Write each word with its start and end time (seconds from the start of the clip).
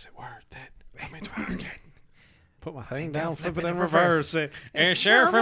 Is 0.00 0.06
it 0.06 0.18
worth 0.18 0.46
it? 0.52 1.02
I 1.02 1.12
mean, 1.12 1.60
it. 1.60 1.66
Put 2.62 2.74
my 2.74 2.82
thing 2.82 3.12
down, 3.12 3.36
flip 3.36 3.58
it 3.58 3.64
in 3.64 3.76
reverse. 3.76 4.34
And 4.34 4.96
sheriff, 4.96 5.34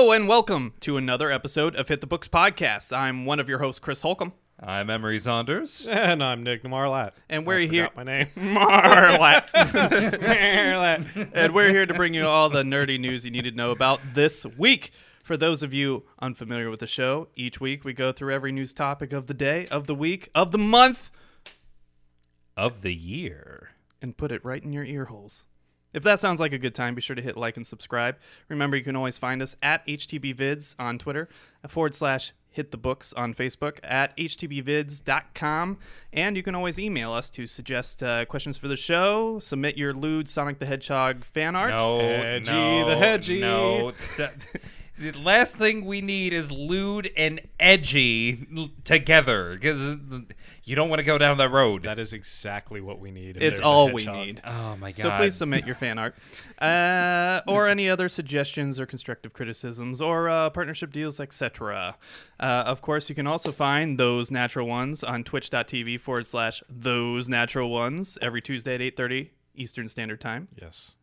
Hello 0.00 0.12
and 0.12 0.28
welcome 0.28 0.74
to 0.78 0.96
another 0.96 1.28
episode 1.28 1.74
of 1.74 1.88
Hit 1.88 2.00
the 2.00 2.06
Books 2.06 2.28
podcast. 2.28 2.96
I'm 2.96 3.26
one 3.26 3.40
of 3.40 3.48
your 3.48 3.58
hosts, 3.58 3.80
Chris 3.80 4.00
Holcomb, 4.00 4.32
I'm 4.60 4.90
Emery 4.90 5.18
Saunders. 5.18 5.88
And 5.90 6.22
I'm 6.22 6.44
Nick 6.44 6.62
Marlat. 6.62 7.14
and 7.28 7.44
we're 7.44 7.58
I 7.62 7.66
here. 7.66 7.88
my 7.96 8.04
name. 8.04 8.28
Marlat. 8.36 9.48
Marlat. 9.50 11.30
and 11.34 11.52
we're 11.52 11.70
here 11.70 11.84
to 11.84 11.94
bring 11.94 12.14
you 12.14 12.28
all 12.28 12.48
the 12.48 12.62
nerdy 12.62 12.98
news 13.00 13.24
you 13.24 13.32
need 13.32 13.42
to 13.42 13.50
know 13.50 13.72
about 13.72 14.00
this 14.14 14.46
week. 14.56 14.92
For 15.24 15.36
those 15.36 15.64
of 15.64 15.74
you 15.74 16.04
unfamiliar 16.20 16.70
with 16.70 16.78
the 16.78 16.86
show, 16.86 17.26
each 17.34 17.60
week 17.60 17.84
we 17.84 17.92
go 17.92 18.12
through 18.12 18.32
every 18.32 18.52
news 18.52 18.72
topic 18.72 19.12
of 19.12 19.26
the 19.26 19.34
day, 19.34 19.66
of 19.66 19.88
the 19.88 19.96
week, 19.96 20.30
of 20.32 20.52
the 20.52 20.58
month, 20.58 21.10
Of 22.56 22.82
the 22.82 22.94
year. 22.94 23.70
and 24.00 24.16
put 24.16 24.30
it 24.30 24.44
right 24.44 24.62
in 24.62 24.72
your 24.72 24.84
ear 24.84 25.06
holes. 25.06 25.46
If 25.98 26.04
that 26.04 26.20
sounds 26.20 26.38
like 26.38 26.52
a 26.52 26.58
good 26.58 26.76
time, 26.76 26.94
be 26.94 27.00
sure 27.00 27.16
to 27.16 27.22
hit 27.22 27.36
like 27.36 27.56
and 27.56 27.66
subscribe. 27.66 28.18
Remember, 28.48 28.76
you 28.76 28.84
can 28.84 28.94
always 28.94 29.18
find 29.18 29.42
us 29.42 29.56
at 29.60 29.84
HTBVids 29.84 30.76
on 30.78 30.96
Twitter, 30.96 31.28
forward 31.66 31.92
slash 31.92 32.30
hit 32.52 32.70
the 32.70 32.76
books 32.76 33.12
on 33.14 33.34
Facebook, 33.34 33.78
at 33.82 34.16
htbvids.com, 34.16 35.78
and 36.12 36.36
you 36.36 36.44
can 36.44 36.54
always 36.54 36.78
email 36.78 37.12
us 37.12 37.28
to 37.30 37.48
suggest 37.48 38.00
uh, 38.04 38.24
questions 38.26 38.56
for 38.56 38.68
the 38.68 38.76
show, 38.76 39.40
submit 39.40 39.76
your 39.76 39.92
lewd 39.92 40.28
Sonic 40.28 40.60
the 40.60 40.66
Hedgehog 40.66 41.24
fan 41.24 41.56
art. 41.56 41.70
No, 41.70 41.98
Edgy 41.98 42.52
no, 42.52 42.88
the 42.88 42.96
hedgy. 42.96 43.40
No, 43.40 43.92
st- 43.98 44.30
the 44.98 45.12
last 45.12 45.56
thing 45.56 45.84
we 45.84 46.00
need 46.00 46.32
is 46.32 46.50
lewd 46.50 47.10
and 47.16 47.40
edgy 47.58 48.46
together 48.84 49.54
because 49.54 49.98
you 50.64 50.76
don't 50.76 50.88
want 50.88 50.98
to 51.00 51.04
go 51.04 51.18
down 51.18 51.38
that 51.38 51.50
road. 51.50 51.84
That 51.84 51.98
is 51.98 52.12
exactly 52.12 52.80
what 52.80 52.98
we 52.98 53.10
need. 53.10 53.38
It's 53.40 53.60
all 53.60 53.90
we 53.90 54.04
need. 54.04 54.42
oh 54.44 54.76
my 54.76 54.92
god! 54.92 55.00
So 55.00 55.10
please 55.12 55.34
submit 55.34 55.64
your 55.66 55.74
fan 55.74 55.98
art, 55.98 56.14
uh, 56.60 57.40
or 57.46 57.68
any 57.68 57.88
other 57.88 58.08
suggestions 58.08 58.78
or 58.78 58.86
constructive 58.86 59.32
criticisms, 59.32 60.00
or 60.00 60.28
uh, 60.28 60.50
partnership 60.50 60.92
deals, 60.92 61.20
etc. 61.20 61.96
Uh, 62.38 62.42
of 62.42 62.82
course, 62.82 63.08
you 63.08 63.14
can 63.14 63.26
also 63.26 63.52
find 63.52 63.98
those 63.98 64.30
natural 64.30 64.66
ones 64.66 65.02
on 65.02 65.24
Twitch.tv 65.24 66.00
forward 66.00 66.26
slash 66.26 66.62
those 66.68 67.28
natural 67.28 67.70
ones 67.70 68.18
every 68.20 68.42
Tuesday 68.42 68.74
at 68.74 68.82
eight 68.82 68.96
thirty 68.96 69.32
Eastern 69.54 69.88
Standard 69.88 70.20
Time. 70.20 70.48
Yes. 70.60 70.96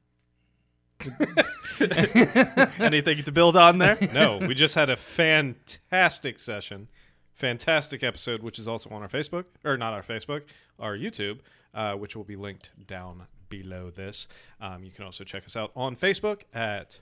Anything 2.80 3.24
to 3.24 3.32
build 3.32 3.56
on 3.58 3.78
there? 3.80 3.98
No, 4.14 4.38
we 4.38 4.54
just 4.54 4.76
had 4.76 4.90
a 4.90 4.96
fantastic 4.96 6.40
session, 6.40 6.88
fantastic 7.34 8.04
episode, 8.04 8.42
which 8.44 8.60
is 8.60 8.68
also 8.68 8.90
on 8.92 9.02
our 9.02 9.10
Facebook, 9.10 9.46
or 9.64 9.78
not 9.78 9.94
our 9.94 10.04
Facebook, 10.04 10.44
our 10.80 10.98
YouTube, 10.98 11.40
uh, 11.74 11.94
which 11.94 12.16
will 12.16 12.24
be 12.24 12.36
linked 12.36 12.72
down 12.88 13.28
below 13.50 13.90
this. 13.90 14.28
Um, 14.62 14.84
you 14.84 14.92
can 14.92 15.04
also 15.06 15.24
check 15.24 15.46
us 15.46 15.56
out 15.56 15.72
on 15.76 15.96
Facebook 15.96 16.42
at 16.54 17.02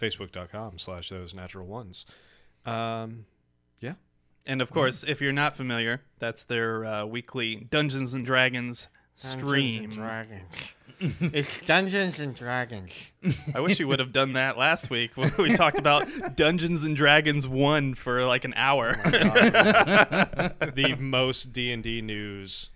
facebook.com 0.00 0.78
slash 0.78 1.10
those 1.10 1.34
natural 1.34 1.66
ones. 1.66 2.06
Um, 2.66 3.26
yeah. 3.80 3.94
And 4.46 4.62
of 4.62 4.70
course, 4.70 5.04
if 5.06 5.20
you're 5.20 5.32
not 5.32 5.56
familiar, 5.56 6.02
that's 6.18 6.44
their 6.44 6.84
uh, 6.84 7.04
weekly 7.04 7.66
Dungeons 7.70 8.14
and 8.14 8.24
Dragons 8.24 8.88
stream. 9.18 9.90
Dragons. 9.90 10.46
it's 11.00 11.60
Dungeons 11.60 12.18
and 12.18 12.34
Dragons. 12.34 12.90
I 13.54 13.60
wish 13.60 13.78
you 13.78 13.86
would 13.86 14.00
have 14.00 14.12
done 14.12 14.32
that 14.32 14.58
last 14.58 14.90
week 14.90 15.16
when 15.16 15.32
we 15.38 15.54
talked 15.54 15.78
about 15.78 16.36
Dungeons 16.36 16.82
and 16.82 16.96
Dragons 16.96 17.46
1 17.46 17.94
for 17.94 18.24
like 18.24 18.44
an 18.44 18.54
hour. 18.56 18.96
Oh 19.04 19.10
the 19.10 20.96
most 20.98 21.52
D&D 21.52 22.00
news 22.00 22.70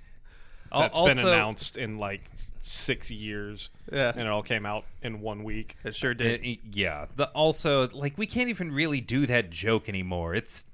Al- 0.71 0.83
that's 0.83 0.97
also, 0.97 1.15
been 1.15 1.27
announced 1.27 1.77
in 1.77 1.99
like 1.99 2.23
six 2.61 3.11
years. 3.11 3.71
Yeah. 3.91 4.11
And 4.11 4.21
it 4.21 4.29
all 4.29 4.43
came 4.43 4.67
out 4.67 4.85
in 5.03 5.21
one 5.21 5.45
week. 5.45 5.77
it 5.85 5.95
sure 5.95 6.15
did. 6.15 6.43
y- 6.43 6.59
yeah. 6.73 7.07
The, 7.17 7.27
also, 7.31 7.89
like 7.91 8.17
we 8.17 8.27
can't 8.27 8.49
even 8.49 8.73
really 8.73 9.01
do 9.01 9.27
that 9.27 9.51
joke 9.51 9.89
anymore. 9.89 10.35
It's 10.35 10.65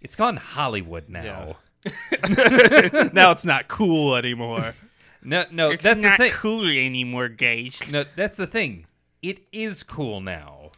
it's 0.00 0.16
gone 0.16 0.36
Hollywood 0.36 1.08
now. 1.08 1.56
Yeah. 1.84 3.10
now 3.12 3.30
it's 3.30 3.44
not 3.44 3.68
cool 3.68 4.16
anymore. 4.16 4.74
No, 5.24 5.44
no, 5.50 5.74
that's 5.74 6.02
the 6.02 6.16
thing. 6.16 6.32
cool 6.32 6.66
anymore, 6.68 7.28
guys. 7.28 7.80
No, 7.90 8.04
that's 8.16 8.36
the 8.36 8.46
thing. 8.46 8.86
It 9.22 9.40
is 9.52 9.82
cool 9.82 10.20
now, 10.20 10.70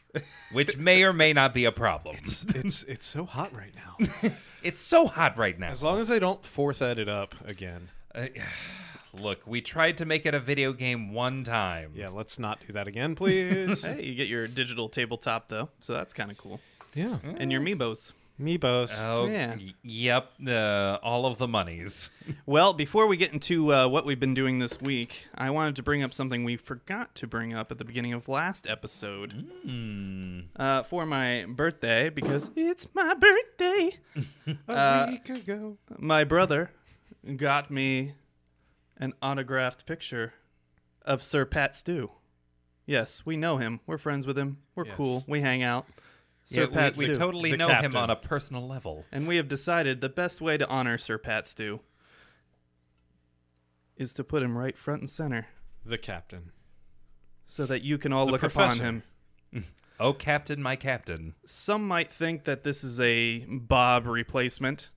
which 0.53 0.77
may 0.77 1.03
or 1.03 1.13
may 1.13 1.33
not 1.33 1.53
be 1.53 1.65
a 1.65 1.73
problem. 1.73 2.17
it's 2.23 2.85
it's 2.85 3.05
so 3.07 3.25
hot 3.25 3.53
right 3.55 3.73
now. 3.75 4.31
It's 4.63 4.81
so 4.81 5.07
hot 5.07 5.37
right 5.39 5.57
now. 5.57 5.71
As 5.71 5.81
long 5.81 6.01
as 6.01 6.09
they 6.09 6.19
don't 6.19 6.45
fourth 6.45 6.83
edit 6.83 7.09
up 7.09 7.37
again. 7.47 7.89
Uh, 8.13 8.27
look, 9.15 9.47
we 9.47 9.61
tried 9.61 9.99
to 9.99 10.05
make 10.05 10.27
it 10.27 10.35
a 10.35 10.41
video 10.41 10.73
game 10.73 11.13
one 11.13 11.45
time. 11.45 11.93
Yeah, 11.95 12.09
let's 12.09 12.37
not 12.37 12.59
do 12.67 12.73
that 12.73 12.89
again, 12.89 13.15
please. 13.15 13.85
Hey, 13.85 14.03
you 14.03 14.15
get 14.17 14.27
your 14.27 14.49
digital 14.49 14.89
tabletop 14.89 15.49
though, 15.49 15.69
so 15.79 15.93
that's 15.93 16.13
kind 16.13 16.33
of 16.33 16.39
cool. 16.39 16.59
yeah. 16.95 17.19
And 17.39 17.53
your 17.53 17.61
Meebos. 17.61 18.11
Meebos. 18.41 18.93
Oh, 18.99 19.27
Yeah. 19.27 19.55
y- 19.57 19.73
yep. 19.83 20.33
Uh, 20.47 20.99
all 21.03 21.25
of 21.27 21.39
the 21.39 21.49
monies. 21.49 22.11
Well, 22.45 22.73
before 22.73 23.07
we 23.07 23.17
get 23.17 23.33
into 23.33 23.73
uh, 23.73 23.87
what 23.87 24.05
we've 24.05 24.19
been 24.19 24.35
doing 24.35 24.59
this 24.59 24.81
week, 24.81 25.27
I 25.35 25.51
wanted 25.51 25.77
to 25.77 25.83
bring 25.85 26.03
up 26.03 26.13
something 26.13 26.43
we 26.43 26.57
forgot 26.57 27.15
to 27.17 27.27
bring 27.29 27.55
up 27.55 27.71
at 27.71 27.79
the 27.79 27.85
beginning 27.85 28.13
of 28.15 28.29
last 28.29 28.67
episode. 28.69 29.47
Uh, 30.57 30.83
for 30.83 31.07
my 31.07 31.45
birthday, 31.49 32.09
because 32.11 32.51
it's 32.57 32.89
my 32.95 33.15
birthday. 33.15 33.97
a 34.69 34.73
uh, 34.73 35.07
week 35.11 35.29
ago. 35.29 35.77
my 35.99 36.25
brother 36.25 36.71
got 37.37 37.71
me 37.71 38.15
an 38.97 39.13
autographed 39.23 39.87
picture 39.87 40.35
of 41.03 41.23
Sir 41.23 41.45
Pat 41.45 41.77
Stew. 41.77 42.11
Yes, 42.87 43.25
we 43.25 43.37
know 43.37 43.57
him. 43.59 43.81
We're 43.87 43.99
friends 43.99 44.27
with 44.27 44.37
him. 44.39 44.59
We're 44.75 44.87
Yes. 44.87 44.95
cool. 44.97 45.25
We 45.29 45.41
hang 45.43 45.63
out. 45.63 45.87
Sir 46.47 46.63
Yeah, 46.63 46.67
Pat 46.69 46.97
we, 46.97 47.09
we 47.09 47.15
totally 47.15 47.51
The 47.51 47.57
know 47.59 47.67
captain. 47.69 47.91
him 47.91 47.97
on 47.97 48.09
a 48.11 48.17
personal 48.17 48.67
level. 48.67 49.05
and 49.13 49.27
we 49.29 49.37
have 49.37 49.49
decided 49.49 50.01
the 50.01 50.09
best 50.09 50.41
way 50.41 50.57
to 50.57 50.67
honor 50.69 50.97
Sir 50.97 51.19
Pat 51.19 51.47
Stew 51.47 51.81
is 53.97 54.13
to 54.15 54.25
put 54.25 54.43
him 54.43 54.57
right 54.57 54.77
front 54.77 55.01
and 55.03 55.11
center 55.11 55.47
The 55.85 55.99
captain. 55.99 56.53
so 57.47 57.67
that 57.67 57.83
you 57.83 57.99
can 57.99 58.13
all 58.13 58.27
The 58.27 58.33
look 58.33 58.41
professor. 58.41 58.83
upon 58.83 58.87
him. 58.87 59.03
Oh, 59.99 60.13
Captain, 60.13 60.63
my 60.63 60.77
Captain. 60.77 61.35
Some 61.47 61.89
might 61.89 62.13
think 62.13 62.45
that 62.45 62.65
this 62.65 62.85
is 62.85 63.01
a 63.01 63.47
Bob 63.49 64.05
replacement. 64.07 64.91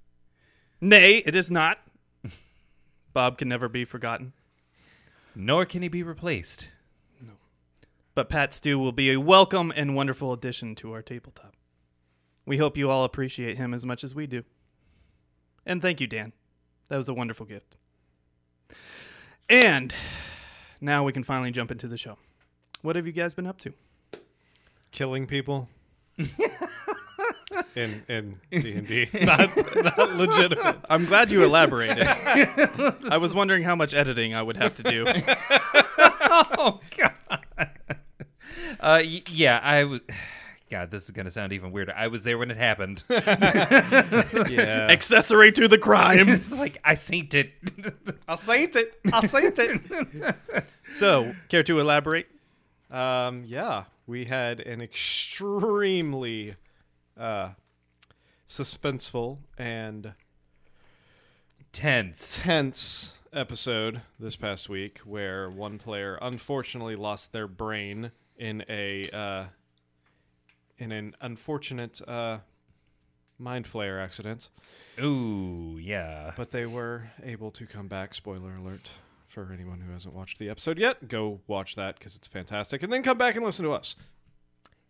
Nay, 0.82 1.20
it 1.26 1.38
is 1.38 1.50
not. 1.50 1.78
Bob 3.14 3.38
can 3.38 3.48
never 3.48 3.70
be 3.70 3.86
forgotten. 3.86 4.34
Nor 5.34 5.66
can 5.66 5.84
he 5.84 5.88
be 5.88 6.04
replaced. 6.04 6.68
But 8.20 8.28
Pat 8.28 8.52
Stew 8.52 8.78
will 8.78 8.92
be 8.92 9.12
a 9.12 9.18
welcome 9.18 9.72
and 9.74 9.96
wonderful 9.96 10.34
addition 10.34 10.76
to 10.76 10.92
our 10.92 11.02
tabletop. 11.02 11.56
We 12.46 12.58
hope 12.58 12.76
you 12.76 12.90
all 12.90 13.06
appreciate 13.06 13.56
him 13.56 13.74
as 13.74 13.86
much 13.86 14.04
as 14.04 14.14
we 14.14 14.28
do. 14.28 14.44
And 15.66 15.82
thank 15.82 16.02
you, 16.02 16.08
Dan. 16.08 16.34
That 16.90 16.98
was 16.98 17.08
a 17.08 17.14
wonderful 17.14 17.46
gift. 17.46 17.78
And 19.48 19.96
now 20.82 21.06
we 21.06 21.14
can 21.14 21.24
finally 21.24 21.52
jump 21.52 21.72
into 21.72 21.88
the 21.88 21.98
show. 21.98 22.18
What 22.82 22.98
have 22.98 23.08
you 23.08 23.14
guys 23.14 23.34
been 23.34 23.48
up 23.48 23.58
to? 23.60 23.72
Killing 24.92 25.26
people. 25.26 25.70
in 27.78 28.04
in 28.10 28.36
D 28.52 28.74
and 28.74 28.88
D. 28.88 29.08
Not 29.22 29.50
not 29.78 30.16
legitimate. 30.16 30.78
I'm 30.90 31.06
glad 31.06 31.32
you 31.32 31.44
elaborated. 31.44 32.06
I 32.06 33.18
was 33.18 33.34
wondering 33.34 33.64
how 33.64 33.76
much 33.76 33.94
editing 33.94 34.36
I 34.36 34.42
would 34.42 34.58
have 34.58 34.76
to 34.76 34.84
do. 34.84 35.06
oh 35.98 36.82
God. 36.98 37.14
Uh, 38.80 39.02
y- 39.04 39.24
yeah, 39.30 39.60
I 39.64 39.84
was. 39.86 40.02
God, 40.72 40.92
this 40.92 41.06
is 41.06 41.12
gonna 41.12 41.32
sound 41.32 41.52
even 41.52 41.72
weirder. 41.72 41.94
I 41.96 42.08
was 42.10 42.24
there 42.24 42.38
when 42.38 42.52
it 42.52 42.58
happened. 42.58 43.04
Yeah. 43.10 44.88
Accessory 44.90 45.52
to 45.54 45.68
the 45.68 45.78
crime. 45.80 46.30
it's 46.30 46.52
like 46.52 46.78
I 46.84 46.94
synced 46.94 47.34
it. 47.34 47.54
I'll 48.28 48.38
saint 48.38 48.76
it. 48.76 49.00
I'll 49.12 49.28
saint 49.28 49.58
it. 49.58 50.36
So, 50.92 51.36
care 51.50 51.64
to 51.64 51.80
elaborate? 51.80 52.28
Um, 52.92 53.44
yeah, 53.46 53.86
we 54.08 54.26
had 54.26 54.60
an 54.60 54.82
extremely 54.82 56.56
uh, 57.18 57.50
suspenseful 58.48 59.38
and 59.58 60.14
Tense. 61.72 62.42
tense 62.44 63.14
episode 63.32 64.02
this 64.20 64.36
past 64.36 64.70
week 64.70 65.00
where 65.00 65.50
one 65.50 65.78
player 65.78 66.18
unfortunately 66.22 66.96
lost 66.96 67.32
their 67.34 67.48
brain 67.48 68.12
in 68.40 68.64
a 68.68 69.04
uh, 69.14 69.46
in 70.80 70.92
an 70.92 71.16
unfortunate 71.22 72.02
uh, 72.08 72.40
mind 73.38 73.66
flayer 73.66 74.02
accident, 74.04 74.50
Ooh, 75.02 75.78
yeah. 75.82 76.32
but 76.36 76.52
they 76.52 76.66
were 76.66 77.12
able 77.24 77.52
to 77.52 77.66
come 77.66 77.88
back. 77.88 78.16
Spoiler 78.16 78.56
alert 78.56 78.90
for 79.28 79.52
anyone 79.54 79.82
who 79.82 79.92
hasn't 79.94 80.14
watched 80.16 80.40
the 80.40 80.50
episode 80.50 80.80
yet. 80.80 81.08
Go 81.08 81.42
watch 81.48 81.76
that 81.76 82.00
because 82.00 82.16
it's 82.16 82.28
fantastic, 82.28 82.82
and 82.82 82.92
then 82.92 83.04
come 83.04 83.18
back 83.18 83.36
and 83.36 83.46
listen 83.46 83.66
to 83.66 83.72
us. 83.74 83.96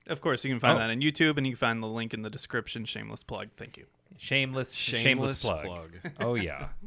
Of 0.08 0.22
course, 0.22 0.44
you 0.46 0.52
can 0.52 0.60
find 0.60 0.78
Oh. 0.78 0.80
that 0.80 0.90
on 0.90 1.02
YouTube, 1.02 1.38
and 1.38 1.46
you 1.46 1.54
can 1.54 1.60
find 1.60 1.84
the 1.84 1.88
link 1.88 2.14
in 2.14 2.22
the 2.22 2.30
description. 2.30 2.86
Shameless 2.86 3.24
plug. 3.24 3.50
Thank 3.58 3.78
you. 3.78 3.86
Shameless, 4.18 4.74
shameless, 4.74 5.42
plug. 5.44 5.92
Oh 6.20 6.36
yeah. 6.36 6.70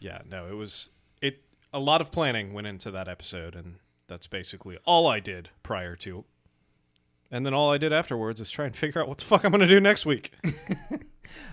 Yeah, 0.00 0.20
no, 0.30 0.46
it 0.46 0.52
was 0.54 0.90
it. 1.20 1.40
A 1.72 1.80
lot 1.80 2.00
of 2.00 2.12
planning 2.12 2.52
went 2.52 2.68
into 2.68 2.90
that 2.92 3.08
episode, 3.08 3.56
and 3.56 3.76
that's 4.08 4.26
basically 4.26 4.78
all 4.84 5.06
I 5.06 5.20
did 5.20 5.50
prior 5.62 5.94
to. 5.96 6.24
And 7.30 7.44
then 7.44 7.52
all 7.54 7.70
I 7.70 7.78
did 7.78 7.92
afterwards 7.92 8.40
is 8.40 8.50
try 8.50 8.64
and 8.64 8.74
figure 8.74 9.00
out 9.00 9.08
what 9.08 9.18
the 9.18 9.24
fuck 9.24 9.44
I'm 9.44 9.52
going 9.52 9.60
to 9.60 9.66
do 9.66 9.80
next 9.80 10.06
week. 10.06 10.32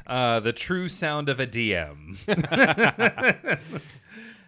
Uh, 0.07 0.39
the 0.39 0.53
true 0.53 0.87
sound 0.87 1.27
of 1.29 1.39
a 1.39 1.45
DM. 1.45 2.17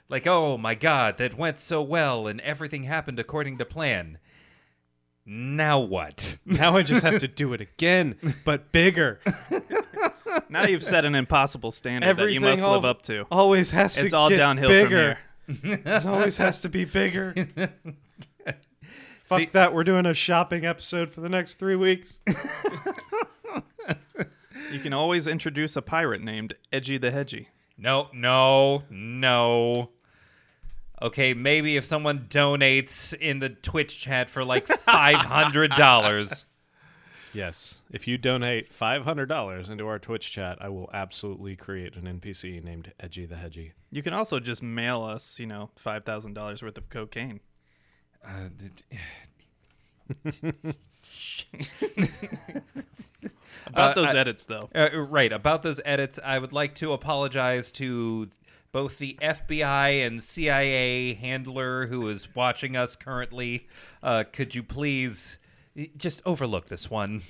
like, 0.09 0.25
oh 0.25 0.57
my 0.57 0.74
god, 0.74 1.18
that 1.18 1.38
went 1.38 1.59
so 1.59 1.81
well 1.81 2.27
and 2.27 2.39
everything 2.42 2.83
happened 2.83 3.19
according 3.19 3.57
to 3.57 3.65
plan. 3.65 4.19
Now 5.25 5.80
what? 5.80 6.38
now 6.45 6.77
I 6.77 6.83
just 6.83 7.04
have 7.04 7.19
to 7.19 7.27
do 7.27 7.54
it 7.54 7.62
again, 7.62 8.15
but 8.45 8.71
bigger. 8.71 9.19
Now 10.50 10.63
you've 10.65 10.83
set 10.83 11.04
an 11.04 11.15
impossible 11.15 11.71
standard 11.71 12.15
that 12.18 12.31
you 12.31 12.39
must 12.39 12.62
live 12.62 12.86
al- 12.86 12.89
up 12.92 13.01
to. 13.04 13.25
Always 13.31 13.71
has 13.71 13.95
to 13.95 14.06
It's 14.06 14.13
all 14.13 14.30
downhill 14.30 14.69
bigger. 14.69 14.88
from 14.88 14.98
here. 14.98 15.18
It 15.47 16.05
always 16.05 16.38
has 16.38 16.59
to 16.61 16.69
be 16.69 16.85
bigger. 16.85 17.33
Fuck 19.23 19.39
See- 19.39 19.49
that. 19.53 19.73
We're 19.73 19.83
doing 19.83 20.05
a 20.05 20.13
shopping 20.13 20.65
episode 20.65 21.09
for 21.09 21.21
the 21.21 21.29
next 21.29 21.55
three 21.55 21.75
weeks. 21.75 22.19
You 24.71 24.79
can 24.79 24.91
always 24.91 25.27
introduce 25.27 25.75
a 25.77 25.81
pirate 25.81 26.21
named 26.21 26.53
Edgy 26.73 26.97
the 26.97 27.09
Hedgy. 27.11 27.47
No, 27.77 28.09
no, 28.13 28.83
no. 28.89 29.91
Okay, 31.01 31.33
maybe 31.33 31.77
if 31.77 31.85
someone 31.85 32.27
donates 32.29 33.13
in 33.13 33.39
the 33.39 33.49
Twitch 33.49 33.97
chat 33.99 34.29
for 34.29 34.44
like 34.44 34.67
five 34.79 35.17
hundred 35.17 35.71
dollars. 35.71 36.45
Yes. 37.38 37.75
If 37.92 38.07
you 38.07 38.18
donate 38.18 38.74
$500 38.74 39.69
into 39.69 39.88
our 39.88 40.00
Twitch 40.00 40.31
chat, 40.31 40.57
I 40.60 40.69
will 40.69 40.89
absolutely 40.92 41.56
create 41.56 41.95
an 41.95 42.19
NPC 42.19 42.63
named 42.63 42.94
Edgy 43.00 43.25
the 43.28 43.36
Hedgy. 43.36 43.74
You 43.92 44.01
can 44.01 44.13
also 44.13 44.39
just 44.39 44.63
mail 44.63 45.04
us, 45.04 45.39
you 45.39 45.45
know, 45.45 45.69
five 45.75 46.04
thousand 46.04 46.34
dollars 46.34 46.63
worth 46.63 46.78
of 46.80 46.89
cocaine. 46.89 47.39
Uh, 48.25 48.50
did- 48.57 48.84
About 53.68 53.92
Uh, 53.92 53.94
those 54.01 54.16
I- 54.16 54.19
edits, 54.19 54.45
though. 54.45 54.69
Uh, 54.74 54.90
right 55.00 55.31
about 55.31 55.62
those 55.62 55.80
edits, 55.86 56.19
I 56.24 56.40
would 56.40 56.54
like 56.54 56.74
to 56.75 56.94
apologize 56.94 57.72
to 57.74 58.30
both 58.72 58.98
the 58.98 59.18
FBI 59.22 60.06
and 60.06 60.22
CIA 60.24 61.13
handler 61.16 61.88
who 61.88 62.07
is 62.07 62.33
watching 62.36 62.75
us 62.75 62.95
currently. 62.95 63.68
Uh, 64.01 64.24
could 64.31 64.56
you 64.56 64.63
please 64.63 65.38
y- 65.42 65.46
just 65.97 66.21
overlook 66.25 66.68
this 66.68 66.89
one? 66.89 67.24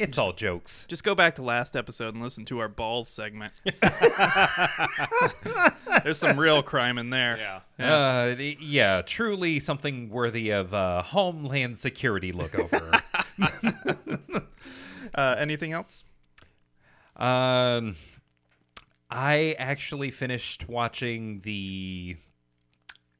It's 0.00 0.16
all 0.16 0.32
jokes. 0.32 0.86
Just 0.88 1.04
go 1.04 1.14
back 1.14 1.34
to 1.34 1.42
last 1.42 1.76
episode 1.76 2.14
and 2.14 2.22
listen 2.22 2.46
to 2.46 2.60
our 2.60 2.68
balls 2.68 3.08
segment. 3.08 3.52
There's 6.02 6.16
some 6.16 6.40
real 6.40 6.62
crime 6.62 6.96
in 6.96 7.10
there. 7.10 7.60
Yeah. 7.78 7.94
Uh, 7.94 8.34
yeah, 8.38 9.02
truly 9.02 9.60
something 9.60 10.08
worthy 10.08 10.48
of 10.48 10.72
uh, 10.72 11.02
Homeland 11.02 11.76
Security 11.76 12.32
look 12.32 12.58
over. 12.58 12.90
Uh, 15.14 15.34
anything 15.36 15.74
else? 15.74 16.04
Um, 17.16 17.96
I 19.10 19.54
actually 19.58 20.10
finished 20.10 20.70
watching 20.70 21.40
the 21.40 22.16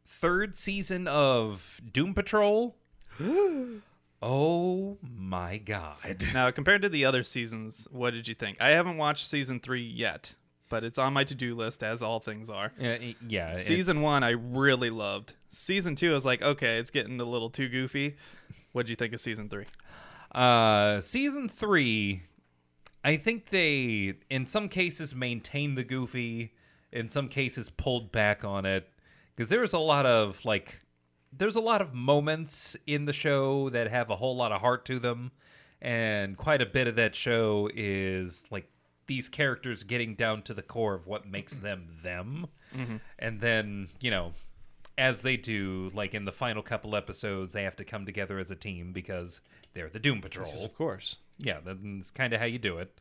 third 0.06 0.56
season 0.56 1.06
of 1.06 1.82
Doom 1.92 2.14
Patrol. 2.14 2.76
oh 4.22 4.98
my 5.02 5.58
god! 5.58 6.24
Now, 6.34 6.50
compared 6.50 6.82
to 6.82 6.88
the 6.88 7.04
other 7.04 7.22
seasons, 7.22 7.86
what 7.90 8.12
did 8.14 8.28
you 8.28 8.34
think? 8.34 8.58
I 8.60 8.70
haven't 8.70 8.96
watched 8.96 9.28
season 9.28 9.60
three 9.60 9.82
yet, 9.82 10.34
but 10.68 10.84
it's 10.84 10.98
on 10.98 11.12
my 11.12 11.24
to-do 11.24 11.54
list, 11.54 11.82
as 11.82 12.02
all 12.02 12.20
things 12.20 12.48
are. 12.48 12.72
Uh, 12.80 12.96
yeah, 13.28 13.50
it- 13.50 13.56
Season 13.56 14.00
one, 14.00 14.22
I 14.24 14.30
really 14.30 14.90
loved. 14.90 15.34
Season 15.48 15.94
two, 15.96 16.10
I 16.12 16.14
was 16.14 16.24
like, 16.24 16.42
okay, 16.42 16.78
it's 16.78 16.90
getting 16.90 17.20
a 17.20 17.24
little 17.24 17.50
too 17.50 17.68
goofy. 17.68 18.16
What 18.72 18.86
did 18.86 18.90
you 18.90 18.96
think 18.96 19.12
of 19.12 19.20
season 19.20 19.48
three? 19.50 19.66
Uh, 20.34 21.00
season 21.00 21.48
three, 21.48 22.22
I 23.04 23.16
think 23.18 23.50
they, 23.50 24.14
in 24.30 24.46
some 24.46 24.68
cases, 24.70 25.14
maintained 25.14 25.76
the 25.76 25.84
goofy, 25.84 26.54
in 26.90 27.08
some 27.10 27.28
cases, 27.28 27.68
pulled 27.68 28.12
back 28.12 28.44
on 28.44 28.64
it. 28.64 28.88
Because 29.34 29.48
there 29.50 29.60
was 29.60 29.72
a 29.74 29.78
lot 29.78 30.06
of, 30.06 30.42
like, 30.46 30.78
there's 31.36 31.56
a 31.56 31.60
lot 31.60 31.80
of 31.80 31.94
moments 31.94 32.76
in 32.86 33.04
the 33.04 33.12
show 33.12 33.70
that 33.70 33.90
have 33.90 34.10
a 34.10 34.16
whole 34.16 34.36
lot 34.36 34.52
of 34.52 34.60
heart 34.60 34.84
to 34.86 34.98
them. 34.98 35.32
And 35.80 36.36
quite 36.36 36.62
a 36.62 36.66
bit 36.66 36.86
of 36.86 36.96
that 36.96 37.14
show 37.14 37.68
is, 37.74 38.44
like, 38.50 38.68
these 39.06 39.28
characters 39.28 39.82
getting 39.82 40.14
down 40.14 40.42
to 40.42 40.54
the 40.54 40.62
core 40.62 40.94
of 40.94 41.06
what 41.06 41.26
makes 41.26 41.54
them 41.54 41.88
them. 42.02 42.46
Mm-hmm. 42.74 42.96
And 43.18 43.40
then, 43.40 43.88
you 44.00 44.10
know, 44.10 44.32
as 44.96 45.22
they 45.22 45.36
do, 45.36 45.90
like 45.94 46.14
in 46.14 46.24
the 46.24 46.32
final 46.32 46.62
couple 46.62 46.94
episodes, 46.94 47.52
they 47.52 47.64
have 47.64 47.76
to 47.76 47.84
come 47.84 48.06
together 48.06 48.38
as 48.38 48.50
a 48.50 48.56
team 48.56 48.92
because 48.92 49.40
they're 49.74 49.88
the 49.88 49.98
Doom 49.98 50.20
Patrol. 50.20 50.64
Of 50.64 50.74
course. 50.74 51.16
Yeah, 51.38 51.58
that's 51.64 52.10
kind 52.10 52.32
of 52.32 52.40
how 52.40 52.46
you 52.46 52.58
do 52.58 52.78
it. 52.78 52.96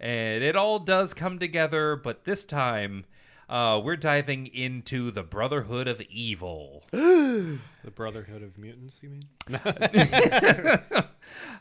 And 0.00 0.42
it 0.42 0.56
all 0.56 0.78
does 0.78 1.14
come 1.14 1.38
together, 1.38 1.96
but 1.96 2.24
this 2.24 2.44
time 2.44 3.04
uh, 3.48 3.80
we're 3.82 3.96
diving 3.96 4.46
into 4.48 5.10
the 5.10 5.22
Brotherhood 5.22 5.88
of 5.88 6.00
Evil. 6.02 6.84
The 6.92 7.92
Brotherhood 7.92 8.42
of 8.42 8.58
Mutants, 8.58 8.96
you 9.00 9.10
mean? 9.10 9.22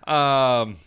Um, 0.08 0.78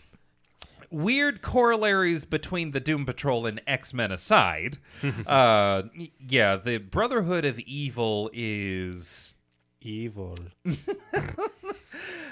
weird 0.89 1.41
corollaries 1.41 2.25
between 2.25 2.71
the 2.71 2.79
Doom 2.79 3.05
Patrol 3.05 3.45
and 3.45 3.61
X 3.67 3.93
Men 3.93 4.11
aside, 4.11 4.77
uh, 5.27 5.83
yeah, 6.19 6.55
the 6.55 6.77
Brotherhood 6.77 7.45
of 7.45 7.59
Evil 7.59 8.29
is 8.33 9.33
Evil. 9.81 10.35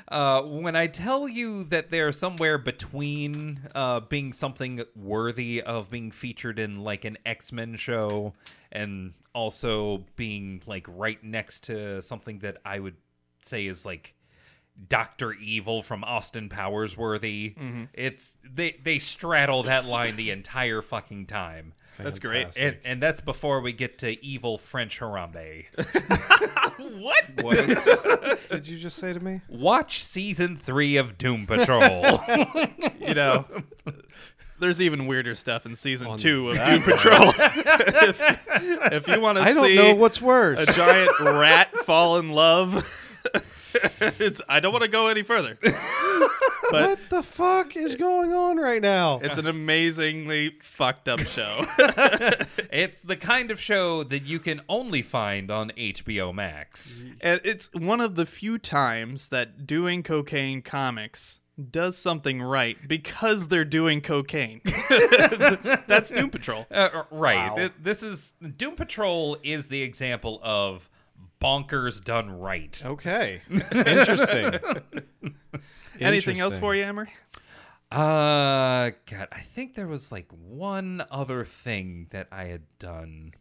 Uh, 0.10 0.42
when 0.42 0.74
I 0.74 0.88
tell 0.88 1.28
you 1.28 1.66
that 1.66 1.90
they're 1.90 2.14
somewhere 2.14 2.58
between 2.58 3.60
uh, 3.76 4.00
being 4.00 4.32
something 4.32 4.82
worthy 4.96 5.62
of 5.62 5.90
being 5.90 6.12
featured 6.12 6.60
in 6.60 6.80
like 6.80 7.04
an 7.04 7.18
X 7.26 7.52
Men 7.52 7.76
show 7.76 8.34
and 8.72 9.14
also 9.34 10.06
being 10.16 10.62
like 10.66 10.86
right 10.90 11.24
next 11.24 11.64
to 11.64 12.02
something 12.02 12.40
that 12.40 12.58
I 12.66 12.80
would 12.80 12.96
say 13.42 13.68
is 13.68 13.86
like 13.86 14.14
Doctor 14.90 15.34
Evil 15.34 15.82
from 15.82 16.04
Austin 16.04 16.50
Powers 16.50 16.96
worthy, 16.96 17.56
mm-hmm. 17.58 17.86
it's 17.94 18.38
they 18.44 18.78
they 18.84 19.00
straddle 19.00 19.64
that 19.64 19.86
line 19.86 20.16
the 20.16 20.32
entire 20.32 20.82
fucking 20.82 21.26
time. 21.28 21.74
That's 21.98 22.20
great. 22.20 22.56
And, 22.60 22.78
and 22.86 23.02
that's 23.02 23.22
before 23.22 23.60
we 23.60 23.74
get 23.74 23.98
to 24.00 24.24
evil 24.24 24.60
French 24.60 25.00
Harambe. 25.00 25.66
What? 26.78 27.26
What 27.42 27.56
did 28.50 28.68
you 28.68 28.78
just 28.78 28.98
say 28.98 29.14
to 29.14 29.20
me? 29.20 29.42
Watch 29.50 30.04
season 30.04 30.58
three 30.58 30.98
of 30.98 31.18
Doom 31.18 31.46
Patrol. 31.46 32.20
you 33.00 33.14
know, 33.14 33.46
there's 34.60 34.82
even 34.82 35.08
weirder 35.08 35.36
stuff 35.36 35.66
in 35.66 35.76
season 35.76 36.08
On 36.08 36.18
two 36.18 36.50
of 36.50 36.56
that 36.56 36.72
Doom 36.72 36.82
Patrol. 36.84 37.34
if, 37.38 38.48
if 38.94 39.08
you 39.08 39.22
want 39.22 39.38
to 39.38 39.44
see, 39.44 39.50
I 39.50 39.54
don't 39.54 39.66
see 39.66 39.76
know 39.76 39.96
what's 39.96 40.22
worse. 40.22 40.68
a 40.68 40.74
giant 40.74 41.12
rat 41.20 41.76
fall 41.80 42.18
in 42.18 42.30
love, 42.30 42.88
it's 44.20 44.42
I 44.50 44.60
don't 44.60 44.72
want 44.72 44.84
to 44.84 44.90
go 44.90 45.08
any 45.08 45.24
further. 45.24 45.58
But 46.70 46.84
what 46.84 47.00
the 47.10 47.24
fuck 47.24 47.78
is 47.78 47.96
going 47.96 48.34
on 48.34 48.58
right 48.58 48.82
now? 48.82 49.20
it's 49.24 49.38
an 49.38 49.48
amazingly 49.48 50.58
fucked 50.62 51.08
up 51.08 51.20
show. 51.22 51.66
It's 52.70 53.02
the 53.02 53.16
kind 53.16 53.52
of 53.52 53.60
show 53.60 54.04
that 54.04 54.24
you 54.26 54.40
can 54.40 54.60
only 54.68 55.02
find 55.02 55.50
on 55.50 55.72
HBO 55.78 56.34
Max. 56.34 57.04
and 57.22 57.40
it's 57.46 57.70
one 57.74 58.02
of 58.02 58.16
the 58.16 58.26
few 58.26 58.58
times 58.58 59.30
that 59.30 59.66
doing 59.66 60.04
cocaine 60.04 60.62
comics 60.62 61.40
does 61.72 61.98
something 61.98 62.42
right 62.42 62.78
because 62.88 63.48
they're 63.48 63.64
doing 63.66 64.02
cocaine. 64.02 64.62
That's 65.88 66.12
Doom 66.12 66.30
Patrol. 66.30 66.68
Uh, 66.70 67.04
right. 67.12 67.56
Wow. 67.56 67.70
This 67.82 68.04
is 68.04 68.34
Doom 68.58 68.76
Patrol 68.76 69.38
is 69.42 69.68
the 69.68 69.82
example 69.82 70.40
of 70.44 70.90
bonkers 71.42 72.04
done 72.04 72.32
right. 72.32 72.82
Okay. 72.86 73.42
Interesting. 73.72 74.60
Anything 76.00 76.40
else 76.40 76.58
for 76.58 76.76
you, 76.76 76.84
Emery? 76.84 77.10
Uh, 77.92 78.92
God, 79.10 79.28
I 79.32 79.40
think 79.56 79.76
there 79.76 79.88
was 79.88 80.12
like 80.12 80.30
one 80.32 81.04
other 81.10 81.44
thing 81.46 82.08
that 82.12 82.28
I 82.32 82.46
had 82.46 82.64
done. 82.80 83.34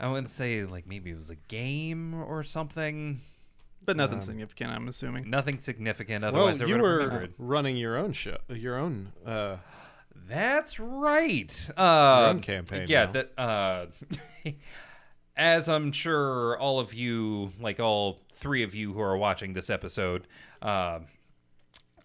I 0.00 0.08
wouldn't 0.08 0.30
say 0.30 0.64
like 0.64 0.86
maybe 0.86 1.10
it 1.10 1.16
was 1.16 1.30
a 1.30 1.36
game 1.36 2.14
or 2.14 2.42
something. 2.44 3.20
But 3.84 3.96
nothing 3.96 4.16
Um, 4.16 4.20
significant, 4.20 4.70
I'm 4.72 4.88
assuming. 4.88 5.30
Nothing 5.30 5.58
significant. 5.58 6.24
Otherwise, 6.24 6.60
I 6.60 6.66
you 6.66 6.74
would 6.74 6.82
were 6.82 6.96
remembered. 6.98 7.34
running 7.38 7.76
your 7.76 7.96
own 7.96 8.12
show, 8.12 8.36
your 8.48 8.76
own. 8.76 9.12
Uh, 9.24 9.56
That's 10.28 10.78
right. 10.78 11.70
Uh, 11.76 12.26
own 12.30 12.40
campaign 12.40 12.86
Yeah. 12.88 13.06
now. 13.06 13.12
That. 13.12 13.32
Uh, 13.38 13.86
as 15.38 15.68
I'm 15.68 15.92
sure 15.92 16.58
all 16.58 16.80
of 16.80 16.92
you, 16.92 17.52
like 17.60 17.78
all 17.78 18.20
three 18.32 18.64
of 18.64 18.74
you 18.74 18.92
who 18.92 19.00
are 19.00 19.16
watching 19.16 19.52
this 19.52 19.70
episode, 19.70 20.26
uh, 20.60 20.98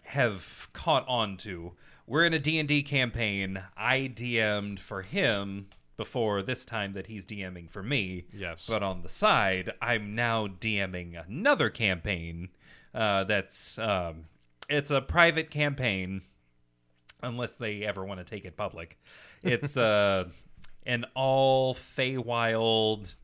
have 0.02 0.68
caught 0.72 1.06
on 1.08 1.36
to. 1.38 1.72
We're 2.06 2.24
in 2.24 2.32
a 2.32 2.38
D&D 2.38 2.84
campaign. 2.84 3.62
I 3.76 4.12
DM'd 4.14 4.78
for 4.78 5.02
him 5.02 5.66
before 5.96 6.42
this 6.42 6.64
time 6.64 6.92
that 6.92 7.08
he's 7.08 7.26
DMing 7.26 7.68
for 7.68 7.82
me. 7.82 8.26
Yes. 8.32 8.66
But 8.68 8.82
on 8.82 9.02
the 9.02 9.08
side, 9.08 9.72
I'm 9.82 10.14
now 10.14 10.46
DMing 10.46 11.22
another 11.26 11.70
campaign 11.70 12.50
uh, 12.94 13.24
that's 13.24 13.78
um, 13.78 14.26
it's 14.68 14.90
a 14.90 15.00
private 15.00 15.50
campaign 15.50 16.22
unless 17.22 17.56
they 17.56 17.84
ever 17.84 18.04
want 18.04 18.20
to 18.20 18.24
take 18.24 18.44
it 18.44 18.56
public. 18.56 18.98
It's 19.42 19.76
uh, 19.76 20.28
an 20.86 21.06
all 21.14 21.74
Feywild 21.74 23.16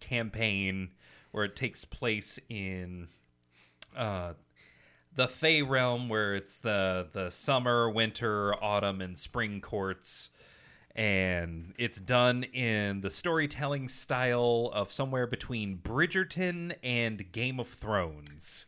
campaign 0.00 0.90
where 1.30 1.44
it 1.44 1.56
takes 1.56 1.84
place 1.84 2.38
in 2.48 3.08
uh, 3.96 4.34
the 5.14 5.28
Fey 5.28 5.62
realm, 5.62 6.08
where 6.08 6.34
it's 6.34 6.58
the 6.58 7.08
the 7.12 7.30
summer, 7.30 7.90
winter, 7.90 8.54
autumn, 8.62 9.00
and 9.00 9.18
spring 9.18 9.60
courts. 9.60 10.30
And 10.94 11.72
it's 11.78 11.98
done 11.98 12.42
in 12.44 13.00
the 13.00 13.08
storytelling 13.08 13.88
style 13.88 14.70
of 14.74 14.92
somewhere 14.92 15.26
between 15.26 15.78
Bridgerton 15.78 16.74
and 16.82 17.32
Game 17.32 17.58
of 17.58 17.68
Thrones. 17.68 18.66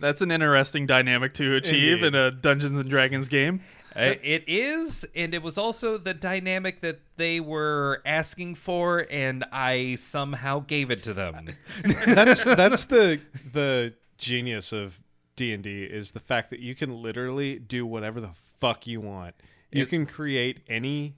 That's 0.00 0.20
an 0.20 0.30
interesting 0.30 0.86
dynamic 0.86 1.32
to 1.34 1.54
achieve 1.54 2.02
Indeed. 2.02 2.06
in 2.08 2.14
a 2.14 2.30
Dungeons 2.30 2.76
and 2.76 2.88
Dragons 2.88 3.28
game. 3.28 3.62
Uh, 3.96 4.14
it 4.22 4.44
is, 4.48 5.06
and 5.14 5.34
it 5.34 5.42
was 5.42 5.56
also 5.58 5.98
the 5.98 6.14
dynamic 6.14 6.80
that 6.80 7.00
they 7.16 7.38
were 7.40 8.02
asking 8.04 8.56
for, 8.56 9.06
and 9.10 9.44
I 9.52 9.94
somehow 9.96 10.60
gave 10.60 10.90
it 10.90 11.02
to 11.04 11.14
them. 11.14 11.48
that's 12.06 12.42
that's 12.44 12.84
the 12.86 13.20
the 13.52 13.94
genius 14.18 14.72
of 14.72 15.00
D 15.36 15.52
and 15.52 15.62
D 15.62 15.84
is 15.84 16.10
the 16.12 16.20
fact 16.20 16.50
that 16.50 16.60
you 16.60 16.74
can 16.74 17.02
literally 17.02 17.58
do 17.58 17.84
whatever 17.86 18.20
the 18.20 18.30
fuck 18.58 18.86
you 18.86 19.00
want. 19.00 19.34
You 19.70 19.82
It- 19.84 19.88
can 19.90 20.06
create 20.06 20.60
any 20.68 21.14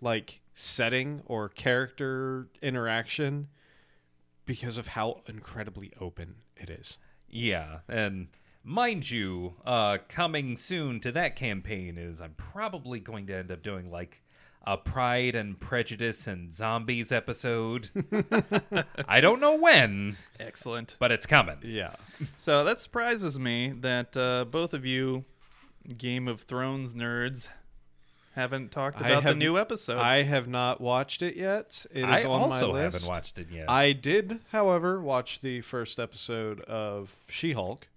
like 0.00 0.40
setting 0.54 1.22
or 1.26 1.48
character 1.48 2.46
interaction 2.62 3.48
because 4.46 4.78
of 4.78 4.88
how 4.88 5.20
incredibly 5.26 5.92
open 6.00 6.36
it 6.56 6.70
is. 6.70 6.98
yeah, 7.28 7.80
and 7.88 8.28
mind 8.68 9.10
you, 9.10 9.54
uh, 9.64 9.98
coming 10.08 10.56
soon 10.56 11.00
to 11.00 11.12
that 11.12 11.34
campaign 11.36 11.96
is 11.98 12.20
I'm 12.20 12.34
probably 12.36 13.00
going 13.00 13.26
to 13.28 13.34
end 13.36 13.50
up 13.50 13.62
doing 13.62 13.90
like 13.90 14.22
a 14.66 14.76
Pride 14.76 15.34
and 15.34 15.58
Prejudice 15.58 16.26
and 16.26 16.52
Zombies 16.52 17.10
episode. 17.10 17.88
I 19.08 19.20
don't 19.20 19.40
know 19.40 19.56
when, 19.56 20.16
Excellent. 20.38 20.96
but 20.98 21.10
it's 21.10 21.24
coming. 21.26 21.56
Yeah. 21.62 21.94
So 22.36 22.64
that 22.64 22.80
surprises 22.80 23.38
me 23.38 23.72
that 23.80 24.16
uh, 24.16 24.44
both 24.44 24.74
of 24.74 24.84
you 24.84 25.24
Game 25.96 26.28
of 26.28 26.42
Thrones 26.42 26.94
nerds 26.94 27.48
haven't 28.34 28.70
talked 28.70 29.00
I 29.00 29.08
about 29.10 29.24
the 29.24 29.34
new 29.34 29.56
episode. 29.58 29.96
I 29.98 30.22
have 30.24 30.46
not 30.46 30.80
watched 30.80 31.22
it 31.22 31.34
yet. 31.34 31.86
It 31.90 32.00
is 32.00 32.04
I 32.04 32.24
on 32.24 32.40
also 32.52 32.68
my 32.72 32.80
list. 32.80 32.94
haven't 32.98 33.08
watched 33.08 33.38
it 33.38 33.48
yet. 33.50 33.70
I 33.70 33.92
did, 33.92 34.40
however, 34.52 35.00
watch 35.00 35.40
the 35.40 35.62
first 35.62 35.98
episode 35.98 36.60
of 36.62 37.16
She-Hulk. 37.28 37.88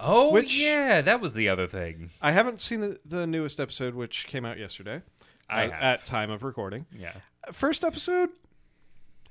Oh, 0.00 0.32
which- 0.32 0.58
yeah, 0.58 1.00
that 1.02 1.20
was 1.20 1.34
the 1.34 1.48
other 1.48 1.66
thing. 1.66 2.10
I 2.20 2.32
haven't 2.32 2.60
seen 2.60 2.80
the, 2.80 3.00
the 3.04 3.26
newest 3.26 3.60
episode, 3.60 3.94
which 3.94 4.26
came 4.26 4.44
out 4.44 4.58
yesterday. 4.58 5.02
I 5.48 5.66
uh, 5.66 5.70
have. 5.70 5.82
at 5.82 6.04
time 6.04 6.30
of 6.30 6.42
recording. 6.42 6.86
Yeah. 6.96 7.12
First 7.52 7.84
episode, 7.84 8.30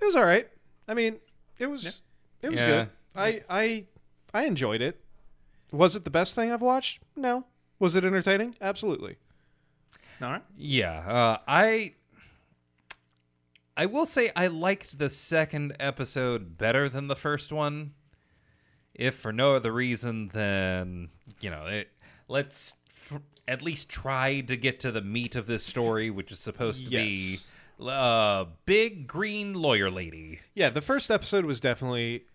it 0.01 0.05
was 0.05 0.15
all 0.15 0.25
right. 0.25 0.47
I 0.87 0.93
mean, 0.93 1.17
it 1.59 1.67
was 1.67 2.01
it 2.41 2.49
was 2.49 2.59
Yeah. 2.59 2.67
good. 2.67 2.89
I 3.15 3.43
I 3.49 3.85
I 4.33 4.45
enjoyed 4.45 4.81
it. 4.81 4.99
Was 5.71 5.95
it 5.95 6.03
the 6.03 6.09
best 6.09 6.35
thing 6.35 6.51
I've 6.51 6.61
watched? 6.61 7.01
No. 7.15 7.45
Was 7.79 7.95
it 7.95 8.03
entertaining? 8.03 8.55
Absolutely. 8.59 9.17
All 10.21 10.31
right. 10.31 10.43
Yeah, 10.57 10.99
uh, 11.07 11.37
I 11.47 11.93
I 13.77 13.85
will 13.85 14.05
say 14.05 14.31
I 14.35 14.47
liked 14.47 14.97
the 14.97 15.09
second 15.09 15.75
episode 15.79 16.57
better 16.57 16.89
than 16.89 17.07
the 17.07 17.15
first 17.15 17.53
one, 17.53 17.93
if 18.99 19.15
for 19.15 19.31
no 19.33 19.55
other 19.55 19.71
reason 19.71 20.29
than 20.33 21.09
you 21.41 21.49
know 21.49 21.63
it, 21.63 21.89
let's 22.27 22.75
f- 22.95 23.21
at 23.47 23.61
least 23.63 23.89
try 23.89 24.41
to 24.41 24.55
get 24.55 24.79
to 24.81 24.91
the 24.91 25.01
meat 25.01 25.35
of 25.35 25.47
this 25.47 25.65
story, 25.65 26.09
which 26.09 26.31
is 26.31 26.39
supposed 26.39 26.85
to 26.85 26.91
Yes. 26.91 27.03
be 27.79 27.85
uh, 27.87 28.45
big 28.65 29.07
green 29.07 29.53
lawyer 29.53 29.89
lady. 29.89 30.39
Yeah, 30.53 30.69
the 30.69 30.81
first 30.81 31.09
episode 31.09 31.45
was 31.45 31.59
definitely 31.59 32.25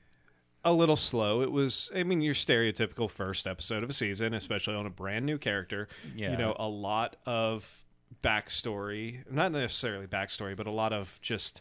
a 0.64 0.73
little 0.73 0.97
slow. 0.97 1.42
It 1.42 1.52
was, 1.52 1.90
I 1.94 2.02
mean, 2.02 2.23
your 2.23 2.33
stereotypical 2.35 3.11
first 3.11 3.47
episode 3.47 3.83
of 3.83 3.90
a 3.90 3.92
season, 3.92 4.33
especially 4.33 4.75
on 4.75 4.87
a 4.87 4.90
brand 4.90 5.26
new 5.26 5.37
character. 5.37 5.88
Yeah. 6.16 6.30
You 6.30 6.38
know, 6.38 6.56
a 6.59 6.66
lot 6.66 7.16
of 7.26 7.85
backstory, 8.23 9.30
not 9.30 9.52
necessarily 9.52 10.06
backstory, 10.06 10.56
but 10.56 10.66
a 10.66 10.71
lot 10.71 10.94
of 10.94 11.18
just 11.21 11.61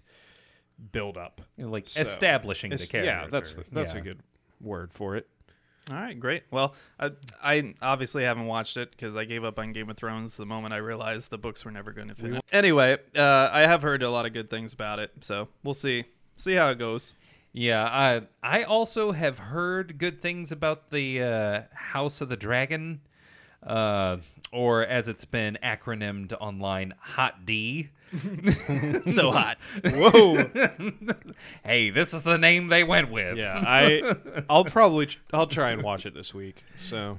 build 0.94 1.18
up. 1.18 1.42
You 1.58 1.66
know, 1.66 1.72
like 1.72 1.90
So, 1.90 2.00
establishing 2.02 2.72
the 2.72 2.78
character. 2.78 3.04
Yeah, 3.04 3.28
that's 3.30 3.54
the, 3.56 3.66
that's 3.72 3.94
Yeah. 3.94 4.00
a 4.00 4.04
good 4.04 4.20
word 4.64 4.94
for 4.94 5.16
it. 5.16 5.28
All 5.90 5.98
right, 5.98 6.18
great. 6.18 6.44
Well, 6.50 6.76
I, 6.98 7.12
I 7.42 7.74
obviously 7.82 8.24
haven't 8.24 8.46
watched 8.46 8.78
it 8.78 8.92
because 8.92 9.18
I 9.18 9.26
gave 9.26 9.44
up 9.44 9.60
on 9.60 9.74
Game 9.74 9.90
of 9.90 9.98
Thrones 9.98 10.38
the 10.38 10.46
moment 10.46 10.74
I 10.74 10.78
realized 10.78 11.30
the 11.30 11.38
books 11.38 11.66
were 11.66 11.72
never 11.72 11.92
going 11.92 12.08
to 12.08 12.14
finish. 12.14 12.42
Anyway, 12.54 12.98
uh, 13.16 13.50
I 13.52 13.62
have 13.62 13.82
heard 13.82 14.02
a 14.02 14.10
lot 14.10 14.26
of 14.26 14.32
good 14.32 14.50
things 14.50 14.72
about 14.72 15.00
it, 15.00 15.12
so 15.20 15.50
we'll 15.62 15.74
see 15.74 16.06
see 16.38 16.54
how 16.54 16.70
it 16.70 16.80
goes. 16.80 17.16
Yeah, 17.52 17.84
I 17.84 18.22
I 18.42 18.64
also 18.64 19.12
have 19.12 19.40
heard 19.40 19.98
good 19.98 20.22
things 20.22 20.54
about 20.54 20.90
the 20.90 21.22
uh, 21.22 21.62
House 21.74 22.22
of 22.22 22.30
the 22.30 22.38
Dragon, 22.38 23.02
uh, 23.62 24.18
or 24.54 24.86
as 24.86 25.08
it's 25.08 25.26
been 25.26 25.58
acronymed 25.64 26.34
online, 26.40 26.94
Hot 27.00 27.46
D. 27.46 27.90
so 29.12 29.32
hot. 29.32 29.58
Whoa. 29.84 30.50
Hey, 31.64 31.90
this 31.90 32.14
is 32.14 32.24
the 32.24 32.38
name 32.38 32.68
they 32.68 32.84
went 32.84 33.12
with. 33.12 33.38
yeah, 33.38 33.64
I 33.66 34.16
I'll 34.50 34.66
probably 34.66 35.10
I'll 35.34 35.48
try 35.48 35.72
and 35.72 35.82
watch 35.82 36.06
it 36.06 36.14
this 36.14 36.34
week. 36.34 36.64
So 36.78 37.18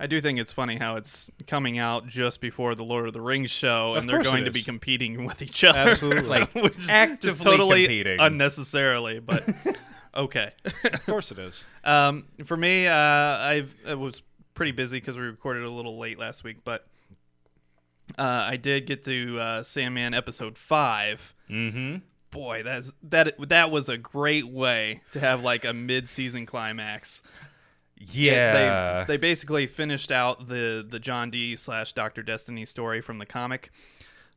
I 0.00 0.06
do 0.06 0.20
think 0.20 0.38
it's 0.38 0.52
funny 0.52 0.76
how 0.76 0.96
it's 0.96 1.30
coming 1.46 1.78
out 1.78 2.06
just 2.06 2.40
before 2.40 2.74
the 2.74 2.84
Lord 2.84 3.06
of 3.08 3.12
the 3.12 3.20
Rings 3.20 3.50
show, 3.50 3.94
and 3.94 4.08
they're 4.08 4.22
going 4.22 4.44
to 4.44 4.50
be 4.50 4.62
competing 4.62 5.24
with 5.24 5.42
each 5.42 5.64
other, 5.64 5.90
Absolutely. 5.90 6.28
Like, 6.28 6.54
which 6.54 6.78
is 6.78 6.88
actively 6.88 7.30
just 7.30 7.42
totally 7.42 7.82
competing. 7.82 8.20
unnecessarily. 8.20 9.18
But 9.20 9.44
okay. 10.14 10.52
of 10.84 11.04
course 11.04 11.30
it 11.30 11.38
is. 11.38 11.64
Um, 11.84 12.24
for 12.44 12.56
me, 12.56 12.86
uh, 12.86 12.94
I've 12.94 13.74
I 13.86 13.94
was 13.94 14.22
pretty 14.54 14.72
busy 14.72 14.98
because 14.98 15.16
we 15.16 15.22
recorded 15.22 15.64
a 15.64 15.70
little 15.70 15.98
late 15.98 16.18
last 16.18 16.44
week, 16.44 16.58
but 16.64 16.86
uh, 18.18 18.22
I 18.22 18.56
did 18.56 18.86
get 18.86 19.04
to 19.04 19.38
uh, 19.38 19.62
Sandman 19.62 20.14
episode 20.14 20.58
five. 20.58 21.34
Mm-hmm. 21.50 21.96
Boy, 22.30 22.62
that's 22.62 22.92
that 23.02 23.34
that 23.48 23.70
was 23.70 23.88
a 23.88 23.98
great 23.98 24.48
way 24.48 25.02
to 25.12 25.20
have 25.20 25.42
like 25.42 25.64
a 25.64 25.72
mid-season 25.72 26.46
climax. 26.46 27.22
Yeah. 27.96 29.04
they 29.04 29.12
they 29.12 29.16
basically 29.18 29.66
finished 29.66 30.10
out 30.10 30.48
the 30.48 30.86
the 30.88 30.98
John 30.98 31.30
Dee 31.30 31.56
slash 31.56 31.92
Doctor 31.92 32.22
Destiny 32.22 32.64
story 32.64 33.00
from 33.00 33.18
the 33.18 33.26
comic, 33.26 33.70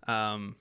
um, 0.07 0.55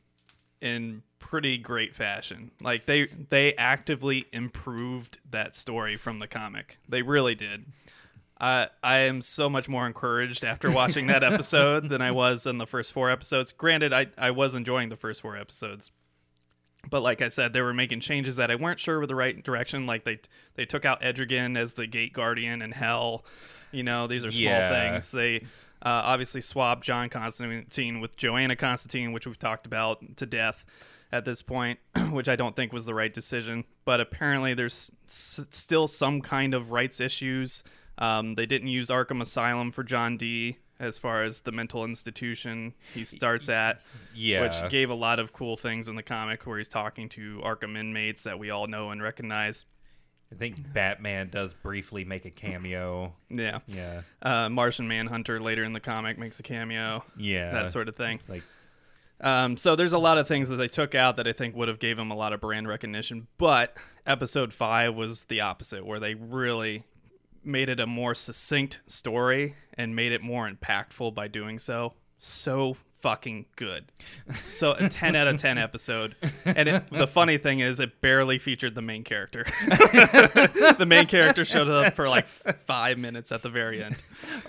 in 0.61 1.03
pretty 1.19 1.59
great 1.59 1.95
fashion. 1.95 2.53
Like 2.61 2.87
they 2.87 3.07
they 3.07 3.55
actively 3.55 4.27
improved 4.33 5.19
that 5.31 5.57
story 5.57 5.97
from 5.97 6.21
the 6.21 6.29
comic. 6.29 6.79
They 6.89 7.03
really 7.03 7.35
did. 7.35 7.67
I 8.41 8.69
I 8.83 8.97
am 8.99 9.23
so 9.23 9.49
much 9.49 9.69
more 9.69 9.87
encouraged 9.87 10.45
after 10.45 10.71
watching 10.71 11.07
that 11.07 11.23
episode 11.23 11.89
than 11.89 12.03
I 12.03 12.11
was 12.23 12.47
in 12.47 12.59
the 12.59 12.67
first 12.67 12.93
four 12.93 13.11
episodes. 13.11 13.53
Granted, 13.53 13.93
I 13.93 14.07
I 14.19 14.31
was 14.33 14.55
enjoying 14.55 14.89
the 14.89 14.97
first 14.97 15.21
four 15.23 15.37
episodes, 15.37 15.91
but 16.91 17.01
like 17.01 17.23
I 17.23 17.29
said, 17.29 17.53
they 17.53 17.63
were 17.63 17.73
making 17.75 18.01
changes 18.01 18.37
that 18.37 18.51
I 18.51 18.57
weren't 18.57 18.81
sure 18.81 18.99
were 18.99 19.07
the 19.07 19.15
right 19.15 19.43
direction. 19.43 19.87
Like 19.87 20.05
they 20.05 20.19
they 20.57 20.65
took 20.67 20.85
out 20.85 21.01
Etrigan 21.03 21.57
as 21.57 21.75
the 21.75 21.87
Gate 21.87 22.13
Guardian 22.13 22.61
and 22.61 22.75
Hell. 22.75 23.25
You 23.73 23.83
know, 23.83 24.07
these 24.07 24.25
are 24.25 24.31
small 24.33 24.45
Yeah. 24.45 24.91
things. 24.91 25.11
They 25.11 25.37
uh, 25.85 26.03
obviously 26.05 26.41
swapped 26.41 26.85
John 26.85 27.09
Constantine 27.09 28.01
with 28.01 28.17
Joanna 28.17 28.57
Constantine, 28.57 29.13
which 29.13 29.27
we've 29.27 29.39
talked 29.39 29.67
about 29.67 30.17
to 30.17 30.27
death 30.27 30.65
at 31.13 31.25
this 31.25 31.43
point, 31.43 31.79
which 32.11 32.29
I 32.29 32.37
don't 32.37 32.55
think 32.57 32.73
was 32.73 32.85
the 32.87 32.95
right 32.95 33.13
decision. 33.13 33.65
But 33.85 34.01
apparently, 34.01 34.55
there's 34.55 34.91
s- 35.07 35.41
still 35.51 35.87
some 35.89 36.21
kind 36.21 36.55
of 36.55 36.71
rights 36.71 37.01
issues. 37.01 37.63
Um, 37.99 38.35
they 38.35 38.47
didn't 38.47 38.69
use 38.69 38.89
Arkham 38.89 39.21
Asylum 39.23 39.71
for 39.73 39.83
John 39.85 40.17
Dee. 40.17 40.59
as 40.81 40.99
far 40.99 41.23
as 41.23 41.43
the 41.43 41.53
mental 41.53 41.85
institution 41.85 42.75
he 42.93 43.05
starts 43.05 43.49
at, 43.49 43.81
Yeah. 44.13 44.43
which 44.43 44.71
gave 44.73 44.91
a 44.91 44.95
lot 44.95 45.21
of 45.21 45.33
cool 45.33 45.57
things 45.57 45.87
in 45.87 45.95
the 45.95 46.03
comic 46.03 46.45
where 46.49 46.59
he's 46.59 46.69
talking 46.69 47.09
to 47.11 47.41
Arkham 47.45 47.79
inmates 47.79 48.25
that 48.25 48.41
we 48.41 48.51
all 48.51 48.67
know 48.67 48.91
and 48.91 49.01
recognize. 49.01 49.67
I 50.33 50.35
think 50.35 50.73
Batman 50.73 51.29
does 51.31 51.55
briefly 51.55 52.05
make 52.05 52.25
a 52.25 52.31
cameo. 52.31 53.15
Yeah. 53.31 53.61
Yeah. 53.69 54.03
Uh, 54.21 54.49
Martian 54.49 54.89
Manhunter 54.89 55.39
later 55.39 55.63
in 55.63 55.75
the 55.75 55.81
comic 55.81 56.19
makes 56.19 56.41
a 56.41 56.43
cameo, 56.43 57.05
Yeah. 57.17 57.53
that 57.53 57.69
sort 57.69 57.89
of 57.89 57.95
thing. 57.95 58.19
like 58.27 58.43
Um, 59.21 59.57
so 59.57 59.77
there's 59.77 59.93
a 59.93 59.99
lot 59.99 60.19
of 60.19 60.27
things 60.27 60.49
that 60.49 60.57
they 60.57 60.69
took 60.69 60.97
out 60.97 61.15
that 61.17 61.29
I 61.29 61.33
think 61.33 61.55
would 61.55 61.69
have 61.69 61.79
gave 61.79 62.01
him 62.01 62.11
a 62.11 62.17
lot 62.17 62.33
of 62.33 62.41
brand 62.41 62.67
recognition. 62.67 63.29
But 63.39 63.77
episode 64.05 64.53
five 64.53 64.97
was 64.97 65.27
the 65.27 65.41
opposite, 65.41 65.87
where 65.87 66.01
they 66.01 66.15
really 66.15 66.83
made 67.47 67.69
it 67.69 67.81
a 67.81 67.87
more 67.87 68.15
succinct 68.15 68.81
story 68.87 69.57
and 69.75 69.95
made 69.97 70.13
it 70.13 70.23
more 70.23 70.51
impactful 70.51 71.15
by 71.15 71.29
doing 71.29 71.59
so. 71.59 71.95
So 72.17 72.77
fucking 73.01 73.45
good. 73.57 73.93
So 74.43 74.73
a 74.73 74.89
10 74.89 75.15
out 75.15 75.27
of 75.29 75.37
10 75.37 75.59
episode. 75.59 76.17
And 76.45 76.69
it, 76.69 76.91
the 76.91 77.07
funny 77.07 77.37
thing 77.39 77.61
is, 77.61 77.81
it 77.81 78.01
barely 78.01 78.39
featured 78.39 78.75
the 78.75 78.81
main 78.83 79.05
character. 79.05 79.45
the 79.67 80.87
main 80.89 81.07
character 81.07 81.45
showed 81.45 81.69
up 81.69 81.95
for 81.95 82.09
like 82.09 82.27
five 82.27 82.97
minutes 82.99 83.31
at 83.33 83.43
the 83.43 83.51
very 83.51 83.83
end. 83.85 83.97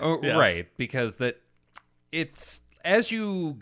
Oh, 0.00 0.20
Yeah. 0.22 0.38
right, 0.38 0.68
because 0.78 1.16
that 1.16 1.40
it's 2.12 2.62
as 2.84 3.10
you 3.10 3.58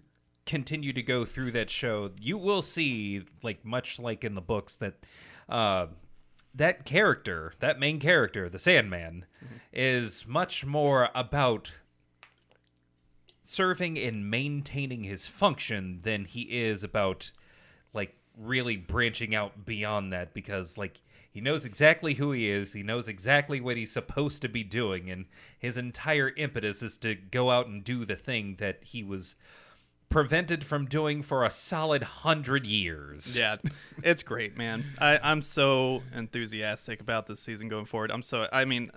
continue 0.46 0.92
to 0.92 1.02
go 1.02 1.24
through 1.24 1.50
that 1.52 1.70
show, 1.70 2.10
you 2.20 2.38
will 2.38 2.62
see 2.62 3.22
like 3.42 3.64
much 3.64 3.98
like 3.98 4.22
in 4.22 4.34
the 4.34 4.40
books 4.42 4.76
that 4.76 4.94
uh 5.48 5.86
that 6.54 6.84
character, 6.84 7.54
that 7.60 7.78
main 7.78 7.98
character, 7.98 8.48
the 8.48 8.58
Sandman, 8.58 9.26
is 9.72 10.26
much 10.26 10.64
more 10.64 11.10
about 11.14 11.72
serving 13.42 13.98
and 13.98 14.30
maintaining 14.30 15.04
his 15.04 15.26
function 15.26 16.00
than 16.02 16.24
he 16.24 16.42
is 16.42 16.82
about 16.82 17.30
like 17.92 18.16
really 18.38 18.76
branching 18.76 19.34
out 19.34 19.66
beyond 19.66 20.12
that 20.12 20.32
because 20.32 20.78
like 20.78 21.02
he 21.30 21.40
knows 21.40 21.64
exactly 21.64 22.14
who 22.14 22.32
he 22.32 22.48
is 22.48 22.72
he 22.72 22.82
knows 22.82 23.06
exactly 23.06 23.60
what 23.60 23.76
he's 23.76 23.92
supposed 23.92 24.40
to 24.40 24.48
be 24.48 24.64
doing 24.64 25.10
and 25.10 25.26
his 25.58 25.76
entire 25.76 26.32
impetus 26.36 26.82
is 26.82 26.96
to 26.96 27.14
go 27.14 27.50
out 27.50 27.66
and 27.66 27.84
do 27.84 28.06
the 28.06 28.16
thing 28.16 28.56
that 28.58 28.78
he 28.82 29.04
was 29.04 29.34
prevented 30.14 30.64
from 30.64 30.86
doing 30.86 31.22
for 31.22 31.44
a 31.44 31.50
solid 31.50 32.02
hundred 32.02 32.64
years 32.64 33.36
Yeah, 33.36 33.56
it's 34.02 34.22
great, 34.22 34.56
man. 34.56 34.84
I, 35.00 35.18
I'm 35.20 35.42
so 35.42 36.02
enthusiastic 36.14 37.00
about 37.00 37.26
this 37.26 37.40
season 37.40 37.66
going 37.68 37.84
forward. 37.84 38.12
I'm 38.12 38.22
so, 38.22 38.46
I 38.52 38.64
mean, 38.64 38.92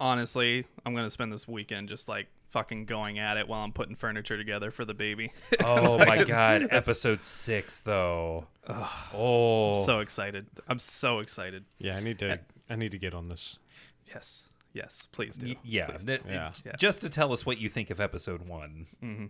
honestly, 0.00 0.66
I'm 0.84 0.94
going 0.94 1.06
to 1.06 1.10
spend 1.10 1.32
this 1.32 1.46
weekend 1.46 1.88
just 1.88 2.08
like 2.08 2.26
fucking 2.50 2.86
going 2.86 3.20
at 3.20 3.36
it 3.36 3.46
while 3.46 3.62
I'm 3.62 3.72
putting 3.72 3.94
furniture 3.94 4.36
together 4.36 4.72
for 4.72 4.84
the 4.84 4.94
baby. 4.94 5.32
oh 5.64 5.98
my 5.98 6.24
god 6.24 6.68
episode 6.70 7.22
six 7.22 7.80
though 7.80 8.46
oh 9.14 9.84
so 9.84 10.00
excited. 10.00 10.46
I'm 10.66 10.80
so 10.80 11.20
excited. 11.20 11.64
Yeah, 11.78 11.96
I 11.96 12.00
need 12.00 12.18
to. 12.18 12.40
I 12.68 12.76
need 12.76 12.92
to 12.92 12.98
get 12.98 13.14
on 13.14 13.28
this. 13.28 13.58
Yes. 14.06 14.48
Yes, 14.72 15.08
please 15.12 15.36
do. 15.36 15.48
Y- 15.48 15.56
yeah, 15.64 15.86
Please 15.86 16.04
do. 16.04 16.12
that- 16.12 16.22
Yeah. 16.28 16.52
Yeah. 16.64 16.72
just 16.78 17.00
to 17.00 17.08
tell 17.08 17.32
us 17.32 17.46
what 17.46 17.58
you 17.58 17.68
think 17.68 17.90
of 17.90 18.00
episode 18.00 18.46
one 18.46 18.86
mm-hmm. 19.02 19.26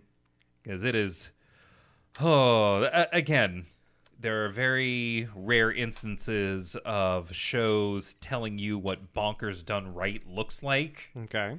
Because 0.63 0.83
it 0.83 0.95
is. 0.95 1.31
oh 2.19 2.89
again 3.13 3.65
there 4.21 4.43
are 4.43 4.49
very 4.49 5.29
rare 5.33 5.71
instances 5.71 6.75
of 6.83 7.33
shows 7.33 8.15
telling 8.15 8.57
you 8.57 8.77
what 8.77 9.13
bonkers 9.13 9.63
done 9.65 9.93
right 9.93 10.27
looks 10.27 10.61
like 10.61 11.09
Okay. 11.15 11.57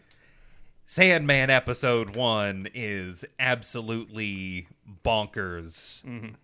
sandman 0.86 1.48
episode 1.48 2.14
one 2.16 2.68
is 2.74 3.24
absolutely 3.38 4.66
bonkers 5.04 6.02
mm-hmm. 6.04 6.34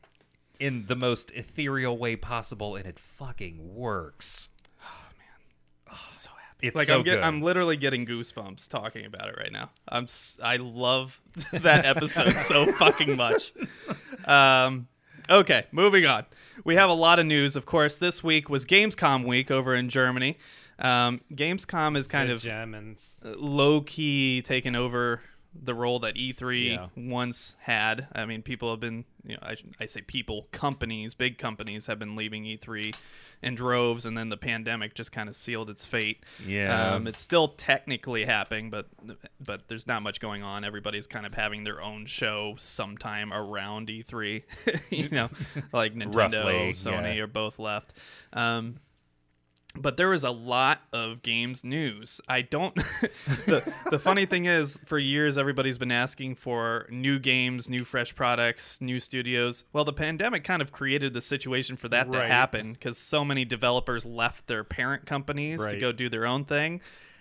in 0.60 0.86
the 0.86 0.96
most 0.96 1.30
ethereal 1.32 1.98
way 1.98 2.16
possible 2.16 2.76
and 2.76 2.86
it 2.86 2.98
fucking 2.98 3.74
works 3.74 4.48
Oh 4.82 5.08
man, 5.18 5.92
oh, 5.92 6.10
so. 6.14 6.30
It's 6.62 6.74
Like 6.76 6.86
so 6.88 6.96
I'm, 6.98 7.02
get, 7.02 7.22
I'm 7.22 7.42
literally 7.42 7.76
getting 7.76 8.06
goosebumps 8.06 8.68
talking 8.68 9.04
about 9.04 9.28
it 9.28 9.36
right 9.38 9.52
now. 9.52 9.70
I'm 9.88 10.04
s- 10.04 10.38
I 10.42 10.56
love 10.56 11.20
that 11.52 11.84
episode 11.84 12.32
so 12.32 12.66
fucking 12.72 13.16
much. 13.16 13.52
Um, 14.24 14.88
okay, 15.28 15.66
moving 15.72 16.06
on. 16.06 16.24
We 16.64 16.74
have 16.76 16.88
a 16.90 16.94
lot 16.94 17.18
of 17.18 17.26
news. 17.26 17.56
Of 17.56 17.66
course, 17.66 17.96
this 17.96 18.24
week 18.24 18.48
was 18.48 18.64
Gamescom 18.64 19.24
week 19.26 19.50
over 19.50 19.74
in 19.74 19.88
Germany. 19.88 20.38
Um, 20.78 21.20
Gamescom 21.32 21.96
is 21.96 22.06
kind 22.06 22.30
of 22.30 22.40
Germans. 22.40 23.20
low 23.24 23.80
key 23.80 24.42
taken 24.42 24.74
over 24.76 25.20
the 25.62 25.74
role 25.74 25.98
that 26.00 26.14
E3 26.14 26.70
Yeah. 26.70 26.86
once 26.96 27.56
had. 27.60 28.08
I 28.14 28.24
mean, 28.26 28.42
people 28.42 28.70
have 28.70 28.80
been, 28.80 29.04
you 29.24 29.34
know, 29.34 29.40
I, 29.42 29.56
I 29.80 29.86
say 29.86 30.00
people, 30.02 30.48
companies, 30.52 31.14
big 31.14 31.38
companies 31.38 31.86
have 31.86 31.98
been 31.98 32.16
leaving 32.16 32.44
E3 32.44 32.94
in 33.42 33.54
droves, 33.54 34.06
and 34.06 34.16
then 34.16 34.28
the 34.30 34.36
pandemic 34.36 34.94
just 34.94 35.12
kind 35.12 35.28
of 35.28 35.36
sealed 35.36 35.68
its 35.68 35.84
fate. 35.84 36.24
Yeah. 36.46 36.94
um, 36.94 37.06
it's 37.06 37.20
still 37.20 37.48
technically 37.48 38.24
happening, 38.24 38.70
but 38.70 38.86
but 39.40 39.68
there's 39.68 39.86
not 39.86 40.02
much 40.02 40.20
going 40.20 40.42
on. 40.42 40.64
Everybody's 40.64 41.06
kind 41.06 41.26
of 41.26 41.34
having 41.34 41.64
their 41.64 41.80
own 41.82 42.06
show 42.06 42.54
sometime 42.58 43.32
around 43.32 43.88
E3. 43.88 44.42
you 44.90 45.08
know, 45.10 45.28
like 45.72 45.94
Nintendo, 45.94 46.14
Roughly, 46.14 46.72
Sony 46.72 47.16
yeah. 47.16 47.22
are 47.22 47.26
both 47.26 47.58
left. 47.58 47.92
Um, 48.32 48.76
but 49.78 49.96
there 49.96 50.08
was 50.08 50.24
a 50.24 50.30
lot 50.30 50.80
of 50.92 51.22
games 51.22 51.64
news. 51.64 52.20
I 52.28 52.42
don't. 52.42 52.74
the 53.46 53.72
The 53.90 53.98
funny 53.98 54.26
thing 54.26 54.46
is, 54.46 54.80
for 54.84 54.98
years 54.98 55.38
everybody's 55.38 55.78
been 55.78 55.92
asking 55.92 56.36
for 56.36 56.86
new 56.90 57.18
games, 57.18 57.68
new 57.70 57.84
fresh 57.84 58.14
products, 58.14 58.80
new 58.80 59.00
studios. 59.00 59.64
Well, 59.72 59.84
the 59.84 59.92
pandemic 59.92 60.44
kind 60.44 60.62
of 60.62 60.72
created 60.72 61.14
the 61.14 61.20
situation 61.20 61.76
for 61.76 61.88
that 61.88 62.10
to 62.12 62.18
happen 62.26 62.72
because 62.72 62.98
so 62.98 63.24
many 63.24 63.44
developers 63.44 64.04
left 64.04 64.46
their 64.46 64.64
parent 64.64 65.06
companies 65.06 65.60
to 65.60 65.78
go 65.78 65.92
do 65.92 66.08
their 66.08 66.26
own 66.26 66.44
thing. 66.44 66.80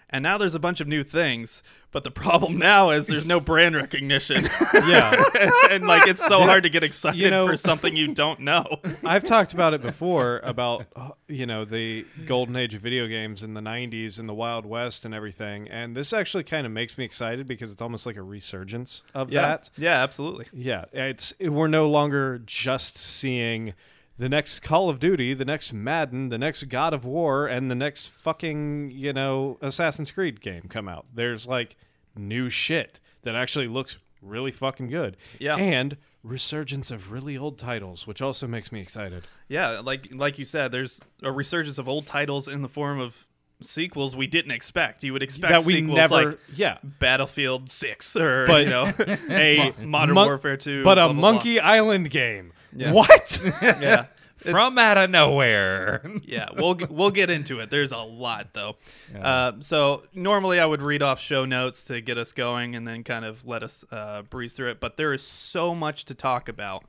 And 0.10 0.22
now 0.24 0.38
there's 0.38 0.56
a 0.56 0.60
bunch 0.60 0.82
of 0.82 0.88
new 0.88 1.04
things, 1.04 1.64
but 1.92 2.04
the 2.04 2.12
problem 2.12 2.58
now 2.60 2.92
is 2.92 3.08
there's 3.08 3.26
no 3.26 3.40
brand 3.40 3.76
recognition, 3.76 4.48
Yeah. 4.74 5.24
and 5.70 5.86
like 5.88 6.08
it's 6.08 6.26
so 6.26 6.42
hard 6.42 6.64
to 6.64 6.70
get 6.70 6.84
excited 6.84 7.20
You 7.20 7.30
know- 7.32 7.48
for 7.48 7.56
something 7.56 7.96
you 7.96 8.14
don't 8.14 8.42
know. 8.42 8.80
I've 9.04 9.24
talked 9.24 9.54
about 9.54 9.74
it 9.74 9.82
before 9.82 10.42
about 10.44 10.86
you 11.28 11.46
know 11.46 11.66
the 11.66 12.06
golden 12.26 12.56
age 12.56 12.74
of 12.76 12.82
video 12.82 13.08
games 13.08 13.42
in 13.44 13.56
the 13.56 13.62
90s 13.62 14.20
and 14.20 14.30
the 14.30 14.34
Wild 14.34 14.66
West 14.66 15.06
and 15.06 15.14
everything. 15.14 15.68
And 15.70 15.96
this 15.98 16.14
actually 16.14 16.44
kind 16.44 16.66
of 16.66 16.72
makes 16.72 16.98
me 16.98 17.04
excited 17.04 17.48
because 17.48 17.72
it's 17.72 17.82
almost 17.82 18.06
like 18.06 18.16
a 18.16 18.24
resurgence 18.24 19.02
of 19.16 19.32
that. 19.32 19.70
yeah, 19.76 20.04
absolutely. 20.04 20.46
Yeah, 20.54 20.86
it's 20.94 21.34
we're 21.40 21.68
no 21.68 21.90
longer 21.90 22.40
just 22.46 22.98
seeing 22.98 23.74
the 24.18 24.30
next 24.30 24.60
Call 24.62 24.90
of 24.90 25.00
Duty, 25.00 25.34
the 25.34 25.46
next 25.46 25.74
Madden, 25.74 26.30
the 26.30 26.38
next 26.38 26.64
God 26.64 26.94
of 26.94 27.04
War, 27.06 27.48
and 27.48 27.70
the 27.70 27.76
next 27.76 28.08
fucking 28.08 28.92
you 28.92 29.14
know 29.14 29.58
Assassin's 29.62 30.12
Creed 30.12 30.42
game 30.42 30.64
come 30.70 30.88
out. 30.88 31.06
There's 31.14 31.48
like 31.48 31.76
new 32.16 32.50
shit 32.50 33.00
that 33.24 33.36
actually 33.36 33.68
looks 33.68 33.98
really 34.22 34.52
fucking 34.52 34.88
good. 34.90 35.18
Yeah. 35.40 35.56
and 35.58 35.98
resurgence 36.24 36.90
of 36.90 37.12
really 37.12 37.38
old 37.38 37.58
titles, 37.58 38.08
which 38.08 38.20
also 38.22 38.48
makes 38.48 38.72
me 38.72 38.82
excited. 38.82 39.24
Yeah, 39.48 39.80
like 39.82 40.08
like 40.14 40.40
you 40.40 40.46
said, 40.46 40.72
there's 40.72 41.02
a 41.22 41.32
resurgence 41.32 41.78
of 41.78 41.88
old 41.88 42.08
titles 42.08 42.48
in 42.48 42.62
the 42.64 42.70
form 42.70 43.00
of 43.00 43.28
sequels 43.62 44.16
we 44.16 44.26
didn't 44.28 44.52
expect. 44.52 45.04
You 45.04 45.14
would 45.14 45.22
expect 45.24 45.52
that 45.52 45.64
we 45.66 45.74
sequels 45.74 45.96
never, 45.98 46.26
like 46.32 46.40
yeah. 46.54 46.78
Battlefield 46.84 47.70
Six 47.70 48.16
or 48.16 48.48
But- 48.48 48.64
you 48.64 48.70
know 48.70 48.92
a 49.30 49.74
Modern 49.80 50.16
Mon- 50.16 50.26
Warfare 50.28 50.58
Two, 50.58 50.84
but 50.84 50.96
blah, 50.96 51.06
a 51.06 51.08
blah, 51.10 51.14
blah. 51.14 51.32
Monkey 51.34 51.60
Island 51.60 52.10
game. 52.10 52.54
Yeah. 52.76 52.92
What? 52.92 53.42
Yeah, 53.62 54.06
from 54.38 54.78
out 54.78 54.98
of 54.98 55.10
nowhere 55.10 56.06
yeah. 56.24 56.50
We'll 56.56 56.78
we'll 56.90 57.12
get 57.12 57.30
into 57.30 57.60
it. 57.60 57.72
There's 57.72 57.92
a 57.92 58.00
lot 58.00 58.54
though. 58.54 58.76
Uh, 59.18 59.54
so 59.62 60.04
normally 60.14 60.60
I 60.60 60.66
would 60.66 60.82
read 60.82 61.02
off 61.02 61.20
show 61.20 61.46
notes 61.46 61.84
to 61.86 62.02
get 62.02 62.18
us 62.18 62.34
going 62.34 62.76
and 62.76 62.88
then 62.88 63.04
kind 63.04 63.24
of 63.26 63.46
let 63.48 63.64
us 63.64 63.84
uh, 63.92 64.24
breeze 64.24 64.54
through 64.54 64.72
it. 64.72 64.80
But 64.80 64.98
there 64.98 65.14
is 65.14 65.24
so 65.24 65.74
much 65.74 66.06
to 66.06 66.14
talk 66.14 66.50
about 66.50 66.84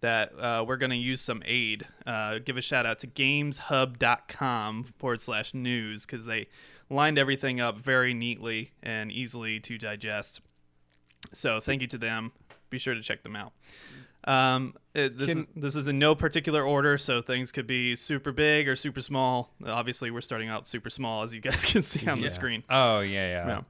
that 0.00 0.38
uh, 0.38 0.64
we're 0.66 0.76
going 0.76 0.90
to 0.90 0.96
use 0.96 1.20
some 1.20 1.42
aid. 1.44 1.86
Uh, 2.06 2.38
give 2.38 2.56
a 2.56 2.62
shout 2.62 2.86
out 2.86 2.98
to 3.00 3.06
GamesHub.com 3.06 4.84
forward 4.98 5.20
slash 5.20 5.54
news 5.54 6.06
because 6.06 6.24
they 6.24 6.46
lined 6.90 7.18
everything 7.18 7.60
up 7.60 7.78
very 7.78 8.14
neatly 8.14 8.72
and 8.82 9.10
easily 9.10 9.60
to 9.60 9.76
digest. 9.78 10.40
So 11.32 11.60
thank 11.60 11.82
you 11.82 11.88
to 11.88 11.98
them. 11.98 12.32
Be 12.70 12.78
sure 12.78 12.94
to 12.94 13.02
check 13.02 13.22
them 13.22 13.36
out. 13.36 13.52
Um, 14.28 14.74
it, 14.94 15.16
this, 15.16 15.28
Can- 15.30 15.38
is, 15.42 15.46
this 15.56 15.76
is 15.76 15.88
in 15.88 15.98
no 15.98 16.14
particular 16.14 16.62
order, 16.62 16.98
so 16.98 17.20
things 17.22 17.50
could 17.50 17.66
be 17.66 17.96
super 17.96 18.30
big 18.32 18.68
or 18.68 18.76
super 18.76 19.00
small. 19.00 19.52
Obviously, 19.66 20.10
we're 20.10 20.20
starting 20.20 20.48
out 20.48 20.68
super 20.68 20.90
small, 20.90 21.22
as 21.22 21.32
you 21.34 21.40
guys 21.40 21.64
can 21.72 21.82
see 21.82 22.06
on 22.06 22.18
Yeah. 22.18 22.24
the 22.24 22.30
screen. 22.30 22.62
oh 22.68 23.00
yeah 23.00 23.28
yeah 23.28 23.46
Yeah. 23.46 23.60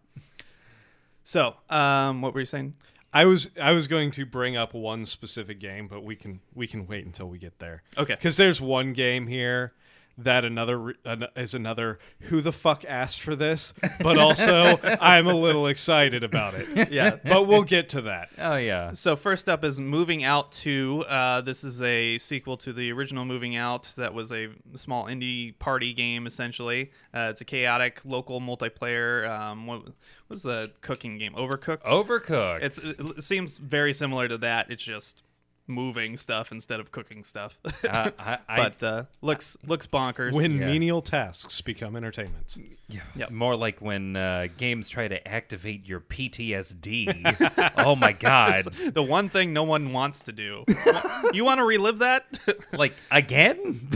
So, 1.25 1.55
um, 1.69 2.23
what 2.23 2.33
were 2.35 2.41
you 2.41 2.47
saying? 2.47 2.75
I 3.13 3.25
was 3.25 3.51
I 3.61 3.73
was 3.73 3.87
going 3.87 4.11
to 4.13 4.27
bring 4.27 4.57
up 4.57 4.75
one 4.75 5.07
specific 5.07 5.59
game, 5.61 5.89
but 5.89 6.03
we 6.03 6.17
can 6.17 6.41
we 6.55 6.67
can 6.67 6.87
wait 6.87 7.05
until 7.07 7.29
we 7.29 7.39
get 7.39 7.59
there. 7.59 7.83
Okay. 7.97 8.15
Because 8.15 8.37
there's 8.37 8.61
one 8.61 8.93
game 8.93 9.27
here 9.27 9.73
that 10.19 10.45
another 10.45 10.95
an, 11.05 11.27
is 11.37 11.55
another 11.55 11.99
who 12.23 12.41
the 12.41 12.53
fuck 12.53 12.85
asked 12.85 13.21
for 13.21 13.37
this, 13.37 13.73
but 14.01 14.19
also 14.19 14.79
I'm 15.01 15.27
a 15.27 15.35
little 15.35 15.67
excited 15.69 16.25
about 16.25 16.55
it. 16.55 16.89
Yeah. 16.99 17.17
But 17.23 17.47
we'll 17.47 17.65
get 17.65 17.91
to 17.91 18.03
that. 18.03 18.31
Oh 18.39 18.57
yeah. 18.57 18.93
So 18.95 19.15
first 19.15 19.49
up 19.49 19.63
is 19.63 19.79
Moving 19.79 20.25
Out 20.25 20.53
2. 20.53 21.05
Uh, 21.07 21.41
this 21.43 21.63
is 21.63 21.83
a 21.83 22.19
sequel 22.19 22.57
to 22.59 22.73
the 22.73 22.91
original 22.93 23.25
Moving 23.25 23.57
Out 23.57 23.93
that 23.99 24.15
was 24.15 24.33
a 24.33 24.49
small 24.75 25.05
indie 25.05 25.59
party 25.59 25.93
game, 25.93 26.27
essentially. 26.27 26.91
Uh, 27.15 27.29
it's 27.31 27.41
a 27.41 27.45
chaotic 27.45 28.01
local 28.05 28.41
multiplayer. 28.41 29.29
Um, 29.29 29.67
what 29.67 29.85
what 29.85 29.95
was 30.29 30.43
the 30.43 30.71
cooking 30.81 31.19
game? 31.19 31.35
Overcooked? 31.35 31.83
Overcooked. 31.83 32.63
It's, 32.63 32.85
it 32.85 33.23
seems 33.23 33.59
very 33.59 33.93
similar 33.93 34.29
to 34.29 34.39
that. 34.39 34.71
It's 34.71 34.83
just 34.83 35.23
moving 35.69 36.17
stuff 36.17 36.51
instead 36.51 36.81
of 36.81 36.91
cooking 36.91 37.23
stuff. 37.25 37.59
Uh, 37.65 38.11
I, 38.19 38.39
I, 38.49 38.57
but 38.57 38.83
uh, 38.83 39.05
looks 39.23 39.57
looks 39.67 39.87
bonkers. 39.87 40.33
When 40.33 40.59
Yeah. 40.59 40.67
menial 40.67 41.03
tasks 41.03 41.61
become 41.61 41.95
entertainment. 41.95 42.57
yeah, 42.89 43.01
Yep. 43.15 43.31
more 43.31 43.55
like 43.55 43.81
when 43.81 44.17
uh, 44.17 44.49
games 44.57 44.89
try 44.89 45.07
to 45.09 45.29
activate 45.29 45.87
your 45.87 46.01
PTSD. 46.01 47.73
oh 47.87 47.95
my 47.97 48.13
god! 48.13 48.65
the 48.95 49.03
one 49.03 49.29
thing 49.29 49.53
no 49.53 49.63
one 49.65 49.93
wants 49.93 50.23
to 50.23 50.33
do. 50.33 50.65
you 51.33 51.45
want 51.45 51.59
to 51.59 51.65
relive 51.65 51.99
that? 51.99 52.25
like 52.73 52.95
again? 53.11 53.91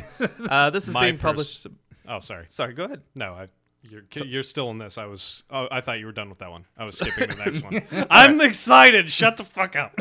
uh, 0.49 0.71
this 0.71 0.87
is 0.89 0.95
My 0.95 1.07
being 1.07 1.17
pers- 1.17 1.23
published. 1.23 1.67
Oh, 2.09 2.21
sorry. 2.21 2.47
Sorry, 2.49 2.75
go 2.75 2.85
ahead. 2.85 3.01
No, 3.15 3.33
I, 3.33 3.49
you're 3.83 4.03
you're 4.25 4.43
still 4.43 4.71
in 4.71 4.79
this. 4.79 4.97
I 4.97 5.07
was. 5.07 5.45
Oh, 5.51 5.67
I 5.71 5.81
thought 5.81 5.99
you 5.99 6.07
were 6.07 6.13
done 6.13 6.29
with 6.29 6.39
that 6.39 6.51
one. 6.51 6.67
I 6.77 6.85
was 6.85 6.97
skipping 6.97 7.31
the 7.31 7.35
next 7.35 7.63
one. 7.63 8.07
I'm 8.11 8.41
excited. 8.41 9.09
Shut 9.09 9.37
the 9.37 9.45
fuck 9.45 9.75
up. 9.75 9.99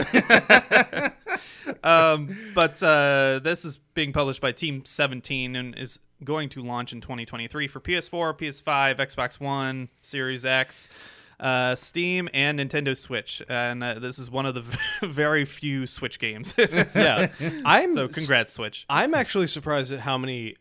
um, 1.84 2.38
but 2.54 2.82
uh, 2.84 3.40
this 3.44 3.66
is 3.66 3.78
being 3.96 4.14
published 4.14 4.40
by 4.40 4.52
Team 4.52 4.86
17 4.86 5.56
and 5.56 5.78
is 5.78 6.00
going 6.24 6.50
to 6.50 6.62
launch 6.62 6.94
in 6.94 7.02
2023 7.02 7.68
for 7.68 7.80
PS4, 7.80 8.38
PS5, 8.38 8.98
Xbox 8.98 9.40
One, 9.40 9.90
Series 10.04 10.46
X, 10.46 10.88
uh, 11.40 11.74
Steam, 11.76 12.30
and 12.36 12.60
Nintendo 12.60 12.96
Switch. 12.96 13.42
And 13.50 13.84
uh, 13.84 13.98
this 13.98 14.20
is 14.20 14.30
one 14.30 14.46
of 14.46 14.54
the 14.54 14.64
very 15.08 15.44
few 15.46 15.88
Switch 15.88 16.20
games. 16.20 16.54
yeah, 16.58 17.30
I'm. 17.66 17.96
so 17.96 18.08
congrats, 18.08 18.54
Switch. 18.54 18.86
I'm 18.88 19.16
actually 19.16 19.48
surprised 19.48 19.92
at 19.92 20.02
how 20.02 20.20
many 20.20 20.56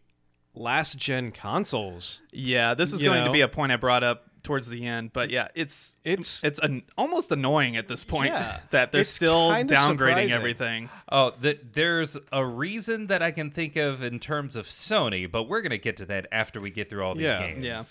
last 0.54 0.98
gen 0.98 1.32
consoles. 1.32 2.20
Yeah, 2.32 2.74
this 2.74 2.92
is 2.92 3.00
You 3.02 3.08
going 3.10 3.24
to 3.24 3.30
be 3.32 3.40
a 3.40 3.48
point 3.48 3.72
I 3.72 3.76
brought 3.76 4.02
up 4.02 4.26
towards 4.42 4.68
the 4.68 4.86
end, 4.86 5.12
but 5.12 5.28
yeah, 5.30 5.48
it's 5.54 5.96
It's 6.04 6.42
it's 6.42 6.58
an, 6.60 6.82
almost 6.96 7.30
annoying 7.30 7.76
at 7.76 7.88
this 7.88 8.04
point 8.04 8.32
Yeah. 8.32 8.60
that 8.70 8.90
they're 8.90 9.04
still 9.04 9.50
downgrading 9.50 9.68
surprising. 9.98 10.32
everything. 10.32 10.88
Oh, 11.12 11.30
th- 11.42 11.60
there's 11.72 12.16
a 12.32 12.44
reason 12.44 13.08
that 13.08 13.22
I 13.22 13.32
can 13.32 13.50
think 13.50 13.76
of 13.76 14.02
in 14.02 14.18
terms 14.18 14.56
of 14.56 14.66
Sony, 14.66 15.30
but 15.30 15.42
we're 15.44 15.60
gonna 15.60 15.76
get 15.78 15.98
to 15.98 16.06
that 16.06 16.26
after 16.32 16.58
we 16.58 16.70
get 16.70 16.88
through 16.88 17.04
all 17.04 17.14
these 17.14 17.24
Yeah. 17.24 17.46
games. 17.48 17.64
Yeah. 17.64 17.82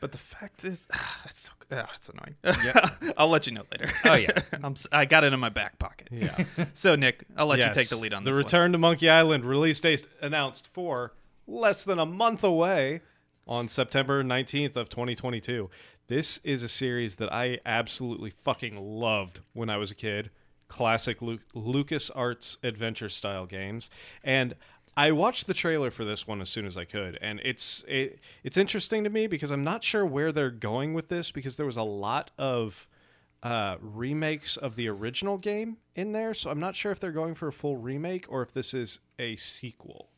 But 0.00 0.12
the 0.12 0.18
fact 0.18 0.64
is, 0.64 0.86
ah, 0.92 1.22
it's 1.26 1.40
so 1.40 1.52
ah, 1.72 1.88
it's 1.96 2.10
annoying. 2.10 3.14
I'll 3.16 3.28
let 3.30 3.46
you 3.46 3.52
know 3.54 3.64
later. 3.72 3.90
Oh, 4.04 4.14
yeah. 4.14 4.30
I'm, 4.62 4.74
I 4.92 5.04
got 5.06 5.24
it 5.24 5.32
in 5.32 5.40
my 5.40 5.48
back 5.50 5.78
pocket. 5.78 6.08
yeah. 6.10 6.44
So 6.74 6.94
Nick, 6.94 7.24
I'll 7.38 7.46
let 7.46 7.58
you 7.58 7.72
take 7.72 7.88
the 7.88 7.96
lead 7.96 8.12
on 8.12 8.24
the 8.24 8.30
this. 8.30 8.36
one. 8.36 8.44
Return 8.44 8.72
to 8.72 8.78
Monkey 8.78 9.08
Island 9.08 9.44
release 9.46 9.80
date 9.80 10.06
announced 10.20 10.66
for 10.68 11.12
less 11.50 11.84
than 11.84 11.98
a 11.98 12.06
month 12.06 12.44
away 12.44 13.00
on 13.46 13.68
September 13.68 14.22
19th 14.22 14.76
of 14.76 14.88
2022. 14.88 15.68
This 16.06 16.38
is 16.44 16.62
a 16.62 16.68
series 16.68 17.16
that 17.16 17.32
I 17.32 17.58
absolutely 17.66 18.30
fucking 18.30 18.76
loved 18.76 19.40
when 19.52 19.68
I 19.68 19.76
was 19.76 19.90
a 19.90 19.94
kid. 19.94 20.30
Classic 20.68 21.20
Lu- 21.20 21.40
Lucas 21.52 22.10
Arts 22.10 22.58
adventure 22.62 23.08
style 23.08 23.44
games, 23.44 23.90
and 24.22 24.54
I 24.96 25.10
watched 25.10 25.48
the 25.48 25.54
trailer 25.54 25.90
for 25.90 26.04
this 26.04 26.28
one 26.28 26.40
as 26.40 26.48
soon 26.48 26.64
as 26.64 26.76
I 26.76 26.84
could, 26.84 27.18
and 27.20 27.40
it's 27.44 27.84
it, 27.88 28.20
it's 28.44 28.56
interesting 28.56 29.02
to 29.02 29.10
me 29.10 29.26
because 29.26 29.50
I'm 29.50 29.64
not 29.64 29.82
sure 29.82 30.06
where 30.06 30.30
they're 30.30 30.50
going 30.50 30.94
with 30.94 31.08
this 31.08 31.32
because 31.32 31.56
there 31.56 31.66
was 31.66 31.76
a 31.76 31.82
lot 31.82 32.30
of 32.38 32.86
uh, 33.42 33.76
remakes 33.80 34.56
of 34.56 34.76
the 34.76 34.88
original 34.88 35.38
game 35.38 35.78
in 35.96 36.12
there, 36.12 36.34
so 36.34 36.50
I'm 36.50 36.60
not 36.60 36.76
sure 36.76 36.92
if 36.92 37.00
they're 37.00 37.10
going 37.10 37.34
for 37.34 37.48
a 37.48 37.52
full 37.52 37.76
remake 37.76 38.26
or 38.28 38.42
if 38.42 38.52
this 38.52 38.72
is 38.72 39.00
a 39.18 39.34
sequel. 39.34 40.09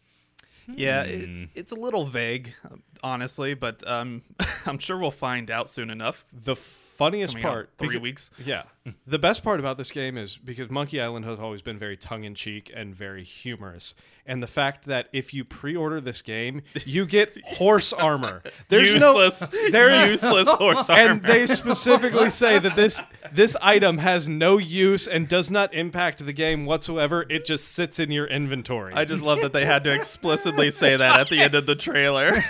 Yeah, 0.68 1.02
it's, 1.02 1.50
it's 1.54 1.72
a 1.72 1.76
little 1.76 2.04
vague, 2.06 2.54
honestly, 3.02 3.54
but 3.54 3.86
um, 3.88 4.22
I'm 4.66 4.78
sure 4.78 4.98
we'll 4.98 5.10
find 5.10 5.50
out 5.50 5.68
soon 5.70 5.90
enough. 5.90 6.24
The 6.32 6.56
funniest 6.56 7.34
Coming 7.34 7.46
out 7.46 7.50
part, 7.50 7.70
three 7.78 7.98
weeks. 7.98 8.30
Yeah, 8.44 8.62
the 9.06 9.18
best 9.18 9.44
part 9.44 9.60
about 9.60 9.78
this 9.78 9.90
game 9.90 10.18
is 10.18 10.36
because 10.36 10.70
Monkey 10.70 11.00
Island 11.00 11.24
has 11.24 11.38
always 11.38 11.62
been 11.62 11.78
very 11.78 11.96
tongue 11.96 12.24
in 12.24 12.34
cheek 12.34 12.70
and 12.74 12.94
very 12.94 13.22
humorous, 13.24 13.94
and 14.26 14.42
the 14.42 14.46
fact 14.46 14.86
that 14.86 15.08
if 15.12 15.32
you 15.34 15.44
pre-order 15.44 16.00
this 16.00 16.22
game, 16.22 16.62
you 16.84 17.06
get 17.06 17.36
horse 17.44 17.92
armor. 17.92 18.42
There's 18.68 18.92
useless, 18.92 19.40
no, 19.52 19.70
there's 19.70 20.10
useless 20.10 20.48
horse 20.52 20.90
armor. 20.90 21.12
and 21.12 21.22
they 21.22 21.46
specifically 21.46 22.30
say 22.30 22.58
that 22.58 22.74
this 22.76 23.00
this 23.32 23.56
item 23.62 23.98
has 23.98 24.28
no 24.28 24.58
use 24.58 25.06
and 25.06 25.28
does 25.28 25.50
not 25.50 25.72
impact 25.74 26.24
the 26.24 26.32
game 26.32 26.66
whatsoever. 26.66 27.24
It 27.28 27.44
just 27.44 27.68
sits 27.68 27.98
in 27.98 28.10
your 28.10 28.26
inventory. 28.26 28.94
I 28.94 29.04
just 29.04 29.22
love 29.22 29.40
that 29.42 29.52
they 29.52 29.64
had 29.64 29.84
to 29.84 29.90
explicitly 29.92 30.70
say 30.70 30.96
that 30.96 31.20
at 31.20 31.28
the 31.28 31.40
end 31.40 31.54
of 31.54 31.66
the 31.66 31.74
trailer 31.76 32.42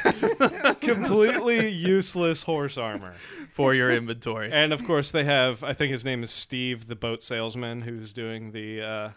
completely 0.80 1.68
useless 1.68 2.42
horse 2.42 2.76
armor. 2.78 3.14
for 3.52 3.74
your 3.74 3.90
inventory. 3.90 4.50
And 4.52 4.72
of 4.72 4.84
course, 4.84 5.10
they 5.10 5.24
have. 5.24 5.62
I 5.62 5.72
think 5.74 5.92
his 5.92 6.04
name 6.04 6.21
is 6.22 6.30
Steve, 6.30 6.88
the 6.88 6.96
boat 6.96 7.22
salesman, 7.22 7.82
who's 7.82 8.12
doing 8.12 8.52
the. 8.52 8.82
Uh, 8.82 9.11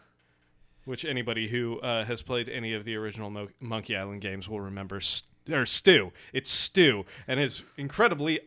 which 0.86 1.04
anybody 1.04 1.48
who 1.48 1.80
uh, 1.80 2.06
has 2.06 2.22
played 2.22 2.48
any 2.48 2.72
of 2.74 2.86
the 2.86 2.96
original 2.96 3.32
Mo- 3.32 3.48
Monkey 3.60 3.96
Island 3.96 4.22
games 4.22 4.48
will 4.48 4.62
remember. 4.62 5.00
St- 5.00 5.28
or 5.52 5.66
Stu. 5.66 6.12
It's 6.34 6.50
Stu, 6.50 7.06
and 7.28 7.40
his 7.40 7.64
incredibly 7.78 8.40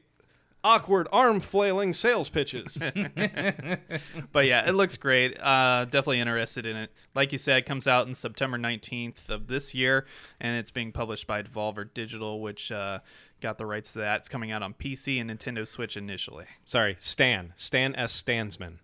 awkward 0.64 1.06
arm 1.12 1.40
flailing 1.40 1.92
sales 1.92 2.28
pitches. 2.28 2.78
But 4.32 4.46
yeah, 4.46 4.68
it 4.68 4.72
looks 4.74 4.96
great. 4.96 5.40
Uh, 5.40 5.84
definitely 5.84 6.20
interested 6.20 6.66
in 6.66 6.76
it. 6.76 6.92
Like 7.14 7.32
you 7.32 7.38
said, 7.38 7.58
it 7.58 7.66
comes 7.66 7.86
out 7.86 8.06
in 8.06 8.14
September 8.14 8.58
19th 8.58 9.28
of 9.28 9.46
this 9.46 9.74
year, 9.74 10.06
and 10.40 10.56
it's 10.58 10.70
being 10.70 10.92
published 10.92 11.26
by 11.26 11.42
Devolver 11.42 11.88
Digital, 11.92 12.40
which 12.40 12.70
uh, 12.70 12.98
got 13.40 13.58
the 13.58 13.66
rights 13.66 13.92
to 13.92 14.00
that. 14.00 14.20
It's 14.20 14.28
coming 14.28 14.50
out 14.50 14.62
on 14.62 14.74
PC 14.74 15.20
and 15.20 15.30
Nintendo 15.30 15.66
Switch 15.66 15.96
initially. 15.96 16.46
Sorry, 16.64 16.96
Stan. 16.98 17.52
Stan 17.56 17.94
S. 17.94 18.22
Stansman. 18.22 18.78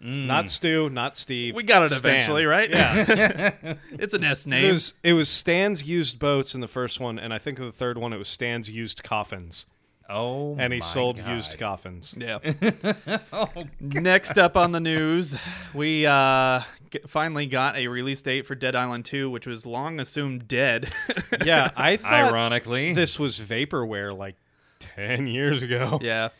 Not 0.00 0.44
mm. 0.44 0.48
Stu, 0.48 0.88
not 0.90 1.16
Steve. 1.16 1.56
We 1.56 1.64
got 1.64 1.82
it 1.82 1.90
Stan. 1.90 2.12
eventually, 2.12 2.44
right? 2.46 2.70
Yeah. 2.70 3.52
It's 3.92 4.14
an 4.14 4.22
S 4.22 4.46
it 4.46 4.50
name. 4.50 4.72
was 4.72 4.94
it 5.02 5.14
was 5.14 5.28
Stan's 5.28 5.82
used 5.82 6.18
boats 6.20 6.54
in 6.54 6.60
the 6.60 6.68
first 6.68 7.00
one, 7.00 7.18
and 7.18 7.34
I 7.34 7.38
think 7.38 7.58
in 7.58 7.64
the 7.64 7.72
third 7.72 7.98
one 7.98 8.12
it 8.12 8.18
was 8.18 8.28
Stan's 8.28 8.70
used 8.70 9.02
coffins, 9.02 9.66
Oh, 10.08 10.56
and 10.58 10.72
he 10.72 10.80
my 10.80 10.86
sold 10.86 11.18
God. 11.18 11.28
used 11.30 11.58
coffins. 11.58 12.14
Yeah. 12.16 12.38
oh, 13.32 13.48
Next 13.80 14.38
up 14.38 14.56
on 14.56 14.72
the 14.72 14.80
news, 14.80 15.36
we 15.74 16.06
uh, 16.06 16.62
g- 16.90 17.00
finally 17.06 17.46
got 17.46 17.76
a 17.76 17.88
release 17.88 18.22
date 18.22 18.46
for 18.46 18.54
Dead 18.54 18.74
Island 18.74 19.04
2, 19.04 19.28
which 19.28 19.46
was 19.46 19.66
long 19.66 20.00
assumed 20.00 20.48
dead. 20.48 20.92
Yeah, 21.44 21.70
I 21.76 21.96
thought 21.98 22.12
Ironically, 22.32 22.94
this 22.94 23.18
was 23.18 23.38
vaporware 23.38 24.16
like 24.16 24.36
10 24.80 25.26
years 25.26 25.62
ago. 25.62 25.98
yeah. 26.02 26.30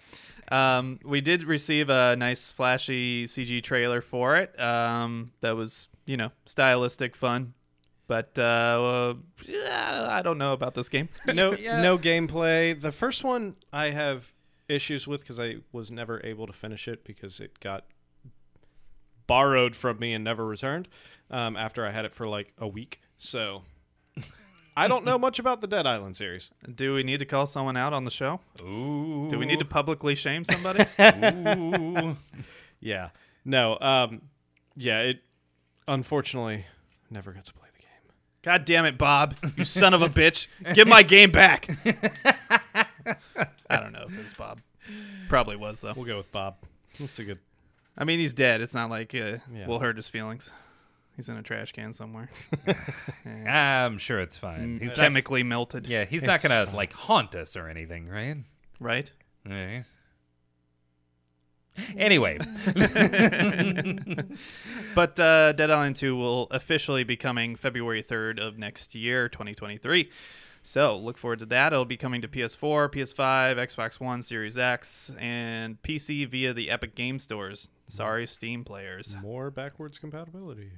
Um, 0.50 0.98
we 1.04 1.20
did 1.20 1.44
receive 1.44 1.90
a 1.90 2.16
nice 2.16 2.50
flashy 2.50 3.26
CG 3.26 3.62
trailer 3.62 4.00
for 4.00 4.36
it. 4.36 4.58
Um, 4.58 5.26
that 5.42 5.56
was, 5.56 5.88
you 6.06 6.16
know, 6.16 6.30
stylistic 6.46 7.14
fun. 7.14 7.52
But 8.08 8.36
uh, 8.38 9.14
uh, 9.48 10.08
I 10.10 10.22
don't 10.22 10.38
know 10.38 10.52
about 10.54 10.74
this 10.74 10.88
game. 10.88 11.08
No 11.32 11.52
Yeah. 11.54 11.80
no 11.80 11.96
gameplay. 11.98 12.78
The 12.80 12.90
first 12.90 13.22
one 13.22 13.54
I 13.72 13.90
have 13.90 14.32
issues 14.68 15.06
with 15.06 15.24
cuz 15.26 15.38
I 15.38 15.58
was 15.72 15.90
never 15.90 16.20
able 16.24 16.46
to 16.48 16.52
finish 16.52 16.88
it 16.88 17.04
because 17.04 17.38
it 17.38 17.60
got 17.60 17.84
borrowed 19.26 19.76
from 19.76 19.98
me 19.98 20.14
and 20.14 20.24
never 20.24 20.46
returned 20.46 20.88
um, 21.30 21.56
after 21.56 21.86
I 21.86 21.90
had 21.92 22.04
it 22.06 22.14
for 22.14 22.26
like 22.26 22.52
a 22.58 22.66
week. 22.66 23.00
So 23.18 23.62
I 24.76 24.88
don't 24.88 25.04
know 25.04 25.18
much 25.18 25.38
about 25.38 25.60
the 25.60 25.66
Dead 25.66 25.86
Island 25.86 26.16
series. 26.16 26.50
Do 26.74 26.94
we 26.94 27.02
need 27.02 27.18
to 27.18 27.26
call 27.26 27.46
someone 27.46 27.76
out 27.76 27.92
on 27.92 28.04
the 28.04 28.10
show? 28.10 28.40
Ooh. 28.62 29.26
Do 29.28 29.38
we 29.38 29.44
need 29.44 29.58
to 29.58 29.64
publicly 29.66 30.14
shame 30.14 30.44
somebody? 30.46 30.86
Ooh. 31.00 32.16
Yeah. 32.80 33.10
No. 33.44 33.76
Um 33.80 34.22
yeah, 34.76 35.00
it 35.00 35.20
unfortunately 35.86 36.64
never 37.10 37.32
got 37.32 37.44
to 37.46 37.52
play 37.52 37.62
the 37.62 37.66
game. 37.66 37.67
God 38.42 38.64
damn 38.64 38.84
it, 38.84 38.96
Bob! 38.98 39.34
You 39.56 39.64
son 39.64 39.94
of 39.94 40.02
a 40.02 40.08
bitch! 40.08 40.46
Give 40.74 40.86
my 40.88 41.02
game 41.02 41.30
back. 41.30 41.68
I 43.70 43.76
don't 43.80 43.92
know 43.92 44.04
if 44.08 44.16
it 44.18 44.22
was 44.22 44.32
Bob. 44.34 44.60
Probably 45.28 45.56
was 45.56 45.80
though. 45.80 45.92
We'll 45.94 46.04
go 46.06 46.16
with 46.16 46.30
Bob. 46.32 46.56
That's 46.98 47.18
a 47.18 47.24
good 47.24 47.38
I 47.96 48.04
mean, 48.04 48.20
he's 48.20 48.32
dead. 48.34 48.60
It's 48.60 48.74
not 48.74 48.90
like 48.90 49.14
uh, 49.14 49.38
Yeah. 49.52 49.66
we'll 49.66 49.80
hurt 49.80 49.96
his 49.96 50.08
feelings. 50.08 50.50
He's 51.16 51.28
in 51.28 51.36
a 51.36 51.42
trash 51.42 51.72
can 51.72 51.92
somewhere, 51.92 52.30
I'm 53.26 53.98
sure 53.98 54.20
it's 54.20 54.36
fine. 54.36 54.78
He's 54.80 54.90
not, 54.90 54.98
chemically 54.98 55.42
melted. 55.42 55.86
yeah, 55.88 56.04
he's 56.04 56.22
not 56.22 56.40
gonna 56.42 56.68
like 56.72 56.92
haunt 56.92 57.34
us 57.34 57.56
or 57.56 57.66
anything, 57.68 58.06
right? 58.08 58.36
Right. 58.78 59.12
Right. 59.44 59.84
Anyway, 61.96 62.38
But 64.94 65.20
uh, 65.20 65.52
Dead 65.52 65.70
Island 65.70 65.96
2 65.96 66.16
will 66.16 66.48
officially 66.50 67.04
be 67.04 67.16
coming 67.16 67.56
February 67.56 68.02
3rd 68.02 68.40
of 68.40 68.58
next 68.58 68.94
year, 68.94 69.28
2023. 69.28 70.10
So 70.62 70.96
look 70.98 71.16
forward 71.16 71.38
to 71.38 71.46
that. 71.46 71.72
It'll 71.72 71.84
be 71.84 71.96
coming 71.96 72.20
to 72.22 72.28
PS4, 72.28 72.90
PS5, 72.92 73.56
Xbox 73.56 74.00
One, 74.00 74.22
Series 74.22 74.58
X, 74.58 75.12
and 75.18 75.80
PC 75.82 76.28
via 76.28 76.52
the 76.52 76.68
Epic 76.70 76.94
Game 76.94 77.18
Stores. 77.18 77.70
Sorry, 77.86 78.26
Steam 78.26 78.64
players. 78.64 79.16
More 79.22 79.50
backwards 79.50 79.98
compatibility. 79.98 80.72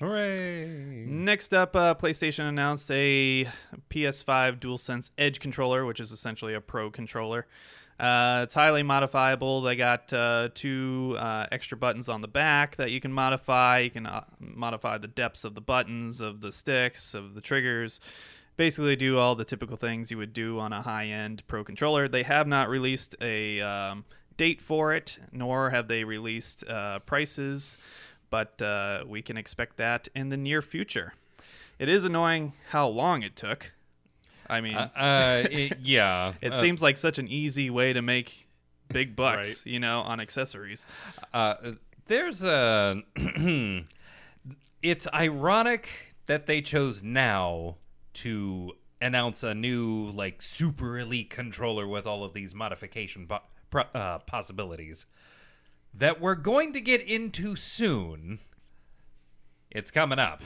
Hooray! 0.00 1.06
Next 1.06 1.54
up, 1.54 1.76
uh, 1.76 1.94
PlayStation 1.94 2.48
announced 2.48 2.90
a 2.90 3.48
PS5 3.88 4.58
DualSense 4.58 5.10
Edge 5.16 5.38
controller, 5.40 5.84
which 5.84 6.00
is 6.00 6.10
essentially 6.12 6.54
a 6.54 6.60
Pro 6.60 6.90
controller. 6.90 7.46
Uh, 8.02 8.40
it's 8.42 8.54
highly 8.54 8.82
modifiable. 8.82 9.60
They 9.60 9.76
got 9.76 10.12
uh, 10.12 10.48
two 10.52 11.16
uh, 11.20 11.46
extra 11.52 11.78
buttons 11.78 12.08
on 12.08 12.20
the 12.20 12.26
back 12.26 12.74
that 12.76 12.90
you 12.90 13.00
can 13.00 13.12
modify. 13.12 13.78
You 13.78 13.90
can 13.90 14.06
uh, 14.06 14.24
modify 14.40 14.98
the 14.98 15.06
depths 15.06 15.44
of 15.44 15.54
the 15.54 15.60
buttons, 15.60 16.20
of 16.20 16.40
the 16.40 16.50
sticks, 16.50 17.14
of 17.14 17.36
the 17.36 17.40
triggers. 17.40 18.00
Basically, 18.56 18.96
do 18.96 19.18
all 19.18 19.36
the 19.36 19.44
typical 19.44 19.76
things 19.76 20.10
you 20.10 20.18
would 20.18 20.32
do 20.32 20.58
on 20.58 20.72
a 20.72 20.82
high 20.82 21.06
end 21.06 21.46
Pro 21.46 21.62
controller. 21.62 22.08
They 22.08 22.24
have 22.24 22.48
not 22.48 22.68
released 22.68 23.14
a 23.20 23.60
um, 23.60 24.04
date 24.36 24.60
for 24.60 24.92
it, 24.92 25.20
nor 25.30 25.70
have 25.70 25.86
they 25.86 26.02
released 26.02 26.66
uh, 26.68 26.98
prices, 26.98 27.78
but 28.30 28.60
uh, 28.60 29.04
we 29.06 29.22
can 29.22 29.36
expect 29.36 29.76
that 29.76 30.08
in 30.12 30.28
the 30.28 30.36
near 30.36 30.60
future. 30.60 31.14
It 31.78 31.88
is 31.88 32.04
annoying 32.04 32.54
how 32.70 32.88
long 32.88 33.22
it 33.22 33.36
took. 33.36 33.70
I 34.52 34.60
mean, 34.60 34.74
Uh, 34.76 34.88
uh, 34.94 35.48
it- 35.50 35.78
yeah. 35.82 36.34
it 36.40 36.52
uh, 36.52 36.60
seems 36.60 36.82
like 36.82 36.96
such 36.96 37.18
an 37.18 37.28
easy 37.28 37.70
way 37.70 37.92
to 37.92 38.02
make 38.02 38.48
big 38.88 39.16
bucks, 39.22 39.64
you 39.66 39.80
know, 39.80 40.00
on 40.00 40.20
accessories. 40.20 40.86
Uh, 41.32 41.72
there's 42.06 42.44
a. 42.44 43.02
it's 44.82 45.06
ironic 45.14 45.88
that 46.26 46.46
they 46.46 46.60
chose 46.60 47.02
now 47.02 47.76
to 48.14 48.72
announce 49.00 49.42
a 49.42 49.54
new 49.54 50.10
like 50.10 50.40
super 50.42 50.98
elite 50.98 51.30
controller 51.30 51.86
with 51.88 52.06
all 52.06 52.22
of 52.24 52.32
these 52.34 52.54
modification 52.54 53.26
po- 53.26 53.40
pro- 53.70 53.82
uh, 53.94 54.18
possibilities 54.20 55.06
that 55.94 56.20
we're 56.20 56.34
going 56.34 56.72
to 56.72 56.80
get 56.80 57.00
into 57.00 57.56
soon. 57.56 58.38
It's 59.70 59.90
coming 59.90 60.18
up. 60.18 60.42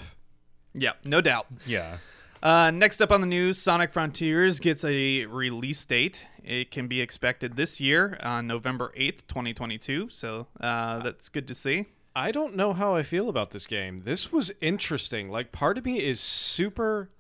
Yeah, 0.75 0.93
no 1.05 1.21
doubt. 1.21 1.47
Yeah. 1.67 1.99
Uh, 2.43 2.71
next 2.71 3.01
up 3.01 3.11
on 3.11 3.21
the 3.21 3.27
news, 3.27 3.59
Sonic 3.59 3.93
Frontiers 3.93 4.61
gets 4.61 4.85
a 4.85 5.25
release 5.27 5.85
date. 5.85 6.25
It 6.45 6.71
can 6.71 6.87
be 6.87 7.01
expected 7.01 7.57
this 7.57 7.81
year 7.81 8.19
on 8.23 8.47
November 8.47 8.93
8th, 8.97 9.27
2022. 9.27 10.09
So 10.11 10.47
uh, 10.61 11.01
that's 11.01 11.29
good 11.29 11.49
to 11.49 11.55
see. 11.55 11.87
I 12.15 12.33
don't 12.33 12.57
know 12.57 12.73
how 12.73 12.95
I 12.95 13.03
feel 13.03 13.29
about 13.29 13.51
this 13.51 13.67
game. 13.67 13.99
This 14.05 14.33
was 14.33 14.51
interesting. 14.61 15.31
Like, 15.31 15.53
part 15.53 15.77
of 15.77 15.85
me 15.85 16.03
is 16.03 16.19
super 16.21 17.11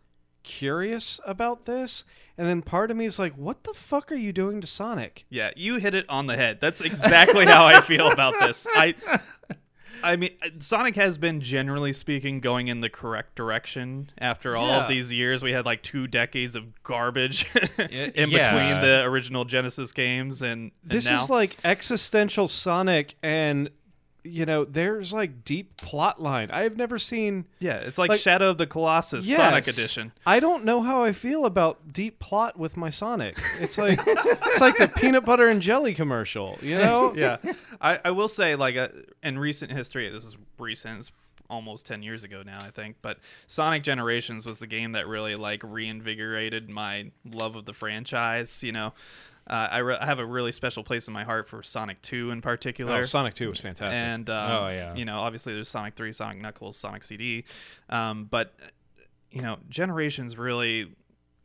curious 0.42 1.20
about 1.26 1.66
this, 1.66 2.04
and 2.38 2.46
then 2.46 2.62
part 2.62 2.90
of 2.90 2.96
me 2.96 3.04
is 3.04 3.18
like, 3.18 3.34
what 3.34 3.64
the 3.64 3.74
fuck 3.74 4.10
are 4.10 4.16
you 4.16 4.32
doing 4.32 4.62
to 4.62 4.66
Sonic? 4.66 5.26
Yeah, 5.28 5.50
you 5.54 5.76
hit 5.76 5.94
it 5.94 6.08
on 6.08 6.28
the 6.28 6.36
head. 6.36 6.60
That's 6.60 6.80
exactly 6.80 7.44
how 7.44 7.66
I 7.66 7.82
feel 7.82 8.10
about 8.10 8.34
this. 8.40 8.66
I 8.74 8.94
I 10.02 10.16
mean, 10.16 10.30
uh, 10.42 10.48
Sonic 10.60 10.96
has 10.96 11.18
been 11.18 11.40
generally 11.40 11.92
speaking 11.92 12.40
going 12.40 12.68
in 12.68 12.80
the 12.80 12.88
correct 12.90 13.34
direction 13.36 14.10
after 14.18 14.56
all 14.56 14.68
Yeah. 14.68 14.82
of 14.82 14.88
these 14.88 15.12
years. 15.12 15.42
We 15.42 15.52
had 15.52 15.64
like 15.66 15.82
two 15.82 16.06
decades 16.06 16.54
of 16.56 16.82
garbage 16.82 17.46
in 17.78 18.30
yeah. 18.30 18.52
between 18.54 18.80
the 18.82 19.02
original 19.04 19.44
Genesis 19.44 19.92
games 19.92 20.42
and, 20.42 20.72
and 20.82 20.90
This 20.90 21.06
now. 21.06 21.22
is 21.22 21.30
like 21.30 21.56
existential 21.64 22.48
Sonic, 22.48 23.14
and, 23.22 23.70
you 24.26 24.44
know, 24.46 24.64
there's 24.64 25.12
like 25.12 25.44
deep 25.44 25.76
plot 25.76 26.20
line. 26.20 26.50
I 26.50 26.62
have 26.62 26.76
never 26.76 26.98
seen. 26.98 27.46
yeah, 27.58 27.76
it's 27.76 27.98
like, 27.98 28.10
like- 28.10 28.20
Shadow 28.20 28.50
of 28.50 28.58
the 28.58 28.66
Colossus 28.66 29.26
Yes. 29.28 29.38
Sonic 29.38 29.66
Edition. 29.68 30.12
I 30.26 30.40
don't 30.40 30.64
know 30.64 30.82
how 30.82 31.02
I 31.02 31.12
feel 31.12 31.44
about 31.46 31.92
deep 31.92 32.18
plot 32.18 32.58
with 32.58 32.76
my 32.76 32.90
Sonic. 32.90 33.38
It's 33.60 33.78
like 33.78 33.98
it's 34.06 34.60
like 34.60 34.78
the 34.78 34.88
peanut 34.88 35.24
butter 35.24 35.48
and 35.48 35.60
jelly 35.62 35.94
commercial, 35.94 36.58
you 36.62 36.76
know? 36.78 37.14
yeah, 37.14 37.36
I, 37.80 38.00
I 38.04 38.10
will 38.10 38.28
say 38.28 38.56
like 38.56 38.76
uh, 38.76 38.88
in 39.22 39.38
recent 39.38 39.70
history, 39.72 40.08
this 40.10 40.24
is 40.24 40.36
recent. 40.58 41.00
It's 41.00 41.12
almost 41.48 41.86
10 41.86 42.02
years 42.02 42.24
ago 42.24 42.42
now, 42.44 42.58
I 42.60 42.70
think. 42.70 42.96
But 43.02 43.18
Sonic 43.46 43.84
Generations 43.84 44.46
was 44.46 44.58
the 44.58 44.66
game 44.66 44.92
that 44.92 45.06
really 45.06 45.36
like 45.36 45.62
reinvigorated 45.62 46.68
my 46.68 47.12
love 47.24 47.54
of 47.56 47.64
the 47.66 47.72
franchise. 47.72 48.62
You 48.62 48.72
know, 48.72 48.92
uh, 49.48 49.68
I, 49.70 49.78
re- 49.78 49.96
I 50.00 50.06
have 50.06 50.18
a 50.18 50.26
really 50.26 50.52
special 50.52 50.82
place 50.82 51.06
in 51.08 51.14
my 51.14 51.24
heart 51.24 51.48
for 51.48 51.62
Sonic 51.62 52.02
2 52.02 52.30
in 52.32 52.40
particular. 52.40 52.96
Oh, 52.96 53.02
Sonic 53.02 53.34
2 53.34 53.48
was 53.48 53.60
fantastic. 53.60 54.02
and 54.02 54.28
um, 54.28 54.50
Oh, 54.50 54.68
yeah. 54.68 54.94
you 54.94 55.04
know, 55.04 55.18
obviously 55.20 55.54
there's 55.54 55.68
Sonic 55.68 55.94
3, 55.94 56.12
Sonic 56.12 56.38
Knuckles, 56.42 56.76
Sonic 56.76 57.04
CD, 57.04 57.44
um, 57.88 58.24
but 58.30 58.54
you 59.30 59.42
know, 59.42 59.58
Generations 59.68 60.36
really 60.38 60.92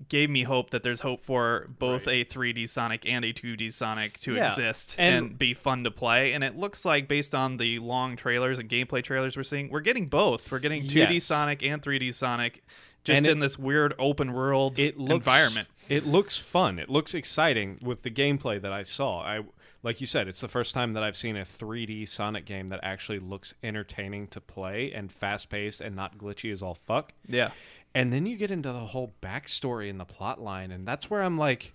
gave 0.09 0.31
me 0.31 0.41
hope 0.43 0.71
that 0.71 0.81
there's 0.81 1.01
hope 1.01 1.21
for 1.23 1.67
both 1.77 2.07
a 2.07 2.25
3D 2.25 2.67
Sonic 2.67 3.05
and 3.05 3.23
a 3.23 3.31
2D 3.33 3.71
Sonic 3.71 4.17
to 4.21 4.33
Yeah, 4.33 4.49
exist 4.49 4.95
and- 4.97 5.15
and, 5.15 5.37
be 5.37 5.53
fun 5.53 5.83
to 5.83 5.91
play. 5.91 6.33
And 6.33 6.43
it 6.43 6.57
looks 6.57 6.85
like 6.85 7.07
based 7.07 7.35
on 7.35 7.57
the 7.57 7.77
long 7.77 8.15
trailers 8.15 8.57
and 8.57 8.67
gameplay 8.67 9.03
trailers 9.03 9.37
we're 9.37 9.43
seeing, 9.43 9.69
we're 9.69 9.81
getting 9.81 10.07
both. 10.07 10.51
We're 10.51 10.57
getting 10.59 10.83
2D 10.83 11.13
Yes. 11.15 11.25
Sonic 11.25 11.61
and 11.61 11.81
3D 11.83 12.11
Sonic 12.15 12.63
just 13.03 13.17
And 13.17 13.27
it- 13.27 13.31
in 13.31 13.39
this 13.41 13.59
weird 13.59 13.93
open 13.99 14.33
world 14.33 14.79
it 14.79 14.97
looks, 14.97 15.13
environment. 15.13 15.67
It 15.91 16.07
looks 16.07 16.37
fun. 16.37 16.79
It 16.79 16.89
looks 16.89 17.13
exciting 17.13 17.77
with 17.81 18.03
the 18.03 18.09
gameplay 18.09 18.61
that 18.61 18.71
I 18.71 18.83
saw. 18.83 19.21
I 19.23 19.41
like 19.83 19.99
you 19.99 20.07
said, 20.07 20.29
it's 20.29 20.39
the 20.39 20.47
first 20.47 20.73
time 20.73 20.93
that 20.93 21.03
I've 21.03 21.17
seen 21.17 21.35
a 21.35 21.43
3D 21.43 22.07
Sonic 22.07 22.45
game 22.45 22.69
that 22.69 22.79
actually 22.81 23.19
looks 23.19 23.55
entertaining 23.61 24.27
to 24.27 24.39
play 24.39 24.93
and 24.93 25.11
fast 25.11 25.49
paced 25.49 25.81
and 25.81 25.93
not 25.93 26.17
glitchy 26.17 26.49
as 26.49 26.61
all 26.61 26.75
fuck. 26.75 27.11
Yeah. 27.27 27.51
And 27.93 28.13
then 28.13 28.25
you 28.25 28.37
get 28.37 28.51
into 28.51 28.71
the 28.71 28.85
whole 28.85 29.11
backstory 29.21 29.89
and 29.89 29.99
the 29.99 30.05
plot 30.05 30.39
line, 30.39 30.71
and 30.71 30.87
that's 30.87 31.09
where 31.09 31.23
I'm 31.23 31.37
like, 31.37 31.73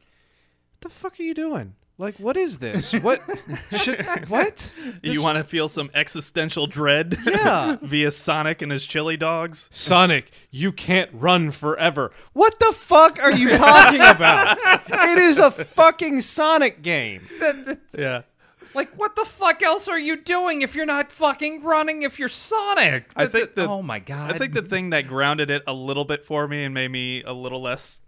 "What 0.71 0.81
the 0.81 0.89
fuck 0.89 1.21
are 1.21 1.23
you 1.23 1.35
doing? 1.35 1.75
Like, 1.99 2.17
what 2.19 2.37
is 2.37 2.59
this? 2.59 2.93
What? 2.93 3.23
should, 3.77 4.05
what? 4.29 4.75
you 5.03 5.13
This- 5.15 5.19
want 5.19 5.39
to 5.39 5.45
feel 5.45 5.67
some 5.67 5.91
existential 5.95 6.67
dread 6.67 7.17
Yeah. 7.25 7.77
via 7.83 8.11
Sonic 8.11 8.61
and 8.61 8.71
his 8.71 8.85
chili 8.85 9.17
dogs? 9.17 9.69
Sonic, 9.73 10.31
you 10.51 10.73
can't 10.73 11.09
run 11.15 11.51
forever. 11.51 12.13
What 12.35 12.59
the 12.61 12.75
fuck 12.77 13.19
are 13.23 13.33
you 13.33 13.57
talking 13.57 14.01
about? 14.05 14.59
it 14.65 15.19
is 15.19 15.39
a 15.39 15.51
fucking 15.51 16.21
Sonic 16.21 16.83
game. 16.83 17.27
Yeah. 17.97 18.23
Like, 18.75 18.91
what 18.99 19.17
the 19.17 19.25
fuck 19.25 19.63
else 19.63 19.89
are 19.89 19.99
you 19.99 20.17
doing 20.19 20.61
if 20.61 20.75
you're 20.75 20.85
not 20.85 21.11
fucking 21.11 21.63
running 21.63 22.03
if 22.03 22.19
you're 22.19 22.29
Sonic? 22.29 23.11
I 23.17 23.27
think 23.27 23.55
the- 23.55 23.67
oh 23.67 23.81
my 23.81 24.01
god. 24.01 24.35
I 24.35 24.39
think 24.39 24.53
the 24.53 24.61
thing 24.61 24.91
that 24.91 25.09
grounded 25.09 25.51
it 25.51 25.63
a 25.67 25.73
little 25.73 26.05
bit 26.05 26.27
for 26.27 26.47
me 26.47 26.63
and 26.65 26.75
made 26.75 26.91
me 26.91 27.23
a 27.23 27.33
little 27.33 27.63
less 27.63 28.03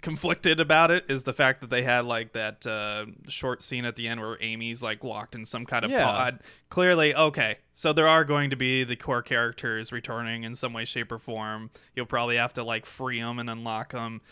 conflicted 0.00 0.58
about 0.60 0.90
it 0.90 1.04
is 1.08 1.24
the 1.24 1.32
fact 1.32 1.60
that 1.60 1.70
they 1.70 1.82
had 1.82 2.04
like 2.04 2.32
that 2.32 2.66
uh, 2.66 3.06
short 3.28 3.62
scene 3.62 3.84
at 3.84 3.96
the 3.96 4.08
end 4.08 4.20
where 4.20 4.38
Amy's 4.40 4.82
like 4.82 5.04
locked 5.04 5.34
in 5.34 5.44
some 5.44 5.66
kind 5.66 5.84
of 5.84 5.90
Yeah. 5.90 6.04
pod. 6.04 6.40
Clearly, 6.70 7.14
okay, 7.14 7.58
so 7.72 7.92
there 7.92 8.08
are 8.08 8.24
going 8.24 8.50
to 8.50 8.56
be 8.56 8.84
the 8.84 8.96
core 8.96 9.22
characters 9.22 9.92
returning 9.92 10.44
in 10.44 10.54
some 10.54 10.72
way, 10.72 10.84
shape, 10.84 11.12
or 11.12 11.18
form. 11.18 11.70
You'll 11.94 12.06
probably 12.06 12.36
have 12.36 12.54
to 12.54 12.64
like 12.64 12.86
free 12.86 13.20
them 13.20 13.38
and 13.38 13.50
unlock 13.50 13.92
them. 13.92 14.22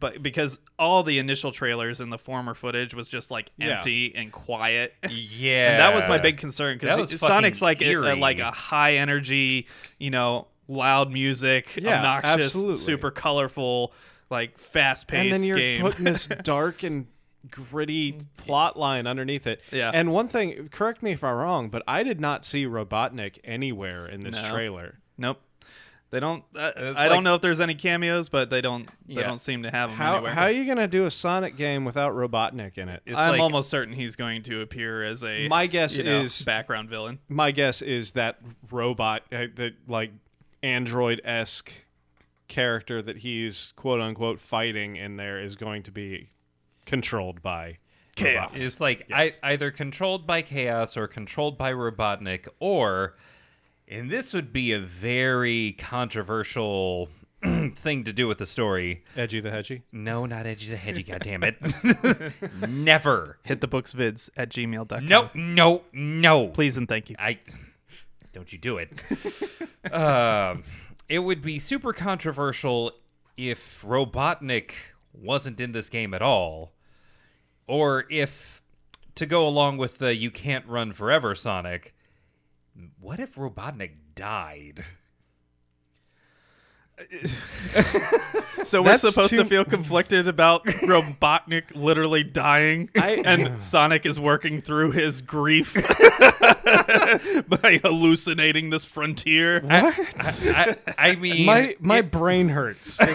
But 0.00 0.22
because 0.22 0.60
all 0.78 1.02
the 1.02 1.18
initial 1.18 1.50
trailers 1.50 2.00
and 2.00 2.12
the 2.12 2.18
former 2.18 2.54
footage 2.54 2.94
was 2.94 3.08
just 3.08 3.32
like 3.32 3.50
Yeah. 3.56 3.78
empty 3.78 4.14
and 4.14 4.30
quiet, 4.30 4.94
yeah. 5.10 5.70
and 5.72 5.80
that 5.80 5.92
was 5.94 6.06
my 6.06 6.18
big 6.18 6.38
concern 6.38 6.78
because 6.78 7.18
Sonic's 7.18 7.60
like 7.60 7.82
a, 7.82 7.94
a- 7.94 8.14
like 8.14 8.38
a 8.38 8.52
high 8.52 8.94
energy, 8.94 9.66
you 9.98 10.10
know, 10.10 10.46
loud 10.68 11.10
music, 11.10 11.76
Yeah, 11.76 11.96
obnoxious, 11.96 12.44
absolutely. 12.46 12.76
super 12.76 13.10
colorful, 13.10 13.92
like 14.30 14.58
fast 14.58 15.06
paced. 15.08 15.32
And 15.32 15.32
then 15.42 15.48
you're 15.48 15.58
game. 15.58 15.80
putting 15.80 16.04
this 16.04 16.26
dark 16.42 16.82
and 16.82 17.06
gritty 17.50 18.20
plot 18.36 18.78
line 18.78 19.06
underneath 19.06 19.46
it. 19.46 19.60
Yeah. 19.72 19.90
And 19.94 20.12
one 20.12 20.28
thing, 20.28 20.68
correct 20.70 21.02
me 21.02 21.12
if 21.12 21.24
I'm 21.24 21.36
wrong, 21.36 21.68
but 21.70 21.82
I 21.88 22.02
did 22.02 22.20
not 22.20 22.44
see 22.44 22.66
Robotnik 22.66 23.38
anywhere 23.44 24.06
in 24.06 24.20
this 24.22 24.34
No. 24.34 24.50
trailer. 24.50 24.98
nope. 25.16 25.40
They 26.10 26.20
don't. 26.20 26.42
Uh, 26.56 26.70
I 26.74 26.90
like- 26.90 27.10
don't 27.10 27.22
know 27.22 27.34
if 27.34 27.42
there's 27.42 27.60
any 27.60 27.74
cameos, 27.74 28.30
but 28.30 28.48
they 28.48 28.62
don't. 28.62 28.88
They 29.06 29.16
Yeah. 29.20 29.24
don't 29.26 29.42
seem 29.42 29.64
to 29.64 29.70
have 29.70 29.90
them 29.90 29.98
How 29.98 30.14
anywhere. 30.14 30.32
how 30.32 30.44
are 30.44 30.50
you 30.50 30.64
gonna 30.64 30.88
do 30.88 31.04
a 31.04 31.10
Sonic 31.10 31.54
game 31.58 31.84
without 31.84 32.14
Robotnik 32.14 32.78
in 32.78 32.88
it? 32.88 33.02
It's 33.04 33.14
I'm 33.14 33.32
like- 33.32 33.40
almost 33.42 33.68
certain 33.68 33.92
he's 33.92 34.16
going 34.16 34.42
to 34.44 34.62
appear 34.62 35.04
as 35.04 35.22
a. 35.22 35.48
My 35.48 35.66
guess 35.66 35.98
you 35.98 36.04
know, 36.04 36.22
is- 36.22 36.40
background 36.40 36.88
villain. 36.88 37.18
My 37.28 37.50
guess 37.50 37.82
is 37.82 38.12
that 38.12 38.38
robot, 38.70 39.24
uh, 39.30 39.48
the 39.54 39.74
like 39.86 40.12
android 40.62 41.20
esque 41.24 41.72
character 42.48 43.02
that 43.02 43.18
he's 43.18 43.72
quote 43.76 44.00
unquote 44.00 44.40
fighting 44.40 44.96
in 44.96 45.16
there 45.16 45.40
is 45.40 45.54
going 45.56 45.82
to 45.82 45.90
be 45.90 46.28
controlled 46.86 47.42
by 47.42 47.76
Chaos. 48.16 48.50
robots. 48.50 48.62
It's 48.62 48.80
like 48.80 49.06
Yes. 49.08 49.38
I, 49.42 49.52
either 49.52 49.70
controlled 49.70 50.26
by 50.26 50.42
chaos 50.42 50.96
or 50.96 51.06
controlled 51.06 51.56
by 51.56 51.72
Robotnik, 51.72 52.48
or, 52.58 53.16
and 53.86 54.10
this 54.10 54.32
would 54.32 54.52
be 54.52 54.72
a 54.72 54.80
very 54.80 55.72
controversial 55.78 57.10
thing 57.76 58.02
to 58.02 58.12
do 58.12 58.26
with 58.26 58.38
the 58.38 58.46
story. 58.46 59.04
Edgy 59.16 59.38
the 59.40 59.50
Hedgy. 59.52 59.82
No, 59.92 60.26
not 60.26 60.46
edgy 60.46 60.68
the 60.70 60.76
hedgy. 60.76 61.02
God 61.06 61.20
damn 61.22 61.44
it! 61.44 61.56
Never. 62.68 63.38
Hit 63.44 63.60
the 63.60 63.68
books 63.68 63.92
vids 63.92 64.30
at 64.36 64.48
gmail.com. 64.48 65.06
No, 65.06 65.30
no, 65.34 65.82
no. 65.92 66.48
Please 66.48 66.76
and 66.76 66.88
thank 66.88 67.10
you. 67.10 67.16
I 67.20 67.38
don't 68.32 68.52
you 68.52 68.58
do 68.58 68.78
it. 68.78 68.92
um, 69.92 70.64
it 71.08 71.20
would 71.20 71.42
be 71.42 71.58
super 71.58 71.92
controversial 71.92 72.92
if 73.36 73.82
Robotnik 73.82 74.72
wasn't 75.12 75.60
in 75.60 75.72
this 75.72 75.88
game 75.88 76.14
at 76.14 76.22
all, 76.22 76.72
or 77.66 78.04
if 78.10 78.62
to 79.14 79.26
go 79.26 79.46
along 79.46 79.78
with 79.78 79.98
the 79.98 80.14
"You 80.14 80.30
can't 80.30 80.66
run 80.66 80.92
forever" 80.92 81.34
Sonic, 81.34 81.94
what 83.00 83.20
if 83.20 83.36
Robotnik 83.36 83.92
died? 84.14 84.84
So 88.64 88.82
we're 88.82 88.88
That's 88.90 89.02
supposed 89.08 89.30
to 89.30 89.44
feel 89.44 89.64
conflicted 89.64 90.28
about 90.28 90.64
Robotnik 90.66 91.64
literally 91.74 92.22
dying, 92.24 92.90
I- 92.96 93.22
and 93.24 93.62
Sonic 93.62 94.04
is 94.04 94.18
working 94.20 94.60
through 94.60 94.90
his 94.90 95.22
grief 95.22 95.72
by 97.48 97.80
hallucinating 97.82 98.70
this 98.70 98.84
frontier. 98.84 99.60
What? 99.60 99.94
I, 100.54 100.76
I 100.98 101.14
mean, 101.16 101.46
my 101.46 101.76
my 101.80 101.98
it- 101.98 102.10
brain 102.10 102.48
hurts. 102.50 102.98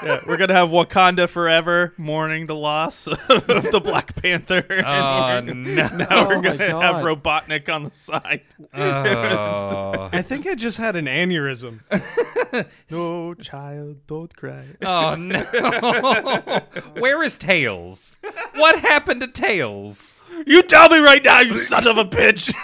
Yeah, 0.00 0.20
we're 0.28 0.36
gonna 0.36 0.54
have 0.54 0.68
Wakanda 0.68 1.28
forever 1.28 1.92
mourning 1.96 2.46
the 2.46 2.54
loss 2.54 3.08
of 3.08 3.18
the 3.26 3.80
Black 3.82 4.14
Panther. 4.22 4.64
and 4.68 4.86
Oh, 4.86 5.42
we're- 5.44 5.54
no. 5.54 5.88
Now 5.88 6.06
Oh 6.10 6.28
we're 6.28 6.36
my 6.36 6.42
gonna 6.56 6.58
have 6.80 7.02
God. 7.02 7.04
Robotnik 7.04 7.68
on 7.68 7.82
the 7.82 7.90
side. 7.90 8.42
Oh. 8.72 10.08
I 10.12 10.22
think 10.22 10.46
I 10.46 10.54
just 10.54 10.78
had 10.78 10.94
an 10.94 11.06
aneurysm. 11.06 11.80
No 12.90 13.17
child, 13.40 14.06
don't 14.06 14.34
cry. 14.36 14.64
Oh 14.82 15.14
no! 15.14 15.40
Where 17.00 17.22
is 17.22 17.38
Tails? 17.38 18.16
What 18.54 18.80
happened 18.80 19.20
to 19.22 19.28
Tails? 19.28 20.14
You 20.46 20.62
tell 20.62 20.88
me 20.88 20.98
right 20.98 21.22
now, 21.22 21.40
you 21.40 21.58
son 21.58 21.86
of 21.86 21.98
a 21.98 22.04
bitch. 22.04 22.54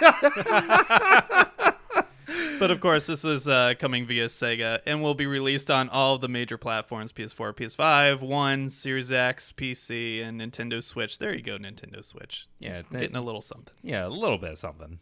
but 2.59 2.71
of 2.71 2.79
course, 2.79 3.05
this 3.05 3.25
is 3.25 3.47
uh, 3.47 3.73
coming 3.77 4.05
via 4.05 4.25
Sega 4.25 4.79
and 4.85 5.01
will 5.01 5.13
be 5.13 5.25
released 5.25 5.69
on 5.69 5.89
all 5.89 6.15
of 6.15 6.21
the 6.21 6.29
major 6.29 6.57
platforms: 6.57 7.11
PS4, 7.11 7.53
PS5, 7.53 8.21
One, 8.21 8.69
Series 8.69 9.11
X, 9.11 9.51
PC, 9.51 10.23
and 10.23 10.39
Nintendo 10.39 10.81
Switch. 10.81 11.19
There 11.19 11.33
you 11.33 11.41
go, 11.41 11.57
Nintendo 11.57 12.03
Switch. 12.03 12.47
Yeah, 12.59 12.83
Getting 12.91 13.15
a 13.15 13.21
little 13.21 13.41
something. 13.41 13.73
yeah, 13.83 14.05
a 14.05 14.09
little 14.09 14.37
bit 14.37 14.51
of 14.51 14.57
something. 14.57 14.99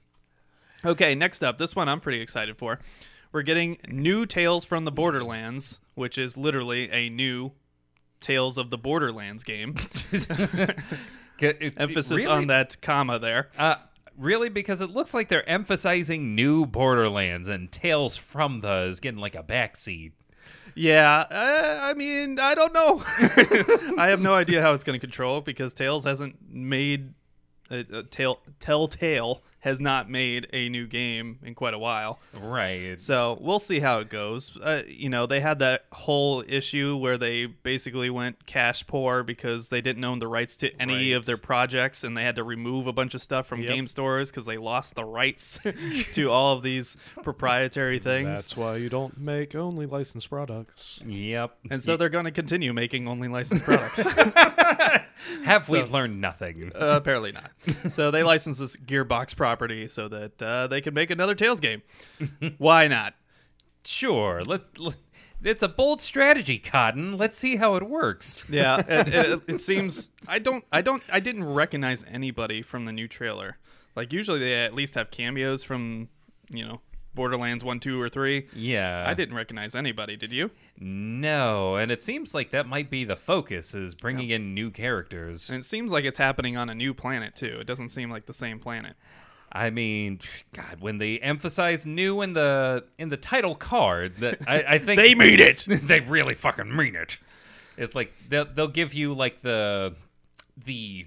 Okay, 0.86 1.16
next 1.16 1.44
up, 1.44 1.58
this 1.58 1.76
one 1.76 1.88
I'm 1.88 2.00
pretty 2.02 2.20
excited 2.22 2.58
for. 2.58 2.80
We're 3.34 3.42
getting 3.42 3.80
new 3.88 4.28
Tales 4.28 4.64
from 4.64 4.86
the 4.86 4.92
Borderlands, 4.92 5.80
which 5.96 6.20
is 6.20 6.38
literally 6.38 6.90
a 6.92 7.10
new 7.10 7.52
Tales 8.20 8.60
of 8.60 8.70
the 8.70 8.78
Borderlands 8.78 9.44
game. 9.44 9.74
Get- 11.40 11.62
it- 11.62 11.74
Emphasis 11.78 12.12
really? 12.26 12.28
on 12.28 12.48
that 12.48 12.80
comma 12.82 13.18
there. 13.18 13.50
Uh, 13.58 13.76
really, 14.18 14.50
because 14.50 14.82
it 14.82 14.92
looks 14.92 15.16
like 15.16 15.30
they're 15.30 15.50
emphasizing 15.50 16.36
new 16.36 16.68
Borderlands, 16.68 17.48
and 17.48 17.72
Tales 17.72 18.16
from 18.16 18.62
the 18.62 18.84
is 18.84 19.00
getting 19.00 19.20
like 19.20 19.34
a 19.36 19.42
backseat. 19.44 20.12
Yeah, 20.76 21.26
uh, 21.30 21.80
I 21.82 21.96
mean, 21.96 22.40
I 22.40 22.54
don't 22.54 22.74
know. 22.74 23.04
I 23.98 24.08
have 24.10 24.22
no 24.22 24.36
idea 24.36 24.62
how 24.62 24.74
it's 24.74 24.84
going 24.84 25.00
to 25.00 25.06
control 25.06 25.42
because 25.42 25.74
Tales 25.74 26.04
hasn't 26.04 26.36
made 26.48 27.14
a, 27.72 27.80
a 27.80 28.04
tail 28.04 28.40
Telltale 28.60 29.42
has 29.64 29.80
not 29.80 30.10
made 30.10 30.46
a 30.52 30.68
new 30.68 30.86
game 30.86 31.40
in 31.42 31.56
quite 31.56 31.74
a 31.74 31.80
while. 31.80 32.20
Right. 32.38 33.00
So 33.00 33.38
we'll 33.40 33.60
see 33.60 33.80
how 33.80 34.00
it 34.00 34.10
goes. 34.10 34.58
Uh, 34.62 34.84
you 34.88 35.08
know, 35.10 35.26
they 35.26 35.40
had 35.40 35.60
that 35.60 35.86
whole 35.94 36.44
issue 36.46 36.98
where 36.98 37.18
they 37.18 37.46
basically 37.46 38.10
went 38.10 38.46
cash 38.46 38.86
poor 38.86 39.24
because 39.24 39.70
they 39.70 39.80
didn't 39.80 40.04
own 40.04 40.20
the 40.20 40.28
rights 40.28 40.58
to 40.58 40.72
any 40.82 40.94
Right. 41.12 41.18
of 41.18 41.26
their 41.26 41.38
projects, 41.38 42.04
and 42.04 42.18
they 42.18 42.24
had 42.24 42.36
to 42.36 42.44
remove 42.44 42.88
a 42.88 42.92
bunch 42.94 43.14
of 43.16 43.22
stuff 43.22 43.48
from 43.48 43.62
Yep. 43.62 43.70
game 43.74 43.88
stores 43.88 44.32
because 44.32 44.46
they 44.46 44.58
lost 44.58 44.96
the 44.96 45.06
rights 45.06 45.60
to 46.14 46.30
all 46.30 46.58
of 46.58 46.62
these 46.62 46.98
proprietary 47.24 48.00
things. 48.00 48.28
That's 48.28 48.58
why 48.58 48.76
you 48.76 48.90
don't 48.90 49.18
make 49.18 49.56
only 49.56 49.86
licensed 49.86 50.30
products. 50.30 51.00
Yep. 51.06 51.58
and 51.72 51.82
so 51.82 51.96
they're 51.96 52.10
going 52.10 52.26
to 52.26 52.32
continue 52.32 52.74
making 52.74 53.08
only 53.08 53.30
licensed 53.30 53.64
products. 53.64 54.04
Have 55.46 55.70
we 55.70 55.82
learned 55.84 56.20
nothing? 56.20 56.72
Uh, 56.76 56.80
apparently 56.98 57.32
not. 57.32 57.52
So 57.92 58.12
they 58.12 58.24
licensed 58.24 58.60
this 58.60 58.76
Gearbox 58.76 59.36
property 59.54 59.88
so 59.88 60.08
that 60.08 60.42
uh, 60.42 60.68
they 60.68 60.82
could 60.82 60.96
make 60.96 61.12
another 61.12 61.36
Tales 61.36 61.60
game. 61.60 61.84
Why 62.58 62.88
not? 62.88 63.14
Sure. 63.86 64.42
Let, 64.46 64.80
let- 64.80 64.96
it's 65.44 65.62
a 65.62 65.68
bold 65.68 66.02
strategy, 66.02 66.58
Cotton. 66.58 67.18
Let's 67.18 67.38
see 67.38 67.58
how 67.58 67.76
it 67.76 67.84
works. 67.84 68.46
Yeah, 68.50 68.78
it, 68.88 69.08
it, 69.14 69.42
it 69.48 69.58
seems 69.60 70.12
I 70.28 70.40
don't 70.40 70.64
I 70.72 70.82
don't 70.82 71.04
I 71.12 71.20
didn't 71.20 71.44
recognize 71.44 72.06
anybody 72.10 72.62
from 72.62 72.86
the 72.86 72.94
new 72.94 73.08
trailer. 73.10 73.58
Like 73.96 74.14
usually 74.14 74.40
they 74.40 74.56
at 74.64 74.74
least 74.74 74.96
have 74.96 75.12
cameos 75.12 75.62
from 75.62 76.08
you 76.50 76.66
know 76.66 76.80
Borderlands 77.14 77.62
one, 77.64 77.82
two, 77.82 78.02
or 78.02 78.08
three. 78.08 78.48
Yeah. 78.56 79.04
I 79.06 79.14
didn't 79.14 79.36
recognize 79.36 79.76
anybody. 79.76 80.16
Did 80.16 80.32
you? 80.32 80.50
No, 80.80 81.76
and 81.76 81.92
it 81.92 82.02
seems 82.02 82.34
like 82.34 82.52
that 82.52 82.66
might 82.66 82.90
be 82.90 83.04
the 83.04 83.18
focus 83.18 83.76
is 83.76 83.96
bringing 83.96 84.30
in 84.30 84.54
new 84.54 84.72
characters. 84.72 85.50
And 85.50 85.60
it 85.60 85.66
seems 85.66 85.92
like 85.92 86.06
it's 86.06 86.18
happening 86.18 86.56
on 86.56 86.70
a 86.70 86.74
new 86.76 86.94
planet 86.94 87.36
too. 87.36 87.58
It 87.60 87.68
doesn't 87.68 87.90
seem 87.90 88.10
like 88.10 88.26
the 88.28 88.34
same 88.34 88.60
planet. 88.60 88.96
I 89.56 89.70
mean, 89.70 90.20
God, 90.54 90.78
when 90.80 90.98
they 90.98 91.20
emphasize 91.20 91.86
new 91.86 92.22
in 92.24 92.34
the 92.34 92.86
in 92.98 93.10
the 93.10 93.18
title 93.18 93.54
card, 93.54 94.16
that 94.18 94.40
I, 94.48 94.64
I 94.68 94.78
think 94.80 95.00
They 95.00 95.14
mean 95.14 95.40
it. 95.40 95.66
they 95.70 96.00
really 96.00 96.34
fucking 96.34 96.76
mean 96.76 96.96
it. 96.96 97.18
It's 97.78 97.94
like 97.94 98.12
they'll 98.30 98.46
they'll 98.46 98.68
give 98.68 98.94
you 98.96 99.14
like 99.14 99.42
the 99.44 99.94
the 100.66 101.06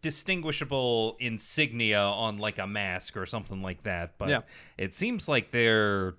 distinguishable 0.00 1.16
insignia 1.20 2.00
on 2.00 2.38
like 2.38 2.58
a 2.58 2.66
mask 2.66 3.16
or 3.16 3.26
something 3.26 3.62
like 3.62 3.82
that. 3.84 4.18
But 4.18 4.28
Yeah. 4.30 4.40
it 4.76 4.94
seems 4.94 5.28
like 5.28 5.50
they're 5.52 6.14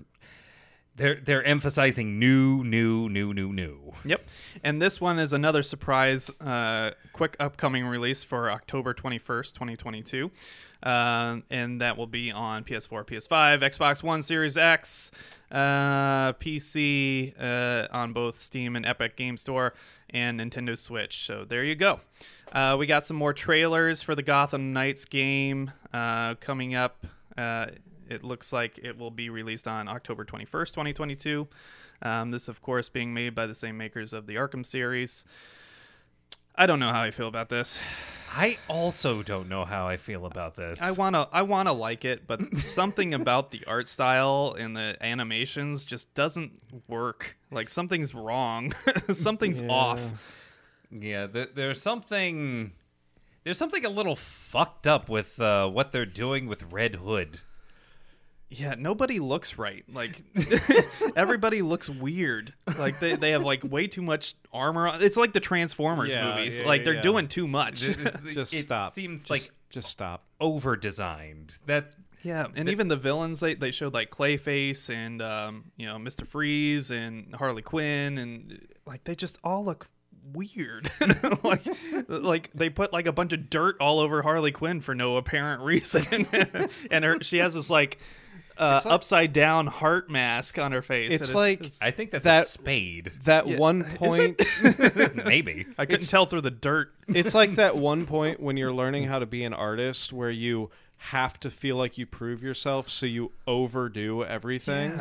they're 0.96 1.20
they're 1.20 1.44
emphasizing 1.44 2.20
new, 2.20 2.64
new, 2.64 3.10
new, 3.10 3.34
new, 3.34 3.52
new. 3.52 3.94
Yep. 4.06 4.22
And 4.64 4.82
this 4.82 5.02
one 5.02 5.20
is 5.20 5.34
another 5.34 5.64
surprise, 5.64 6.30
uh, 6.40 6.92
quick 7.14 7.38
upcoming 7.40 7.86
release 7.86 8.24
for 8.24 8.52
October 8.52 8.94
21st, 8.94 9.54
2022. 9.54 10.32
Uh, 10.82 11.38
and 11.50 11.80
that 11.80 11.96
will 11.96 12.08
be 12.08 12.32
on 12.32 12.64
PS4, 12.66 13.06
PS5, 13.06 13.62
Xbox 13.62 14.04
One 14.04 14.22
Series 14.22 14.58
X, 14.58 15.12
uh, 15.52 16.34
PC, 16.34 17.34
uh, 17.40 17.88
on 17.96 18.12
both 18.12 18.36
Steam 18.38 18.76
and 18.76 18.86
Epic 18.86 19.16
Game 19.16 19.38
Store, 19.38 19.74
and 20.10 20.42
Nintendo 20.42 20.78
Switch. 20.78 21.26
So 21.26 21.46
there 21.46 21.64
you 21.64 21.76
go. 21.76 22.02
Uh, 22.52 22.76
we 22.78 22.86
got 22.86 23.04
some 23.04 23.16
more 23.16 23.34
trailers 23.34 24.02
for 24.02 24.14
the 24.14 24.24
Gotham 24.24 24.74
Knights 24.74 25.06
game 25.06 25.72
uh, 25.94 26.36
coming 26.36 26.76
up. 26.76 27.06
Uh, 27.38 27.68
it 28.10 28.24
looks 28.24 28.52
like 28.52 28.80
it 28.84 28.98
will 28.98 29.12
be 29.12 29.30
released 29.30 29.68
on 29.68 29.88
October 29.88 30.26
21st, 30.26 30.70
2022. 30.70 31.48
Um, 32.02 32.32
this, 32.32 32.50
of 32.50 32.62
course, 32.62 32.90
being 32.90 33.14
made 33.14 33.34
by 33.34 33.48
the 33.48 33.56
same 33.56 33.78
makers 33.78 34.12
of 34.12 34.28
the 34.28 34.36
Arkham 34.36 34.66
series. 34.66 35.24
I 36.56 36.66
don't 36.66 36.80
know 36.80 36.92
how 36.92 37.02
I 37.02 37.12
feel 37.12 37.28
about 37.28 37.50
this. 37.50 37.80
I 38.36 38.58
also 38.68 39.22
don't 39.22 39.48
know 39.48 39.64
how 39.64 39.88
I 39.88 39.98
feel 39.98 40.26
about 40.26 40.56
this. 40.56 40.82
I 40.82 40.92
wanna, 40.92 41.28
I 41.32 41.44
wanna 41.44 41.74
like 41.74 42.04
it, 42.04 42.26
but 42.26 42.58
something 42.58 43.14
about 43.14 43.52
the 43.52 43.64
art 43.68 43.88
style 43.88 44.56
and 44.58 44.76
the 44.76 44.98
animations 45.02 45.86
just 45.86 46.14
doesn't 46.16 46.52
work. 46.88 47.38
Like 47.52 47.70
something's 47.70 48.14
wrong. 48.14 48.74
something's 49.14 49.62
off. 49.62 50.02
Yeah, 50.92 51.28
there, 51.28 51.48
there's 51.54 51.82
something. 51.82 52.72
There's 53.44 53.58
something 53.58 53.86
a 53.86 53.90
little 53.90 54.16
fucked 54.16 54.88
up 54.88 55.10
with 55.10 55.40
uh, 55.40 55.68
what 55.70 55.92
they're 55.92 56.06
doing 56.06 56.48
with 56.48 56.72
Red 56.72 56.96
Hood. 56.96 57.40
Yeah, 58.56 58.76
nobody 58.78 59.20
looks 59.20 59.58
right. 59.58 59.84
Like 59.92 60.22
everybody 61.16 61.62
looks 61.62 61.90
weird. 61.90 62.54
Like 62.78 63.00
they, 63.00 63.16
they 63.16 63.32
have 63.32 63.44
like 63.44 63.64
way 63.64 63.88
too 63.88 64.02
much 64.02 64.36
armor 64.52 64.88
on. 64.88 65.02
It's 65.02 65.18
like 65.18 65.34
the 65.34 65.40
Transformers 65.40 66.14
Yeah, 66.14 66.36
movies. 66.36 66.60
yeah, 66.60 66.66
like 66.68 66.84
they're 66.84 66.96
yeah. 66.96 67.02
doing 67.02 67.28
too 67.28 67.48
much. 67.48 67.80
Just 68.34 68.54
it 68.54 68.62
stop. 68.64 68.94
Seems 68.94 69.22
Just- 69.22 69.30
like 69.30 69.52
just 69.70 69.90
stop. 69.90 70.24
over 70.40 70.76
designed. 70.76 71.58
That 71.66 71.94
Yeah, 72.22 72.46
and 72.56 72.70
even 72.70 72.90
the 72.90 72.96
villains 72.96 73.40
they, 73.40 73.56
they 73.56 73.72
showed 73.72 73.94
like 73.94 74.12
Clayface 74.12 74.90
and 74.94 75.20
um, 75.22 75.72
you 75.78 75.88
know 75.88 75.96
Mr. 75.98 76.28
Freeze 76.28 76.92
and 76.92 77.34
Harley 77.36 77.64
Quinn 77.64 78.18
and 78.20 78.68
like 78.86 79.04
they 79.06 79.16
just 79.16 79.40
all 79.44 79.66
look 79.66 79.88
weird. 80.32 80.92
like 81.44 81.66
like 82.08 82.52
they 82.54 82.70
put 82.70 82.94
like 82.94 83.08
a 83.08 83.12
bunch 83.12 83.34
of 83.34 83.50
dirt 83.50 83.76
all 83.80 84.00
over 84.00 84.22
Harley 84.22 84.52
Quinn 84.52 84.80
for 84.80 84.94
no 84.94 85.18
apparent 85.18 85.64
reason, 85.64 86.28
and 86.92 87.04
her 87.04 87.18
she 87.22 87.40
has 87.40 87.56
this 87.56 87.70
like. 87.72 87.98
Uh, 88.58 88.80
like- 88.84 88.94
upside 88.94 89.34
down 89.34 89.68
heart 89.68 90.10
mask 90.10 90.58
on 90.60 90.72
her 90.72 90.82
face. 90.82 91.12
It's 91.12 91.28
and 91.30 91.36
like- 91.36 91.72
I 91.82 91.92
think 91.92 92.12
that's 92.12 92.24
That- 92.24 92.44
a 92.46 92.50
spade. 92.50 93.12
That 93.24 93.48
Yeah. 93.48 93.58
one 93.58 93.84
point, 93.84 94.42
Maybe. 95.26 95.66
I 95.78 95.86
couldn't 95.86 96.08
tell 96.08 96.26
through 96.26 96.42
the 96.42 96.52
dirt. 96.52 96.94
it's 97.08 97.34
like 97.36 97.56
that 97.56 97.76
one 97.92 98.06
point 98.06 98.40
when 98.40 98.58
you're 98.58 98.74
learning 98.74 99.06
how 99.06 99.20
to 99.20 99.26
be 99.26 99.44
an 99.44 99.54
artist 99.54 100.14
where 100.14 100.30
you 100.32 100.70
have 100.98 101.40
to 101.42 101.50
feel 101.52 101.76
like 101.76 101.98
you 101.98 102.06
prove 102.06 102.42
yourself, 102.42 102.88
so 102.90 103.06
you 103.06 103.32
overdo 103.46 104.24
everything, 104.24 104.92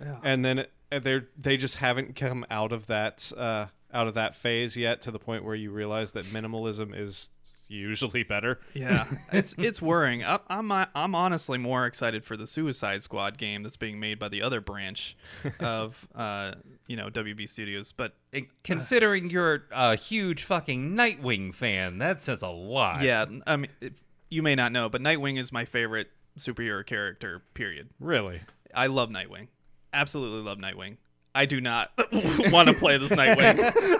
yeah. 0.00 0.16
and 0.22 0.44
then 0.44 0.66
they 0.90 1.20
they 1.38 1.56
just 1.56 1.76
haven't 1.76 2.14
come 2.14 2.44
out 2.50 2.72
of 2.72 2.86
that 2.88 3.32
uh, 3.36 3.66
out 3.92 4.06
of 4.06 4.12
that 4.14 4.34
phase 4.36 4.76
yet 4.76 5.00
to 5.02 5.10
the 5.10 5.18
point 5.18 5.44
where 5.44 5.54
you 5.54 5.70
realize 5.70 6.12
that 6.12 6.26
minimalism 6.26 6.92
is 6.94 7.30
usually 7.68 8.22
better. 8.22 8.60
Yeah, 8.74 9.06
it's 9.32 9.54
it's 9.58 9.80
worrying. 9.82 10.24
I, 10.24 10.38
I'm 10.48 10.70
I'm 10.70 11.14
honestly 11.14 11.58
more 11.58 11.86
excited 11.86 12.24
for 12.24 12.36
the 12.36 12.46
Suicide 12.46 13.02
Squad 13.02 13.38
game 13.38 13.62
that's 13.62 13.76
being 13.76 13.98
made 14.00 14.18
by 14.18 14.28
the 14.28 14.42
other 14.42 14.60
branch 14.60 15.16
of 15.60 16.06
uh, 16.14 16.52
you 16.86 16.96
know 16.96 17.08
WB 17.08 17.48
Studios. 17.48 17.92
But 17.92 18.14
Uh, 18.34 18.40
Considering 18.64 19.30
you're 19.30 19.64
a 19.72 19.96
huge 19.96 20.42
fucking 20.44 20.90
Nightwing 20.94 21.54
fan, 21.54 21.98
that 21.98 22.22
says 22.22 22.42
a 22.42 22.48
lot. 22.48 23.02
yeah, 23.02 23.26
I 23.46 23.56
mean, 23.56 23.70
if, 23.80 23.92
you 24.30 24.42
may 24.42 24.54
not 24.54 24.72
know, 24.72 24.88
but 24.88 25.00
Nightwing 25.00 25.38
is 25.38 25.52
my 25.52 25.64
favorite 25.64 26.08
superhero 26.38 26.84
character. 26.84 27.42
Period. 27.54 27.88
Really? 28.00 28.40
I 28.74 28.88
love 28.88 29.08
Nightwing. 29.08 29.48
Absolutely 29.92 30.42
love 30.42 30.58
Nightwing. 30.58 30.96
I 31.36 31.44
do 31.46 31.60
not 31.60 31.92
want 32.50 32.68
to 32.68 32.74
play 32.74 32.96
this 32.98 33.10
Nightwing. 33.12 33.58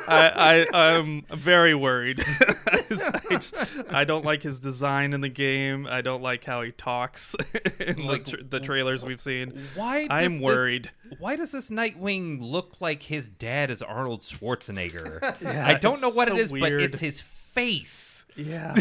I, 0.08 0.66
I 0.72 0.96
I'm 0.96 1.22
very 1.30 1.74
worried. 1.74 2.24
I, 2.66 2.82
just- 3.30 3.54
I 3.90 4.04
don't 4.04 4.24
like 4.24 4.42
his 4.42 4.58
design 4.58 5.12
in 5.12 5.20
the 5.20 5.28
game. 5.28 5.86
I 5.88 6.00
don't 6.00 6.22
like 6.22 6.44
how 6.44 6.62
he 6.62 6.72
talks 6.72 7.34
in 7.80 8.04
Like, 8.06 8.24
the, 8.24 8.30
tra- 8.30 8.44
the 8.44 8.60
trailers 8.60 9.04
we've 9.04 9.20
seen. 9.20 9.66
Why? 9.74 10.06
does 10.08 10.22
I'm 10.22 10.32
this- 10.34 10.40
worried. 10.40 10.90
why 11.18 11.36
does 11.36 11.52
this 11.52 11.70
Nightwing 11.70 12.38
look 12.40 12.80
like 12.80 13.02
his 13.02 13.28
dad 13.28 13.70
is 13.70 13.82
Arnold 13.82 14.20
Schwarzenegger? 14.22 15.40
Yeah, 15.42 15.66
I 15.66 15.74
don't 15.74 16.00
know 16.00 16.10
what 16.10 16.28
so 16.28 16.36
it 16.36 16.40
is, 16.40 16.52
but 16.52 16.72
it's 16.72 17.00
his 17.00 17.20
face. 17.20 18.24
Yeah, 18.36 18.74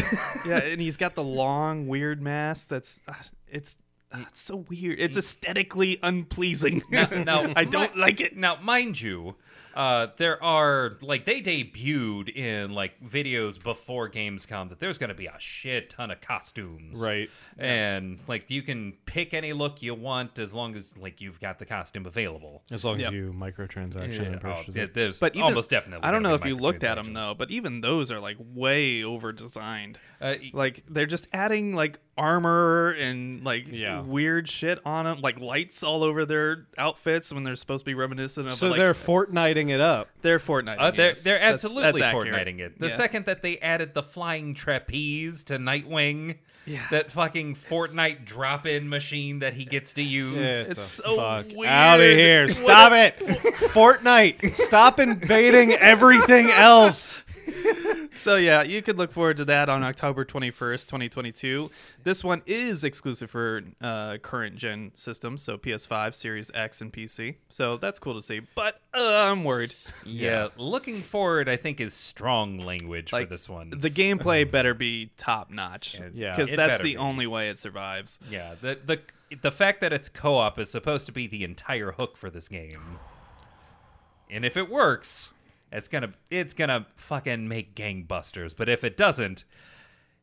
yeah, 0.46 0.58
and 0.58 0.80
he's 0.80 0.96
got 0.96 1.14
the 1.14 1.22
long, 1.24 1.86
weird 1.88 2.20
mask. 2.20 2.68
That's 2.68 3.00
uh, 3.08 3.14
it's 3.48 3.76
it's 4.22 4.40
so 4.40 4.56
weird. 4.56 4.98
It's 4.98 5.16
aesthetically 5.16 5.98
unpleasing. 6.02 6.82
Now, 6.90 7.06
now 7.06 7.52
I 7.56 7.64
don't 7.64 7.96
like 7.96 8.20
it. 8.20 8.36
Now, 8.36 8.56
mind 8.62 9.00
you, 9.00 9.34
uh, 9.76 10.06
there 10.16 10.42
are 10.42 10.96
like 11.02 11.26
they 11.26 11.42
debuted 11.42 12.34
in 12.34 12.72
like 12.72 12.94
videos 13.06 13.62
before 13.62 14.08
Gamescom 14.08 14.70
that 14.70 14.80
there's 14.80 14.96
going 14.98 15.08
to 15.10 15.14
be 15.14 15.26
a 15.26 15.34
shit 15.38 15.90
ton 15.90 16.10
of 16.10 16.20
costumes, 16.22 16.98
Right. 17.00 17.30
And 17.58 18.18
like 18.26 18.50
you 18.50 18.62
can 18.62 18.94
pick 19.04 19.34
any 19.34 19.52
look 19.52 19.82
you 19.82 19.94
want 19.94 20.38
as 20.38 20.54
long 20.54 20.74
as 20.76 20.96
like 20.96 21.20
you've 21.20 21.38
got 21.40 21.58
the 21.58 21.66
costume 21.66 22.06
available. 22.06 22.62
As 22.70 22.84
long 22.84 22.98
Yep. 22.98 23.08
as 23.08 23.14
you 23.14 23.34
microtransaction 23.36 24.26
and 24.26 24.36
Oh, 24.36 24.38
purchase 24.38 24.74
there- 24.74 24.84
it. 24.84 24.94
there's 24.94 25.20
But 25.20 25.34
even, 25.34 25.42
almost 25.44 25.70
definitely. 25.70 26.04
I 26.04 26.10
don't 26.10 26.22
know 26.22 26.28
gonna 26.30 26.36
if 26.36 26.42
be 26.44 26.48
you 26.50 26.56
looked 26.56 26.82
at 26.82 26.94
them 26.96 27.12
though, 27.12 27.34
but 27.34 27.50
even 27.50 27.82
those 27.82 28.10
are 28.10 28.18
like 28.20 28.36
way 28.40 29.04
over 29.04 29.32
designed. 29.32 29.98
Uh, 30.20 30.36
Like 30.54 30.82
they're 30.88 31.04
just 31.06 31.28
adding 31.34 31.74
like 31.74 31.98
armor 32.18 32.90
and 32.98 33.44
like 33.44 33.66
Yeah. 33.70 34.00
weird 34.00 34.48
shit 34.48 34.80
on 34.86 35.04
them, 35.04 35.20
like 35.20 35.38
lights 35.38 35.82
all 35.82 36.02
over 36.02 36.24
their 36.24 36.66
outfits 36.78 37.30
when 37.30 37.44
they're 37.44 37.56
supposed 37.56 37.82
to 37.82 37.84
be 37.84 37.94
reminiscent 37.94 38.46
of. 38.48 38.54
So 38.54 38.68
like, 38.68 38.78
they're 38.78 38.94
Fortniting 38.94 39.65
it 39.70 39.80
up. 39.80 40.08
they're 40.22 40.38
Fortnite. 40.38 40.76
Uh, 40.78 40.90
they're 40.90 41.08
yes. 41.08 41.22
they're 41.22 41.34
That's- 41.38 41.54
absolutely 41.64 42.00
that's 42.00 42.14
accurate. 42.14 42.32
Fortniting 42.34 42.60
it. 42.60 42.78
The 42.80 42.88
Yeah. 42.88 42.94
second 42.96 43.24
that 43.26 43.42
they 43.42 43.58
added 43.58 43.94
the 43.94 44.02
flying 44.02 44.54
trapeze 44.54 45.44
to 45.44 45.58
Nightwing, 45.58 46.36
Yeah. 46.66 46.80
that 46.90 47.10
fucking 47.12 47.54
Fortnite 47.56 48.24
drop-in 48.24 48.88
machine 48.88 49.38
that 49.40 49.54
he 49.54 49.64
gets 49.64 49.92
to 49.94 50.02
use. 50.02 50.34
Get 50.34 50.70
It's 50.70 50.84
so 50.84 51.16
fuck 51.16 51.46
weird. 51.54 51.70
out 51.70 52.00
of 52.00 52.06
here! 52.16 52.48
Stop 52.48 52.92
it! 52.92 53.18
Fortnite, 53.72 54.54
stop 54.56 54.98
invading 55.00 55.72
everything 55.74 56.50
else. 56.50 57.22
So 58.16 58.36
yeah, 58.36 58.62
you 58.62 58.82
could 58.82 58.98
look 58.98 59.12
forward 59.12 59.36
to 59.36 59.44
that 59.44 59.68
on 59.68 59.84
October 59.84 60.24
21st, 60.24 60.86
2022. 60.86 61.70
This 62.02 62.24
one 62.24 62.42
is 62.46 62.82
exclusive 62.82 63.30
for 63.30 63.62
uh, 63.80 64.16
current 64.18 64.56
gen 64.56 64.90
systems, 64.94 65.42
so 65.42 65.56
PS5, 65.58 66.14
Series 66.14 66.50
X, 66.54 66.80
and 66.80 66.92
PC. 66.92 67.36
So 67.48 67.76
that's 67.76 67.98
cool 67.98 68.14
to 68.14 68.22
see, 68.22 68.40
but 68.54 68.80
uh, 68.94 69.26
I'm 69.30 69.44
worried. 69.44 69.74
Yeah, 70.04 70.48
looking 70.56 71.00
forward, 71.02 71.48
I 71.48 71.56
think, 71.56 71.80
is 71.80 71.94
strong 71.94 72.58
language 72.58 73.12
Like 73.12 73.26
for 73.26 73.30
this 73.34 73.48
one. 73.48 73.70
the 73.76 73.90
gameplay 73.90 74.50
better 74.50 74.74
be 74.74 75.10
top 75.16 75.50
notch. 75.50 76.00
Yeah. 76.14 76.34
because 76.34 76.52
It 76.52 76.56
that's 76.56 76.72
better 76.74 76.84
the 76.84 76.94
be. 76.94 76.96
only 76.96 77.26
way 77.26 77.48
it 77.48 77.58
survives. 77.58 78.18
yeah, 78.30 78.54
the 78.60 78.78
the 78.84 79.00
the 79.42 79.50
fact 79.50 79.80
that 79.80 79.92
it's 79.92 80.08
co-op 80.08 80.58
is 80.58 80.70
supposed 80.70 81.06
to 81.06 81.12
be 81.12 81.26
the 81.26 81.44
entire 81.44 81.92
hook 81.92 82.16
for 82.16 82.30
this 82.30 82.48
game, 82.48 82.98
and 84.30 84.44
if 84.44 84.56
it 84.56 84.70
works, 84.70 85.32
it's 85.76 85.88
gonna 85.88 86.12
it's 86.30 86.54
gonna 86.54 86.86
fucking 86.96 87.46
make 87.48 87.74
gangbusters. 87.74 88.54
But 88.56 88.68
if 88.68 88.82
it 88.84 88.96
doesn't, 88.96 89.44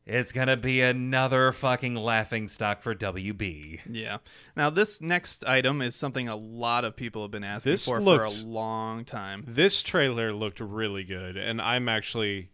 it's 0.06 0.32
gonna 0.32 0.56
be 0.56 0.80
another 0.82 1.52
fucking 1.52 1.94
laughing 1.94 2.48
stock 2.48 2.82
for 2.82 2.94
WB. 2.94 3.80
Yeah. 3.90 4.18
Now 4.56 4.68
this 4.70 5.00
next 5.00 5.44
item 5.46 5.80
is 5.80 5.96
something 5.96 6.28
a 6.28 6.36
lot 6.36 6.84
of 6.84 6.96
people 6.96 7.22
have 7.22 7.30
been 7.30 7.44
asking 7.44 7.72
This 7.72 7.84
for 7.86 8.00
looked- 8.00 8.32
for 8.34 8.40
a 8.42 8.44
long 8.46 9.04
time. 9.04 9.44
This 9.46 9.82
trailer 9.82 10.32
looked 10.32 10.60
really 10.60 11.04
good, 11.04 11.36
and 11.36 11.60
I'm 11.62 11.88
actually, 11.88 12.50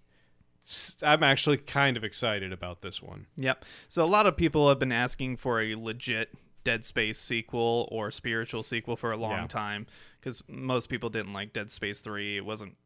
I'm 1.03 1.22
actually 1.24 1.57
kind 1.57 1.96
of 1.96 2.05
excited 2.05 2.53
about 2.53 2.82
this 2.82 3.03
one. 3.03 3.26
Yep. 3.36 3.64
So 3.88 4.05
a 4.05 4.07
lot 4.07 4.26
of 4.26 4.36
people 4.36 4.68
have 4.68 4.78
been 4.78 4.92
asking 4.92 5.36
for 5.38 5.61
a 5.61 5.74
legit 5.74 6.30
Dead 6.62 6.84
Space 6.84 7.18
sequel 7.18 7.88
or 7.90 8.11
spiritual 8.11 8.62
sequel 8.62 8.94
for 8.94 9.11
a 9.12 9.16
long 9.16 9.32
Yeah. 9.32 9.46
time 9.46 9.86
because 10.20 10.42
most 10.46 10.88
people 10.90 11.09
didn't 11.09 11.32
like 11.32 11.53
Dead 11.55 11.70
Space 11.72 12.01
3. 12.03 12.36
It 12.36 12.44
wasn't 12.44 12.76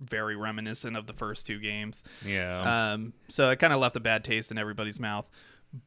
very 0.00 0.36
reminiscent 0.36 0.96
of 0.96 1.06
the 1.06 1.12
first 1.12 1.46
two 1.46 1.58
games. 1.58 2.04
Yeah. 2.24 2.92
Um, 2.92 3.12
so 3.28 3.50
it 3.50 3.58
kind 3.58 3.72
of 3.72 3.80
left 3.80 3.96
a 3.96 4.00
bad 4.00 4.24
taste 4.24 4.50
in 4.50 4.58
everybody's 4.58 5.00
mouth. 5.00 5.26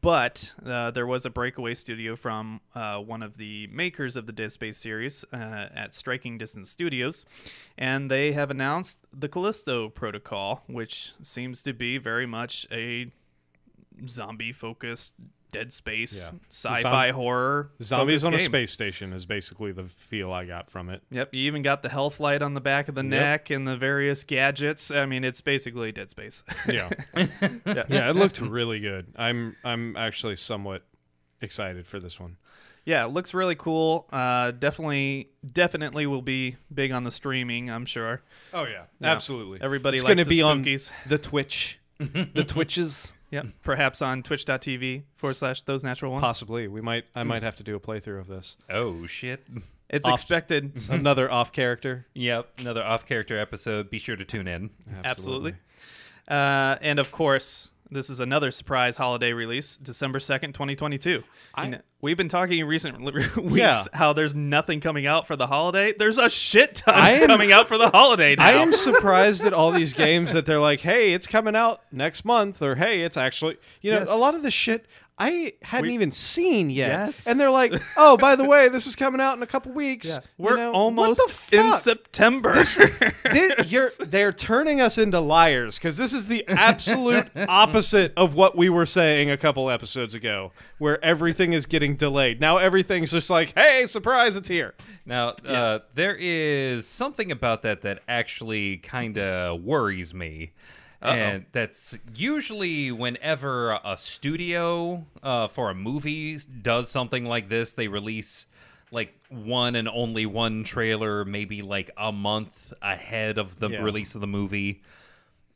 But 0.02 0.52
uh, 0.66 0.90
there 0.92 1.06
was 1.06 1.28
a 1.28 1.30
breakaway 1.30 1.76
studio 1.76 2.16
from 2.16 2.60
uh, 2.74 2.98
one 2.98 3.22
of 3.22 3.38
the 3.38 3.68
makers 3.68 4.16
of 4.16 4.26
the 4.26 4.34
Dead 4.34 4.52
Space 4.52 4.80
series 4.80 5.24
uh, 5.32 5.36
at 5.76 5.94
Striking 5.94 6.40
Distance 6.40 6.72
Studios, 6.72 7.24
and 7.78 8.10
they 8.10 8.32
have 8.32 8.50
announced 8.50 8.98
the 9.14 9.30
Callisto 9.30 9.90
Protocol, 9.90 10.64
which 10.66 11.12
seems 11.22 11.62
to 11.62 11.72
be 11.72 12.00
very 12.00 12.26
much 12.26 12.66
a 12.72 13.12
zombie-focused 14.08 15.14
Dead 15.56 15.72
Space 15.74 16.18
Yeah. 16.34 16.38
sci-fi 16.50 17.08
Zom- 17.10 17.16
horror 17.16 17.72
Zombies 17.82 18.24
on 18.26 18.34
a 18.34 18.40
space 18.40 18.72
station 18.72 19.14
is 19.14 19.26
basically 19.26 19.72
the 19.72 19.86
feel 19.86 20.32
I 20.34 20.46
got 20.46 20.70
from 20.70 20.90
it. 20.90 21.02
Yep, 21.12 21.34
you 21.34 21.44
even 21.44 21.62
got 21.62 21.82
the 21.82 21.90
health 21.90 22.20
light 22.20 22.42
on 22.42 22.54
the 22.54 22.62
back 22.62 22.88
of 22.90 22.96
the 22.96 23.04
neck 23.04 23.50
and 23.50 23.66
the 23.66 23.78
various 23.78 24.24
gadgets. 24.24 24.92
I 24.92 25.06
mean, 25.06 25.24
it's 25.24 25.42
basically 25.42 25.92
Dead 25.92 26.10
Space. 26.10 26.44
Yeah. 26.68 26.90
yeah, 27.88 28.10
it 28.10 28.16
looked 28.16 28.42
really 28.42 28.80
good. 28.80 29.08
I'm 29.16 29.56
I'm 29.64 29.96
actually 29.96 30.36
somewhat 30.36 30.84
excited 31.42 31.86
for 31.88 32.00
this 32.00 32.20
one. 32.20 32.38
yeah, 32.86 33.06
it 33.06 33.10
looks 33.10 33.34
really 33.34 33.56
cool. 33.56 34.08
Uh, 34.12 34.52
definitely, 34.52 35.30
definitely 35.46 36.06
will 36.08 36.22
be 36.22 36.56
big 36.74 36.92
on 36.92 37.04
the 37.04 37.12
streaming. 37.12 37.70
I'm 37.70 37.86
sure 37.86 38.22
Oh 38.54 38.64
yeah, 38.66 38.84
Yeah. 39.00 39.12
absolutely. 39.12 39.60
everybody 39.62 39.96
It's 39.98 40.04
likes 40.04 40.10
going 40.10 40.18
to 40.20 40.24
the 40.26 40.30
be 40.30 40.42
on 40.42 40.64
spookies. 40.64 40.90
the 41.08 41.18
Twitch, 41.18 41.80
the 42.00 42.44
Twitches. 42.48 43.14
Yep, 43.32 43.48
perhaps 43.64 44.02
on 44.02 44.24
Twitch.tv 44.24 45.04
forward 45.18 45.36
slash 45.36 45.62
those 45.64 45.84
natural 45.84 46.12
ones. 46.12 46.22
Possibly, 46.22 46.68
we 46.68 46.82
might. 46.82 47.06
I 47.16 47.24
might 47.24 47.44
have 47.44 47.56
to 47.58 47.64
do 47.64 47.76
a 47.76 47.80
playthrough 47.80 48.20
of 48.20 48.28
this. 48.28 48.58
oh 48.70 49.06
shit. 49.08 49.46
It's 49.90 50.08
Off- 50.08 50.14
expected. 50.16 50.72
Another 50.92 51.32
off 51.32 51.52
character. 51.52 52.08
Yep, 52.16 52.50
another 52.58 52.84
off-character 52.84 53.38
episode. 53.38 53.92
Be 53.92 54.00
sure 54.00 54.16
to 54.16 54.26
tune 54.26 54.48
in. 54.48 54.72
Absolutely. 55.04 55.54
Uh, 56.28 56.76
and 56.82 56.98
of 56.98 57.12
course, 57.12 57.70
this 57.92 58.10
is 58.10 58.20
another 58.20 58.52
surprise 58.52 58.98
holiday 58.98 59.32
release, 59.34 59.76
December 59.78 60.20
2nd, 60.20 60.54
2022. 60.54 61.24
I- 61.54 61.66
You 61.66 61.72
know, 61.72 61.80
we've 62.02 62.18
been 62.18 62.30
talking 62.30 62.60
in 62.60 62.66
recent 62.68 63.00
weeks 63.38 63.56
Yeah. 63.58 63.84
how 63.94 64.14
there's 64.14 64.34
nothing 64.34 64.82
coming 64.82 65.06
out 65.06 65.28
for 65.28 65.36
the 65.36 65.48
holiday. 65.48 65.94
There's 65.98 66.18
a 66.18 66.30
shit 66.30 66.76
ton 66.76 66.96
am- 66.96 67.28
coming 67.28 67.52
out 67.52 67.68
for 67.68 67.78
the 67.78 67.90
holiday 67.90 68.36
now. 68.36 68.46
I 68.46 68.52
am 68.54 68.74
surprised 68.90 69.46
at 69.46 69.54
all 69.54 69.72
these 69.72 69.94
games 69.94 70.34
that 70.34 70.46
they're 70.46 70.60
like, 70.60 70.82
"Hey, 70.82 71.14
it's 71.14 71.28
coming 71.28 71.56
out 71.56 71.82
next 71.92 72.26
month," 72.26 72.62
or 72.62 72.76
"Hey, 72.76 73.02
it's 73.02 73.18
actually," 73.18 73.58
you 73.82 73.92
know, 73.92 74.00
Yes. 74.00 74.10
a 74.10 74.16
lot 74.16 74.36
of 74.36 74.42
the 74.44 74.52
shit 74.52 74.86
I 75.18 75.54
hadn't 75.62 75.88
We- 75.88 75.94
even 75.94 76.12
seen 76.12 76.70
yet. 76.70 76.90
Yes. 76.90 77.26
and 77.26 77.40
they're 77.40 77.50
like, 77.50 77.74
"Oh, 77.96 78.18
by 78.18 78.36
the 78.36 78.44
way, 78.44 78.68
this 78.68 78.86
is 78.86 78.98
coming 78.98 79.22
out 79.22 79.38
in 79.38 79.44
a 79.44 79.48
couple 79.48 79.72
weeks." 79.72 80.08
Yeah. 80.08 80.20
We're 80.38 80.58
know, 80.58 80.74
almost 80.74 81.22
in 81.54 81.62
fuck? 81.62 81.82
September. 81.82 82.64
Thi- 82.66 83.54
you're, 83.68 83.92
they're 84.00 84.34
turning 84.34 84.82
us 84.82 84.98
into 84.98 85.22
liars 85.22 85.78
because 85.80 85.96
this 85.96 86.12
is 86.12 86.28
the 86.28 86.46
absolute 86.50 87.28
opposite 87.48 88.12
of 88.18 88.36
what 88.36 88.58
we 88.58 88.68
were 88.68 88.86
saying 88.86 89.32
a 89.32 89.38
couple 89.38 89.70
episodes 89.70 90.14
ago, 90.14 90.52
where 90.80 91.04
everything 91.04 91.54
is 91.54 91.66
getting 91.66 91.96
delayed. 91.96 92.42
Now 92.42 92.58
everything's 92.58 93.12
just 93.12 93.30
like, 93.30 93.54
"Hey, 93.56 93.86
surprise, 93.88 94.36
it's 94.36 94.50
here." 94.50 94.74
Now, 95.06 95.30
uh, 95.48 95.80
there 95.94 96.18
is 96.20 96.88
something 96.88 97.32
about 97.32 97.62
that 97.62 97.84
that 97.84 98.02
actually 98.10 98.78
kind 98.78 99.18
of 99.18 99.62
worries 99.62 100.14
me. 100.14 100.52
And 101.14 101.46
that's 101.52 101.98
usually 102.16 102.92
whenever 102.92 103.80
a 103.84 103.96
studio 103.98 105.06
uh, 105.22 105.48
for 105.48 105.70
a 105.70 105.76
movie 105.76 106.38
does 106.62 106.90
something 106.90 107.26
like 107.26 107.50
this, 107.50 107.74
they 107.74 107.88
release 107.88 108.46
like 108.92 109.14
one 109.30 109.76
and 109.76 109.88
only 109.90 110.26
one 110.26 110.64
trailer, 110.64 111.26
maybe 111.26 111.62
like 111.62 111.92
a 111.98 112.12
month 112.12 112.74
ahead 112.82 113.38
of 113.38 113.58
the 113.58 113.70
Yeah. 113.70 113.82
release 113.82 114.16
of 114.16 114.22
the 114.22 114.28
movie. 114.28 114.82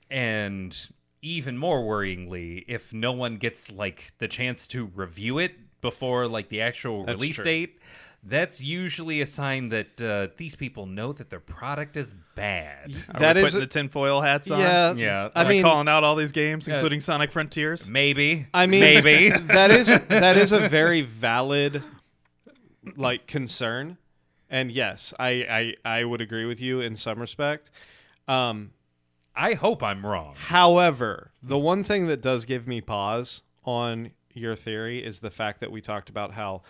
And 0.10 0.76
even 1.22 1.58
more 1.58 1.82
worryingly, 1.84 2.66
if 2.68 2.94
no 2.94 3.12
one 3.12 3.38
gets 3.38 3.72
like 3.72 4.14
the 4.20 4.28
chance 4.28 4.68
to 4.70 4.86
review 4.86 5.38
it 5.38 5.82
before 5.82 6.28
like 6.28 6.50
the 6.50 6.62
actual 6.62 7.06
That's 7.06 7.18
release 7.18 7.36
true. 7.36 7.44
date, 7.46 7.80
that's 8.30 8.62
usually 8.62 9.22
a 9.22 9.26
sign 9.26 9.70
that 9.70 10.02
uh, 10.02 10.28
these 10.38 10.56
people 10.56 10.86
know 10.86 11.12
that 11.14 11.30
their 11.30 11.40
product 11.40 11.98
is 11.98 12.14
bad. 12.36 12.96
Are 13.14 13.20
That 13.20 13.36
we 13.36 13.42
is 13.42 13.46
putting 13.48 13.58
a- 13.58 13.66
the 13.66 13.68
tinfoil 13.68 14.22
hats 14.22 14.50
on? 14.52 14.60
yeah, 14.60 14.94
Yeah, 14.94 15.30
I 15.36 15.42
Am 15.42 15.48
mean, 15.50 15.62
calling 15.64 15.88
out 15.88 16.04
all 16.04 16.16
these 16.16 16.32
games, 16.32 16.68
including 16.68 17.02
Sonic 17.02 17.32
Frontiers. 17.32 17.88
Maybe. 17.90 18.48
I 18.54 18.66
mean, 18.68 18.82
maybe. 18.82 19.30
that 19.48 19.72
is 19.72 19.88
that 19.88 20.38
is 20.38 20.52
a 20.52 20.68
very 20.70 21.02
valid 21.02 21.84
like 22.96 23.28
concern, 23.28 23.98
and 24.50 24.72
yes, 24.72 25.14
I 25.20 25.74
I, 25.86 26.00
I 26.00 26.04
would 26.06 26.22
agree 26.22 26.46
with 26.46 26.62
you 26.62 26.82
in 26.82 26.96
some 26.96 27.20
respect. 27.20 27.70
Um, 28.28 28.72
I 29.36 29.54
hope 29.54 29.82
I'm 29.84 30.06
wrong. 30.06 30.36
however, 30.38 31.32
the 31.42 31.58
one 31.58 31.84
thing 31.84 32.08
that 32.08 32.22
does 32.22 32.46
give 32.46 32.68
me 32.68 32.82
pause 32.82 33.42
on 33.66 34.12
your 34.34 34.56
theory 34.56 35.04
is 35.04 35.20
the 35.20 35.32
fact 35.32 35.60
that 35.62 35.72
we 35.72 35.82
talked 35.82 36.10
about 36.10 36.34
how 36.34 36.56
m- 36.56 36.62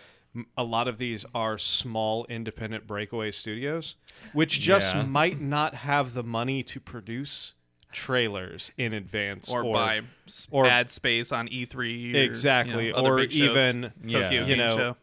a 0.56 0.62
lot 0.64 0.86
of 0.88 0.98
these 0.98 1.24
are 1.34 1.58
small 1.58 2.24
independent 2.28 2.86
breakaway 2.86 3.30
studios, 3.30 3.96
which 4.32 4.60
just 4.60 4.94
Yeah. 4.94 5.02
might 5.02 5.40
not 5.40 5.74
have 5.74 6.14
the 6.14 6.22
money 6.22 6.62
to 6.64 6.78
produce 6.80 7.54
trailers 7.92 8.70
in 8.78 8.92
advance 8.92 9.48
or, 9.50 9.64
buy 9.64 10.02
or- 10.50 10.66
ad 10.66 10.90
space 10.90 11.32
on 11.32 11.48
E3. 11.48 12.14
Or, 12.14 12.18
Exactly, 12.18 12.86
you 12.86 12.92
know, 12.92 12.98
or 13.06 13.20
even, 13.20 13.92
Yeah. 14.04 14.30
You 14.44 14.56
know, 14.56 14.96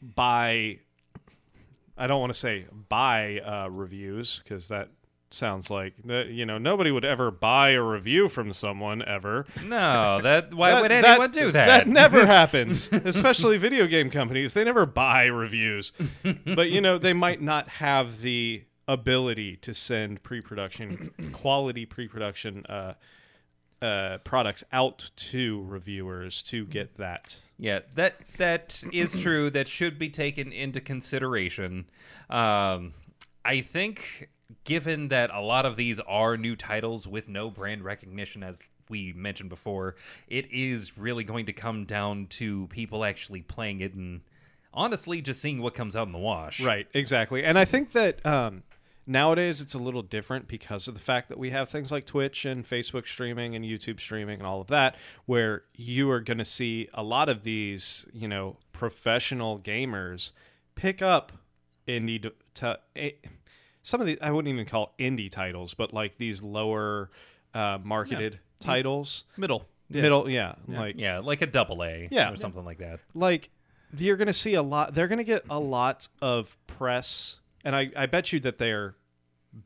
buy 0.00 0.78
I 1.98 2.06
don't 2.06 2.20
want 2.20 2.32
to 2.32 2.38
say 2.38 2.66
buy 2.88 3.40
uh, 3.40 3.68
reviews 3.70 4.40
because 4.42 4.68
that 4.68 4.88
sounds 5.36 5.70
like 5.70 5.94
that 6.04 6.28
you 6.28 6.44
know 6.46 6.58
nobody 6.58 6.90
would 6.90 7.04
ever 7.04 7.30
buy 7.30 7.70
a 7.70 7.82
review 7.82 8.28
from 8.28 8.52
someone 8.52 9.02
ever. 9.02 9.46
No, 9.64 10.20
that 10.22 10.52
why 10.60 10.70
That- 10.70 10.82
would 10.82 10.90
that- 10.90 11.04
anyone 11.04 11.30
do 11.30 11.52
that? 11.52 11.66
That 11.66 11.88
never 11.88 12.26
happens, 12.38 12.88
especially 12.92 13.58
video 13.58 13.86
game 13.86 14.10
companies. 14.10 14.54
They 14.54 14.64
never 14.64 14.86
buy 14.86 15.26
reviews, 15.26 15.92
but 16.44 16.70
you 16.70 16.80
know 16.80 16.98
they 16.98 17.12
might 17.12 17.40
not 17.42 17.68
have 17.68 18.20
the 18.22 18.64
ability 18.88 19.56
to 19.56 19.74
send 19.74 20.22
pre-production 20.22 21.10
quality 21.32 21.84
pre-production 21.84 22.64
uh, 22.66 22.94
uh, 23.82 24.18
products 24.18 24.62
out 24.72 25.10
to 25.16 25.62
reviewers 25.64 26.40
to 26.42 26.64
get 26.66 26.96
that. 26.96 27.36
Yeah, 27.58 27.80
that 27.94 28.14
that 28.38 28.82
is 28.92 29.20
true. 29.20 29.50
That 29.50 29.66
should 29.68 29.98
be 29.98 30.08
taken 30.10 30.52
into 30.52 30.80
consideration. 30.80 31.86
Um, 32.30 32.94
I 33.44 33.60
think, 33.60 34.28
given 34.64 35.08
that 35.08 35.30
a 35.32 35.40
lot 35.40 35.66
of 35.66 35.76
these 35.76 36.00
are 36.00 36.36
new 36.36 36.56
titles 36.56 37.06
with 37.06 37.28
no 37.28 37.50
brand 37.50 37.84
recognition, 37.84 38.42
as 38.42 38.56
we 38.88 39.12
mentioned 39.12 39.50
before, 39.50 39.96
it 40.28 40.46
is 40.50 40.96
really 40.96 41.24
going 41.24 41.46
to 41.46 41.52
come 41.52 41.84
down 41.84 42.26
to 42.26 42.66
people 42.68 43.04
actually 43.04 43.42
playing 43.42 43.80
it 43.80 43.94
and 43.94 44.20
honestly 44.72 45.20
just 45.20 45.40
seeing 45.40 45.60
what 45.60 45.74
comes 45.74 45.96
out 45.96 46.06
in 46.06 46.12
the 46.12 46.18
wash. 46.18 46.60
Right, 46.60 46.86
exactly. 46.94 47.44
And 47.44 47.58
I 47.58 47.64
think 47.64 47.92
that 47.92 48.24
um, 48.24 48.62
nowadays 49.06 49.60
it's 49.60 49.74
a 49.74 49.78
little 49.78 50.02
different 50.02 50.46
because 50.46 50.86
of 50.86 50.94
the 50.94 51.00
fact 51.00 51.28
that 51.28 51.38
we 51.38 51.50
have 51.50 51.68
things 51.68 51.90
like 51.90 52.06
Twitch 52.06 52.44
and 52.44 52.64
Facebook 52.64 53.08
streaming 53.08 53.56
and 53.56 53.64
YouTube 53.64 54.00
streaming 54.00 54.38
and 54.38 54.46
all 54.46 54.60
of 54.60 54.68
that, 54.68 54.96
where 55.24 55.62
you 55.74 56.10
are 56.10 56.20
going 56.20 56.38
to 56.38 56.44
see 56.44 56.88
a 56.94 57.02
lot 57.02 57.28
of 57.28 57.42
these, 57.42 58.06
you 58.12 58.28
know, 58.28 58.58
professional 58.72 59.58
gamers 59.58 60.32
pick 60.74 61.00
up 61.00 61.32
indie 61.88 62.20
d- 62.20 62.30
t- 62.54 62.74
eh, 62.94 63.10
some 63.86 64.00
of 64.00 64.06
the 64.08 64.20
I 64.20 64.32
wouldn't 64.32 64.52
even 64.52 64.66
call 64.66 64.94
indie 64.98 65.30
titles, 65.30 65.72
but 65.74 65.94
like 65.94 66.18
these 66.18 66.42
lower 66.42 67.08
uh, 67.54 67.78
marketed 67.84 68.40
titles, 68.58 69.22
Middle. 69.36 69.64
Yeah. 69.88 70.02
middle, 70.02 70.28
yeah, 70.28 70.54
like 70.66 70.96
Yeah, 70.98 71.20
like 71.20 71.42
a 71.42 71.46
double 71.46 71.84
A 71.84 72.08
Yeah. 72.10 72.32
or 72.32 72.36
something 72.36 72.64
like 72.64 72.78
that. 72.78 72.98
like 73.14 73.50
you're 73.96 74.16
going 74.16 74.26
to 74.26 74.32
see 74.32 74.54
a 74.54 74.62
lot 74.62 74.94
they're 74.94 75.06
going 75.06 75.18
to 75.18 75.24
get 75.24 75.44
a 75.48 75.60
lot 75.60 76.08
of 76.20 76.56
press 76.66 77.38
and 77.64 77.76
I, 77.76 77.90
I 77.96 78.06
bet 78.06 78.32
you 78.32 78.40
that 78.40 78.58
they're 78.58 78.96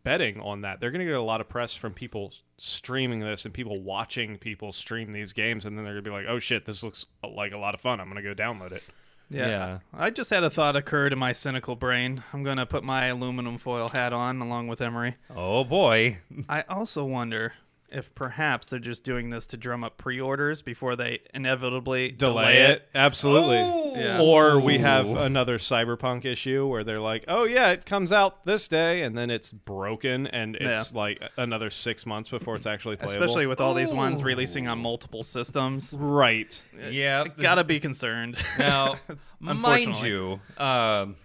betting 0.05 0.39
on 0.41 0.61
that 0.61 0.79
they're 0.79 0.91
going 0.91 1.01
to 1.05 1.11
get 1.11 1.15
a 1.19 1.23
lot 1.23 1.41
of 1.41 1.49
press 1.49 1.75
from 1.75 1.95
people 1.95 2.35
streaming 2.59 3.21
this 3.21 3.47
and 3.47 3.55
people 3.55 3.81
watching 3.81 4.37
people 4.37 4.73
stream 4.73 5.13
these 5.13 5.33
games 5.33 5.65
and 5.65 5.77
then 5.77 5.85
they're 5.85 5.95
going 5.95 6.05
to 6.05 6.11
be 6.11 6.15
like 6.15 6.27
oh 6.29 6.39
shit 6.39 6.67
this 6.67 6.83
looks 6.83 7.07
like 7.35 7.53
a 7.53 7.57
lot 7.59 7.75
of 7.75 7.81
fun 7.81 7.99
i'm 7.99 8.11
going 8.11 8.23
to 8.23 8.35
go 8.35 8.41
download 8.41 8.73
it 8.73 8.85
Yeah. 9.31 9.47
Yeah. 9.47 9.79
I 9.95 10.11
just 10.11 10.31
had 10.31 10.43
a 10.43 10.51
thought 10.51 10.77
occur 10.77 11.09
to 11.09 11.17
my 11.17 11.33
cynical 11.33 11.77
brain. 11.77 12.23
I'm 12.33 12.43
going 12.43 12.57
to 12.57 12.67
put 12.67 12.83
my 12.83 13.07
aluminum 13.07 13.59
foil 13.59 13.89
hat 13.89 14.13
on 14.13 14.41
along 14.43 14.69
with 14.69 14.81
Emery. 14.81 15.17
Oh 15.35 15.65
boy. 15.65 16.19
I 16.49 16.63
also 16.63 17.05
wonder 17.05 17.55
if 17.93 18.15
perhaps 18.15 18.67
they're 18.67 18.79
just 18.79 19.05
doing 19.05 19.31
this 19.31 19.47
to 19.47 19.57
drum 19.57 19.83
up 19.85 19.97
pre-orders 19.97 20.63
before 20.63 20.97
they 20.97 21.21
inevitably 21.35 22.11
delay, 22.13 22.59
it. 22.63 22.89
absolutely 22.95 24.01
Yeah. 24.01 24.21
or 24.21 24.61
we 24.61 24.79
have 24.79 25.09
another 25.09 25.59
cyberpunk 25.59 26.25
issue 26.25 26.67
where 26.67 26.85
they're 26.85 27.01
like 27.01 27.25
oh 27.29 27.45
yeah 27.45 27.71
it 27.71 27.85
comes 27.87 28.13
out 28.13 28.45
this 28.47 28.69
day 28.69 29.03
and 29.03 29.17
then 29.19 29.31
it's 29.31 29.51
broken 29.53 30.27
and 30.27 30.57
it's 30.57 30.95
like 30.95 31.21
another 31.37 31.71
six 31.71 32.07
months 32.07 32.31
before 32.31 32.57
it's 32.57 32.67
actually 32.67 32.97
playable 32.97 33.23
Especially 33.23 33.47
with 33.47 33.61
all 33.61 33.75
these 33.75 33.93
ones 33.93 34.23
releasing 34.23 34.69
on 34.69 34.79
multiple 34.79 35.23
systems. 35.25 35.97
right 35.99 36.63
Yeah. 36.91 37.25
Gotta 37.41 37.65
be 37.65 37.81
concerned. 37.81 38.37
Now, 38.59 38.97
mind 39.41 40.01
you, 40.01 40.41
um, 40.59 41.17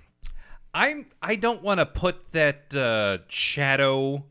I'm 0.74 1.06
I 1.22 1.36
don't 1.36 1.62
want 1.62 1.80
to 1.80 1.86
put 1.86 2.32
that 2.34 2.76
uh, 2.76 3.20
shadow 3.28 4.26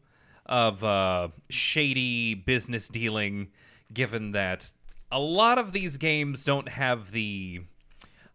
of 0.46 0.82
uh, 0.84 1.28
shady 1.50 2.34
business 2.34 2.88
dealing, 2.88 3.48
given 3.92 4.32
that 4.32 4.70
a 5.10 5.18
lot 5.20 5.58
of 5.58 5.72
these 5.72 5.96
games 5.96 6.44
don't 6.44 6.68
have 6.68 7.12
the 7.12 7.60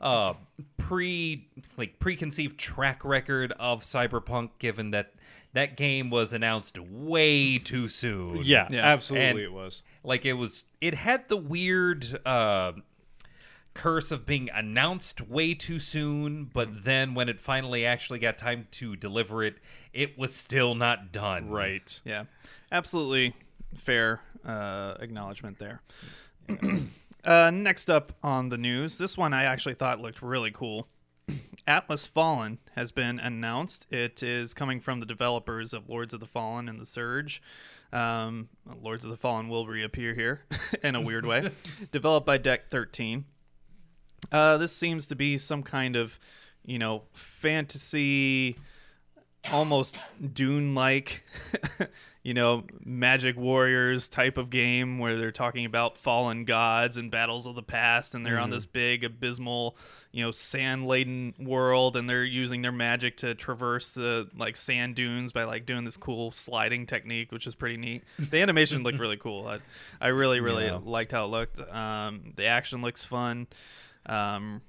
uh, 0.02 0.34
pre 0.78 1.48
like 1.78 2.00
preconceived 2.00 2.58
track 2.58 3.04
record 3.04 3.54
of 3.60 3.82
Cyberpunk, 3.84 4.52
given 4.60 4.92
that 4.92 5.14
that 5.54 5.76
game 5.76 6.10
was 6.10 6.32
announced 6.32 6.78
way 6.78 7.58
too 7.58 7.90
soon. 7.90 8.42
yeah, 8.44 8.68
Yeah. 8.70 8.86
absolutely 8.86 9.30
And- 9.30 9.40
it 9.40 9.52
was 9.54 9.82
like 10.04 10.26
it 10.26 10.34
was 10.34 10.66
it 10.80 10.94
had 10.94 11.28
the 11.28 11.38
weird 11.38 12.20
uh 12.26 12.74
curse 13.74 14.12
of 14.12 14.26
being 14.26 14.50
announced 14.54 15.22
way 15.22 15.54
too 15.54 15.80
soon 15.80 16.46
but 16.54 16.84
then 16.84 17.14
when 17.14 17.30
it 17.30 17.40
finally 17.40 17.86
actually 17.86 18.20
got 18.20 18.38
time 18.38 18.68
to 18.72 18.96
deliver 18.96 19.44
it 19.44 19.58
it 19.94 20.18
was 20.18 20.34
still 20.36 20.76
not 20.76 21.12
done 21.12 21.50
right 21.50 22.02
Yeah, 22.04 22.26
absolutely 22.72 23.36
fair 23.76 24.22
uh, 24.46 24.96
acknowledgement 25.00 25.60
there. 25.60 25.82
uh, 27.24 27.52
next 27.52 27.90
up 27.90 28.14
on 28.24 28.50
the 28.50 28.58
news, 28.58 28.98
this 28.98 29.18
one 29.18 29.34
I 29.34 29.44
actually 29.44 29.76
thought 29.76 30.00
looked 30.00 30.22
really 30.22 30.52
cool. 30.52 30.88
Atlas 31.68 32.08
Fallen 32.08 32.60
has 32.76 32.92
been 32.92 33.20
announced. 33.20 33.86
It 33.92 34.24
is 34.24 34.54
coming 34.54 34.80
from 34.80 35.00
the 35.00 35.06
developers 35.06 35.74
of 35.74 35.90
Lords 35.90 36.14
of 36.14 36.20
the 36.20 36.26
Fallen 36.26 36.68
and 36.68 36.80
the 36.80 36.86
Surge. 36.86 37.42
Um, 37.92 38.50
Lords 38.82 39.04
of 39.04 39.12
the 39.12 39.18
Fallen 39.18 39.50
will 39.50 39.68
reappear 39.68 40.14
here 40.14 40.46
in 40.84 40.96
a 40.96 41.02
weird 41.02 41.26
way. 41.26 41.52
Developed 41.92 42.26
by 42.26 42.38
Deck 42.38 42.70
13. 42.70 43.26
Uh, 44.32 44.58
this 44.58 44.72
seems 44.76 45.08
to 45.08 45.16
be 45.16 45.38
some 45.38 45.64
kind 45.64 45.96
of, 45.96 46.20
you 46.66 46.78
know, 46.80 47.04
fantasy 47.14 48.58
almost 49.52 49.98
Dune 50.34 50.76
like, 50.76 51.24
you 52.24 52.34
know, 52.34 52.66
Magic 52.84 53.38
Warriors 53.38 54.08
type 54.08 54.38
of 54.38 54.50
game 54.50 55.00
where 55.00 55.18
they're 55.18 55.32
talking 55.32 55.66
about 55.66 55.98
fallen 55.98 56.44
gods 56.46 56.98
and 56.98 57.10
battles 57.10 57.48
of 57.48 57.56
the 57.56 57.64
past, 57.64 58.14
and 58.14 58.26
they're 58.26 58.38
on 58.40 58.50
this 58.50 58.66
big 58.66 59.04
abysmal, 59.06 59.78
you 60.12 60.24
know, 60.24 60.32
sand 60.32 60.86
laden 60.86 61.34
world, 61.40 61.96
and 61.96 62.10
they're 62.10 62.26
using 62.26 62.62
their 62.62 62.72
magic 62.74 63.16
to 63.18 63.34
traverse 63.34 63.92
the 63.92 64.28
like 64.38 64.58
sand 64.58 64.96
dunes 64.96 65.32
by 65.32 65.46
like 65.46 65.66
doing 65.66 65.86
this 65.86 65.98
cool 65.98 66.32
sliding 66.32 66.86
technique, 66.86 67.32
which 67.32 67.48
is 67.48 67.56
pretty 67.56 67.78
neat. 67.78 68.04
The 68.20 68.42
animation 68.42 68.84
looked 68.84 69.00
really 69.00 69.18
cool. 69.18 69.48
I, 69.48 69.60
I 70.02 70.10
really, 70.10 70.42
really 70.42 70.66
Yeah. 70.70 70.80
liked 70.84 71.14
how 71.14 71.24
it 71.26 71.30
looked. 71.30 71.60
Um, 71.62 72.34
the 72.36 72.46
action 72.46 72.82
looks 72.82 73.06
fun. 73.06 73.48
Um, 74.10 74.62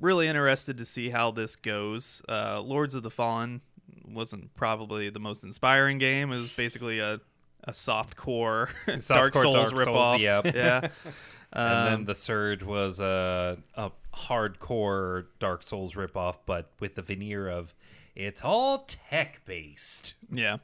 really 0.00 0.28
interested 0.28 0.78
to 0.78 0.84
see 0.84 1.10
how 1.10 1.30
this 1.30 1.56
goes. 1.56 2.22
Uh, 2.28 2.60
Lords 2.60 2.94
of 2.94 3.02
the 3.02 3.10
Fallen 3.10 3.60
wasn't 4.06 4.54
probably 4.54 5.10
the 5.10 5.20
most 5.20 5.44
inspiring 5.44 5.98
game. 5.98 6.32
It 6.32 6.38
was 6.38 6.50
basically 6.52 6.98
a 7.00 7.20
a 7.64 7.74
soft 7.74 8.16
core 8.16 8.70
Dark 9.08 9.34
Souls 9.34 9.72
Dark 9.72 9.84
Souls, 9.84 10.20
yep. 10.20 10.44
Yeah. 10.54 10.80
and 11.52 11.86
then 11.86 11.94
Um, 11.94 12.04
the 12.04 12.14
surge 12.14 12.62
was 12.62 13.00
a, 13.00 13.58
a 13.74 13.90
hardcore 14.14 15.26
dark 15.38 15.62
souls 15.62 15.94
ripoff 15.94 16.36
but 16.46 16.70
with 16.80 16.94
the 16.94 17.02
veneer 17.02 17.48
of 17.48 17.74
it's 18.18 18.42
all 18.42 18.84
tech 18.88 19.40
based. 19.46 20.14
Yeah. 20.30 20.58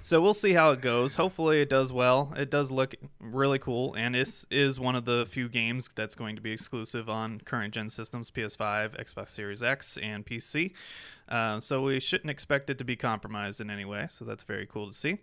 So 0.00 0.22
we'll 0.22 0.32
see 0.32 0.54
how 0.54 0.70
it 0.70 0.80
goes. 0.80 1.16
Hopefully 1.16 1.60
it 1.60 1.68
does 1.68 1.92
well. 1.92 2.32
It 2.34 2.50
does 2.50 2.70
look 2.70 2.94
really 3.20 3.58
cool 3.58 3.94
and 3.94 4.14
this 4.14 4.46
is 4.50 4.80
one 4.80 4.96
of 4.96 5.04
the 5.04 5.26
few 5.28 5.50
games 5.50 5.88
that's 5.94 6.14
going 6.14 6.34
to 6.34 6.42
be 6.42 6.50
exclusive 6.50 7.10
on 7.10 7.40
current 7.44 7.74
gen 7.74 7.90
systems, 7.90 8.30
PS5, 8.30 8.98
Xbox 8.98 9.28
Series 9.28 9.62
X, 9.62 9.98
and 9.98 10.24
PC. 10.24 10.72
Uh, 11.28 11.58
so 11.58 11.82
we 11.82 12.00
shouldn't 12.00 12.30
expect 12.30 12.68
it 12.68 12.78
to 12.78 12.84
be 12.84 12.96
compromised 12.96 13.60
in 13.60 13.70
any 13.70 13.84
way. 13.84 14.06
So 14.10 14.24
that's 14.24 14.44
very 14.44 14.66
cool 14.66 14.88
to 14.88 14.92
see. 14.94 15.18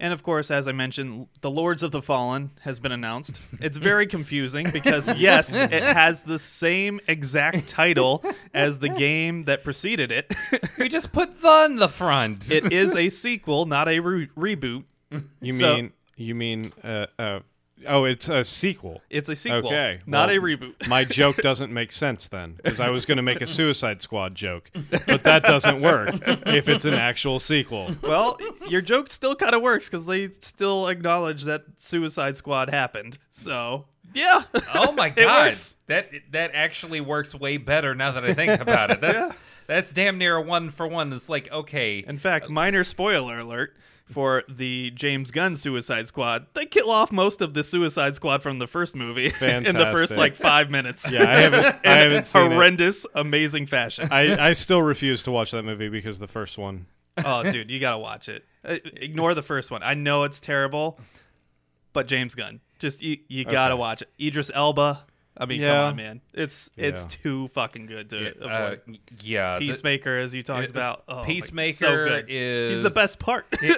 And 0.00 0.12
of 0.12 0.22
course, 0.22 0.50
as 0.50 0.66
I 0.66 0.72
mentioned, 0.72 1.26
The 1.42 1.50
Lords 1.50 1.82
of 1.82 1.90
the 1.90 2.00
Fallen 2.00 2.50
has 2.62 2.78
been 2.78 2.92
announced. 2.92 3.40
It's 3.60 3.76
very 3.76 4.06
confusing 4.06 4.68
because 4.72 5.12
yes, 5.16 5.52
it 5.54 5.82
has 5.82 6.22
the 6.22 6.38
same 6.38 7.00
exact 7.06 7.68
title 7.68 8.24
as 8.52 8.78
the 8.78 8.88
game 8.88 9.44
that 9.44 9.62
preceded 9.62 10.10
it. 10.10 10.34
We 10.78 10.88
just 10.88 11.12
put 11.12 11.40
the 11.40 11.64
in 11.66 11.76
the 11.76 11.88
front. 11.88 12.50
it 12.50 12.72
is 12.72 12.96
a 12.96 13.08
sequel, 13.08 13.66
not 13.66 13.88
a 13.88 14.00
re- 14.00 14.28
reboot. 14.36 14.84
You 15.40 15.52
So- 15.52 15.74
mean 15.76 15.92
you 16.16 16.34
mean 16.34 16.72
uh, 16.82 17.06
uh 17.18 17.40
oh 17.86 18.04
it's 18.04 18.28
a 18.28 18.44
sequel. 18.44 19.02
It's 19.10 19.28
a 19.28 19.36
sequel, 19.36 19.66
Okay, 19.66 19.98
not 20.06 20.28
well, 20.28 20.38
a 20.38 20.40
reboot. 20.40 20.86
My 20.88 21.04
joke 21.04 21.36
doesn't 21.42 21.72
make 21.72 21.92
sense 21.92 22.28
then 22.28 22.54
because 22.62 22.80
I 22.80 22.90
was 22.90 23.06
going 23.06 23.16
to 23.16 23.22
make 23.22 23.40
a 23.40 23.46
Suicide 23.46 24.02
Squad 24.02 24.34
joke, 24.34 24.70
but 25.06 25.22
that 25.24 25.42
doesn't 25.44 25.80
work 25.80 26.14
if 26.46 26.68
it's 26.68 26.84
an 26.84 26.94
actual 26.94 27.38
sequel. 27.38 27.94
well, 28.02 28.38
your 28.68 28.80
joke 28.80 29.10
still 29.10 29.34
kind 29.34 29.54
of 29.54 29.62
works 29.62 29.88
because 29.88 30.06
they 30.06 30.30
still 30.40 30.88
acknowledge 30.88 31.44
that 31.44 31.64
Suicide 31.78 32.36
Squad 32.36 32.70
happened. 32.70 33.18
So 33.30 33.86
yeah, 34.14 34.42
oh 34.74 34.92
my 34.92 35.06
It 35.16 35.16
god, 35.16 35.46
works. 35.46 35.76
that 35.86 36.10
that 36.30 36.50
actually 36.54 37.00
works 37.00 37.34
way 37.34 37.56
better 37.56 37.94
now 37.94 38.12
that 38.12 38.24
I 38.24 38.34
think 38.34 38.60
about 38.60 38.90
it. 38.90 39.00
That's 39.02 39.34
that's 39.68 39.92
damn 39.92 40.18
near 40.18 40.36
a 40.36 40.42
one 40.42 40.70
for 40.70 40.86
one. 40.88 41.12
It's 41.12 41.28
like 41.28 41.50
okay, 41.50 42.04
In 42.06 42.18
fact, 42.18 42.50
minor 42.50 42.84
spoiler 42.84 43.38
alert 43.38 43.76
for 44.10 44.42
the 44.48 44.90
James 44.90 45.30
Gunn 45.30 45.56
Suicide 45.56 46.06
Squad. 46.08 46.46
They 46.54 46.66
kill 46.66 46.90
off 46.90 47.10
most 47.12 47.40
of 47.40 47.54
the 47.54 47.62
Suicide 47.64 48.16
Squad 48.16 48.42
from 48.42 48.58
the 48.58 48.66
first 48.66 48.94
movie 48.94 49.26
in 49.40 49.64
the 49.64 49.88
first 49.92 50.16
like 50.16 50.36
five 50.36 50.70
minutes. 50.70 51.10
Yeah, 51.10 51.22
I 51.22 51.34
haven't 51.40 51.64
I 51.86 51.92
In 51.92 51.98
haven't 52.10 52.26
seen 52.26 52.42
it. 52.42 52.48
horrendous, 52.54 53.06
amazing 53.14 53.66
fashion. 53.66 54.08
I, 54.10 54.36
I 54.48 54.52
still 54.52 54.82
refuse 54.82 55.22
to 55.24 55.30
watch 55.30 55.50
that 55.52 55.62
movie 55.62 55.88
because 55.88 56.18
the 56.18 56.28
first 56.28 56.58
one. 56.58 56.86
oh, 57.24 57.42
dude, 57.50 57.70
you 57.70 57.78
gotta 57.80 57.98
watch 57.98 58.28
it. 58.28 58.44
Uh, 58.64 58.76
Ignore 58.96 59.34
the 59.34 59.42
first 59.42 59.70
one. 59.70 59.82
I 59.82 59.94
know 59.94 60.24
it's 60.24 60.40
terrible, 60.40 60.98
but 61.92 62.06
James 62.06 62.34
Gunn, 62.34 62.60
just 62.78 63.02
you, 63.02 63.18
you 63.28 63.44
gotta 63.44 63.74
Okay. 63.74 63.80
watch 63.80 64.02
it. 64.02 64.08
Idris 64.20 64.50
Elba. 64.54 65.04
I 65.36 65.46
mean, 65.46 65.60
Yeah. 65.62 65.68
come 65.72 65.84
on, 65.86 65.96
man. 65.96 66.20
It's 66.34 66.70
it's 66.76 67.02
Yeah. 67.04 67.18
too 67.22 67.46
fucking 67.48 67.86
good 67.86 68.10
to 68.10 68.28
uh, 68.44 68.74
avoid. 68.76 68.98
yeah, 69.22 69.58
the- 69.58 69.66
Peacemaker, 69.66 70.18
as 70.18 70.34
you 70.34 70.42
talked 70.42 70.66
uh, 70.68 70.70
about. 70.70 71.04
Oh, 71.08 71.16
my- 71.20 71.24
Peacemaker 71.26 71.76
so 71.76 72.04
good. 72.08 72.26
is 72.28 72.76
He's 72.78 72.82
the 72.82 72.90
best 72.90 73.18
part. 73.18 73.46
He's 73.60 73.76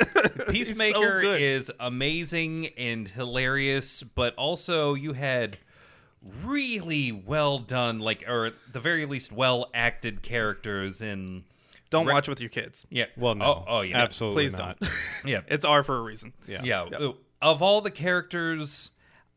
Peacemaker 0.48 1.22
so 1.22 1.32
is 1.34 1.70
amazing 1.78 2.68
and 2.76 3.06
hilarious, 3.08 4.02
but 4.02 4.34
also 4.34 4.94
you 4.94 5.12
had 5.12 5.56
really 6.42 7.12
well 7.12 7.58
done, 7.58 7.98
like, 7.98 8.24
or 8.28 8.46
at 8.46 8.54
the 8.72 8.80
very 8.80 9.06
least, 9.06 9.30
well 9.32 9.70
acted 9.74 10.22
characters 10.22 11.02
in. 11.02 11.44
Don't 11.90 12.06
Re- 12.06 12.14
watch 12.14 12.28
with 12.28 12.40
your 12.40 12.50
kids. 12.50 12.84
Yeah. 12.90 13.04
Well, 13.16 13.36
no. 13.36 13.44
Oh, 13.44 13.64
oh 13.68 13.80
yeah. 13.82 13.98
absolutely. 14.02 14.42
Please 14.44 14.56
not. 14.56 14.80
don't. 14.80 14.90
Yeah. 15.24 15.40
It's 15.46 15.64
R 15.64 15.84
for 15.84 15.96
a 15.96 16.00
reason. 16.02 16.32
Yeah. 16.48 16.62
Yeah. 16.64 16.82
uh, 16.84 17.12
Of 17.40 17.62
all 17.62 17.80
the 17.82 17.90
characters, 17.92 18.90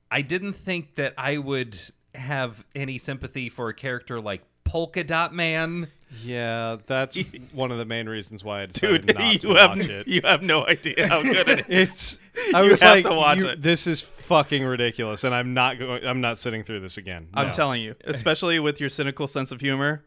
I 0.10 0.22
didn't 0.24 0.54
think 0.54 0.96
that 0.96 1.14
I 1.18 1.38
would 1.38 1.78
have 2.18 2.64
any 2.76 2.98
sympathy 2.98 3.50
for 3.50 3.70
a 3.70 3.74
character 3.74 4.20
like 4.20 4.42
Polka 4.64 5.04
Dot 5.04 5.34
Man. 5.34 5.88
Yeah, 6.24 6.78
that's 6.88 7.18
one 7.54 7.72
of 7.72 7.78
the 7.78 7.86
main 7.86 8.08
reasons 8.08 8.44
why 8.44 8.64
I 8.64 8.66
decided 8.68 9.06
Dude, 9.08 9.18
not 9.18 9.42
to 9.42 9.48
you 9.50 9.56
have 9.56 9.70
watch 9.78 9.88
it. 9.90 10.08
you 10.08 10.22
have 10.24 10.42
no 10.42 10.66
idea 10.66 11.08
how 11.08 11.22
good 11.22 11.48
it 11.50 11.60
is. 11.70 12.20
It's. 12.38 12.54
I 12.54 12.64
You 12.64 12.70
was 12.72 12.82
have 12.82 12.96
like, 12.98 13.06
to 13.06 13.14
watch 13.14 13.40
you- 13.40 13.48
it. 13.50 13.62
this 13.62 13.88
is 13.88 14.02
fucking 14.02 14.64
ridiculous, 14.64 15.24
and 15.24 15.34
I'm 15.36 15.54
not 15.54 15.80
going. 15.80 16.06
I'm 16.06 16.22
not 16.22 16.40
sitting 16.40 16.64
through 16.64 16.82
this 16.82 16.98
again. 16.98 17.28
I'm 17.34 17.48
No. 17.48 17.54
telling 17.54 17.82
you, 17.82 17.96
especially 18.06 18.60
with 18.60 18.80
your 18.80 18.90
cynical 18.90 19.28
sense 19.28 19.52
of 19.52 19.60
humor, 19.60 20.04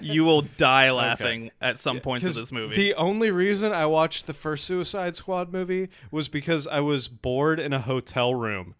you 0.00 0.24
will 0.24 0.42
die 0.42 0.90
laughing 0.92 1.50
at 1.60 1.78
some 1.78 1.98
points 2.00 2.26
of 2.26 2.34
this 2.34 2.52
movie. 2.52 2.76
The 2.76 2.94
only 2.94 3.30
reason 3.30 3.72
I 3.72 3.86
watched 3.86 4.26
the 4.26 4.34
first 4.34 4.64
Suicide 4.64 5.16
Squad 5.16 5.52
movie 5.52 5.88
was 6.10 6.28
because 6.28 6.66
I 6.66 6.80
was 6.80 7.08
bored 7.08 7.58
in 7.58 7.72
a 7.72 7.80
hotel 7.80 8.34
room. 8.34 8.74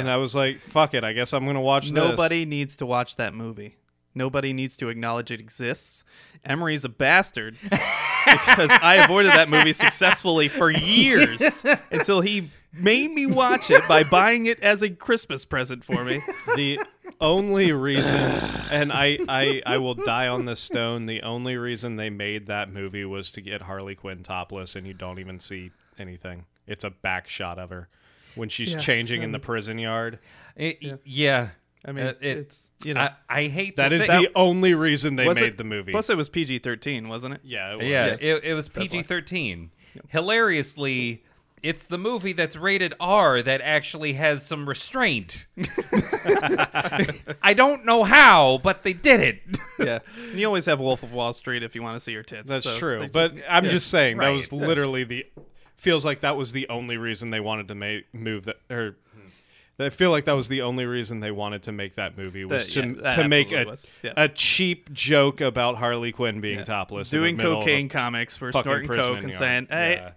And 0.00 0.10
I 0.10 0.16
was 0.16 0.34
like, 0.34 0.60
fuck 0.60 0.94
it, 0.94 1.04
I 1.04 1.12
guess 1.12 1.32
I'm 1.32 1.44
going 1.44 1.54
to 1.54 1.60
watch 1.60 1.84
this. 1.84 1.92
Nobody 1.92 2.44
needs 2.44 2.76
to 2.76 2.86
watch 2.86 3.16
that 3.16 3.34
movie. 3.34 3.76
Nobody 4.14 4.52
needs 4.52 4.76
to 4.78 4.88
acknowledge 4.88 5.30
it 5.30 5.40
exists. 5.40 6.04
Emery's 6.44 6.84
a 6.84 6.88
bastard 6.88 7.56
because 7.62 8.70
I 8.70 9.00
avoided 9.04 9.32
that 9.32 9.48
movie 9.48 9.72
successfully 9.72 10.48
for 10.48 10.70
years 10.70 11.64
until 11.90 12.20
he 12.20 12.50
made 12.72 13.10
me 13.10 13.26
watch 13.26 13.70
it 13.70 13.86
by 13.88 14.02
buying 14.02 14.46
it 14.46 14.60
as 14.60 14.82
a 14.82 14.90
Christmas 14.90 15.44
present 15.44 15.84
for 15.84 16.04
me. 16.04 16.22
the 16.56 16.80
only 17.20 17.72
reason 17.72 18.14
and 18.14 18.92
I, 18.92 19.18
I 19.28 19.62
I 19.64 19.78
will 19.78 19.94
die 19.94 20.26
on 20.28 20.44
this 20.44 20.60
stone, 20.60 21.06
the 21.06 21.22
only 21.22 21.56
reason 21.56 21.96
they 21.96 22.10
made 22.10 22.46
that 22.48 22.72
movie 22.72 23.04
was 23.04 23.30
to 23.32 23.40
get 23.40 23.62
Harley 23.62 23.94
Quinn 23.94 24.22
topless 24.22 24.74
and 24.74 24.86
you 24.86 24.94
don't 24.94 25.18
even 25.20 25.38
see 25.38 25.70
anything. 25.98 26.46
It's 26.66 26.84
a 26.84 26.90
back 26.90 27.28
shot 27.28 27.58
of 27.58 27.70
her 27.70 27.88
when 28.34 28.48
she's 28.48 28.72
Yeah, 28.72 28.78
changing 28.78 29.22
in 29.22 29.32
the 29.32 29.38
prison 29.38 29.78
yard. 29.78 30.18
It- 30.56 31.00
yeah. 31.04 31.48
I 31.84 31.90
mean, 31.92 32.06
Uh, 32.06 32.14
it- 32.20 32.38
it's 32.38 32.70
you 32.84 32.94
know 32.94 33.00
I, 33.00 33.12
I 33.28 33.48
hate 33.48 33.76
That 33.76 33.88
to 33.88 33.96
is 33.96 34.06
say, 34.06 34.22
the 34.26 34.30
only 34.36 34.74
reason 34.74 35.16
they 35.16 35.26
made 35.26 35.38
it- 35.38 35.58
the 35.58 35.64
movie. 35.64 35.90
Plus, 35.92 36.08
it 36.10 36.16
was 36.16 36.28
PG 36.28 36.60
thirteen, 36.60 37.08
wasn't 37.08 37.34
it? 37.34 37.40
yeah, 37.42 37.72
it 37.72 37.76
was. 37.78 37.86
Yeah, 37.86 38.16
it, 38.20 38.44
it 38.44 38.54
was 38.54 38.68
PG 38.68 39.02
13. 39.02 39.70
Hilariously, 40.08 41.24
it's 41.62 41.84
the 41.84 41.98
movie 41.98 42.32
that's 42.32 42.56
rated 42.56 42.94
R 43.00 43.42
that 43.42 43.60
actually 43.62 44.12
has 44.14 44.44
some 44.46 44.68
restraint. 44.68 45.46
I 47.42 47.54
don't 47.56 47.84
know 47.84 48.04
how, 48.04 48.60
but 48.62 48.82
they 48.82 48.92
did 48.92 49.20
it. 49.20 49.58
Yeah. 49.78 49.98
And 50.30 50.38
you 50.38 50.46
always 50.46 50.66
have 50.66 50.80
Wolf 50.80 51.02
of 51.02 51.12
Wall 51.12 51.32
Street 51.32 51.62
if 51.62 51.74
you 51.74 51.82
want 51.82 51.96
to 51.96 52.00
see 52.00 52.12
your 52.12 52.22
tits. 52.22 52.48
That's 52.48 52.64
so 52.64 52.78
true. 52.78 53.08
But 53.12 53.34
just- 53.34 53.46
I'm 53.48 53.64
yeah. 53.64 53.70
just 53.70 53.90
saying 53.90 54.18
that 54.18 54.30
was 54.30 54.52
literally 54.52 55.04
the 55.04 55.26
feels 55.76 56.04
like 56.04 56.20
that 56.20 56.36
was 56.36 56.52
the 56.52 56.68
only 56.68 56.96
reason 56.96 57.30
they 57.30 57.40
wanted 57.40 57.68
to 57.68 57.74
make 57.74 58.12
move 58.14 58.44
that 58.44 58.56
or 58.70 58.96
I 59.78 59.90
feel 59.90 60.10
like 60.12 60.26
that 60.26 60.34
was 60.34 60.46
the 60.46 60.62
only 60.62 60.84
reason 60.86 61.18
they 61.20 61.32
wanted 61.32 61.64
to 61.64 61.72
make 61.72 61.96
that 61.96 62.16
movie 62.16 62.44
was 62.44 62.66
That- 62.66 62.72
to, 62.74 62.86
yeah, 62.88 62.94
that 63.02 63.14
to 63.16 63.26
make 63.28 63.46
absolutely 63.48 63.62
a, 63.62 63.70
was. 63.70 63.90
Yeah. 64.04 64.12
a 64.16 64.28
cheap 64.28 64.92
joke 64.92 65.40
about 65.40 65.76
Harley 65.76 66.12
Quinn 66.12 66.40
being 66.40 66.58
Yeah. 66.58 66.64
topless, 66.64 67.12
in 67.12 67.18
the 67.18 67.22
doing 67.24 67.36
middle 67.36 67.52
of 67.54 67.58
a- 67.58 67.60
cocaine 67.62 67.88
comics 67.88 68.36
for 68.36 68.52
fucking 68.52 68.62
snorting 68.62 68.86
prison 68.86 69.04
coke 69.08 69.18
in 69.18 69.24
and 69.24 69.32
the 69.32 69.36
saying, 69.36 69.66
"Hey, 69.70 69.92
Yeah. 69.94 70.10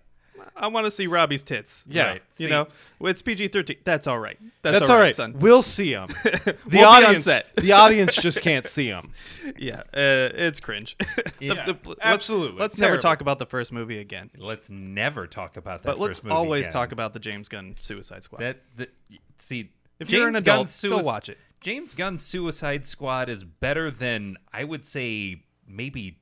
I 0.58 0.68
want 0.68 0.86
to 0.86 0.92
see 0.92 1.08
Robbie's 1.08 1.44
tits." 1.44 1.84
Yeah. 1.88 2.06
Right. 2.08 2.22
You 2.38 2.46
See- 2.46 2.50
know, 2.50 2.68
it's 3.02 3.22
PG 3.22 3.50
thirteen. 3.50 3.78
That's 3.84 4.08
all 4.08 4.20
right. 4.20 4.38
That's, 4.62 4.80
That's 4.80 4.90
all 4.90 4.96
right, 4.98 5.04
right. 5.04 5.16
son. 5.16 5.36
We'll 5.40 5.62
see 5.62 5.94
them. 5.94 6.08
The 6.24 6.58
We'll 6.72 6.86
audience, 6.88 7.24
set. 7.26 7.48
the 7.56 7.74
audience 7.74 8.16
just 8.16 8.42
can't 8.42 8.66
see 8.68 8.90
them. 8.90 9.12
Yeah, 9.58 9.82
uh, 9.94 10.32
it's 10.34 10.60
cringe. 10.60 10.96
The- 10.98 11.32
Yeah, 11.40 11.66
the- 11.66 11.78
let's- 11.86 12.00
absolutely. 12.02 12.60
Let's, 12.60 12.78
never 12.80 12.98
talk 12.98 13.22
about 13.22 13.40
the 13.40 13.46
first 13.46 13.72
movie 13.72 14.00
again. 14.00 14.32
Let's 14.38 14.70
never 14.70 15.28
talk 15.28 15.58
about 15.58 15.84
that. 15.84 15.88
But 15.88 16.00
let's 16.00 16.22
always 16.30 16.66
again. 16.66 16.74
talk 16.74 16.92
about 16.92 17.14
the 17.14 17.20
James 17.20 17.48
Gunn 17.50 17.76
Suicide 17.80 18.24
Squad. 18.24 18.40
that. 18.42 18.62
that 18.78 18.90
see, 19.38 19.72
if 20.00 20.08
James 20.08 20.12
you're 20.20 20.28
an 20.28 20.36
adult, 20.36 20.78
go 20.84 20.98
watch 21.00 21.30
it. 21.30 21.38
James 21.62 21.94
Gunn's 21.94 22.22
Suicide 22.22 22.86
Squad 22.86 23.28
is 23.30 23.44
better 23.44 23.90
than 23.92 24.38
I 24.54 24.64
would 24.64 24.86
say 24.86 25.42
maybe 25.68 26.20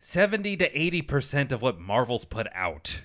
seventy 0.00 0.56
to 0.56 0.78
eighty 0.78 1.02
percent 1.02 1.52
of 1.52 1.62
what 1.62 1.78
Marvel's 1.78 2.24
put 2.24 2.48
out. 2.54 3.04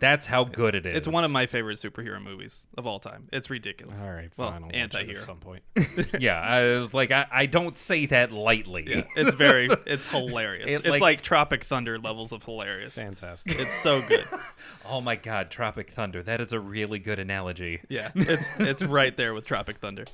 That's 0.00 0.26
how 0.26 0.42
good 0.42 0.74
it 0.74 0.84
is. 0.84 0.94
It's 0.96 1.06
one 1.06 1.22
of 1.22 1.30
my 1.30 1.46
favorite 1.46 1.78
superhero 1.78 2.20
movies 2.20 2.66
of 2.76 2.88
all 2.88 2.98
time. 2.98 3.28
It's 3.32 3.48
ridiculous. 3.50 4.02
All 4.02 4.10
right, 4.10 4.32
well, 4.36 4.50
fine. 4.50 4.62
Watch 4.62 4.74
it 4.74 4.76
anti-hero. 4.78 5.16
at 5.18 5.22
some 5.22 5.38
point. 5.38 5.62
yeah. 6.18 6.40
I, 6.40 6.88
like 6.92 7.12
I, 7.12 7.26
I 7.30 7.46
don't 7.46 7.78
say 7.78 8.06
that 8.06 8.32
lightly. 8.32 8.84
Yeah, 8.88 9.02
it's 9.14 9.34
very, 9.34 9.68
it's 9.86 10.08
hilarious. 10.10 10.66
It, 10.68 10.74
it's 10.74 10.86
like- 10.88 11.00
like, 11.00 11.22
Tropic 11.22 11.62
Thunder 11.62 12.00
levels 12.00 12.32
of 12.32 12.42
hilarious. 12.42 12.96
Fantastic. 12.96 13.60
It's 13.60 13.72
so 13.80 14.02
good. 14.02 14.26
Oh 14.84 15.00
my 15.00 15.14
God, 15.14 15.48
Tropic 15.50 15.90
Thunder. 15.92 16.20
That 16.24 16.40
is 16.40 16.52
a 16.52 16.58
really 16.58 16.98
good 16.98 17.20
analogy. 17.20 17.80
Yeah, 17.88 18.10
it's 18.16 18.48
it's 18.58 18.82
right 18.82 19.16
there 19.16 19.32
with 19.32 19.46
Tropic 19.46 19.78
Thunder. 19.78 20.04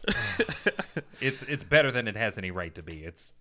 It's 1.23 1.43
it's 1.45 1.65
better 1.65 1.91
than 1.91 2.07
it 2.07 2.17
has 2.17 2.37
any 2.37 2.51
right 2.51 2.75
to 2.75 2.83
be. 2.83 3.03
It's 3.05 3.33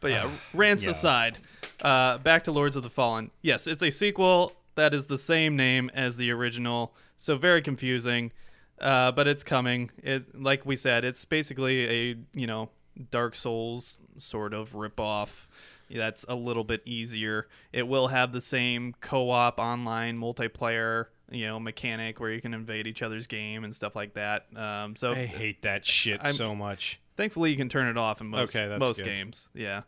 But 0.00 0.10
yeah, 0.12 0.30
rants 0.54 0.84
yeah. 0.84 0.90
aside, 0.90 1.38
uh, 1.82 2.18
back 2.18 2.44
to 2.44 2.52
Lords 2.52 2.76
of 2.76 2.82
the 2.82 2.90
Fallen. 2.90 3.30
Yes, 3.42 3.66
it's 3.66 3.82
a 3.82 3.90
sequel 3.90 4.52
that 4.74 4.94
is 4.94 5.06
the 5.06 5.18
same 5.18 5.56
name 5.56 5.90
as 5.94 6.16
the 6.16 6.30
original, 6.30 6.94
so 7.16 7.36
very 7.36 7.62
confusing. 7.62 8.32
Uh, 8.80 9.12
but 9.12 9.28
it's 9.28 9.42
coming. 9.42 9.90
It 10.02 10.40
like 10.40 10.64
we 10.64 10.74
said, 10.74 11.04
it's 11.04 11.24
basically 11.26 11.84
a 11.88 12.16
you 12.32 12.46
know 12.46 12.70
Dark 13.10 13.34
Souls 13.34 13.98
sort 14.16 14.54
of 14.54 14.72
ripoff. 14.72 15.46
That's 15.90 16.24
a 16.28 16.34
little 16.34 16.64
bit 16.64 16.82
easier. 16.86 17.48
It 17.72 17.86
will 17.88 18.08
have 18.08 18.32
the 18.32 18.40
same 18.40 18.94
co-op 19.00 19.58
online 19.58 20.18
multiplayer, 20.18 21.06
you 21.30 21.46
know, 21.48 21.58
mechanic 21.58 22.20
where 22.20 22.30
you 22.30 22.40
can 22.40 22.54
invade 22.54 22.86
each 22.86 23.02
other's 23.02 23.26
game 23.26 23.64
and 23.64 23.74
stuff 23.74 23.96
like 23.96 24.14
that. 24.14 24.46
Um, 24.56 24.94
so 24.94 25.12
I 25.12 25.26
hate 25.26 25.62
that 25.62 25.84
shit 25.84 26.20
I'm- 26.22 26.34
so 26.34 26.54
much. 26.54 26.99
Thankfully, 27.16 27.50
you 27.50 27.56
can 27.56 27.68
turn 27.68 27.88
it 27.88 27.96
off 27.96 28.20
in 28.20 28.28
most 28.28 28.56
Okay, 28.56 28.76
most 28.78 28.98
good. 28.98 29.06
games. 29.06 29.48
Yeah, 29.54 29.82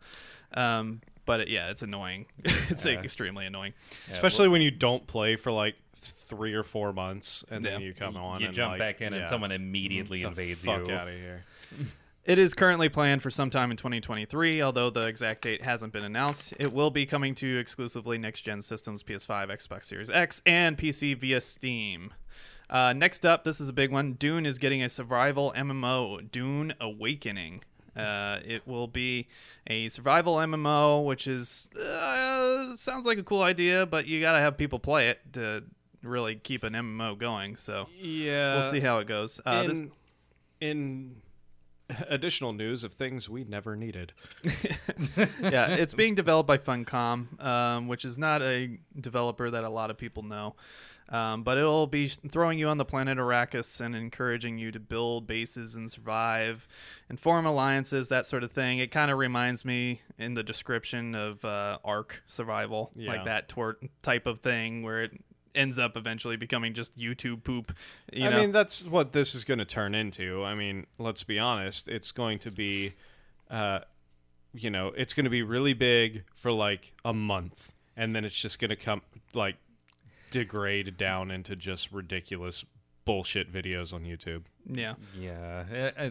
um, 0.53 1.01
but 1.25 1.41
it, 1.41 1.47
yeah, 1.49 1.69
it's 1.69 1.81
annoying. 1.81 2.25
it's 2.45 2.85
like, 2.85 2.99
extremely 2.99 3.45
annoying. 3.45 3.73
Especially 4.11 4.47
when 4.47 4.61
you 4.61 4.71
don't 4.71 5.05
play 5.07 5.35
for 5.35 5.51
like 5.51 5.75
three 5.95 6.53
or 6.53 6.63
four 6.63 6.91
months 6.91 7.45
and 7.49 7.63
then 7.63 7.79
you 7.81 7.93
come 7.93 8.17
on 8.17 8.41
you 8.41 8.47
and 8.47 8.55
jump 8.55 8.71
like, 8.71 8.79
back 8.79 9.01
in 9.01 9.13
yeah, 9.13 9.19
and 9.19 9.29
someone 9.29 9.51
immediately 9.51 10.21
the 10.21 10.27
invades 10.27 10.65
fuck 10.65 10.87
you. 10.87 10.93
out 10.93 11.07
of 11.07 11.13
here. 11.13 11.45
It 12.25 12.39
is 12.39 12.53
currently 12.53 12.87
planned 12.87 13.21
for 13.21 13.29
sometime 13.29 13.69
in 13.69 13.75
2023, 13.75 14.61
although 14.61 14.89
the 14.89 15.07
exact 15.07 15.41
date 15.41 15.61
hasn't 15.61 15.91
been 15.91 16.05
announced. 16.05 16.53
It 16.57 16.71
will 16.71 16.89
be 16.89 17.05
coming 17.05 17.35
to 17.35 17.57
exclusively 17.57 18.17
next 18.17 18.43
gen 18.43 18.61
systems 18.61 19.03
PS5, 19.03 19.49
Xbox 19.49 19.83
Series 19.83 20.09
X, 20.09 20.41
and 20.45 20.77
PC 20.77 21.17
via 21.17 21.41
Steam. 21.41 22.13
Uh, 22.73 22.91
next 22.91 23.23
up, 23.25 23.43
this 23.43 23.61
is 23.61 23.69
a 23.69 23.73
big 23.73 23.91
one. 23.91 24.13
Dune 24.13 24.45
is 24.47 24.57
getting 24.57 24.81
a 24.81 24.89
survival 24.89 25.53
MMO, 25.55 26.29
Dune 26.31 26.73
Awakening. 26.81 27.61
Uh, 27.95 28.39
it 28.43 28.67
will 28.67 28.87
be 28.87 29.27
a 29.67 29.87
survival 29.89 30.37
MMO, 30.37 31.05
which 31.05 31.27
is 31.27 31.69
uh, 31.75 32.75
sounds 32.75 33.05
like 33.05 33.19
a 33.19 33.23
cool 33.23 33.43
idea, 33.43 33.85
but 33.85 34.07
you 34.07 34.19
gotta 34.19 34.39
have 34.39 34.57
people 34.57 34.79
play 34.79 35.09
it 35.09 35.19
to 35.33 35.63
really 36.01 36.33
keep 36.35 36.63
an 36.63 36.73
MMO 36.73 37.15
going. 37.15 37.55
So 37.55 37.87
Yeah. 37.95 38.55
we'll 38.55 38.63
see 38.71 38.79
how 38.79 38.97
it 38.97 39.05
goes. 39.05 39.39
Uh, 39.45 39.67
this- 39.67 39.77
in, 39.79 39.91
in 40.59 41.15
additional 42.09 42.53
news 42.53 42.83
of 42.83 42.93
things 42.93 43.29
we 43.29 43.43
never 43.43 43.75
needed. 43.75 44.13
yeah, 45.39 45.67
it's 45.75 45.93
being 45.93 46.15
developed 46.15 46.47
by 46.47 46.57
Funcom, 46.57 47.39
um, 47.43 47.87
which 47.87 48.03
is 48.05 48.17
not 48.17 48.41
a 48.41 48.79
developer 48.99 49.51
that 49.51 49.63
a 49.63 49.69
lot 49.69 49.91
of 49.91 49.97
people 49.97 50.23
know. 50.23 50.55
Um, 51.09 51.43
but 51.43 51.57
it'll 51.57 51.85
be 51.87 52.07
throwing 52.07 52.57
you 52.57 52.67
on 52.69 52.77
the 52.77 52.85
planet 52.85 53.17
Arrakis 53.17 53.81
and 53.81 53.95
encouraging 53.95 54.57
you 54.57 54.71
to 54.71 54.79
build 54.79 55.27
bases 55.27 55.75
and 55.75 55.91
survive 55.91 56.67
and 57.09 57.19
form 57.19 57.45
alliances, 57.45 58.09
that 58.09 58.25
sort 58.25 58.43
of 58.43 58.51
thing. 58.51 58.79
It 58.79 58.89
kind 58.89 59.11
of 59.11 59.17
reminds 59.17 59.63
me 59.65 60.01
in 60.17 60.33
the 60.33 60.43
description 60.43 61.13
of 61.13 61.43
uh, 61.45 61.77
Ark 61.83 62.23
Survival, 62.25 62.91
Yeah. 62.95 63.11
like 63.11 63.25
that 63.25 63.49
tor- 63.49 63.77
type 64.01 64.25
of 64.25 64.39
thing 64.39 64.81
where 64.81 65.03
it 65.03 65.11
ends 65.53 65.77
up 65.77 65.95
eventually 65.97 66.35
becoming 66.35 66.73
just 66.73 66.97
YouTube 66.97 67.43
poop. 67.43 67.75
You 68.11 68.25
I 68.25 68.29
know? 68.31 68.37
mean, 68.39 68.51
that's 68.51 68.83
what 68.85 69.11
this 69.13 69.35
is 69.35 69.43
going 69.43 69.59
to 69.59 69.65
turn 69.65 69.93
into. 69.93 70.43
I 70.43 70.55
mean, 70.55 70.87
let's 70.97 71.21
be 71.23 71.37
honest. 71.37 71.87
It's 71.89 72.11
going 72.11 72.39
to 72.39 72.49
be, 72.49 72.93
uh, 73.51 73.81
you 74.55 74.71
know, 74.71 74.87
it's 74.97 75.13
going 75.13 75.25
to 75.25 75.29
be 75.29 75.43
really 75.43 75.73
big 75.73 76.23
for 76.33 76.51
like 76.51 76.93
a 77.05 77.13
month, 77.13 77.71
and 77.95 78.15
then 78.15 78.25
it's 78.25 78.35
just 78.39 78.57
going 78.57 78.69
to 78.69 78.75
come 78.75 79.01
like 79.35 79.57
degrade 80.33 80.97
down 80.97 81.31
into 81.31 81.55
just 81.55 81.91
ridiculous 81.91 82.65
bullshit 83.05 83.53
videos 83.53 83.93
on 83.93 84.03
YouTube. 84.03 84.43
yeah. 84.65 84.95
Yeah. 85.17 85.63
Uh, 85.71 86.01
uh, 86.01 86.09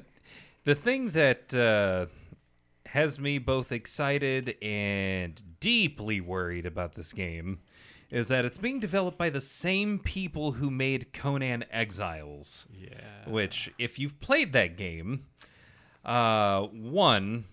the 0.65 0.75
thing 0.77 1.11
that 1.11 1.53
uh, 1.53 2.07
has 2.87 3.19
me 3.19 3.39
both 3.39 3.73
excited 3.73 4.57
and 4.63 5.43
deeply 5.59 6.21
worried 6.21 6.67
about 6.67 6.95
this 6.95 7.13
game 7.13 7.59
is 8.11 8.29
that 8.29 8.45
it's 8.45 8.59
being 8.59 8.79
developed 8.79 9.19
by 9.19 9.31
the 9.31 9.41
same 9.41 9.99
people 9.99 10.53
who 10.53 10.71
made 10.71 11.13
Conan 11.13 11.65
Exiles. 11.73 12.67
Yeah. 12.73 12.91
Which, 13.27 13.73
if 13.79 13.99
you've 13.99 14.21
played 14.21 14.53
that 14.53 14.77
game, 14.77 15.25
uh, 16.05 16.63
one, 16.67 17.47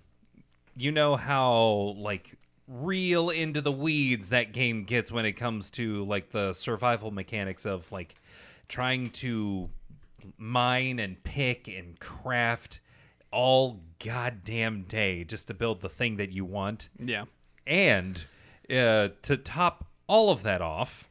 you 0.75 0.91
know 0.91 1.15
how 1.15 1.95
like 1.97 2.35
real 2.69 3.29
into 3.31 3.61
the 3.61 3.71
weeds 3.71 4.29
that 4.29 4.53
game 4.53 4.83
gets 4.83 5.11
when 5.11 5.25
it 5.25 5.33
comes 5.33 5.71
to 5.71 6.03
like 6.05 6.29
the 6.29 6.53
survival 6.53 7.09
mechanics 7.11 7.65
of 7.65 7.91
like 7.91 8.13
trying 8.67 9.09
to 9.09 9.67
mine 10.37 10.99
and 10.99 11.21
pick 11.23 11.67
and 11.67 11.99
craft 11.99 12.79
all 13.31 13.79
goddamn 14.03 14.83
day 14.83 15.23
just 15.23 15.47
to 15.47 15.53
build 15.53 15.81
the 15.81 15.89
thing 15.89 16.17
that 16.17 16.31
you 16.31 16.45
want. 16.45 16.89
Yeah. 16.99 17.25
And 17.65 18.23
uh, 18.69 19.09
to 19.23 19.37
top 19.37 19.85
all 20.07 20.29
of 20.31 20.43
that 20.43 20.61
off, 20.61 21.07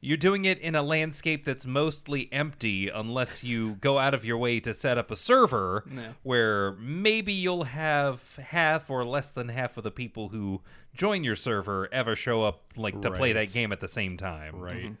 you're 0.00 0.18
doing 0.18 0.44
it 0.44 0.58
in 0.58 0.74
a 0.74 0.82
landscape 0.82 1.44
that's 1.46 1.64
mostly 1.64 2.30
empty 2.30 2.90
unless 2.90 3.42
you 3.42 3.74
go 3.76 3.98
out 3.98 4.12
of 4.12 4.22
your 4.24 4.36
way 4.36 4.60
to 4.60 4.74
set 4.74 4.98
up 4.98 5.10
a 5.10 5.16
server 5.16 5.84
Yeah. 5.90 6.08
where 6.22 6.72
maybe 6.72 7.32
you'll 7.32 7.64
have 7.64 8.36
half 8.36 8.90
or 8.90 9.04
less 9.06 9.30
than 9.30 9.48
half 9.48 9.78
of 9.78 9.84
the 9.84 9.90
people 9.90 10.28
who 10.28 10.60
join 10.94 11.24
your 11.24 11.36
server 11.36 11.88
ever 11.92 12.14
show 12.16 12.42
up 12.42 12.62
like 12.76 13.00
to 13.02 13.10
play 13.10 13.32
that 13.32 13.52
game 13.52 13.72
at 13.72 13.80
the 13.80 13.88
same 13.88 14.16
time. 14.16 14.60
Right. 14.60 14.92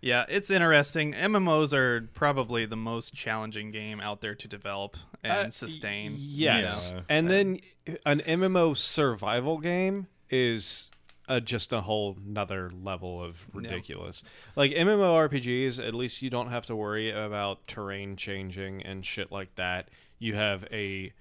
Yeah, 0.00 0.26
it's 0.28 0.50
interesting. 0.50 1.14
MMOs 1.14 1.72
are 1.72 2.02
probably 2.12 2.66
the 2.66 2.76
most 2.76 3.14
challenging 3.14 3.70
game 3.70 4.00
out 4.00 4.20
there 4.20 4.34
to 4.34 4.46
develop 4.46 4.98
and 5.22 5.48
Uh, 5.48 5.50
sustain. 5.50 6.12
y- 6.12 6.18
you 6.18 6.44
Yes. 6.44 6.92
know. 6.92 7.02
And 7.08 7.30
then 7.30 7.60
an 8.04 8.20
MMO 8.20 8.74
survival 8.74 9.58
game 9.58 10.08
is 10.28 10.90
uh, 11.26 11.40
just 11.40 11.72
a 11.72 11.80
whole 11.80 12.18
nother 12.22 12.70
level 12.70 13.22
of 13.24 13.46
ridiculous. 13.54 14.22
Like 14.56 14.72
MMORPGs, 14.72 15.78
at 15.82 15.94
least 15.94 16.20
you 16.20 16.28
don't 16.28 16.50
have 16.50 16.66
to 16.66 16.76
worry 16.76 17.10
about 17.10 17.66
terrain 17.66 18.16
changing 18.16 18.82
and 18.82 19.06
shit 19.06 19.32
like 19.32 19.54
that. 19.54 19.88
You 20.18 20.34
have 20.34 20.66
a, 20.70 21.14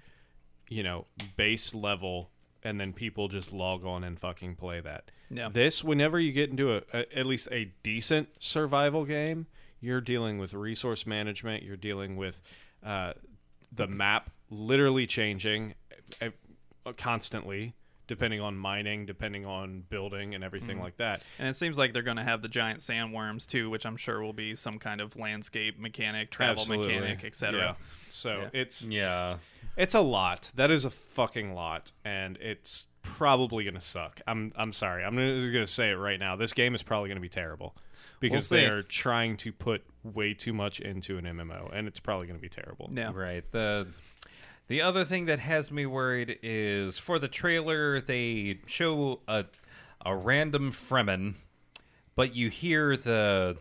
you 0.68 0.84
know, 0.84 1.06
base 1.38 1.74
level, 1.74 2.32
and 2.64 2.80
then 2.80 2.93
people 2.93 3.28
just 3.28 3.53
log 3.53 3.86
on 3.86 4.03
and 4.03 4.20
fucking 4.20 4.55
play 4.55 4.80
that. 4.82 5.11
Yeah. 5.30 5.49
This, 5.49 5.84
whenever 5.84 6.20
you 6.20 6.32
get 6.32 6.49
into 6.49 6.76
a, 6.76 6.82
a 6.93 7.18
at 7.20 7.26
least 7.26 7.47
a 7.51 7.72
decent 7.84 8.30
survival 8.39 9.05
game, 9.05 9.47
you're 9.82 10.01
dealing 10.01 10.38
with 10.38 10.53
resource 10.53 11.05
management. 11.05 11.64
You're 11.64 11.76
dealing 11.78 12.16
with 12.16 12.41
uh, 12.84 13.14
the 13.72 13.88
map 13.88 14.30
literally 14.49 15.07
changing 15.07 15.74
uh, 16.22 16.30
uh, 16.86 16.93
constantly, 16.93 17.74
depending 18.07 18.39
on 18.39 18.55
mining, 18.57 19.05
depending 19.05 19.45
on 19.45 19.84
building, 19.89 20.36
and 20.36 20.43
everything 20.43 20.80
like 20.80 20.97
that. 20.97 21.22
And 21.39 21.47
it 21.47 21.55
seems 21.55 21.78
like 21.78 21.93
they're 21.93 22.03
going 22.03 22.18
to 22.18 22.24
have 22.24 22.41
the 22.41 22.47
giant 22.49 22.80
sandworms 22.82 23.47
too, 23.47 23.70
which 23.70 23.86
I'm 23.86 23.97
sure 23.97 24.22
will 24.22 24.34
be 24.34 24.55
some 24.55 24.78
kind 24.80 25.01
of 25.01 25.16
landscape 25.18 25.80
mechanic, 25.80 26.30
travel 26.32 26.61
Absolutely. 26.61 26.93
mechanic, 26.95 27.24
etc. 27.26 27.59
Yeah. 27.59 27.74
So 28.09 28.41
Yeah. 28.41 28.49
it's 28.61 28.82
Yeah. 28.84 29.38
It's 29.78 29.95
a 29.95 30.01
lot. 30.01 30.51
That 30.55 30.71
is 30.71 30.86
a 30.86 30.89
fucking 30.89 31.53
lot, 31.53 31.91
and 32.05 32.38
it's 32.38 32.88
probably 33.01 33.65
gonna 33.65 33.82
suck. 33.82 34.21
I'm 34.28 34.53
I'm 34.55 34.74
sorry. 34.74 35.03
I'm 35.03 35.15
gonna, 35.15 35.51
gonna 35.51 35.67
say 35.67 35.91
it 35.91 35.95
right 35.95 36.19
now. 36.19 36.36
This 36.36 36.53
game 36.53 36.76
is 36.76 36.84
probably 36.84 37.09
gonna 37.09 37.19
be 37.19 37.30
terrible 37.30 37.76
because 38.19 38.47
see. 38.47 38.57
they 38.57 38.65
are 38.65 38.84
trying 38.84 39.38
to 39.38 39.51
put 39.51 39.84
way 40.03 40.34
too 40.34 40.53
much 40.53 40.80
into 40.80 41.17
an 41.17 41.26
MMO, 41.26 41.69
and 41.74 41.88
it's 41.88 41.99
probably 41.99 42.28
gonna 42.28 42.39
be 42.39 42.49
terrible. 42.49 42.89
Yeah. 42.93 43.11
Right. 43.13 43.43
The 43.51 43.88
the 44.67 44.82
other 44.82 45.05
thing 45.05 45.26
that 45.26 45.39
has 45.39 45.71
me 45.71 45.86
worried 45.86 46.39
is 46.41 46.97
for 46.97 47.19
the 47.19 47.28
trailer 47.28 48.01
they 48.01 48.59
show 48.65 49.19
a 49.28 49.45
a 50.05 50.15
random 50.15 50.71
Fremen, 50.71 51.36
but 52.15 52.36
you 52.36 52.49
hear 52.49 52.95
the 52.97 53.57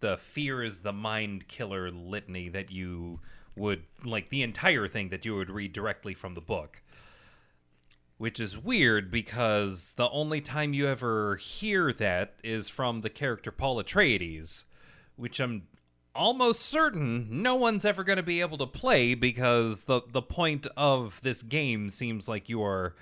the 0.00 0.16
fear 0.16 0.62
is 0.62 0.80
the 0.80 0.92
mind 0.92 1.46
killer 1.48 1.90
litany 1.90 2.48
that 2.48 2.70
you 2.70 3.20
would 3.56 3.84
like 4.04 4.30
the 4.30 4.42
entire 4.42 4.88
thing 4.88 5.08
that 5.10 5.24
you 5.24 5.34
would 5.36 5.50
read 5.50 5.72
directly 5.72 6.14
from 6.14 6.34
the 6.34 6.40
book. 6.40 6.82
Which 8.18 8.38
is 8.38 8.56
weird 8.56 9.10
because 9.10 9.92
the 9.96 10.10
only 10.10 10.40
time 10.40 10.74
you 10.74 10.86
ever 10.86 11.36
hear 11.36 11.92
that 11.94 12.34
is 12.44 12.68
from 12.68 13.00
the 13.00 13.08
character 13.08 13.50
Paul 13.50 13.82
Atreides, 13.82 14.64
which 15.16 15.40
I'm 15.40 15.62
almost 16.14 16.62
certain 16.62 17.42
no 17.42 17.54
one's 17.54 17.84
ever 17.84 18.04
going 18.04 18.16
to 18.16 18.22
be 18.22 18.40
able 18.40 18.58
to 18.58 18.66
play 18.66 19.14
because 19.14 19.84
the 19.84 20.02
the 20.12 20.22
point 20.22 20.66
of 20.76 21.20
this 21.22 21.42
game 21.42 21.88
seems 21.88 22.28
like 22.28 22.48
you 22.48 22.62
are 22.62 22.94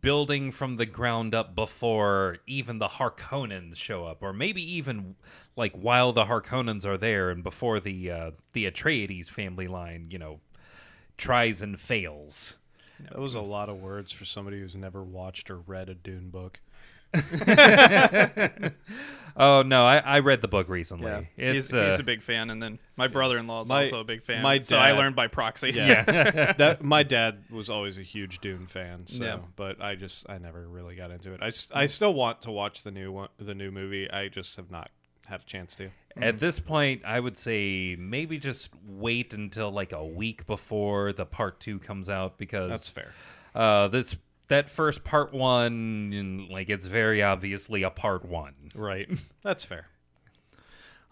building 0.00 0.50
from 0.50 0.76
the 0.76 0.86
ground 0.86 1.34
up 1.34 1.54
before 1.54 2.38
even 2.46 2.78
the 2.78 2.88
Harkonnens 2.88 3.76
show 3.76 4.04
up, 4.04 4.22
or 4.22 4.32
maybe 4.32 4.62
even 4.76 5.16
like 5.56 5.74
while 5.76 6.12
the 6.12 6.24
Harkonnens 6.24 6.84
are 6.84 6.96
there 6.96 7.30
and 7.30 7.42
before 7.42 7.80
the 7.80 8.10
uh, 8.10 8.30
the 8.52 8.70
Atreides 8.70 9.28
family 9.28 9.66
line, 9.66 10.08
you 10.10 10.18
know, 10.18 10.40
tries 11.18 11.60
and 11.60 11.78
fails. 11.78 12.54
That 13.00 13.18
was 13.18 13.34
a 13.34 13.40
lot 13.40 13.68
of 13.68 13.80
words 13.80 14.12
for 14.12 14.24
somebody 14.24 14.60
who's 14.60 14.76
never 14.76 15.02
watched 15.02 15.50
or 15.50 15.58
read 15.58 15.88
a 15.88 15.94
Dune 15.94 16.30
book. 16.30 16.60
Oh 19.36 19.62
no, 19.62 19.84
I, 19.84 19.96
I 19.98 20.18
read 20.20 20.42
the 20.42 20.48
book 20.48 20.68
recently. 20.68 21.10
Yeah. 21.10 21.22
It's 21.36 21.66
he's, 21.70 21.74
uh, 21.74 21.90
he's 21.90 21.98
a 21.98 22.04
big 22.04 22.22
fan, 22.22 22.50
and 22.50 22.62
then 22.62 22.78
my 22.96 23.08
brother-in-law 23.08 23.62
is 23.62 23.68
My- 23.68 23.82
also 23.84 23.98
a 23.98 24.04
big 24.04 24.22
fan. 24.22 24.42
my 24.42 24.60
so 24.60 24.76
I 24.76 24.92
learned 24.92 25.16
by 25.16 25.26
proxy. 25.26 25.72
Yeah, 25.72 26.04
that 26.58 26.84
my 26.84 27.02
dad 27.02 27.42
was 27.50 27.68
always 27.68 27.98
a 27.98 28.02
huge 28.02 28.38
Dune 28.38 28.66
fan. 28.68 29.08
So, 29.08 29.24
Yeah. 29.24 29.38
but 29.56 29.80
I 29.82 29.96
just 29.96 30.30
I 30.30 30.38
never 30.38 30.68
really 30.68 30.94
got 30.94 31.10
into 31.10 31.32
it. 31.32 31.40
I, 31.42 31.50
I 31.72 31.86
still 31.86 32.14
want 32.14 32.42
to 32.42 32.52
watch 32.52 32.84
the 32.84 32.92
new 32.92 33.10
one, 33.10 33.28
the 33.38 33.56
new 33.56 33.72
movie. 33.72 34.08
I 34.08 34.28
just 34.28 34.54
have 34.54 34.70
not 34.70 34.90
had 35.26 35.40
a 35.40 35.44
chance 35.44 35.74
to. 35.76 35.90
At 36.16 36.38
this 36.38 36.60
point, 36.60 37.02
I 37.04 37.18
would 37.18 37.36
say 37.36 37.96
maybe 37.98 38.38
just 38.38 38.70
wait 38.86 39.34
until 39.34 39.72
like 39.72 39.90
a 39.92 40.06
week 40.06 40.46
before 40.46 41.12
the 41.12 41.26
part 41.26 41.58
two 41.58 41.80
comes 41.80 42.08
out 42.08 42.38
because 42.38 42.70
That's 42.70 42.88
fair. 42.88 43.10
Uh, 43.52 43.88
this 43.88 44.16
that 44.48 44.68
first 44.70 45.04
part 45.04 45.32
one, 45.32 46.48
like 46.50 46.68
it's 46.70 46.86
very 46.86 47.22
obviously 47.22 47.82
a 47.82 47.90
part 47.90 48.24
one. 48.24 48.54
Right. 48.74 49.08
That's 49.42 49.64
fair. 49.64 49.88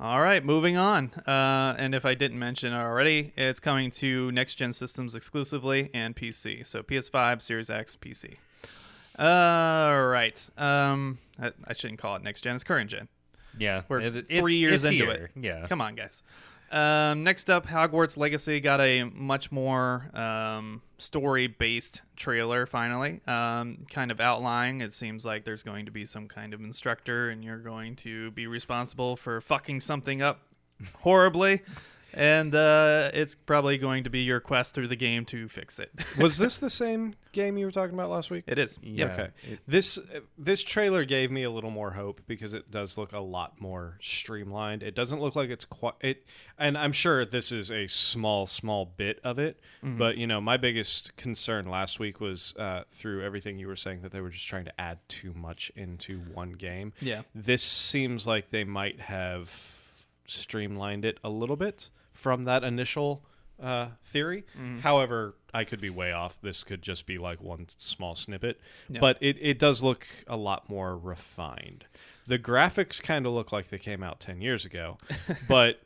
All 0.00 0.20
right, 0.20 0.44
moving 0.44 0.76
on. 0.76 1.12
Uh, 1.26 1.76
and 1.78 1.94
if 1.94 2.04
I 2.04 2.14
didn't 2.14 2.38
mention 2.38 2.72
it 2.72 2.76
already, 2.76 3.32
it's 3.36 3.60
coming 3.60 3.90
to 3.92 4.32
next 4.32 4.56
gen 4.56 4.72
systems 4.72 5.14
exclusively 5.14 5.90
and 5.94 6.16
PC. 6.16 6.66
So 6.66 6.82
PS5, 6.82 7.40
Series 7.40 7.70
X, 7.70 7.94
PC. 7.94 8.34
Uh, 9.18 10.02
right. 10.06 10.50
Um, 10.58 11.18
I, 11.40 11.52
I 11.66 11.72
shouldn't 11.74 12.00
call 12.00 12.16
it 12.16 12.22
next 12.24 12.40
gen. 12.40 12.54
It's 12.56 12.64
current 12.64 12.90
gen. 12.90 13.08
Yeah, 13.58 13.82
We're 13.88 14.00
it- 14.00 14.28
three 14.28 14.56
years 14.56 14.84
into 14.84 15.04
here. 15.04 15.30
it. 15.36 15.40
Yeah, 15.40 15.66
Come 15.68 15.80
on, 15.80 15.94
guys. 15.94 16.22
Um, 16.72 17.22
next 17.22 17.50
up, 17.50 17.66
Hogwarts 17.66 18.16
Legacy 18.16 18.58
got 18.58 18.80
a 18.80 19.04
much 19.04 19.52
more 19.52 20.10
um, 20.18 20.80
story-based 20.96 22.00
trailer. 22.16 22.64
Finally, 22.64 23.20
um, 23.26 23.84
kind 23.90 24.10
of 24.10 24.20
outlining. 24.20 24.80
It 24.80 24.92
seems 24.94 25.26
like 25.26 25.44
there's 25.44 25.62
going 25.62 25.84
to 25.84 25.92
be 25.92 26.06
some 26.06 26.28
kind 26.28 26.54
of 26.54 26.60
instructor, 26.60 27.28
and 27.28 27.44
you're 27.44 27.58
going 27.58 27.96
to 27.96 28.30
be 28.30 28.46
responsible 28.46 29.16
for 29.16 29.40
fucking 29.42 29.82
something 29.82 30.22
up 30.22 30.40
horribly, 31.00 31.62
and 32.14 32.54
uh, 32.54 33.10
it's 33.14 33.34
probably 33.34 33.78
going 33.78 34.04
to 34.04 34.10
be 34.10 34.22
your 34.22 34.40
quest 34.40 34.74
through 34.74 34.88
the 34.88 34.96
game 34.96 35.24
to 35.26 35.48
fix 35.48 35.78
it. 35.78 35.90
Was 36.18 36.38
this 36.38 36.56
the 36.56 36.70
same 36.70 37.14
game 37.32 37.56
you 37.56 37.66
were 37.66 37.72
talking 37.72 37.94
about 37.94 38.10
last 38.10 38.30
week? 38.30 38.44
it 38.46 38.58
is. 38.58 38.78
Yeah. 38.82 39.06
Okay. 39.06 39.28
This 39.66 39.98
uh, 39.98 40.20
this 40.38 40.62
trailer 40.62 41.04
gave 41.04 41.30
me 41.30 41.42
a 41.42 41.50
little 41.50 41.70
more 41.70 41.92
hope 41.92 42.20
because 42.26 42.54
it 42.54 42.70
does 42.70 42.98
look 42.98 43.12
a 43.12 43.20
lot 43.20 43.60
more 43.60 43.98
streamlined. 44.00 44.82
It 44.82 44.94
doesn't 44.94 45.20
look 45.20 45.36
like 45.36 45.50
it's 45.50 45.64
quite 45.64 45.94
it 46.00 46.26
and 46.58 46.78
I'm 46.78 46.92
sure 46.92 47.24
this 47.24 47.50
is 47.50 47.70
a 47.70 47.86
small 47.86 48.46
small 48.46 48.84
bit 48.84 49.20
of 49.24 49.38
it, 49.38 49.60
but 49.82 50.16
you 50.16 50.26
know, 50.26 50.40
my 50.40 50.56
biggest 50.56 51.16
concern 51.16 51.66
last 51.66 51.98
week 51.98 52.20
was 52.20 52.54
uh, 52.56 52.84
through 52.92 53.24
everything 53.24 53.58
you 53.58 53.66
were 53.66 53.76
saying 53.76 54.02
that 54.02 54.12
they 54.12 54.20
were 54.20 54.30
just 54.30 54.46
trying 54.46 54.64
to 54.66 54.80
add 54.80 54.98
too 55.08 55.32
much 55.34 55.72
into 55.74 56.18
one 56.20 56.52
game. 56.52 56.92
Yeah. 57.00 57.22
This 57.34 57.62
seems 57.62 58.26
like 58.26 58.50
they 58.50 58.64
might 58.64 59.00
have 59.00 59.50
streamlined 60.26 61.04
it 61.04 61.18
a 61.24 61.28
little 61.30 61.56
bit 61.56 61.88
from 62.12 62.44
that 62.44 62.64
initial 62.64 63.24
uh, 63.62 63.88
theory. 64.04 64.44
However, 64.80 65.34
I 65.54 65.64
could 65.64 65.80
be 65.80 65.90
way 65.90 66.12
off. 66.12 66.40
This 66.40 66.64
could 66.64 66.82
just 66.82 67.06
be 67.06 67.18
like 67.18 67.40
one 67.42 67.66
small 67.76 68.14
snippet, 68.14 68.60
Yeah. 68.88 69.00
but 69.00 69.18
it, 69.20 69.36
it 69.40 69.58
does 69.58 69.82
look 69.82 70.06
a 70.26 70.36
lot 70.36 70.68
more 70.68 70.96
refined. 70.96 71.86
The 72.26 72.38
graphics 72.38 73.02
kind 73.02 73.26
of 73.26 73.32
look 73.32 73.52
like 73.52 73.68
they 73.68 73.78
came 73.78 74.02
out 74.02 74.18
10 74.20 74.40
years 74.40 74.64
ago, 74.64 74.98
but 75.48 75.80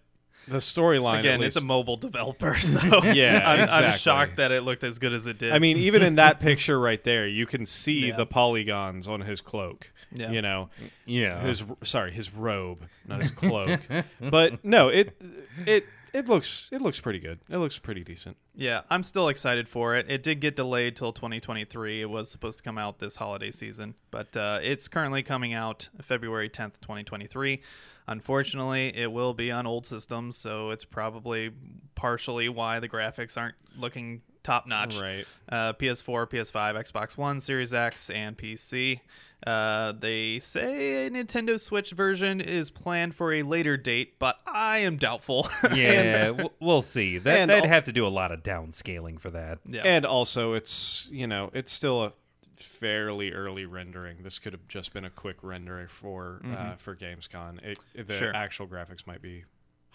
the 0.48 0.58
storyline 0.58 1.20
Again, 1.20 1.40
at 1.42 1.46
it's 1.48 1.56
a 1.56 1.60
mobile 1.60 1.96
developer, 1.96 2.54
so 2.60 3.02
Yeah, 3.04 3.42
I'm, 3.68 3.84
I'm 3.84 3.92
shocked 3.92 4.36
that 4.36 4.52
it 4.52 4.62
looked 4.62 4.84
as 4.84 4.98
good 4.98 5.12
as 5.12 5.26
it 5.26 5.38
did. 5.38 5.52
I 5.52 5.58
mean, 5.58 5.76
even 5.76 6.02
in 6.02 6.14
that 6.16 6.40
picture 6.40 6.78
right 6.78 7.02
there, 7.02 7.26
you 7.26 7.46
can 7.46 7.66
see 7.66 8.08
Yeah. 8.08 8.16
the 8.16 8.26
polygons 8.26 9.08
on 9.08 9.22
his 9.22 9.40
cloak. 9.40 9.92
Yeah. 10.12 10.30
You 10.30 10.40
know, 10.40 10.70
yeah. 11.04 11.40
his 11.42 11.64
sorry, 11.82 12.12
his 12.12 12.32
robe, 12.32 12.84
not 13.06 13.20
his 13.20 13.32
cloak. 13.32 13.80
but 14.20 14.64
no, 14.64 14.88
it 14.88 15.20
it 15.66 15.84
it 16.16 16.28
looks 16.28 16.68
it 16.72 16.80
looks 16.80 16.98
pretty 16.98 17.18
good. 17.18 17.40
It 17.50 17.58
looks 17.58 17.78
pretty 17.78 18.02
decent. 18.02 18.38
Yeah, 18.54 18.82
I'm 18.88 19.02
still 19.02 19.28
excited 19.28 19.68
for 19.68 19.94
it. 19.96 20.06
It 20.08 20.22
did 20.22 20.40
get 20.40 20.56
delayed 20.56 20.96
till 20.96 21.12
2023. 21.12 22.00
It 22.00 22.08
was 22.08 22.30
supposed 22.30 22.58
to 22.58 22.64
come 22.64 22.78
out 22.78 22.98
this 22.98 23.16
holiday 23.16 23.50
season, 23.50 23.94
but 24.10 24.34
uh, 24.34 24.58
it's 24.62 24.88
currently 24.88 25.22
coming 25.22 25.52
out 25.52 25.90
February 26.00 26.48
10th, 26.48 26.80
2023. 26.80 27.60
Unfortunately, 28.08 28.96
it 28.96 29.12
will 29.12 29.34
be 29.34 29.50
on 29.50 29.66
old 29.66 29.84
systems, 29.84 30.38
so 30.38 30.70
it's 30.70 30.84
probably 30.84 31.50
partially 31.94 32.48
why 32.48 32.80
the 32.80 32.88
graphics 32.88 33.36
aren't 33.36 33.56
looking 33.76 34.22
top 34.46 34.66
notch. 34.66 35.00
Right. 35.00 35.26
Uh, 35.48 35.72
PS4, 35.74 36.28
PS5, 36.30 36.74
Xbox 36.92 37.16
One, 37.16 37.40
Series 37.40 37.74
X, 37.74 38.08
and 38.10 38.36
PC. 38.38 39.00
Uh, 39.46 39.92
they 39.92 40.38
say 40.38 41.06
a 41.06 41.10
Nintendo 41.10 41.60
Switch 41.60 41.90
version 41.90 42.40
is 42.40 42.70
planned 42.70 43.14
for 43.14 43.34
a 43.34 43.42
later 43.42 43.76
date, 43.76 44.18
but 44.18 44.38
I 44.46 44.78
am 44.78 44.96
doubtful. 44.96 45.48
yeah, 45.74 46.28
w- 46.28 46.48
we'll 46.58 46.80
see. 46.82 47.18
That 47.18 47.38
and 47.40 47.50
they'd 47.50 47.64
al- 47.64 47.68
have 47.68 47.84
to 47.84 47.92
do 47.92 48.06
a 48.06 48.08
lot 48.08 48.32
of 48.32 48.42
downscaling 48.42 49.20
for 49.20 49.30
that. 49.30 49.58
yeah. 49.68 49.82
And 49.84 50.06
also, 50.06 50.54
it's 50.54 51.06
you 51.12 51.26
know 51.26 51.50
it's 51.52 51.70
still 51.72 52.02
a 52.02 52.12
fairly 52.56 53.32
early 53.32 53.66
rendering. 53.66 54.16
This 54.22 54.38
could 54.38 54.52
have 54.52 54.66
just 54.68 54.94
been 54.94 55.04
a 55.04 55.10
quick 55.10 55.36
rendering 55.42 55.88
for 55.88 56.40
uh, 56.56 56.76
for 56.76 56.96
Gamescom. 56.96 57.62
It, 57.62 57.78
it- 57.94 58.06
the 58.08 58.14
Sure. 58.14 58.34
actual 58.34 58.66
graphics 58.66 59.06
might 59.06 59.20
be 59.20 59.44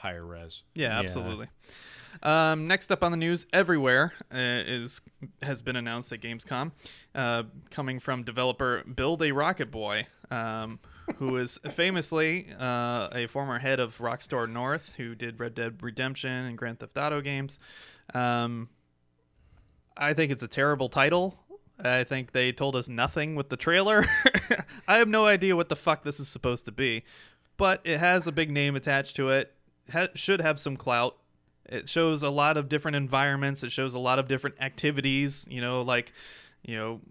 higher 0.01 0.25
res. 0.25 0.63
Yeah, 0.75 0.89
Yeah. 0.89 0.99
absolutely. 0.99 1.47
Um, 2.23 2.67
next 2.67 2.91
up 2.91 3.03
on 3.03 3.11
the 3.11 3.17
news, 3.17 3.45
everywhere 3.53 4.11
uh, 4.33 4.37
is 4.37 5.01
has 5.41 5.61
been 5.61 5.75
announced 5.77 6.11
at 6.11 6.19
Gamescom, 6.19 6.71
uh, 7.15 7.43
coming 7.69 7.99
from 7.99 8.23
developer 8.23 8.83
Build 8.83 9.21
a 9.23 9.31
Rocket 9.31 9.71
Boy, 9.71 10.07
um, 10.29 10.79
who 11.15 11.37
is 11.37 11.57
famously 11.71 12.47
uh, 12.59 13.07
a 13.13 13.27
former 13.27 13.59
head 13.59 13.79
of 13.79 13.97
Rockstar 13.99 14.49
North, 14.49 14.93
who 14.97 15.15
did 15.15 15.39
Red 15.39 15.55
Dead 15.55 15.81
Redemption 15.81 16.29
and 16.31 16.57
Grand 16.57 16.79
Theft 16.79 16.97
Auto 16.97 17.21
games. 17.21 17.59
Um, 18.13 18.69
I 19.95 20.13
think 20.13 20.31
it's 20.31 20.43
a 20.43 20.47
terrible 20.49 20.89
title. 20.89 21.39
I 21.79 22.03
think 22.03 22.33
they 22.33 22.51
told 22.51 22.75
us 22.75 22.87
nothing 22.89 23.35
with 23.35 23.49
the 23.49 23.57
trailer. 23.57 24.05
I 24.87 24.97
have 24.97 25.07
no 25.07 25.25
idea 25.25 25.55
what 25.55 25.69
the 25.69 25.75
fuck 25.75 26.03
this 26.03 26.19
is 26.19 26.27
supposed 26.27 26.65
to 26.65 26.71
be, 26.71 27.03
but 27.57 27.81
it 27.83 27.99
has 27.99 28.27
a 28.27 28.31
big 28.31 28.51
name 28.51 28.75
attached 28.75 29.15
to 29.15 29.29
it. 29.29 29.53
Ha- 29.91 30.07
should 30.15 30.41
have 30.41 30.59
some 30.59 30.77
clout. 30.77 31.17
It 31.65 31.87
shows 31.89 32.21
a 32.23 32.29
lot 32.29 32.57
of 32.57 32.67
different 32.69 32.95
environments. 32.97 33.63
It 33.63 33.71
shows 33.71 33.93
a 33.93 33.99
lot 33.99 34.19
of 34.19 34.27
different 34.27 34.61
activities. 34.61 35.47
You 35.49 35.61
know, 35.61 35.81
like 35.83 36.11
you 36.63 36.75
know, 36.77 37.01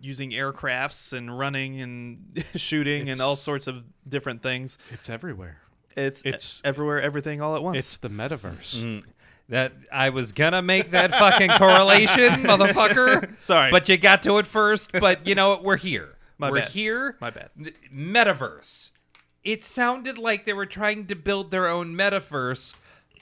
using 0.00 0.30
aircrafts 0.32 1.12
and 1.12 1.36
running 1.38 1.80
and 1.80 2.44
shooting 2.56 3.08
and 3.08 3.20
all 3.20 3.36
sorts 3.36 3.66
of 3.66 3.84
different 4.08 4.42
things. 4.42 4.78
It's 4.90 5.08
everywhere. 5.08 5.58
It's 5.96 6.20
It's- 6.20 6.34
it's 6.34 6.62
everywhere, 6.64 7.00
everything, 7.00 7.40
all 7.40 7.56
at 7.56 7.62
once. 7.62 7.78
It's 7.78 7.96
the 7.96 8.10
metaverse. 8.10 8.82
Mm. 8.82 9.04
That 9.48 9.72
I 9.90 10.10
was 10.10 10.32
gonna 10.32 10.60
make 10.60 10.90
that 10.90 11.10
fucking 11.10 11.50
correlation, 11.52 12.34
motherfucker. 12.44 13.40
Sorry. 13.40 13.70
but 13.70 13.88
you 13.88 13.96
got 13.96 14.22
to 14.24 14.36
it 14.38 14.44
first. 14.46 14.92
But 14.92 15.26
you 15.26 15.34
know 15.34 15.48
what? 15.48 15.64
We're 15.64 15.76
here. 15.78 16.16
My 16.36 16.50
we're 16.50 16.60
bad. 16.60 16.68
here. 16.68 17.16
My 17.20 17.30
bad. 17.30 17.48
Metaverse. 17.92 18.90
It 19.48 19.64
sounded 19.64 20.18
like 20.18 20.44
they 20.44 20.52
were 20.52 20.66
trying 20.66 21.06
to 21.06 21.14
build 21.14 21.50
their 21.50 21.68
own 21.68 21.94
metaverse, 21.94 22.74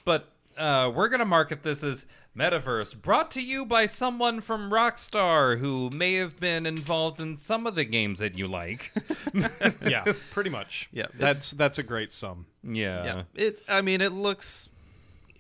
but 0.05 0.29
uh, 0.59 0.91
we're 0.93 1.09
gonna 1.09 1.25
market 1.25 1.63
this 1.63 1.85
as 1.85 2.05
metaverse, 2.37 3.01
brought 3.01 3.31
to 3.31 3.41
you 3.41 3.65
by 3.65 3.87
someone 3.87 4.41
from 4.41 4.71
Rockstar 4.73 5.61
who 5.61 5.89
may 5.95 6.15
have 6.15 6.41
been 6.41 6.67
involved 6.67 7.21
in 7.21 7.37
some 7.37 7.65
of 7.65 7.77
the 7.77 7.85
games 7.85 8.19
that 8.19 8.37
you 8.37 8.49
like. 8.49 8.93
yeah, 9.87 10.05
pretty 10.33 10.51
much. 10.51 10.89
Yeah, 10.93 11.07
that's 11.15 11.53
that's 11.53 11.79
a 11.79 11.85
great 11.85 12.11
sum. 12.11 12.47
yeah. 12.65 13.05
yeah. 13.05 13.23
It. 13.37 13.61
I 13.69 13.81
mean, 13.81 14.01
it 14.01 14.13
looks 14.13 14.69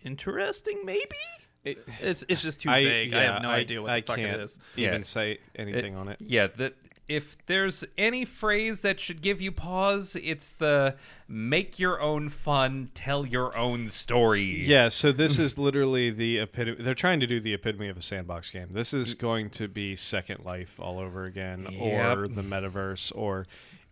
interesting. 0.05 0.83
Maybe 0.85 1.17
It, 1.65 1.79
it's 2.01 2.25
it's 2.29 2.43
just 2.43 2.61
too 2.61 2.71
I, 2.71 2.85
vague. 2.85 3.13
I 3.13 3.23
have 3.23 3.43
no 3.43 3.51
idea 3.51 3.83
what 3.83 3.91
I 3.91 4.01
the 4.03 4.07
fuck 4.07 4.17
can't 4.19 4.37
it 4.37 4.41
is. 4.41 4.61
Even 4.77 5.01
Yeah. 5.01 5.03
say 5.03 5.39
anything 5.57 5.97
on 5.97 6.07
it. 6.09 6.19
Yeah, 6.21 6.47
that 6.59 6.75
if 7.09 7.37
there's 7.47 7.85
any 7.97 8.25
phrase 8.25 8.81
that 8.81 8.99
should 8.99 9.23
give 9.23 9.41
you 9.41 9.53
pause, 9.53 10.17
it's 10.23 10.53
the 10.53 10.97
make 11.29 11.79
your 11.79 12.01
own 12.01 12.29
fun, 12.29 12.91
tell 12.95 13.25
your 13.25 13.57
own 13.57 13.89
story. 13.89 14.63
Yeah, 14.65 14.89
so 14.89 15.13
this 15.13 15.39
is 15.41 15.57
literally 15.57 16.11
the 16.11 16.39
epitome. 16.39 16.83
They're 16.83 16.95
trying 16.95 17.21
to 17.21 17.27
do 17.27 17.41
the 17.41 17.55
epitome 17.55 17.89
of 17.89 17.97
a 17.97 18.03
sandbox 18.03 18.51
game. 18.51 18.69
This 18.73 18.93
is 18.93 19.15
going 19.15 19.51
to 19.51 19.69
be 19.69 19.95
Second 19.97 20.45
Life 20.45 20.81
all 20.81 20.99
over 20.99 21.27
again, 21.27 21.67
Yep. 21.71 22.17
or 22.19 22.29
the 22.29 22.43
metaverse, 22.43 23.13
or 23.15 23.47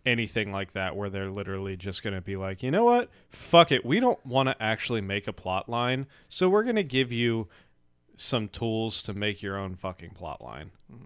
anything 0.05 0.51
like 0.51 0.73
that, 0.73 0.95
where 0.95 1.09
they're 1.09 1.31
literally 1.31 1.75
just 1.77 2.03
going 2.03 2.13
to 2.15 2.21
be 2.21 2.35
like, 2.35 2.61
you 2.61 2.69
know 2.69 2.83
what? 2.83 3.09
Fuck 3.29 3.71
it. 3.71 3.85
We 3.85 3.99
don't 3.99 4.23
want 4.25 4.49
to 4.49 4.61
actually 4.61 5.01
make 5.01 5.27
a 5.27 5.33
plot 5.33 5.67
line, 5.69 6.05
so 6.29 6.47
we're 6.49 6.63
going 6.63 6.75
to 6.75 6.83
give 6.83 7.11
you 7.11 7.47
some 8.17 8.47
tools 8.49 9.01
to 9.03 9.13
make 9.13 9.41
your 9.41 9.57
own 9.57 9.75
fucking 9.75 10.11
plot 10.11 10.41
line. 10.43 10.71
Mm. 10.93 11.05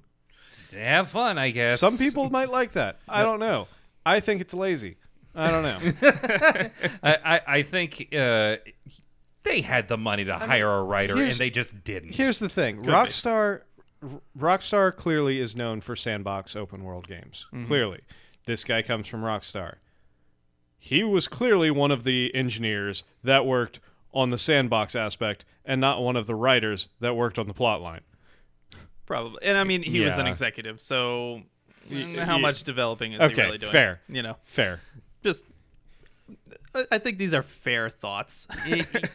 Have 0.73 1.09
fun, 1.09 1.37
I 1.37 1.51
guess. 1.51 1.79
Some 1.79 1.97
people 1.97 2.29
might 2.29 2.49
like 2.49 2.73
that. 2.73 2.99
I 3.07 3.23
don't 3.23 3.39
know. 3.39 3.67
I 4.05 4.19
think 4.19 4.41
it's 4.41 4.53
lazy. 4.53 4.97
I 5.35 5.51
don't 5.51 5.63
know. 5.63 5.91
I, 7.03 7.17
I, 7.23 7.41
I 7.47 7.61
think 7.63 8.07
uh, 8.15 8.57
they 9.43 9.61
had 9.61 9.87
the 9.87 9.97
money 9.97 10.25
to 10.25 10.33
hire 10.33 10.69
a 10.69 10.83
writer, 10.83 11.13
and 11.13 11.21
here's- 11.21 11.37
they 11.37 11.49
just 11.49 11.83
didn't. 11.83 12.13
Here's 12.15 12.39
the 12.39 12.49
thing: 12.49 12.81
be. 12.81 12.87
Rockstar, 12.87 13.61
R- 14.01 14.09
Rockstar 14.37 14.95
clearly 14.95 15.39
is 15.39 15.55
known 15.55 15.81
for 15.81 15.95
sandbox 15.95 16.55
open 16.55 16.83
world 16.83 17.07
games. 17.07 17.45
Clearly, 17.67 18.01
this 18.45 18.63
guy 18.63 18.81
comes 18.81 19.07
from 19.07 19.21
Rockstar. 19.21 19.75
He 20.77 21.03
was 21.03 21.27
clearly 21.27 21.69
one 21.69 21.91
of 21.91 22.03
the 22.03 22.33
engineers 22.33 23.03
that 23.23 23.45
worked 23.45 23.79
on 24.13 24.29
the 24.31 24.37
sandbox 24.37 24.95
aspect, 24.95 25.45
and 25.63 25.79
not 25.79 26.01
one 26.01 26.15
of 26.15 26.25
the 26.25 26.35
writers 26.35 26.87
that 26.99 27.15
worked 27.15 27.37
on 27.37 27.47
the 27.47 27.53
plot 27.53 27.81
line. 27.81 28.01
Probably, 29.09 29.39
and 29.43 29.57
I 29.57 29.65
mean, 29.65 29.83
he 29.83 29.99
was 29.99 30.17
an 30.17 30.25
Yeah. 30.27 30.31
executive, 30.31 30.79
so 30.79 31.41
mm, 31.91 32.15
how 32.19 32.35
y- 32.35 32.41
much 32.41 32.63
developing 32.63 33.13
is 33.13 33.19
Okay, 33.19 33.33
he 33.33 33.41
really 33.41 33.57
doing? 33.57 33.71
fair. 33.73 33.99
You 34.07 34.21
know, 34.21 34.37
Fair. 34.45 34.79
just 35.23 35.43
I- 36.75 36.85
I 36.91 36.97
think 36.99 37.17
these 37.17 37.33
are 37.33 37.41
fair 37.41 37.89
thoughts, 37.89 38.47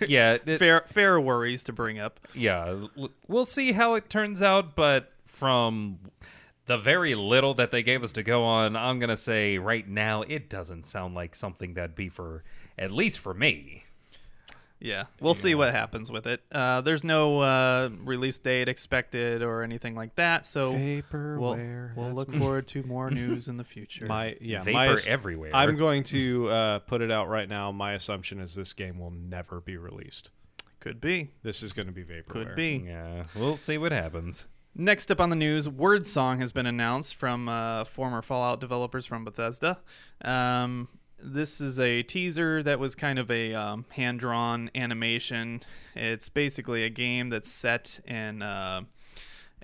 yeah, 0.07 0.39
it- 0.47 0.59
fair 0.59 0.83
fair 0.87 1.21
worries 1.21 1.63
to 1.65 1.73
bring 1.73 1.99
up. 2.01 2.19
yeah. 2.35 2.65
l- 2.67 3.11
We'll 3.29 3.45
see 3.45 3.71
how 3.73 3.95
it 3.95 4.11
turns 4.11 4.43
out, 4.43 4.75
but 4.75 5.13
from 5.27 6.01
the 6.67 6.77
very 6.77 7.15
little 7.15 7.55
that 7.55 7.71
they 7.71 7.85
gave 7.85 8.03
us 8.03 8.13
to 8.15 8.25
go 8.25 8.43
on, 8.43 8.75
I'm 8.75 8.99
gonna 8.99 9.17
say 9.17 9.59
right 9.59 9.87
now 9.87 10.23
it 10.23 10.51
doesn't 10.51 10.87
sound 10.89 11.15
like 11.15 11.37
something 11.37 11.75
that'd 11.75 11.95
be 11.95 12.09
for 12.09 12.43
at 12.77 12.91
least 12.91 13.21
for 13.21 13.33
me. 13.33 13.84
Yeah, 14.85 15.05
we'll 15.19 15.33
see 15.33 15.55
what 15.55 15.73
happens 15.73 16.13
with 16.13 16.27
it. 16.27 16.43
Uh, 16.53 16.83
there's 16.83 17.03
no 17.03 17.41
uh, 17.41 17.89
release 18.05 18.37
date 18.39 18.69
expected 18.69 19.41
or 19.43 19.63
anything 19.63 19.95
like 19.95 20.15
that, 20.17 20.45
so 20.45 20.73
we'll, 20.73 20.79
Vaporware. 21.03 21.97
we'll 21.97 22.13
look 22.13 22.31
forward 22.31 22.67
to 22.69 22.83
more 22.87 23.11
news 23.11 23.49
in 23.49 23.57
the 23.57 23.65
future. 23.65 24.05
my 24.05 24.37
yeah. 24.43 24.59
Vapor 24.63 24.73
my 24.75 24.87
ass- 24.89 25.07
everywhere. 25.07 25.53
I'm 25.55 25.79
going 25.79 26.05
to 26.05 26.51
uh, 26.51 26.79
put 26.81 27.01
it 27.01 27.11
out 27.11 27.31
right 27.31 27.49
now. 27.49 27.73
My 27.73 27.95
assumption 27.95 28.41
is 28.41 28.55
this 28.55 28.75
game 28.75 28.99
will 28.99 29.11
never 29.11 29.59
be 29.63 29.79
released. 29.79 30.29
Could 30.81 31.01
be, 31.01 31.31
This 31.43 31.63
is 31.63 31.73
going 31.73 31.87
to 31.87 31.93
be 31.93 32.05
Vaporware. 32.05 32.29
could 32.29 32.55
be. 32.55 32.85
yeah, 32.87 33.25
we'll 33.35 33.57
see 33.57 33.79
what 33.79 33.91
happens. 33.91 34.45
Next 34.75 35.11
up 35.11 35.19
on 35.19 35.31
the 35.31 35.37
news, 35.37 35.67
Word 35.67 36.07
Song 36.07 36.41
has 36.41 36.53
been 36.53 36.67
announced 36.67 37.15
from 37.15 37.49
uh, 37.49 37.85
former 37.85 38.21
Fallout 38.21 38.61
developers 38.61 39.07
from 39.07 39.25
Bethesda. 39.25 39.79
Um, 40.23 40.89
this 41.25 41.61
is 41.61 41.81
a 41.81 42.03
teaser 42.03 42.63
that 42.63 42.79
was 42.79 42.95
kind 42.95 43.19
of 43.19 43.31
a 43.31 43.55
um, 43.55 43.87
hand 43.91 44.21
drawn 44.21 44.71
animation. 44.75 45.63
It's 45.95 46.29
basically 46.29 46.85
a 46.85 46.91
game 46.91 47.31
that's 47.31 47.51
set 47.51 48.01
in 48.07 48.43
uh, 48.43 48.83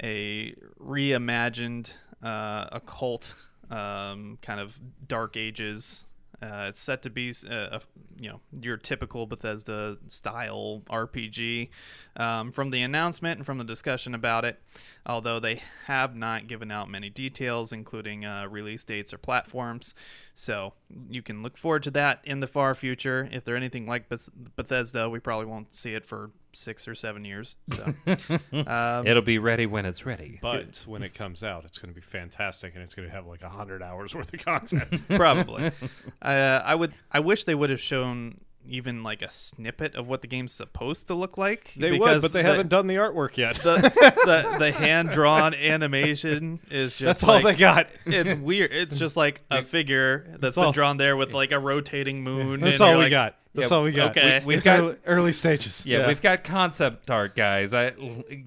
a 0.02 0.54
reimagined 0.80 1.92
uh, 2.22 2.66
occult 2.72 3.34
um, 3.70 4.38
kind 4.42 4.60
of 4.60 4.78
dark 5.06 5.36
ages. 5.36 6.09
Uh, 6.42 6.66
it's 6.68 6.80
set 6.80 7.02
to 7.02 7.10
be, 7.10 7.34
uh, 7.48 7.78
you 8.18 8.30
know, 8.30 8.40
your 8.60 8.76
typical 8.76 9.26
Bethesda 9.26 9.98
style 10.08 10.82
RPG. 10.88 11.68
Um, 12.16 12.50
from 12.52 12.70
the 12.70 12.82
announcement 12.82 13.38
and 13.38 13.46
from 13.46 13.58
the 13.58 13.64
discussion 13.64 14.14
about 14.14 14.44
it, 14.44 14.60
although 15.04 15.38
they 15.38 15.62
have 15.86 16.16
not 16.16 16.46
given 16.46 16.70
out 16.70 16.88
many 16.88 17.10
details, 17.10 17.72
including 17.72 18.24
uh, 18.24 18.46
release 18.48 18.84
dates 18.84 19.12
or 19.12 19.18
platforms, 19.18 19.94
so 20.34 20.72
you 21.10 21.22
can 21.22 21.42
look 21.42 21.56
forward 21.56 21.82
to 21.82 21.90
that 21.92 22.20
in 22.24 22.40
the 22.40 22.46
far 22.46 22.74
future. 22.74 23.28
If 23.30 23.44
they're 23.44 23.56
anything 23.56 23.86
like 23.86 24.08
Beth- 24.08 24.30
Bethesda, 24.56 25.08
we 25.10 25.18
probably 25.20 25.46
won't 25.46 25.74
see 25.74 25.94
it 25.94 26.06
for 26.06 26.30
six 26.52 26.86
or 26.88 26.94
seven 26.94 27.24
years. 27.24 27.56
So, 27.68 27.92
um, 28.66 29.06
It'll 29.06 29.22
be 29.22 29.38
ready 29.38 29.66
when 29.66 29.86
it's 29.86 30.04
ready. 30.06 30.38
But 30.42 30.82
when 30.86 31.02
it 31.02 31.14
comes 31.14 31.42
out, 31.44 31.64
it's 31.64 31.78
going 31.78 31.92
to 31.92 31.94
be 31.98 32.04
fantastic, 32.04 32.74
and 32.74 32.82
it's 32.82 32.94
going 32.94 33.08
to 33.08 33.14
have 33.14 33.26
like 33.26 33.42
hundred 33.42 33.82
hours 33.82 34.14
worth 34.14 34.32
of 34.32 34.44
content. 34.44 35.02
probably. 35.08 35.72
uh, 36.22 36.24
I 36.64 36.74
would. 36.74 36.94
I 37.12 37.20
wish 37.20 37.44
they 37.44 37.54
would 37.54 37.70
have 37.70 37.80
shown 37.80 38.40
even 38.68 39.02
like 39.02 39.22
a 39.22 39.30
snippet 39.30 39.94
of 39.94 40.06
what 40.06 40.20
the 40.20 40.26
game's 40.28 40.52
supposed 40.52 41.06
to 41.08 41.14
look 41.14 41.38
like. 41.38 41.72
they 41.76 41.98
would, 41.98 42.20
but 42.20 42.32
they 42.32 42.42
the- 42.42 42.48
haven't 42.48 42.68
done 42.68 42.86
the 42.86 42.96
artwork 42.96 43.36
yet. 43.38 43.56
the 43.56 43.76
the, 44.26 44.56
the 44.58 44.70
hand 44.72 45.10
drawn 45.10 45.54
animation 45.54 46.60
is 46.70 46.94
just 46.94 47.20
That's 47.20 47.24
all 47.24 47.42
they 47.42 47.56
got. 47.56 47.88
It's 48.04 48.34
weird. 48.34 48.70
It's 48.72 48.96
just 48.96 49.16
like 49.16 49.40
a 49.50 49.62
figure 49.62 50.36
that's 50.38 50.56
been 50.56 50.64
all- 50.66 50.72
drawn 50.72 50.98
there 50.98 51.16
with 51.16 51.32
like 51.32 51.52
a 51.52 51.58
rotating 51.58 52.22
moon. 52.22 52.60
That's 52.60 52.74
and 52.74 52.82
all 52.82 52.88
you're 52.90 52.98
we 52.98 53.04
like, 53.04 53.10
got. 53.10 53.36
That's 53.52 53.70
Yeah, 53.70 53.76
all 53.76 53.82
we 53.82 53.90
got. 53.90 54.16
okay. 54.16 54.38
We, 54.40 54.46
We've 54.46 54.58
it's 54.58 54.64
got- 54.64 54.78
early, 54.78 54.96
early 55.06 55.32
stages. 55.32 55.84
yeah, 55.84 55.98
yeah. 56.00 56.06
we've 56.06 56.22
got 56.22 56.44
concept 56.44 57.10
art, 57.10 57.34
guys. 57.34 57.74
I 57.74 57.90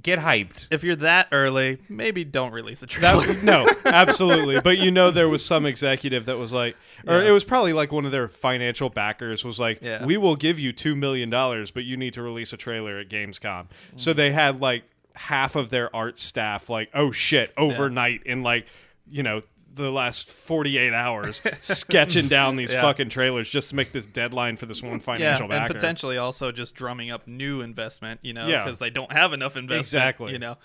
get 0.01 0.17
hyped. 0.19 0.69
If 0.71 0.83
you're 0.85 0.95
that 0.97 1.27
early, 1.33 1.79
maybe 1.89 2.23
don't 2.23 2.53
release 2.53 2.81
a 2.83 2.87
trailer. 2.87 3.27
That, 3.27 3.43
no, 3.43 3.67
absolutely. 3.85 4.61
But 4.61 4.77
you 4.77 4.91
know, 4.91 5.11
there 5.11 5.27
was 5.27 5.43
some 5.45 5.65
executive 5.65 6.25
that 6.27 6.37
was 6.37 6.53
like, 6.53 6.77
or 7.05 7.17
Yeah. 7.21 7.27
it 7.29 7.31
was 7.31 7.43
probably 7.43 7.73
like 7.73 7.91
one 7.91 8.05
of 8.05 8.11
their 8.13 8.29
financial 8.29 8.89
backers 8.89 9.43
was 9.43 9.59
like, 9.59 9.81
Yeah. 9.81 10.05
"We 10.05 10.15
will 10.15 10.37
give 10.37 10.57
you 10.57 10.71
two 10.71 10.95
million 10.95 11.29
dollars, 11.29 11.69
but 11.69 11.83
you 11.83 11.97
need 11.97 12.13
to 12.13 12.21
release 12.21 12.53
a 12.53 12.57
trailer 12.57 12.97
at 12.99 13.09
Gamescom." 13.09 13.65
Mm. 13.65 13.67
So 13.97 14.13
they 14.13 14.31
had 14.31 14.61
like 14.61 14.83
half 15.15 15.55
of 15.57 15.69
their 15.69 15.93
art 15.93 16.17
staff 16.17 16.69
like, 16.69 16.89
"Oh 16.93 17.11
shit!" 17.11 17.51
overnight 17.57 18.23
in 18.25 18.41
like, 18.41 18.67
you 19.09 19.21
know. 19.23 19.41
The 19.75 19.89
last 19.91 20.29
forty-eight 20.29 20.93
hours, 20.93 21.41
sketching 21.63 22.27
down 22.27 22.55
these 22.57 22.71
Yeah. 22.71 22.81
fucking 22.81 23.09
trailers 23.09 23.49
just 23.49 23.69
to 23.71 23.75
make 23.75 23.91
this 23.91 24.05
deadline 24.05 24.55
for 24.57 24.67
this 24.67 24.83
one 24.83 24.93
yeah, 24.93 24.99
financial 24.99 25.43
and 25.45 25.49
backer. 25.51 25.73
potentially 25.73 26.17
also 26.17 26.51
just 26.51 26.75
drumming 26.75 27.09
up 27.09 27.27
new 27.27 27.61
investment. 27.61 28.19
You 28.21 28.33
know, 28.33 28.47
Yeah. 28.47 28.63
because 28.65 28.77
they 28.79 28.91
don't 28.91 29.11
have 29.11 29.33
enough 29.33 29.57
investment. 29.57 29.79
Exactly. 29.79 30.31
You 30.33 30.39
know, 30.39 30.57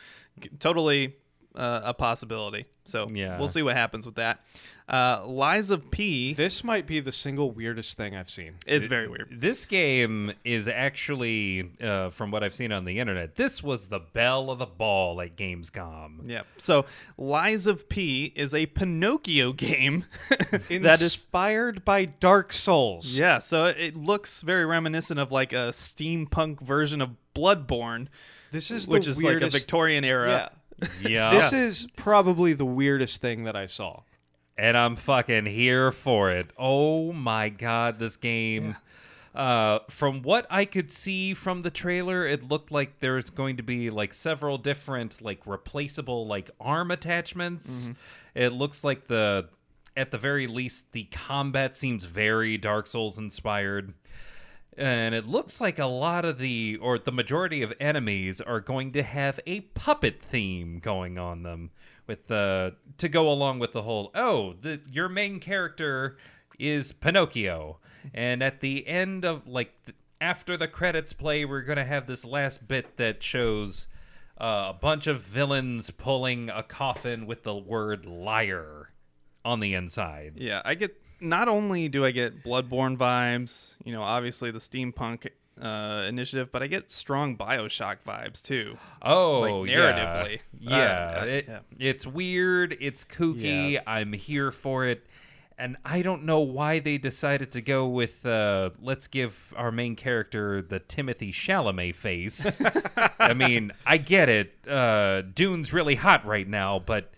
totally 0.58 1.16
uh, 1.54 1.80
a 1.84 1.94
possibility. 1.94 2.66
So 2.84 3.08
Yeah. 3.08 3.38
we'll 3.38 3.48
see 3.48 3.62
what 3.62 3.76
happens 3.76 4.04
with 4.04 4.16
that. 4.16 4.44
Uh, 4.88 5.22
Lies 5.26 5.70
of 5.70 5.90
P 5.90 6.32
This 6.32 6.64
might 6.64 6.86
be 6.86 7.00
the 7.00 7.12
single 7.12 7.50
weirdest 7.50 7.96
thing 7.98 8.16
I've 8.16 8.30
seen. 8.30 8.54
is 8.66 8.86
very 8.86 9.06
weird. 9.06 9.28
This 9.30 9.66
game 9.66 10.32
is 10.44 10.66
actually, 10.66 11.70
uh, 11.82 12.08
from 12.08 12.30
what 12.30 12.42
I've 12.42 12.54
seen 12.54 12.72
on 12.72 12.86
the 12.86 12.98
internet, 12.98 13.34
this 13.36 13.62
was 13.62 13.88
the 13.88 14.00
belle 14.00 14.50
of 14.50 14.58
the 14.60 14.66
ball 14.66 15.20
at 15.20 15.36
Gamescom. 15.36 16.20
Yeah. 16.28 16.42
So 16.56 16.86
Lies 17.18 17.66
of 17.66 17.88
P 17.90 18.32
is 18.34 18.54
a 18.54 18.64
Pinocchio 18.66 19.52
game 19.52 20.06
that 20.50 20.70
is 20.70 21.02
Inspired 21.18 21.84
by 21.84 22.06
Dark 22.06 22.52
Souls. 22.54 23.18
Yeah, 23.18 23.40
so 23.40 23.66
it 23.66 23.94
looks 23.94 24.40
very 24.40 24.64
reminiscent 24.64 25.20
of 25.20 25.30
like 25.30 25.52
a 25.52 25.70
steampunk 25.72 26.60
version 26.62 27.02
of 27.02 27.10
Bloodborne, 27.34 28.08
This 28.52 28.70
is 28.70 28.86
the 28.86 28.92
which 28.92 29.06
is 29.06 29.16
like 29.18 29.24
a 29.24 29.26
weirdest- 29.26 29.54
Victorian 29.56 30.04
era. 30.04 30.28
Yeah. 30.30 30.48
Yeah. 31.08 31.30
This 31.32 31.52
is 31.52 31.88
probably 31.96 32.52
the 32.52 32.64
weirdest 32.64 33.20
thing 33.20 33.42
that 33.44 33.56
I 33.56 33.66
saw. 33.66 34.02
And 34.58 34.76
I'm 34.76 34.96
fucking 34.96 35.46
here 35.46 35.92
for 35.92 36.30
it. 36.30 36.48
Oh 36.58 37.12
my 37.12 37.48
god, 37.48 37.98
this 37.98 38.16
game. 38.16 38.76
Uh, 39.34 39.78
from 39.88 40.22
what 40.22 40.46
I 40.50 40.64
could 40.64 40.90
see 40.90 41.32
from 41.32 41.60
the 41.60 41.70
trailer, 41.70 42.26
it 42.26 42.42
looked 42.42 42.72
like 42.72 42.98
there's 42.98 43.30
going 43.30 43.58
to 43.58 43.62
be 43.62 43.88
like 43.88 44.12
several 44.12 44.58
different 44.58 45.22
like 45.22 45.46
replaceable 45.46 46.26
like 46.26 46.50
arm 46.60 46.90
attachments. 46.90 47.90
It 48.34 48.52
looks 48.52 48.82
like 48.82 49.06
the 49.06 49.48
at 49.96 50.10
the 50.10 50.18
very 50.18 50.46
least 50.46 50.90
the 50.92 51.04
combat 51.04 51.76
seems 51.76 52.04
very 52.04 52.56
Dark 52.56 52.86
Souls 52.88 53.18
inspired. 53.18 53.94
And 54.76 55.12
it 55.12 55.26
looks 55.26 55.60
like 55.60 55.80
a 55.80 55.86
lot 55.86 56.24
of 56.24 56.38
the, 56.38 56.78
or 56.80 57.00
the 57.00 57.10
majority 57.10 57.62
of 57.62 57.72
enemies 57.80 58.40
are 58.40 58.60
going 58.60 58.92
to 58.92 59.02
have 59.02 59.40
a 59.44 59.62
puppet 59.62 60.22
theme 60.22 60.78
going 60.78 61.18
on 61.18 61.42
them, 61.42 61.70
with 62.08 62.26
the 62.26 62.74
to 62.96 63.08
go 63.08 63.30
along 63.30 63.60
with 63.60 63.72
the 63.72 63.82
whole. 63.82 64.10
Oh, 64.14 64.54
the 64.60 64.80
your 64.90 65.08
main 65.08 65.38
character 65.38 66.16
is 66.58 66.90
Pinocchio, 66.92 67.78
and 68.12 68.42
at 68.42 68.60
the 68.60 68.86
end 68.88 69.24
of 69.24 69.46
like 69.46 69.72
after 70.20 70.56
the 70.56 70.66
credits 70.66 71.12
play, 71.12 71.44
we're 71.44 71.62
gonna 71.62 71.84
have 71.84 72.06
this 72.06 72.24
last 72.24 72.66
bit 72.66 72.96
that 72.96 73.22
shows 73.22 73.86
uh, 74.40 74.66
a 74.70 74.72
bunch 74.72 75.06
of 75.06 75.20
villains 75.20 75.90
pulling 75.90 76.48
a 76.50 76.62
coffin 76.62 77.26
with 77.26 77.44
the 77.44 77.54
word 77.54 78.06
liar 78.06 78.90
on 79.44 79.60
the 79.60 79.74
inside. 79.74 80.34
Yeah, 80.36 80.62
I 80.64 80.74
get 80.74 81.00
not 81.20 81.48
only 81.48 81.88
do 81.88 82.04
I 82.04 82.10
get 82.10 82.44
Bloodborne 82.44 82.96
vibes, 82.96 83.74
you 83.84 83.92
know, 83.92 84.02
obviously 84.02 84.50
the 84.50 84.58
steampunk 84.58 85.28
uh, 85.62 86.04
initiative, 86.08 86.50
but 86.52 86.62
I 86.62 86.66
get 86.66 86.90
strong 86.90 87.36
BioShock 87.36 87.98
vibes 88.06 88.42
too. 88.42 88.76
Oh, 89.02 89.40
Like, 89.60 89.70
yeah. 89.70 89.76
narratively. 89.76 90.40
Yeah, 90.58 91.18
Uh, 91.20 91.24
it- 91.24 91.44
yeah. 91.48 91.58
it's 91.78 92.06
weird. 92.06 92.76
It's 92.80 93.04
kooky. 93.04 93.72
Yeah. 93.72 93.82
I'm 93.86 94.12
here 94.12 94.50
for 94.52 94.86
it. 94.86 95.06
And 95.60 95.76
I 95.84 96.02
don't 96.02 96.22
know 96.24 96.38
why 96.38 96.78
they 96.78 96.98
decided 96.98 97.50
to 97.52 97.60
go 97.60 97.88
with 97.88 98.24
uh, 98.24 98.70
let's 98.80 99.08
give 99.08 99.52
our 99.56 99.72
main 99.72 99.96
character 99.96 100.62
the 100.62 100.78
Timothy 100.78 101.32
Chalamet 101.32 101.96
face. 101.96 102.48
I 103.18 103.34
mean, 103.34 103.72
I 103.84 103.96
get 103.98 104.28
it. 104.28 104.54
Uh, 104.68 105.22
Dune's 105.22 105.72
really 105.72 105.96
hot 105.96 106.24
right 106.24 106.46
now, 106.46 106.78
but 106.78 107.12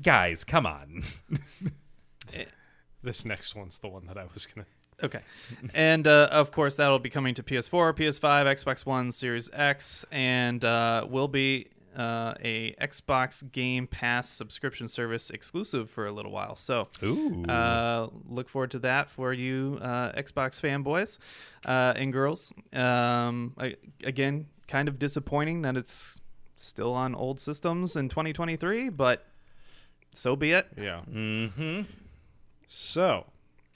guys, 0.00 0.44
come 0.44 0.64
on. 0.64 1.02
This 3.02 3.24
next 3.24 3.54
one's 3.54 3.78
the 3.78 3.88
one 3.88 4.04
that 4.06 4.18
I 4.18 4.26
was 4.34 4.44
gonna. 4.46 4.66
Okay. 5.02 5.20
and 5.74 6.06
uh, 6.06 6.28
of 6.30 6.52
course, 6.52 6.76
that'll 6.76 6.98
be 6.98 7.10
coming 7.10 7.34
to 7.34 7.42
PS4, 7.42 7.94
PS5, 7.94 8.46
Xbox 8.46 8.86
One, 8.86 9.10
Series 9.10 9.50
X, 9.52 10.04
and 10.10 10.64
uh, 10.64 11.06
will 11.08 11.28
be 11.28 11.68
uh, 11.96 12.34
a 12.40 12.74
Xbox 12.80 13.50
Game 13.50 13.86
Pass 13.86 14.28
subscription 14.28 14.88
service 14.88 15.30
exclusive 15.30 15.90
for 15.90 16.06
a 16.06 16.12
little 16.12 16.32
while. 16.32 16.56
So, 16.56 16.88
Ooh. 17.02 17.44
uh, 17.44 18.08
look 18.28 18.48
forward 18.48 18.70
to 18.72 18.78
that 18.80 19.10
for 19.10 19.32
you 19.32 19.78
uh, 19.82 20.12
Xbox 20.12 20.60
fanboys 20.60 21.18
uh, 21.66 21.94
and 21.96 22.12
girls. 22.12 22.52
Um, 22.72 23.54
I, 23.58 23.76
again, 24.04 24.46
kind 24.68 24.88
of 24.88 24.98
disappointing 24.98 25.62
that 25.62 25.76
it's 25.76 26.20
still 26.56 26.92
on 26.92 27.14
old 27.14 27.40
systems 27.40 27.96
in 27.96 28.08
2023, 28.08 28.90
but 28.90 29.26
so 30.14 30.36
be 30.36 30.52
it. 30.52 30.68
Yeah. 30.76 31.00
mm-hmm. 31.10 31.82
So, 32.68 33.26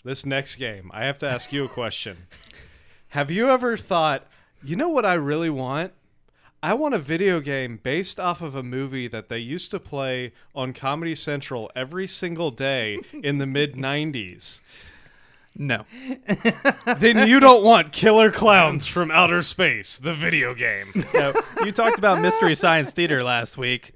this 0.05 0.27
next 0.27 0.57
game, 0.57 0.91
I 0.95 1.05
have 1.05 1.19
to 1.19 1.29
ask 1.29 1.53
you 1.53 1.65
a 1.65 1.69
question. 1.69 2.27
have 3.11 3.31
you 3.31 3.49
ever 3.49 3.77
thought, 3.77 4.27
you 4.63 4.77
know 4.77 4.89
what 4.89 5.07
I 5.07 5.15
really 5.15 5.51
want? 5.51 5.93
I 6.63 6.73
want 6.73 6.95
a 6.95 6.99
video 6.99 7.41
game 7.41 7.79
based 7.83 8.19
off 8.19 8.41
of 8.41 8.55
a 8.55 8.63
movie 8.63 9.07
that 9.09 9.29
they 9.29 9.39
used 9.39 9.71
to 9.73 9.79
play 9.79 10.33
on 10.55 10.73
Comedy 10.73 11.15
Central 11.15 11.71
every 11.77 12.07
single 12.07 12.51
day 12.51 12.99
in 13.23 13.37
the 13.39 13.47
mid 13.47 13.75
90s. 13.75 14.61
No. 15.57 15.85
Then 16.99 17.29
you 17.29 17.39
don't 17.39 17.63
want 17.63 17.93
Killer 17.93 18.31
Klowns 18.31 18.87
from 18.87 19.11
Outer 19.11 19.43
Space, 19.43 19.99
the 19.99 20.15
video 20.15 20.55
game. 20.55 21.05
no. 21.15 21.35
You 21.65 21.73
talked 21.73 21.99
about 21.99 22.21
Mystery 22.21 22.55
Science 22.55 22.91
Theater 22.91 23.23
last 23.23 23.57
week. 23.57 23.93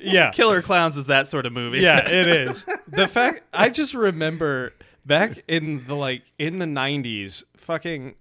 Yeah. 0.00 0.30
Killer 0.32 0.62
Klowns 0.62 0.96
is 0.96 1.06
that 1.06 1.28
sort 1.28 1.46
of 1.46 1.52
movie. 1.52 1.80
yeah, 1.80 2.06
it 2.08 2.26
is. 2.26 2.66
The 2.88 3.08
fact 3.08 3.42
I 3.52 3.68
just 3.68 3.94
remember 3.94 4.72
back 5.06 5.42
in 5.48 5.86
the 5.86 5.94
like 5.94 6.24
in 6.38 6.58
the 6.58 6.66
90s 6.66 7.44
fucking 7.56 8.14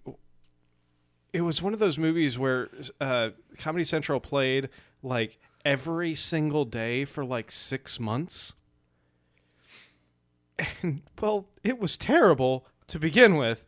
it 1.36 1.42
was 1.42 1.62
one 1.62 1.74
of 1.74 1.80
those 1.80 1.98
movies 1.98 2.40
where 2.40 2.70
uh, 3.02 3.32
Comedy 3.58 3.84
Central 3.84 4.22
played 4.22 4.70
like 5.04 5.38
every 5.66 6.16
single 6.16 6.64
day 6.64 7.04
for 7.04 7.26
like 7.26 7.52
six 7.52 8.00
months. 8.00 8.54
And 10.82 11.02
well, 11.20 11.50
it 11.62 11.78
was 11.78 11.98
terrible 11.98 12.66
to 12.88 12.98
begin 12.98 13.36
with, 13.36 13.66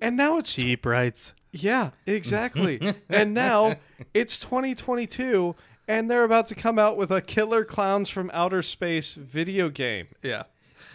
and 0.00 0.16
now 0.16 0.38
it's 0.38 0.54
Cheap 0.54 0.86
rights. 0.86 1.32
yeah, 1.50 1.90
exactly. 2.06 2.94
and 3.08 3.34
now 3.34 3.78
it's 4.14 4.38
2022, 4.38 5.56
and 5.88 6.08
they're 6.08 6.22
about 6.22 6.46
to 6.46 6.54
come 6.54 6.78
out 6.78 6.96
with 6.96 7.10
a 7.10 7.20
Killer 7.20 7.64
Klowns 7.64 8.08
from 8.08 8.30
Outer 8.32 8.62
Space 8.62 9.14
video 9.14 9.68
game. 9.68 10.06
Yeah. 10.22 10.44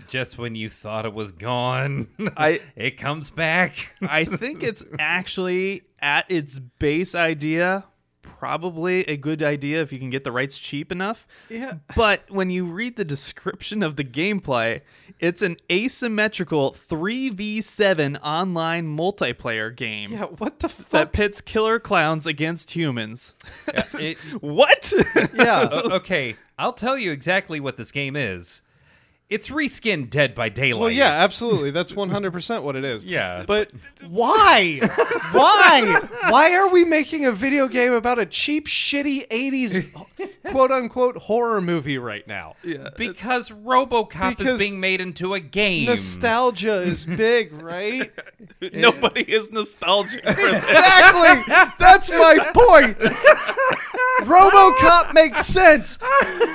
Just 0.07 0.37
when 0.37 0.55
you 0.55 0.69
thought 0.69 1.05
it 1.05 1.13
was 1.13 1.31
gone, 1.31 2.07
I- 2.37 2.61
it 2.75 2.97
comes 2.97 3.29
back. 3.29 3.95
I 4.01 4.25
think 4.25 4.63
it's 4.63 4.83
actually 4.99 5.83
at 5.99 6.29
its 6.29 6.59
base 6.59 7.15
idea 7.15 7.85
probably 8.21 9.01
a 9.07 9.15
good 9.17 9.41
idea 9.43 9.81
if 9.81 9.91
you 9.93 9.99
can 9.99 10.09
get 10.09 10.23
the 10.23 10.31
rights 10.31 10.57
cheap 10.59 10.91
enough. 10.91 11.25
Yeah. 11.49 11.75
But 11.95 12.23
when 12.29 12.49
you 12.49 12.65
read 12.65 12.95
the 12.97 13.05
description 13.05 13.81
of 13.83 13.95
the 13.95 14.03
gameplay, 14.03 14.81
it's 15.19 15.41
an 15.41 15.57
asymmetrical 15.71 16.71
3v7 16.71 18.19
online 18.21 18.97
multiplayer 18.97 19.73
game 19.75 20.11
Yeah, 20.13 20.25
what 20.25 20.59
the 20.59 20.69
fuck? 20.69 20.89
that 20.89 21.13
pits 21.13 21.41
killer 21.41 21.79
clowns 21.79 22.25
against 22.27 22.71
humans. 22.71 23.35
Yeah, 23.73 23.85
it- 23.99 24.17
what? 24.41 24.91
Yeah. 25.33 25.69
okay, 25.71 26.35
I'll 26.57 26.73
tell 26.73 26.97
you 26.97 27.11
exactly 27.11 27.59
what 27.59 27.77
this 27.77 27.91
game 27.91 28.15
is. 28.15 28.61
It's 29.30 29.49
reskinned 29.49 30.09
Dead 30.11 30.36
by 30.36 30.49
Daylight. 30.49 30.80
Well, 30.82 30.91
yeah, 30.91 31.24
absolutely. 31.24 31.71
That's 31.71 31.93
100% 31.93 32.61
what 32.61 32.76
it 32.76 32.84
is. 32.84 33.03
Yeah. 33.13 33.43
But 33.47 33.71
why? 34.07 34.80
why? 35.32 35.99
Why 36.30 36.53
are 36.55 36.67
we 36.69 36.84
making 36.86 37.26
a 37.26 37.32
video 37.32 37.67
game 37.67 37.93
about 37.93 38.17
a 38.19 38.26
cheap, 38.26 38.67
shitty 38.67 39.28
80s 39.30 40.30
quote 40.51 40.71
unquote 40.71 41.17
horror 41.17 41.61
movie 41.61 41.97
right 41.97 42.28
now? 42.28 42.55
yeah. 42.63 42.89
Because 42.97 43.49
RoboCop 43.49 44.38
Because 44.38 44.53
is 44.53 44.59
being 44.59 44.80
made 44.80 44.99
into 45.01 45.34
a 45.34 45.39
game. 45.39 45.86
Nostalgia 45.86 46.82
is 46.82 47.05
big, 47.05 47.53
right? 47.61 48.11
Nobody 48.74 49.21
is 49.21 49.51
nostalgic 49.51 50.24
exactly. 50.26 51.53
That's 51.80 52.09
my 52.09 52.39
point. 52.53 52.97
RoboCop 54.21 55.13
makes 55.13 55.45
sense. 55.45 55.97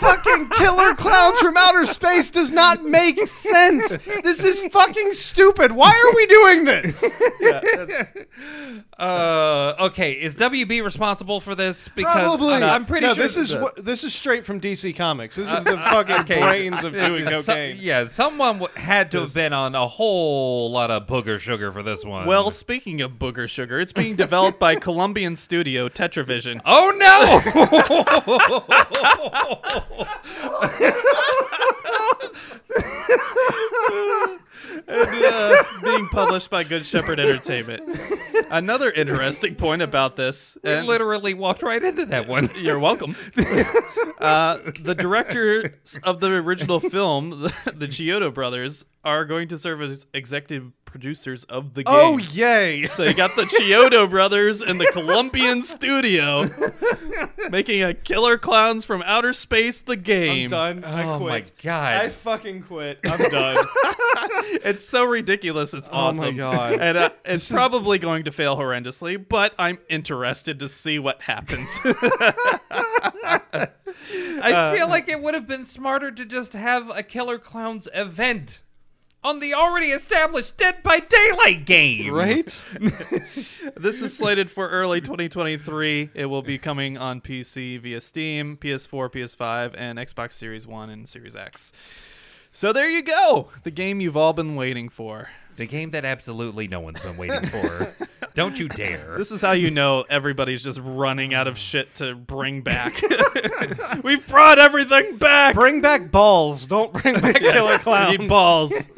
Fucking 0.00 0.48
Killer 0.50 0.94
Klowns 0.94 1.38
from 1.38 1.56
Outer 1.56 1.86
Space 1.86 2.30
does 2.30 2.50
not 2.50 2.67
make 2.84 3.26
sense. 3.26 3.96
This 4.22 4.42
is 4.44 4.72
fucking 4.72 5.12
stupid. 5.12 5.72
Why 5.72 5.90
are 5.90 6.14
we 6.14 6.26
doing 6.26 6.64
this? 6.64 7.04
Uh, 8.98 9.76
okay, 9.78 10.12
is 10.12 10.34
WB 10.34 10.82
responsible 10.82 11.40
for 11.40 11.54
this? 11.54 11.86
Because 11.88 12.16
Probably. 12.16 12.54
I'm, 12.54 12.64
I'm 12.64 12.84
pretty 12.86 13.06
no, 13.06 13.14
sure 13.14 13.22
this 13.22 13.36
is 13.36 13.50
the- 13.50 13.60
what, 13.60 13.84
this 13.84 14.02
is 14.02 14.12
straight 14.12 14.44
from 14.44 14.60
DC 14.60 14.96
Comics. 14.96 15.36
This 15.36 15.52
is 15.52 15.62
the 15.62 15.76
fucking 15.76 16.16
okay. 16.22 16.40
brains 16.40 16.82
of 16.82 16.92
doing 16.94 17.24
So- 17.24 17.42
cocaine. 17.42 17.76
yeah, 17.80 18.06
someone 18.08 18.58
w- 18.58 18.74
had 18.80 19.12
to 19.12 19.20
have 19.20 19.32
been 19.32 19.52
on 19.52 19.76
a 19.76 19.86
whole 19.86 20.72
lot 20.72 20.90
of 20.90 21.06
booger 21.06 21.38
sugar 21.38 21.70
for 21.70 21.84
this 21.84 22.04
one. 22.04 22.26
Well, 22.26 22.50
speaking 22.50 23.00
of 23.00 23.12
booger 23.12 23.48
sugar, 23.48 23.78
it's 23.78 23.92
being 23.92 24.16
developed 24.16 24.58
by 24.58 24.74
Colombian 24.74 25.36
studio 25.36 25.88
Teravision. 25.88 26.60
oh 26.64 26.88
and, 34.86 35.24
uh, 35.24 35.64
being 35.82 36.06
published 36.08 36.50
by 36.50 36.64
Good 36.64 36.86
Shepherd 36.86 37.18
Entertainment. 37.20 37.82
Another 38.50 38.90
interesting 38.90 39.54
point 39.54 39.82
about 39.82 40.16
this, 40.16 40.56
and 40.64 40.86
literally 40.86 41.34
walked 41.34 41.62
right 41.62 41.82
into 41.82 42.06
that 42.06 42.28
one. 42.28 42.50
you're 42.56 42.78
welcome. 42.78 43.16
uh, 44.18 44.58
the 44.80 44.94
directors 44.94 45.98
of 46.02 46.20
the 46.20 46.28
original 46.28 46.80
film, 46.80 47.42
the, 47.42 47.72
the 47.74 47.86
Chiodo 47.86 48.32
brothers, 48.32 48.84
are 49.04 49.24
going 49.24 49.48
to 49.48 49.58
serve 49.58 49.82
as 49.82 50.06
executive 50.14 50.72
producers 50.90 51.44
of 51.44 51.74
the 51.74 51.84
game. 51.84 51.94
Oh 51.94 52.18
yay! 52.18 52.86
So 52.88 53.04
you 53.04 53.14
got 53.14 53.36
the 53.36 53.42
Chiodo 53.44 54.08
brothers 54.08 54.60
and 54.62 54.80
the 54.80 54.86
Colombian 54.92 55.62
studio 55.62 56.46
making 57.50 57.82
a 57.82 57.94
Killer 57.94 58.36
Klowns 58.38 58.84
from 58.84 59.02
Outer 59.04 59.32
Space 59.32 59.80
the 59.80 59.92
I'm 59.92 60.02
game. 60.02 60.48
done. 60.48 60.84
I 60.84 61.04
Oh 61.14 61.18
quit. 61.18 61.28
my 61.30 61.44
god! 61.62 61.94
I 62.04 62.08
fucking 62.08 62.62
quit. 62.64 62.98
I'm 63.04 63.30
done. 63.30 63.64
It's 64.64 64.84
so 64.84 65.04
ridiculous. 65.04 65.72
It's 65.74 65.88
Oh 65.90 65.92
my 65.92 65.98
awesome. 66.08 66.36
God. 66.36 66.80
And 66.80 66.98
uh, 66.98 67.10
it's 67.24 67.48
probably 67.50 67.98
going 67.98 68.24
to 68.24 68.32
fail 68.32 68.56
horrendously, 68.56 69.22
but 69.28 69.54
I'm 69.58 69.78
interested 69.88 70.58
to 70.60 70.68
see 70.68 70.98
what 70.98 71.22
happens. 71.22 71.78
I 71.84 73.68
uh, 74.52 74.74
feel 74.74 74.88
like 74.88 75.08
it 75.08 75.20
would 75.22 75.34
have 75.34 75.46
been 75.46 75.64
smarter 75.64 76.10
to 76.10 76.24
just 76.24 76.52
have 76.54 76.90
a 76.96 77.02
Killer 77.02 77.38
Klowns 77.38 77.88
event 77.94 78.60
on 79.22 79.40
the 79.40 79.54
already 79.54 79.88
established 79.88 80.56
Dead 80.56 80.82
by 80.82 81.00
Daylight 81.00 81.64
game. 81.66 82.12
right? 82.12 82.64
this 83.76 84.02
is 84.02 84.16
slated 84.16 84.50
for 84.50 84.68
early 84.68 85.00
2023. 85.00 86.10
It 86.14 86.26
will 86.26 86.42
be 86.42 86.58
coming 86.58 86.96
on 86.96 87.20
PC 87.20 87.80
via 87.80 88.00
Steam, 88.00 88.56
PS4, 88.56 89.10
PS5, 89.10 89.74
and 89.76 89.98
Xbox 89.98 90.32
Series 90.32 90.66
1 90.66 90.90
and 90.90 91.08
Series 91.08 91.36
X. 91.36 91.72
So 92.52 92.72
there 92.72 92.88
you 92.88 93.02
go. 93.02 93.48
The 93.62 93.70
game 93.70 94.00
you've 94.00 94.16
all 94.16 94.32
been 94.32 94.56
waiting 94.56 94.88
for. 94.88 95.28
The 95.58 95.66
game 95.66 95.90
that 95.90 96.04
absolutely 96.04 96.68
no 96.68 96.80
one's 96.80 97.00
been 97.00 97.16
waiting 97.16 97.44
for. 97.46 97.92
Don't 98.34 98.58
you 98.58 98.68
dare. 98.68 99.16
This 99.18 99.32
is 99.32 99.40
how 99.42 99.52
you 99.52 99.70
know 99.70 100.04
everybody's 100.08 100.62
just 100.62 100.78
running 100.82 101.34
out 101.34 101.48
of 101.48 101.58
shit 101.58 101.94
to 101.96 102.14
bring 102.14 102.62
back. 102.62 102.94
We've 104.04 104.24
brought 104.28 104.60
everything 104.60 105.16
back. 105.18 105.54
Bring 105.54 105.80
back 105.80 106.12
balls. 106.12 106.64
Don't 106.64 106.92
bring 106.92 107.20
back 107.20 107.36
Killer 107.36 107.72
We 107.72 107.78
Clowns. 107.78 108.18
need 108.20 108.28
balls. 108.28 108.88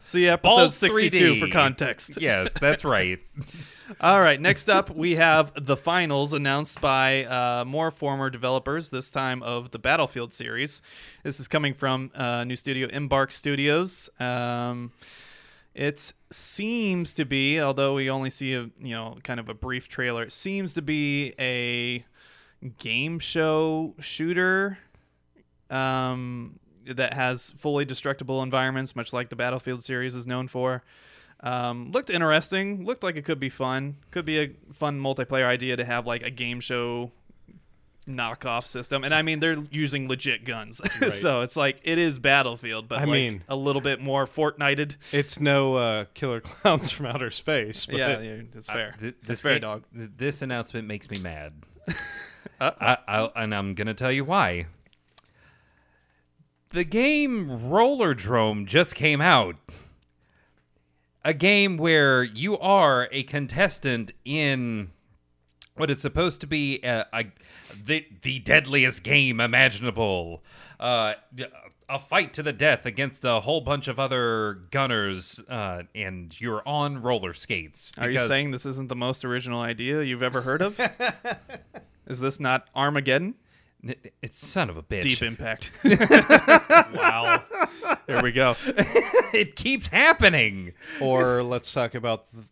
See 0.00 0.26
episode 0.28 0.48
Balls 0.56 0.76
62 0.76 1.34
3D. 1.34 1.40
for 1.40 1.48
context. 1.52 2.18
yes, 2.20 2.52
that's 2.58 2.84
right. 2.84 3.22
All 4.00 4.20
right, 4.20 4.40
next 4.40 4.68
up 4.68 4.90
we 4.94 5.16
have 5.16 5.52
the 5.56 5.76
finals 5.76 6.32
announced 6.32 6.80
by 6.80 7.24
uh, 7.24 7.64
more 7.66 7.90
former 7.90 8.28
developers, 8.30 8.90
this 8.90 9.10
time 9.10 9.42
of 9.42 9.70
the 9.70 9.78
Battlefield 9.78 10.32
series. 10.34 10.82
This 11.22 11.40
is 11.40 11.48
coming 11.48 11.74
from 11.74 12.10
uh, 12.14 12.44
new 12.44 12.56
studio 12.56 12.88
Embark 12.88 13.32
Studios. 13.32 14.08
Um, 14.20 14.92
it 15.78 16.12
seems 16.32 17.14
to 17.14 17.24
be, 17.24 17.60
although 17.60 17.94
we 17.94 18.10
only 18.10 18.30
see 18.30 18.52
a 18.52 18.68
you 18.80 18.94
know 18.94 19.16
kind 19.22 19.38
of 19.38 19.48
a 19.48 19.54
brief 19.54 19.88
trailer, 19.88 20.24
it 20.24 20.32
seems 20.32 20.74
to 20.74 20.82
be 20.82 21.34
a 21.38 22.04
game 22.78 23.20
show 23.20 23.94
shooter 24.00 24.78
um, 25.70 26.58
that 26.84 27.14
has 27.14 27.52
fully 27.52 27.84
destructible 27.84 28.42
environments, 28.42 28.96
much 28.96 29.12
like 29.12 29.28
the 29.28 29.36
Battlefield 29.36 29.84
series 29.84 30.16
is 30.16 30.26
known 30.26 30.48
for. 30.48 30.82
Um, 31.40 31.92
looked 31.92 32.10
interesting. 32.10 32.84
Looked 32.84 33.04
like 33.04 33.14
it 33.14 33.24
could 33.24 33.38
be 33.38 33.48
fun. 33.48 33.98
Could 34.10 34.24
be 34.24 34.40
a 34.40 34.50
fun 34.72 35.00
multiplayer 35.00 35.46
idea 35.46 35.76
to 35.76 35.84
have 35.84 36.08
like 36.08 36.24
a 36.24 36.30
game 36.30 36.58
show 36.58 37.12
knockoff 38.08 38.64
system. 38.66 39.04
And 39.04 39.14
I 39.14 39.22
mean, 39.22 39.40
they're 39.40 39.56
using 39.70 40.08
legit 40.08 40.44
guns, 40.44 40.80
so 41.14 41.42
it's 41.42 41.56
like 41.56 41.80
it 41.84 41.98
is 41.98 42.18
Battlefield, 42.18 42.88
but 42.88 42.98
I 42.98 43.02
like 43.02 43.10
mean- 43.10 43.44
a 43.48 43.56
little 43.56 43.82
bit 43.82 44.00
more 44.00 44.26
Fortnited. 44.26 44.96
It's 45.12 45.38
no 45.40 45.74
uh, 45.76 46.04
Killer 46.14 46.40
Clowns 46.42 46.90
from 46.90 47.06
Outer 47.06 47.30
Space. 47.30 47.86
But 47.86 47.96
Yeah, 47.96 48.18
yeah, 48.20 48.36
that's 48.52 48.68
fair. 48.70 48.94
Th- 49.00 49.14
That's 49.20 49.26
this 49.28 49.42
fair, 49.42 49.52
game- 49.54 49.60
dog. 49.60 49.84
th- 49.96 50.10
This 50.16 50.42
announcement 50.42 50.86
makes 50.88 51.08
me 51.10 51.18
mad. 51.18 51.52
I, 52.60 52.98
I'll, 53.06 53.32
and 53.36 53.54
I'm 53.54 53.74
gonna 53.74 53.94
tell 53.94 54.10
you 54.10 54.24
why. 54.24 54.66
The 56.70 56.84
game 56.84 57.48
Rollerdrome 57.48 58.66
just 58.66 58.94
came 58.94 59.20
out. 59.20 59.56
A 61.24 61.32
game 61.34 61.76
where 61.76 62.22
you 62.22 62.58
are 62.58 63.08
a 63.10 63.22
contestant 63.22 64.12
in 64.24 64.90
what 65.78 65.90
is 65.90 66.00
supposed 66.00 66.40
to 66.42 66.46
be 66.46 66.80
a, 66.82 67.06
a, 67.12 67.24
the 67.84 68.04
the 68.22 68.38
deadliest 68.40 69.02
game 69.02 69.40
imaginable. 69.40 70.42
Uh, 70.80 71.14
a 71.90 71.98
fight 71.98 72.34
to 72.34 72.42
the 72.42 72.52
death 72.52 72.84
against 72.84 73.24
a 73.24 73.40
whole 73.40 73.62
bunch 73.62 73.88
of 73.88 73.98
other 73.98 74.58
gunners, 74.70 75.40
uh, 75.48 75.82
and 75.94 76.38
you're 76.38 76.62
on 76.68 77.00
roller 77.00 77.32
skates. 77.32 77.90
Are 77.96 78.04
you 78.06 78.12
because- 78.12 78.28
saying 78.28 78.50
this 78.50 78.66
isn't 78.66 78.88
the 78.88 78.94
most 78.96 79.24
original 79.24 79.60
idea 79.60 80.02
you've 80.02 80.22
ever 80.22 80.42
heard 80.42 80.60
of? 80.60 80.78
is 82.06 82.20
this 82.20 82.38
not 82.38 82.68
Armageddon? 82.76 83.34
N- 83.82 83.94
It's 84.20 84.44
son 84.46 84.68
of 84.68 84.76
a 84.76 84.82
bitch. 84.82 85.02
Deep 85.02 85.22
Impact. 85.22 85.70
wow. 86.94 87.42
There 88.06 88.22
we 88.22 88.32
go. 88.32 88.54
it 89.32 89.56
keeps 89.56 89.88
happening. 89.88 90.74
or 91.00 91.42
let's 91.42 91.72
talk 91.72 91.94
about 91.94 92.30
th- 92.34 92.44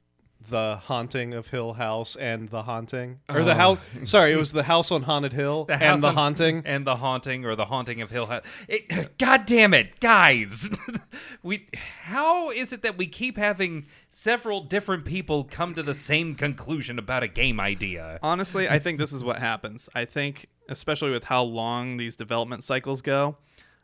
the 0.50 0.76
haunting 0.82 1.34
of 1.34 1.46
Hill 1.48 1.72
House 1.74 2.16
and 2.16 2.48
the 2.48 2.62
haunting, 2.62 3.20
or 3.28 3.42
the 3.42 3.52
oh. 3.52 3.54
house. 3.54 3.78
Sorry, 4.04 4.32
it 4.32 4.36
was 4.36 4.52
the 4.52 4.62
house 4.62 4.90
on 4.90 5.02
Haunted 5.02 5.32
Hill 5.32 5.66
House 5.68 5.80
and 5.80 6.02
the 6.02 6.08
on- 6.08 6.14
haunting. 6.14 6.62
and 6.64 6.86
the 6.86 6.96
haunting 6.96 7.44
or 7.44 7.54
the 7.54 7.64
haunting 7.64 8.00
of 8.00 8.10
Hill 8.10 8.26
House. 8.26 8.44
It, 8.68 9.18
God 9.18 9.46
damn 9.46 9.74
it, 9.74 10.00
guys! 10.00 10.70
we 11.42 11.68
how 12.02 12.50
is 12.50 12.72
it 12.72 12.82
that 12.82 12.96
we 12.96 13.06
keep 13.06 13.36
having 13.36 13.86
several 14.10 14.60
different 14.60 15.04
people 15.04 15.44
come 15.44 15.74
to 15.74 15.82
the 15.82 15.94
same 15.94 16.34
conclusion 16.34 16.98
about 16.98 17.22
a 17.22 17.28
game 17.28 17.60
idea? 17.60 18.18
Honestly, 18.22 18.68
I 18.68 18.78
think 18.78 18.98
this 19.00 19.12
is 19.12 19.24
what 19.24 19.38
happens. 19.38 19.88
I 19.94 20.04
think, 20.04 20.46
especially 20.68 21.10
with 21.10 21.24
how 21.24 21.42
long 21.42 21.96
these 21.96 22.16
development 22.16 22.64
cycles 22.64 23.02
go, 23.02 23.36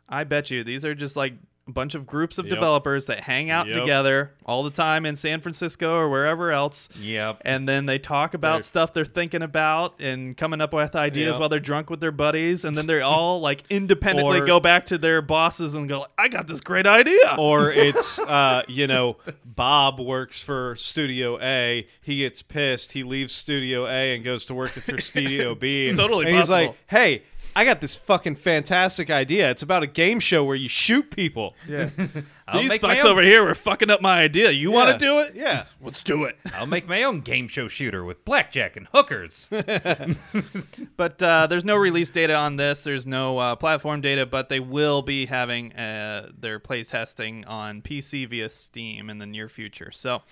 I 0.09 0.25
bet 0.25 0.51
you 0.51 0.65
these 0.65 0.85
are 0.85 0.95
just 0.95 1.17
like 1.17 1.35
a 1.69 1.71
bunch 1.71 1.95
of 1.95 2.07
groups 2.07 2.39
of 2.39 2.47
Yep. 2.47 2.55
developers 2.55 3.07
that 3.07 3.21
hang 3.21 3.49
out 3.49 3.69
Yep. 3.69 3.77
together 3.77 4.33
all 4.45 4.65
the 4.65 4.71
time 4.71 5.07
in 5.07 5.15
San 5.15 5.41
Francisco 5.41 5.95
or 5.95 6.09
wherever 6.09 6.51
else. 6.51 6.89
Yep. 7.01 7.41
And 7.45 7.69
then 7.69 7.87
they 7.87 8.01
talk 8.01 8.35
about 8.35 8.55
They're- 8.57 8.63
stuff 8.63 8.93
they're 8.93 9.05
thinking 9.05 9.43
about 9.43 9.95
and 10.01 10.37
coming 10.37 10.61
up 10.61 10.73
with 10.73 10.97
ideas 10.97 11.35
Yep. 11.35 11.41
while 11.41 11.49
they're 11.49 11.61
drunk 11.61 11.89
with 11.89 12.01
their 12.01 12.11
buddies. 12.11 12.65
And 12.65 12.75
then 12.75 12.89
they 12.89 13.01
all 13.01 13.41
like 13.41 13.63
independently 13.71 14.41
Or- 14.41 14.47
go 14.47 14.59
back 14.59 14.87
to 14.87 14.99
their 14.99 15.23
bosses 15.23 15.75
and 15.75 15.89
go, 15.89 16.07
I 16.19 16.27
got 16.27 16.49
this 16.49 16.61
great 16.61 16.87
idea. 16.87 17.17
or 17.39 17.71
it's 17.73 18.19
uh, 18.19 18.63
you 18.67 18.89
know 18.89 19.19
Bob 19.45 20.01
works 20.01 20.43
for 20.43 20.75
Studio 20.77 21.39
A. 21.41 21.87
He 22.01 22.17
gets 22.19 22.43
pissed. 22.43 22.93
He 22.93 23.05
leaves 23.05 23.33
Studio 23.33 23.87
A 23.87 24.15
and 24.17 24.25
goes 24.25 24.45
to 24.47 24.55
work 24.55 24.73
for 24.73 25.01
Studio 25.01 25.55
B. 25.55 25.89
And, 25.89 25.97
Totally 25.97 26.27
and 26.27 26.37
he's 26.37 26.51
like, 26.51 26.75
"Hey, 26.89 27.23
I 27.55 27.65
got 27.65 27.81
this 27.81 27.95
fucking 27.97 28.37
fantastic 28.37 29.11
idea. 29.11 29.51
It's 29.51 29.63
about 29.63 29.83
a 29.83 29.87
game 29.87 30.21
show 30.21 30.43
where 30.45 30.57
you 30.57 30.69
shoot 30.69 31.11
people. 31.11 31.55
yeah. 31.69 31.91
These 32.53 32.69
make 32.69 32.83
my 32.83 32.97
fucks 32.97 33.05
own- 33.05 33.13
over 33.13 33.23
here 33.23 33.43
were 33.45 33.55
fucking 33.55 33.89
up 33.89 34.03
my 34.03 34.21
idea. 34.23 34.51
You 34.51 34.71
want 34.71 34.91
to 34.91 34.99
do 34.99 35.21
it? 35.21 35.35
Yeah. 35.35 35.65
Let's 35.81 36.03
do 36.03 36.25
it. 36.25 36.37
I'll 36.55 36.67
make 36.67 36.87
my 36.87 37.03
own 37.03 37.21
game 37.23 37.49
show 37.49 37.67
shooter 37.69 38.05
with 38.05 38.25
blackjack 38.27 38.77
and 38.77 38.89
hookers. 38.93 39.49
But 40.97 41.23
uh, 41.23 41.47
there's 41.47 41.65
no 41.65 41.77
release 41.77 42.11
data 42.11 42.35
on 42.35 42.57
this. 42.57 42.85
There's 42.85 43.07
no 43.07 43.39
uh, 43.39 43.57
platform 43.57 44.01
data, 44.01 44.27
but 44.27 44.49
they 44.49 44.61
will 44.61 45.03
be 45.03 45.27
having 45.27 45.73
uh, 45.75 46.31
their 46.39 46.59
play 46.59 46.85
testing 46.85 47.45
on 47.47 47.83
PC 47.83 48.29
via 48.29 48.49
Steam 48.49 49.09
in 49.11 49.19
the 49.19 49.27
near 49.27 49.49
future. 49.49 49.91
So 49.91 50.23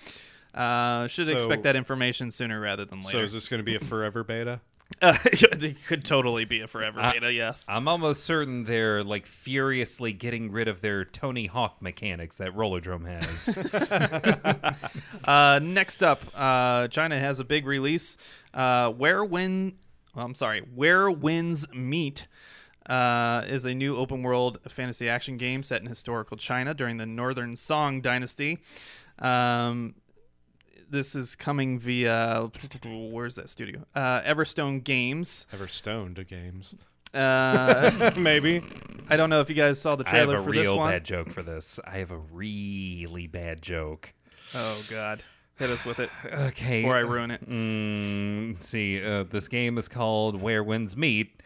uh, 0.53 1.07
should 1.07 1.27
So- 1.27 1.33
expect 1.33 1.63
that 1.63 1.75
information 1.75 2.29
sooner 2.31 2.59
rather 2.59 2.85
than 2.85 2.99
later. 2.99 3.11
So 3.11 3.17
later. 3.17 3.25
is 3.25 3.33
this 3.33 3.47
going 3.49 3.59
to 3.59 3.63
be 3.63 3.75
a 3.75 3.79
forever 3.79 4.23
beta? 4.23 4.61
Uh, 5.01 5.17
it 5.23 5.77
could 5.87 6.05
totally 6.05 6.45
be 6.45 6.61
a 6.61 6.67
forever 6.67 6.99
Uh, 6.99 7.13
beta. 7.13 7.33
Yes. 7.33 7.65
I'm 7.67 7.87
almost 7.87 8.23
certain 8.23 8.65
they're 8.65 9.03
like 9.03 9.25
furiously 9.25 10.13
getting 10.13 10.51
rid 10.51 10.67
of 10.67 10.81
their 10.81 11.05
Tony 11.05 11.47
Hawk 11.47 11.81
mechanics 11.81 12.37
that 12.37 12.55
Rollerdrome 12.55 13.07
has. 13.07 14.75
Uh, 15.25 15.59
next 15.61 16.03
up, 16.03 16.23
uh, 16.35 16.87
China 16.87 17.19
has 17.19 17.39
a 17.39 17.43
big 17.43 17.65
release. 17.65 18.17
Uh, 18.53 18.89
Where 18.89 19.23
when 19.23 19.73
well, 20.15 20.25
I'm 20.25 20.35
sorry, 20.35 20.61
Where 20.75 21.09
Winds 21.09 21.67
Meet 21.73 22.27
uh, 22.87 23.43
is 23.47 23.65
a 23.65 23.73
new 23.73 23.95
open 23.97 24.23
world 24.23 24.59
fantasy 24.67 25.07
action 25.09 25.37
game 25.37 25.63
set 25.63 25.81
in 25.81 25.87
historical 25.87 26.37
China 26.37 26.73
during 26.73 26.97
the 26.97 27.05
Northern 27.05 27.55
Song 27.55 28.01
Dynasty. 28.01 28.59
Um, 29.19 29.93
this 30.91 31.15
is 31.15 31.35
coming 31.35 31.79
via 31.79 32.49
where's 32.85 33.35
that 33.35 33.49
studio? 33.49 33.85
Uh, 33.95 34.21
Everstone 34.21 34.83
Games. 34.83 35.47
Ever 35.53 35.67
stoned 35.67 36.15
to 36.17 36.23
games? 36.23 36.75
Uh, 37.13 38.11
Maybe. 38.17 38.61
I 39.09 39.17
don't 39.17 39.29
know 39.29 39.41
if 39.41 39.49
you 39.49 39.55
guys 39.55 39.79
saw 39.81 39.95
the 39.95 40.05
I 40.07 40.09
have 40.09 40.27
trailer 40.27 40.39
a 40.39 40.43
for 40.43 40.51
this 40.51 40.67
real 40.67 40.77
one. 40.77 40.91
bad 40.91 41.03
joke 41.03 41.29
for 41.31 41.43
this. 41.43 41.79
I 41.85 41.97
have 41.97 42.11
a 42.11 42.17
really 42.17 43.27
bad 43.27 43.61
joke. 43.61 44.13
Oh 44.53 44.81
God, 44.89 45.23
hit 45.57 45.69
us 45.69 45.83
with 45.85 45.99
it 45.99 46.09
Okay. 46.25 46.81
before 46.81 46.95
I 46.95 46.99
ruin 47.01 47.31
it. 47.31 47.49
Mm, 47.49 48.63
see, 48.63 49.03
uh, 49.03 49.23
this 49.23 49.47
game 49.47 49.77
is 49.77 49.87
called 49.87 50.41
Where 50.41 50.63
Winds 50.63 50.95
Meet. 50.95 51.41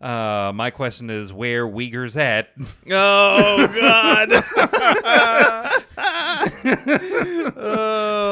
Uh, 0.00 0.52
my 0.54 0.70
question 0.70 1.08
is, 1.08 1.32
where 1.32 1.66
Uyghurs 1.66 2.16
at? 2.18 2.50
Oh 2.90 3.66
God! 3.68 4.44
oh, 7.56 8.25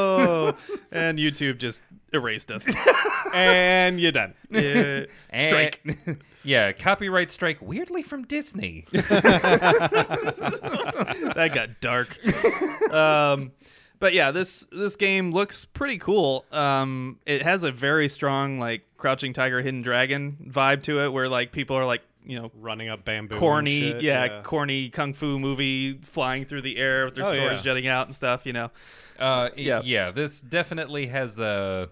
and 0.95 1.19
YouTube 1.19 1.59
just 1.59 1.83
erased 2.13 2.51
us. 2.51 2.67
and 3.35 4.01
you're 4.01 4.13
done. 4.13 4.35
Yeah. 4.51 5.05
Strike. 5.35 5.81
And- 6.07 6.23
yeah, 6.45 6.73
copyright 6.73 7.31
strike. 7.31 7.59
Weirdly 7.63 8.03
from 8.03 8.25
Disney. 8.25 8.85
that 8.93 9.11
got 11.55 11.81
dark. 11.81 12.19
Um, 12.93 13.53
but 13.99 14.13
yeah, 14.13 14.31
this 14.31 14.67
this 14.71 14.97
game 14.97 15.31
looks 15.31 15.65
pretty 15.65 15.97
cool. 15.97 16.45
Um, 16.53 17.19
it 17.25 17.43
has 17.43 17.63
a 17.63 17.73
very 17.73 18.09
strong 18.11 18.59
like 18.59 18.83
Crouching 18.99 19.33
Tiger, 19.33 19.63
Hidden 19.63 19.81
Dragon 19.83 20.37
vibe 20.51 20.83
to 20.85 21.01
it, 21.01 21.09
where 21.13 21.29
like 21.29 21.53
people 21.53 21.77
are 21.77 21.87
like 21.87 22.03
you 22.25 22.39
know 22.41 22.51
Running 22.55 22.89
up 22.89 23.05
bamboo. 23.05 23.35
and 23.35 23.41
corny, 23.41 23.81
shit, 23.81 24.03
yeah, 24.03 24.43
corny 24.43 24.89
kung 24.91 25.13
fu 25.15 25.39
movie 25.39 25.99
flying 26.03 26.45
through 26.45 26.63
the 26.63 26.77
air 26.77 27.05
with 27.05 27.15
their 27.15 27.27
Oh, 27.27 27.35
swords 27.35 27.57
yeah. 27.57 27.63
jutting 27.63 27.87
out 27.87 28.07
and 28.07 28.15
stuff. 28.15 28.47
You 28.47 28.53
know. 28.55 28.71
Uh, 29.19 29.51
Yeah. 29.57 29.81
yeah. 29.85 30.07
yeah, 30.07 30.11
this 30.11 30.41
definitely 30.41 31.07
has 31.07 31.39
a 31.39 31.89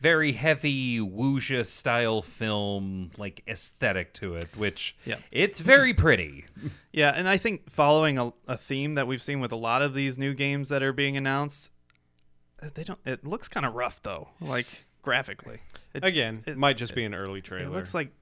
very 0.00 0.32
heavy 0.32 0.98
wuxia 0.98 1.64
style 1.64 2.20
film 2.20 3.10
like 3.16 3.42
aesthetic 3.48 4.12
to 4.14 4.34
it, 4.34 4.48
which 4.56 4.96
Yeah. 5.06 5.16
it's 5.30 5.60
very 5.60 5.94
pretty. 5.94 6.44
Yeah, 6.92 7.10
and 7.10 7.28
I 7.28 7.38
think 7.38 7.70
following 7.70 8.18
a, 8.18 8.32
a 8.46 8.56
theme 8.56 8.94
that 8.94 9.08
we've 9.08 9.20
seen 9.22 9.40
with 9.40 9.50
a 9.50 9.56
lot 9.56 9.82
of 9.82 9.94
these 9.94 10.16
new 10.16 10.32
games 10.32 10.68
that 10.68 10.80
are 10.80 10.92
being 10.92 11.16
announced, 11.16 11.72
uh, 12.62 12.68
they 12.72 12.84
don't. 12.84 13.00
It 13.04 13.26
looks 13.26 13.48
kind 13.48 13.66
of 13.66 13.74
rough 13.74 14.00
though, 14.02 14.28
like 14.40 14.66
graphically. 15.02 15.58
It, 15.92 16.04
Again, 16.04 16.44
it- 16.46 16.52
it 16.52 16.56
might 16.56 16.76
just 16.76 16.94
be 16.94 17.04
an 17.04 17.12
early 17.12 17.40
trailer. 17.40 17.66
it 17.66 17.70
looks 17.72 17.94
like 17.94 18.08
like 18.08 18.14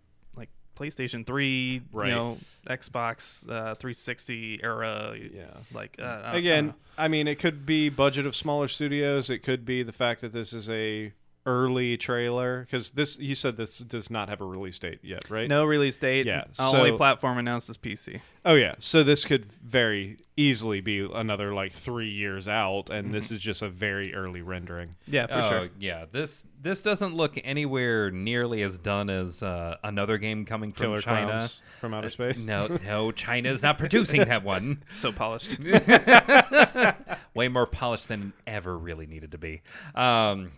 PlayStation 0.83 1.27
Three, 1.27 1.83
Right. 1.93 2.09
you 2.09 2.15
know, 2.15 2.39
Xbox 2.69 3.45
uh, 3.49 3.75
360 3.75 4.61
era. 4.63 5.15
Yeah. 5.17 5.45
Like 5.73 5.97
uh, 6.01 6.31
Again, 6.33 6.75
I 6.99 7.05
I 7.05 7.09
mean, 7.09 7.27
it 7.29 7.39
could 7.39 7.65
be 7.65 7.89
budget 7.89 8.27
of 8.27 8.37
smaller 8.37 8.69
studios. 8.69 9.31
It 9.31 9.39
could 9.39 9.65
be 9.65 9.83
the 9.83 9.93
fact 9.93 10.21
that 10.21 10.33
this 10.33 10.53
is 10.53 10.69
a 10.69 11.13
early 11.45 11.97
trailer 11.97 12.61
because 12.63 12.91
this 12.91 13.19
you 13.19 13.35
said 13.35 13.57
this 13.57 13.79
does 13.79 14.11
not 14.11 14.29
have 14.29 14.41
a 14.41 14.45
release 14.45 14.79
date 14.79 15.01
yet, 15.03 15.29
right? 15.31 15.49
no 15.49 15.65
release 15.65 15.97
date. 15.97 16.27
Yeah, 16.27 16.45
only 16.59 16.93
platform 16.97 17.39
announced 17.39 17.69
is 17.71 17.77
PC. 17.77 18.21
Oh 18.45 18.55
yeah, 18.55 18.75
so 18.79 19.03
this 19.03 19.25
could 19.25 19.53
very 19.53 20.19
easily 20.37 20.81
be 20.81 21.09
another 21.13 21.53
like 21.55 21.73
three 21.73 22.09
years 22.11 22.49
out, 22.49 22.91
and 22.91 23.13
this 23.13 23.27
Mm-hmm. 23.27 23.35
is 23.35 23.41
just 23.41 23.63
a 23.63 23.69
very 23.69 24.15
early 24.15 24.43
rendering. 24.43 24.95
Yeah, 25.07 25.27
for 25.27 25.35
Oh, 25.35 25.49
sure. 25.49 25.69
Yeah, 25.79 26.07
this 26.11 26.45
this 26.61 26.83
doesn't 26.83 27.15
look 27.15 27.39
anywhere 27.45 28.11
nearly 28.11 28.63
as 28.63 28.79
done 28.79 29.11
as 29.11 29.43
uh, 29.43 29.77
another 29.85 30.19
game 30.19 30.45
coming 30.45 30.73
from 30.73 30.87
Killer 30.87 31.01
China. 31.01 31.27
Clowns 31.31 31.61
from 31.81 31.95
outer 31.95 32.11
space. 32.11 32.37
No, 32.39 32.79
no, 32.87 33.11
China 33.13 33.49
is 33.49 33.63
not 33.63 33.79
producing 33.79 34.25
that 34.25 34.45
one. 34.45 34.83
So 34.93 35.11
polished. 35.13 35.59
Way 37.35 37.49
more 37.49 37.67
polished 37.67 38.09
than 38.09 38.33
it 38.47 38.51
ever 38.51 38.77
really 38.77 39.07
needed 39.07 39.33
to 39.33 39.39
be. 39.39 39.63
Um, 39.95 40.53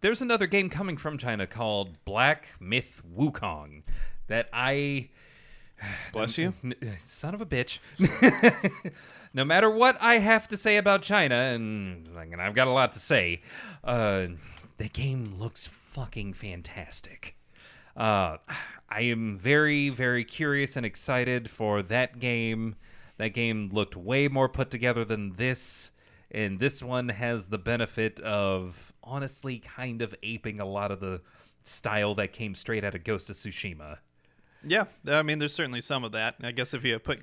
there's 0.00 0.22
another 0.22 0.46
game 0.46 0.70
coming 0.70 0.96
from 0.96 1.18
China 1.18 1.46
called 1.46 2.04
Black 2.04 2.48
Myth 2.60 3.02
Wukong 3.16 3.82
that 4.28 4.48
I 4.52 5.10
Bless 6.12 6.38
you. 6.38 6.54
Son 7.06 7.34
of 7.34 7.40
a 7.40 7.46
bitch. 7.46 7.78
no 9.34 9.44
matter 9.44 9.70
what 9.70 9.96
I 10.00 10.18
have 10.18 10.48
to 10.48 10.56
say 10.56 10.76
about 10.76 11.02
China, 11.02 11.34
and, 11.34 12.08
and 12.16 12.40
I've 12.40 12.54
got 12.54 12.68
a 12.68 12.72
lot 12.72 12.92
to 12.92 12.98
say, 12.98 13.42
uh, 13.84 14.26
the 14.78 14.88
game 14.88 15.34
looks 15.38 15.66
fucking 15.66 16.34
fantastic. 16.34 17.36
Uh, 17.96 18.38
I 18.88 19.02
am 19.02 19.36
very, 19.36 19.88
very 19.88 20.24
curious 20.24 20.76
and 20.76 20.86
excited 20.86 21.50
for 21.50 21.82
that 21.82 22.18
game. 22.18 22.76
That 23.18 23.28
game 23.28 23.70
looked 23.72 23.96
way 23.96 24.28
more 24.28 24.48
put 24.48 24.70
together 24.70 25.04
than 25.04 25.34
this, 25.36 25.90
and 26.30 26.58
this 26.58 26.82
one 26.82 27.10
has 27.10 27.46
the 27.46 27.58
benefit 27.58 28.18
of 28.20 28.89
honestly 29.10 29.58
kind 29.58 30.02
of 30.02 30.14
aping 30.22 30.60
a 30.60 30.64
lot 30.64 30.90
of 30.92 31.00
the 31.00 31.20
style 31.62 32.14
that 32.14 32.32
came 32.32 32.54
straight 32.54 32.84
out 32.84 32.94
of 32.94 33.04
Ghost 33.04 33.28
of 33.28 33.36
Tsushima. 33.36 33.98
Yeah, 34.64 34.84
I 35.08 35.22
mean, 35.22 35.38
there's 35.38 35.54
certainly 35.54 35.80
some 35.80 36.04
of 36.04 36.12
that. 36.12 36.36
I 36.42 36.52
guess 36.52 36.74
if 36.74 36.84
you 36.84 36.98
put 36.98 37.20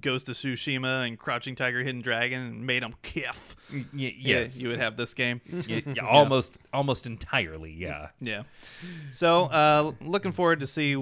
Ghost 0.00 0.28
of 0.28 0.36
Tsushima 0.36 1.06
and 1.06 1.18
Crouching 1.18 1.54
Tiger, 1.54 1.82
Hidden 1.82 2.00
Dragon 2.00 2.40
and 2.40 2.66
made 2.66 2.82
them 2.82 2.94
kiff, 3.02 3.54
Y- 3.72 3.84
yeah, 3.92 4.10
yes, 4.18 4.60
you 4.60 4.70
would 4.70 4.80
have 4.80 4.96
this 4.96 5.14
game. 5.14 5.40
Y- 5.68 5.82
yeah, 5.94 6.06
almost 6.06 6.58
almost 6.72 7.06
entirely 7.06 7.72
yeah 7.72 8.08
Yeah. 8.20 8.42
So, 9.10 9.44
uh, 9.44 9.92
looking 10.00 10.32
forward 10.32 10.60
to 10.60 10.66
see 10.66 10.94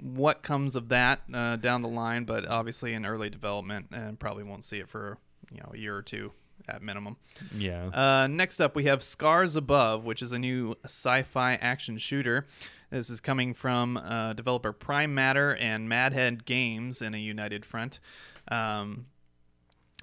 what 0.00 0.42
comes 0.42 0.76
of 0.76 0.90
that 0.90 1.20
uh, 1.32 1.56
down 1.56 1.80
the 1.80 1.88
line, 1.88 2.24
but 2.24 2.46
obviously 2.46 2.92
in 2.92 3.06
early 3.06 3.30
development, 3.30 3.86
and 3.92 4.18
probably 4.18 4.44
won't 4.44 4.64
see 4.64 4.78
it 4.78 4.88
for 4.88 5.18
you 5.50 5.58
know 5.60 5.70
a 5.72 5.78
year 5.78 5.96
or 5.96 6.02
two 6.02 6.32
at 6.68 6.82
minimum. 6.82 7.16
yeah 7.56 7.86
Uh, 7.88 8.26
next 8.26 8.60
up, 8.60 8.74
we 8.74 8.84
have 8.84 9.02
Scars 9.02 9.56
Above, 9.56 10.04
which 10.04 10.22
is 10.22 10.32
a 10.32 10.38
new 10.38 10.74
sci-fi 10.84 11.54
action 11.54 11.98
shooter. 11.98 12.46
This 12.90 13.10
is 13.10 13.20
coming 13.20 13.52
from 13.52 13.96
uh, 13.96 14.32
developer 14.34 14.72
Prime 14.72 15.14
Matter 15.14 15.54
and 15.56 15.88
Madhead 15.88 16.44
Games 16.44 17.02
in 17.02 17.14
a 17.14 17.18
united 17.18 17.64
front. 17.64 17.98
Um, 18.48 19.06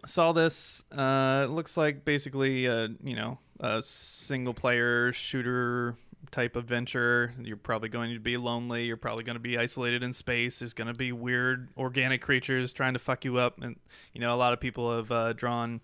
saw 0.06 0.34
this. 0.34 0.84
Uh, 0.92 1.44
it 1.46 1.52
looks 1.52 1.78
like 1.78 2.04
basically, 2.04 2.68
uh, 2.68 2.90
you 3.04 3.16
know, 3.16 3.40
a 3.60 3.82
single 3.82 4.54
player 4.54 5.14
shooter 5.14 5.96
type 6.32 6.56
adventure. 6.56 7.34
You're 7.42 7.58
probably 7.58 7.90
going 7.90 8.14
to 8.14 8.20
be 8.20 8.38
lonely. 8.38 8.86
You're 8.86 8.98
probably 8.98 9.24
going 9.24 9.36
to 9.36 9.42
be 9.42 9.58
isolated 9.58 10.04
in 10.04 10.12
space. 10.12 10.60
There's 10.60 10.74
going 10.74 10.88
to 10.88 10.94
be 10.94 11.12
weird 11.12 11.70
organic 11.78 12.22
creatures 12.22 12.74
trying 12.74 12.94
to 12.94 13.00
fuck 13.00 13.24
you 13.24 13.38
up. 13.38 13.62
And, 13.62 13.80
you 14.14 14.20
know, 14.20 14.34
a 14.34 14.38
lot 14.38 14.52
of 14.54 14.60
people 14.60 14.96
have 14.96 15.12
uh, 15.12 15.34
drawn 15.34 15.82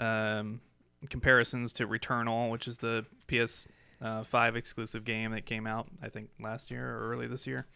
um, 0.00 0.60
comparisons 1.08 1.72
to 1.74 1.86
Returnal, 1.86 2.50
which 2.50 2.66
is 2.66 2.78
the 2.78 3.04
PS. 3.28 3.66
Uh, 4.02 4.24
five 4.24 4.56
exclusive 4.56 5.04
game 5.04 5.32
that 5.32 5.44
came 5.44 5.66
out, 5.66 5.86
I 6.02 6.08
think, 6.08 6.30
last 6.40 6.70
year 6.70 6.96
or 6.96 7.10
early 7.10 7.26
this 7.26 7.46
year. 7.46 7.66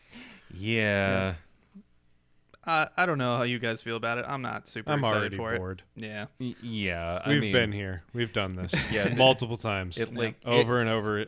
Yeah. 0.55 1.35
Uh, 2.67 2.87
I 2.97 3.05
don't 3.05 3.19
know 3.19 3.37
how 3.37 3.43
you 3.43 3.59
guys 3.59 3.83
feel 3.83 3.97
about 3.97 4.17
it. 4.17 4.25
I'm 4.27 4.41
not 4.41 4.67
super 4.67 4.91
I'm 4.91 5.01
excited 5.01 5.19
already 5.21 5.37
for 5.37 5.57
bored. 5.59 5.83
it. 5.97 6.05
Yeah. 6.05 6.27
Y- 6.41 6.55
Yeah. 6.63 7.21
I 7.23 7.29
We've 7.29 7.43
mean, 7.43 7.53
been 7.53 7.73
here. 7.73 8.05
We've 8.15 8.33
done 8.33 8.55
this. 8.55 8.73
Yeah. 8.91 9.13
multiple 9.15 9.59
times. 9.59 9.99
It, 9.99 10.15
like, 10.15 10.37
over 10.47 10.81
and 10.81 10.89
over 10.89 11.27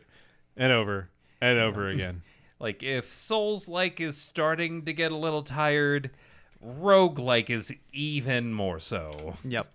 and 0.56 0.73
over 0.73 1.10
and 1.43 1.59
over 1.59 1.89
again. 1.89 2.23
Like 2.59 2.82
if 2.82 3.12
Souls 3.12 3.68
like 3.68 4.01
is 4.01 4.16
starting 4.16 4.86
to 4.86 4.94
get 4.94 5.12
a 5.12 5.16
little 5.16 5.43
tired, 5.43 6.09
Rogue 6.62 7.18
like 7.18 7.51
is 7.51 7.70
even 7.93 8.55
more 8.55 8.81
so. 8.81 9.35
Yep. 9.44 9.70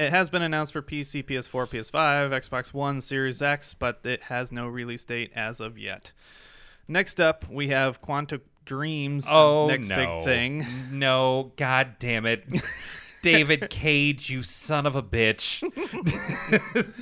It 0.00 0.12
has 0.12 0.30
been 0.30 0.40
announced 0.40 0.72
for 0.72 0.80
PC, 0.80 1.22
PS4, 1.26 1.68
PS5, 1.68 2.30
Xbox 2.30 2.72
One, 2.72 3.02
Series 3.02 3.42
X, 3.42 3.74
but 3.74 4.00
it 4.02 4.22
has 4.22 4.50
no 4.50 4.66
release 4.66 5.04
date 5.04 5.30
as 5.36 5.60
of 5.60 5.76
yet. 5.76 6.14
Next 6.88 7.20
up, 7.20 7.44
we 7.50 7.68
have 7.68 8.00
Quantic 8.00 8.40
Dreams. 8.64 9.28
Oh 9.30 9.66
next 9.66 9.90
no. 9.90 9.96
big 9.96 10.24
thing. 10.24 10.66
No, 10.90 11.52
god 11.56 11.96
damn 11.98 12.24
it. 12.24 12.46
David 13.22 13.68
Cage, 13.68 14.30
you 14.30 14.42
son 14.42 14.86
of 14.86 14.96
a 14.96 15.02
bitch. 15.02 15.60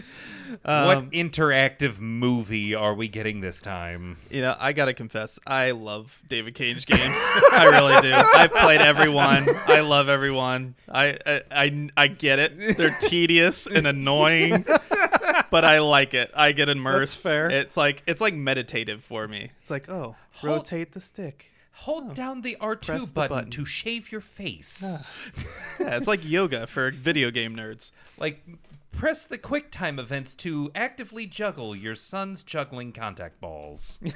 what 0.63 0.97
um, 0.97 1.11
interactive 1.11 1.99
movie 1.99 2.75
are 2.75 2.95
we 2.95 3.09
getting 3.09 3.41
this 3.41 3.61
time? 3.61 4.17
You 4.31 4.43
know, 4.43 4.57
I 4.59 4.73
gotta 4.73 4.95
confess, 4.95 5.39
I 5.47 5.73
love 5.73 6.21
David 6.29 6.55
Cage 6.55 6.87
games. 6.87 7.01
I 7.03 7.69
really 7.71 8.01
do. 8.03 8.13
I've 8.13 8.53
played 8.53 8.81
everyone. 8.81 9.47
I 9.67 9.81
love 9.81 10.09
everyone. 10.09 10.75
I, 10.89 11.19
I 11.27 11.43
I 11.51 11.89
I 11.97 12.07
get 12.09 12.39
it. 12.39 12.77
They're 12.77 12.97
tedious 13.01 13.67
and 13.67 13.87
annoying, 13.87 14.65
but 15.51 15.65
I 15.65 15.79
like 15.79 16.15
it. 16.15 16.31
I 16.35 16.53
get 16.53 16.69
immersed. 16.69 17.23
fair. 17.23 17.51
It's 17.51 17.77
like 17.77 18.03
it's 18.07 18.21
like 18.21 18.35
meditative 18.35 19.05
for 19.05 19.29
me. 19.29 19.51
It's 19.63 19.71
like, 19.71 19.89
oh, 19.89 20.17
Hold- 20.37 20.53
rotate 20.59 20.93
the 20.93 21.01
stick. 21.01 21.53
Hold 21.83 22.11
oh, 22.11 22.15
down 22.15 22.41
the 22.41 22.57
R2 22.61 22.87
Press 22.87 23.07
the 23.07 23.13
button, 23.13 23.37
button. 23.37 23.51
to 23.53 23.65
shave 23.65 24.11
your 24.11 24.21
face. 24.21 24.83
Ah. 24.85 25.07
Yeah, 25.81 25.97
it's 25.97 26.09
like 26.09 26.29
yoga 26.29 26.67
for 26.67 26.91
video 26.91 27.31
game 27.31 27.55
nerds. 27.55 27.93
Like 28.19 28.43
press 28.93 29.25
the 29.25 29.39
QuickTime 29.39 29.99
events 29.99 30.35
to 30.37 30.71
actively 30.75 31.27
juggle 31.27 31.75
your 31.77 31.95
son's 31.95 32.43
juggling 32.43 32.93
contact 32.93 33.41
balls. 33.41 34.01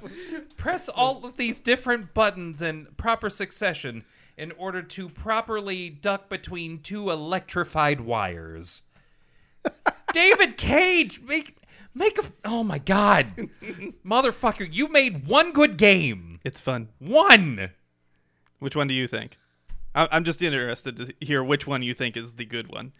Press 0.56 0.88
all 0.88 1.24
of 1.24 1.36
these 1.36 1.60
different 1.60 2.14
buttons 2.14 2.62
in 2.62 2.86
proper 2.96 3.30
succession 3.30 4.04
in 4.36 4.52
order 4.52 4.82
to 4.82 5.08
properly 5.08 5.90
duck 5.90 6.28
between 6.28 6.80
two 6.80 7.10
electrified 7.10 8.00
wires. 8.00 8.82
David 10.12 10.56
Cage, 10.56 11.20
make 11.20 11.56
make 11.94 12.18
a 12.18 12.22
oh 12.44 12.64
my 12.64 12.78
god. 12.78 13.50
Motherfucker, 14.04 14.72
you 14.72 14.88
made 14.88 15.26
one 15.26 15.52
good 15.52 15.76
game. 15.76 16.40
It's 16.44 16.60
fun. 16.60 16.88
One. 16.98 17.70
Which 18.58 18.76
one 18.76 18.88
do 18.88 18.94
you 18.94 19.06
think? 19.06 19.38
I'm 19.94 20.24
just 20.24 20.42
interested 20.42 20.96
to 20.96 21.14
hear 21.20 21.42
which 21.44 21.66
one 21.66 21.82
you 21.82 21.94
think 21.94 22.16
is 22.16 22.34
the 22.34 22.44
good 22.44 22.70
one. 22.72 22.92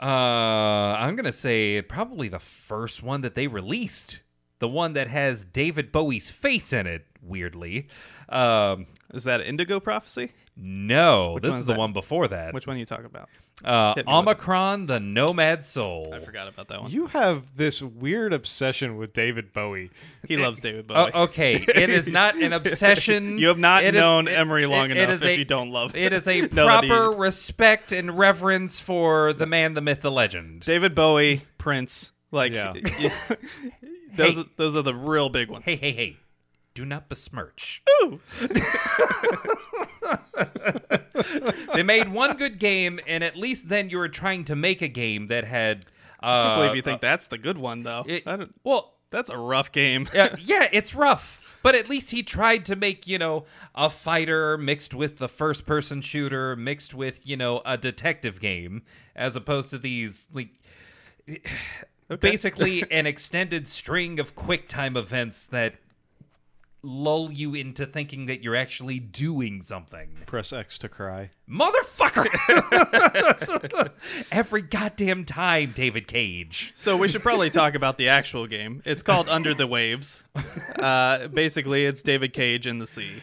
Uh, 0.00 0.96
I'm 0.98 1.16
gonna 1.16 1.32
say 1.32 1.80
probably 1.82 2.28
the 2.28 2.40
first 2.40 3.02
one 3.02 3.20
that 3.22 3.34
they 3.34 3.46
released, 3.46 4.22
the 4.58 4.68
one 4.68 4.92
that 4.94 5.08
has 5.08 5.44
David 5.44 5.92
Bowie's 5.92 6.30
face 6.30 6.72
in 6.72 6.86
it. 6.86 7.06
Weirdly, 7.22 7.88
um, 8.28 8.86
Is 9.14 9.24
that 9.24 9.40
Indigo 9.40 9.80
Prophecy? 9.80 10.32
No, 10.56 11.38
this 11.40 11.54
is 11.56 11.66
the 11.66 11.72
that? 11.72 11.78
one 11.78 11.92
before 11.92 12.28
that. 12.28 12.54
Which 12.54 12.66
one 12.66 12.76
are 12.76 12.78
you 12.78 12.86
talking 12.86 13.06
about? 13.06 13.28
uh, 13.64 13.94
hit 13.94 14.06
me 14.06 14.12
with 14.12 14.28
it. 14.28 14.38
Omikron, 14.38 14.86
the 14.86 15.00
Nomad 15.00 15.64
Soul. 15.64 16.12
I 16.14 16.20
forgot 16.20 16.46
about 16.46 16.68
that 16.68 16.82
one. 16.82 16.90
You 16.92 17.06
have 17.06 17.56
this 17.56 17.82
weird 17.82 18.32
obsession 18.32 18.96
with 18.96 19.12
David 19.12 19.52
Bowie. 19.52 19.90
he 20.28 20.36
loves 20.36 20.60
David 20.60 20.86
Bowie. 20.86 21.10
Oh, 21.12 21.22
okay, 21.24 21.54
it 21.56 21.90
is 21.90 22.06
not 22.06 22.36
an 22.36 22.52
obsession. 22.60 23.36
You 23.38 23.48
have 23.48 23.58
not 23.58 23.82
It 23.82 23.94
is- 23.96 24.00
known 24.00 24.28
it- 24.28 24.38
Emery 24.38 24.66
long 24.66 24.90
it- 24.90 24.96
enough 24.96 25.08
It 25.08 25.12
is 25.14 25.22
if 25.22 25.28
a, 25.28 25.38
you 25.38 25.44
don't 25.44 25.70
love 25.70 25.96
It 25.96 26.12
is 26.12 26.28
a 26.28 26.42
know 26.42 26.66
that 26.66 26.84
he- 26.84 26.88
proper 26.90 27.10
respect 27.16 27.90
and 27.90 28.16
reverence 28.16 28.78
for 28.80 29.32
the 29.32 29.46
man, 29.46 29.74
the 29.74 29.80
myth, 29.80 30.02
the 30.02 30.10
legend. 30.10 30.60
David 30.60 30.94
Bowie, 30.94 31.42
Prince. 31.58 32.12
Like, 32.30 32.52
Yeah. 32.52 32.72
those, 34.16 34.36
Hey. 34.36 34.44
those 34.56 34.76
are 34.76 34.82
the 34.82 34.94
real 34.94 35.28
big 35.28 35.48
ones. 35.50 35.64
Hey, 35.64 35.76
hey, 35.76 35.92
hey! 35.92 36.16
Do 36.74 36.84
not 36.84 37.08
besmirch. 37.08 37.82
Ooh. 38.02 38.20
they 41.74 41.82
made 41.82 42.12
one 42.12 42.36
good 42.36 42.58
game, 42.58 43.00
and 43.06 43.22
at 43.24 43.36
least 43.36 43.68
then 43.68 43.90
you 43.90 43.98
were 43.98 44.08
trying 44.08 44.44
to 44.46 44.56
make 44.56 44.82
a 44.82 44.88
game 44.88 45.28
that 45.28 45.44
had. 45.44 45.86
Uh, 46.22 46.26
I 46.26 46.42
can't 46.42 46.60
believe 46.60 46.76
you 46.76 46.82
think 46.82 47.00
that's 47.00 47.26
the 47.28 47.38
good 47.38 47.58
one, 47.58 47.82
though. 47.82 48.04
it- 48.06 48.26
I 48.26 48.36
don't- 48.36 48.54
well, 48.64 48.94
that's 49.10 49.30
a 49.30 49.36
rough 49.36 49.72
game. 49.72 50.08
yeah, 50.14 50.34
yeah, 50.44 50.68
it's 50.72 50.94
rough. 50.94 51.40
But 51.62 51.74
at 51.74 51.88
least 51.88 52.10
he 52.10 52.22
tried 52.22 52.66
to 52.66 52.76
make, 52.76 53.06
you 53.06 53.18
know, 53.18 53.46
a 53.74 53.88
fighter 53.88 54.58
mixed 54.58 54.92
with 54.92 55.16
the 55.16 55.28
first 55.28 55.64
person 55.64 56.02
shooter, 56.02 56.54
mixed 56.56 56.92
with, 56.92 57.26
you 57.26 57.38
know, 57.38 57.62
a 57.64 57.78
detective 57.78 58.38
game, 58.38 58.82
as 59.16 59.34
opposed 59.34 59.70
to 59.70 59.78
these, 59.78 60.26
like, 60.32 60.48
basically 62.20 62.84
an 62.90 63.06
extended 63.06 63.66
string 63.66 64.20
of 64.20 64.34
quick 64.34 64.68
time 64.68 64.94
events 64.96 65.46
that 65.46 65.76
lull 66.84 67.32
you 67.32 67.54
into 67.54 67.86
thinking 67.86 68.26
that 68.26 68.42
you're 68.42 68.56
actually 68.56 68.98
doing 68.98 69.62
something. 69.62 70.08
Press 70.26 70.52
X 70.52 70.78
to 70.78 70.88
cry. 70.88 71.30
Motherfucker! 71.48 72.28
Every 74.32 74.62
goddamn 74.62 75.24
time, 75.24 75.72
David 75.74 76.06
Cage. 76.06 76.72
So 76.74 76.96
we 76.96 77.08
should 77.08 77.22
probably 77.22 77.50
talk 77.50 77.74
about 77.74 77.98
the 77.98 78.08
actual 78.08 78.46
game. 78.46 78.82
It's 78.84 79.02
called 79.02 79.28
Under 79.28 79.54
the 79.54 79.66
Waves. 79.66 80.22
Uh, 80.78 81.28
basically, 81.28 81.86
it's 81.86 82.02
David 82.02 82.32
Cage 82.32 82.66
in 82.66 82.78
the 82.78 82.86
sea. 82.86 83.22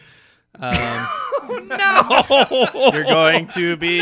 Um, 0.58 1.08
No! 1.48 2.90
You're 2.92 3.04
going 3.04 3.46
to 3.48 3.76
be 3.76 3.98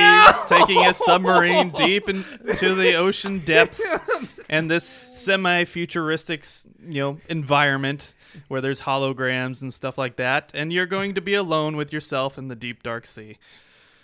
taking 0.46 0.84
a 0.84 0.92
submarine 0.92 1.70
deep 1.70 2.08
into 2.08 2.74
the 2.74 2.94
ocean 2.94 3.38
depths 3.40 3.80
and 4.50 4.70
this 4.70 4.84
semi-futuristic, 4.84 6.44
you 6.88 7.00
know, 7.00 7.18
environment 7.28 8.14
where 8.48 8.60
there's 8.60 8.80
holograms 8.82 9.62
and 9.62 9.72
stuff 9.72 9.96
like 9.96 10.16
that, 10.16 10.50
and 10.54 10.72
you're 10.72 10.86
going 10.86 11.14
to 11.14 11.20
be 11.20 11.34
alone 11.34 11.76
with 11.76 11.92
yourself 11.92 12.36
in 12.36 12.48
the 12.48 12.56
deep 12.56 12.82
dark 12.82 13.06
sea. 13.06 13.38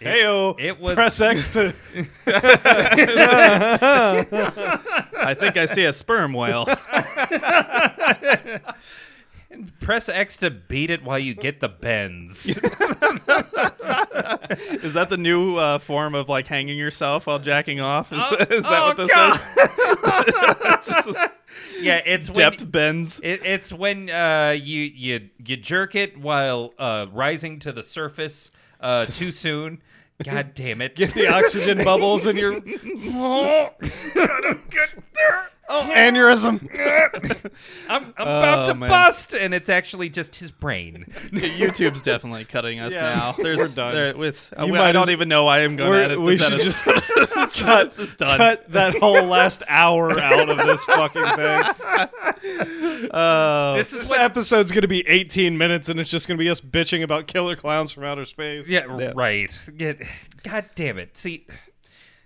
Heyo. 0.00 0.54
it 0.60 0.78
was- 0.78 0.94
press 0.94 1.20
X 1.20 1.48
to. 1.48 1.74
I 5.18 5.34
think 5.34 5.56
I 5.56 5.66
see 5.66 5.84
a 5.84 5.92
sperm 5.92 6.32
whale. 6.32 6.66
Press 9.80 10.08
X 10.08 10.36
to 10.38 10.50
beat 10.50 10.90
it 10.90 11.04
while 11.04 11.18
you 11.18 11.34
get 11.34 11.60
the 11.60 11.68
bends. 11.68 12.46
Is 14.82 14.94
that 14.94 15.08
the 15.08 15.16
new 15.16 15.56
uh, 15.56 15.78
form 15.78 16.14
of 16.14 16.28
like 16.28 16.46
hanging 16.46 16.78
yourself 16.78 17.26
while 17.26 17.38
jacking 17.38 17.80
off? 17.80 18.12
Is, 18.12 18.18
is 18.50 18.62
that 18.64 18.82
oh, 18.82 18.86
what 18.88 18.96
this 18.96 19.10
God. 19.10 19.34
is? 19.34 19.48
It's 20.76 20.88
just 20.88 21.18
yeah, 21.80 22.02
it's 22.04 22.28
depth 22.28 22.60
when 22.60 22.70
bends. 22.70 23.20
it, 23.20 23.44
it's 23.44 23.72
when 23.72 24.10
uh, 24.10 24.54
you 24.58 24.82
you 24.82 25.30
you 25.44 25.56
jerk 25.56 25.94
it 25.94 26.18
while 26.18 26.74
uh, 26.78 27.06
rising 27.12 27.58
to 27.60 27.72
the 27.72 27.82
surface 27.82 28.50
uh, 28.80 29.06
too 29.06 29.32
soon. 29.32 29.80
God 30.22 30.54
damn 30.54 30.80
it! 30.80 30.96
Get 30.96 31.14
the 31.14 31.28
oxygen 31.28 31.84
bubbles 31.84 32.26
in 32.26 32.36
your. 32.36 32.60
Oh, 35.68 35.90
aneurysm. 35.92 36.62
I'm, 37.88 38.04
I'm 38.04 38.12
about 38.16 38.58
Oh, 38.58 38.66
to 38.72 38.74
man. 38.74 38.88
bust, 38.88 39.34
and 39.34 39.52
it's 39.52 39.68
actually 39.68 40.08
just 40.08 40.36
his 40.36 40.50
brain. 40.52 41.06
YouTube's 41.32 42.02
definitely 42.02 42.44
cutting 42.44 42.78
us 42.78 42.94
Yeah, 42.94 43.14
now. 43.14 43.32
There's, 43.32 43.58
we're 43.58 43.68
done. 43.68 43.94
There, 43.94 44.16
with, 44.16 44.54
uh, 44.56 44.64
You 44.66 44.76
I 44.76 44.92
don't 44.92 45.04
as- 45.04 45.12
even 45.12 45.28
know 45.28 45.44
why 45.44 45.60
I'm 45.64 45.74
going 45.76 45.90
We're- 45.90 46.00
to 46.00 46.04
edit 46.12 46.20
we 46.20 46.36
this 46.36 46.42
should 46.46 46.52
episode. 46.60 47.24
just 47.34 47.58
cut. 47.58 47.98
It's 47.98 48.14
done. 48.14 48.36
Cut 48.38 48.70
that 48.72 48.96
whole 48.98 49.22
last 49.24 49.62
hour 49.68 50.18
out 50.20 50.48
of 50.48 50.56
this 50.66 50.84
fucking 50.84 51.22
thing. 51.22 53.08
Oh, 53.12 53.74
This 53.76 53.92
is 53.92 54.00
This 54.02 54.10
what 54.10 54.20
episode's 54.20 54.70
gonna 54.72 54.86
be 54.88 55.06
18 55.08 55.56
minutes, 55.58 55.88
and 55.88 55.98
it's 55.98 56.10
just 56.10 56.28
gonna 56.28 56.38
be 56.38 56.48
us 56.48 56.60
bitching 56.60 57.02
about 57.02 57.26
killer 57.26 57.56
clowns 57.56 57.90
from 57.92 58.04
outer 58.04 58.24
space. 58.24 58.68
Yeah, 58.68 58.84
right. 59.14 59.52
Get, 59.76 60.02
God 60.42 60.66
damn 60.74 60.98
it. 60.98 61.16
See, 61.16 61.46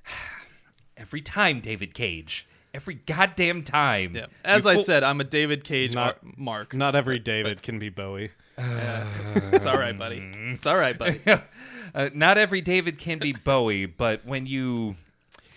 every 0.97 1.21
time, 1.23 1.61
David 1.61 1.95
Cage. 1.95 2.47
Every 2.73 2.95
goddamn 2.95 3.65
time. 3.65 4.15
yeah. 4.15 4.27
As 4.45 4.65
you 4.65 4.71
I 4.71 4.75
fool- 4.75 4.85
said, 4.85 5.03
I'm 5.03 5.21
a 5.21 5.25
David 5.25 5.65
Cage 5.65 5.95
Not- 5.95 6.19
ar- 6.23 6.31
mark. 6.37 6.73
Not 6.75 6.95
every 6.95 7.19
David 7.19 7.63
can 7.63 7.79
be 7.79 7.89
Bowie. 7.89 8.31
It's 8.59 9.67
all 9.67 9.79
right, 9.79 9.97
buddy. 9.97 10.23
It's 10.35 10.67
all 10.67 10.77
right, 10.77 10.97
buddy. 10.99 11.21
uh, 11.95 12.11
not 12.15 12.37
every 12.39 12.61
David 12.61 12.99
can 12.99 13.19
be 13.19 13.33
Bowie, 13.33 13.87
but 13.87 14.25
when 14.27 14.47
you 14.47 14.97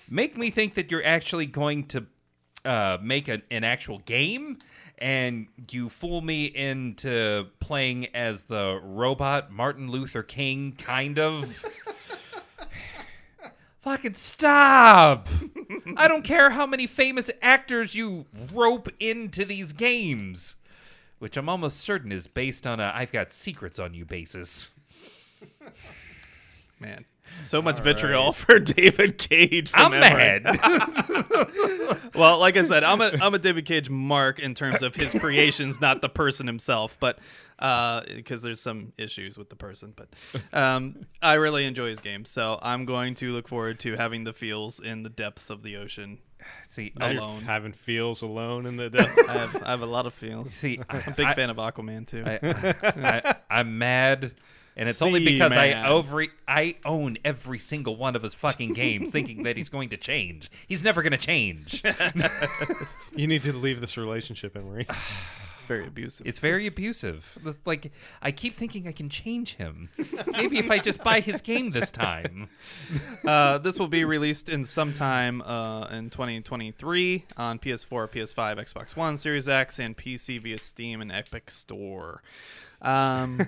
make 0.10 0.38
me 0.38 0.50
think 0.50 0.76
that 0.76 0.90
you're 0.90 1.06
actually 1.06 1.46
going 1.46 1.86
to 1.88 2.06
uh, 2.66 2.98
make 3.02 3.28
an, 3.28 3.44
an 3.52 3.64
actual 3.64 4.00
game, 4.00 4.58
and 5.00 5.48
you 5.72 5.90
fool 5.90 6.22
me 6.22 6.46
into 6.46 7.48
playing 7.60 8.08
as 8.16 8.44
the 8.44 8.80
robot 8.84 9.52
Martin 9.52 9.92
Luther 9.92 10.24
King, 10.24 10.74
kind 10.78 11.20
of. 11.20 11.66
Fucking 13.84 14.14
stop! 14.14 15.28
I 15.98 16.08
don't 16.08 16.24
care 16.24 16.52
how 16.52 16.66
many 16.66 16.88
famous 16.88 17.30
actors 17.42 17.94
you 17.94 18.26
rope 18.54 18.88
into 18.98 19.44
these 19.44 19.74
games, 19.74 20.56
which 21.20 21.36
I'm 21.36 21.50
almost 21.50 21.82
certain 21.82 22.10
is 22.10 22.26
based 22.26 22.66
on 22.66 22.80
a 22.80 22.94
"I've 22.96 23.12
got 23.12 23.34
secrets 23.34 23.80
on 23.80 23.94
you" 23.94 24.06
basis. 24.06 24.70
Man, 26.80 27.04
so 27.42 27.62
much 27.62 27.80
vitriol 27.80 28.34
for 28.34 28.60
David 28.60 29.18
Cage. 29.18 29.70
From 29.70 29.94
I'm 29.94 30.00
mad. 30.00 30.60
Well, 32.16 32.38
like 32.38 32.58
I 32.58 32.64
said, 32.64 32.84
I'm 32.84 33.02
a 33.02 33.12
I'm 33.22 33.34
a 33.34 33.40
David 33.40 33.66
Cage 33.66 33.90
mark 33.90 34.38
in 34.38 34.54
terms 34.54 34.84
of 34.84 34.94
his 34.94 35.14
creations, 35.14 35.82
not 35.82 36.02
the 36.02 36.10
person 36.10 36.46
himself, 36.46 36.96
but 37.00 37.18
because 37.58 38.44
there's 38.44 38.62
some 38.62 38.94
issues 39.00 39.36
with 39.36 39.50
the 39.50 39.56
person. 39.56 39.96
But 39.96 40.10
um, 40.56 41.08
I 41.24 41.34
really 41.36 41.66
enjoy 41.66 41.90
his 41.90 42.02
game, 42.02 42.26
so 42.26 42.60
I'm 42.62 42.86
going 42.86 43.16
to 43.16 43.32
look 43.32 43.48
forward 43.48 43.80
to 43.82 43.96
having 43.96 44.26
the 44.26 44.34
feels 44.34 44.80
in 44.80 45.02
the 45.02 45.10
depths 45.10 45.50
of 45.50 45.64
the 45.64 45.78
ocean. 45.78 46.20
See, 46.68 46.94
Alone. 47.00 47.42
Having 47.44 47.74
feels 47.74 48.22
alone 48.22 48.66
in 48.66 48.76
the 48.76 48.90
depth. 48.90 49.18
I 49.30 49.34
have 49.34 49.64
I 49.64 49.70
have 49.72 49.82
a 49.82 49.86
lot 49.86 50.06
of 50.06 50.14
feels. 50.14 50.52
see, 50.52 50.80
I'm 50.90 51.04
a 51.08 51.12
big 51.12 51.28
I, 51.28 51.34
fan 51.34 51.50
of 51.50 51.58
Aquaman 51.58 52.06
too. 52.06 52.24
I, 52.26 53.36
I, 53.50 53.60
am 53.60 53.78
mad, 53.78 54.34
and 54.76 54.90
it's 54.90 55.02
only 55.02 55.20
See, 55.20 55.34
because 55.34 55.52
I 55.52 55.70
man. 55.70 55.86
every 55.86 56.30
I 56.48 56.76
own 56.86 57.18
every 57.24 57.60
single 57.60 57.96
one 57.96 58.16
of 58.16 58.24
his 58.24 58.34
fucking 58.34 58.74
games, 58.74 59.12
thinking 59.12 59.44
that 59.44 59.58
he's 59.58 59.70
going 59.70 59.90
to 59.90 59.98
change. 59.98 60.50
He's 60.68 60.84
never 60.84 61.02
going 61.02 61.12
to 61.12 61.18
change. 61.18 61.84
you 63.16 63.28
need 63.28 63.44
to 63.44 63.54
leave 63.54 63.82
this 63.82 63.98
relationship, 63.98 64.56
Emery. 64.56 64.88
it's 65.54 65.64
very 65.64 65.88
abusive. 65.88 66.26
It's 66.28 66.40
very 66.40 66.68
abusive. 66.68 67.38
Like 67.66 67.92
I 68.22 68.32
keep 68.32 68.56
thinking 68.56 68.88
I 68.88 68.92
can 68.92 69.10
change 69.10 69.56
him. 69.56 69.90
Maybe 70.28 70.58
if 70.58 70.70
I 70.70 70.80
just 70.80 71.04
buy 71.04 71.20
his 71.20 71.42
game 71.42 71.72
this 71.72 71.92
time. 71.92 72.50
Uh, 73.24 73.58
this 73.58 73.80
will 73.80 73.88
be 73.88 74.04
released 74.04 74.50
in 74.50 74.66
sometime 74.66 75.42
uh, 75.44 75.88
in 75.88 76.10
2023 76.10 77.26
on 77.38 77.58
PS4, 77.58 78.10
PS5, 78.10 78.58
Xbox 78.58 78.98
One, 78.98 79.16
Series 79.16 79.48
X, 79.48 79.80
and 79.80 79.96
PC 79.96 80.42
via 80.42 80.58
Steam 80.58 81.02
and 81.02 81.10
Epic 81.10 81.50
Store. 81.50 82.22
Um, 82.82 83.48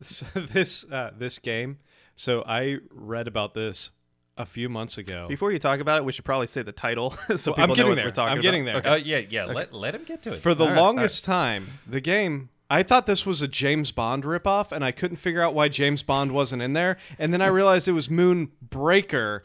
So 0.00 0.26
this 0.34 0.84
uh, 0.90 1.10
this 1.16 1.38
game. 1.38 1.78
So 2.16 2.42
I 2.46 2.78
read 2.90 3.26
about 3.28 3.54
this 3.54 3.90
a 4.36 4.46
few 4.46 4.68
months 4.68 4.96
ago. 4.98 5.26
before 5.28 5.52
you 5.52 5.58
talk 5.58 5.80
about 5.80 5.98
it, 5.98 6.04
we 6.04 6.12
should 6.12 6.24
probably 6.24 6.46
say 6.46 6.62
the 6.62 6.72
title 6.72 7.10
so 7.36 7.52
people 7.52 7.62
I'm 7.62 7.68
know 7.70 7.74
getting 7.74 7.90
what 7.90 7.94
there. 7.96 8.04
we're 8.06 8.10
talking 8.10 8.32
I'm 8.32 8.38
about. 8.38 8.42
getting 8.42 8.64
there. 8.64 8.76
Okay. 8.76 8.88
Oh 8.88 8.94
yeah, 8.94 9.22
yeah. 9.28 9.44
Let 9.44 9.72
let 9.72 9.94
him 9.94 10.04
get 10.04 10.22
to 10.22 10.34
it. 10.34 10.40
For 10.40 10.54
the 10.54 10.66
all 10.68 10.74
longest 10.74 11.24
time, 11.24 11.68
the 11.86 12.00
game, 12.00 12.50
I 12.70 12.82
thought 12.82 13.06
this 13.06 13.26
was 13.26 13.42
a 13.42 13.48
James 13.48 13.90
Bond 13.90 14.24
ripoff, 14.24 14.70
and 14.72 14.84
I 14.84 14.92
couldn't 14.92 15.16
figure 15.16 15.42
out 15.42 15.54
why 15.54 15.68
James 15.68 16.02
Bond 16.02 16.32
wasn't 16.32 16.62
in 16.62 16.72
there. 16.72 16.98
And 17.18 17.32
then 17.32 17.42
I 17.42 17.48
realized 17.48 17.88
it 17.88 17.92
was 17.92 18.08
Moonbreaker, 18.08 19.40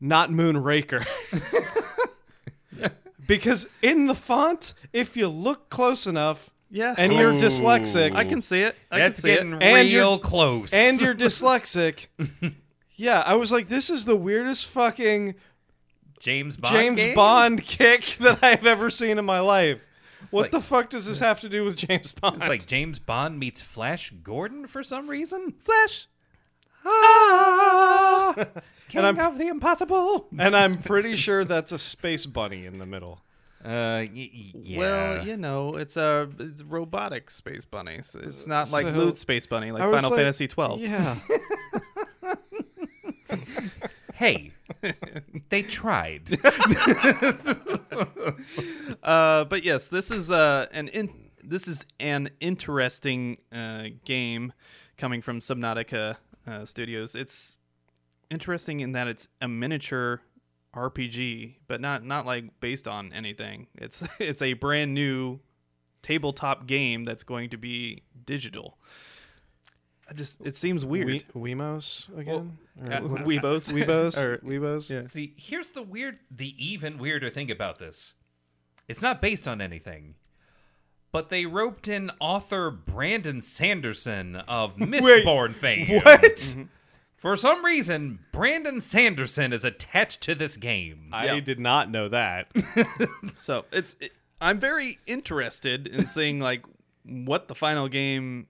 not 0.00 0.30
Moonraker. 0.30 1.06
because 3.26 3.68
in 3.82 4.06
the 4.06 4.14
font, 4.14 4.74
if 4.92 5.16
you 5.16 5.28
look 5.28 5.68
close 5.68 6.06
enough, 6.06 6.50
Yeah. 6.74 6.94
and 6.96 7.12
you're 7.12 7.32
Ooh. 7.34 7.38
dyslexic, 7.38 8.16
I 8.16 8.24
can 8.24 8.40
see 8.40 8.62
it. 8.62 8.74
I 8.90 8.98
That's 8.98 9.20
can 9.20 9.28
see 9.28 9.34
getting 9.34 9.52
it. 9.52 9.62
And 9.62 9.88
you're- 9.88 10.00
real 10.04 10.18
close. 10.18 10.72
and 10.72 10.98
you're 11.00 11.14
dyslexic. 11.26 12.06
yeah, 12.96 13.22
I 13.26 13.34
was 13.34 13.52
like, 13.52 13.68
this 13.68 13.90
is 13.90 14.06
the 14.06 14.16
weirdest 14.16 14.66
fucking 14.66 15.34
James 16.18 16.56
Bond. 16.56 16.74
James 16.74 17.02
game? 17.02 17.14
Bond 17.14 17.62
kick 17.62 18.16
that 18.20 18.42
I've 18.42 18.64
ever 18.66 18.88
seen 18.90 19.18
in 19.18 19.24
my 19.26 19.40
life. 19.40 19.84
what 20.30 20.42
like- 20.42 20.50
the 20.52 20.60
fuck 20.60 20.88
does 20.88 21.06
this 21.06 21.18
have 21.18 21.40
to 21.42 21.48
do 21.50 21.62
with 21.64 21.76
James 21.76 22.12
Bond? 22.12 22.36
It's 22.36 22.48
like 22.48 22.66
James 22.66 22.98
Bond 22.98 23.38
meets 23.38 23.60
Flash 23.60 24.10
Gordon 24.22 24.66
for 24.66 24.82
some 24.82 25.08
reason. 25.10 25.52
Flash. 25.64 26.06
Ah! 26.84 28.34
King 28.88 29.04
I'm- 29.04 29.18
of 29.18 29.38
the 29.38 29.48
impossible. 29.48 30.28
and 30.38 30.56
I'm 30.56 30.80
pretty 30.82 31.16
sure 31.16 31.44
that's 31.44 31.72
a 31.72 31.78
space 31.78 32.26
bunny 32.26 32.66
in 32.66 32.78
the 32.78 32.86
middle. 32.86 33.20
Uh, 33.64 34.02
y- 34.02 34.08
y- 34.14 34.52
yeah. 34.54 34.78
Well, 34.78 35.26
you 35.26 35.36
know, 35.36 35.76
it's 35.76 35.96
a 35.96 36.28
it's 36.38 36.62
robotic 36.62 37.30
space 37.30 37.64
bunnies. 37.64 38.16
It's 38.20 38.46
not 38.46 38.70
like 38.72 38.86
So- 38.86 38.92
Loot 38.92 39.16
Space 39.18 39.46
Bunny, 39.46 39.70
like 39.70 39.82
Final 39.82 40.10
like, 40.10 40.18
Fantasy 40.18 40.48
12. 40.48 40.80
Yeah. 40.80 41.16
hey, 44.14 44.52
they 45.48 45.62
tried. 45.62 46.30
Uh, 49.02 49.44
but 49.44 49.64
yes, 49.64 49.88
this 49.88 50.10
is 50.12 50.30
uh, 50.30 50.66
an 50.72 50.86
in- 50.88 51.30
this 51.42 51.66
is 51.66 51.84
an 51.98 52.30
interesting 52.40 53.36
uh, 53.52 53.86
game 54.04 54.52
coming 54.96 55.20
from 55.20 55.40
Subnautica 55.40 56.16
uh, 56.46 56.64
Studios. 56.64 57.14
It's 57.16 57.58
interesting 58.30 58.78
in 58.80 58.92
that 58.92 59.08
it's 59.08 59.28
a 59.40 59.48
miniature 59.48 60.20
RPG, 60.74 61.56
but 61.68 61.80
not 61.80 62.04
not 62.04 62.26
like 62.26 62.60
based 62.60 62.88
on 62.88 63.12
anything. 63.12 63.66
It's 63.74 64.02
it's 64.18 64.42
a 64.42 64.54
brand 64.54 64.94
new 64.94 65.40
tabletop 66.02 66.66
game 66.66 67.04
that's 67.04 67.22
going 67.24 67.50
to 67.50 67.56
be 67.56 68.02
digital. 68.24 68.78
I 70.08 70.14
just 70.14 70.40
it 70.44 70.56
seems 70.56 70.84
weird. 70.84 71.06
We- 71.34 71.54
Weemos 71.54 72.06
again? 72.18 72.58
Or 72.84 72.92
uh, 72.92 73.00
Weebos, 73.00 73.72
Weebos? 73.72 74.16
Or- 74.18 74.38
Weebos? 74.38 74.90
yeah. 74.90 75.02
See, 75.08 75.34
here's 75.36 75.70
the 75.70 75.82
weird, 75.82 76.18
the 76.30 76.54
even 76.58 76.98
weirder 76.98 77.30
thing 77.30 77.50
about 77.50 77.78
this. 77.78 78.14
It's 78.88 79.00
not 79.00 79.22
based 79.22 79.46
on 79.46 79.60
anything, 79.60 80.16
but 81.12 81.28
they 81.28 81.46
roped 81.46 81.86
in 81.88 82.10
author 82.20 82.70
Brandon 82.70 83.40
Sanderson 83.40 84.36
of 84.36 84.76
Mistborn 84.78 85.54
fame. 85.54 86.00
What? 86.02 86.56
For 87.22 87.36
some 87.36 87.64
reason, 87.64 88.18
Brandon 88.32 88.80
Sanderson 88.80 89.52
is 89.52 89.64
attached 89.64 90.20
to 90.22 90.34
this 90.34 90.56
game. 90.56 91.08
I 91.12 91.26
Yeah. 91.26 91.38
did 91.40 91.60
not 91.60 91.88
know 91.88 92.08
that. 92.08 92.48
So 93.36 93.64
it's 93.72 93.94
it, 94.00 94.12
I'm 94.40 94.58
very 94.58 94.98
interested 95.06 95.86
in 95.86 96.06
seeing 96.06 96.40
like 96.40 96.64
what 97.04 97.46
the 97.46 97.54
final 97.54 97.86
game 97.88 98.48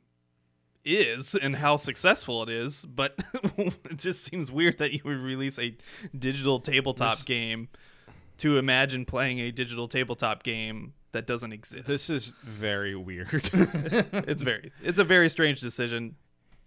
is 0.86 1.34
and 1.34 1.56
how 1.56 1.76
successful 1.76 2.42
it 2.42 2.48
is, 2.48 2.84
but 2.86 3.22
it 3.58 3.96
just 3.98 4.24
seems 4.24 4.50
weird 4.50 4.78
that 4.78 4.92
you 4.92 5.00
would 5.04 5.18
release 5.18 5.58
a 5.58 5.76
digital 6.18 6.58
tabletop 6.60 7.16
This- 7.16 7.24
game 7.24 7.68
to 8.38 8.56
imagine 8.58 9.04
playing 9.04 9.38
a 9.38 9.50
digital 9.52 9.86
tabletop 9.86 10.42
game 10.42 10.94
that 11.12 11.26
doesn't 11.26 11.52
exist. 11.52 11.86
this 11.86 12.08
is 12.08 12.32
very 12.42 12.96
weird. 12.96 13.50
it's 13.52 14.42
very 14.42 14.72
it's 14.82 14.98
a 14.98 15.04
very 15.04 15.28
strange 15.28 15.60
decision. 15.60 16.16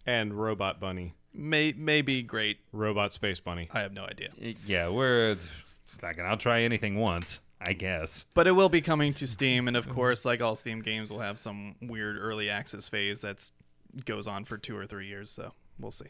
and 0.06 0.34
Robot 0.36 0.80
Bunny. 0.80 1.16
May 1.36 1.74
may 1.74 2.02
be 2.02 2.22
great. 2.22 2.60
Robot 2.72 3.14
Space 3.14 3.40
Bunny. 3.40 3.68
I 3.74 3.82
have 3.82 3.94
no 3.94 4.06
idea. 4.06 4.30
yeah, 4.66 4.90
we're 4.90 5.38
like, 6.02 6.20
I'll 6.20 6.38
try 6.38 6.62
anything 6.62 6.96
once, 6.96 7.42
I 7.62 7.74
guess. 7.74 8.26
But 8.34 8.48
it 8.48 8.52
will 8.52 8.70
be 8.70 8.82
coming 8.82 9.14
to 9.16 9.28
Steam, 9.28 9.68
and 9.68 9.76
of 9.76 9.90
course, 9.90 10.26
like 10.26 10.42
all 10.42 10.56
Steam 10.56 10.82
games, 10.82 11.12
will 11.12 11.20
have 11.20 11.40
some 11.40 11.76
weird 11.82 12.18
early 12.18 12.50
access 12.50 12.88
phase 12.90 13.22
that's 13.22 13.52
goes 14.06 14.28
on 14.28 14.46
for 14.46 14.58
two 14.58 14.78
or 14.78 14.86
three 14.86 15.08
years. 15.08 15.32
So 15.32 15.52
we'll 15.80 15.92
see. 15.92 16.08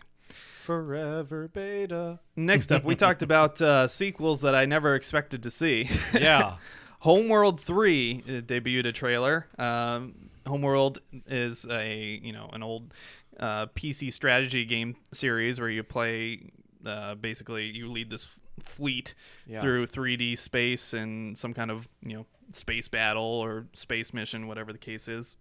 Forever 0.63 1.47
Beta. 1.47 2.19
Next 2.35 2.71
up, 2.71 2.83
we 2.83 2.95
talked 2.95 3.21
about 3.21 3.61
uh, 3.61 3.87
sequels 3.87 4.41
that 4.41 4.55
I 4.55 4.65
never 4.65 4.95
expected 4.95 5.43
to 5.43 5.51
see. 5.51 5.89
Yeah. 6.13 6.55
Homeworld 6.99 7.61
Three 7.61 8.23
uh, 8.27 8.31
debuted 8.41 8.87
a 8.87 8.91
trailer. 8.91 9.47
Um, 9.59 10.29
Homeworld 10.47 10.99
is 11.27 11.67
a 11.69 12.19
you 12.23 12.33
know 12.33 12.49
an 12.51 12.63
old 12.63 12.93
uh, 13.39 13.67
PC 13.67 14.11
strategy 14.11 14.65
game 14.65 14.95
series 15.11 15.59
where 15.59 15.69
you 15.69 15.83
play. 15.83 16.51
Uh, 16.85 17.15
basically, 17.15 17.65
you 17.65 17.91
lead 17.91 18.09
this 18.11 18.25
f- 18.25 18.39
fleet 18.63 19.15
Yeah. 19.47 19.59
through 19.61 19.87
3D 19.87 20.37
space 20.37 20.93
and 20.93 21.35
some 21.37 21.53
kind 21.53 21.71
of 21.71 21.87
you 22.03 22.15
know 22.15 22.25
space 22.51 22.87
battle 22.87 23.23
or 23.23 23.65
space 23.73 24.13
mission, 24.13 24.47
whatever 24.47 24.71
the 24.71 24.77
case 24.77 25.07
is. 25.07 25.37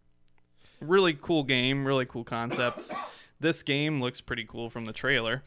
Really 0.81 1.13
cool 1.13 1.45
game, 1.45 1.87
really 1.87 2.07
cool 2.07 2.25
concepts. 2.25 2.93
this 3.41 3.63
game 3.63 4.01
looks 4.01 4.21
pretty 4.23 4.45
cool 4.45 4.71
from 4.71 4.87
the 4.87 4.93
trailer. 4.93 5.43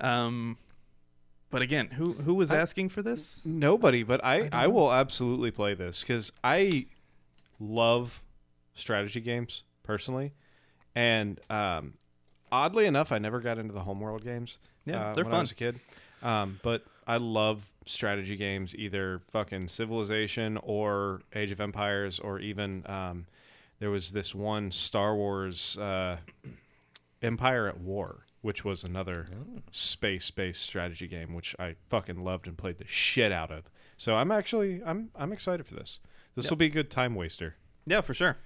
Um, 0.00 0.56
but 1.50 1.62
again, 1.62 1.88
who 1.92 2.14
who 2.14 2.34
was 2.34 2.50
asking 2.52 2.88
for 2.90 3.02
this? 3.02 3.44
Nobody, 3.44 4.02
but 4.02 4.24
I, 4.24 4.38
don't 4.40 4.54
I, 4.54 4.66
will 4.66 4.92
absolutely 4.92 5.50
play 5.50 5.74
this 5.74 6.00
because 6.00 6.32
I 6.44 6.86
love 7.58 8.22
strategy 8.74 9.20
games 9.20 9.62
personally, 9.82 10.32
and 10.98 11.40
um, 11.50 11.94
oddly 12.50 12.86
enough, 12.86 13.12
I 13.12 13.18
never 13.18 13.40
got 13.40 13.58
into 13.58 13.72
the 13.72 13.80
Homeworld 13.82 14.22
games. 14.24 14.58
Yeah, 14.84 15.10
uh, 15.10 15.14
they're 15.14 15.24
when 15.24 15.30
fun. 15.30 15.38
I 15.38 15.40
was 15.42 15.52
a 15.52 15.54
kid, 15.54 15.80
um, 16.22 16.58
but 16.62 16.82
I 17.06 17.16
love 17.18 17.58
strategy 17.86 18.36
games, 18.36 18.74
either 18.74 19.20
fucking 19.30 19.68
Civilization 19.68 20.58
or 20.62 21.20
Age 21.34 21.50
of 21.50 21.60
Empires, 21.60 22.18
or 22.18 22.38
even 22.40 22.84
um, 22.86 23.26
there 23.80 23.90
was 23.90 24.10
this 24.12 24.34
one 24.34 24.70
Star 24.72 25.14
Wars 25.14 25.76
uh, 25.78 26.16
Empire 27.22 27.68
at 27.68 27.78
War. 27.80 28.24
which 28.40 28.64
was 28.64 28.84
another 28.84 29.26
Oh. 29.32 29.60
space-based 29.72 30.62
strategy 30.62 31.08
game, 31.08 31.34
which 31.34 31.56
I 31.58 31.74
fucking 31.90 32.22
loved 32.22 32.46
and 32.46 32.56
played 32.56 32.78
the 32.78 32.86
shit 32.86 33.32
out 33.32 33.50
of. 33.50 33.64
So 33.96 34.14
I'm 34.14 34.30
actually 34.30 34.80
I'm 34.86 35.10
I'm 35.16 35.32
excited 35.32 35.66
for 35.66 35.74
this. 35.74 35.98
This 36.36 36.44
Yep. 36.44 36.50
will 36.50 36.56
be 36.56 36.66
a 36.66 36.70
good 36.70 36.88
time 36.90 37.16
waster. 37.16 37.56
Yeah, 37.88 38.00
for 38.02 38.14
sure. 38.14 38.36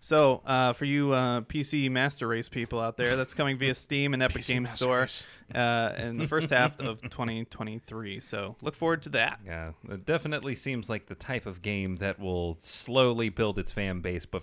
So, 0.00 0.42
uh, 0.46 0.72
for 0.72 0.84
you 0.84 1.12
uh, 1.12 1.40
PC 1.42 1.90
Master 1.90 2.28
Race 2.28 2.48
people 2.48 2.80
out 2.80 2.96
there, 2.96 3.16
that's 3.16 3.34
coming 3.34 3.58
via 3.58 3.74
Steam 3.74 4.14
and 4.14 4.22
Epic 4.22 4.42
PC 4.42 4.46
Games 4.46 4.72
Store 4.72 5.06
uh, 5.54 5.92
in 5.96 6.18
the 6.18 6.26
first 6.28 6.50
half 6.50 6.80
of 6.80 7.00
2023. 7.10 8.20
So, 8.20 8.56
look 8.62 8.74
forward 8.74 9.02
to 9.02 9.08
that. 9.10 9.40
Yeah, 9.44 9.72
it 9.88 10.06
definitely 10.06 10.54
seems 10.54 10.88
like 10.88 11.06
the 11.06 11.14
type 11.14 11.46
of 11.46 11.62
game 11.62 11.96
that 11.96 12.18
will 12.20 12.56
slowly 12.60 13.28
build 13.28 13.58
its 13.58 13.72
fan 13.72 14.00
base, 14.00 14.24
but 14.26 14.42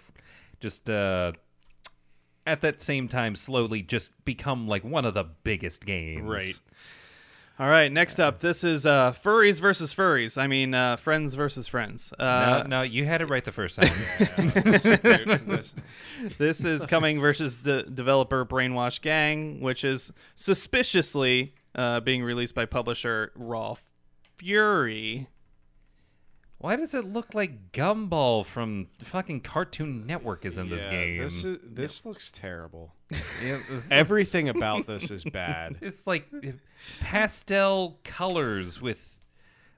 just 0.59 0.89
uh, 0.89 1.33
at 2.45 2.61
that 2.61 2.81
same 2.81 3.07
time, 3.07 3.35
slowly 3.35 3.81
just 3.81 4.25
become 4.25 4.65
like 4.67 4.83
one 4.83 5.05
of 5.05 5.13
the 5.13 5.23
biggest 5.23 5.85
games. 5.85 6.23
Right. 6.23 6.59
All 7.57 7.69
right, 7.69 7.89
next 7.89 8.19
up, 8.19 8.41
this 8.41 8.65
is 8.65 8.85
uh, 8.85 9.13
furries 9.13 9.61
versus 9.61 9.95
furries. 9.95 10.37
I 10.37 10.45
mean, 10.47 10.73
uh, 10.73 10.97
friends 10.97 11.35
versus 11.35 11.69
friends. 11.69 12.11
Uh, 12.19 12.63
no, 12.63 12.67
no, 12.67 12.81
you 12.81 13.05
had 13.05 13.21
it 13.21 13.29
right 13.29 13.45
the 13.45 13.53
first 13.53 13.79
time. 13.79 13.93
this 16.37 16.65
is 16.65 16.85
coming 16.85 17.21
versus 17.21 17.59
the 17.59 17.83
developer 17.83 18.45
Brainwash 18.45 18.99
Gang, 18.99 19.61
which 19.61 19.85
is 19.85 20.11
suspiciously 20.35 21.53
uh, 21.75 22.01
being 22.01 22.23
released 22.23 22.55
by 22.55 22.65
publisher 22.65 23.31
Raw 23.35 23.75
Fury. 24.35 25.29
Why 26.65 26.77
does 26.77 26.95
it 26.95 27.05
look 27.05 27.35
like 27.35 27.71
Gumball 27.73 28.43
from 28.43 28.87
fucking 29.03 29.41
Cartoon 29.41 30.07
Network 30.07 30.45
is 30.45 30.57
in 30.57 30.67
this 30.67 30.83
Yeah, 30.85 30.89
game? 30.89 31.17
This 31.21 31.45
is, 31.45 31.59
this 31.63 32.05
looks 32.07 32.31
terrible. 32.31 32.91
Yeah, 33.11 33.57
it's- 33.69 33.87
Everything 33.91 34.49
about 34.49 34.87
this 34.87 35.11
is 35.11 35.23
bad. 35.23 35.77
It's 35.81 36.07
like 36.07 36.25
pastel 37.01 37.99
colors 38.03 38.81
with 38.81 39.14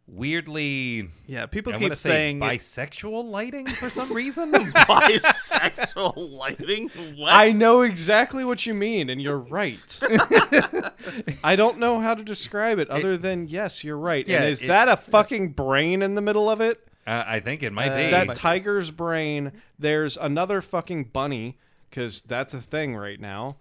weirdly, 0.07 1.09
Yeah, 1.27 1.45
people 1.45 1.73
I 1.73 1.77
keep 1.79 1.95
say 1.95 2.09
saying 2.09 2.39
bisexual 2.39 3.25
lighting 3.29 3.67
for 3.67 3.89
some 3.89 4.11
reason. 4.21 4.51
bisexual 4.53 6.13
lighting. 6.38 6.89
What? 7.17 7.34
I 7.34 7.51
know 7.51 7.81
exactly 7.81 8.43
what 8.45 8.65
you 8.65 8.73
mean, 8.73 9.09
and 9.09 9.21
you're 9.21 9.38
right. 9.38 9.99
I 11.43 11.55
don't 11.55 11.77
know 11.79 11.99
how 11.99 12.13
to 12.13 12.23
describe 12.23 12.79
it 12.79 12.89
other 12.89 13.17
than 13.17 13.47
yes, 13.47 13.84
you're 13.84 13.97
right. 13.97 14.27
Yeah, 14.27 14.38
and 14.38 14.45
is 14.45 14.61
it- 14.61 14.67
that 14.67 14.88
a 14.89 14.97
fucking 14.97 15.49
brain 15.53 16.01
in 16.01 16.15
the 16.15 16.21
middle 16.21 16.49
of 16.49 16.61
it? 16.61 16.81
uh, 17.05 17.23
I 17.25 17.39
think 17.39 17.63
it 17.63 17.71
might 17.71 17.91
Uh, 17.91 17.95
be. 18.05 18.11
That 18.11 18.35
tiger's 18.35 18.91
brain. 18.91 19.51
There's 19.79 20.17
another 20.17 20.61
fucking 20.61 21.05
bunny 21.05 21.57
because 21.89 22.21
that's 22.21 22.53
a 22.53 22.61
thing 22.61 22.95
right 22.95 23.19
now. 23.19 23.57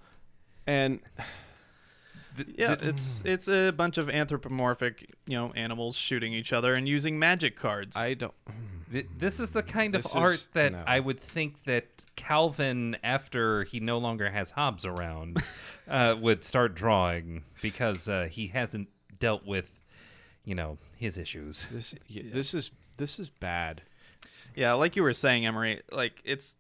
And 0.67 0.99
Yeah, 2.57 2.77
it's 2.81 3.23
it's 3.25 3.49
a 3.49 3.71
bunch 3.71 3.99
of 3.99 4.09
anthropomorphic, 4.11 5.15
you 5.27 5.37
know, 5.37 5.53
animals 5.55 5.97
shooting 5.97 6.33
each 6.33 6.53
other 6.53 6.75
and 6.75 6.89
using 6.89 7.19
magic 7.19 7.57
cards. 7.57 7.97
I 7.97 8.15
don't. 8.15 8.35
Th- 8.93 9.07
This 9.19 9.41
is 9.41 9.51
the 9.51 9.63
kind 9.63 9.95
of 9.95 10.03
This 10.05 10.15
art 10.15 10.35
is- 10.35 10.49
that 10.55 10.73
no. 10.73 10.83
I 10.87 11.01
would 11.01 11.21
think 11.21 11.65
that 11.65 11.87
Calvin, 12.15 12.97
after 13.03 13.65
he 13.65 13.81
no 13.81 13.99
longer 13.99 14.31
has 14.31 14.51
Hobbes 14.53 14.85
around, 14.87 15.43
uh, 15.89 16.17
would 16.21 16.45
start 16.45 16.75
drawing 16.75 17.43
because 17.63 18.09
uh, 18.09 18.29
he 18.31 18.47
hasn't 18.49 18.89
dealt 19.19 19.45
with, 19.47 19.81
you 20.45 20.55
know, 20.55 20.79
his 20.97 21.19
issues. 21.19 21.67
This 21.73 21.95
y 22.09 22.23
this 22.33 22.55
is 22.55 22.71
this 22.99 23.19
is 23.19 23.29
bad. 23.29 23.83
yeah, 24.55 24.73
like 24.75 24.97
you 24.97 25.03
were 25.03 25.13
saying, 25.15 25.45
Emery, 25.47 25.83
like 25.93 26.21
it's 26.25 26.55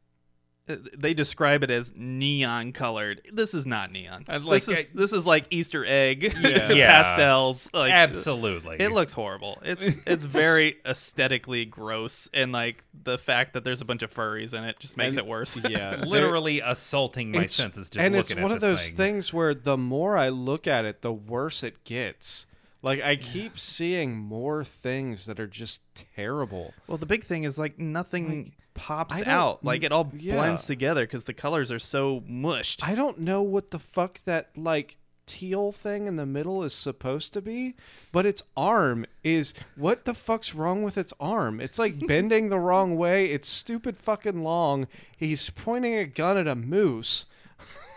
they 0.67 1.15
describe 1.15 1.63
it 1.63 1.71
as 1.71 1.93
neon 1.95 2.73
colored. 2.73 3.23
This 3.33 3.55
is 3.55 3.67
not 3.67 3.93
neon. 3.93 4.25
I'd 4.29 4.43
like- 4.43 4.65
this 4.65 4.79
is 4.81 4.87
I- 4.87 4.89
this 4.95 5.13
is 5.13 5.27
like 5.27 5.47
Easter 5.51 5.85
egg 5.87 6.35
Yeah. 6.41 6.73
Yeah. 6.73 7.03
pastels. 7.03 7.71
Like 7.73 7.93
Absolutely. 7.93 8.77
It 8.81 8.91
looks 8.91 9.13
horrible. 9.13 9.59
It's 9.65 9.85
it's 10.07 10.25
very 10.25 10.77
aesthetically 10.85 11.65
gross, 11.67 12.29
and 12.35 12.51
like 12.53 12.83
the 13.05 13.17
fact 13.19 13.53
that 13.53 13.63
there's 13.65 13.81
a 13.81 13.85
bunch 13.85 14.03
of 14.03 14.13
furries 14.13 14.55
in 14.55 14.65
it 14.65 14.79
just 14.81 14.97
makes 14.97 15.17
And- 15.17 15.27
it 15.27 15.31
worse. 15.31 15.57
Yeah, 15.57 16.03
literally 16.05 16.61
assaulting 16.61 17.31
my 17.31 17.39
It's- 17.39 17.53
senses 17.55 17.89
just 17.89 18.05
and 18.05 18.15
looking 18.15 18.33
it's 18.33 18.39
at 18.39 18.43
one 18.43 18.53
of 18.53 18.61
those 18.61 18.89
thing. 18.89 18.97
things 18.97 19.33
where 19.33 19.55
the 19.55 19.77
more 19.77 20.17
I 20.17 20.31
look 20.31 20.67
at 20.67 20.85
it, 20.85 21.03
the 21.03 21.13
worse 21.13 21.63
it 21.63 21.85
gets. 21.85 22.47
Like 22.87 23.03
I 23.03 23.17
keep 23.17 23.59
seeing 23.59 24.17
more 24.17 24.63
things 24.63 25.27
that 25.27 25.41
are 25.41 25.49
just 25.49 25.83
terrible. 26.15 26.73
Well, 26.87 26.99
the 26.99 27.05
big 27.05 27.25
thing 27.25 27.43
is 27.43 27.59
like 27.59 27.81
nothing 27.81 28.53
pops 28.75 29.21
out. 29.23 29.65
Like 29.65 29.83
it 29.83 29.91
all 29.91 30.13
yeah. 30.15 30.37
blends 30.37 30.67
together 30.67 31.03
because 31.03 31.25
the 31.25 31.35
colors 31.35 31.73
are 31.73 31.81
so 31.81 32.23
mushed. 32.29 32.87
I 32.87 32.95
don't 32.95 33.19
know 33.19 33.43
what 33.43 33.73
the 33.73 33.81
fuck 33.81 34.21
that 34.25 34.51
like 34.57 34.99
teal 35.27 35.73
thing 35.73 36.07
in 36.07 36.15
the 36.15 36.27
middle 36.27 36.63
is 36.63 36.73
supposed 36.73 37.33
to 37.33 37.43
be, 37.43 37.75
but 38.13 38.25
its 38.25 38.45
arm 38.57 39.05
is 39.25 39.53
what 39.75 40.05
the 40.05 40.15
fuck's 40.15 40.55
wrong 40.55 40.85
with 40.85 40.97
its 40.97 41.13
arm? 41.19 41.61
It's 41.61 41.81
like 41.81 41.99
bending 42.07 42.51
the 42.51 42.61
wrong 42.61 42.97
way. 42.97 43.27
It's 43.33 43.49
stupid 43.49 43.97
fucking 43.97 44.45
long. 44.45 44.87
He's 45.17 45.51
pointing 45.51 45.97
a 45.97 46.07
gun 46.07 46.37
at 46.37 46.47
a 46.47 46.55
moose. 46.55 47.27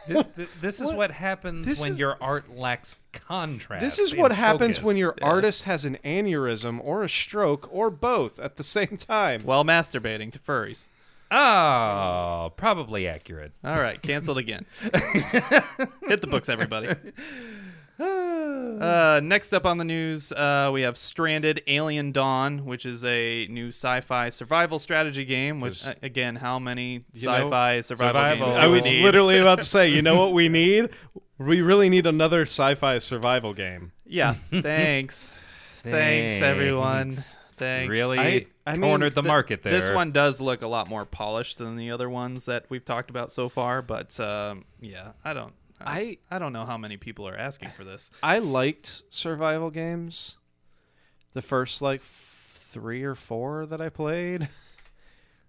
Th- 0.10 0.26
th- 0.36 0.49
this 0.61 0.80
is 0.81 0.88
What? 0.88 0.98
what 0.98 1.11
happens 1.11 1.65
This 1.65 1.80
when 1.80 1.91
is- 1.94 1.99
your 1.99 2.18
art 2.22 2.56
lacks 2.56 2.95
contrast. 3.14 3.81
This 3.84 3.99
is 3.99 4.15
what 4.15 4.31
happens 4.31 4.77
when 4.81 4.95
focus. 4.95 4.99
your 4.99 5.15
artist 5.22 5.64
has 5.64 5.86
an 5.86 5.98
aneurysm 6.06 6.80
or 6.84 7.03
a 7.03 7.10
stroke 7.10 7.68
or 7.72 7.90
both 7.90 8.40
at 8.40 8.57
the 8.57 8.64
same 8.64 8.98
time. 8.98 9.44
While 9.44 9.64
masturbating 9.64 10.31
to 10.34 10.40
furries. 10.40 10.88
Oh, 11.31 12.52
probably 12.57 13.07
accurate. 13.07 13.52
All 13.64 13.76
right, 13.76 14.02
canceled 14.02 14.40
again. 14.40 14.65
Hit 14.81 16.22
the 16.22 16.27
books, 16.30 16.49
everybody. 16.49 16.90
Uh, 18.80 19.19
next 19.21 19.53
up 19.53 19.65
on 19.65 19.77
the 19.77 19.84
news, 19.84 20.31
uh, 20.31 20.69
we 20.71 20.84
have 20.84 20.97
Stranded 20.97 21.61
Alien 21.67 22.13
Dawn, 22.13 22.63
which 22.63 22.85
is 22.85 23.03
a 23.03 23.45
new 23.47 23.69
sci-fi 23.69 24.30
survival 24.30 24.80
strategy 24.80 25.26
game. 25.26 25.59
Which, 25.59 25.85
uh, 25.85 25.95
again, 26.01 26.38
how 26.38 26.59
many 26.59 27.03
sci-fi 27.13 27.81
survival, 27.81 28.13
survival. 28.13 28.45
games 28.47 28.55
do 28.55 28.61
I 28.61 28.67
was 28.67 28.84
need? 28.85 29.03
literally 29.03 29.38
about 29.38 29.59
to 29.59 29.65
say, 29.65 29.89
you 29.89 30.01
know 30.01 30.15
what 30.15 30.31
we 30.31 30.47
need? 30.61 30.91
We 31.38 31.59
really 31.61 31.89
need 31.89 32.07
another 32.07 32.43
sci-fi 32.43 32.99
survival 32.99 33.53
game. 33.53 33.91
Yeah, 34.05 34.35
thanks. 34.49 35.38
thanks, 35.84 36.41
everyone. 36.41 37.11
Thanks. 37.11 37.38
Thanks. 37.57 37.91
Really 37.91 38.19
I- 38.19 38.45
I 38.65 38.73
mean, 38.73 38.81
cornered 38.81 39.15
the 39.15 39.23
market 39.23 39.63
there. 39.63 39.73
This 39.73 39.91
one 39.91 40.11
does 40.11 40.39
look 40.39 40.61
a 40.61 40.67
lot 40.67 40.88
more 40.88 41.03
polished 41.03 41.57
than 41.57 41.76
the 41.76 41.91
other 41.91 42.09
ones 42.09 42.45
that 42.45 42.65
we've 42.69 42.85
talked 42.85 43.09
about 43.09 43.31
so 43.31 43.49
far, 43.49 43.81
but 43.81 44.17
um, 44.19 44.63
yeah, 44.80 45.13
I 45.26 45.34
don't. 45.34 45.53
I 45.81 46.18
I 46.30 46.39
don't 46.39 46.53
know 46.53 46.65
how 46.65 46.77
many 46.77 46.97
people 46.97 47.27
are 47.27 47.38
asking 47.38 47.72
for 47.76 47.84
this. 47.84 48.11
I 48.22 48.39
liked 48.39 49.03
survival 49.10 49.69
games. 49.69 50.35
The 51.34 51.41
first 51.41 51.81
like 51.81 52.01
f- 52.01 52.53
three 52.56 53.03
or 53.03 53.15
four 53.15 53.65
that 53.65 53.81
I 53.81 53.89
played. 53.89 54.49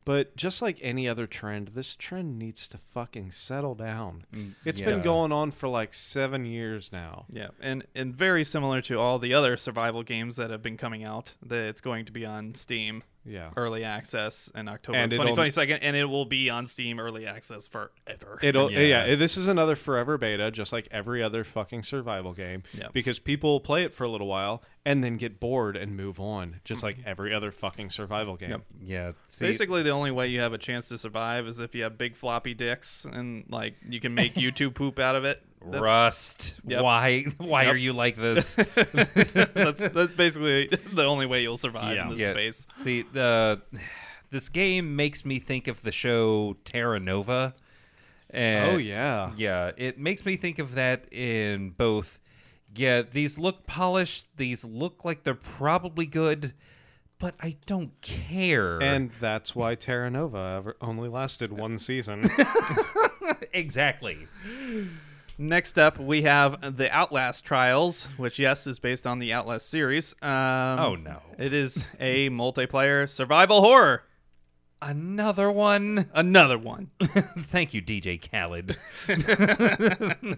But 0.05 0.35
just 0.35 0.62
like 0.62 0.78
any 0.82 1.09
other 1.09 1.27
trend, 1.27 1.69
this 1.69 1.94
trend 1.94 2.39
needs 2.39 2.66
to 2.69 2.78
fucking 2.78 3.32
settle 3.32 3.74
down. 3.74 4.24
Mm, 4.32 4.55
it's 4.65 4.81
been 4.81 4.98
yeah. 4.98 5.05
going 5.05 5.31
on 5.31 5.51
for 5.51 5.69
like 5.69 5.93
seven 5.93 6.47
years 6.47 6.90
now. 6.90 7.27
Yeah, 7.28 7.48
and 7.61 7.86
and 7.94 8.15
very 8.15 8.43
similar 8.43 8.81
to 8.82 8.98
all 8.98 9.19
the 9.19 9.35
other 9.35 9.57
survival 9.57 10.02
games 10.02 10.36
that 10.36 10.51
have 10.51 10.62
been 10.62 10.78
coming 10.78 11.05
out, 11.05 11.35
that 11.43 11.66
it's 11.66 11.81
going 11.82 12.07
to 12.07 12.12
be 12.12 12.24
on 12.24 12.55
Steam 12.55 13.02
Yeah. 13.24 13.51
early 13.56 13.84
access 13.84 14.51
in 14.55 14.68
October 14.68 14.98
And 14.98 15.12
it'll- 15.12 15.24
2022, 15.24 15.74
and 15.82 15.97
it 15.97 16.06
will 16.06 16.24
be 16.24 16.48
on 16.48 16.66
Steam 16.66 16.98
early 16.98 17.26
access 17.26 17.68
forever. 17.68 18.38
It'll 18.42 18.70
Yeah. 18.70 19.06
yeah. 19.06 19.14
This 19.14 19.36
is 19.36 19.47
another 19.47 19.76
forever 19.76 20.16
beta, 20.18 20.51
just 20.51 20.72
like 20.72 20.88
every 20.90 21.22
other 21.22 21.44
fucking 21.44 21.82
survival 21.82 22.32
game. 22.32 22.62
Yeah. 22.72 22.88
Because 22.92 23.18
people 23.18 23.60
play 23.60 23.84
it 23.84 23.92
for 23.92 24.05
a 24.05 24.09
little 24.09 24.26
while 24.26 24.62
and 24.84 25.05
then 25.05 25.16
get 25.16 25.38
bored 25.40 25.76
and 25.76 25.97
move 25.97 26.18
on, 26.18 26.60
just 26.64 26.82
like 26.82 26.98
mm-hmm. 26.98 27.09
every 27.09 27.34
other 27.34 27.51
fucking 27.51 27.90
survival 27.90 28.36
game. 28.36 28.51
Yep. 28.51 28.62
yeah, 28.82 29.12
see, 29.26 29.47
Basically, 29.47 29.82
the 29.82 29.90
only 29.90 30.10
way 30.10 30.28
you 30.28 30.40
have 30.40 30.52
a 30.55 30.59
chance 30.59 30.88
to 30.88 30.97
survive 30.97 31.47
is 31.47 31.60
if 31.60 31.74
you 31.74 31.82
have 31.82 31.98
big 31.98 32.16
floppy 32.16 32.55
dicks 32.55 33.05
and 33.05 33.44
like 33.51 33.74
you 33.86 34.01
can 34.01 34.14
make 34.14 34.34
YouTube 34.36 34.74
poop 34.74 34.98
out 34.98 35.16
of 35.16 35.24
it. 35.24 35.42
That's, 35.65 35.82
Rust. 35.82 36.55
Yep. 36.66 36.82
Why? 36.82 37.23
Why 37.39 37.65
Yep. 37.65 37.74
are 37.74 37.77
you 37.77 37.93
like 37.93 38.16
this? 38.16 38.55
that's 39.55 39.81
that's 39.89 40.15
basically 40.15 40.69
the 40.93 41.05
only 41.05 41.27
way 41.27 41.43
you'll 41.43 41.57
survive 41.57 41.97
Yeah. 41.97 42.05
in 42.05 42.11
this 42.12 42.20
Yeah. 42.20 42.31
space. 42.31 42.66
See, 42.77 43.03
the 43.03 43.61
this 44.31 44.49
game 44.49 44.97
makes 44.97 45.24
me 45.24 45.39
think 45.39 45.69
of 45.69 45.82
the 45.82 45.93
show 45.93 46.57
Terra 46.65 46.99
Nova. 47.01 47.55
And 48.31 48.70
Oh 48.70 48.77
yeah. 48.78 49.32
Yeah, 49.37 49.73
it 49.77 49.99
makes 49.99 50.24
me 50.24 50.37
think 50.37 50.59
of 50.59 50.74
that 50.74 51.12
in 51.12 51.70
both. 51.70 52.19
Yeah, 52.74 53.03
these 53.03 53.39
look 53.39 53.66
polished. 53.66 54.28
These 54.37 54.65
look 54.65 55.05
like 55.05 55.24
they're 55.24 55.35
probably 55.35 56.07
good, 56.07 56.55
but 57.19 57.35
I 57.41 57.57
don't 57.66 58.01
care. 58.01 58.81
And 58.81 59.11
that's 59.20 59.55
why 59.57 59.74
Terra 59.74 60.09
Nova 60.09 60.74
only 60.81 61.09
lasted 61.09 61.53
one 61.53 61.78
season. 61.78 62.31
exactly. 63.53 64.28
Next 65.42 65.78
up, 65.78 65.98
we 65.98 66.20
have 66.24 66.76
the 66.76 66.90
Outlast 66.94 67.46
Trials, 67.46 68.04
which 68.18 68.38
yes 68.38 68.66
is 68.66 68.78
based 68.78 69.06
on 69.06 69.20
the 69.20 69.32
Outlast 69.32 69.70
series. 69.70 70.14
Um, 70.20 70.28
Oh, 70.30 70.96
no. 70.96 71.22
It 71.38 71.54
is 71.54 71.82
a 71.98 72.28
multiplayer 72.30 73.08
survival 73.08 73.62
horror. 73.62 74.02
Another 74.82 75.50
one. 75.50 76.10
Another 76.12 76.58
one. 76.58 76.90
Thank 77.02 77.72
you, 77.72 77.80
DJ 77.80 78.20
Khaled. 78.20 78.76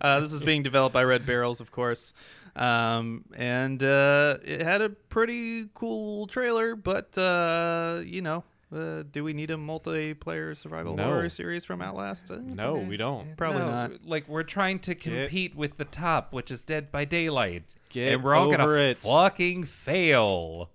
Uh, 0.00 0.20
this 0.20 0.32
is 0.32 0.42
being 0.42 0.62
developed 0.62 0.92
by 0.92 1.02
Red 1.02 1.26
Barrels, 1.26 1.60
of 1.60 1.72
course. 1.72 2.12
Um, 2.54 3.24
and 3.36 3.82
uh, 3.82 4.38
it 4.44 4.60
had 4.62 4.80
a 4.80 4.88
pretty 4.90 5.68
cool 5.74 6.26
trailer, 6.28 6.76
but, 6.76 7.16
uh, 7.18 8.00
you 8.04 8.22
know, 8.22 8.44
uh, 8.74 9.02
do 9.10 9.22
we 9.24 9.32
need 9.32 9.50
a 9.50 9.56
multiplayer 9.56 10.56
survival 10.56 10.96
No. 10.96 11.04
horror 11.04 11.28
series 11.28 11.64
from 11.64 11.80
Outlast? 11.82 12.30
Uh, 12.30 12.38
No, 12.42 12.74
we 12.74 12.96
don't. 12.96 13.36
Probably 13.36 13.60
No, 13.62 13.70
not. 13.70 14.04
Like 14.04 14.28
we're 14.28 14.42
trying 14.42 14.78
to 14.80 14.94
compete 14.94 15.54
with 15.54 15.76
the 15.76 15.84
top, 15.84 16.32
which 16.32 16.50
is 16.50 16.64
Dead 16.64 16.90
by 16.90 17.04
Daylight, 17.04 17.64
Get 17.90 18.12
and 18.14 18.24
we're 18.24 18.34
all 18.34 18.50
gonna 18.50 18.68
it. 18.70 18.98
fucking 18.98 19.64
fail. 19.64 20.70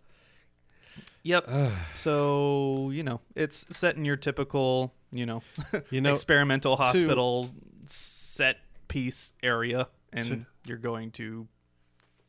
Yep. 1.24 1.50
so, 1.96 2.90
you 2.94 3.04
know, 3.04 3.20
it's 3.36 3.66
set 3.76 3.96
in 3.98 4.06
your 4.06 4.16
typical, 4.18 4.94
you 5.12 5.26
know, 5.26 5.44
You 5.90 6.02
know, 6.02 6.14
experimental 6.14 6.78
hospital 6.78 7.50
set 7.88 8.58
piece 8.88 9.34
area, 9.44 9.88
and 10.14 10.46
you're 10.66 10.78
going 10.78 11.12
to 11.12 11.48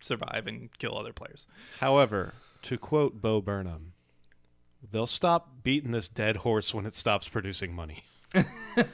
survive 0.02 0.46
and 0.46 0.68
kill 0.78 0.98
other 0.98 1.12
players. 1.12 1.46
However, 1.78 2.34
to 2.62 2.76
quote 2.78 3.20
Bo 3.22 3.40
Burnham, 3.40 3.91
they'll 4.90 5.06
stop 5.06 5.62
beating 5.62 5.92
this 5.92 6.08
dead 6.08 6.38
horse 6.38 6.74
when 6.74 6.86
it 6.86 6.94
stops 6.94 7.28
producing 7.28 7.74
money. 7.74 8.04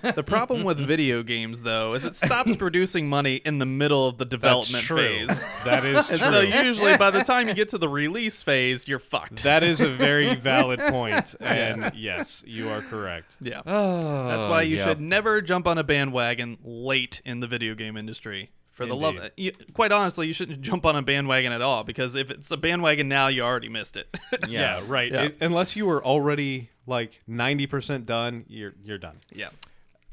The 0.02 0.24
problem 0.24 0.65
with 0.65 0.78
video 0.78 1.23
games, 1.23 1.62
though, 1.62 1.94
is 1.94 2.05
it 2.05 2.16
stops 2.16 2.56
producing 2.65 3.09
money 3.09 3.36
in 3.36 3.59
the 3.59 3.66
middle 3.66 4.09
of 4.09 4.19
the 4.19 4.24
development 4.24 4.85
phase. 4.85 5.40
That 5.65 5.85
is 5.85 6.10
And 6.10 6.19
true. 6.20 6.28
so 6.31 6.40
usually 6.40 6.97
by 6.97 7.12
the 7.12 7.23
time 7.23 7.47
you 7.47 7.55
get 7.55 7.69
to 7.69 7.78
the 7.78 7.89
release 7.89 8.43
phase, 8.43 8.89
you're 8.89 8.98
fucked. 8.98 9.44
that 9.44 9.62
is 9.62 9.81
a 9.81 9.89
very 9.89 10.35
valid 10.35 10.81
point, 10.81 11.36
and 11.39 11.93
yes, 11.94 12.43
you 12.44 12.69
are 12.70 12.82
correct. 12.82 13.36
yeah. 13.40 13.62
Oh, 13.65 14.27
That's 14.28 14.47
why 14.48 14.62
you 14.62 14.78
yep. 14.78 14.85
should 14.89 15.01
never 15.01 15.40
jump 15.40 15.69
on 15.69 15.78
a 15.78 15.85
bandwagon 15.85 16.59
late 16.65 17.23
in 17.24 17.39
the 17.39 17.47
video 17.47 17.77
game 17.77 17.97
industry. 17.97 18.51
For 18.78 18.86
the 18.86 18.94
love, 18.96 19.16
you, 19.36 19.52
quite 19.74 19.90
honestly, 19.90 20.28
you 20.28 20.32
shouldn't 20.32 20.60
jump 20.70 20.86
on 20.86 20.94
a 20.94 21.02
bandwagon 21.02 21.50
at 21.52 21.60
all 21.60 21.82
because 21.82 22.14
if 22.14 22.30
it's 22.30 22.50
a 22.52 22.56
bandwagon 22.56 23.09
now, 23.09 23.26
you 23.26 23.42
already 23.42 23.68
missed 23.68 23.96
it. 23.96 24.16
Yeah, 24.48 24.82
right. 24.86 25.10
Yeah. 25.12 25.22
It- 25.24 25.36
unless 25.40 25.74
you 25.74 25.84
were 25.84 26.02
already 26.05 26.70
like 26.86 27.20
ninety 27.26 27.66
percent 27.66 28.06
done, 28.06 28.44
you're 28.48 28.74
you're 28.84 28.96
done. 28.98 29.16
yeah, 29.34 29.48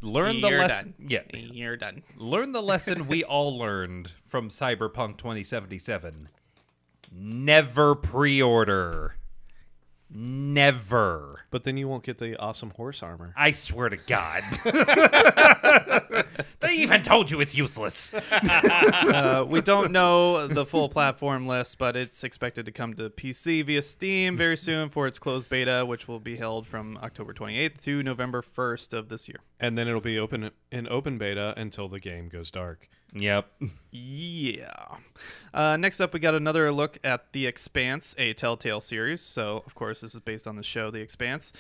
learn 0.02 0.42
the 0.42 0.50
You're 0.50 0.60
lesson. 0.60 0.96
Yeah, 1.00 1.22
you're 1.32 1.78
done. 1.78 2.02
learn 2.18 2.52
the 2.54 2.62
lesson 2.64 3.08
we 3.08 3.24
all 3.36 3.56
learned 3.58 4.12
from 4.28 4.50
Cyberpunk 4.50 5.18
2077. 5.18 6.28
Never 7.12 7.94
pre-order. 7.96 9.16
Never. 10.10 11.42
But 11.52 11.64
then 11.64 11.78
you 11.78 11.88
won't 11.88 12.04
get 12.04 12.20
the 12.20 12.38
awesome 12.38 12.72
horse 12.72 13.02
armor. 13.02 13.34
I 13.36 13.52
swear 13.52 13.90
to 13.90 13.98
God. 13.98 14.44
they 16.60 16.74
even 16.74 17.02
told 17.02 17.32
you 17.32 17.42
it's 17.42 17.56
useless. 17.56 18.12
Uh, 19.16 19.46
we 19.48 19.62
don't 19.62 19.92
know 19.92 20.48
the 20.48 20.66
full 20.66 20.90
platform 20.90 21.48
list, 21.48 21.78
but 21.78 21.96
it's 21.96 22.24
expected 22.24 22.66
to 22.66 22.72
come 22.72 22.94
to 22.94 23.10
PC 23.10 23.66
via 23.66 23.82
Steam 23.82 24.38
very 24.38 24.58
soon 24.58 24.90
for 24.90 25.08
its 25.08 25.20
closed 25.20 25.50
beta, 25.50 25.86
which 25.86 26.08
will 26.08 26.20
be 26.20 26.38
held 26.38 26.66
from 26.68 26.98
October 27.02 27.34
28th 27.34 27.82
to 27.84 28.04
November 28.04 28.42
1st 28.42 28.94
of 28.94 29.10
this 29.10 29.28
year. 29.28 29.40
And 29.60 29.78
then 29.78 29.88
it'll 29.88 30.02
be 30.02 30.20
open 30.20 30.52
in 30.72 30.88
open 30.88 31.18
beta 31.18 31.54
until 31.58 31.88
the 31.88 32.00
game 32.00 32.30
goes 32.30 32.52
dark. 32.52 32.90
Yep. 33.14 33.52
Yeah. 33.92 34.98
Uh, 35.54 35.78
next 35.78 36.00
up, 36.02 36.14
we 36.14 36.20
got 36.20 36.36
another 36.36 36.72
look 36.72 37.00
at 37.04 37.32
The 37.32 37.46
Expanse, 37.48 38.16
a 38.18 38.34
Telltale 38.34 38.82
series. 38.82 39.22
So, 39.22 39.64
of 39.66 39.76
course, 39.76 40.02
this 40.02 40.14
is 40.14 40.20
based 40.22 40.48
on 40.48 40.56
the 40.56 40.64
show 40.64 40.92
The 40.92 41.00
Expanse. 41.00 41.54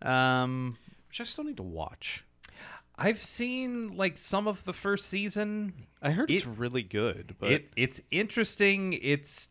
Um, 0.00 0.78
Which 1.08 1.20
I 1.20 1.24
still 1.24 1.44
need 1.44 1.58
to 1.58 1.62
watch. 1.62 2.24
I've 2.96 3.22
seen 3.22 3.96
like 3.96 4.16
some 4.16 4.46
of 4.46 4.64
the 4.64 4.72
first 4.72 5.08
season. 5.08 5.72
I 6.00 6.10
heard 6.10 6.30
it's 6.30 6.46
really 6.46 6.82
good, 6.82 7.34
but 7.38 7.52
it 7.52 7.72
it's 7.74 8.00
interesting. 8.10 8.98
It's 9.00 9.48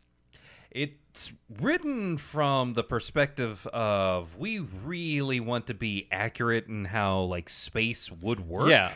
it's 0.70 1.32
written 1.60 2.16
from 2.16 2.74
the 2.74 2.84
perspective 2.84 3.66
of 3.68 4.36
we 4.38 4.58
really 4.58 5.40
want 5.40 5.66
to 5.66 5.74
be 5.74 6.08
accurate 6.10 6.66
in 6.68 6.86
how 6.86 7.20
like 7.22 7.48
space 7.48 8.10
would 8.10 8.40
work. 8.40 8.70
Yeah. 8.70 8.92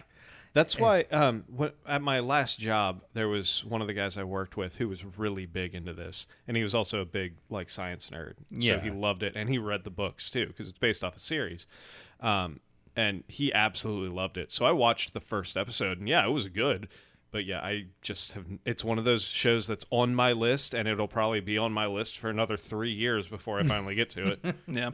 That's 0.57 0.79
why 0.79 1.03
um 1.13 1.45
what, 1.49 1.77
at 1.87 2.01
my 2.01 2.21
last 2.21 2.59
job 2.59 3.03
there 3.13 3.29
was 3.29 3.63
one 3.63 3.83
of 3.83 3.87
the 3.87 3.93
guys 3.93 4.17
I 4.17 4.25
worked 4.25 4.57
with 4.57 4.77
who 4.77 4.89
was 4.89 5.05
really 5.05 5.45
big 5.45 5.75
into 5.75 5.93
this 5.93 6.27
and 6.49 6.57
he 6.57 6.63
was 6.63 6.75
also 6.75 7.01
a 7.03 7.05
big 7.05 7.35
like 7.51 7.69
science 7.69 8.09
nerd. 8.11 8.37
Yeah. 8.51 8.77
So 8.77 8.81
he 8.81 8.91
loved 8.91 9.23
it 9.23 9.35
and 9.37 9.51
he 9.51 9.59
read 9.59 9.85
the 9.85 9.91
books 9.91 10.31
too 10.31 10.47
because 10.47 10.67
it's 10.71 10.79
based 10.79 11.05
off 11.05 11.15
a 11.15 11.21
series. 11.21 11.67
Um 12.21 12.61
and 12.97 13.23
he 13.29 13.53
absolutely 13.53 14.09
loved 14.17 14.39
it. 14.39 14.51
So 14.51 14.65
I 14.65 14.73
watched 14.73 15.13
the 15.13 15.21
first 15.21 15.59
episode 15.59 15.99
and 15.99 16.09
yeah, 16.09 16.27
it 16.27 16.31
was 16.31 16.49
good. 16.49 16.89
But 17.33 17.45
yeah, 17.45 17.61
I 17.61 17.89
just 18.01 18.33
have 18.33 18.47
it's 18.65 18.83
one 18.83 18.97
of 18.99 19.05
those 19.05 19.25
shows 19.25 19.67
that's 19.67 19.85
on 19.91 20.15
my 20.15 20.33
list 20.33 20.73
and 20.73 20.89
it'll 20.89 21.07
probably 21.07 21.41
be 21.41 21.59
on 21.59 21.71
my 21.71 21.87
list 21.87 22.17
for 22.17 22.31
another 22.31 22.57
3 22.57 22.91
years 22.91 23.29
before 23.29 23.61
I 23.61 23.63
finally 23.65 23.95
get 23.95 24.09
to 24.11 24.29
it. 24.29 24.57
yeah. 24.67 24.91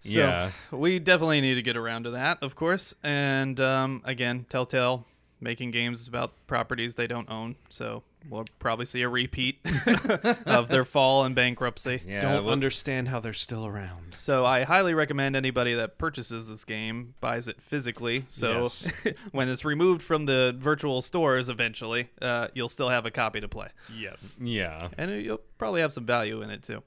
So, 0.00 0.20
Yeah. 0.20 0.50
we 0.70 0.98
definitely 0.98 1.40
need 1.40 1.54
to 1.54 1.62
get 1.62 1.76
around 1.76 2.04
to 2.04 2.10
that, 2.10 2.38
of 2.42 2.54
course. 2.56 2.94
And 3.02 3.60
um, 3.60 4.02
again, 4.04 4.46
Telltale 4.48 5.04
making 5.40 5.70
games 5.70 6.08
about 6.08 6.32
properties 6.46 6.94
they 6.94 7.06
don't 7.06 7.28
own. 7.30 7.56
So, 7.68 8.02
we'll 8.28 8.44
probably 8.58 8.86
see 8.86 9.02
a 9.02 9.08
repeat 9.08 9.58
of 10.46 10.68
their 10.68 10.84
fall 10.84 11.24
and 11.24 11.32
bankruptcy. 11.34 12.02
Yeah. 12.06 12.20
Don't 12.20 12.44
well- 12.44 12.52
understand 12.52 13.06
how 13.08 13.20
they're 13.20 13.32
still 13.32 13.64
around. 13.66 14.14
So 14.14 14.44
I 14.44 14.64
highly 14.64 14.94
recommend 14.94 15.36
anybody 15.36 15.74
that 15.74 15.96
purchases 15.98 16.48
this 16.48 16.64
game 16.64 17.14
buys 17.20 17.46
it 17.46 17.60
physically. 17.62 18.24
So 18.26 18.62
Yes. 18.62 18.88
when 19.32 19.48
it's 19.48 19.64
removed 19.64 20.02
from 20.02 20.24
the 20.26 20.56
virtual 20.58 21.02
stores 21.02 21.48
eventually, 21.48 22.08
uh, 22.20 22.48
you'll 22.54 22.68
still 22.68 22.88
have 22.88 23.06
a 23.06 23.10
copy 23.12 23.40
to 23.40 23.46
play, 23.48 23.68
Yes. 23.96 24.36
yeah. 24.40 24.88
and 24.98 25.22
you'll 25.22 25.42
probably 25.58 25.82
have 25.82 25.92
some 25.92 26.04
value 26.06 26.42
in 26.42 26.50
it 26.50 26.64
too. 26.64 26.82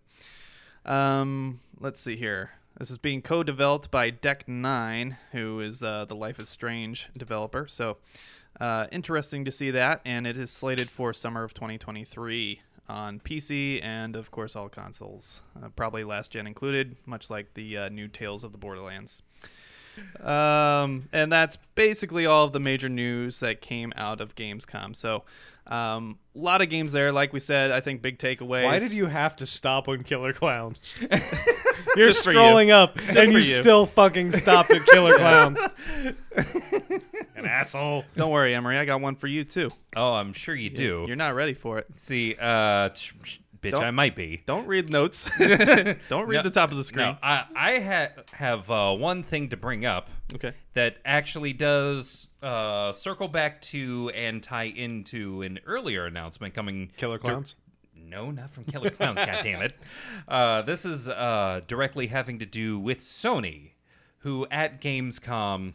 Um, 0.86 1.60
let's 1.80 2.00
see 2.02 2.16
here. 2.18 2.52
This 2.80 2.90
is 2.90 2.98
being 2.98 3.22
co-developed 3.22 3.92
by 3.92 4.10
Deck 4.10 4.48
Nine, 4.48 5.18
who 5.34 5.60
is 5.60 5.84
uh, 5.84 6.06
the 6.06 6.16
Life 6.16 6.40
is 6.40 6.48
Strange 6.48 7.10
developer. 7.18 7.68
So 7.68 7.98
uh, 8.58 8.88
interesting 8.90 9.44
to 9.44 9.52
see 9.52 9.70
that, 9.72 10.00
and 10.06 10.26
it 10.26 10.38
is 10.38 10.50
slated 10.50 10.90
for 10.90 11.12
summer 11.12 11.44
of 11.44 11.54
2023 11.54 12.62
on 12.88 13.20
PC 13.20 13.84
and 13.84 14.16
of 14.16 14.32
course 14.32 14.56
all 14.56 14.70
consoles, 14.70 15.42
uh, 15.62 15.68
probably 15.76 16.06
last 16.06 16.32
gen 16.32 16.48
included, 16.48 16.96
much 17.06 17.30
like 17.30 17.54
the 17.54 17.78
uh, 17.78 17.90
new 17.90 18.08
Tales 18.08 18.46
of 18.46 18.54
the 18.54 18.58
Borderlands. 18.58 19.24
Um, 20.22 21.10
and 21.12 21.30
that's 21.30 21.58
basically 21.76 22.26
all 22.26 22.46
of 22.46 22.54
the 22.54 22.62
major 22.62 22.88
news 22.88 23.42
that 23.42 23.60
came 23.60 23.92
out 23.98 24.22
of 24.22 24.36
Gamescom. 24.36 24.96
So, 24.96 25.26
um, 25.70 26.18
a 26.36 26.40
lot 26.40 26.62
of 26.62 26.70
games 26.70 26.92
there. 26.92 27.12
Like 27.12 27.32
we 27.32 27.40
said, 27.40 27.72
I 27.72 27.80
think 27.80 28.02
big 28.02 28.18
takeaways. 28.18 28.66
Why 28.66 28.80
did 28.80 28.92
you 28.92 29.06
have 29.06 29.36
to 29.38 29.46
stop 29.46 29.88
on 29.88 30.04
Killer 30.04 30.34
Klowns? 30.34 30.96
You're 31.96 32.08
Just 32.08 32.24
for 32.24 32.32
you. 32.32 32.38
scrolling 32.40 32.72
up 32.72 32.98
and 32.98 33.14
for 33.14 33.22
you, 33.24 33.38
you. 33.38 33.44
still 33.44 33.86
fucking 33.86 34.32
stopped 34.34 34.72
at 34.72 34.86
Killer 34.86 35.14
Klowns. 35.18 35.60
An 37.36 37.46
asshole. 37.46 38.06
Don't 38.16 38.32
worry, 38.32 38.54
Emery. 38.54 38.78
I 38.78 38.86
got 38.86 39.02
one 39.02 39.16
for 39.16 39.28
you 39.28 39.44
too. 39.44 39.70
Oh, 39.96 40.14
I'm 40.14 40.34
sure 40.34 40.54
you 40.56 40.70
do. 40.70 41.06
You're 41.08 41.16
not 41.16 41.36
ready 41.36 41.54
for 41.54 41.78
it. 41.80 41.88
See, 41.96 42.36
uh, 42.40 42.90
ch- 42.90 43.14
ch- 43.24 43.42
bitch, 43.62 43.72
Don't- 43.72 43.84
I 43.84 43.92
might 43.92 44.16
be. 44.16 44.42
Don't 44.46 44.68
read 44.68 44.90
notes. 44.90 45.30
Don't 45.38 46.28
read 46.28 46.38
No, 46.38 46.42
the 46.44 46.50
top 46.52 46.72
of 46.72 46.78
the 46.78 46.84
screen. 46.84 47.08
No, 47.08 47.18
I 47.22 47.46
I 47.56 47.80
ha- 47.80 48.22
have 48.34 48.70
uh, 48.72 48.96
one 48.96 49.24
thing 49.24 49.50
to 49.50 49.58
bring 49.58 49.86
up 49.86 50.10
Okay. 50.36 50.54
that 50.74 50.98
actually 51.06 51.54
does 51.54 52.28
uh, 52.42 52.92
circle 52.94 53.28
back 53.28 53.62
to 53.64 54.12
and 54.16 54.42
tie 54.44 54.64
into 54.66 55.42
an 55.42 55.60
earlier 55.66 56.06
announcement 56.06 56.54
coming. 56.54 56.92
Killer 56.98 57.20
Klowns? 57.20 57.56
No, 57.96 58.32
not 58.32 58.50
from 58.52 58.64
Killer 58.64 58.90
Klowns. 58.90 59.16
God 59.26 59.44
damn 59.44 59.62
it! 59.62 59.76
Uh, 60.28 60.62
this 60.64 60.86
is 60.86 61.08
uh, 61.10 61.62
directly 61.68 62.08
having 62.08 62.40
to 62.40 62.46
do 62.46 62.80
with 62.80 63.00
Sony, 63.00 63.72
who 64.20 64.48
at 64.50 64.82
Gamescom 64.82 65.74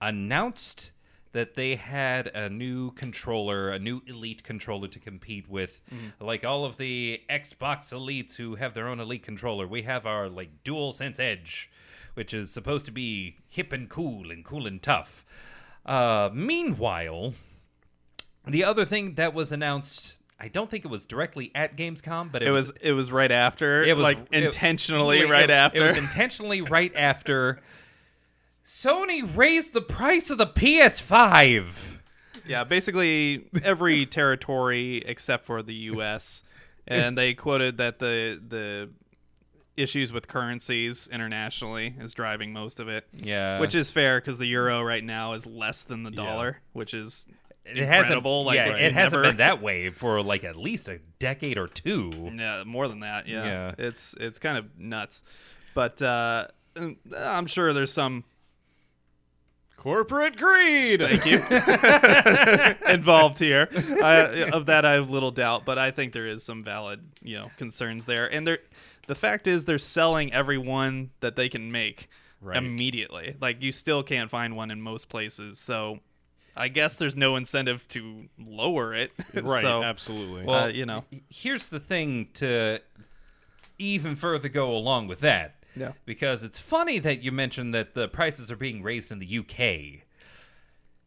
announced 0.00 0.92
that 1.32 1.54
they 1.54 1.76
had 1.76 2.28
a 2.28 2.48
new 2.48 2.90
controller, 2.92 3.70
a 3.70 3.78
new 3.78 4.00
Elite 4.06 4.42
controller 4.42 4.88
to 4.88 4.98
compete 4.98 5.48
with, 5.48 5.80
like 6.20 6.44
all 6.44 6.64
of 6.64 6.76
the 6.78 7.20
Xbox 7.28 7.92
Elites 7.92 8.36
who 8.36 8.54
have 8.54 8.74
their 8.74 8.88
own 8.88 8.98
Elite 9.00 9.22
controller. 9.22 9.66
We 9.66 9.82
have 9.82 10.06
our 10.06 10.28
like 10.28 10.64
DualSense 10.64 11.20
Edge, 11.20 11.70
which 12.14 12.32
is 12.32 12.50
supposed 12.50 12.86
to 12.86 12.92
be 12.92 13.36
hip 13.48 13.72
and 13.72 13.88
cool 13.88 14.30
and 14.30 14.44
cool 14.44 14.66
and 14.66 14.82
tough. 14.82 15.24
Uh, 15.84 16.30
meanwhile, 16.32 17.34
the 18.46 18.64
other 18.64 18.84
thing 18.84 19.14
that 19.14 19.34
was 19.34 19.52
announced, 19.52 20.14
I 20.40 20.48
don't 20.48 20.70
think 20.70 20.84
it 20.84 20.88
was 20.88 21.06
directly 21.06 21.50
at 21.54 21.76
Gamescom, 21.76 22.32
but 22.32 22.42
it, 22.42 22.48
It 22.48 22.52
was 22.52 22.72
it 22.80 22.92
was 22.92 23.12
right 23.12 23.30
after. 23.30 23.82
it 23.82 23.96
was 23.96 24.02
like 24.04 24.18
it- 24.30 24.44
intentionally 24.44 25.20
it- 25.20 25.30
right 25.30 25.50
after. 25.50 25.82
It 25.84 25.86
was 25.88 25.96
intentionally 25.98 26.60
right 26.62 26.94
after. 26.94 27.60
Sony 28.68 29.22
raised 29.34 29.72
the 29.72 29.80
price 29.80 30.28
of 30.28 30.36
the 30.36 30.46
PS5. 30.46 31.64
Yeah, 32.46 32.64
basically 32.64 33.48
every 33.64 34.04
territory 34.18 34.98
except 35.06 35.46
for 35.46 35.62
the 35.62 35.72
U.S. 35.74 36.44
and 36.86 37.16
they 37.16 37.32
quoted 37.32 37.78
that 37.78 37.98
the 37.98 38.38
the 38.46 38.90
issues 39.74 40.12
with 40.12 40.28
currencies 40.28 41.08
internationally 41.10 41.94
is 41.98 42.12
driving 42.12 42.52
most 42.52 42.78
of 42.78 42.88
it. 42.88 43.06
Yeah. 43.14 43.58
which 43.58 43.74
is 43.74 43.90
fair 43.90 44.20
because 44.20 44.36
the 44.36 44.46
euro 44.46 44.82
right 44.82 45.02
now 45.04 45.32
is 45.32 45.46
less 45.46 45.84
than 45.84 46.02
the 46.02 46.10
dollar, 46.10 46.58
which 46.74 46.92
is 46.92 47.26
it 47.64 47.76
hasn't, 47.78 47.96
incredible. 48.00 48.44
Like 48.44 48.56
yeah, 48.56 48.68
it 48.76 48.92
hasn't 48.92 49.22
never- 49.22 49.30
been 49.30 49.38
that 49.38 49.62
way 49.62 49.88
for 49.88 50.20
like 50.22 50.44
at 50.44 50.56
least 50.56 50.88
a 50.90 50.98
decade 51.18 51.56
or 51.56 51.68
two. 51.68 52.10
Yeah, 52.36 52.64
more 52.66 52.86
than 52.86 53.00
that. 53.00 53.26
Yeah. 53.28 53.44
Yeah. 53.46 53.74
It's 53.78 54.14
it's 54.20 54.38
kind 54.38 54.58
of 54.58 54.78
nuts. 54.78 55.22
But 55.72 56.02
uh 56.02 56.48
I'm 57.16 57.46
sure 57.46 57.72
there's 57.72 57.92
some 57.92 58.24
Corporate 59.78 60.36
greed. 60.36 61.00
thank 61.00 61.24
you 61.24 61.38
involved 62.92 63.38
here. 63.38 63.68
I, 63.72 64.50
of 64.52 64.66
that 64.66 64.84
I 64.84 64.92
have 64.94 65.08
little 65.10 65.30
doubt, 65.30 65.64
but 65.64 65.78
I 65.78 65.92
think 65.92 66.12
there 66.12 66.26
is 66.26 66.42
some 66.42 66.64
valid, 66.64 67.00
you 67.22 67.38
know, 67.38 67.50
concerns 67.56 68.04
there. 68.04 68.26
And 68.26 68.46
they're 68.46 68.58
the 69.06 69.14
fact 69.14 69.46
is 69.46 69.64
they're 69.64 69.78
selling 69.78 70.32
every 70.32 70.58
one 70.58 71.10
that 71.20 71.36
they 71.36 71.48
can 71.48 71.72
make 71.72 72.08
Right. 72.40 72.56
immediately. 72.56 73.34
Like 73.40 73.62
you 73.62 73.72
still 73.72 74.02
can't 74.04 74.30
find 74.30 74.56
one 74.56 74.70
in 74.70 74.80
most 74.80 75.08
places. 75.08 75.58
So 75.58 75.98
I 76.56 76.68
guess 76.68 76.96
there's 76.96 77.16
no 77.16 77.36
incentive 77.36 77.86
to 77.88 78.28
lower 78.46 78.94
it. 78.94 79.12
Right. 79.34 79.62
So, 79.62 79.82
absolutely. 79.82 80.44
Well, 80.44 80.64
uh, 80.64 80.68
you 80.68 80.86
know. 80.86 81.04
here's 81.28 81.68
the 81.68 81.80
thing 81.80 82.28
to 82.34 82.80
even 83.78 84.16
further 84.16 84.48
go 84.48 84.70
along 84.70 85.06
with 85.08 85.20
that. 85.20 85.54
Yeah. 85.78 85.92
Because 86.04 86.44
it's 86.44 86.60
funny 86.60 86.98
that 86.98 87.22
you 87.22 87.32
mentioned 87.32 87.74
that 87.74 87.94
the 87.94 88.08
prices 88.08 88.50
are 88.50 88.56
being 88.56 88.82
raised 88.82 89.12
in 89.12 89.18
the 89.18 89.38
UK. 89.38 90.04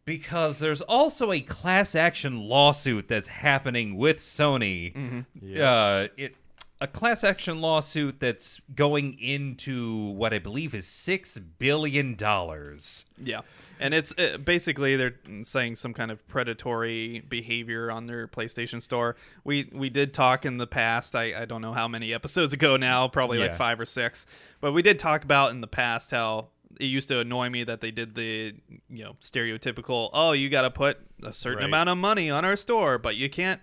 Because 0.03 0.59
there's 0.59 0.81
also 0.81 1.31
a 1.31 1.41
class 1.41 1.93
action 1.93 2.39
lawsuit 2.39 3.07
that's 3.07 3.27
happening 3.27 3.97
with 3.97 4.17
Sony. 4.17 4.95
Mm-hmm. 4.95 5.61
Uh, 5.61 6.07
it 6.17 6.35
a 6.81 6.87
class 6.87 7.23
action 7.23 7.61
lawsuit 7.61 8.19
that's 8.19 8.59
going 8.75 9.17
into 9.19 10.09
what 10.13 10.33
I 10.33 10.39
believe 10.39 10.73
is 10.73 10.87
six 10.87 11.37
billion 11.37 12.15
dollars. 12.15 13.05
Yeah, 13.23 13.41
and 13.79 13.93
it's 13.93 14.11
uh, 14.17 14.37
basically 14.43 14.95
they're 14.95 15.13
saying 15.43 15.75
some 15.75 15.93
kind 15.93 16.09
of 16.09 16.27
predatory 16.27 17.19
behavior 17.29 17.91
on 17.91 18.07
their 18.07 18.27
PlayStation 18.27 18.81
Store. 18.81 19.15
We 19.43 19.69
we 19.71 19.89
did 19.89 20.13
talk 20.13 20.43
in 20.45 20.57
the 20.57 20.67
past. 20.67 21.15
I, 21.15 21.41
I 21.43 21.45
don't 21.45 21.61
know 21.61 21.73
how 21.73 21.87
many 21.87 22.13
episodes 22.13 22.51
ago 22.51 22.77
now, 22.77 23.07
probably 23.07 23.37
like 23.37 23.55
five 23.55 23.79
or 23.79 23.85
six. 23.85 24.25
But 24.59 24.71
we 24.71 24.81
did 24.81 24.97
talk 24.99 25.23
about 25.23 25.51
in 25.51 25.61
the 25.61 25.67
past 25.67 26.09
how 26.11 26.47
it 26.79 26.85
used 26.85 27.09
to 27.09 27.19
annoy 27.19 27.49
me 27.49 27.63
that 27.63 27.81
they 27.81 27.91
did 27.91 28.15
the 28.15 28.55
you 28.89 29.03
know 29.03 29.15
stereotypical. 29.21 30.09
Oh, 30.13 30.31
you 30.31 30.49
got 30.49 30.63
to 30.63 30.71
put 30.71 30.97
a 31.21 31.31
certain 31.31 31.59
Right. 31.59 31.65
amount 31.65 31.89
of 31.89 31.97
money 31.99 32.31
on 32.31 32.43
our 32.43 32.55
store, 32.55 32.97
but 32.97 33.15
you 33.17 33.29
can't 33.29 33.61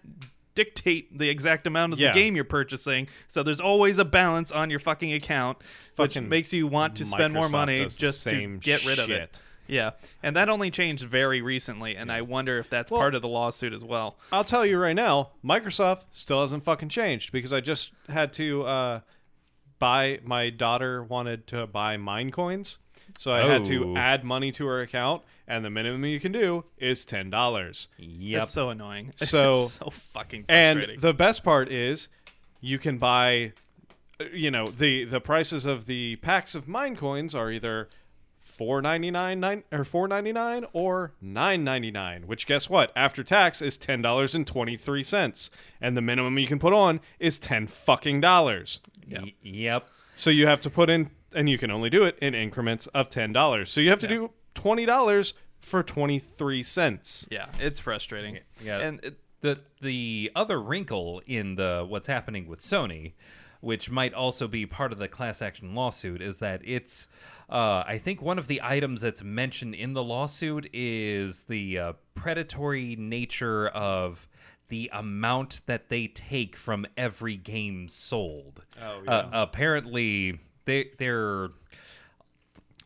dictate 0.59 1.17
the 1.17 1.29
exact 1.29 1.67
amount 1.69 1.93
of 1.93 2.01
Yeah. 2.01 2.13
the 2.13 2.21
game 2.21 2.35
you're 2.35 2.45
purchasing. 2.45 3.07
So 3.29 3.45
there's 3.45 3.61
always 3.61 3.99
a 3.99 4.05
balance 4.05 4.51
on 4.51 4.71
your 4.71 4.81
fucking 4.81 5.13
account, 5.13 5.59
which 5.95 6.21
makes 6.21 6.53
you 6.53 6.67
want 6.67 6.97
to 6.97 7.05
spend 7.05 7.33
more 7.33 7.49
money 7.49 7.87
just 7.87 8.25
to 8.25 8.59
get 8.59 8.85
rid 8.85 8.99
of 8.99 9.09
it. 9.09 9.39
Yeah, 9.69 9.91
and 10.23 10.35
that 10.35 10.49
only 10.49 10.71
changed 10.71 11.05
very 11.05 11.41
recently, 11.43 11.95
and 11.95 12.11
I 12.11 12.23
wonder 12.23 12.59
if 12.59 12.69
that's 12.71 12.91
Well- 12.91 13.01
part 13.03 13.15
of 13.15 13.21
the 13.23 13.29
lawsuit 13.29 13.73
as 13.75 13.85
well. 13.85 14.19
I'll 14.33 14.43
tell 14.43 14.65
you 14.67 14.79
right 14.79 14.97
now, 14.97 15.33
Microsoft 15.45 16.05
still 16.11 16.41
hasn't 16.41 16.65
fucking 16.65 16.89
changed 16.89 17.31
because 17.33 17.53
I 17.53 17.61
just 17.61 17.91
had 18.09 18.33
to 18.33 18.63
uh, 18.65 19.01
buy. 19.79 20.21
My 20.25 20.51
daughter 20.51 21.05
wanted 21.05 21.47
to 21.49 21.67
buy 21.67 21.97
Minecoins, 21.99 22.79
so 23.19 23.31
I 23.31 23.41
had 23.47 23.65
to 23.67 23.93
Oh. 23.93 23.97
add 23.97 24.25
money 24.25 24.51
to 24.53 24.67
her 24.67 24.81
account, 24.81 25.23
and 25.49 25.65
the 25.65 25.71
minimum 25.71 26.05
you 26.05 26.21
can 26.21 26.31
do 26.31 26.65
is 26.79 27.05
ten 27.05 27.31
dollars. 27.31 27.89
Yep. 27.99 28.41
That's 28.43 28.51
so 28.53 28.71
annoying. 28.71 29.13
So- 29.17 29.63
It's 29.65 29.73
so 29.73 29.91
fucking 29.91 30.45
frustrating. 30.45 30.95
And 30.97 31.01
the 31.03 31.15
best 31.15 31.43
part 31.43 31.69
is, 31.73 32.09
you 32.61 32.79
can 32.79 32.99
buy. 32.99 33.53
uh, 34.21 34.25
You 34.33 34.51
know 34.53 34.67
the 34.67 35.05
the 35.05 35.21
prices 35.21 35.67
of 35.67 35.87
the 35.87 36.17
packs 36.17 36.55
of 36.55 36.67
Minecoins 36.67 37.35
are 37.35 37.51
either. 37.51 37.89
Four 38.41 38.81
ninety 38.83 39.11
nine 39.11 39.39
nine 39.41 39.63
or 39.71 39.85
four 39.85 40.09
ninety 40.09 40.33
nine 40.33 40.65
or 40.73 41.13
nine 41.21 41.63
ninety 41.63 41.91
nine, 41.93 42.27
which 42.27 42.45
guess 42.47 42.69
what? 42.69 42.91
After 42.97 43.23
tax 43.23 43.61
is 43.63 43.77
ten 43.77 44.01
dollars 44.03 44.35
and 44.35 44.45
twenty 44.47 44.77
three 44.77 45.05
cents, 45.05 45.51
and 45.81 45.97
the 45.97 46.01
minimum 46.01 46.39
you 46.39 46.47
can 46.49 46.59
put 46.59 46.73
on 46.73 46.99
is 47.21 47.39
ten 47.39 47.67
fucking 47.69 48.21
dollars. 48.21 48.81
Y- 49.09 49.35
yep. 49.43 49.87
So 50.17 50.31
you 50.31 50.47
have 50.49 50.61
to 50.63 50.71
put 50.71 50.89
in, 50.91 51.11
and 51.35 51.49
you 51.49 51.57
can 51.59 51.71
only 51.71 51.89
do 51.91 52.03
it 52.05 52.19
in 52.21 52.35
increments 52.35 52.89
of 52.89 53.11
ten 53.11 53.33
dollars. 53.33 53.71
So 53.71 53.81
you 53.81 53.91
have 53.91 54.01
to 54.01 54.09
do 54.09 54.31
twenty 54.59 54.87
dollars 54.87 55.35
for 55.61 55.83
twenty 55.83 56.19
three 56.19 56.63
cents. 56.63 57.27
yeah, 57.31 57.47
it's 57.61 57.81
frustrating. 57.81 58.39
Yeah. 58.63 58.79
and 58.81 59.05
it, 59.05 59.19
the 59.41 59.61
the 59.81 60.31
other 60.35 60.61
wrinkle 60.61 61.23
in 61.27 61.55
the 61.55 61.87
what's 61.89 62.09
happening 62.09 62.49
with 62.49 62.61
Sony, 62.61 63.13
which 63.61 63.91
might 63.91 64.15
also 64.15 64.49
be 64.49 64.67
part 64.67 64.93
of 64.93 64.99
the 64.99 65.09
class 65.09 65.43
action 65.43 65.75
lawsuit, 65.75 66.21
is 66.21 66.41
that 66.41 66.61
it's 66.65 67.09
uh, 67.49 67.85
I 67.87 68.01
think 68.03 68.21
one 68.21 68.39
of 68.39 68.47
the 68.47 68.61
items 68.63 69.01
that's 69.01 69.23
mentioned 69.23 69.75
in 69.75 69.93
the 69.93 70.03
lawsuit 70.03 70.69
is 70.73 71.45
the 71.45 71.79
uh, 71.79 71.93
predatory 72.15 72.97
nature 72.97 73.69
of 73.69 74.29
the 74.69 74.91
amount 74.93 75.63
that 75.67 75.89
they 75.89 76.09
take 76.09 76.57
from 76.57 76.85
every 76.97 77.37
game 77.37 77.89
sold. 77.89 78.63
Oh, 78.83 79.01
yeah. 79.05 79.11
uh, 79.11 79.29
apparently, 79.33 80.41
they 80.65 80.91
they're 80.99 81.51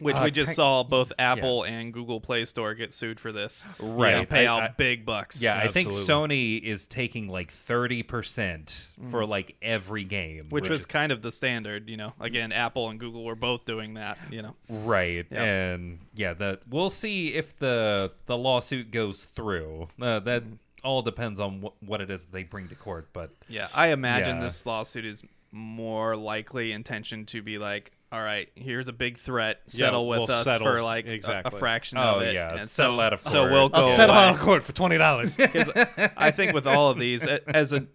which 0.02 0.16
Uh, 0.16 0.22
we 0.24 0.30
just 0.30 0.52
ki- 0.52 0.54
saw 0.56 0.82
both 0.82 1.12
Apple 1.18 1.62
and 1.64 1.92
Google 1.92 2.20
Play 2.20 2.44
Store 2.44 2.74
get 2.74 2.92
sued 2.92 3.18
for 3.20 3.32
this. 3.32 3.66
Right. 3.80 4.18
They 4.20 4.26
pay 4.26 4.46
I- 4.46 4.50
out 4.50 4.62
I- 4.62 4.68
big 4.76 5.04
bucks. 5.06 5.40
yeah. 5.40 5.58
I 5.58 5.68
think 5.68 5.90
Sony 5.90 6.60
is 6.62 6.86
taking 6.86 7.28
like 7.28 7.50
thirty 7.50 8.02
percent 8.02 8.88
for 9.10 9.24
like 9.26 9.56
every 9.62 10.04
game, 10.04 10.46
which 10.50 10.68
was 10.68 10.84
kind 10.86 11.12
of 11.12 11.22
the 11.22 11.30
standard. 11.32 11.88
You 11.88 11.96
know, 11.96 12.12
again, 12.20 12.52
Apple 12.52 12.88
and 12.90 12.98
Google 12.98 13.24
were 13.24 13.34
both 13.36 13.64
doing 13.64 13.94
that. 13.94 14.18
You 14.30 14.42
know, 14.42 14.56
Right, 14.68 15.26
Yeah. 15.30 15.42
and 15.44 15.98
yeah, 16.14 16.32
the 16.34 16.60
we'll 16.68 16.90
see 16.90 17.34
if 17.34 17.58
the 17.58 18.12
the 18.26 18.36
lawsuit 18.36 18.90
goes 18.90 19.24
through. 19.24 19.88
Uh, 20.00 20.18
that 20.20 20.42
all 20.84 21.02
depends 21.02 21.38
on 21.38 21.60
what 21.60 21.74
what 21.82 22.00
it 22.00 22.10
is 22.10 22.24
they 22.26 22.42
bring 22.42 22.68
to 22.68 22.74
court. 22.74 23.08
But 23.12 23.30
Yeah, 23.48 23.68
I 23.74 23.88
imagine 23.88 24.36
Yeah. 24.38 24.42
this 24.44 24.64
lawsuit 24.66 25.04
is 25.04 25.22
more 25.50 26.16
likely 26.16 26.72
intention 26.72 27.26
to 27.26 27.42
be 27.42 27.58
like, 27.58 27.92
all 28.12 28.22
right, 28.22 28.48
here's 28.55 28.89
a 28.89 28.93
big 28.93 29.18
threat, 29.18 29.62
settle 29.66 30.06
with 30.06 30.18
we'll 30.18 30.30
us 30.30 30.44
settle. 30.44 30.66
for 30.66 30.82
like 30.82 31.06
a- 31.06 31.43
a, 31.47 31.51
fraction 31.51 31.97
Oh, 31.98 32.16
of 32.16 32.22
it. 32.22 32.34
yeah, 32.34 32.55
and 32.56 32.68
settle 32.68 32.98
so, 32.98 33.01
out 33.01 33.12
of 33.14 33.22
court. 33.22 33.32
so 33.32 33.39
court. 33.40 33.52
we'll 33.52 33.68
go. 33.70 33.76
I'll 33.78 33.97
settle 33.97 34.14
away. 34.14 34.24
out 34.26 34.34
of 34.34 34.40
court 34.40 34.62
for 34.62 34.72
twenty 34.72 34.98
dollars. 34.98 35.34
Because 35.52 35.70
I 36.16 36.30
think 36.30 36.52
with 36.52 36.66
all 36.66 36.90
of 36.90 36.98
these, 36.98 37.26
as 37.26 37.72
a 37.72 37.86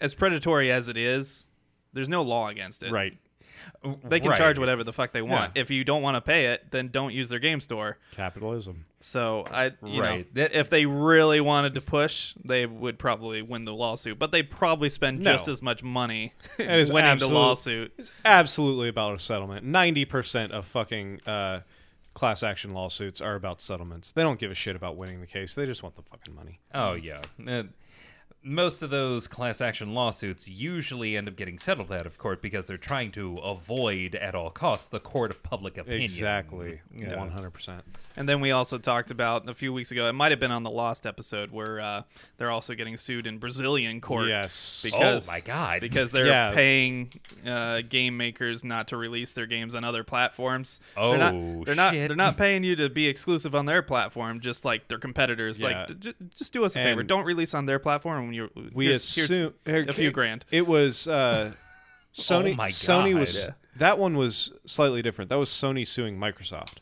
as 0.00 0.14
predatory 0.14 0.70
as 0.72 0.88
it 0.88 0.96
is, 0.98 1.46
there's 1.92 2.08
no 2.08 2.22
law 2.22 2.48
against 2.48 2.82
it. 2.82 2.90
right. 2.90 3.16
They 4.04 4.20
can 4.20 4.30
Right. 4.30 4.38
charge 4.38 4.58
whatever 4.58 4.82
the 4.84 4.92
fuck 4.92 5.12
they 5.12 5.22
want. 5.22 5.52
Yeah. 5.54 5.62
If 5.62 5.70
you 5.70 5.84
don't 5.84 6.02
want 6.02 6.16
to 6.16 6.20
pay 6.20 6.46
it, 6.46 6.70
then 6.70 6.88
don't 6.88 7.12
use 7.12 7.28
their 7.28 7.38
game 7.38 7.60
store. 7.60 7.98
Capitalism. 8.12 8.84
So 9.00 9.44
I, 9.50 9.72
you 9.84 10.00
Right. 10.02 10.18
know, 10.20 10.24
That- 10.42 10.54
if 10.54 10.68
they 10.70 10.86
really 10.86 11.40
wanted 11.40 11.74
to 11.74 11.80
push, 11.80 12.34
they 12.44 12.66
would 12.66 12.98
probably 12.98 13.42
win 13.42 13.64
the 13.64 13.72
lawsuit. 13.74 14.18
But 14.18 14.32
they 14.32 14.42
probably 14.42 14.88
spend 14.88 15.20
No. 15.20 15.32
just 15.32 15.46
as 15.48 15.62
much 15.62 15.82
money 15.82 16.32
It 16.58 16.68
is 16.70 16.90
winning 16.92 17.10
absolute- 17.10 17.32
the 17.32 17.38
lawsuit. 17.38 17.92
It's 17.98 18.12
absolutely 18.24 18.88
about 18.88 19.14
a 19.14 19.18
settlement. 19.18 19.64
Ninety 19.64 20.04
percent 20.04 20.52
of 20.52 20.64
fucking 20.66 21.20
uh, 21.26 21.60
class 22.14 22.42
action 22.42 22.72
lawsuits 22.72 23.20
are 23.20 23.34
about 23.34 23.60
settlements. 23.60 24.10
They 24.10 24.22
don't 24.22 24.40
give 24.40 24.50
a 24.50 24.54
shit 24.54 24.74
about 24.74 24.96
winning 24.96 25.20
the 25.20 25.26
case. 25.26 25.54
They 25.54 25.66
just 25.66 25.82
want 25.82 25.96
the 25.96 26.02
fucking 26.02 26.34
money. 26.34 26.60
oh 26.74 26.94
yeah, 26.94 27.20
Uh, 27.46 27.64
most 28.46 28.82
of 28.82 28.90
those 28.90 29.26
class 29.26 29.60
action 29.60 29.92
lawsuits 29.92 30.46
usually 30.48 31.16
end 31.16 31.28
up 31.28 31.36
getting 31.36 31.58
settled 31.58 31.90
out 31.90 32.06
of 32.06 32.16
court 32.16 32.40
because 32.40 32.66
they're 32.66 32.76
trying 32.78 33.10
to 33.12 33.38
avoid 33.38 34.14
at 34.14 34.34
all 34.34 34.50
costs 34.50 34.88
the 34.88 35.00
court 35.00 35.30
of 35.32 35.42
public 35.42 35.76
opinion. 35.76 36.02
Exactly. 36.04 36.80
Yeah. 36.94 37.16
One 37.16 37.30
hundred 37.30 37.50
percent. 37.50 37.82
And 38.18 38.26
then 38.26 38.40
we 38.40 38.50
also 38.50 38.78
talked 38.78 39.10
about 39.10 39.46
a 39.46 39.52
few 39.54 39.74
weeks 39.74 39.90
ago. 39.90 40.08
It 40.08 40.14
might 40.14 40.32
have 40.32 40.40
been 40.40 40.50
on 40.50 40.62
the 40.62 40.70
Lost 40.70 41.04
episode 41.04 41.50
where 41.50 41.80
uh, 41.80 42.02
they're 42.38 42.50
also 42.50 42.74
getting 42.74 42.96
sued 42.96 43.26
in 43.26 43.36
Brazilian 43.36 44.00
court. 44.00 44.28
Yes. 44.28 44.80
Because, 44.82 45.28
Oh, 45.28 45.32
my 45.32 45.40
God. 45.40 45.82
Because 45.82 46.12
they're 46.12 46.26
Yeah. 46.26 46.52
paying 46.54 47.12
uh, 47.46 47.82
game 47.86 48.16
makers 48.16 48.64
not 48.64 48.88
to 48.88 48.96
release 48.96 49.34
their 49.34 49.44
games 49.44 49.74
on 49.74 49.84
other 49.84 50.02
platforms. 50.02 50.80
they're 50.94 51.04
Oh, 51.04 51.16
not, 51.16 51.66
they're 51.66 51.74
not. 51.74 51.92
They're 51.92 52.16
not 52.16 52.38
paying 52.38 52.64
you 52.64 52.74
to 52.76 52.88
be 52.88 53.06
exclusive 53.06 53.54
on 53.54 53.66
their 53.66 53.82
platform, 53.82 54.40
just 54.40 54.64
like 54.64 54.88
their 54.88 54.98
competitors. 54.98 55.60
Yeah. 55.60 55.84
Like, 55.86 56.00
d- 56.00 56.14
just 56.36 56.54
do 56.54 56.64
us 56.64 56.74
a 56.74 56.82
favor. 56.82 57.02
Don't 57.02 57.24
release 57.24 57.52
on 57.52 57.66
their 57.66 57.78
platform. 57.78 58.32
When 58.44 58.66
you 58.66 58.70
We 58.74 58.86
here's, 58.86 59.14
here's 59.14 59.30
assume 59.30 59.54
a 59.66 59.92
few 59.92 60.10
grand. 60.10 60.44
It 60.50 60.66
was 60.66 61.06
uh, 61.08 61.52
Sony. 62.16 62.52
Oh 62.52 62.56
my 62.56 62.70
Sony 62.70 63.18
was 63.18 63.34
Yeah. 63.36 63.50
that 63.76 63.98
one 63.98 64.16
was 64.16 64.52
slightly 64.66 65.02
different. 65.02 65.28
That 65.30 65.38
was 65.38 65.50
Sony 65.50 65.86
suing 65.86 66.18
Microsoft. 66.18 66.76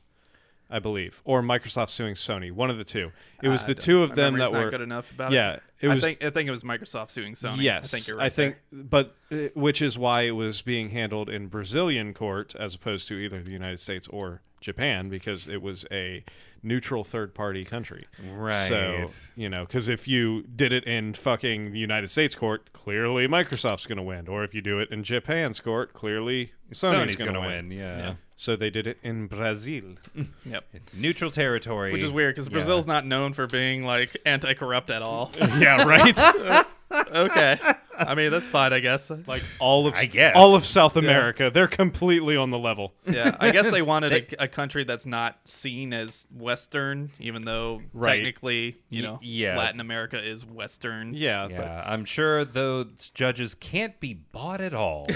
I 0.75 0.81
believe, 0.81 1.23
or 1.25 1.41
Microsoft 1.41 1.91
suing 1.91 2.17
Sony. 2.17 2.51
One 2.51 2.69
of 2.69 2.79
the 2.79 2.85
two. 2.85 3.13
It 3.41 3.49
was 3.49 3.65
the 3.65 3.77
two 3.77 4.03
of 4.03 4.17
them 4.17 4.37
that 4.39 4.51
were 4.51 4.71
good 4.71 4.81
enough 4.81 5.09
about 5.13 5.31
yeah. 5.31 5.53
it. 5.53 5.63
It 5.81 5.87
was 5.87 6.03
I 6.03 6.09
think 6.09 6.25
I 6.25 6.31
think 6.31 6.49
it 6.49 6.51
was 6.51 6.65
Microsoft 6.65 7.13
suing 7.13 7.35
Sony. 7.35 7.63
Yes, 7.63 7.85
I 7.85 7.87
think 7.87 8.09
you're 8.09 8.17
right. 8.17 8.33
think, 8.33 8.57
but 8.73 9.15
uh, 9.31 9.37
which 9.55 9.81
is 9.81 9.97
why 9.97 10.23
it 10.23 10.33
was 10.33 10.63
being 10.63 10.91
handled 10.91 11.29
in 11.29 11.47
Brazilian 11.47 12.13
court 12.13 12.57
as 12.59 12.75
opposed 12.75 13.07
to 13.07 13.15
either 13.15 13.41
the 13.41 13.53
United 13.53 13.79
States 13.79 14.09
or 14.09 14.41
Japan 14.61 15.09
because 15.09 15.47
it 15.47 15.63
was 15.63 15.87
a 15.93 16.25
neutral 16.65 17.05
third 17.05 17.37
party 17.37 17.65
country. 17.65 18.07
Right. 18.35 18.69
So 18.69 19.07
you 19.37 19.49
know, 19.49 19.65
because 19.65 19.89
if 19.89 20.09
you 20.09 20.43
did 20.43 20.73
it 20.73 20.83
in 20.89 21.15
fucking 21.15 21.71
the 21.71 21.79
United 21.79 22.11
States 22.11 22.35
court, 22.35 22.73
clearly 22.73 23.29
Microsoft's 23.29 23.87
going 23.87 23.99
to 23.99 24.03
win, 24.03 24.27
or 24.27 24.43
if 24.43 24.55
you 24.55 24.61
do 24.61 24.81
it 24.81 24.91
in 24.91 25.05
Japan's 25.05 25.61
court, 25.61 25.93
clearly 25.93 26.53
Sony's, 26.73 27.13
Sony's 27.13 27.23
going 27.23 27.35
to 27.35 27.41
win. 27.41 27.69
win. 27.69 27.71
Yeah. 27.71 28.15
So 28.37 28.57
they 28.57 28.71
did 28.71 28.87
it 28.87 28.99
in 29.03 29.27
Brazil. 29.27 29.95
Yep. 30.47 30.65
Neutral 30.95 31.31
territory. 31.31 31.93
Which 31.93 32.03
is 32.03 32.11
weird 32.11 32.35
because. 32.35 32.49
Brazil's 32.49 32.87
not 32.87 33.07
known 33.07 33.33
for 33.33 33.47
being 33.47 33.85
like 33.85 34.17
anti-corrupt 34.27 34.91
at 34.91 35.03
all. 35.03 35.33
yeah, 35.59 35.83
right. 35.85 36.67
okay, 36.95 37.59
I 37.97 38.15
mean 38.15 38.31
that's 38.31 38.49
fine, 38.49 38.73
I 38.73 38.81
guess. 38.81 39.11
like 39.27 39.43
all 39.59 39.87
of 39.87 39.95
I 39.95 40.05
guess. 40.07 40.33
all 40.37 40.55
of 40.55 40.65
South 40.65 40.97
America, 40.97 41.51
they're 41.53 41.67
completely 41.69 42.37
on 42.37 42.51
the 42.51 42.59
level. 42.59 42.95
yeah, 43.07 43.37
I 43.41 43.51
guess 43.51 43.71
they 43.71 43.83
wanted 43.83 44.13
a, 44.39 44.45
a 44.45 44.49
country 44.49 44.85
that's 44.85 45.07
not 45.07 45.39
seen 45.45 45.93
as 45.93 46.27
Western, 46.35 47.11
even 47.21 47.45
though 47.45 47.83
Right. 47.93 48.17
technically, 48.17 48.79
you 48.89 49.03
Y- 49.03 49.09
know, 49.09 49.19
yeah. 49.23 49.57
Latin 49.59 49.81
America 49.81 50.19
is 50.25 50.45
Western. 50.45 51.15
Yeah, 51.15 51.49
Yeah, 51.49 51.83
I'm 51.87 52.05
sure 52.05 52.45
those 52.45 53.11
judges 53.15 53.55
can't 53.55 53.99
be 54.01 54.15
bought 54.15 54.61
at 54.61 54.75
all. 54.75 55.07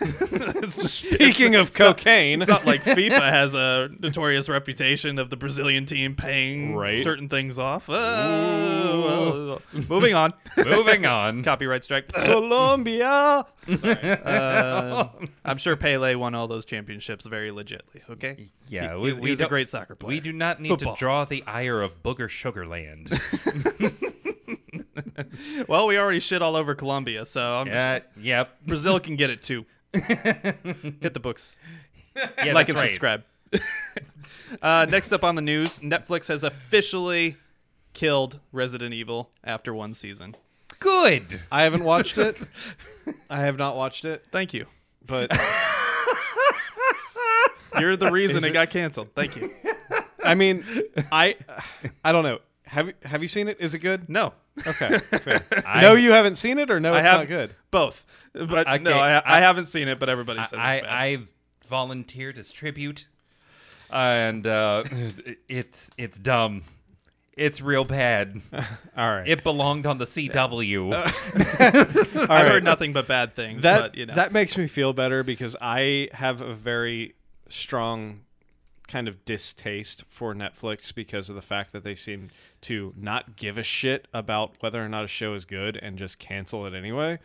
but 0.00 0.70
speaking 0.72 1.54
of 1.54 1.72
cocaine, 1.74 2.42
It's 2.42 2.48
not 2.48 2.64
like 2.66 2.82
FIFA 2.82 3.30
has 3.30 3.54
a 3.54 3.88
notorious 3.98 4.48
reputation 4.48 5.18
of 5.18 5.30
the 5.30 5.36
Brazilian 5.36 5.86
team 5.86 6.14
paying 6.16 6.74
Right. 6.74 7.02
certain 7.04 7.28
things 7.28 7.58
off. 7.58 7.88
Oh, 7.88 7.96
well, 9.72 9.82
moving 9.88 10.14
on. 10.14 10.32
Moving 10.56 11.06
on. 11.16 11.42
Copyright 11.42 11.82
strike. 11.84 12.08
Colombia. 12.12 13.46
Uh, 13.66 15.08
I'm 15.44 15.58
sure 15.58 15.76
Pele 15.76 16.14
won 16.14 16.34
all 16.34 16.46
those 16.48 16.64
championships 16.64 17.26
very 17.26 17.50
legitly. 17.50 18.02
Okay. 18.10 18.50
Yeah, 18.68 18.94
He- 18.94 19.00
we, 19.00 19.12
he 19.14 19.20
we 19.20 19.30
was 19.30 19.40
a 19.40 19.46
great 19.48 19.68
soccer 19.68 19.94
player. 19.96 20.08
We 20.10 20.20
do 20.20 20.32
not 20.32 20.60
need 20.60 20.68
Football. 20.68 20.94
to 20.94 20.98
draw 20.98 21.24
the 21.24 21.42
ire 21.46 21.82
of 21.82 22.02
Booger 22.02 22.28
Sugarland. 22.28 23.10
Well, 25.68 25.86
we 25.86 25.98
already 25.98 26.20
shit 26.20 26.42
all 26.42 26.56
over 26.56 26.74
Colombia, 26.74 27.24
so 27.24 27.56
I'm 27.56 27.66
yeah, 27.66 28.00
yep. 28.20 28.56
Brazil 28.66 29.00
can 29.00 29.16
get 29.16 29.30
it 29.30 29.42
too. 29.42 29.64
Hit 29.92 31.14
the 31.14 31.20
books. 31.20 31.58
Yeah, 32.44 32.52
like 32.52 32.68
and 32.68 32.76
right. 32.78 32.90
subscribe. 32.90 33.24
uh, 34.62 34.86
next 34.88 35.12
up 35.12 35.24
on 35.24 35.34
the 35.34 35.42
news, 35.42 35.80
Netflix 35.80 36.28
has 36.28 36.44
officially 36.44 37.36
killed 37.94 38.40
Resident 38.52 38.92
Evil 38.94 39.30
after 39.42 39.74
one 39.74 39.94
season. 39.94 40.36
Good. 40.78 41.40
I 41.50 41.62
haven't 41.64 41.84
watched 41.84 42.18
it. 42.18 42.36
I 43.30 43.40
have 43.42 43.56
not 43.56 43.76
watched 43.76 44.04
it, 44.04 44.26
Thank 44.30 44.52
you. 44.54 44.66
but 45.04 45.30
You're 47.78 47.96
the 47.96 48.10
reason 48.10 48.38
it 48.38 48.44
it- 48.48 48.52
got 48.52 48.70
canceled. 48.70 49.10
Thank 49.14 49.36
you. 49.36 49.52
I 50.24 50.34
mean, 50.34 50.64
I 51.12 51.36
I 52.04 52.12
don't 52.12 52.24
know. 52.24 52.38
Have 52.66 52.88
you 52.88 52.94
have 53.04 53.22
you 53.22 53.28
seen 53.28 53.48
it? 53.48 53.58
Is 53.60 53.74
it 53.74 53.78
good? 53.80 54.08
No, 54.08 54.32
Okay. 54.66 54.98
fair. 54.98 55.42
I, 55.64 55.80
no, 55.82 55.94
you 55.94 56.10
haven't 56.12 56.34
seen 56.36 56.58
it, 56.58 56.70
or 56.70 56.80
no, 56.80 56.94
I 56.94 56.98
it's 57.00 57.06
have 57.08 57.20
not 57.20 57.28
good. 57.28 57.54
both. 57.70 58.04
But 58.32 58.66
Okay, 58.66 58.78
no, 58.82 58.92
I, 58.98 59.18
I, 59.18 59.22
I- 59.38 59.40
haven't 59.40 59.66
seen 59.66 59.88
it, 59.88 59.98
but 60.00 60.08
everybody 60.08 60.42
says 60.42 60.54
I, 60.58 60.74
it's 60.76 60.86
bad. 60.86 60.92
I 60.92 61.18
volunteered 61.68 62.38
as 62.38 62.50
tribute, 62.50 63.06
and 63.90 64.46
uh, 64.46 64.82
it's 65.48 65.90
it's 65.96 66.18
dumb. 66.18 66.64
It's 67.36 67.60
real 67.60 67.84
bad. 67.84 68.40
All 68.96 69.14
right. 69.14 69.28
It 69.28 69.44
belonged 69.44 69.86
on 69.86 69.98
the 69.98 70.06
CW. 70.06 70.92
All 72.16 72.22
I've 72.22 72.28
right. 72.28 72.48
heard 72.50 72.64
nothing 72.64 72.94
but 72.94 73.06
bad 73.06 73.34
things. 73.34 73.62
that 73.62 73.80
but, 73.80 73.94
you 73.96 74.06
know. 74.06 74.14
that 74.14 74.32
makes 74.32 74.56
me 74.56 74.66
feel 74.66 74.94
better 74.94 75.22
because 75.22 75.54
I 75.60 76.08
have 76.12 76.40
a 76.40 76.54
very 76.54 77.14
strong 77.50 78.20
kind 78.88 79.06
of 79.08 79.24
distaste 79.24 80.04
for 80.08 80.34
Netflix 80.34 80.94
because 80.94 81.28
of 81.28 81.36
the 81.36 81.42
fact 81.42 81.72
that 81.72 81.84
they 81.84 81.94
seem 81.94 82.30
to 82.62 82.94
not 82.96 83.36
give 83.36 83.58
a 83.58 83.62
shit 83.62 84.08
about 84.14 84.54
whether 84.60 84.82
or 84.82 84.88
not 84.88 85.04
a 85.04 85.08
show 85.08 85.34
is 85.34 85.44
good 85.44 85.76
and 85.82 85.98
just 85.98 86.18
cancel 86.18 86.64
it 86.66 86.72
anyway. 86.74 87.18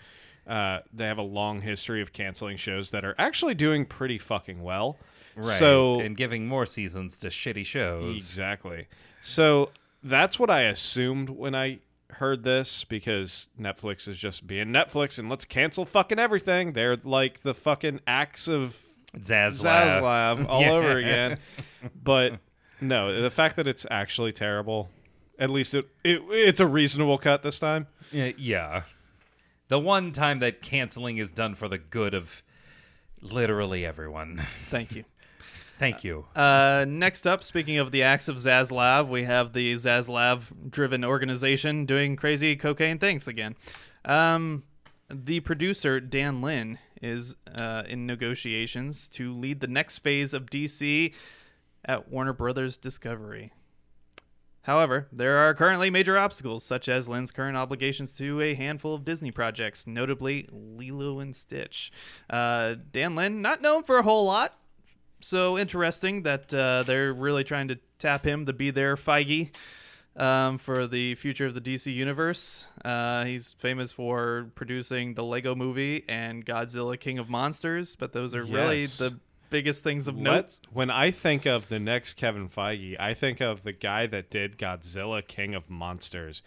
Uh, 0.46 0.80
they 0.92 1.06
have 1.06 1.20
a 1.20 1.24
long 1.24 1.62
history 1.62 2.02
of 2.02 2.12
canceling 2.12 2.58
shows 2.58 2.92
that 2.92 3.06
are 3.06 3.16
actually 3.18 3.54
doing 3.54 3.86
pretty 3.86 4.18
fucking 4.18 4.62
well. 4.62 4.98
right. 5.36 5.60
So 5.60 6.00
and 6.02 6.18
giving 6.18 6.48
more 6.48 6.66
seasons 6.66 7.20
to 7.20 7.28
shitty 7.28 7.66
shows. 7.66 8.16
Exactly. 8.18 8.88
So 9.22 9.70
that's 10.04 10.40
what 10.40 10.50
I 10.50 10.62
assumed 10.64 11.30
when 11.30 11.54
I 11.56 11.80
heard 12.12 12.44
this 12.44 12.84
because 12.84 13.48
Netflix 13.60 14.08
is 14.08 14.18
just 14.18 14.46
being 14.46 14.68
Netflix 14.68 15.18
and 15.18 15.30
let's 15.30 15.46
cancel 15.46 15.86
fucking 15.86 16.20
everything. 16.20 16.74
They're 16.74 16.98
like 17.04 17.42
the 17.44 17.54
fucking 17.54 18.02
acts 18.06 18.48
of 18.48 18.78
Zaslav. 19.18 20.02
Zaslav 20.02 20.46
all 20.50 20.62
Yeah. 20.62 20.72
over 20.72 20.98
again. 20.98 21.40
But 22.04 22.40
no, 22.82 23.22
the 23.22 23.30
fact 23.30 23.56
that 23.56 23.68
it's 23.68 23.86
actually 23.90 24.32
terrible, 24.34 24.90
at 25.40 25.50
least 25.50 25.74
it, 25.74 25.88
it 26.04 26.22
it's 26.30 26.60
a 26.60 26.68
reasonable 26.68 27.18
cut 27.18 27.44
this 27.44 27.60
time. 27.60 27.88
Yeah, 28.12 28.32
yeah. 28.38 28.84
The 29.70 29.80
one 29.80 30.12
time 30.12 30.40
that 30.40 30.62
canceling 30.62 31.18
is 31.18 31.32
done 31.32 31.56
for 31.56 31.70
the 31.70 31.78
good 31.78 32.14
of 32.14 32.44
literally 33.22 33.86
everyone. 33.86 34.42
Thank 34.70 34.96
you. 34.96 35.06
Thank 35.82 36.04
you. 36.04 36.28
Uh, 36.36 36.86
next 36.88 37.26
up, 37.26 37.44
speaking 37.44 37.80
of 37.80 37.90
the 37.90 38.04
acts 38.04 38.28
of 38.28 38.36
Zaslav, 38.36 39.10
we 39.10 39.24
have 39.24 39.52
the 39.52 39.74
Zaslav-driven 39.74 41.04
organization 41.04 41.88
doing 41.88 42.16
crazy 42.16 42.56
cocaine 42.56 43.00
things 43.00 43.28
again. 43.28 43.56
Um, 44.06 44.62
the 45.10 45.40
producer 45.40 46.00
Dan 46.00 46.40
Lin 46.40 46.78
is 47.02 47.34
uh, 47.58 47.82
in 47.88 48.06
negotiations 48.06 49.08
to 49.08 49.34
lead 49.34 49.60
the 49.60 49.66
next 49.66 49.98
phase 49.98 50.36
of 50.36 50.52
DC 50.52 51.16
at 51.84 52.12
Warner 52.12 52.34
Brothers 52.34 52.78
Discovery. 52.78 53.52
However, 54.66 55.08
there 55.12 55.40
are 55.40 55.56
currently 55.56 55.90
major 55.90 56.16
obstacles, 56.16 56.64
such 56.64 56.88
as 56.88 57.10
Lin's 57.10 57.32
current 57.32 57.58
obligations 57.58 58.14
to 58.14 58.40
a 58.40 58.54
handful 58.54 58.94
of 58.94 59.04
Disney 59.04 59.32
projects, 59.32 59.88
notably 59.88 60.48
Lilo 60.52 61.20
and 61.20 61.36
Stitch. 61.36 61.92
Uh, 62.30 62.76
Dan 62.92 63.16
Lin, 63.16 63.42
not 63.42 63.64
known 63.64 63.82
for 63.82 63.98
a 63.98 64.04
whole 64.04 64.26
lot, 64.26 64.61
so 65.22 65.58
interesting 65.58 66.24
that 66.24 66.54
uh, 66.54 66.84
they're 66.84 67.14
really 67.14 67.44
trying 67.44 67.68
to 67.70 67.80
tap 68.00 68.26
him 68.26 68.46
to 68.46 68.54
be 68.54 68.72
their 68.72 68.96
Feige 68.96 69.56
um, 70.16 70.58
for 70.58 70.88
the 70.88 71.16
future 71.16 71.46
of 71.46 71.54
the 71.54 71.62
DC 71.62 71.94
universe. 71.94 72.68
Uh, 72.84 73.26
he's 73.26 73.54
famous 73.54 73.92
for 73.92 74.52
producing 74.56 75.14
the 75.14 75.24
Lego 75.24 75.56
Movie 75.56 76.04
and 76.08 76.46
Godzilla 76.46 77.00
King 77.00 77.20
of 77.20 77.30
Monsters, 77.30 77.96
but 77.96 78.14
those 78.14 78.36
are 78.36 78.44
really 78.44 78.86
the 78.86 79.20
biggest 79.50 79.84
things 79.84 80.08
of 80.08 80.16
note. 80.16 80.60
When 80.72 80.90
I 80.90 81.12
think 81.12 81.46
of 81.46 81.70
the 81.70 81.80
next 81.80 82.16
Kevin 82.16 82.50
Feige, 82.50 83.00
I 83.00 83.14
think 83.14 83.40
of 83.40 83.64
the 83.64 83.74
guy 83.74 84.08
that 84.08 84.30
did 84.30 84.58
Godzilla 84.58 85.26
King 85.26 85.54
of 85.54 85.70
Monsters. 85.70 86.42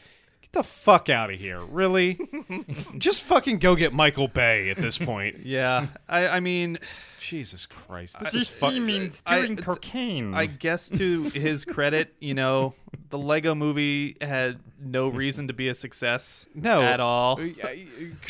Get 0.54 0.62
the 0.62 0.68
fuck 0.68 1.08
out 1.10 1.32
of 1.32 1.38
here. 1.40 1.60
Really? 1.60 2.18
Just 2.98 3.22
fucking 3.22 3.58
go 3.58 3.74
get 3.74 3.92
Michael 3.92 4.28
Bay 4.28 4.70
at 4.70 4.76
this 4.76 4.96
point. 4.98 5.40
Yeah, 5.44 5.88
I, 6.08 6.26
I 6.28 6.40
mean, 6.40 6.78
Jesus 7.20 7.66
Christ. 7.66 8.16
This 8.20 8.34
I- 8.34 8.38
is 8.38 8.48
fu- 8.48 8.80
means 8.80 9.20
doing 9.20 9.56
d- 9.56 9.62
cocaine. 9.62 10.32
I 10.34 10.46
guess 10.46 10.88
to 10.90 11.24
his 11.24 11.64
credit, 11.64 12.14
you 12.20 12.34
know, 12.34 12.74
the 13.10 13.18
Lego 13.18 13.54
Movie 13.54 14.16
had 14.20 14.58
no 14.80 15.08
reason 15.08 15.48
to 15.48 15.54
be 15.54 15.68
a 15.68 15.74
success 15.74 16.46
no 16.54 16.82
at 16.82 17.00
all. 17.00 17.38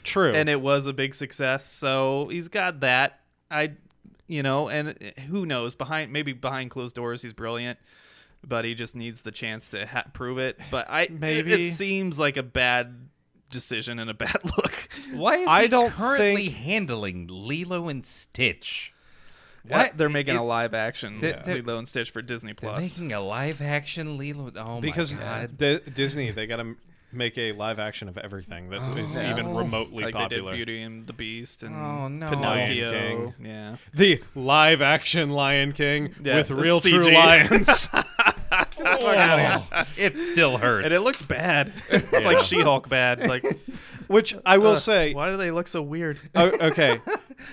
True. 0.03 0.33
and 0.35 0.49
it 0.49 0.61
was 0.61 0.87
a 0.87 0.93
big 0.93 1.15
success. 1.15 1.65
So 1.67 2.29
he's 2.31 2.49
got 2.49 2.81
that. 2.81 3.21
I, 3.51 3.73
you 4.27 4.43
know, 4.43 4.69
and 4.69 4.99
who 5.29 5.47
knows? 5.47 5.75
Behind 5.75 6.13
maybe 6.13 6.33
behind 6.33 6.71
closed 6.71 6.97
doors, 6.97 7.23
he's 7.23 7.33
brilliant, 7.33 7.79
but 8.49 8.65
he 8.65 8.75
just 8.75 8.95
needs 8.97 9.23
the 9.23 9.33
chance 9.33 9.71
to 9.71 9.87
ha- 9.87 10.05
prove 10.13 10.39
it. 10.39 10.59
But 10.71 10.87
I, 10.89 11.09
Maybe. 11.11 11.53
it, 11.53 11.61
it 11.61 11.73
seems 11.73 12.19
like 12.19 12.37
a 12.37 12.43
bad 12.43 13.09
decision 13.51 13.99
and 13.99 14.11
a 14.11 14.15
bad 14.15 14.37
look. 14.45 14.89
Why 15.13 15.37
is 15.39 15.49
I 15.49 15.63
he 15.63 15.69
don't 15.69 15.91
currently 15.93 16.47
think- 16.49 16.57
handling 16.59 17.29
Lilo 17.31 17.89
and 17.89 18.05
Stitch? 18.05 18.93
Uh, 19.67 19.79
what 19.79 19.97
they're 19.97 20.09
making 20.11 20.35
It- 20.35 20.39
a 20.39 20.43
live 20.43 20.75
action 20.75 21.21
They're- 21.21 21.43
they're- 21.45 21.55
Lilo 21.63 21.79
and 21.79 21.89
Stitch 21.89 22.11
for 22.11 22.21
Disney 22.23 22.53
Plus. 22.53 22.83
making 22.83 23.13
a 23.13 23.21
live 23.21 23.63
action 23.63 24.19
Lilo. 24.19 24.53
Oh 24.57 24.81
because 24.81 25.15
my 25.15 25.21
god! 25.23 25.59
the, 25.59 25.83
Disney, 25.95 26.31
they 26.31 26.47
got 26.47 26.57
to 26.57 26.77
make 27.13 27.39
a 27.39 27.53
live 27.53 27.79
action 27.79 28.09
of 28.09 28.19
everything 28.19 28.71
that 28.71 28.99
is 28.99 29.17
Oh. 29.17 29.31
even 29.31 29.55
remotely 29.55 30.03
like 30.05 30.15
popular. 30.15 30.51
they 30.51 30.57
did 30.59 30.67
Beauty 30.67 30.83
and 30.83 31.07
the 31.07 31.13
Beast 31.13 31.63
and 31.63 31.75
Oh, 31.77 32.09
no. 32.09 32.29
Pinocchio. 32.29 32.91
Lion 32.91 33.33
King. 33.39 33.47
Yeah. 33.47 33.77
The 33.95 34.21
live 34.35 34.83
action 34.83 35.31
Lion 35.31 35.71
King 35.73 36.13
Yeah, 36.23 36.39
with 36.39 36.51
real 36.51 36.81
CG. 36.81 36.91
true 37.05 37.15
lions. 37.15 37.89
Oh, 38.85 39.87
it 39.97 40.17
still 40.17 40.57
hurts. 40.59 40.85
And 40.85 40.95
it 40.95 41.01
looks 41.01 41.23
bad. 41.23 41.73
it's 41.91 42.25
like 42.25 42.41
She-Hulk 42.41 42.89
bad. 42.89 43.27
Like, 43.29 43.45
Which 44.09 44.37
I 44.45 44.59
will 44.59 44.73
uh, 44.73 44.77
say, 44.77 45.15
why 45.15 45.31
do 45.31 45.37
they 45.37 45.51
look 45.51 45.67
so 45.69 45.81
weird? 45.83 46.19
Oh, 46.35 46.49
okay. 46.61 47.01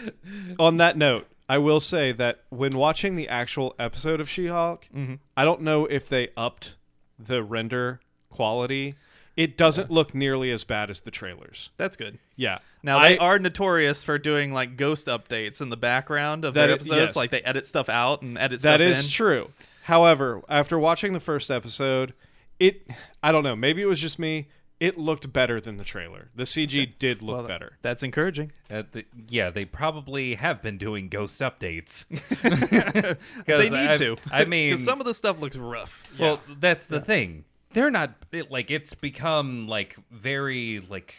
On 0.59 0.77
that 0.77 0.97
note, 0.97 1.27
I 1.47 1.57
will 1.57 1.79
say 1.79 2.11
that 2.13 2.41
when 2.49 2.75
watching 2.75 3.15
the 3.15 3.27
actual 3.29 3.75
episode 3.79 4.19
of 4.19 4.29
She-Hulk, 4.29 4.87
Mm-hmm. 4.95 5.15
I 5.37 5.45
don't 5.45 5.61
know 5.61 5.85
if 5.85 6.07
they 6.09 6.29
upped 6.35 6.75
the 7.17 7.41
render 7.43 7.99
quality. 8.29 8.95
It 9.37 9.57
doesn't 9.57 9.89
look 9.89 10.13
nearly 10.13 10.51
as 10.51 10.63
bad 10.65 10.89
as 10.89 11.01
the 11.01 11.11
trailers. 11.11 11.69
That's 11.77 11.95
good. 11.95 12.19
Yeah. 12.35 12.59
Now 12.83 12.97
I- 12.97 13.09
they 13.09 13.17
are 13.17 13.39
notorious 13.39 14.03
for 14.03 14.17
doing 14.17 14.53
like 14.53 14.75
ghost 14.75 15.07
updates 15.07 15.61
in 15.61 15.69
the 15.69 15.77
background 15.77 16.43
of 16.43 16.53
That 16.53 16.61
their 16.67 16.71
i- 16.71 16.75
episodes. 16.75 16.97
yes. 16.99 17.15
Like 17.15 17.29
they 17.29 17.41
edit 17.41 17.65
stuff 17.65 17.87
out 17.87 18.21
and 18.23 18.37
edit 18.37 18.61
That 18.61 18.79
stuff 18.79 18.81
is 18.81 19.05
in. 19.05 19.09
true. 19.11 19.51
However, 19.83 20.41
after 20.49 20.77
watching 20.77 21.13
the 21.13 21.19
first 21.19 21.49
episode, 21.51 22.13
it 22.59 22.87
I 23.23 23.31
don't 23.31 23.43
know, 23.43 23.55
maybe 23.55 23.81
it 23.81 23.87
was 23.87 23.99
just 23.99 24.19
me. 24.19 24.47
It 24.79 24.97
looked 24.97 25.31
better 25.31 25.61
than 25.61 25.77
the 25.77 25.83
trailer. 25.83 26.29
The 26.35 26.43
CG 26.43 26.97
did 26.97 27.21
look 27.21 27.37
Well, 27.37 27.47
better. 27.47 27.77
That's 27.83 28.01
encouraging. 28.01 28.51
Uh, 28.67 28.81
the, 28.91 29.05
yeah, 29.29 29.51
they 29.51 29.63
probably 29.63 30.33
have 30.33 30.63
been 30.63 30.79
doing 30.79 31.07
ghost 31.07 31.39
updates. 31.39 32.05
They 33.45 33.69
need 33.69 33.89
I, 33.89 33.97
to. 33.97 34.17
I 34.31 34.45
mean, 34.45 34.71
because 34.71 34.83
some 34.83 34.99
of 34.99 35.05
the 35.05 35.13
stuff 35.13 35.39
looks 35.39 35.55
rough. 35.57 36.03
well, 36.19 36.39
that's 36.59 36.87
the 36.87 36.99
thing. 36.99 37.45
They're 37.73 37.91
not 37.91 38.15
it, 38.31 38.51
like 38.51 38.71
it's 38.71 38.93
become 38.95 39.67
like 39.67 39.95
very 40.09 40.79
like 40.89 41.13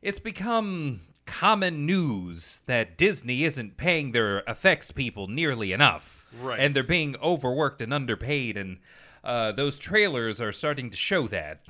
it's 0.00 0.18
become 0.20 1.00
common 1.26 1.84
news 1.86 2.62
that 2.66 2.96
Disney 2.96 3.44
isn't 3.44 3.76
paying 3.76 4.12
their 4.12 4.40
effects 4.48 4.90
people 4.92 5.26
nearly 5.28 5.72
enough, 5.72 6.21
Right. 6.40 6.60
And 6.60 6.74
they're 6.74 6.82
being 6.82 7.16
overworked 7.22 7.80
and 7.80 7.92
underpaid, 7.92 8.56
and 8.56 8.78
uh, 9.24 9.52
those 9.52 9.78
trailers 9.78 10.40
are 10.40 10.52
starting 10.52 10.90
to 10.90 10.96
show 10.96 11.28
that. 11.28 11.60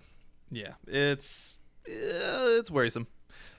Yeah, 0.51 0.75
it's 0.87 1.59
uh, 1.89 2.59
it's 2.59 2.71
worrisome. 2.71 3.07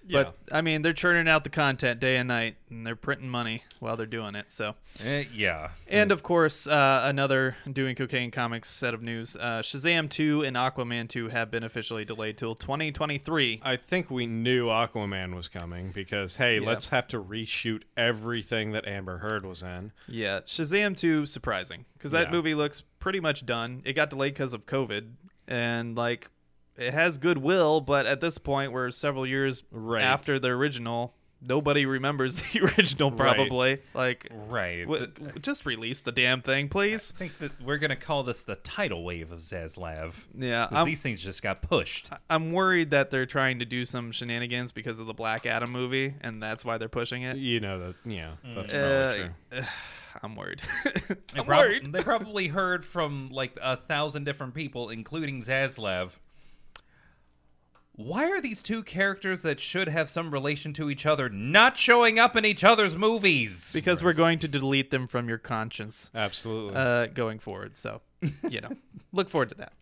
Yeah. 0.06 0.24
But 0.24 0.38
I 0.52 0.62
mean, 0.62 0.82
they're 0.82 0.92
churning 0.94 1.28
out 1.30 1.44
the 1.46 1.50
content 1.50 2.00
day 2.00 2.18
and 2.18 2.28
night, 2.28 2.58
and 2.70 2.86
they're 2.86 2.96
printing 2.96 3.30
money 3.30 3.64
while 3.80 3.96
they're 3.96 4.06
doing 4.06 4.36
it. 4.36 4.52
So, 4.52 4.76
Eh, 5.04 5.24
yeah, 5.34 5.70
and 5.88 6.12
of 6.12 6.24
course, 6.24 6.68
uh, 6.68 7.02
another 7.06 7.56
doing 7.72 7.96
cocaine 7.96 8.30
comics 8.30 8.70
set 8.70 8.94
of 8.94 9.02
news: 9.02 9.36
uh, 9.38 9.62
Shazam 9.62 10.10
2 10.10 10.44
and 10.44 10.56
Aquaman 10.58 11.08
2 11.08 11.30
have 11.30 11.50
been 11.50 11.64
officially 11.64 12.04
delayed 12.06 12.38
till 12.38 12.54
2023. 12.56 13.62
I 13.64 13.78
think 13.78 14.12
we 14.12 14.26
knew 14.28 14.68
Aquaman 14.68 15.36
was 15.36 15.48
coming 15.48 15.92
because 15.92 16.36
hey, 16.36 16.60
Yeah. 16.60 16.68
let's 16.68 16.90
have 16.90 17.08
to 17.10 17.22
reshoot 17.24 17.84
everything 17.96 18.72
that 18.72 18.88
Amber 18.88 19.20
Heard 19.20 19.46
was 19.46 19.64
in. 19.64 19.92
Yeah, 20.08 20.42
Shazam 20.42 20.98
2 20.98 21.26
surprising 21.26 21.86
because 21.98 22.12
that 22.12 22.28
Yeah. 22.28 22.32
movie 22.32 22.56
looks 22.56 22.84
pretty 23.00 23.20
much 23.20 23.46
done. 23.46 23.82
It 23.86 23.94
got 23.94 24.10
delayed 24.10 24.34
because 24.34 24.54
of 24.54 24.66
COVID, 24.66 25.12
and 25.48 25.96
like 25.96 26.30
it 26.78 26.94
has 26.94 27.18
goodwill, 27.18 27.82
but 27.82 28.06
at 28.06 28.22
this 28.22 28.38
point, 28.38 28.72
we're 28.72 28.92
several 28.92 29.26
years 29.28 29.64
Right. 29.72 30.04
after 30.04 30.40
the 30.40 30.50
original. 30.50 31.14
Nobody 31.46 31.86
remembers 31.86 32.42
the 32.54 32.62
original, 32.62 33.12
Right. 33.12 33.36
probably. 33.36 33.80
Like, 33.94 34.28
right. 34.32 34.84
w- 34.84 35.08
The- 35.14 35.40
just 35.42 35.66
release 35.66 36.00
the 36.00 36.14
damn 36.14 36.42
thing, 36.42 36.70
please. 36.70 37.12
I 37.16 37.20
think 37.20 37.38
that 37.40 37.62
we're 37.62 37.80
gonna 37.80 37.98
call 37.98 38.24
this 38.24 38.44
the 38.44 38.56
tidal 38.56 39.04
wave 39.04 39.30
of 39.34 39.40
Zaslav. 39.40 40.24
Yeah, 40.38 40.68
'Cause 40.70 40.78
I'm, 40.80 40.86
these 40.86 41.02
things 41.02 41.22
just 41.22 41.44
got 41.44 41.62
pushed. 41.62 42.10
I'm 42.30 42.54
worried 42.54 42.92
that 42.92 43.12
they're 43.12 43.26
trying 43.26 43.60
to 43.60 43.66
do 43.66 43.84
some 43.84 44.14
shenanigans 44.14 44.72
because 44.72 45.00
of 45.00 45.06
the 45.08 45.14
Black 45.14 45.46
Adam 45.46 45.70
movie, 45.70 46.14
and 46.22 46.42
that's 46.42 46.64
why 46.64 46.78
they're 46.78 46.88
pushing 46.88 47.24
it. 47.24 47.36
You 47.36 47.60
know 47.60 47.78
that 47.80 47.96
yeah, 48.06 48.32
that's 48.56 48.74
Uh, 48.74 49.02
probably 49.04 49.20
true. 49.60 49.68
I'm 50.24 50.36
worried. 50.38 50.62
I'm 51.36 51.44
prob- 51.44 51.48
worried. 51.48 51.92
They 51.92 52.02
probably 52.04 52.48
heard 52.48 52.86
from 52.86 53.32
like 53.32 53.58
a 53.62 53.76
thousand 53.76 54.24
different 54.24 54.54
people, 54.54 54.92
including 54.92 55.42
Zaslav. 55.42 56.12
Why 57.96 58.32
are 58.32 58.42
these 58.42 58.64
two 58.64 58.82
characters 58.82 59.44
that 59.44 59.60
should 59.60 59.88
have 59.88 60.10
some 60.10 60.32
relation 60.32 60.74
to 60.74 60.90
each 60.90 61.06
other 61.06 61.30
not 61.30 61.78
showing 61.78 62.18
up 62.18 62.36
in 62.36 62.44
each 62.44 62.64
other's 62.64 62.96
movies? 62.96 63.72
because 63.72 64.04
we're 64.04 64.14
going 64.14 64.40
to 64.40 64.48
delete 64.48 64.90
them 64.90 65.06
from 65.06 65.30
your 65.30 65.38
conscience. 65.38 66.10
Absolutely. 66.16 66.76
uh, 66.76 67.06
going 67.08 67.38
forward. 67.38 67.78
So, 67.78 68.02
you 68.50 68.62
know, 68.62 68.72
look 69.12 69.30
forward 69.30 69.50
to 69.50 69.56
that. 69.56 69.74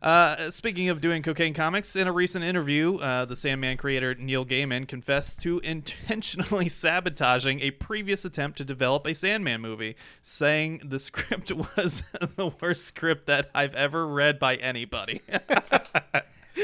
Uh, 0.00 0.50
speaking 0.50 0.88
of 0.88 1.02
doing 1.02 1.22
cocaine 1.22 1.52
comics, 1.52 1.94
in 1.94 2.08
a 2.08 2.12
recent 2.12 2.42
interview, 2.42 2.96
uh, 3.00 3.26
the 3.26 3.36
Sandman 3.36 3.76
creator 3.76 4.14
Neil 4.14 4.46
Gaiman 4.46 4.88
confessed 4.88 5.42
to 5.42 5.58
intentionally 5.58 6.68
sabotaging 6.70 7.60
a 7.60 7.70
previous 7.72 8.24
attempt 8.24 8.56
to 8.58 8.64
develop 8.64 9.06
a 9.06 9.12
Sandman 9.12 9.60
movie, 9.60 9.94
saying 10.22 10.80
the 10.84 10.98
script 10.98 11.52
was 11.76 12.02
the 12.36 12.50
worst 12.62 12.86
script 12.86 13.26
that 13.26 13.50
I've 13.54 13.74
ever 13.74 14.06
read 14.06 14.38
by 14.38 14.56
anybody. 14.56 15.20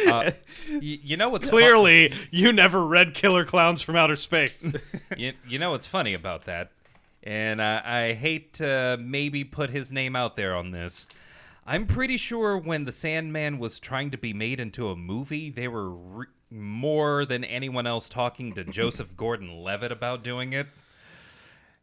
Uh, 0.08 0.30
y- 0.70 0.78
you 0.80 1.16
know 1.16 1.28
what's 1.28 1.44
fu- 1.48 1.56
Clearly, 1.56 2.12
you 2.30 2.52
never 2.52 2.84
read 2.84 3.14
Killer 3.14 3.44
Klowns 3.44 3.82
from 3.82 3.96
Outer 3.96 4.16
Space. 4.16 4.56
you, 5.16 5.32
you 5.48 5.58
know 5.58 5.70
what's 5.70 5.86
funny 5.86 6.14
about 6.14 6.44
that, 6.46 6.70
and 7.22 7.60
uh, 7.60 7.80
I 7.84 8.12
hate 8.14 8.54
to 8.54 8.98
maybe 9.00 9.44
put 9.44 9.70
his 9.70 9.92
name 9.92 10.16
out 10.16 10.36
there 10.36 10.54
on 10.54 10.70
this. 10.70 11.06
I'm 11.66 11.86
pretty 11.86 12.16
sure 12.18 12.58
when 12.58 12.84
the 12.84 12.92
Sandman 12.92 13.58
was 13.58 13.78
trying 13.78 14.10
to 14.10 14.18
be 14.18 14.32
made 14.34 14.60
into 14.60 14.88
a 14.90 14.96
movie, 14.96 15.48
they 15.50 15.68
were 15.68 15.90
re- 15.90 16.26
more 16.50 17.24
than 17.24 17.42
anyone 17.44 17.86
else 17.86 18.08
talking 18.08 18.52
to 18.54 18.64
Joseph 18.64 19.16
Gordon-Levitt 19.16 19.90
about 19.90 20.22
doing 20.22 20.52
it. 20.52 20.66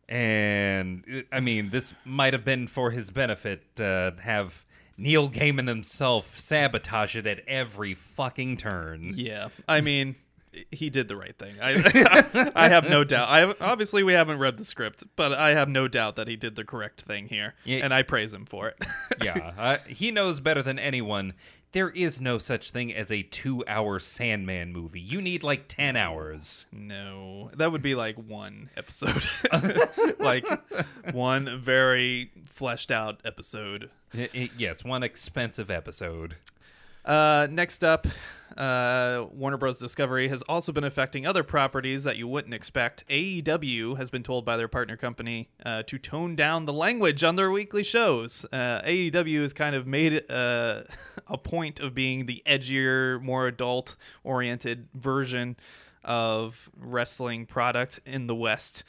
And 0.07 1.03
uh, 1.11 1.21
I 1.31 1.39
mean, 1.39 1.69
this 1.69 1.93
might 2.05 2.33
have 2.33 2.43
been 2.45 2.67
for 2.67 2.91
his 2.91 3.09
benefit 3.09 3.63
to 3.77 4.13
have 4.21 4.65
Neil 5.01 5.29
Gaiman 5.29 5.67
himself 5.67 6.37
sabotage 6.37 7.15
it 7.15 7.25
at 7.27 7.41
every 7.47 7.93
fucking 7.93 8.57
turn. 8.57 9.13
yeah, 9.17 9.49
I 9.67 9.81
mean. 9.81 10.15
He 10.69 10.89
did 10.89 11.07
the 11.07 11.15
right 11.15 11.33
thing. 11.39 11.55
I, 11.61 12.51
I 12.57 12.67
have 12.67 12.89
no 12.89 13.05
doubt. 13.05 13.29
I 13.29 13.53
obviously 13.65 14.03
we 14.03 14.11
haven't 14.11 14.37
read 14.37 14.57
the 14.57 14.65
script, 14.65 15.01
but 15.15 15.31
I 15.31 15.51
have 15.51 15.69
no 15.69 15.87
doubt 15.87 16.15
that 16.15 16.27
he 16.27 16.35
did 16.35 16.57
the 16.57 16.65
correct 16.65 17.03
thing 17.03 17.29
here, 17.29 17.53
Yeah. 17.63 17.85
and 17.85 17.93
I 17.93 18.03
praise 18.03 18.33
him 18.33 18.45
for 18.45 18.67
it. 18.67 18.77
yeah, 19.23 19.53
uh, 19.57 19.77
he 19.87 20.11
knows 20.11 20.41
better 20.41 20.61
than 20.61 20.77
anyone. 20.77 21.35
There 21.73 21.89
is 21.89 22.19
no 22.19 22.37
such 22.37 22.71
thing 22.71 22.93
as 22.93 23.11
a 23.11 23.23
two-hour 23.23 23.99
Sandman 23.99 24.73
movie. 24.73 24.99
You 24.99 25.21
need 25.21 25.41
like 25.41 25.69
ten 25.69 25.95
hours. 25.95 26.67
No, 26.73 27.49
that 27.55 27.71
would 27.71 27.81
be 27.81 27.95
like 27.95 28.17
one 28.17 28.69
episode, 28.75 29.25
like 30.19 30.45
one 31.13 31.59
very 31.61 32.31
fleshed 32.49 32.91
out 32.91 33.21
episode. 33.23 33.89
I- 34.13 34.29
I- 34.35 34.49
yes, 34.57 34.83
one 34.83 35.01
expensive 35.03 35.71
episode. 35.71 36.35
Uh, 37.05 37.47
next 37.49 37.83
up, 37.85 38.05
uh, 38.57 39.25
Warner 39.31 39.57
Bros. 39.57 39.77
Discovery 39.79 40.27
has 40.27 40.41
also 40.43 40.71
been 40.71 40.83
affecting 40.83 41.25
other 41.25 41.43
properties 41.43 42.03
that 42.03 42.17
you 42.17 42.27
wouldn't 42.27 42.53
expect. 42.53 43.07
AEW 43.07 43.97
has 43.97 44.09
been 44.09 44.23
told 44.23 44.45
by 44.45 44.57
their 44.57 44.67
partner 44.67 44.97
company 44.97 45.49
uh, 45.65 45.83
to 45.83 45.97
tone 45.97 46.35
down 46.35 46.65
the 46.65 46.73
language 46.73 47.23
on 47.23 47.35
their 47.35 47.51
weekly 47.51 47.83
shows. 47.83 48.45
Uh, 48.51 48.81
AEW 48.83 49.41
has 49.41 49.53
kind 49.53 49.75
of 49.75 49.87
made 49.87 50.29
uh, 50.29 50.83
a 51.27 51.37
point 51.37 51.79
of 51.79 51.93
being 51.93 52.25
the 52.25 52.41
edgier, 52.45 53.21
more 53.21 53.47
adult 53.47 53.95
oriented 54.23 54.87
version 54.93 55.55
of 56.03 56.69
wrestling 56.77 57.45
product 57.45 57.99
in 58.05 58.27
the 58.27 58.35
West. 58.35 58.83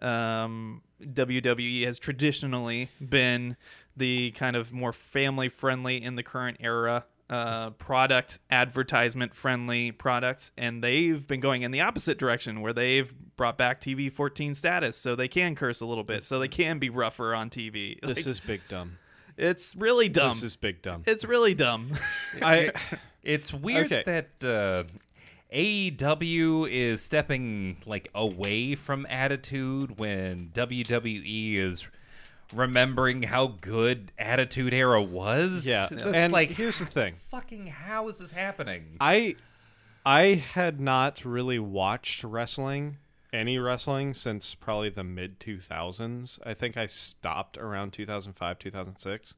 Um, 0.00 0.82
WWE 1.02 1.84
has 1.86 1.98
traditionally 1.98 2.90
been 3.00 3.56
the 3.96 4.30
kind 4.32 4.54
of 4.54 4.72
more 4.72 4.92
family 4.92 5.48
friendly 5.48 6.02
in 6.02 6.14
the 6.14 6.22
current 6.22 6.58
era 6.60 7.04
uh, 7.30 7.70
product, 7.72 8.38
advertisement 8.50 9.34
friendly 9.34 9.92
products, 9.92 10.50
and 10.56 10.82
they've 10.82 11.26
been 11.26 11.40
going 11.40 11.62
in 11.62 11.70
the 11.70 11.80
opposite 11.80 12.18
direction 12.18 12.60
where 12.60 12.72
they've 12.72 13.12
brought 13.36 13.58
back 13.58 13.80
TV 13.80 14.10
14 14.12 14.54
status 14.54 14.96
so 14.96 15.14
they 15.14 15.28
can 15.28 15.54
curse 15.54 15.80
a 15.80 15.86
little 15.86 16.04
bit, 16.04 16.24
so 16.24 16.38
they 16.38 16.48
can 16.48 16.78
be 16.78 16.88
rougher 16.90 17.34
on 17.34 17.50
TV. 17.50 18.00
this 18.02 18.18
Like, 18.18 18.26
is 18.26 18.40
big 18.40 18.60
dumb. 18.68 18.98
it's 19.36 19.76
really 19.76 20.08
dumb. 20.08 20.30
This 20.32 20.42
is 20.42 20.56
big 20.56 20.80
dumb. 20.82 21.02
it's 21.06 21.24
really 21.24 21.54
dumb. 21.54 21.92
I 22.42 22.72
It's 23.22 23.52
weird 23.52 23.92
Okay. 23.92 24.02
that 24.40 24.48
uh, 24.48 24.84
AEW 25.52 26.68
is 26.70 27.02
stepping 27.02 27.78
like 27.86 28.08
away 28.14 28.74
from 28.74 29.06
Attitude 29.10 29.98
when 29.98 30.50
WWE 30.54 31.56
is 31.56 31.86
remembering 32.52 33.24
how 33.24 33.48
good 33.60 34.12
Attitude 34.18 34.72
Era 34.74 35.02
was. 35.02 35.66
yeah, 35.66 35.88
It's 35.90 36.02
and 36.02 36.32
like 36.32 36.50
here's 36.50 36.78
the 36.78 36.86
thing. 36.86 37.14
fucking 37.30 37.66
how 37.66 38.08
is 38.08 38.18
this 38.18 38.30
happening? 38.30 38.96
I 39.00 39.36
I 40.06 40.22
had 40.54 40.80
not 40.80 41.24
really 41.24 41.58
watched 41.58 42.24
wrestling, 42.24 42.96
any 43.32 43.58
wrestling 43.58 44.14
since 44.14 44.54
probably 44.54 44.88
the 44.88 45.04
mid 45.04 45.38
2000s. 45.40 46.38
I 46.46 46.54
think 46.54 46.76
I 46.76 46.86
stopped 46.86 47.58
around 47.58 47.92
2005, 47.92 48.58
2006. 48.58 49.34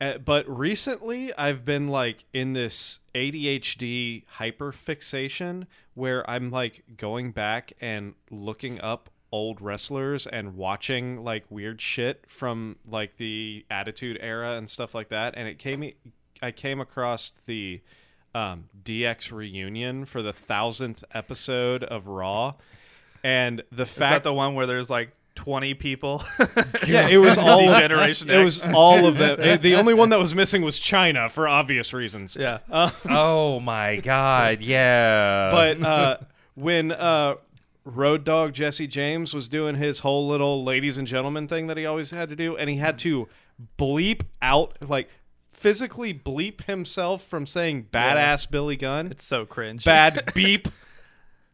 Uh, 0.00 0.16
but 0.16 0.48
recently 0.48 1.30
I've 1.34 1.64
been 1.66 1.88
like 1.88 2.24
in 2.32 2.54
this 2.54 3.00
ADHD 3.14 4.24
hyper 4.26 4.72
fixation 4.72 5.66
where 5.92 6.28
I'm 6.28 6.50
like 6.50 6.84
going 6.96 7.32
back 7.32 7.74
and 7.82 8.14
looking 8.30 8.80
up 8.80 9.10
old 9.32 9.60
wrestlers 9.60 10.26
and 10.26 10.56
watching 10.56 11.22
like 11.22 11.44
weird 11.50 11.80
shit 11.80 12.24
from 12.28 12.76
like 12.88 13.16
the 13.16 13.64
attitude 13.70 14.18
era 14.20 14.52
and 14.56 14.68
stuff 14.68 14.94
like 14.94 15.08
that 15.08 15.34
and 15.36 15.46
it 15.46 15.58
came 15.58 15.92
I 16.42 16.50
came 16.52 16.80
across 16.80 17.32
the 17.46 17.80
um, 18.34 18.64
DX 18.82 19.30
reunion 19.32 20.04
for 20.04 20.22
the 20.22 20.32
thousandth 20.32 21.04
episode 21.12 21.82
of 21.84 22.06
Raw, 22.06 22.54
and 23.24 23.62
the 23.70 23.82
Is 23.82 23.94
that 23.96 24.08
fact 24.08 24.24
the 24.24 24.32
one 24.32 24.54
where 24.54 24.66
there's 24.66 24.88
like 24.88 25.10
20 25.34 25.74
people. 25.74 26.22
Yeah, 26.86 27.08
it 27.08 27.18
was 27.18 27.36
all 27.38 27.66
Degeneration 27.66 28.30
It 28.30 28.34
X. 28.36 28.44
was 28.44 28.74
all 28.74 29.04
of 29.06 29.18
them. 29.18 29.38
It- 29.42 29.62
the 29.62 29.74
only 29.74 29.94
one 29.94 30.08
that 30.10 30.18
was 30.18 30.34
missing 30.34 30.62
was 30.62 30.78
Chyna 30.80 31.30
for 31.30 31.46
obvious 31.46 31.92
reasons. 31.92 32.36
yeah. 32.40 32.58
oh 32.70 33.60
my 33.60 33.96
god, 33.96 34.60
yeah. 34.62 35.50
But 35.50 35.82
uh, 35.86 36.16
when 36.54 36.92
uh, 36.92 37.34
Road 37.84 38.24
Dog 38.24 38.52
Jesse 38.52 38.86
James 38.86 39.32
was 39.32 39.48
doing 39.48 39.76
his 39.76 40.00
whole 40.00 40.28
little 40.28 40.64
ladies 40.64 40.98
and 40.98 41.06
gentlemen 41.06 41.48
thing 41.48 41.66
that 41.66 41.76
he 41.76 41.86
always 41.86 42.10
had 42.10 42.28
to 42.28 42.36
do, 42.36 42.56
and 42.56 42.68
he 42.68 42.76
had 42.76 42.98
to 42.98 43.28
bleep 43.78 44.22
out 44.42 44.76
like 44.86 45.08
physically 45.52 46.14
bleep 46.14 46.64
himself 46.64 47.22
from 47.26 47.46
saying 47.46 47.86
badass 47.92 48.50
Billy 48.50 48.76
Gunn. 48.76 49.08
It's 49.08 49.24
so 49.24 49.44
cringe. 49.44 49.84
bad 49.84 50.32
beep. 50.34 50.68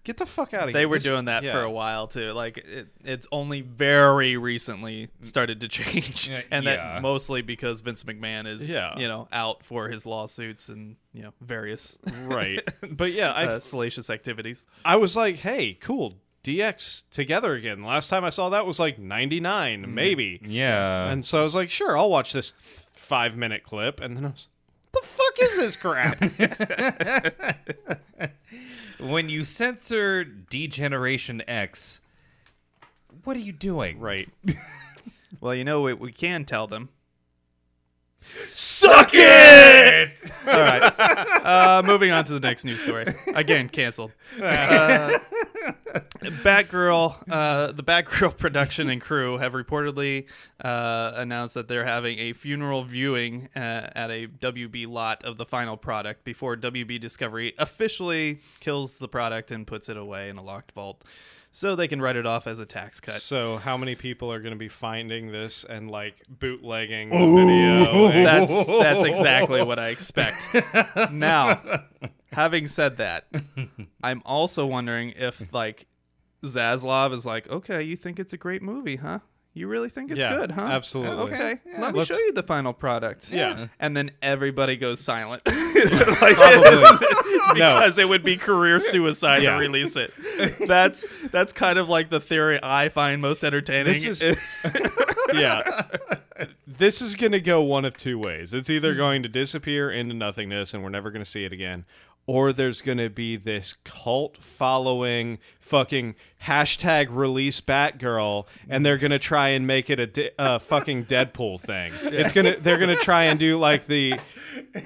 Get 0.06 0.18
the 0.18 0.24
fuck 0.26 0.54
out 0.54 0.62
of 0.62 0.68
here. 0.68 0.72
They 0.72 0.86
were 0.86 0.96
This- 0.96 1.02
doing 1.02 1.24
that 1.24 1.42
yeah. 1.42 1.50
for 1.52 1.62
a 1.62 1.70
while 1.70 2.06
too. 2.06 2.30
Like 2.32 2.58
it, 2.58 2.86
it's 3.04 3.26
only 3.32 3.60
very 3.60 4.36
recently 4.36 5.08
started 5.22 5.60
to 5.62 5.68
change, 5.78 6.30
and 6.52 6.64
yeah. 6.64 6.76
that 6.76 7.02
mostly 7.02 7.42
because 7.42 7.80
Vince 7.80 8.04
McMahon 8.04 8.46
is, 8.46 8.70
Yeah. 8.70 8.96
you 8.96 9.08
know, 9.08 9.26
out 9.32 9.64
for 9.64 9.88
his 9.88 10.06
lawsuits 10.06 10.68
and 10.68 10.94
you 11.12 11.22
know 11.24 11.32
various 11.40 11.98
Right. 12.24 12.62
But 12.88 13.10
yeah, 13.12 13.32
I 13.36 13.46
uh, 13.46 13.58
salacious 13.60 14.08
activities. 14.08 14.64
I 14.84 14.94
was 14.94 15.16
like, 15.16 15.36
hey, 15.38 15.74
cool. 15.74 16.14
DX 16.44 17.02
together 17.10 17.54
again. 17.54 17.82
Last 17.82 18.08
time 18.08 18.22
I 18.24 18.30
saw 18.30 18.50
that 18.50 18.64
was 18.64 18.78
like 18.78 19.00
99, 19.00 19.92
maybe. 19.92 20.40
yeah. 20.46 21.10
And 21.10 21.24
so 21.24 21.40
I 21.40 21.42
was 21.42 21.56
like, 21.56 21.70
sure, 21.70 21.98
I'll 21.98 22.08
watch 22.10 22.32
this 22.32 22.52
five 22.60 23.36
minute 23.36 23.64
clip. 23.64 24.00
And 24.00 24.16
then 24.16 24.26
I 24.26 24.28
was, 24.28 24.48
the 24.92 25.00
fuck 25.02 25.42
is 25.42 25.56
this 25.56 25.74
crap? 25.74 26.20
when 29.00 29.28
you 29.28 29.44
censor 29.44 30.24
Degeneration 30.24 31.42
X, 31.48 32.00
what 33.24 33.36
are 33.36 33.40
you 33.40 33.52
doing? 33.52 33.98
right. 33.98 34.28
Well, 35.40 35.54
you 35.54 35.64
know 35.64 35.82
what 35.82 36.00
we 36.00 36.12
can 36.12 36.44
tell 36.46 36.66
them. 36.66 36.88
Suck 38.48 39.10
it! 39.12 40.18
All 40.46 40.60
right. 40.60 40.82
Uh, 40.82 41.82
moving 41.84 42.10
on 42.10 42.24
to 42.24 42.32
the 42.32 42.40
next 42.40 42.64
news 42.64 42.80
story. 42.80 43.14
Again, 43.28 43.68
canceled. 43.68 44.12
Uh, 44.42 45.18
Batgirl, 46.42 47.30
uh, 47.30 47.72
the 47.72 47.82
Batgirl 47.82 48.36
production 48.38 48.88
and 48.90 49.00
crew 49.00 49.38
have 49.38 49.52
reportedly 49.52 50.26
uh, 50.62 51.12
announced 51.14 51.54
that 51.54 51.68
they're 51.68 51.84
having 51.84 52.18
a 52.18 52.32
funeral 52.32 52.84
viewing 52.84 53.48
uh, 53.56 53.58
at 53.94 54.10
a 54.10 54.26
WB 54.26 54.88
lot 54.88 55.24
of 55.24 55.36
the 55.36 55.46
final 55.46 55.76
product 55.76 56.24
before 56.24 56.56
WB 56.56 57.00
Discovery 57.00 57.54
officially 57.58 58.40
kills 58.60 58.98
the 58.98 59.08
product 59.08 59.50
and 59.50 59.66
puts 59.66 59.88
it 59.88 59.96
away 59.96 60.28
in 60.28 60.36
a 60.36 60.42
locked 60.42 60.72
vault 60.72 61.04
so 61.50 61.74
they 61.76 61.88
can 61.88 62.00
write 62.02 62.16
it 62.16 62.26
off 62.26 62.46
as 62.46 62.58
a 62.58 62.66
tax 62.66 63.00
cut. 63.00 63.20
So 63.20 63.56
how 63.56 63.76
many 63.76 63.94
people 63.94 64.30
are 64.32 64.40
going 64.40 64.52
to 64.52 64.58
be 64.58 64.68
finding 64.68 65.32
this 65.32 65.64
and 65.64 65.90
like 65.90 66.22
bootlegging 66.28 67.10
the 67.10 67.16
video? 67.16 68.06
and- 68.08 68.26
That's 68.26 68.66
that's 68.66 69.04
exactly 69.04 69.62
what 69.62 69.78
I 69.78 69.88
expect. 69.88 70.36
now, 71.12 71.60
having 72.32 72.66
said 72.66 72.96
that, 72.98 73.26
I'm 74.02 74.22
also 74.24 74.66
wondering 74.66 75.10
if 75.16 75.52
like 75.52 75.86
Zaslav 76.44 77.12
is 77.14 77.24
like, 77.26 77.48
okay, 77.48 77.82
you 77.82 77.96
think 77.96 78.18
it's 78.18 78.32
a 78.32 78.36
great 78.36 78.62
movie, 78.62 78.96
huh? 78.96 79.20
You 79.56 79.68
really 79.68 79.88
think 79.88 80.10
it's 80.10 80.20
Yeah, 80.20 80.36
good, 80.36 80.50
huh? 80.50 80.60
absolutely. 80.60 81.32
Okay, 81.34 81.58
let 81.78 81.92
me 81.94 81.98
Let's- 82.00 82.10
show 82.10 82.18
you 82.18 82.32
the 82.32 82.42
final 82.42 82.74
product. 82.74 83.32
Yeah. 83.32 83.68
and 83.80 83.96
then 83.96 84.10
everybody 84.20 84.76
goes 84.76 85.00
silent, 85.00 85.40
like, 85.46 86.36
Probably. 86.36 87.08
No. 87.58 87.78
because 87.78 87.96
it 87.96 88.06
would 88.06 88.22
be 88.22 88.36
career 88.36 88.80
suicide 88.80 89.42
Yeah. 89.42 89.54
to 89.54 89.58
release 89.60 89.96
it. 89.96 90.12
That's 90.66 91.06
that's 91.30 91.54
kind 91.54 91.78
of 91.78 91.88
like 91.88 92.10
the 92.10 92.20
theory 92.20 92.58
I 92.62 92.90
find 92.90 93.22
most 93.22 93.42
entertaining. 93.44 93.94
This 93.94 94.04
is- 94.22 94.38
yeah. 95.32 95.86
This 96.66 97.00
is 97.00 97.14
going 97.14 97.32
to 97.32 97.40
go 97.40 97.62
one 97.62 97.86
of 97.86 97.96
two 97.96 98.18
ways. 98.18 98.52
It's 98.52 98.68
either 98.68 98.94
going 98.94 99.22
to 99.22 99.28
disappear 99.28 99.90
into 99.90 100.14
nothingness 100.14 100.74
and 100.74 100.82
we're 100.82 100.90
never 100.90 101.10
going 101.10 101.24
to 101.24 101.30
see 101.30 101.44
it 101.46 101.52
again, 101.52 101.86
or 102.26 102.52
there's 102.52 102.82
going 102.82 102.98
to 102.98 103.08
be 103.08 103.36
this 103.36 103.76
cult 103.84 104.36
following 104.38 105.38
fucking 105.60 106.14
hashtag 106.44 107.08
release 107.10 107.60
Batgirl, 107.60 108.46
and 108.68 108.84
they're 108.84 108.98
going 108.98 109.10
to 109.12 109.18
try 109.18 109.48
and 109.48 109.66
make 109.66 109.90
it 109.90 110.00
a 110.00 110.06
di- 110.06 110.30
uh, 110.38 110.58
fucking 110.58 111.06
Deadpool 111.06 111.60
thing. 111.60 111.92
It's 112.02 112.32
gonna 112.32 112.56
they're 112.58 112.78
going 112.78 112.96
to 112.96 113.02
try 113.02 113.24
and 113.24 113.38
do 113.38 113.58
like 113.58 113.86
the 113.86 114.18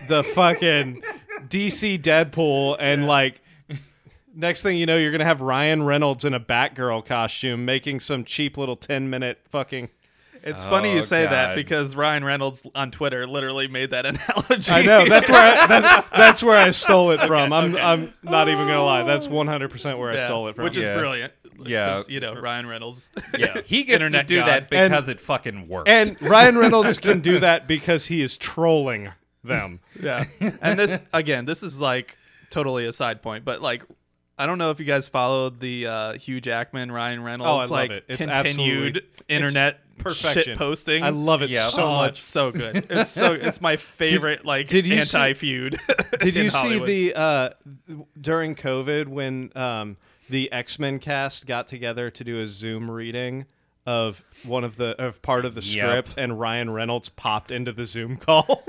the 0.09 0.23
fucking 0.23 1.03
DC 1.49 2.03
Deadpool 2.03 2.77
and 2.79 3.07
like. 3.07 3.41
Next 4.33 4.63
thing 4.63 4.79
you 4.79 4.87
know, 4.87 4.97
you're 4.97 5.11
gonna 5.11 5.25
have 5.25 5.41
Ryan 5.41 5.83
Reynolds 5.83 6.25
in 6.25 6.35
a 6.35 6.41
Batgirl 6.41 7.05
costume 7.05 7.65
making 7.65 7.99
some 7.99 8.25
cheap 8.25 8.57
little 8.57 8.77
ten 8.77 9.11
minute 9.11 9.41
fucking. 9.51 9.89
It's 10.43 10.65
funny 10.65 10.91
Oh, 10.91 10.95
you 10.95 11.03
say 11.03 11.25
that 11.27 11.55
because 11.55 11.95
Ryan 11.95 12.25
Reynolds 12.25 12.63
on 12.75 12.91
Twitter 12.91 13.27
literally 13.27 13.69
made 13.69 13.91
that 13.91 14.07
analogy. 14.07 14.73
I 14.73 14.83
know 14.83 15.09
that's 15.09 15.29
where 15.31 15.39
I, 15.63 15.67
that, 15.81 16.07
that's 16.17 16.43
where 16.43 16.57
I 16.57 16.71
stole 16.71 17.11
it 17.13 17.21
from. 17.27 17.53
I'm 17.53 17.75
okay. 17.75 17.83
I'm 17.83 18.15
not 18.23 18.49
even 18.49 18.67
gonna 18.67 18.85
lie. 18.85 19.03
That's 19.05 19.29
100 19.29 19.71
percent 19.71 19.99
where 19.99 20.11
I 20.11 20.25
stole 20.25 20.49
it 20.49 20.57
from. 20.57 20.65
which 20.65 20.77
is 20.77 20.87
Yeah. 20.87 20.97
brilliant. 20.99 21.33
Yeah, 21.63 22.03
you 22.09 22.21
know 22.21 22.35
Ryan 22.35 22.67
Reynolds. 22.67 23.11
Yeah, 23.39 23.61
he 23.65 23.83
gets 23.85 23.97
Internet 23.97 24.29
to 24.29 24.35
do 24.35 24.41
god. 24.41 24.47
that 24.47 24.59
And- 24.73 24.91
because 24.93 25.09
it 25.09 25.21
fucking 25.21 25.69
works. 25.69 25.91
and 25.91 26.17
Ryan 26.23 26.57
Reynolds 26.57 26.99
can 26.99 27.21
do 27.21 27.39
that 27.41 27.67
because 27.69 28.07
he 28.07 28.23
is 28.23 28.37
trolling 28.39 29.11
them. 29.45 29.81
yeah, 30.03 30.25
and 30.63 30.79
this 30.79 31.01
again, 31.13 31.45
this 31.45 31.63
is 31.63 31.79
like 31.81 32.17
totally 32.51 32.87
a 32.87 32.93
side 32.93 33.21
point, 33.23 33.45
but 33.45 33.61
like. 33.61 33.85
I 34.41 34.47
don't 34.47 34.59
know 34.59 34.71
if 34.71 34.81
you 34.81 34.87
guys 34.87 35.07
followed 35.09 35.61
the 35.61 35.87
uh, 35.87 36.13
Hugh 36.15 36.41
Jackman, 36.41 36.91
Ryan 36.91 37.23
Reynolds, 37.23 37.49
Oh, 37.51 37.57
I 37.57 37.61
love 37.63 37.71
like 37.71 37.91
it. 37.91 38.05
It's 38.09 38.25
continued 38.25 38.97
absolutely- 38.97 39.03
internet 39.29 39.81
perfection. 39.99 40.43
shit 40.45 40.59
posting. 40.59 41.03
I 41.03 41.11
love 41.11 41.43
it 41.43 41.51
Yeah. 41.51 41.69
so 41.69 41.85
oh, 41.85 41.97
much. 41.97 42.13
it's 42.13 42.21
so 42.21 42.51
good. 42.51 42.87
It's 42.91 43.11
so 43.11 43.33
it's 43.35 43.61
my 43.61 43.77
favorite 43.99 44.45
like 44.47 44.69
did 44.69 44.91
anti 44.91 45.35
feud. 45.35 45.79
Did 46.21 46.35
you 46.37 46.49
see 46.51 46.79
the 46.85 47.15
uh, 47.15 47.51
during 48.21 48.55
COVID 48.55 49.09
when 49.09 49.53
um, 49.55 49.97
the 50.31 50.51
X 50.53 50.79
Men 50.79 50.99
cast 51.01 51.47
got 51.47 51.69
together 51.69 52.11
to 52.11 52.25
do 52.25 52.41
a 52.41 52.47
Zoom 52.47 52.91
reading 52.91 53.45
of 53.87 54.23
one 54.45 54.63
of 54.65 54.77
the 54.77 54.91
of 55.03 55.21
part 55.23 55.45
of 55.45 55.55
the 55.55 55.61
Yep. 55.63 55.87
script, 55.87 56.15
and 56.19 56.39
Ryan 56.41 56.71
Reynolds 56.71 57.09
popped 57.11 57.51
into 57.51 57.73
the 57.73 57.85
Zoom 57.87 58.17
call? 58.17 58.63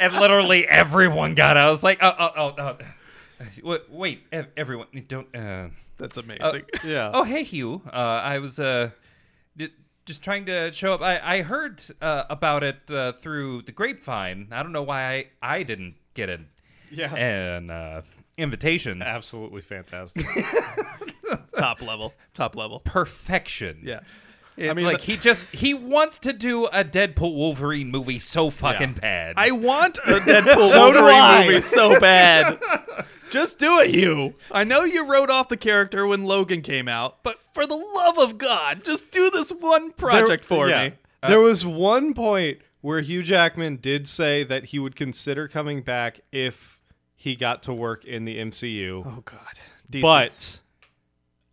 and 0.00 0.14
literally 0.14 0.66
everyone 0.66 1.34
got 1.34 1.56
out. 1.56 1.68
I 1.68 1.70
was 1.70 1.82
like, 1.82 1.98
oh, 2.02 2.12
oh, 2.18 2.30
oh, 2.36 2.54
oh. 2.58 2.76
Wait, 3.62 3.82
wait, 3.90 4.22
ev- 4.32 4.48
everyone, 4.56 4.86
don't. 5.06 5.34
Uh, 5.34 5.68
That's 5.96 6.16
amazing. 6.16 6.64
yeah. 6.84 7.10
oh, 7.12 7.24
hey, 7.24 7.42
Hugh. 7.42 7.82
Uh, 7.86 7.96
I 7.96 8.38
was 8.38 8.58
uh, 8.58 8.90
d- 9.56 9.72
just 10.06 10.22
trying 10.22 10.46
to 10.46 10.72
show 10.72 10.94
up. 10.94 11.02
I, 11.02 11.20
I 11.38 11.42
heard 11.42 11.82
uh, 12.00 12.24
about 12.30 12.62
it 12.64 12.78
uh, 12.90 13.12
through 13.12 13.62
the 13.62 13.72
grapevine. 13.72 14.48
I 14.50 14.62
don't 14.62 14.72
know 14.72 14.82
why 14.82 15.26
I, 15.42 15.56
I 15.58 15.62
didn't 15.62 15.94
get 16.14 16.28
an, 16.28 16.48
yeah. 16.90 17.14
an 17.14 17.70
uh, 17.70 18.02
invitation. 18.36 19.02
Absolutely 19.02 19.60
fantastic. 19.60 20.26
top 21.56 21.82
level, 21.82 22.14
top 22.34 22.56
level. 22.56 22.80
Perfection. 22.80 23.80
Yeah. 23.84 24.00
It's 24.58 24.74
mean, 24.74 24.84
like 24.84 25.00
he 25.00 25.16
just 25.16 25.46
he 25.46 25.74
wants 25.74 26.18
to 26.20 26.32
do 26.32 26.66
a 26.66 26.84
Deadpool 26.84 27.34
Wolverine 27.34 27.90
movie 27.90 28.18
so 28.18 28.50
fucking 28.50 28.94
Yeah. 28.94 29.00
bad. 29.00 29.34
I 29.36 29.52
want 29.52 29.98
a 29.98 30.00
Deadpool 30.20 30.70
So 30.70 30.90
Wolverine 30.92 31.46
movie 31.46 31.60
so 31.60 31.98
bad. 32.00 32.58
Just 33.30 33.58
do 33.58 33.78
it, 33.80 33.90
you. 33.90 34.36
I 34.50 34.64
know 34.64 34.84
you 34.84 35.04
wrote 35.04 35.28
off 35.28 35.50
the 35.50 35.56
character 35.58 36.06
when 36.06 36.24
Logan 36.24 36.62
came 36.62 36.88
out, 36.88 37.22
but 37.22 37.38
for 37.52 37.66
the 37.66 37.76
love 37.76 38.18
of 38.18 38.38
God, 38.38 38.82
just 38.84 39.10
do 39.10 39.28
this 39.30 39.50
one 39.50 39.92
project 39.92 40.46
for 40.46 40.66
yeah. 40.68 40.88
me. 40.88 40.94
there 41.20 41.40
uh, 41.40 41.42
was 41.42 41.66
one 41.66 42.14
point 42.14 42.60
where 42.80 43.02
Hugh 43.02 43.22
Jackman 43.22 43.76
did 43.76 44.08
say 44.08 44.44
that 44.44 44.64
he 44.66 44.78
would 44.78 44.96
consider 44.96 45.46
coming 45.46 45.82
back 45.82 46.20
if 46.32 46.80
he 47.14 47.34
got 47.36 47.62
to 47.64 47.74
work 47.74 48.04
in 48.06 48.24
the 48.24 48.38
MCU. 48.38 49.04
Oh 49.04 49.22
God. 49.24 49.58
DC. 49.90 50.00
but 50.00 50.60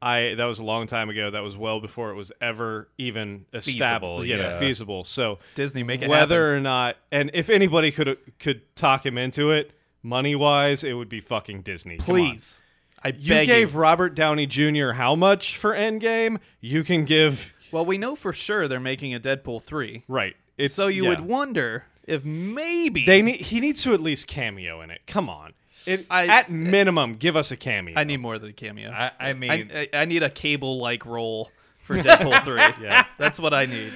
I 0.05 0.35
that 0.35 0.45
was 0.45 0.59
a 0.59 0.63
long 0.63 0.85
time 0.85 1.09
ago. 1.09 1.31
That 1.31 1.41
was 1.41 1.57
well 1.57 1.79
before 1.81 2.11
it 2.11 2.15
was 2.15 2.31
ever 2.39 2.87
even 2.99 3.45
Feasible, 3.51 3.71
established, 3.71 4.29
you 4.29 4.37
know, 4.37 4.49
yeah. 4.49 4.59
feasible. 4.59 5.03
So 5.03 5.39
Disney 5.55 5.81
make 5.81 6.03
it 6.03 6.09
whether 6.09 6.49
happen. 6.49 6.57
or 6.57 6.61
not, 6.61 6.97
and 7.11 7.31
if 7.33 7.49
anybody 7.49 7.91
could 7.91 8.17
could 8.39 8.75
talk 8.75 9.03
him 9.03 9.17
into 9.17 9.49
it, 9.51 9.71
money 10.03 10.35
wise, 10.35 10.83
it 10.83 10.93
would 10.93 11.09
be 11.09 11.21
fucking 11.21 11.63
Disney. 11.63 11.97
Please, 11.97 12.61
I 13.03 13.13
You 13.17 13.45
gave 13.45 13.73
you. 13.73 13.79
Robert 13.79 14.13
Downey 14.13 14.45
Jr. 14.45 14.91
how 14.91 15.15
much 15.15 15.57
for 15.57 15.73
Endgame? 15.73 16.37
You 16.61 16.83
can 16.83 17.05
give 17.05 17.53
Well, 17.71 17.83
we 17.83 17.97
know 17.97 18.15
for 18.15 18.31
sure 18.31 18.67
they're 18.67 18.79
making 18.79 19.15
a 19.15 19.19
Deadpool 19.19 19.63
three. 19.63 20.03
right. 20.07 20.35
It's 20.57 20.73
so 20.75 20.85
you 20.87 21.03
yeah. 21.03 21.09
would 21.09 21.21
wonder 21.21 21.85
if 22.07 22.23
maybe 22.23 23.05
They 23.05 23.23
need. 23.23 23.41
He 23.41 23.59
needs 23.59 23.81
to 23.81 23.93
at 23.93 23.99
least 24.01 24.27
cameo 24.27 24.81
in 24.81 24.91
it. 24.91 25.01
Come 25.07 25.27
on. 25.29 25.54
It, 25.87 26.05
I- 26.09 26.27
at 26.27 26.49
minimum, 26.51 27.15
give 27.15 27.35
us 27.35 27.51
a 27.51 27.57
cameo. 27.57 27.93
I 27.97 28.03
need 28.03 28.17
more 28.17 28.37
than 28.39 28.49
a 28.49 28.53
cameo. 28.53 28.91
I, 28.91 29.11
I 29.19 29.33
mean, 29.33 29.71
I, 29.73 29.89
I, 29.93 30.01
I 30.01 30.05
need 30.05 30.23
a 30.23 30.29
cable 30.29 30.79
like 30.79 31.05
role 31.05 31.49
for 31.83 31.95
Deadpool 31.97 32.43
three. 32.43 32.83
yeah, 32.83 33.05
that's 33.17 33.39
what 33.39 33.53
I 33.53 33.65
need. 33.65 33.91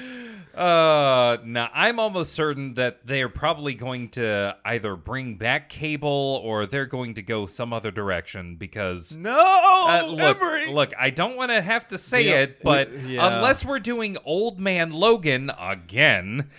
Uh, 0.59 1.37
now 1.45 1.69
I'm 1.73 1.99
almost 1.99 2.33
certain 2.33 2.73
that 2.73 3.07
they're 3.07 3.29
probably 3.29 3.75
going 3.75 4.09
to 4.09 4.57
either 4.65 4.97
bring 4.97 5.35
back 5.35 5.69
Cable 5.69 6.41
or 6.43 6.65
they're 6.65 6.85
going 6.85 7.13
to 7.13 7.21
go 7.21 7.45
some 7.45 7.71
other 7.71 7.91
direction 7.91 8.57
because 8.57 9.15
No, 9.15 9.31
uh, 9.87 10.05
look, 10.05 10.37
Emery. 10.41 10.73
look, 10.73 10.91
I 10.99 11.11
don't 11.11 11.37
want 11.37 11.51
to 11.51 11.61
have 11.61 11.87
to 11.87 11.97
say 11.97 12.23
Yeah, 12.23 12.39
it, 12.41 12.61
but 12.61 12.91
yeah. 13.03 13.25
unless 13.37 13.63
we're 13.63 13.79
doing 13.79 14.17
Old 14.25 14.59
Man 14.59 14.91
Logan 14.91 15.49
again, 15.57 16.49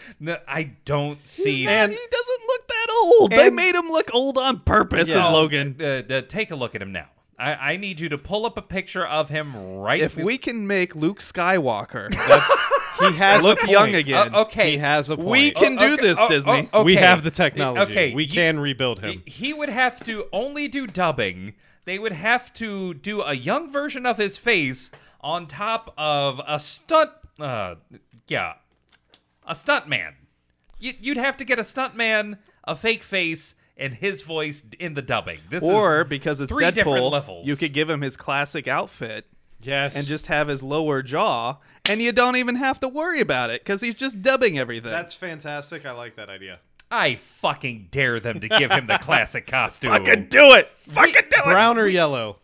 I 0.48 0.70
don't 0.86 1.18
see. 1.26 1.66
Man, 1.66 1.90
he 1.90 1.96
doesn't 2.10 2.42
look 2.46 2.68
that 2.68 2.86
old. 2.90 3.30
they 3.32 3.50
made 3.50 3.74
him 3.74 3.88
look 3.88 4.08
old 4.14 4.38
on 4.38 4.60
purpose 4.60 5.10
Yeah. 5.10 5.26
in 5.26 5.32
Logan. 5.34 5.76
Uh, 5.78 5.84
uh, 6.10 6.22
take 6.26 6.50
a 6.50 6.56
look 6.56 6.74
at 6.74 6.80
him 6.80 6.92
now. 6.92 7.06
I, 7.40 7.72
I 7.72 7.76
need 7.76 8.00
you 8.00 8.08
to 8.10 8.18
pull 8.18 8.44
up 8.46 8.56
a 8.58 8.62
picture 8.62 9.04
of 9.06 9.28
him 9.30 9.56
right. 9.56 10.00
If 10.00 10.16
we 10.16 10.36
can 10.38 10.66
make 10.66 10.94
Luke 10.94 11.20
Skywalker 11.20 12.12
He 13.00 13.12
has 13.16 13.42
look 13.42 13.62
young 13.66 13.94
again, 13.94 14.34
Uh, 14.34 14.40
okay, 14.42 14.72
He 14.72 14.78
has 14.78 15.08
a 15.08 15.16
point. 15.16 15.28
we 15.28 15.50
can 15.52 15.76
do 15.76 15.94
okay, 15.94 16.02
this, 16.02 16.18
oh, 16.20 16.28
Disney. 16.28 16.68
oh, 16.72 16.82
We 16.84 16.96
have 16.96 17.22
the 17.24 17.30
technology. 17.30 17.90
Okay, 17.92 18.14
we 18.14 18.24
you- 18.24 18.32
can 18.32 18.60
rebuild 18.60 19.00
him. 19.00 19.22
He- 19.24 19.30
He 19.46 19.52
would 19.54 19.70
have 19.70 20.04
to 20.04 20.26
only 20.32 20.68
do 20.68 20.86
dubbing. 20.86 21.54
They 21.86 21.98
would 21.98 22.12
have 22.12 22.52
to 22.54 22.92
do 22.94 23.22
a 23.22 23.32
young 23.32 23.70
version 23.72 24.04
of 24.04 24.18
his 24.18 24.36
face 24.36 24.90
on 25.22 25.46
top 25.46 25.94
of 25.96 26.40
a 26.46 26.60
stunt. 26.60 27.10
Uh, 27.38 27.76
yeah, 28.28 28.54
a 29.46 29.54
stunt 29.54 29.88
man. 29.88 30.14
You- 30.78 30.94
You'd 31.00 31.16
have 31.16 31.38
to 31.38 31.44
get 31.46 31.58
a 31.58 31.64
stunt 31.64 31.94
man, 31.96 32.38
a 32.64 32.76
fake 32.76 33.02
face, 33.02 33.54
and 33.80 33.94
his 33.94 34.22
voice 34.22 34.62
in 34.78 34.94
the 34.94 35.02
dubbing. 35.02 35.40
This 35.50 35.64
or 35.64 36.02
is 36.02 36.08
because 36.08 36.40
it's 36.40 36.52
three 36.52 36.70
different 36.70 36.98
Deadpool, 36.98 37.10
levels. 37.10 37.46
you 37.48 37.56
could 37.56 37.72
give 37.72 37.90
him 37.90 38.02
his 38.02 38.16
classic 38.16 38.68
outfit 38.68 39.26
yes. 39.60 39.96
and 39.96 40.06
just 40.06 40.26
have 40.26 40.46
his 40.48 40.62
lower 40.62 41.02
jaw, 41.02 41.56
and 41.88 42.00
you 42.00 42.12
don't 42.12 42.36
even 42.36 42.54
have 42.56 42.78
to 42.80 42.88
worry 42.88 43.20
about 43.20 43.50
it 43.50 43.62
because 43.62 43.80
he's 43.80 43.94
just 43.94 44.22
dubbing 44.22 44.58
everything. 44.58 44.90
That's 44.92 45.14
fantastic. 45.14 45.84
I 45.86 45.92
like 45.92 46.16
that 46.16 46.28
idea. 46.28 46.60
I 46.92 47.14
fucking 47.16 47.88
dare 47.90 48.18
them 48.20 48.40
to 48.40 48.48
give 48.48 48.70
him 48.70 48.86
the 48.86 48.98
classic 49.02 49.46
costume. 49.46 49.90
fucking 49.92 50.26
do 50.28 50.52
it. 50.54 50.68
Fucking 50.88 51.12
do 51.30 51.38
it. 51.38 51.44
Brown 51.44 51.78
or 51.78 51.86
yellow? 51.86 52.36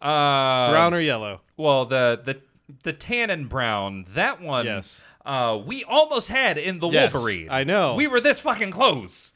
uh, 0.00 0.70
Brown 0.70 0.94
or 0.94 1.00
yellow? 1.00 1.40
Well, 1.56 1.86
the 1.86 2.20
the 2.24 2.36
the 2.82 2.92
tan 2.92 3.30
and 3.30 3.48
brown, 3.48 4.04
that 4.14 4.40
one, 4.40 4.66
Yes. 4.66 5.04
uh, 5.24 5.58
we 5.64 5.84
almost 5.84 6.28
had 6.28 6.58
in 6.58 6.78
the 6.80 6.88
Yes, 6.88 7.12
Wolverine. 7.12 7.48
I 7.50 7.64
know. 7.64 7.94
we 7.94 8.06
were 8.08 8.20
this 8.20 8.40
fucking 8.40 8.70
close. 8.72 9.32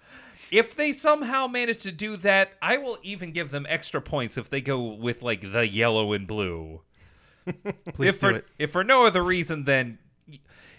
If 0.51 0.75
they 0.75 0.93
somehow 0.93 1.47
manage 1.47 1.79
to 1.81 1.93
do 1.93 2.17
that, 2.19 2.53
I 2.61 2.77
will 2.79 2.99
even 3.03 3.33
give 3.33 3.51
them 3.51 3.67
extra 3.69 4.01
points 4.01 4.37
if 4.37 4.51
they 4.51 4.61
go 4.61 4.81
with 4.83 5.23
like 5.23 5.53
the 5.53 5.67
yellow 5.67 6.13
and 6.13 6.27
blue. 6.27 6.81
Please 7.95 8.15
if 8.17 8.21
do 8.21 8.21
for 8.21 8.31
it. 8.33 8.47
if 8.59 8.71
for 8.71 8.85
no 8.85 9.05
other 9.07 9.23
reason 9.23 9.65
than 9.65 9.99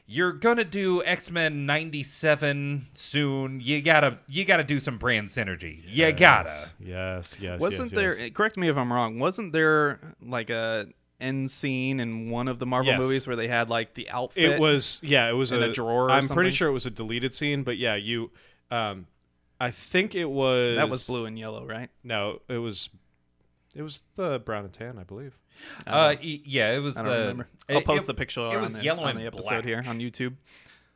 you're 0.05 0.33
gonna 0.33 0.63
do 0.65 1.03
X 1.03 1.31
Men 1.31 1.65
'97 1.65 2.87
soon, 2.93 3.61
you 3.61 3.81
gotta 3.81 4.17
you 4.27 4.43
gotta 4.45 4.63
do 4.63 4.79
some 4.79 4.97
brand 4.97 5.29
synergy. 5.29 5.81
You 5.87 6.11
gotta. 6.11 6.49
Yes, 6.79 7.37
yes. 7.39 7.59
Wasn't 7.59 7.91
yes, 7.91 7.95
there? 7.95 8.17
yes. 8.19 8.31
Correct 8.33 8.57
me 8.57 8.67
if 8.69 8.75
I'm 8.77 8.91
wrong. 8.91 9.19
Wasn't 9.19 9.53
there 9.53 9.99
like 10.21 10.49
a 10.49 10.87
end 11.19 11.49
scene 11.51 11.99
in 11.99 12.29
one 12.29 12.47
of 12.47 12.59
the 12.59 12.65
Marvel 12.65 12.91
Yes. 12.91 12.99
movies 12.99 13.27
where 13.27 13.35
they 13.35 13.47
had 13.47 13.69
like 13.69 13.93
the 13.93 14.09
outfit? 14.09 14.43
It 14.43 14.59
was 14.59 14.99
yeah, 15.03 15.29
it 15.29 15.33
was 15.33 15.51
in 15.51 15.63
a, 15.63 15.69
a 15.69 15.71
drawer 15.71 16.05
or 16.05 16.11
I'm 16.11 16.23
something? 16.23 16.35
pretty 16.35 16.51
sure 16.51 16.67
it 16.67 16.73
was 16.73 16.85
a 16.85 16.91
deleted 16.91 17.33
scene, 17.33 17.63
but 17.63 17.77
yeah, 17.77 17.95
you 17.95 18.31
um 18.69 19.07
I 19.61 19.71
think 19.71 20.15
it 20.15 20.25
was 20.29 20.77
that 20.77 20.89
was 20.89 21.05
blue 21.05 21.25
and 21.25 21.37
yellow, 21.37 21.65
right? 21.65 21.89
No, 22.03 22.41
it 22.47 22.57
was 22.57 22.89
it 23.75 23.81
was 23.83 24.01
the 24.15 24.39
brown 24.39 24.65
and 24.65 24.73
tan, 24.73 24.97
I 24.99 25.03
believe. 25.03 25.37
Uh, 25.85 26.15
y- 26.21 26.41
yeah, 26.45 26.71
it 26.71 26.79
was 26.79 26.97
I 26.97 27.03
don't 27.03 27.11
the. 27.11 27.19
remember. 27.19 27.47
I'll 27.69 27.81
post 27.81 28.05
it- 28.05 28.07
the 28.07 28.13
picture 28.15 28.41
It 28.41 28.55
on, 28.55 28.61
was 28.61 28.77
the, 28.77 28.83
yellow 28.83 29.03
on 29.03 29.11
and 29.11 29.19
the 29.19 29.25
episode 29.27 29.49
black. 29.49 29.65
here 29.65 29.83
on 29.87 29.99
YouTube. 29.99 30.35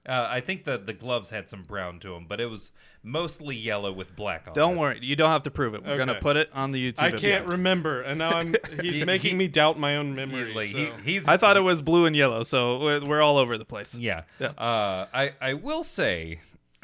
Uh, 0.08 0.28
I 0.30 0.40
think 0.40 0.66
the 0.66 0.78
the 0.78 0.94
gloves 0.94 1.30
had 1.32 1.50
some 1.50 1.64
brown 1.64 2.00
to 2.02 2.10
them, 2.10 2.26
but 2.28 2.40
it 2.40 2.46
was 2.48 2.72
mostly 3.02 3.56
yellow 3.56 3.92
with 3.92 4.16
black 4.16 4.48
on. 4.48 4.54
Don't 4.54 4.74
it. 4.76 4.80
worry, 4.80 5.00
you 5.02 5.16
don't 5.16 5.32
have 5.32 5.42
to 5.44 5.52
prove 5.52 5.74
it. 5.74 5.84
We're 5.84 5.98
gonna 5.98 6.20
put 6.22 6.38
it 6.38 6.50
on 6.54 6.72
the 6.72 6.92
YouTube. 6.92 7.02
I 7.04 7.12
can't 7.12 7.46
remember, 7.48 8.02
and 8.02 8.20
now 8.20 8.30
I'm 8.36 8.56
he's 8.82 8.98
He- 9.00 9.06
making 9.06 9.32
he- 9.32 9.38
me 9.38 9.48
doubt 9.48 9.80
my 9.80 9.98
own 9.98 10.14
memory. 10.14 10.54
Like, 10.54 10.70
so. 10.70 10.78
he, 10.78 10.92
he's. 11.04 11.28
I 11.28 11.38
thought 11.38 11.58
it 11.58 11.62
was 11.62 11.82
blue 11.82 12.06
and 12.06 12.16
yellow, 12.16 12.44
so 12.44 12.80
we're, 12.80 13.04
we're 13.04 13.22
all 13.22 13.38
over 13.38 13.58
the 13.58 13.66
place. 13.66 13.96
Yeah. 13.96 14.24
Yeah. 14.40 14.48
Uh, 14.58 15.08
I 15.14 15.34
I 15.42 15.54
will 15.56 15.84
say, 15.84 16.40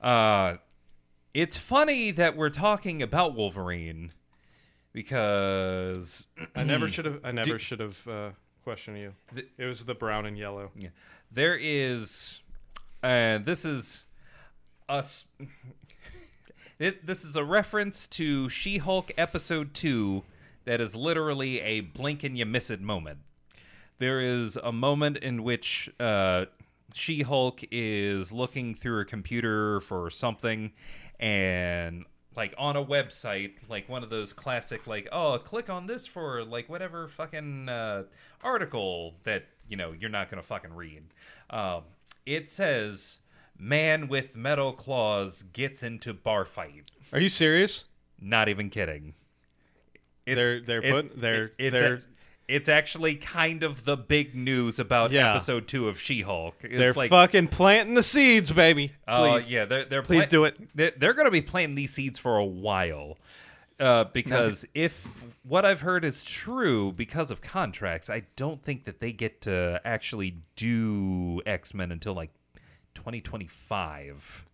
uh, 0.00 0.56
it's 1.34 1.56
funny 1.56 2.10
that 2.12 2.36
we're 2.36 2.50
talking 2.50 3.02
about 3.02 3.34
Wolverine 3.34 4.12
because 4.92 6.26
I 6.54 6.64
never 6.64 6.88
should 6.88 7.04
have 7.04 7.20
I 7.24 7.32
never 7.32 7.58
should 7.58 7.80
have 7.80 8.06
uh, 8.08 8.30
questioned 8.64 8.98
you. 8.98 9.12
The- 9.32 9.46
it 9.58 9.66
was 9.66 9.84
the 9.84 9.94
brown 9.94 10.26
and 10.26 10.36
yellow. 10.36 10.70
Yeah. 10.76 10.88
There 11.30 11.56
is, 11.60 12.40
and 13.02 13.44
this 13.46 13.64
is 13.64 14.04
us. 14.88 15.24
It, 16.80 17.04
this 17.04 17.24
is 17.24 17.34
a 17.34 17.42
reference 17.42 18.06
to 18.06 18.48
She-Hulk 18.48 19.10
episode 19.18 19.74
two. 19.74 20.22
That 20.64 20.80
is 20.80 20.94
literally 20.94 21.60
a 21.60 21.80
blink 21.80 22.22
and 22.22 22.38
you 22.38 22.46
miss 22.46 22.70
it 22.70 22.80
moment. 22.80 23.18
There 23.98 24.20
is 24.20 24.54
a 24.54 24.70
moment 24.70 25.16
in 25.16 25.42
which 25.42 25.90
uh, 25.98 26.44
She-Hulk 26.94 27.60
is 27.70 28.32
looking 28.32 28.74
through 28.74 28.96
her 28.96 29.04
computer 29.04 29.80
for 29.82 30.10
something, 30.10 30.72
and 31.20 32.04
like 32.36 32.54
on 32.56 32.76
a 32.76 32.84
website, 32.84 33.52
like 33.68 33.88
one 33.88 34.02
of 34.02 34.10
those 34.10 34.32
classic, 34.32 34.86
like 34.86 35.08
oh, 35.12 35.38
click 35.38 35.68
on 35.68 35.86
this 35.86 36.06
for 36.06 36.44
like 36.44 36.68
whatever 36.68 37.08
fucking 37.08 37.68
uh, 37.68 38.04
article 38.42 39.14
that 39.24 39.44
you 39.68 39.76
know 39.76 39.92
you're 39.98 40.10
not 40.10 40.30
gonna 40.30 40.42
fucking 40.42 40.74
read. 40.74 41.02
Um, 41.50 41.82
it 42.26 42.48
says 42.48 43.18
man 43.58 44.08
with 44.08 44.36
metal 44.36 44.72
claws 44.72 45.42
gets 45.42 45.82
into 45.82 46.14
bar 46.14 46.44
fight. 46.44 46.90
Are 47.12 47.20
you 47.20 47.28
serious? 47.28 47.84
Not 48.20 48.48
even 48.48 48.70
kidding. 48.70 49.14
It's, 50.26 50.38
They're- 50.40 50.60
they're 50.60 50.82
put- 50.82 51.20
they're- 51.20 51.52
it's, 51.58 51.72
they're- 51.72 52.02
it's 52.48 52.68
actually 52.68 53.14
kind 53.16 53.62
of 53.62 53.84
the 53.84 53.96
big 53.96 54.34
news 54.34 54.78
about 54.78 55.10
Yeah. 55.10 55.30
episode 55.30 55.68
two 55.68 55.86
of 55.88 56.00
She-Hulk. 56.00 56.56
It's 56.62 56.76
They're 56.78 56.94
like, 56.94 57.10
fucking 57.10 57.48
planting 57.48 57.94
the 57.94 58.02
seeds, 58.02 58.50
baby. 58.52 58.92
Oh 59.06 59.32
Please. 59.32 59.50
yeah, 59.52 59.66
they're 59.66 59.84
they're 59.84 60.02
Please 60.02 60.26
do 60.26 60.44
it. 60.44 60.56
They're, 60.74 60.92
they're 60.96 61.12
going 61.14 61.26
to 61.26 61.30
be 61.30 61.42
planting 61.42 61.74
these 61.76 61.92
seeds 61.92 62.18
for 62.18 62.36
a 62.38 62.44
while, 62.44 63.18
uh, 63.78 64.04
because 64.04 64.64
if 64.74 65.22
what 65.42 65.64
I've 65.64 65.82
heard 65.82 66.04
is 66.04 66.22
true, 66.22 66.92
because 66.92 67.30
of 67.30 67.40
contracts, 67.42 68.08
I 68.10 68.22
don't 68.36 68.62
think 68.64 68.84
that 68.84 69.00
they 69.00 69.12
get 69.12 69.42
to 69.42 69.80
actually 69.84 70.38
do 70.56 71.40
X 71.46 71.74
Men 71.74 71.92
until 71.92 72.14
like 72.14 72.30
2025. 72.94 74.44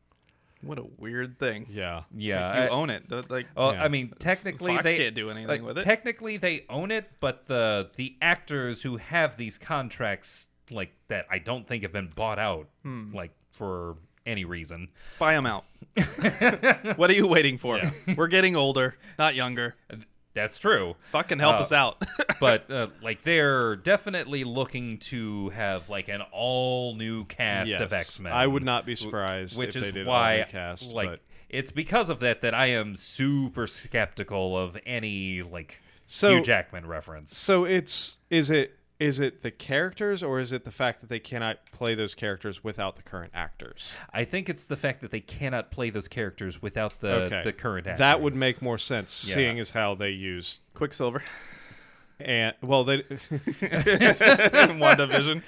What 0.64 0.78
a 0.78 0.84
weird 0.98 1.38
thing. 1.38 1.66
Yeah. 1.70 2.02
Yeah, 2.14 2.54
you 2.56 2.62
I- 2.64 2.68
own 2.68 2.90
it. 2.90 3.08
The- 3.08 3.24
Like, 3.28 3.46
Well, 3.56 3.72
Yeah. 3.72 3.84
I 3.84 3.88
mean, 3.88 4.12
technically 4.18 4.72
Fox 4.72 4.84
they 4.84 4.96
can't 4.96 5.14
do 5.14 5.30
anything 5.30 5.48
like, 5.48 5.62
with 5.62 5.78
it. 5.78 5.82
Technically, 5.84 6.36
they 6.36 6.64
own 6.68 6.90
it, 6.90 7.10
but 7.20 7.46
the 7.46 7.90
the 7.96 8.16
actors 8.22 8.82
who 8.82 8.96
have 8.98 9.36
these 9.36 9.58
contracts, 9.58 10.48
like 10.70 10.92
that, 11.08 11.26
I 11.30 11.38
don't 11.38 11.66
think 11.66 11.82
have 11.82 11.92
been 11.92 12.10
bought 12.14 12.38
out, 12.38 12.68
Hmm. 12.82 13.14
like 13.14 13.32
for 13.52 13.96
any 14.26 14.44
reason. 14.44 14.88
buy 15.18 15.34
them 15.34 15.44
out. 15.46 15.64
what 16.96 17.10
are 17.10 17.14
you 17.14 17.26
waiting 17.26 17.58
for? 17.58 17.80
We're 18.16 18.26
getting 18.28 18.56
older, 18.56 18.96
not 19.18 19.34
younger. 19.34 19.74
That's 20.34 20.58
true. 20.58 20.96
Fucking 21.12 21.38
help 21.38 21.56
Uh, 21.56 21.60
us 21.60 21.72
out. 21.72 22.02
but 22.40 22.70
uh, 22.70 22.88
like 23.02 23.22
they're 23.22 23.76
definitely 23.76 24.42
looking 24.44 24.98
to 24.98 25.50
have 25.50 25.88
like 25.88 26.08
an 26.08 26.22
all 26.32 26.94
new 26.96 27.24
cast 27.24 27.70
Yes. 27.70 27.80
of 27.80 27.92
X 27.92 28.18
Men. 28.20 28.32
I 28.32 28.46
would 28.46 28.64
not 28.64 28.84
be 28.84 28.96
surprised 28.96 29.56
which 29.56 29.70
if 29.70 29.76
is 29.76 29.82
they 29.88 29.92
did 29.92 30.06
why 30.06 30.38
all 30.40 30.44
recast. 30.46 30.88
like 30.90 31.08
but 31.08 31.20
it's 31.48 31.70
because 31.70 32.08
of 32.10 32.18
that 32.20 32.40
that 32.40 32.52
I 32.52 32.66
am 32.66 32.96
super 32.96 33.66
skeptical 33.68 34.58
of 34.58 34.76
any 34.84 35.42
like 35.42 35.80
So- 36.06 36.30
Hugh 36.36 36.42
Jackman 36.42 36.86
reference. 36.86 37.36
so 37.36 37.64
it's 37.64 38.18
is 38.28 38.50
it 38.50 38.76
is 39.04 39.20
it 39.20 39.42
the 39.42 39.50
characters 39.50 40.22
or 40.22 40.40
is 40.40 40.50
it 40.52 40.64
the 40.64 40.70
fact 40.70 41.00
that 41.00 41.08
they 41.10 41.18
cannot 41.18 41.58
play 41.72 41.94
those 41.94 42.14
characters 42.14 42.64
without 42.64 42.96
the 42.96 43.02
current 43.02 43.32
actors? 43.34 43.90
I 44.12 44.24
think 44.24 44.48
it's 44.48 44.64
the 44.66 44.76
fact 44.76 45.00
that 45.02 45.10
they 45.10 45.20
cannot 45.20 45.70
play 45.70 45.90
those 45.90 46.08
characters 46.08 46.62
without 46.62 47.00
the 47.00 47.12
okay, 47.24 47.42
the 47.44 47.52
current 47.52 47.86
actors. 47.86 47.98
That 47.98 48.20
would 48.22 48.34
make 48.34 48.62
more 48.62 48.78
sense, 48.78 49.26
Yeah. 49.28 49.34
seeing 49.34 49.58
as 49.58 49.70
how 49.70 49.94
they 49.94 50.10
use 50.10 50.60
Quicksilver. 50.74 51.22
and 52.20 52.54
well 52.62 52.84
they 52.84 52.98
WandaVision. 54.22 55.42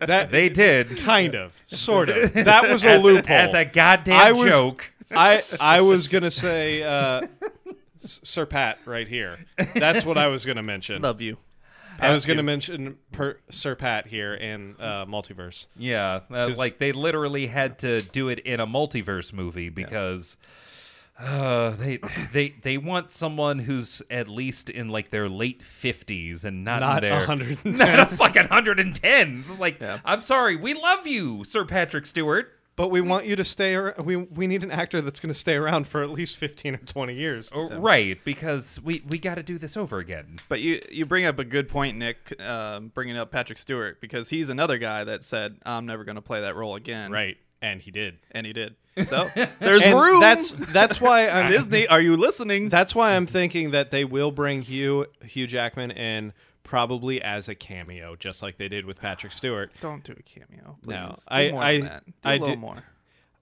that 0.06 0.30
they 0.30 0.48
did 0.48 0.96
kind 0.98 1.34
of 1.34 1.60
sort 1.66 2.08
of 2.10 2.32
that 2.44 2.68
was 2.70 2.84
a 2.84 2.96
loophole. 2.98 3.22
That's 3.26 3.54
a 3.54 3.64
goddamn 3.64 4.20
I 4.26 4.32
was- 4.32 4.52
joke. 4.54 4.92
I 5.14 5.42
I 5.60 5.82
was 5.82 6.08
gonna 6.08 6.30
say 6.30 6.82
uh, 6.82 7.26
Sir 7.98 8.46
Pat 8.46 8.78
right 8.86 9.06
here. 9.06 9.38
That's 9.74 10.06
what 10.06 10.16
I 10.16 10.28
was 10.28 10.46
gonna 10.46 10.62
mention. 10.62 11.02
Love 11.02 11.20
you. 11.20 11.36
I 12.02 12.12
was 12.12 12.26
gonna 12.26 12.42
mention 12.42 12.96
per, 13.12 13.38
Sir 13.50 13.74
Pat 13.74 14.06
here 14.06 14.34
in 14.34 14.74
uh, 14.78 15.06
multiverse. 15.06 15.66
Yeah, 15.76 16.20
uh, 16.30 16.50
like 16.56 16.78
they 16.78 16.92
literally 16.92 17.46
had 17.46 17.78
to 17.80 18.00
do 18.02 18.28
it 18.28 18.40
in 18.40 18.60
a 18.60 18.66
multiverse 18.66 19.32
movie 19.32 19.68
because 19.68 20.36
Uh, 21.18 21.70
they 21.76 21.98
they 22.32 22.48
they 22.62 22.78
want 22.78 23.12
someone 23.12 23.58
who's 23.60 24.02
at 24.10 24.28
least 24.28 24.70
in 24.70 24.88
like 24.88 25.10
their 25.10 25.28
late 25.28 25.62
fifties 25.62 26.42
and 26.44 26.64
not, 26.64 26.80
Not 26.80 27.04
in 27.04 27.10
their 27.10 27.18
110. 27.20 27.74
not 27.76 28.00
a 28.12 28.16
fucking 28.16 28.46
hundred 28.48 28.80
and 28.80 28.94
ten. 28.96 29.44
Like, 29.58 29.78
Yeah. 29.80 29.98
I'm 30.04 30.22
sorry, 30.22 30.56
we 30.56 30.74
love 30.74 31.06
you, 31.06 31.44
Sir 31.44 31.64
Patrick 31.64 32.06
Stewart. 32.06 32.50
But 32.74 32.88
we 32.88 33.00
want 33.02 33.26
you 33.26 33.36
to 33.36 33.44
stay. 33.44 33.74
ar- 33.74 33.94
We 34.02 34.16
we 34.16 34.46
need 34.46 34.62
an 34.64 34.70
actor 34.70 35.00
that's 35.02 35.20
going 35.20 35.32
to 35.32 35.38
stay 35.38 35.54
around 35.56 35.86
for 35.86 36.02
at 36.02 36.10
least 36.10 36.36
fifteen 36.36 36.74
or 36.74 36.78
twenty 36.78 37.14
years. 37.14 37.50
Oh, 37.54 37.68
Right, 37.78 38.18
because 38.24 38.80
we 38.82 39.02
we 39.06 39.18
got 39.18 39.34
to 39.34 39.42
do 39.42 39.58
this 39.58 39.76
over 39.76 39.98
again. 39.98 40.38
But 40.48 40.60
you 40.60 40.80
you 40.90 41.04
bring 41.04 41.26
up 41.26 41.38
a 41.38 41.44
good 41.44 41.68
point, 41.68 41.98
Nick, 41.98 42.40
um, 42.40 42.90
bringing 42.94 43.16
up 43.18 43.30
Patrick 43.30 43.58
Stewart 43.58 44.00
because 44.00 44.30
he's 44.30 44.48
another 44.48 44.78
guy 44.78 45.04
that 45.04 45.22
said 45.24 45.56
I'm 45.66 45.84
never 45.86 46.04
going 46.04 46.16
to 46.16 46.22
play 46.22 46.40
that 46.40 46.56
role 46.56 46.74
again. 46.76 47.10
Right, 47.12 47.36
and 47.60 47.80
he 47.82 47.90
did. 47.90 48.18
and 48.30 48.46
he 48.46 48.52
did. 48.52 48.76
So 49.06 49.30
there's 49.58 49.82
And 49.84 49.98
room. 49.98 50.20
That's 50.20 50.50
that's 50.52 51.00
why 51.00 51.26
I'm 51.28 51.50
Disney. 51.50 51.86
Are 51.88 52.00
you 52.00 52.14
listening? 52.16 52.68
That's 52.68 52.94
why 52.94 53.16
I'm 53.16 53.26
thinking 53.26 53.70
that 53.70 53.90
they 53.90 54.04
will 54.04 54.30
bring 54.30 54.60
Hugh 54.62 55.06
Hugh 55.24 55.46
Jackman 55.46 55.90
in 55.92 56.32
probably 56.64 57.20
as 57.22 57.48
a 57.48 57.54
cameo, 57.54 58.16
just 58.16 58.42
like 58.42 58.56
they 58.58 58.68
did 58.68 58.84
with 58.86 59.00
Patrick 59.00 59.32
Stewart. 59.34 59.72
Don't 59.80 60.02
do 60.04 60.12
a 60.18 60.22
cameo. 60.22 60.76
Please. 60.82 60.90
No, 60.90 61.14
do 61.16 61.22
I- 61.28 61.50
more 61.50 61.62
I- 61.62 61.72
than 61.78 61.86
that. 61.88 62.04
Do 62.06 62.12
I 62.24 62.34
a 62.34 62.38
little 62.38 62.54
do- 62.54 62.60
more. 62.60 62.82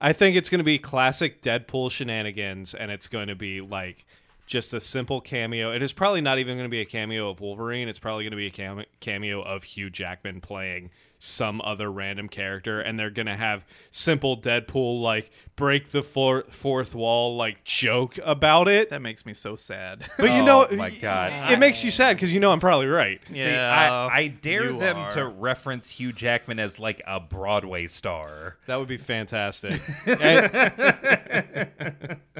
I 0.03 0.13
think 0.13 0.35
it's 0.35 0.49
going 0.49 0.59
to 0.59 0.63
be 0.65 0.79
classic 0.79 1.43
Deadpool 1.43 1.91
shenanigans, 1.91 2.73
and 2.73 2.89
it's 2.89 3.05
going 3.07 3.27
to 3.27 3.35
be 3.35 3.61
like 3.61 4.03
just 4.47 4.73
a 4.73 4.81
simple 4.81 5.21
cameo. 5.21 5.71
It 5.73 5.83
is 5.83 5.93
probably 5.93 6.21
not 6.21 6.39
even 6.39 6.57
going 6.57 6.65
to 6.65 6.71
be 6.71 6.81
a 6.81 6.85
cameo 6.85 7.29
of 7.29 7.39
Wolverine. 7.39 7.87
It's 7.87 7.99
probably 7.99 8.23
going 8.23 8.31
to 8.31 8.37
be 8.37 8.47
a 8.47 8.85
cameo 8.99 9.41
of 9.43 9.63
Hugh 9.63 9.91
Jackman 9.91 10.41
playing 10.41 10.89
some 11.23 11.61
other 11.63 11.91
random 11.91 12.27
character, 12.27 12.81
and 12.81 12.97
they're 12.99 13.11
going 13.11 13.27
to 13.27 13.35
have 13.35 13.63
simple 13.91 14.35
Deadpool 14.35 15.01
like 15.01 15.29
break 15.55 15.91
the 15.91 16.01
four- 16.01 16.45
fourth 16.49 16.95
wall 16.95 17.35
like 17.37 17.63
joke 17.63 18.17
about 18.23 18.67
it. 18.67 18.89
That 18.89 19.03
makes 19.03 19.23
me 19.25 19.33
so 19.35 19.55
sad. 19.55 20.03
But 20.17 20.31
you 20.31 20.41
know, 20.43 20.65
Oh, 20.65 20.71
know, 20.71 20.77
my 20.77 20.89
God. 20.89 21.51
it 21.51 21.59
makes 21.59 21.83
you 21.83 21.91
sad 21.91 22.15
because 22.15 22.33
you 22.33 22.39
know 22.39 22.51
I'm 22.51 22.59
probably 22.59 22.87
right. 22.87 23.21
See, 23.31 23.43
I, 23.43 24.07
I 24.07 24.27
dare 24.29 24.73
them 24.73 24.97
are. 24.97 25.11
to 25.11 25.27
reference 25.27 25.91
Hugh 25.91 26.11
Jackman 26.11 26.57
as 26.59 26.79
like 26.79 27.01
a 27.05 27.19
Broadway 27.19 27.85
star. 27.85 28.57
That 28.65 28.77
would 28.77 28.87
be 28.87 28.97
fantastic. 28.97 29.79
and, 30.07 30.87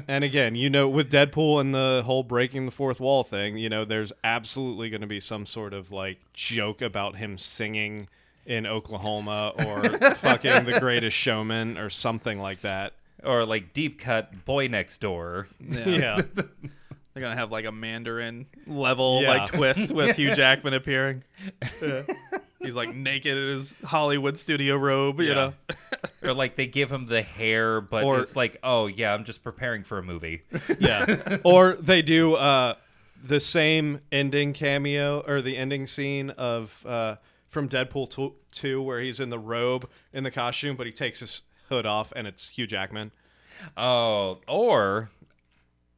and 0.08 0.24
again, 0.24 0.54
you 0.54 0.68
know, 0.70 0.88
with 0.88 1.10
Deadpool 1.10 1.60
and 1.60 1.74
the 1.74 2.02
whole 2.04 2.22
breaking 2.24 2.66
the 2.66 2.72
fourth 2.72 3.00
wall 3.00 3.22
thing, 3.22 3.56
you 3.56 3.68
know, 3.68 3.84
there's 3.84 4.12
absolutely 4.24 4.90
going 4.90 5.00
to 5.02 5.06
be 5.06 5.20
some 5.20 5.46
sort 5.46 5.72
of 5.72 5.90
like 5.92 6.18
joke 6.32 6.82
about 6.82 7.16
him 7.16 7.38
singing 7.38 8.08
in 8.46 8.66
Oklahoma 8.66 9.52
or 9.66 9.82
fucking 10.16 10.64
The 10.64 10.78
Greatest 10.80 11.16
Showman 11.16 11.78
or 11.78 11.90
something 11.90 12.38
like 12.40 12.60
that. 12.62 12.92
Or 13.24 13.44
like 13.44 13.72
deep 13.72 14.00
cut 14.00 14.44
Boy 14.44 14.66
Next 14.68 14.98
Door. 15.00 15.48
Yeah. 15.60 16.22
They're 16.34 17.20
gonna 17.22 17.36
have 17.36 17.52
like 17.52 17.66
a 17.66 17.72
Mandarin 17.72 18.46
level 18.66 19.20
Yeah. 19.22 19.28
like 19.44 19.52
twist 19.52 19.92
with 19.92 20.16
Hugh 20.16 20.34
Jackman 20.34 20.72
appearing. 20.74 21.22
He's 22.60 22.74
like 22.76 22.94
naked 22.94 23.36
in 23.36 23.48
his 23.54 23.74
Hollywood 23.84 24.38
studio 24.38 24.76
robe, 24.76 25.20
you 25.20 25.28
Yeah. 25.28 25.34
know. 25.34 25.52
Or 26.22 26.32
like 26.32 26.54
they 26.56 26.66
give 26.66 26.90
him 26.90 27.06
the 27.06 27.22
hair, 27.22 27.80
but 27.80 28.04
Or- 28.04 28.20
it's 28.20 28.36
like, 28.36 28.56
oh 28.62 28.86
yeah, 28.86 29.12
I'm 29.14 29.24
just 29.24 29.42
preparing 29.42 29.82
for 29.82 29.98
a 29.98 30.02
movie. 30.02 30.42
yeah. 30.78 31.38
Or 31.44 31.74
they 31.74 32.02
do 32.02 32.34
uh, 32.34 32.74
the 33.24 33.40
same 33.40 34.00
ending 34.10 34.52
cameo 34.52 35.22
or 35.26 35.42
the 35.42 35.56
ending 35.56 35.86
scene 35.86 36.30
of 36.30 36.84
uh, 36.86 37.16
from 37.52 37.68
Deadpool 37.68 38.08
2, 38.10 38.32
2 38.50 38.82
where 38.82 38.98
he's 39.00 39.20
in 39.20 39.28
the 39.28 39.38
robe 39.38 39.88
in 40.12 40.24
the 40.24 40.30
costume, 40.30 40.74
but 40.74 40.86
he 40.86 40.92
takes 40.92 41.20
his 41.20 41.42
hood 41.68 41.84
off 41.84 42.10
and 42.16 42.26
it's 42.26 42.48
Hugh 42.48 42.66
Jackman. 42.66 43.12
Oh, 43.76 44.40
or 44.48 45.10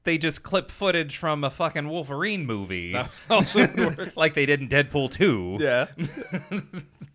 they 0.02 0.18
just 0.18 0.42
clip 0.42 0.70
footage 0.70 1.16
from 1.16 1.44
a 1.44 1.50
fucking 1.50 1.88
Wolverine 1.88 2.44
movie, 2.44 2.96
Also 3.30 3.68
like 4.16 4.34
they 4.34 4.46
did 4.46 4.60
in 4.60 4.68
Deadpool 4.68 5.12
2. 5.12 5.58
Yeah. 5.60 5.86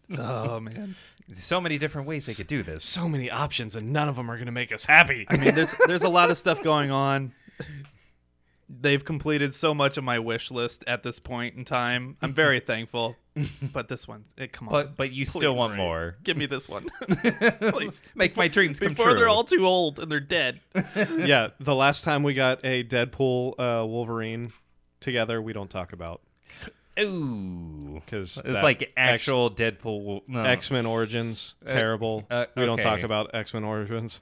oh 0.18 0.62
man. 0.62 0.96
So 1.34 1.60
many 1.60 1.78
different 1.78 2.08
ways 2.08 2.26
they 2.26 2.34
could 2.34 2.48
do 2.48 2.64
this. 2.64 2.84
so 2.84 3.10
many 3.10 3.30
options 3.30 3.76
and 3.76 3.92
none 3.92 4.08
of 4.08 4.16
them 4.16 4.32
are 4.32 4.36
going 4.36 4.48
to 4.48 4.54
make 4.54 4.72
us 4.72 4.86
happy. 4.86 5.26
I 5.30 5.36
mean, 5.36 5.54
there's 5.54 5.76
there's 5.86 6.04
a 6.04 6.10
lot 6.10 6.32
of 6.32 6.38
stuff 6.38 6.64
going 6.64 6.92
on. 6.92 7.34
They've 8.72 9.04
completed 9.04 9.54
so 9.56 9.74
much 9.74 9.98
of 9.98 10.04
my 10.04 10.20
wish 10.20 10.52
list 10.52 10.84
at 10.86 11.02
this 11.02 11.20
point 11.20 11.56
in 11.56 11.66
time. 11.66 12.18
I'm 12.22 12.34
very 12.34 12.60
thankful. 12.72 13.16
But 13.74 13.88
this 13.88 14.08
one, 14.08 14.26
it, 14.38 14.52
come 14.52 14.68
on, 14.68 14.72
But 14.74 14.98
but 14.98 15.12
you 15.14 15.26
still 15.26 15.56
want 15.56 15.76
more. 15.78 16.18
give 16.24 16.36
me 16.38 16.46
this 16.46 16.68
one, 16.70 16.88
please. 17.60 18.02
Make 18.16 18.36
my 18.36 18.48
dreams 18.50 18.80
come 18.80 18.90
Before 18.90 19.12
true. 19.12 19.16
they're 19.20 19.30
all 19.30 19.46
too 19.46 19.66
old 19.66 19.98
and 20.00 20.12
they're 20.12 20.20
dead. 20.20 20.60
yeah, 21.18 21.50
the 21.60 21.74
last 21.74 22.04
time 22.04 22.22
we 22.24 22.34
got 22.34 22.60
a 22.66 22.84
Deadpool 22.84 23.54
uh, 23.54 23.86
Wolverine 23.88 24.52
together, 25.00 25.42
we 25.42 25.54
don't 25.54 25.70
talk 25.70 25.94
about 25.94 26.22
Ooh. 27.00 28.02
because 28.06 28.38
It's 28.38 28.62
like 28.62 28.92
actual 28.98 29.50
Deadpool. 29.50 30.24
No. 30.28 30.44
X 30.44 30.70
Men 30.70 30.86
Origins 30.86 31.56
terrible. 31.66 32.26
uh, 32.30 32.46
we 32.56 32.66
don't 32.66 32.80
talk 32.80 33.02
about 33.02 33.34
X 33.34 33.54
Men 33.54 33.64
Origins. 33.64 34.20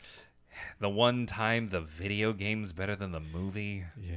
The 0.79 0.89
one 0.89 1.25
time 1.25 1.67
the 1.67 1.81
video 1.81 2.33
game's 2.33 2.71
better 2.71 2.95
than 2.95 3.11
the 3.11 3.19
movie. 3.19 3.83
Yeah, 4.01 4.15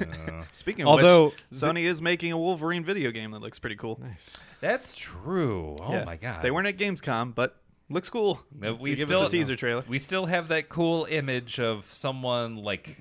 Uh, 0.28 0.44
Speaking 0.52 0.82
of 0.84 0.88
Although- 0.88 1.26
which, 1.26 1.42
Sony 1.52 1.84
is 1.84 2.00
making 2.02 2.32
a 2.32 2.38
Wolverine 2.38 2.84
video 2.84 3.10
game 3.10 3.30
that 3.32 3.40
looks 3.40 3.58
pretty 3.58 3.76
cool. 3.76 3.98
Nice. 4.02 4.38
That's 4.60 4.94
true. 4.96 5.76
Oh 5.80 5.92
Yeah. 5.92 6.04
my 6.04 6.16
god. 6.16 6.42
They 6.42 6.50
weren't 6.50 6.66
at 6.66 6.76
Gamescom, 6.76 7.34
but 7.34 7.56
looks 7.90 8.10
cool. 8.10 8.40
We 8.80 8.94
give 8.94 9.08
still, 9.08 9.22
us 9.22 9.28
a 9.28 9.30
teaser 9.30 9.56
trailer. 9.56 9.84
We 9.88 9.98
still 9.98 10.26
have 10.26 10.48
that 10.48 10.68
cool 10.68 11.06
image 11.10 11.58
of 11.60 11.84
someone 11.90 12.56
like 12.56 12.96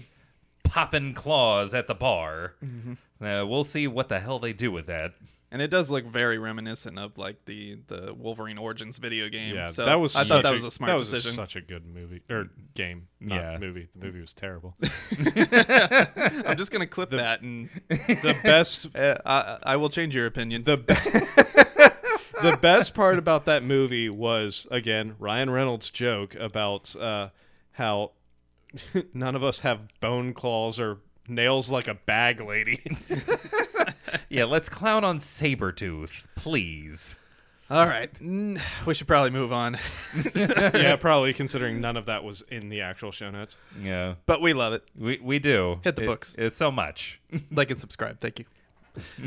popping 0.64 1.14
claws 1.14 1.74
at 1.74 1.88
the 1.88 1.96
bar. 1.96 2.54
Mm-hmm. 2.64 2.94
Uh, 3.24 3.46
we'll 3.46 3.64
see 3.64 3.88
what 3.88 4.10
the 4.10 4.20
hell 4.20 4.40
they 4.40 4.54
do 4.54 4.72
with 4.72 4.88
that. 4.88 5.14
And 5.54 5.62
it 5.62 5.70
does 5.70 5.92
look 5.92 6.04
very 6.06 6.40
reminiscent 6.40 6.98
of 6.98 7.18
like 7.20 7.46
the 7.46 7.78
the 7.88 8.12
Wolverine 8.18 8.58
Origins 8.58 8.98
video 8.98 9.30
game. 9.30 9.54
yeah. 9.54 9.68
so 9.68 9.86
that 9.86 10.00
was. 10.00 10.16
I 10.16 10.22
such 10.22 10.28
thought 10.30 10.44
that 10.44 10.54
was 10.54 10.64
a 10.64 10.72
smart 10.72 10.90
that 10.90 10.96
was 10.98 11.12
decision. 11.12 11.34
such 11.36 11.56
a 11.56 11.62
good 11.62 11.86
movie 11.86 12.22
or 12.28 12.50
game. 12.74 13.08
Not 13.22 13.36
Yeah. 13.36 13.58
movie. 13.60 13.88
The 13.96 14.06
movie 14.08 14.20
was 14.22 14.34
terrible. 14.34 14.76
I'm 15.38 16.58
just 16.58 16.72
gonna 16.72 16.88
clip 16.88 17.12
that 17.12 17.42
and 17.42 17.70
the 17.88 18.36
best 18.44 18.88
uh, 18.96 19.18
I, 19.26 19.58
I 19.64 19.76
will 19.76 19.90
change 19.92 20.16
your 20.16 20.26
opinion. 20.26 20.64
the 20.64 20.78
be- 20.78 20.94
the 22.42 22.58
best 22.58 22.94
part 22.96 23.20
about 23.20 23.46
that 23.46 23.64
movie 23.64 24.10
was 24.10 24.66
again 24.72 25.16
Ryan 25.20 25.52
Reynolds' 25.52 25.90
joke 25.92 26.34
about 26.36 26.96
uh, 26.96 27.30
how 27.74 28.12
none 29.14 29.36
of 29.36 29.44
us 29.44 29.60
have 29.60 29.82
bone 30.00 30.34
claws 30.34 30.80
or 30.80 30.98
nails 31.28 31.70
like 31.70 31.88
a 31.88 31.94
bag 31.94 32.42
lady. 32.42 32.82
Yeah, 34.30 34.46
let's 34.46 34.70
clown 34.70 35.04
on 35.04 35.18
Sabretooth, 35.20 36.26
please. 36.36 37.18
All 37.70 37.88
right, 37.88 38.12
we 38.86 38.94
should 38.94 39.08
probably 39.08 39.32
move 39.32 39.52
on. 39.52 39.78
yeah, 40.36 40.96
probably 41.00 41.34
considering 41.34 41.82
none 41.82 41.98
of 41.98 42.06
that 42.06 42.24
was 42.24 42.44
in 42.52 42.70
the 42.70 42.82
actual 42.82 43.12
show 43.12 43.32
notes. 43.32 43.58
Yeah. 43.82 44.16
but 44.26 44.42
we 44.42 44.54
love 44.54 44.74
it. 44.74 44.84
We 44.98 45.20
we 45.24 45.40
do. 45.40 45.80
Hit 45.84 45.96
the 45.96 46.04
It- 46.04 46.08
books. 46.08 46.36
It's 46.38 46.56
so 46.56 46.70
much. 46.72 47.20
Like 47.52 47.72
and 47.72 47.80
subscribe. 47.80 48.20
Thank 48.20 48.40
you. 48.40 48.46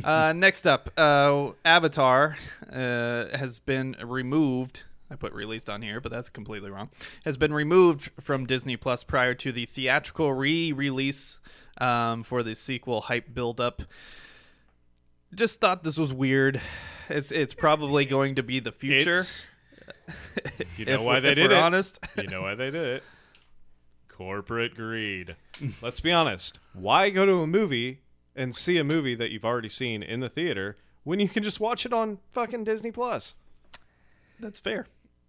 Uh, 0.04 0.32
next 0.32 0.64
up, 0.66 0.90
uh, 0.96 1.50
Avatar 1.64 2.36
uh, 2.72 3.36
has 3.36 3.58
been 3.58 3.96
removed. 4.00 4.84
I 5.10 5.16
put 5.16 5.32
released 5.32 5.68
on 5.70 5.82
here, 5.82 6.00
but 6.00 6.12
that's 6.12 6.28
completely 6.28 6.70
wrong. 6.70 6.90
Has 7.24 7.36
been 7.36 7.52
removed 7.52 8.10
from 8.20 8.46
Disney 8.46 8.76
Plus 8.76 9.02
prior 9.02 9.34
to 9.34 9.50
the 9.50 9.66
theatrical 9.66 10.32
re-release 10.32 11.40
um, 11.78 12.22
for 12.22 12.42
the 12.44 12.54
sequel 12.54 13.02
hype 13.02 13.32
build-up. 13.34 13.82
Just 15.34 15.60
thought 15.60 15.82
this 15.84 15.98
was 15.98 16.12
weird. 16.12 16.60
It's 17.08 17.30
it's 17.30 17.54
probably 17.54 18.04
going 18.04 18.34
to 18.36 18.42
be 18.42 18.60
the 18.60 18.72
future. 18.72 19.12
It's- 19.20 19.46
you 20.76 20.84
know 20.84 20.94
if, 20.94 21.00
why 21.00 21.20
they 21.20 21.30
if 21.30 21.36
did 21.36 21.50
we're 21.50 21.56
it. 21.56 21.62
honest. 21.62 21.98
You 22.16 22.26
know 22.28 22.42
why 22.42 22.54
they 22.54 22.70
did 22.70 22.86
it. 22.86 23.02
Corporate 24.08 24.74
greed. 24.74 25.36
Let's 25.82 26.00
be 26.00 26.10
honest. 26.12 26.58
Why 26.72 27.10
go 27.10 27.26
to 27.26 27.40
a 27.42 27.46
movie 27.46 28.00
and 28.34 28.54
see 28.54 28.78
a 28.78 28.84
movie 28.84 29.14
that 29.14 29.30
you've 29.30 29.44
already 29.44 29.68
seen 29.68 30.02
in 30.02 30.20
the 30.20 30.28
theater 30.28 30.76
when 31.04 31.20
you 31.20 31.28
can 31.28 31.42
just 31.42 31.60
watch 31.60 31.84
it 31.86 31.92
on 31.92 32.18
fucking 32.32 32.64
Disney 32.64 32.90
Plus? 32.90 33.34
That's 34.40 34.58
fair. 34.58 34.86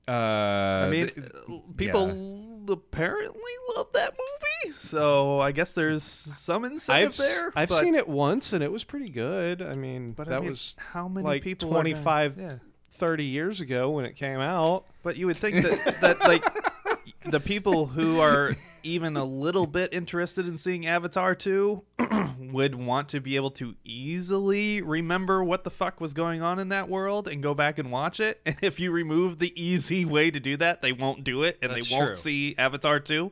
Uh, 0.07 0.86
I 0.86 0.90
mean, 0.90 1.10
th- 1.10 1.28
uh, 1.49 1.57
people 1.76 2.64
apparently 2.69 3.52
love 3.76 3.88
that 3.94 4.11
movie, 4.14 4.47
so 4.78 5.40
I 5.40 5.52
guess 5.52 5.74
there's 5.74 6.04
some 6.04 6.64
incentive 6.66 7.12
I've 7.12 7.18
there. 7.18 7.54
I've 7.56 7.70
but- 7.70 7.82
seen 7.82 7.95
it 7.95 8.08
once 8.08 8.54
and 8.54 8.64
it 8.64 8.72
was 8.72 8.84
pretty 8.84 9.10
good. 9.10 9.62
I 9.62 9.76
mean, 9.76 10.12
But 10.14 10.28
I 10.28 10.32
that 10.32 10.41
mean, 10.41 10.49
was 10.52 10.76
how 10.91 11.08
many 11.08 11.26
like 11.26 11.44
people 11.44 11.70
are 11.70 11.84
gonna- 11.84 11.90
25 11.94 12.38
yeah. 12.40 12.54
30 12.94 13.26
years 13.26 13.62
ago 13.62 13.90
when 13.91 14.06
it 14.06 14.16
came 14.16 14.40
out. 14.40 14.86
But 15.04 15.18
you 15.18 15.28
would 15.28 15.38
think 15.38 15.62
that 15.64 16.02
that 16.02 16.20
like 16.22 16.44
the 17.26 17.40
people 17.40 17.86
who 17.88 18.20
are 18.20 18.56
even 18.84 19.18
a 19.18 19.24
little 19.26 19.68
bit 19.68 19.94
interested 19.94 20.48
in 20.48 20.56
seeing 20.56 20.86
Avatar 20.88 21.36
2 21.36 21.84
would 22.40 22.74
want 22.76 23.10
to 23.10 23.20
be 23.20 23.36
able 23.36 23.52
to 23.52 23.76
easily 23.84 24.82
remember 24.82 25.44
what 25.44 25.64
the 25.64 25.70
fuck 25.70 25.99
was 25.99 26.14
going 26.14 26.41
on 26.41 26.58
in 26.58 26.70
that 26.70 26.88
world 26.88 27.28
and 27.28 27.44
go 27.44 27.54
back 27.54 27.78
and 27.80 27.91
watch 27.91 28.20
it. 28.20 28.40
And 28.45 28.56
if 28.62 28.80
you 28.80 28.91
remove 28.91 29.40
the 29.40 29.52
easy 29.62 30.06
way 30.06 30.32
to 30.32 30.40
do 30.40 30.56
that, 30.58 30.82
they 30.82 30.91
won't 30.94 31.24
do 31.24 31.44
it 31.44 31.58
and 31.62 31.72
That's 31.74 31.90
they 31.90 31.95
won't 31.95 32.10
true. 32.10 32.16
see 32.16 32.56
Avatar 32.58 32.99
2. 32.99 33.32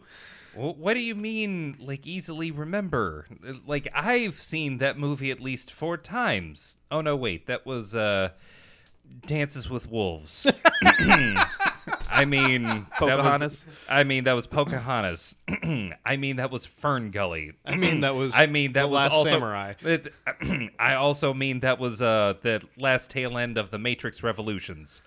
Wh- 0.56 0.78
What 0.80 0.94
do 0.96 1.00
you 1.00 1.16
mean, 1.16 1.76
like 1.80 2.08
easily 2.08 2.52
remember? 2.52 3.26
Like 3.66 3.88
I've 3.94 4.42
seen 4.42 4.78
that 4.80 4.98
movie 4.98 5.32
at 5.32 5.40
least 5.42 5.72
four 5.72 5.98
times. 5.98 6.78
Oh 6.92 7.02
no, 7.02 7.16
wait, 7.16 7.48
that 7.48 7.66
was 7.66 7.94
uh, 7.96 8.30
Dances 9.28 9.70
with 9.70 9.90
Wolves. 9.90 10.48
I 12.10 12.26
mean, 12.26 12.64
that 12.64 12.90
Pocahontas? 12.98 13.66
was. 13.66 13.76
I 13.90 14.04
mean, 14.04 14.24
that 14.24 14.34
was 14.34 14.48
Pocahontas. 14.48 15.36
I 16.06 16.18
mean, 16.18 16.38
that 16.38 16.50
was 16.50 16.66
Fern 16.66 17.12
Gully. 17.12 17.54
I 17.66 17.76
mean, 17.76 18.00
that 18.02 18.16
was. 18.16 18.34
I 18.36 18.48
mean, 18.48 18.74
that 18.74 18.82
The 18.84 18.88
was 18.88 18.96
Last 18.96 19.14
also. 19.14 19.30
Samurai. 19.30 19.74
It- 19.82 20.14
I 20.80 20.96
also 20.96 21.34
mean 21.34 21.60
that 21.62 21.80
was 21.80 22.02
uh 22.02 22.36
the 22.42 22.62
last 22.78 23.12
tail 23.12 23.38
end 23.38 23.58
of 23.58 23.72
the 23.72 23.78
Matrix 23.80 24.24
Revolutions. 24.24 25.02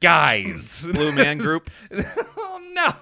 Guys. 0.00 0.86
Blue 0.92 1.12
Man 1.12 1.38
Group. 1.38 1.70
oh 2.36 2.60
no. 2.72 2.94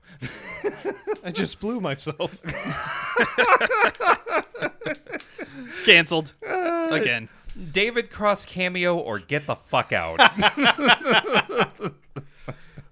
I 1.23 1.31
just 1.31 1.59
blew 1.59 1.79
myself. 1.79 2.35
Canceled. 5.85 6.33
Uh, 6.47 6.89
Again. 6.91 7.29
David 7.71 8.11
Cross 8.11 8.45
cameo 8.45 8.97
or 8.97 9.19
get 9.19 9.47
the 9.47 9.55
fuck 9.55 9.93
out. 9.93 10.19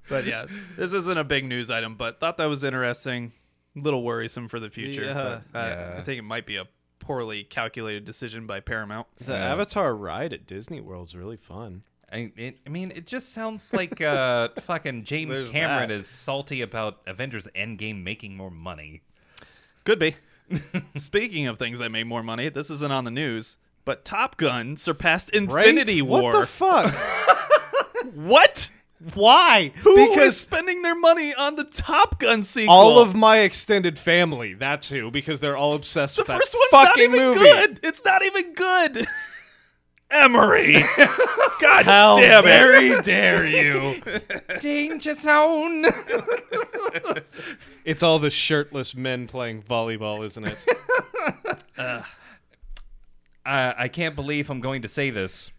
But 0.08 0.26
yeah, 0.26 0.46
this 0.78 0.94
isn't 0.94 1.18
a 1.18 1.24
big 1.24 1.46
news 1.46 1.72
item, 1.72 1.96
but 1.96 2.20
thought 2.20 2.38
that 2.38 2.46
was 2.46 2.64
interesting. 2.64 3.32
A 3.76 3.80
little 3.80 4.04
worrisome 4.04 4.48
for 4.48 4.60
the 4.60 4.70
future. 4.70 5.04
Yeah. 5.06 5.14
but 5.54 5.60
I, 5.60 5.68
Yeah. 5.70 5.96
I 5.98 6.02
think 6.02 6.20
it 6.20 6.24
might 6.24 6.46
be 6.46 6.56
a 6.58 6.66
poorly 7.00 7.44
calculated 7.44 8.06
decision 8.06 8.48
by 8.48 8.60
Paramount. 8.60 9.08
The 9.20 9.36
Avatar 9.36 9.96
ride 9.96 10.34
at 10.34 10.48
Disney 10.48 10.82
World's 10.82 11.16
really 11.16 11.38
fun. 11.38 11.84
I, 12.12 12.32
it, 12.38 12.58
I 12.66 12.70
mean, 12.70 12.92
it 12.96 13.06
just 13.08 13.34
sounds 13.34 13.72
like 13.74 14.00
uh, 14.00 14.50
fucking 14.62 15.04
James 15.04 15.38
There's 15.40 15.52
Cameron 15.52 15.90
that. 15.90 15.96
is 15.96 16.08
salty 16.08 16.62
about 16.62 17.00
Avengers 17.08 17.48
Endgame 17.56 18.04
making 18.04 18.38
more 18.38 18.52
money. 18.52 19.02
Could 19.84 20.00
be. 20.00 20.16
Speaking 20.96 21.48
of 21.48 21.58
things 21.58 21.80
that 21.80 21.90
made 21.90 22.06
more 22.06 22.24
money, 22.24 22.50
this 22.50 22.70
isn't 22.70 22.92
on 22.92 23.04
the 23.04 23.12
news, 23.12 23.58
but 23.84 24.06
Top 24.06 24.38
Gun 24.38 24.78
surpassed 24.78 25.32
Infinity 25.32 26.02
right? 26.02 26.10
War. 26.10 26.32
What 26.32 26.40
the 26.42 26.48
fuck? 26.48 26.96
What? 28.14 28.70
Why? 29.14 29.72
Who 29.78 29.96
is 29.98 30.10
because 30.10 30.38
spending 30.38 30.82
their 30.82 30.96
money 30.96 31.34
on 31.34 31.56
the 31.56 31.66
Top 31.66 32.20
Gun 32.20 32.44
sequel? 32.44 32.74
all 32.74 33.00
of 33.00 33.14
my 33.14 33.40
extended 33.40 34.00
family. 34.00 34.54
That's 34.54 34.90
who. 34.90 35.12
Because 35.12 35.42
they're 35.42 35.58
all 35.58 35.74
obsessed 35.74 36.16
the 36.16 36.22
with 36.22 36.28
that 36.28 36.38
first 36.38 36.54
one's 36.54 36.72
not 36.72 36.88
fucking 36.88 37.04
even 37.04 37.20
movie. 37.20 37.40
good. 37.40 37.80
It's 37.84 38.04
not 38.06 38.24
even 38.24 38.54
good. 38.54 39.08
Emery. 40.12 40.86
God 41.60 41.86
How 41.86 42.20
damn 42.20 42.40
it. 42.40 42.48
very 42.48 43.02
dare 43.02 43.46
you? 43.46 44.02
Danger 44.62 45.14
zone. 45.16 45.86
It's 47.84 48.04
all 48.04 48.20
the 48.20 48.30
shirtless 48.30 48.96
men 48.96 49.28
playing 49.28 49.64
volleyball, 49.64 50.24
isn't 50.26 50.48
it? 50.48 50.66
uh, 51.78 52.04
I 53.46 53.88
can't 53.88 54.16
believe 54.16 54.50
I'm 54.50 54.62
going 54.62 54.84
to 54.84 54.88
say 54.88 55.10
this, 55.10 55.52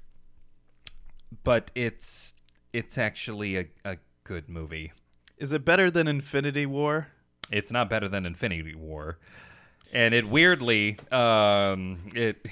but 1.44 1.70
it's 1.74 2.32
it's 2.76 2.98
actually 2.98 3.56
a, 3.56 3.66
a 3.86 3.96
good 4.22 4.50
movie. 4.50 4.92
Is 5.38 5.52
it 5.52 5.64
better 5.64 5.90
than 5.90 6.06
Infinity 6.06 6.66
War? 6.66 7.08
It's 7.50 7.72
not 7.72 7.88
better 7.88 8.06
than 8.06 8.26
Infinity 8.26 8.74
War, 8.74 9.18
and 9.94 10.12
it 10.12 10.28
weirdly, 10.28 10.98
um, 11.10 12.10
it 12.14 12.46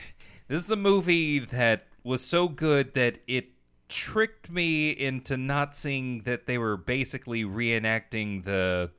this 0.48 0.64
is 0.64 0.70
a 0.70 0.76
movie 0.76 1.40
that 1.40 1.88
was 2.04 2.24
so 2.24 2.48
good 2.48 2.94
that 2.94 3.18
it 3.26 3.48
tricked 3.88 4.50
me 4.50 4.90
into 4.90 5.36
not 5.36 5.76
seeing 5.76 6.20
that 6.20 6.46
they 6.46 6.56
were 6.56 6.78
basically 6.78 7.44
reenacting 7.44 8.44
the 8.44 8.90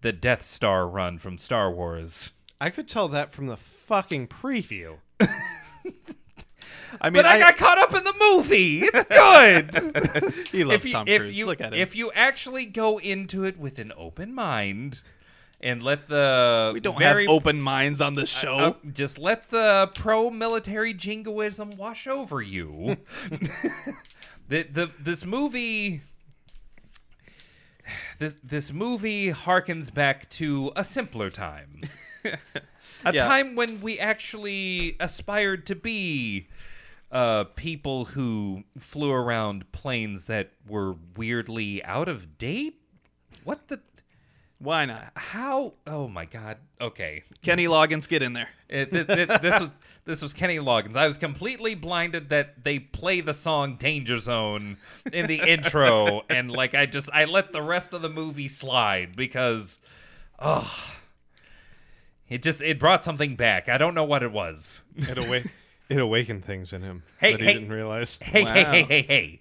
the 0.00 0.12
Death 0.12 0.42
Star 0.42 0.88
run 0.88 1.18
from 1.18 1.36
Star 1.36 1.70
Wars. 1.70 2.30
I 2.58 2.70
could 2.70 2.88
tell 2.88 3.08
that 3.08 3.32
from 3.32 3.48
the 3.48 3.56
fucking 3.56 4.28
preview. 4.28 4.96
I 7.00 7.10
mean, 7.10 7.14
But 7.22 7.26
I, 7.26 7.38
got 7.38 7.56
caught 7.56 7.78
up 7.78 7.94
in 7.94 8.04
the 8.04 8.14
movie. 8.18 8.80
It's 8.82 9.04
good. 9.04 10.46
he 10.52 10.64
loves 10.64 10.82
if 10.82 10.86
you, 10.86 10.92
Tom 10.92 11.08
if 11.08 11.22
Cruise. 11.22 11.38
you 11.38 11.46
Look 11.46 11.60
at 11.60 11.72
him. 11.72 11.78
if 11.80 11.94
you 11.96 12.10
actually 12.12 12.64
go 12.66 12.98
into 12.98 13.44
it 13.44 13.58
with 13.58 13.78
an 13.78 13.92
open 13.96 14.34
mind 14.34 15.00
and 15.60 15.82
let 15.82 16.08
the 16.08 16.70
we 16.74 16.80
don't 16.80 16.98
very 16.98 17.24
have 17.26 17.30
open 17.34 17.60
minds 17.60 18.00
on 18.00 18.14
the 18.14 18.26
show. 18.26 18.56
uh, 18.56 18.72
just 18.92 19.18
let 19.18 19.50
the 19.50 19.90
pro-military 19.94 20.94
jingoism 20.94 21.70
wash 21.76 22.06
over 22.06 22.40
you. 22.42 22.96
the 24.48 24.62
the 24.64 24.90
this 25.00 25.24
movie. 25.24 26.00
This, 28.18 28.34
this 28.42 28.72
movie 28.72 29.32
harkens 29.32 29.92
back 29.92 30.28
to 30.30 30.72
a 30.76 30.84
simpler 30.84 31.30
time. 31.30 31.80
a 33.04 33.14
Yeah. 33.14 33.24
time 33.26 33.54
when 33.54 33.80
we 33.80 33.98
actually 33.98 34.96
aspired 35.00 35.64
to 35.66 35.74
be 35.76 36.48
uh, 37.10 37.44
people 37.44 38.06
who 38.06 38.64
flew 38.78 39.10
around 39.10 39.70
planes 39.72 40.26
that 40.26 40.50
were 40.66 40.96
weirdly 41.16 41.82
out 41.84 42.08
of 42.08 42.38
date. 42.38 42.80
What 43.44 43.68
the? 43.68 43.80
Why 44.58 44.86
not? 44.86 45.12
How? 45.14 45.74
Oh 45.86 46.08
my 46.08 46.24
god. 46.24 46.58
Okay. 46.80 47.22
Kenny 47.42 47.66
Loggins, 47.66 48.08
get 48.08 48.22
in 48.22 48.32
there. 48.32 48.48
It, 48.68 48.90
th- 48.90 49.06
th- 49.06 49.28
this 49.40 49.60
was 49.60 49.70
this 50.04 50.20
was 50.20 50.32
Kenny 50.32 50.58
Loggins. 50.58 50.96
I 50.96 51.06
was 51.06 51.16
completely 51.16 51.74
blinded 51.74 52.30
that 52.30 52.64
they 52.64 52.78
play 52.80 53.20
the 53.20 53.34
song 53.34 53.76
"Danger 53.76 54.18
Zone" 54.18 54.76
in 55.12 55.28
the 55.28 55.40
intro, 55.46 56.22
and 56.28 56.50
like 56.50 56.74
I 56.74 56.86
just 56.86 57.08
I 57.12 57.24
let 57.24 57.52
the 57.52 57.62
rest 57.62 57.92
of 57.92 58.02
the 58.02 58.08
movie 58.08 58.48
slide 58.48 59.14
because, 59.14 59.78
oh, 60.40 60.94
it 62.28 62.42
just 62.42 62.60
it 62.60 62.78
brought 62.78 63.04
something 63.04 63.36
back. 63.36 63.68
I 63.68 63.78
don't 63.78 63.94
know 63.94 64.04
what 64.04 64.22
it 64.22 64.32
was. 64.32 64.82
It, 64.96 65.46
it 65.88 65.98
awakened 65.98 66.44
things 66.44 66.72
in 66.72 66.82
him 66.82 67.02
Hey, 67.18 67.32
that 67.32 67.40
he 67.40 67.46
hey. 67.46 67.52
didn't 67.54 67.70
realize. 67.70 68.18
Hey, 68.22 68.44
hey, 68.44 68.62
Wow. 68.64 68.72
hey, 68.72 68.82
hey, 68.82 69.02
hey. 69.02 69.40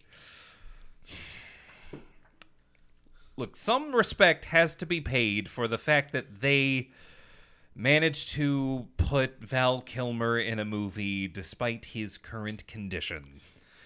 Look, 3.35 3.55
some 3.55 3.93
respect 3.95 4.45
has 4.45 4.75
to 4.77 4.85
be 4.85 4.99
paid 4.99 5.47
for 5.49 5.67
the 5.67 5.77
fact 5.77 6.11
that 6.13 6.41
they 6.41 6.89
managed 7.75 8.29
to 8.29 8.87
put 8.97 9.39
Val 9.39 9.81
Kilmer 9.81 10.39
in 10.39 10.57
a 10.57 10.65
movie 10.65 11.27
despite 11.27 11.85
his 11.85 12.17
current 12.17 12.65
condition. 12.65 13.41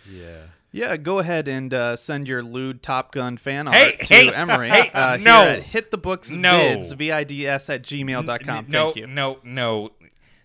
Yeah. 0.09 0.43
Yeah, 0.71 0.95
go 0.95 1.19
ahead 1.19 1.49
and 1.49 1.73
uh, 1.73 1.97
send 1.97 2.29
your 2.29 2.41
lewd 2.41 2.81
Top 2.81 3.11
Gun 3.11 3.35
fan 3.35 3.67
art 3.67 3.75
Hey, 3.75 3.97
to 3.97 4.05
hey, 4.05 4.33
Emery. 4.33 4.69
hey, 4.69 4.89
uh, 4.93 5.17
here 5.17 5.25
no. 5.25 5.43
at 5.49 5.63
hit 5.63 5.91
the 5.91 5.97
books 5.97 6.29
No. 6.31 6.57
vids, 6.77 6.95
V-I-D-S 6.95 7.69
at 7.69 7.83
gmail.com. 7.83 8.65
no, 8.69 8.85
Thank 8.85 8.95
you. 8.95 9.07
no, 9.07 9.39
no. 9.43 9.91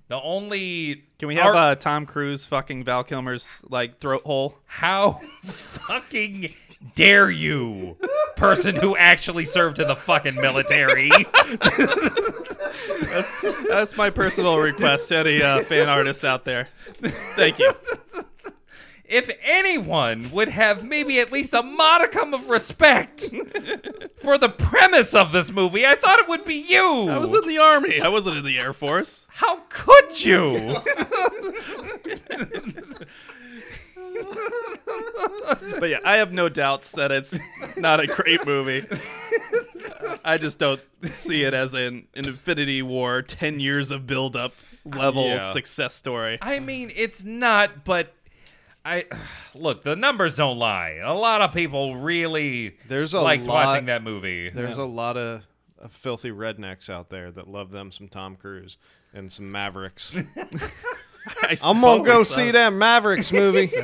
The 0.09 0.21
only 0.21 1.05
Can 1.19 1.29
we 1.29 1.37
have 1.37 1.47
art- 1.47 1.57
uh, 1.57 1.75
Tom 1.75 2.05
Cruise 2.07 2.47
fucking 2.47 2.85
Val 2.85 3.03
Kilmer's 3.05 3.63
like 3.69 3.99
throat 3.99 4.23
hole? 4.25 4.59
how 4.67 5.21
fucking 5.43 6.55
dare 6.95 7.29
you, 7.31 7.97
person 8.37 8.77
who 8.77 8.97
actually 8.97 9.45
served 9.47 9.79
in 9.81 9.89
the 9.89 9.97
fucking 9.97 10.37
military? 10.37 11.11
That's 13.69 13.97
my 13.97 14.11
personal 14.11 14.59
request 14.59 15.09
to 15.09 15.17
any 15.17 15.43
uh, 15.43 15.65
fan 15.65 15.89
artists 15.89 16.23
out 16.25 16.45
there. 16.45 16.69
Thank 17.35 17.59
you. 17.59 17.73
If 19.09 19.31
anyone 19.43 20.31
would 20.33 20.49
have 20.49 20.85
maybe 20.85 21.19
at 21.21 21.31
least 21.33 21.53
a 21.55 21.63
modicum 21.63 22.35
of 22.35 22.49
respect 22.49 23.31
for 24.17 24.37
the 24.39 24.49
premise 24.49 25.15
of 25.15 25.33
this 25.33 25.51
movie, 25.51 25.87
I 25.87 25.95
thought 25.95 26.19
it 26.19 26.29
would 26.29 26.45
be 26.45 26.55
you. 26.55 27.09
I 27.09 27.19
was 27.19 27.33
in 27.33 27.47
the 27.49 27.59
army. 27.59 28.01
I 28.01 28.09
wasn't 28.09 28.39
in 28.39 28.45
the 28.45 28.59
Air 28.59 28.73
Force. 28.73 29.27
How 29.31 29.61
could 29.69 30.25
you? 30.25 30.77
But 35.79 35.91
yeah, 35.91 35.99
I 36.05 36.17
have 36.17 36.33
no 36.33 36.49
doubts 36.49 36.93
that 36.93 37.13
it's 37.13 37.35
not 37.77 38.01
a 38.01 38.07
great 38.07 38.47
movie. 38.47 38.87
I 40.25 40.39
just 40.39 40.59
don't 40.59 40.81
see 41.05 41.45
it 41.45 41.55
as 41.55 41.75
an, 41.75 42.07
an 42.15 42.27
Infinity 42.29 42.83
War 42.83 43.23
10 43.23 43.61
years 43.61 43.91
of 43.91 44.07
build-up 44.07 44.55
level 44.85 45.27
Yeah. 45.27 45.53
success 45.53 45.95
story. 45.95 46.39
I 46.41 46.61
mean, 46.61 46.91
it's 46.95 47.25
not, 47.25 47.85
but 47.85 48.15
I 48.87 49.05
look. 49.55 49.83
The 49.83 49.97
numbers 49.97 50.37
don't 50.37 50.59
lie. 50.59 51.01
A 51.03 51.13
lot 51.15 51.43
of 51.43 51.53
people 51.53 51.97
really 51.97 52.77
There's 52.89 53.15
a 53.15 53.21
liked 53.21 53.47
lot- 53.47 53.67
watching 53.67 53.87
that 53.87 54.03
movie. 54.03 54.49
There's 54.51 54.79
a 54.79 54.85
lot 54.85 55.17
of, 55.17 55.43
of 55.79 55.93
filthy 55.93 56.31
rednecks 56.31 56.89
out 56.89 57.11
there 57.11 57.31
that 57.33 57.49
love 57.49 57.71
them 57.71 57.91
some 57.93 58.09
Tom 58.09 58.37
Cruise 58.37 58.79
and 59.13 59.31
some 59.31 59.51
Mavericks. 59.51 60.15
I 61.43 61.57
I'm 61.65 61.81
gonna 61.81 62.05
go 62.05 62.23
so. 62.23 62.35
see 62.37 62.51
that 62.53 62.73
Mavericks 62.73 63.33
movie. 63.33 63.73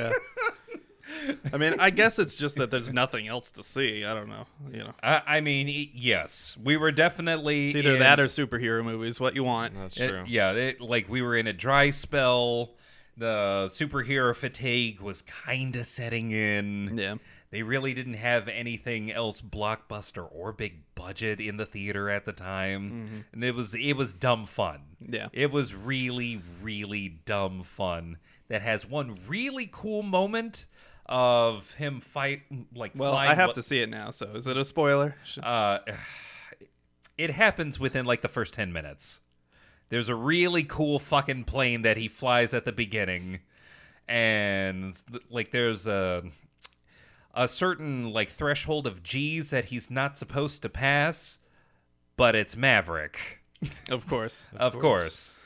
I 1.52 1.56
mean, 1.56 1.74
I 1.78 1.90
guess 1.90 2.18
it's 2.18 2.34
just 2.34 2.56
that 2.56 2.70
there's 2.70 2.90
nothing 2.92 3.28
else 3.28 3.50
to 3.52 3.62
see. 3.62 4.04
I 4.04 4.14
don't 4.14 4.28
know. 4.28 4.46
You 4.72 4.78
know, 4.78 4.92
I, 5.02 5.22
I 5.26 5.40
mean, 5.40 5.90
yes, 5.94 6.56
we 6.62 6.76
were 6.76 6.90
definitely 6.90 7.68
it's 7.68 7.76
either 7.76 7.94
in- 7.94 7.98
that 8.00 8.18
or 8.18 8.24
superhero 8.24 8.84
movies. 8.84 9.20
What 9.20 9.34
you 9.34 9.44
want? 9.44 9.74
That's 9.74 10.00
it- 10.00 10.08
true. 10.08 10.24
yeah, 10.26 10.52
it, 10.52 10.80
like 10.80 11.08
we 11.08 11.20
were 11.22 11.36
in 11.36 11.46
a 11.46 11.52
dry 11.52 11.90
spell. 11.90 12.70
The 13.22 13.66
superhero 13.68 14.34
fatigue 14.34 15.00
was 15.00 15.22
kind 15.22 15.76
of 15.76 15.86
setting 15.86 16.32
in. 16.32 16.98
Yeah. 16.98 17.14
They 17.50 17.62
really 17.62 17.94
didn't 17.94 18.14
have 18.14 18.48
anything 18.48 19.12
else 19.12 19.40
blockbuster 19.40 20.26
or 20.32 20.52
big 20.52 20.80
budget 20.94 21.38
in 21.38 21.56
the 21.56 21.66
theater 21.66 22.10
at 22.10 22.24
the 22.24 22.32
time. 22.32 23.24
And 23.32 23.44
it 23.44 23.54
was 23.54 23.74
it 23.74 23.92
was 23.92 24.12
dumb 24.12 24.46
fun. 24.46 24.80
Yeah. 25.06 25.28
It 25.32 25.52
was 25.52 25.74
really 25.74 26.40
really 26.62 27.20
dumb 27.24 27.62
fun 27.62 28.18
that 28.48 28.62
has 28.62 28.86
one 28.88 29.18
really 29.28 29.68
cool 29.70 30.02
moment 30.02 30.66
of 31.06 31.72
him 31.74 32.00
fight 32.00 32.42
like 32.74 32.92
Well, 32.96 33.12
flying 33.12 33.30
I 33.30 33.34
have 33.34 33.52
to 33.54 33.62
see 33.62 33.80
it 33.82 33.88
now. 33.90 34.10
So 34.10 34.26
is 34.34 34.46
it 34.46 34.56
a 34.56 34.64
spoiler? 34.64 35.14
Should- 35.24 35.44
uh, 35.44 35.80
it 37.18 37.30
happens 37.30 37.78
within 37.78 38.06
like 38.06 38.22
the 38.22 38.28
first 38.28 38.54
10 38.54 38.72
minutes. 38.72 39.20
There's 39.92 40.08
a 40.08 40.14
really 40.14 40.64
cool 40.64 40.98
fucking 40.98 41.44
plane 41.44 41.82
that 41.82 41.98
he 41.98 42.08
flies 42.08 42.54
at 42.54 42.64
the 42.64 42.72
beginning 42.72 43.40
and 44.08 44.96
like 45.28 45.50
there's 45.50 45.86
a 45.86 46.22
a 47.34 47.46
certain 47.46 48.10
like 48.10 48.30
threshold 48.30 48.86
of 48.86 49.02
G's 49.02 49.50
that 49.50 49.66
he's 49.66 49.90
not 49.90 50.16
supposed 50.16 50.62
to 50.62 50.70
pass, 50.70 51.38
but 52.16 52.34
it's 52.34 52.56
Maverick. 52.56 53.40
Of 53.90 54.06
course. 54.06 54.48
Of, 54.56 54.78
course. 54.78 55.36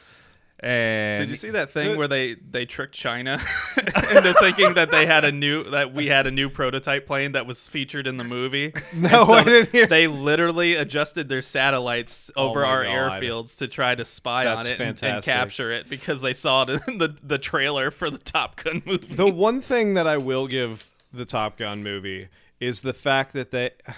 And 0.60 1.20
Did 1.20 1.28
you 1.28 1.36
see 1.36 1.50
that 1.50 1.70
thing 1.70 1.98
where 1.98 2.08
they 2.08 2.34
they 2.34 2.64
tricked 2.64 2.94
China 2.94 3.42
into 3.76 4.34
thinking 4.40 4.72
that 4.74 4.90
they 4.90 5.04
had 5.04 5.22
a 5.24 5.30
new 5.30 5.68
that 5.70 5.92
we 5.92 6.06
had 6.06 6.26
a 6.26 6.30
new 6.30 6.48
prototype 6.48 7.04
plane 7.06 7.32
that 7.32 7.46
was 7.46 7.68
featured 7.68 8.06
in 8.06 8.16
the 8.16 8.24
movie? 8.24 8.72
No, 8.94 9.26
so 9.26 9.34
I 9.34 9.44
didn't 9.44 9.70
hear. 9.72 9.86
They 9.86 10.06
literally 10.06 10.74
adjusted 10.74 11.28
their 11.28 11.42
satellites 11.42 12.30
oh 12.34 12.48
over 12.48 12.62
my 12.62 12.68
our 12.68 12.84
God. 12.84 13.22
airfields 13.22 13.58
to 13.58 13.68
try 13.68 13.94
to 13.94 14.04
spy 14.06 14.44
That's 14.44 14.66
on 14.66 14.72
it 14.72 14.80
and, 14.80 15.02
and 15.02 15.22
capture 15.22 15.70
it 15.70 15.90
because 15.90 16.22
they 16.22 16.32
saw 16.32 16.62
it 16.62 16.80
in 16.88 16.98
the 16.98 17.14
the 17.22 17.36
trailer 17.38 17.90
for 17.90 18.08
the 18.08 18.18
Top 18.18 18.56
Gun 18.56 18.82
movie. 18.86 19.14
the 19.14 19.28
one 19.28 19.60
thing 19.60 19.92
that 19.94 20.06
I 20.06 20.16
will 20.16 20.46
give 20.46 20.88
the 21.12 21.26
Top 21.26 21.58
Gun 21.58 21.82
movie 21.82 22.28
is 22.60 22.80
the 22.80 22.94
fact 22.94 23.34
that 23.34 23.50
they. 23.50 23.70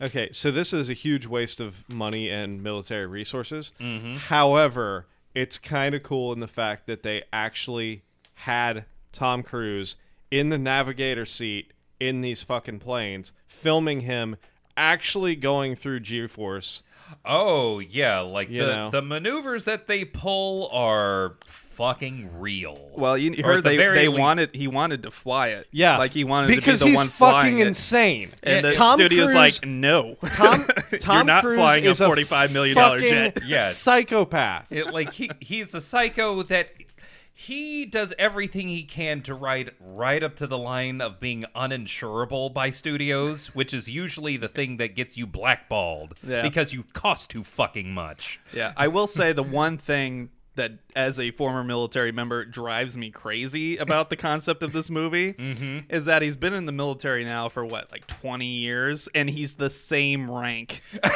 Okay, 0.00 0.28
so 0.30 0.52
this 0.52 0.72
is 0.72 0.88
a 0.88 0.92
huge 0.92 1.26
waste 1.26 1.58
of 1.58 1.82
money 1.92 2.30
and 2.30 2.62
military 2.62 3.06
resources. 3.06 3.72
Mm-hmm. 3.80 4.18
However, 4.18 5.06
it's 5.38 5.56
kind 5.56 5.94
of 5.94 6.02
cool 6.02 6.32
in 6.32 6.40
the 6.40 6.48
fact 6.48 6.86
that 6.88 7.04
they 7.04 7.22
actually 7.32 8.02
had 8.34 8.84
Tom 9.12 9.44
Cruise 9.44 9.94
in 10.32 10.48
the 10.48 10.58
navigator 10.58 11.24
seat 11.24 11.72
in 12.00 12.22
these 12.22 12.42
fucking 12.42 12.80
planes, 12.80 13.32
filming 13.46 14.00
him 14.00 14.34
actually 14.76 15.36
going 15.36 15.76
through 15.76 16.00
G-force. 16.00 16.82
Oh, 17.24 17.78
yeah, 17.78 18.18
like 18.18 18.50
You 18.50 18.64
the 18.66 18.74
know. 18.74 18.90
the 18.90 19.00
maneuvers 19.02 19.64
that 19.64 19.86
they 19.86 20.04
pull 20.04 20.68
are 20.72 21.36
fucking 21.78 22.38
real. 22.40 22.90
Well, 22.94 23.16
you, 23.16 23.30
you 23.30 23.44
heard 23.44 23.62
the 23.64 23.70
they 23.70 23.76
they 23.76 24.08
least- 24.08 24.18
wanted 24.20 24.50
he 24.54 24.66
wanted 24.68 25.04
to 25.04 25.10
fly 25.10 25.48
it. 25.48 25.68
Yeah, 25.70 25.96
like 25.96 26.10
he 26.10 26.24
wanted 26.24 26.48
because 26.48 26.80
to 26.80 26.84
be 26.86 26.90
the 26.90 26.96
he's 26.96 26.98
one 26.98 27.08
fucking 27.08 27.30
flying 27.32 27.58
it. 27.60 27.66
insane. 27.68 28.30
And 28.42 28.66
the 28.66 28.72
Tom 28.72 28.98
studio's 28.98 29.28
Cruise- 29.32 29.62
like, 29.62 29.66
no, 29.66 30.16
Tom, 30.34 30.66
Tom 31.00 31.16
you're 31.16 31.24
not 31.24 31.44
Cruise 31.44 31.56
flying 31.56 31.86
a 31.86 31.94
forty-five 31.94 32.52
million 32.52 32.76
dollar 32.76 32.98
jet. 33.00 33.38
Yeah. 33.46 33.70
psychopath. 33.70 34.66
It, 34.70 34.92
like 34.92 35.12
he 35.12 35.30
he's 35.40 35.72
a 35.74 35.80
psycho 35.80 36.42
that 36.42 36.68
he 37.32 37.84
does 37.86 38.12
everything 38.18 38.66
he 38.66 38.82
can 38.82 39.22
to 39.22 39.32
ride 39.32 39.70
right 39.80 40.24
up 40.24 40.34
to 40.34 40.46
the 40.48 40.58
line 40.58 41.00
of 41.00 41.20
being 41.20 41.44
uninsurable 41.54 42.52
by 42.52 42.70
studios, 42.70 43.54
which 43.54 43.72
is 43.72 43.88
usually 43.88 44.36
the 44.36 44.48
thing 44.48 44.76
that 44.78 44.96
gets 44.96 45.16
you 45.16 45.24
blackballed 45.24 46.14
Yeah. 46.26 46.42
because 46.42 46.72
you 46.72 46.82
cost 46.94 47.30
too 47.30 47.44
fucking 47.44 47.92
much. 47.94 48.40
Yeah, 48.52 48.72
I 48.76 48.88
will 48.88 49.06
say 49.06 49.32
the 49.32 49.44
one 49.44 49.78
thing 49.78 50.30
that, 50.58 50.72
as 50.94 51.18
a 51.18 51.30
former 51.32 51.64
military 51.64 52.12
member, 52.12 52.44
drives 52.44 52.96
me 52.96 53.10
crazy 53.10 53.76
about 53.78 54.10
the 54.10 54.16
concept 54.16 54.62
of 54.62 54.72
this 54.72 54.90
movie 54.90 55.32
mm-hmm. 55.38 55.78
is 55.88 56.04
that 56.04 56.22
he's 56.22 56.36
been 56.36 56.52
in 56.52 56.66
the 56.66 56.72
military 56.72 57.24
now 57.24 57.48
for 57.48 57.64
what, 57.64 57.90
like 57.90 58.06
20 58.06 58.46
years, 58.46 59.08
and 59.14 59.30
he's 59.30 59.54
the 59.54 59.70
same 59.70 60.30
rank. 60.30 60.82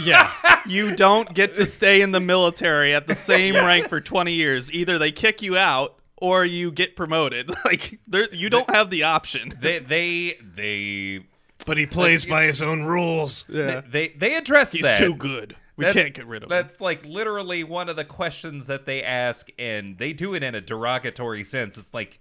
Yeah. 0.00 0.30
You 0.66 0.96
don't 0.96 1.32
get 1.32 1.54
to 1.56 1.64
stay 1.64 2.00
in 2.00 2.10
the 2.10 2.18
military 2.18 2.92
at 2.92 3.06
the 3.06 3.14
same 3.14 3.54
rank 3.54 3.88
for 3.88 4.00
20 4.00 4.32
years. 4.32 4.72
Either 4.72 4.98
they 4.98 5.12
kick 5.12 5.40
you 5.40 5.56
out 5.56 5.96
or 6.16 6.44
you 6.44 6.72
get 6.72 6.96
promoted. 6.96 7.52
Like, 7.64 8.00
there, 8.08 8.32
you 8.34 8.50
don't 8.50 8.68
have 8.70 8.90
the 8.90 9.04
option. 9.04 9.52
They 9.60 9.78
they 9.78 10.38
they 10.42 11.20
But 11.66 11.78
he 11.78 11.86
plays 11.86 12.24
by 12.24 12.46
his 12.46 12.60
own 12.60 12.82
rules. 12.82 13.44
Yeah. 13.48 13.80
they 13.88 14.08
they 14.08 14.34
address 14.34 14.72
He's 14.72 14.82
that. 14.82 14.98
too 14.98 15.14
good. 15.14 15.54
We 15.76 15.92
can't 15.92 16.14
get 16.14 16.26
rid 16.26 16.42
of 16.42 16.50
him. 16.50 16.56
That's 16.56 16.80
like 16.80 17.04
literally 17.04 17.62
one 17.64 17.88
of 17.88 17.96
the 17.96 18.04
questions 18.04 18.66
that 18.66 18.86
they 18.86 19.02
ask, 19.02 19.50
and 19.58 19.98
they 19.98 20.12
do 20.12 20.34
it 20.34 20.42
in 20.42 20.54
a 20.54 20.60
derogatory 20.60 21.44
sense. 21.44 21.76
It's 21.76 21.92
like, 21.92 22.18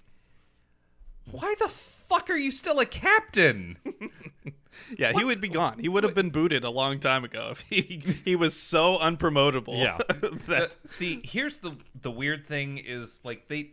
why 1.32 1.56
the 1.60 1.69
fuck 1.69 2.30
are 2.30 2.36
you 2.36 2.52
still 2.52 2.80
a 2.80 2.86
captain? 2.86 3.77
Yeah, 4.98 5.14
he 5.14 5.23
would 5.23 5.41
be 5.41 5.48
gone. 5.48 5.80
He 5.80 5.88
would 5.88 6.03
have 6.03 6.14
been 6.14 6.30
booted 6.30 6.64
a 6.64 6.69
long 6.69 6.99
time 6.99 7.23
ago 7.23 7.49
if 7.52 7.61
he 7.61 8.03
he 8.23 8.36
was 8.36 8.56
so 8.56 8.98
unpromotable. 8.98 9.82
Yeah. 9.82 9.98
that, 10.48 10.72
Uh, 10.72 10.88
see, 10.88 11.22
here's 11.23 11.60
the 11.60 11.77
the 11.99 12.11
weird 12.11 12.45
thing 12.45 12.77
is 12.77 13.19
like 13.23 13.48
they 13.48 13.72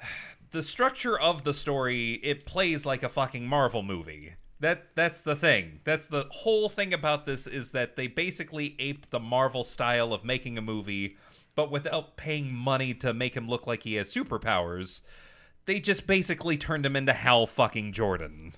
the 0.52 0.62
structure 0.62 1.18
of 1.18 1.44
the 1.44 1.52
story 1.52 2.12
it 2.22 2.46
plays 2.46 2.86
like 2.86 3.02
a 3.02 3.08
fucking 3.08 3.48
Marvel 3.48 3.82
movie. 3.82 4.34
That 4.62 4.94
that's 4.94 5.22
the 5.22 5.34
thing. 5.34 5.80
That's 5.82 6.06
the 6.06 6.26
whole 6.30 6.68
thing 6.68 6.94
about 6.94 7.26
this 7.26 7.48
is 7.48 7.72
that 7.72 7.96
they 7.96 8.06
basically 8.06 8.76
aped 8.78 9.10
the 9.10 9.18
Marvel 9.18 9.64
style 9.64 10.14
of 10.14 10.24
making 10.24 10.56
a 10.56 10.62
movie, 10.62 11.16
but 11.56 11.68
without 11.72 12.16
paying 12.16 12.54
money 12.54 12.94
to 12.94 13.12
make 13.12 13.36
him 13.36 13.48
look 13.48 13.66
like 13.66 13.82
he 13.82 13.94
has 13.94 14.14
superpowers. 14.14 15.00
They 15.66 15.80
just 15.80 16.06
basically 16.06 16.56
turned 16.56 16.86
him 16.86 16.94
into 16.94 17.12
Hal 17.12 17.48
fucking 17.48 17.92
Jordan. 17.92 18.54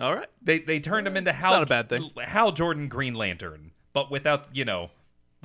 all 0.00 0.16
right. 0.16 0.28
They 0.42 0.58
they 0.58 0.80
turned 0.80 1.06
him 1.06 1.16
into 1.16 1.32
Hal 1.32 1.52
not 1.52 1.62
a 1.62 1.66
bad 1.66 1.88
thing. 1.88 2.10
Hal 2.20 2.50
Jordan 2.50 2.88
Green 2.88 3.14
Lantern, 3.14 3.70
but 3.92 4.10
without, 4.10 4.48
you 4.52 4.64
know, 4.64 4.90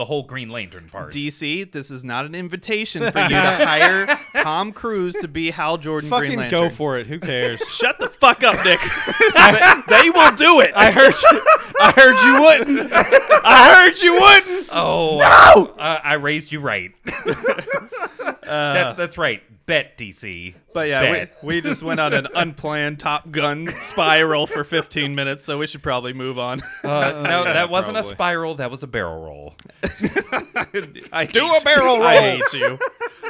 the 0.02 0.06
whole 0.06 0.24
Green 0.24 0.50
Lantern 0.50 0.90
part. 0.92 1.14
DC, 1.14 1.72
this 1.72 1.92
is 1.92 2.04
not 2.04 2.26
an 2.26 2.34
invitation 2.34 3.12
for 3.12 3.20
you 3.20 3.30
to 3.30 3.36
hire 3.36 4.20
Tom 4.34 4.72
Cruise 4.72 5.14
to 5.18 5.28
be 5.28 5.52
Hal 5.52 5.78
Jordan 5.78 6.10
Green 6.10 6.22
Fucking 6.22 6.40
Lantern. 6.40 6.60
go 6.60 6.70
for 6.72 6.98
it. 6.98 7.06
Who 7.06 7.20
cares? 7.20 7.62
Shut 7.70 8.00
the 8.00 8.10
fuck 8.10 8.44
up, 8.44 8.56
Nick. 8.66 8.80
they 9.88 10.10
will 10.10 10.32
do 10.32 10.60
it. 10.60 10.72
I 10.76 10.90
heard 10.90 11.14
you. 11.14 11.42
I 11.80 11.92
heard 11.92 12.20
you 12.26 12.42
wouldn't. 12.42 12.92
I 13.46 13.76
heard 13.76 14.02
you 14.02 14.14
wouldn't. 14.14 14.70
Oh 14.72 15.20
no! 15.20 15.76
I, 15.78 16.02
I 16.04 16.14
raised 16.14 16.52
you 16.52 16.62
right. 16.62 16.92
that, 17.06 18.96
that's 18.98 19.20
right. 19.20 19.44
Bet 19.72 19.98
DC. 19.98 20.54
But 20.74 20.90
yeah, 20.90 21.30
we, 21.42 21.56
we 21.56 21.62
just 21.62 21.82
went 21.82 22.02
on 22.02 22.12
an 22.12 22.28
unplanned 22.36 23.00
Top 23.00 23.32
Gun 23.32 23.70
spiral 23.80 24.46
for 24.46 24.66
15 24.66 25.16
minutes, 25.16 25.46
so 25.46 25.60
we 25.60 25.66
should 25.66 25.82
probably 25.82 26.12
move 26.12 26.38
on. 26.38 26.62
Uh, 26.84 27.22
no, 27.24 27.46
Yeah, 27.46 27.54
that 27.54 27.70
wasn't 27.70 27.96
a 27.96 28.04
spiral. 28.04 28.56
That 28.56 28.70
was 28.70 28.84
a 28.84 28.88
barrel 28.88 29.24
roll. 29.24 29.56
I 31.14 31.26
Do 31.26 31.56
a 31.56 31.62
barrel 31.62 31.96
you. 31.96 32.04
I 32.04 32.16
roll. 32.16 32.22
hate 32.22 32.54
you. 32.54 32.80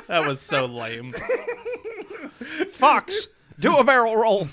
That 0.08 0.26
was 0.26 0.42
so 0.42 0.66
lame. 0.66 1.14
Fox, 2.72 3.28
do 3.60 3.78
a 3.78 3.84
barrel 3.84 4.18
roll. 4.18 4.48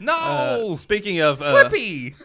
No, 0.00 0.12
Uh, 0.12 0.74
speaking 0.74 1.22
of 1.22 1.40
uh, 1.40 1.68
Slippy. 1.70 2.16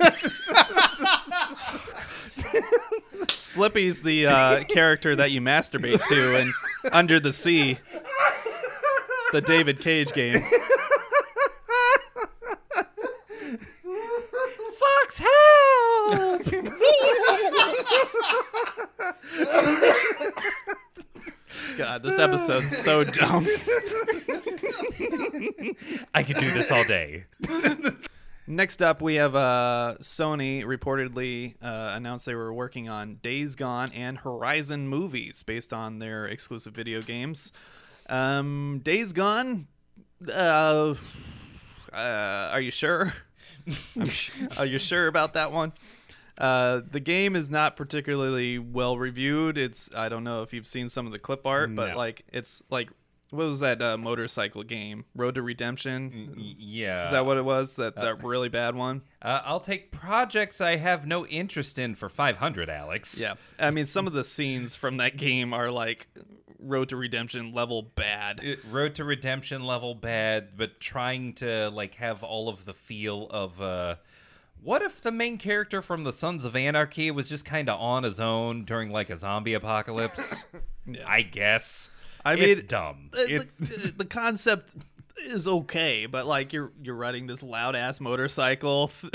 Slippy's 3.29 4.01
the 4.01 4.27
uh, 4.27 4.63
character 4.65 5.15
that 5.15 5.31
you 5.31 5.39
masturbate 5.39 6.05
to 6.09 6.39
in 6.41 6.53
Under 6.91 7.19
the 7.19 7.31
Sea, 7.31 7.77
the 9.33 9.41
David 9.41 9.79
Cage 9.79 10.13
game. 10.13 10.39
Fox 14.79 15.17
help! 15.17 16.43
God, 21.77 22.03
this 22.03 22.19
episode's 22.19 22.77
so 22.77 23.03
dumb. 23.03 23.47
I 26.13 26.21
could 26.21 26.37
do 26.37 26.51
this 26.51 26.71
all 26.71 26.83
day. 26.83 27.25
Next 28.45 28.83
up, 28.83 29.01
we 29.01 29.15
have 29.15 29.35
uh, 29.35 29.95
Sony 29.99 30.63
reportedly 30.63 31.55
uh, 31.59 31.93
announced 31.95 32.27
they 32.27 32.35
were 32.35 32.53
working 32.53 32.87
on 32.87 33.15
Days 33.15 33.55
Gone 33.55 33.91
and 33.93 34.19
Horizon 34.19 34.87
movies 34.87 35.41
based 35.41 35.73
on 35.73 35.97
their 35.97 36.27
exclusive 36.27 36.75
video 36.75 37.01
games. 37.01 37.51
Um, 38.13 38.81
Days 38.83 39.11
Gone, 39.11 39.67
uh, 40.31 40.93
uh, 41.91 41.95
are 41.95 42.61
you 42.61 42.69
sure? 42.69 43.11
Sh- 44.05 44.29
are 44.57 44.65
you 44.67 44.77
sure 44.77 45.07
about 45.07 45.33
that 45.33 45.51
one? 45.51 45.73
Uh, 46.37 46.81
the 46.91 46.99
game 46.99 47.35
is 47.35 47.49
not 47.49 47.75
particularly 47.75 48.59
well 48.59 48.97
reviewed. 48.97 49.57
It's 49.57 49.89
I 49.95 50.09
don't 50.09 50.23
know 50.23 50.43
if 50.43 50.53
you've 50.53 50.67
seen 50.67 50.89
some 50.89 51.07
of 51.07 51.11
the 51.11 51.17
clip 51.19 51.45
art, 51.47 51.73
but 51.73 51.95
like 51.95 52.23
it's 52.31 52.61
like 52.69 52.89
what 53.33 53.47
was 53.47 53.61
that 53.61 53.81
uh, 53.81 53.97
motorcycle 53.97 54.61
game? 54.61 55.05
Road 55.15 55.35
to 55.35 55.41
Redemption. 55.41 56.35
Yeah. 56.37 57.05
Is 57.05 57.11
that 57.11 57.25
what 57.25 57.37
it 57.37 57.45
was? 57.45 57.75
That 57.77 57.95
that 57.95 58.23
really 58.23 58.49
bad 58.49 58.75
one? 58.75 59.01
Uh, 59.23 59.41
I'll 59.43 59.59
take 59.59 59.91
projects 59.91 60.61
I 60.61 60.75
have 60.75 61.07
no 61.07 61.25
interest 61.25 61.79
in 61.79 61.95
for 61.95 62.09
500, 62.09 62.69
Alex. 62.69 63.19
Yeah. 63.19 63.35
I 63.59 63.71
mean, 63.71 63.85
some 63.85 64.05
of 64.05 64.13
the 64.13 64.23
scenes 64.23 64.75
from 64.75 64.97
that 64.97 65.17
game 65.17 65.51
are 65.51 65.71
like 65.71 66.07
Road 66.63 66.89
to 66.89 66.95
Redemption 66.95 67.53
level 67.53 67.81
bad. 67.81 68.39
it- 68.43 68.59
Road 68.69 68.95
to 68.95 69.03
Redemption 69.03 69.63
level 69.63 69.95
bad, 69.95 70.57
but 70.57 70.79
trying 70.79 71.33
to 71.35 71.69
like 71.71 71.95
have 71.95 72.23
all 72.23 72.49
of 72.49 72.65
the 72.65 72.73
feel 72.73 73.27
of 73.29 73.61
uh 73.61 73.95
what 74.61 74.81
if 74.81 75.01
the 75.01 75.11
main 75.11 75.37
character 75.37 75.81
from 75.81 76.03
the 76.03 76.13
Sons 76.13 76.45
of 76.45 76.55
Anarchy 76.55 77.11
was 77.11 77.27
just 77.27 77.43
kind 77.43 77.67
of 77.69 77.77
on 77.81 78.03
his 78.03 78.19
own 78.21 78.63
during 78.63 78.91
like 78.91 79.09
a 79.09 79.17
zombie 79.17 79.55
apocalypse? 79.55 80.45
I 81.05 81.21
guess. 81.21 81.89
I 82.25 82.35
it's 82.35 82.59
mean, 82.61 82.67
dumb. 82.67 83.09
the, 83.11 83.45
the, 83.59 83.93
the 83.97 84.05
concept 84.05 84.73
is 85.25 85.45
okay, 85.47 86.05
but 86.05 86.25
like 86.25 86.53
you're 86.53 86.71
you're 86.81 86.95
riding 86.95 87.27
this 87.27 87.43
loud 87.43 87.75
ass 87.75 87.99
motorcycle 87.99 88.89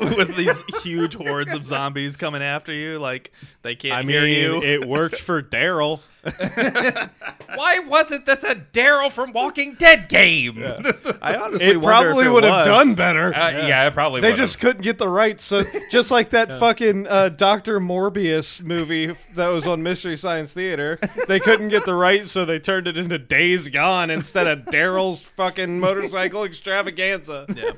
with 0.00 0.36
these 0.36 0.62
huge 0.82 1.14
hordes 1.14 1.54
of 1.54 1.64
zombies 1.64 2.16
coming 2.16 2.42
after 2.42 2.72
you. 2.72 2.98
Like 2.98 3.32
they 3.62 3.76
can't 3.76 3.94
I 3.94 4.02
hear 4.02 4.22
mean, 4.22 4.34
you. 4.40 4.62
it 4.62 4.86
worked 4.88 5.20
for 5.20 5.40
Daryl. 5.42 6.00
Why 7.54 7.78
wasn't 7.80 8.26
this 8.26 8.44
a 8.44 8.54
Daryl 8.54 9.10
from 9.10 9.32
Walking 9.32 9.74
Dead 9.74 10.08
game? 10.08 10.58
I 11.22 11.34
honestly 11.36 11.68
It 11.68 11.76
wonder 11.80 12.08
probably 12.12 12.24
if 12.24 12.28
it 12.28 12.32
would 12.32 12.44
have 12.44 12.64
done 12.64 12.94
better. 12.94 13.34
Uh, 13.34 13.50
yeah. 13.66 13.86
it 13.86 13.94
probably 13.94 14.20
They 14.20 14.28
would've. 14.28 14.38
just 14.44 14.60
couldn't 14.60 14.82
get 14.82 14.98
the 14.98 15.08
rights. 15.08 15.44
So 15.44 15.64
just 15.90 16.10
like 16.10 16.30
that 16.30 16.48
fucking 16.58 17.06
uh, 17.06 17.30
Doctor 17.30 17.80
Morbius 17.80 18.62
movie 18.62 19.14
that 19.34 19.48
was 19.48 19.66
on 19.66 19.82
Mystery 19.82 20.16
Science 20.16 20.52
Theater, 20.52 20.98
they 21.26 21.40
couldn't 21.40 21.68
get 21.68 21.84
the 21.86 21.94
rights, 21.94 22.32
so 22.32 22.44
they 22.44 22.58
turned 22.58 22.86
it 22.86 22.98
into 22.98 23.18
Days 23.18 23.68
Gone 23.68 24.10
instead 24.10 24.46
of 24.46 24.66
Daryl's 24.66 25.22
fucking 25.22 25.80
motorcycle 25.80 26.44
extravaganza. 26.44 27.46
Yeah. 27.54 27.70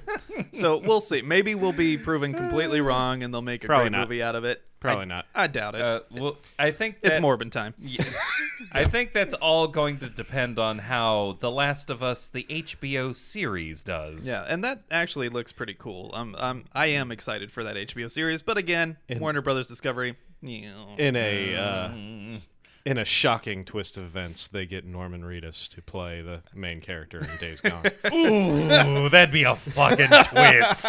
So 0.53 0.79
we'll 0.79 1.01
see. 1.01 1.23
Maybe 1.23 1.55
we'll 1.55 1.73
be 1.73 1.97
proven 1.97 2.35
completely 2.35 2.81
wrong, 2.81 3.23
and 3.23 3.33
they'll 3.33 3.43
make 3.43 3.63
a 3.65 3.67
Probably 3.67 3.91
great 3.91 3.99
not. 3.99 4.09
movie 4.09 4.23
out 4.23 4.35
of 4.35 4.45
it. 4.45 4.63
Probably 4.81 5.03
I- 5.03 5.05
not. 5.07 5.27
I 5.35 5.47
doubt 5.47 5.75
it. 5.75 5.81
Uh, 5.83 6.01
well, 6.11 6.37
I 6.59 6.71
think 6.71 6.97
it's 7.03 7.15
that- 7.17 7.23
Morbin 7.23 7.53
time. 7.53 7.75
I 8.73 8.85
think 8.85 9.13
that's 9.13 9.35
all 9.35 9.69
going 9.69 9.99
to 9.99 10.09
depend 10.09 10.59
on 10.59 10.79
how 10.79 11.37
The 11.41 11.51
Last 11.51 11.91
of 11.91 12.03
Us, 12.03 12.29
the 12.29 12.45
HBO 12.49 13.15
series, 13.15 13.83
does. 13.85 14.27
Yeah, 14.27 14.45
and 14.47 14.63
that 14.65 14.83
actually 14.91 15.29
looks 15.29 15.53
pretty 15.53 15.75
cool. 15.75 16.11
Um, 16.15 16.35
um, 16.39 16.65
I 16.73 16.87
am 16.87 17.11
excited 17.13 17.51
for 17.53 17.65
that 17.65 17.77
HBO 17.77 18.11
series, 18.11 18.43
but 18.43 18.57
again, 18.57 18.97
Warner 19.19 19.43
Brothers 19.43 19.69
Discovery. 19.69 20.17
Yeah. 20.43 20.71
In 20.97 21.17
a 21.17 21.55
uh, 21.57 22.39
in 22.85 22.97
a 22.97 23.05
shocking 23.05 23.65
twist 23.65 23.97
of 23.99 24.05
events, 24.05 24.49
they 24.49 24.65
get 24.65 24.85
Norman 24.87 25.23
Reedus 25.23 25.69
to 25.75 25.83
play 25.83 26.23
the 26.23 26.41
main 26.55 26.81
character 26.81 27.19
in 27.19 27.29
Days 27.39 27.61
Gone. 27.61 27.85
Ooh, 28.13 29.09
that'd 29.11 29.31
be 29.33 29.43
a 29.45 29.55
fucking 29.55 30.09
twist. 30.09 30.87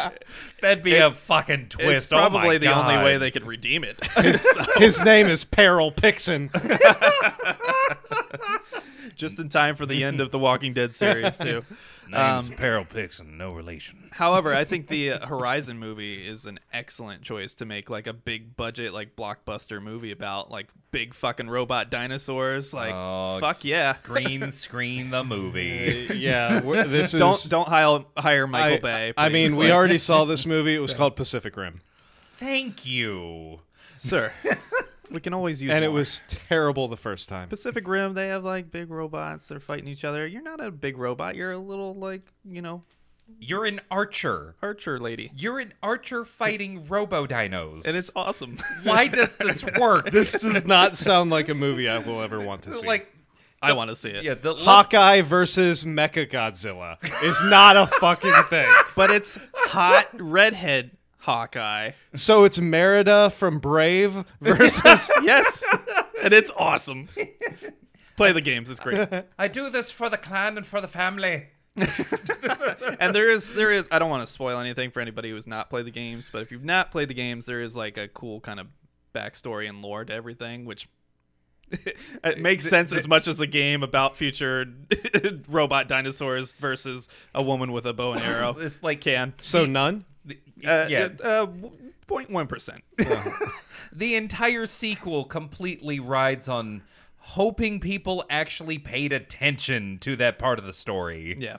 That'd 0.61 0.83
be 0.83 0.95
a 0.95 1.11
fucking 1.11 1.67
twist. 1.69 2.05
it's 2.05 2.11
Oh 2.11 2.15
my 2.15 2.29
probably 2.29 2.57
the 2.59 2.73
only 2.73 3.03
way 3.03 3.17
they 3.17 3.29
could 3.31 3.45
redeem 3.45 3.83
it. 3.83 3.99
So, 4.41 4.63
His 4.77 5.01
name 5.03 5.27
is 5.27 5.43
Peril 5.43 5.91
Pixon. 5.91 6.49
just 9.15 9.39
in 9.39 9.49
time 9.49 9.75
for 9.75 9.85
the 9.85 10.03
end 10.03 10.21
of 10.21 10.31
the 10.31 10.39
Walking 10.39 10.73
Dead 10.73 10.95
series, 10.95 11.37
too. 11.37 11.63
Name's 12.11 12.49
Um, 12.49 12.55
Peril 12.55 12.85
Pixon, 12.85 13.37
no 13.37 13.53
relation. 13.53 14.09
However, 14.13 14.53
I 14.53 14.65
think 14.65 14.87
the 14.87 15.11
uh, 15.11 15.25
Horizon 15.27 15.79
movie 15.79 16.27
is 16.27 16.45
an 16.45 16.59
excellent 16.73 17.23
choice 17.23 17.53
to 17.55 17.65
make 17.65 17.89
like 17.89 18.05
a 18.07 18.13
big 18.13 18.55
budget, 18.55 18.93
like 18.93 19.15
blockbuster 19.15 19.81
movie 19.81 20.11
about 20.11 20.51
like 20.51 20.67
big 20.91 21.13
fucking 21.13 21.49
robot 21.49 21.89
dinosaurs. 21.89 22.73
Like, 22.73 22.93
Oh, 22.93 23.39
fuck 23.39 23.63
yeah! 23.63 23.95
Green 24.03 24.51
screen 24.51 25.09
the 25.09 25.23
movie. 25.23 26.09
yeah, 26.15 26.59
this 26.85 27.13
is. 27.13 27.19
Don't 27.19 27.49
don't 27.49 27.67
hire 27.67 28.03
hire 28.17 28.47
Michael 28.47 28.77
I, 28.77 28.79
Bay. 28.79 29.13
I 29.17 29.29
mean, 29.29 29.55
we 29.55 29.65
Like, 29.67 29.73
already 29.73 29.97
saw 29.97 30.25
this 30.25 30.45
movie. 30.45 30.75
It 30.75 30.79
was 30.79 30.93
called 30.93 31.15
Pacific 31.15 31.55
Rim, 31.55 31.81
Thank 32.37 32.85
you. 32.85 33.59
sir. 33.97 34.33
We 35.11 35.19
can 35.19 35.33
always 35.33 35.61
use. 35.61 35.71
and 35.73 35.83
it 35.85 35.89
was 35.89 36.23
terrible 36.27 36.87
the 36.87 36.97
first 36.97 37.29
time. 37.29 37.49
Pacific 37.49 37.87
Rim. 37.87 38.13
They 38.13 38.29
have 38.29 38.43
like 38.43 38.71
big 38.71 38.89
robots. 38.89 39.47
They're 39.47 39.59
fighting 39.59 39.87
each 39.87 40.03
other. 40.05 40.25
You're 40.25 40.41
not 40.41 40.59
a 40.63 40.71
big 40.71 40.97
robot. 40.97 41.35
You're 41.35 41.51
a 41.51 41.57
little 41.57 41.93
like 41.95 42.21
you 42.45 42.61
know 42.61 42.83
You're 43.39 43.65
an 43.65 43.81
archer. 43.89 44.55
archer 44.61 44.99
lady, 44.99 45.31
You're 45.35 45.59
an 45.59 45.73
archer 45.83 46.25
fighting 46.25 46.87
robo 46.89 47.25
dinos. 47.27 47.85
and 47.87 47.95
it's 47.95 48.11
awesome. 48.15 48.57
why 48.83 49.07
does 49.07 49.35
this 49.35 49.63
work? 49.79 50.09
This 50.11 50.33
does 50.33 50.65
not 50.65 50.97
sound 50.97 51.29
like 51.29 51.49
a 51.49 51.53
movie 51.55 51.87
I 51.89 51.97
will 51.99 52.21
ever 52.21 52.39
want 52.39 52.63
to 52.63 52.73
see. 52.73 52.85
like 52.87 53.07
I 53.63 53.73
want 53.73 53.89
to 53.91 53.95
see 53.95 54.09
it. 54.09 54.23
yeah, 54.23 54.33
the 54.33 54.55
Hawkeye 54.55 55.21
versus 55.21 55.83
Mecha 55.83 56.27
Godzilla 56.27 56.97
is 57.23 57.39
not 57.43 57.77
a 57.77 57.85
fucking 57.99 58.33
thing. 58.49 58.67
but 58.95 59.11
it's 59.11 59.37
hot 59.53 60.07
redhead 60.19 60.97
Hawkeye. 61.21 61.91
So 62.15 62.43
it's 62.45 62.57
Merida 62.59 63.29
from 63.29 63.59
Brave 63.59 64.25
versus. 64.41 65.11
yes, 65.21 65.63
and 66.21 66.33
it's 66.33 66.51
awesome. 66.57 67.09
Play 68.17 68.31
the 68.31 68.41
games; 68.41 68.69
it's 68.69 68.79
great. 68.79 69.07
I 69.37 69.47
do 69.47 69.69
this 69.69 69.91
for 69.91 70.09
the 70.09 70.17
clan 70.17 70.57
and 70.57 70.65
for 70.65 70.81
the 70.81 70.87
family. 70.87 71.47
And 72.99 73.15
there 73.15 73.31
is, 73.31 73.53
there 73.53 73.71
is. 73.71 73.87
I 73.91 73.97
don't 73.97 74.09
want 74.09 74.25
to 74.25 74.31
spoil 74.31 74.59
anything 74.59 74.91
for 74.91 74.99
anybody 74.99 75.31
who's 75.31 75.47
not 75.47 75.69
played 75.69 75.85
the 75.85 75.91
games, 75.91 76.29
but 76.31 76.41
if 76.41 76.51
you've 76.51 76.63
not 76.63 76.91
played 76.91 77.07
the 77.07 77.13
games, 77.13 77.45
there 77.45 77.61
is 77.61 77.75
like 77.75 77.97
a 77.97 78.07
cool 78.07 78.39
kind 78.39 78.59
of 78.59 78.67
backstory 79.15 79.67
and 79.67 79.81
lore 79.81 80.05
to 80.05 80.13
everything, 80.13 80.65
which 80.65 80.87
it 81.71 82.39
makes 82.39 82.67
sense 82.67 82.91
as 82.93 83.07
much 83.07 83.27
as 83.27 83.39
a 83.39 83.47
game 83.47 83.81
about 83.81 84.17
future 84.17 84.65
robot 85.47 85.87
dinosaurs 85.87 86.51
versus 86.53 87.09
a 87.33 87.43
woman 87.43 87.71
with 87.71 87.85
a 87.85 87.93
bow 87.93 88.11
and 88.13 88.21
arrow. 88.21 88.57
It's 88.59 88.83
like 88.83 89.01
Can 89.01 89.33
so 89.41 89.65
none. 89.65 90.05
Uh, 90.29 90.85
yeah, 90.89 91.09
uh, 91.23 91.47
point 92.07 92.29
one 92.29 92.47
percent. 92.47 92.83
the 93.93 94.15
entire 94.15 94.65
sequel 94.65 95.25
completely 95.25 95.99
rides 95.99 96.47
on 96.47 96.83
hoping 97.17 97.79
people 97.79 98.25
actually 98.29 98.77
paid 98.77 99.13
attention 99.13 99.97
to 99.99 100.15
that 100.17 100.39
part 100.39 100.59
of 100.59 100.65
the 100.65 100.73
story. 100.73 101.35
Yeah. 101.39 101.57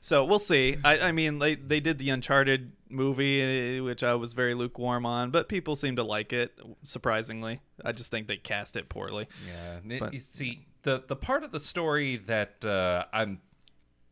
So 0.00 0.24
we'll 0.24 0.38
see. 0.38 0.76
I, 0.84 0.98
I 0.98 1.12
mean, 1.12 1.38
they, 1.38 1.54
they 1.54 1.80
did 1.80 1.98
the 1.98 2.10
Uncharted 2.10 2.72
movie, 2.90 3.40
eh, 3.40 3.80
which 3.80 4.02
I 4.02 4.14
was 4.14 4.34
very 4.34 4.52
lukewarm 4.54 5.06
on, 5.06 5.30
but 5.30 5.48
people 5.48 5.76
seem 5.76 5.96
to 5.96 6.02
like 6.02 6.32
it, 6.32 6.58
surprisingly. 6.82 7.60
I 7.82 7.92
just 7.92 8.10
think 8.10 8.28
they 8.28 8.36
cast 8.36 8.76
it 8.76 8.88
poorly. 8.88 9.28
Yeah, 9.46 9.98
But- 9.98 10.12
you 10.12 10.20
see, 10.20 10.66
the 10.82 11.02
the 11.06 11.16
part 11.16 11.42
of 11.42 11.52
the 11.52 11.60
story 11.60 12.16
that 12.16 12.62
uh, 12.64 13.06
I'm 13.12 13.40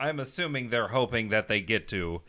I'm 0.01 0.19
assuming 0.19 0.70
they're 0.70 0.89
hoping 0.89 1.28
that 1.28 1.47
they 1.47 1.60
get 1.60 1.89
to 1.89 2.23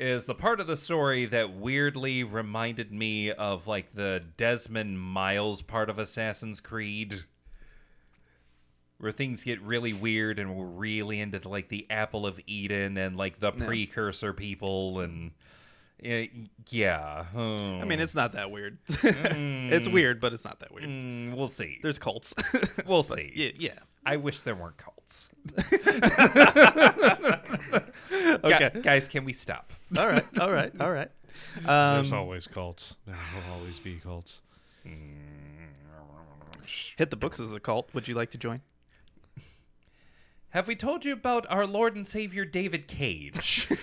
is 0.00 0.26
the 0.26 0.34
part 0.34 0.60
of 0.60 0.66
the 0.66 0.76
story 0.76 1.26
that 1.26 1.52
weirdly 1.52 2.24
reminded 2.24 2.90
me 2.90 3.30
of 3.30 3.66
like 3.66 3.94
the 3.94 4.22
Desmond 4.36 4.98
Miles 4.98 5.62
part 5.62 5.90
of 5.90 5.98
Assassin's 5.98 6.60
Creed. 6.60 7.14
Where 8.98 9.12
things 9.12 9.44
get 9.44 9.60
really 9.62 9.94
weird 9.94 10.38
and 10.38 10.56
we're 10.56 10.66
really 10.66 11.20
into 11.20 11.46
like 11.48 11.68
the 11.68 11.86
Apple 11.88 12.26
of 12.26 12.38
Eden 12.46 12.98
and 12.98 13.16
like 13.16 13.40
the 13.40 13.52
precursor 13.52 14.34
people 14.34 15.00
and 15.00 15.30
uh, 16.04 16.22
yeah. 16.68 17.24
I 17.34 17.84
mean, 17.84 18.00
it's 18.00 18.14
not 18.14 18.32
that 18.32 18.50
weird. 18.50 18.78
it's 18.88 19.88
weird, 19.88 20.20
but 20.20 20.32
it's 20.32 20.44
not 20.44 20.60
that 20.60 20.72
weird. 20.72 20.88
Mm, 20.88 21.34
we'll 21.34 21.48
see. 21.48 21.78
There's 21.82 21.98
cults. 21.98 22.34
We'll 22.86 23.02
But 23.02 23.18
see. 23.18 23.32
yeah, 23.34 23.50
yeah. 23.58 23.78
I 24.04 24.16
wish 24.16 24.40
there 24.40 24.54
weren't 24.54 24.78
cults. 24.78 25.28
Okay. 28.44 28.70
Gu- 28.74 28.82
guys, 28.82 29.08
can 29.08 29.24
we 29.24 29.32
stop? 29.32 29.72
all 29.98 30.08
right. 30.08 30.24
All 30.38 30.50
right. 30.50 30.72
All 30.80 30.90
right. 30.92 31.10
Um, 31.58 31.94
There's 31.94 32.12
always 32.12 32.46
cults. 32.46 32.96
There 33.06 33.14
will 33.34 33.54
always 33.54 33.78
be 33.78 33.94
cults. 34.02 34.42
hit 36.96 37.08
the 37.10 37.16
books 37.16 37.40
as 37.40 37.54
a 37.54 37.60
cult. 37.60 37.88
Would 37.94 38.08
you 38.08 38.14
like 38.14 38.30
to 38.32 38.38
join? 38.38 38.60
Have 40.50 40.66
we 40.68 40.74
told 40.76 41.04
you 41.04 41.12
about 41.12 41.46
our 41.48 41.66
Lord 41.66 41.94
and 41.96 42.06
Savior 42.06 42.44
David 42.44 42.88
Cage? 42.88 43.68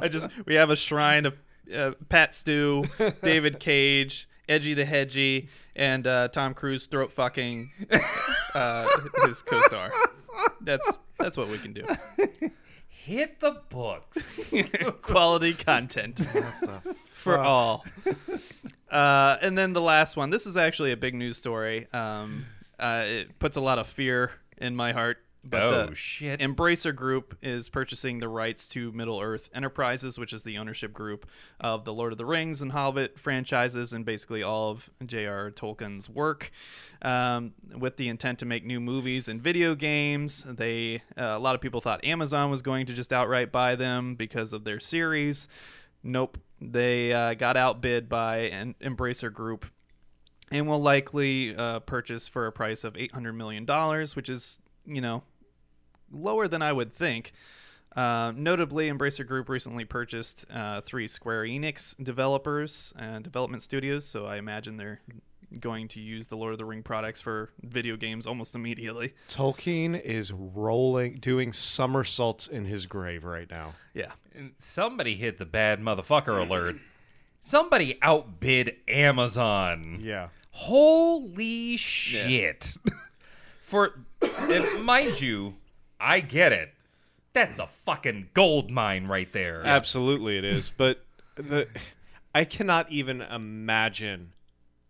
I 0.00 0.08
just 0.10 0.28
we 0.46 0.54
have 0.54 0.70
a 0.70 0.76
shrine 0.76 1.26
of 1.26 1.36
uh, 1.74 1.92
Pat 2.08 2.34
Stew, 2.34 2.84
David 3.22 3.58
Cage, 3.60 4.28
Edgy 4.48 4.74
the 4.74 4.84
Hedgy, 4.84 5.48
and 5.76 6.06
uh, 6.06 6.28
Tom 6.28 6.54
Cruise 6.54 6.86
throat 6.86 7.12
fucking 7.12 7.70
uh, 8.54 8.86
his 9.26 9.42
co-star. 9.42 9.92
That's 10.60 10.98
that's 11.18 11.36
what 11.36 11.48
we 11.48 11.58
can 11.58 11.72
do. 11.72 11.86
Hit 12.88 13.40
the 13.40 13.60
books. 13.68 14.54
Quality 15.02 15.54
content 15.54 16.20
for 17.12 17.38
all. 17.38 17.84
Uh, 18.90 19.36
and 19.40 19.56
then 19.56 19.72
the 19.72 19.80
last 19.80 20.16
one. 20.16 20.30
This 20.30 20.46
is 20.46 20.56
actually 20.56 20.92
a 20.92 20.96
big 20.96 21.14
news 21.14 21.36
story. 21.36 21.86
Um, 21.92 22.46
uh, 22.78 23.04
it 23.06 23.38
puts 23.38 23.56
a 23.56 23.60
lot 23.60 23.78
of 23.78 23.86
fear 23.86 24.30
in 24.58 24.76
my 24.76 24.92
heart. 24.92 25.18
But 25.44 25.62
Oh, 25.62 25.80
uh, 25.80 25.94
shit. 25.94 26.40
Embracer 26.40 26.94
Group 26.94 27.36
is 27.40 27.68
purchasing 27.68 28.18
the 28.18 28.28
rights 28.28 28.68
to 28.70 28.92
Middle 28.92 29.20
Earth 29.20 29.48
Enterprises, 29.54 30.18
which 30.18 30.32
is 30.32 30.42
the 30.42 30.58
ownership 30.58 30.92
group 30.92 31.26
of 31.60 31.84
the 31.84 31.92
Lord 31.92 32.12
of 32.12 32.18
the 32.18 32.26
Rings 32.26 32.60
and 32.60 32.72
Hobbit 32.72 33.18
franchises, 33.18 33.92
and 33.92 34.04
basically 34.04 34.42
all 34.42 34.70
of 34.70 34.90
J.R. 35.04 35.50
Tolkien's 35.50 36.10
work, 36.10 36.50
um, 37.02 37.52
with 37.76 37.96
the 37.96 38.08
intent 38.08 38.40
to 38.40 38.46
make 38.46 38.64
new 38.66 38.80
movies 38.80 39.28
and 39.28 39.40
video 39.40 39.74
games. 39.74 40.44
They 40.44 41.02
uh, 41.16 41.22
a 41.22 41.38
lot 41.38 41.54
of 41.54 41.60
people 41.60 41.80
thought 41.80 42.04
Amazon 42.04 42.50
was 42.50 42.60
going 42.60 42.86
to 42.86 42.92
just 42.92 43.12
outright 43.12 43.52
buy 43.52 43.76
them 43.76 44.16
because 44.16 44.52
of 44.52 44.64
their 44.64 44.80
series. 44.80 45.48
Nope, 46.02 46.38
they 46.60 47.12
uh, 47.12 47.34
got 47.34 47.56
outbid 47.56 48.08
by 48.08 48.38
an 48.38 48.74
Embracer 48.80 49.32
Group 49.32 49.66
and 50.50 50.66
will 50.66 50.80
likely 50.80 51.54
uh, 51.54 51.80
purchase 51.80 52.26
for 52.28 52.46
a 52.46 52.52
price 52.52 52.82
of 52.84 52.96
eight 52.96 53.12
hundred 53.12 53.34
million 53.34 53.64
dollars, 53.64 54.16
which 54.16 54.28
is 54.28 54.60
you 54.88 55.00
know 55.00 55.22
lower 56.10 56.48
than 56.48 56.62
I 56.62 56.72
would 56.72 56.92
think. 56.92 57.32
Uh, 57.96 58.32
notably, 58.36 58.90
Embracer 58.90 59.26
Group 59.26 59.48
recently 59.48 59.84
purchased 59.84 60.46
uh, 60.52 60.80
three 60.80 61.08
Square 61.08 61.44
Enix 61.44 61.94
developers 62.02 62.92
and 62.98 63.24
development 63.24 63.62
studios, 63.62 64.04
so 64.06 64.26
I 64.26 64.36
imagine 64.36 64.76
they're 64.76 65.00
going 65.58 65.88
to 65.88 66.00
use 66.00 66.28
the 66.28 66.36
Lord 66.36 66.52
of 66.52 66.58
the 66.58 66.64
Ring 66.64 66.82
products 66.82 67.20
for 67.20 67.50
video 67.62 67.96
games 67.96 68.26
almost 68.26 68.54
immediately. 68.54 69.14
Tolkien 69.28 70.00
is 70.00 70.30
rolling, 70.32 71.14
doing 71.14 71.52
somersaults 71.52 72.46
in 72.46 72.66
his 72.66 72.86
grave 72.86 73.24
right 73.24 73.50
now. 73.50 73.74
Yeah, 73.94 74.12
Somebody 74.58 75.16
hit 75.16 75.38
the 75.38 75.46
bad 75.46 75.80
motherfucker 75.80 76.40
alert. 76.46 76.76
Somebody 77.40 77.98
outbid 78.02 78.76
Amazon. 78.86 80.00
Yeah. 80.02 80.28
Holy 80.50 81.76
shit. 81.76 82.74
For 83.62 84.00
and 84.22 84.84
mind 84.84 85.20
you, 85.20 85.54
I 86.00 86.20
get 86.20 86.52
it. 86.52 86.72
That's 87.32 87.58
a 87.58 87.66
fucking 87.66 88.30
gold 88.34 88.70
mine 88.70 89.04
right 89.06 89.32
there. 89.32 89.62
Absolutely, 89.64 90.38
it 90.38 90.44
is. 90.44 90.72
But 90.76 91.04
the 91.36 91.68
I 92.34 92.44
cannot 92.44 92.90
even 92.90 93.20
imagine 93.20 94.32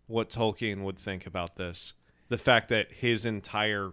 what 0.07 0.29
Tolkien 0.29 0.83
would 0.83 0.97
think 0.97 1.25
about 1.25 1.55
this. 1.55 1.93
The 2.29 2.37
fact 2.37 2.69
that 2.69 2.91
his 2.91 3.25
entire, 3.25 3.91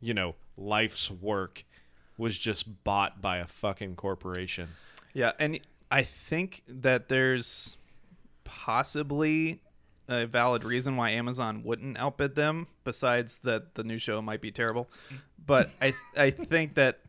you 0.00 0.14
know, 0.14 0.34
life's 0.56 1.10
work 1.10 1.64
was 2.16 2.38
just 2.38 2.84
bought 2.84 3.20
by 3.20 3.38
a 3.38 3.46
fucking 3.46 3.96
corporation. 3.96 4.70
yeah, 5.12 5.32
and 5.38 5.60
I 5.90 6.02
think 6.02 6.62
that 6.68 7.08
there's 7.08 7.76
possibly 8.44 9.60
a 10.08 10.26
valid 10.26 10.64
reason 10.64 10.96
why 10.96 11.10
Amazon 11.10 11.62
wouldn't 11.64 11.98
outbid 11.98 12.34
them, 12.34 12.66
besides 12.84 13.38
that 13.38 13.74
the 13.74 13.84
new 13.84 13.98
show 13.98 14.20
might 14.20 14.40
be 14.40 14.50
terrible. 14.50 14.88
But 15.44 15.70
I 15.80 15.94
I 16.16 16.30
think 16.30 16.74
that 16.74 17.00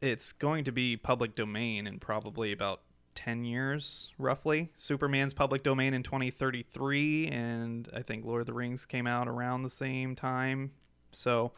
it's 0.00 0.32
going 0.32 0.64
to 0.64 0.72
be 0.72 0.96
public 0.96 1.34
domain 1.34 1.86
in 1.86 1.98
probably 1.98 2.52
about 2.52 2.80
10 3.16 3.44
years 3.44 4.12
roughly 4.18 4.70
superman's 4.76 5.34
public 5.34 5.62
domain 5.62 5.92
in 5.92 6.02
2033 6.02 7.26
and 7.26 7.88
i 7.94 8.00
think 8.00 8.24
lord 8.24 8.40
of 8.40 8.46
the 8.46 8.52
rings 8.52 8.86
came 8.86 9.06
out 9.06 9.28
around 9.28 9.62
the 9.62 9.68
same 9.68 10.14
time 10.14 10.70
so 11.12 11.52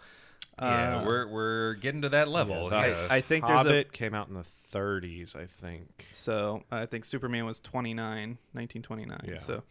yeah, 0.61 0.99
uh, 0.99 1.05
we're 1.05 1.27
we're 1.29 1.75
getting 1.75 2.03
to 2.03 2.09
that 2.11 2.29
level. 2.29 2.69
Yeah, 2.71 2.87
yeah. 2.87 3.07
I, 3.11 3.17
I 3.17 3.21
think 3.21 3.47
there's 3.47 3.61
a 3.61 3.63
Hobbit 3.65 3.93
came 3.93 4.15
out 4.15 4.29
in 4.29 4.35
the 4.35 4.45
30s, 4.73 5.37
I 5.37 5.45
think. 5.47 6.07
so 6.13 6.63
i 6.71 6.87
think 6.87 7.05
superman 7.05 7.45
was 7.45 7.61
29 7.61 8.39
1929 8.53 9.21
Yeah. 9.29 9.37
so 9.39 9.63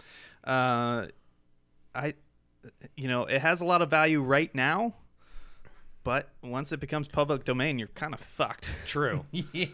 uh 0.43 1.07
i 1.95 2.13
you 2.95 3.07
know 3.07 3.25
it 3.25 3.41
has 3.41 3.61
a 3.61 3.65
lot 3.65 3.81
of 3.81 3.89
value 3.89 4.21
right 4.21 4.53
now 4.53 4.93
but 6.03 6.29
once 6.43 6.71
it 6.71 6.79
becomes 6.79 7.07
public 7.07 7.45
domain 7.45 7.79
you're 7.79 7.87
kind 7.89 8.13
of 8.13 8.19
fucked 8.19 8.69
True. 8.85 9.25
yeah. 9.31 9.65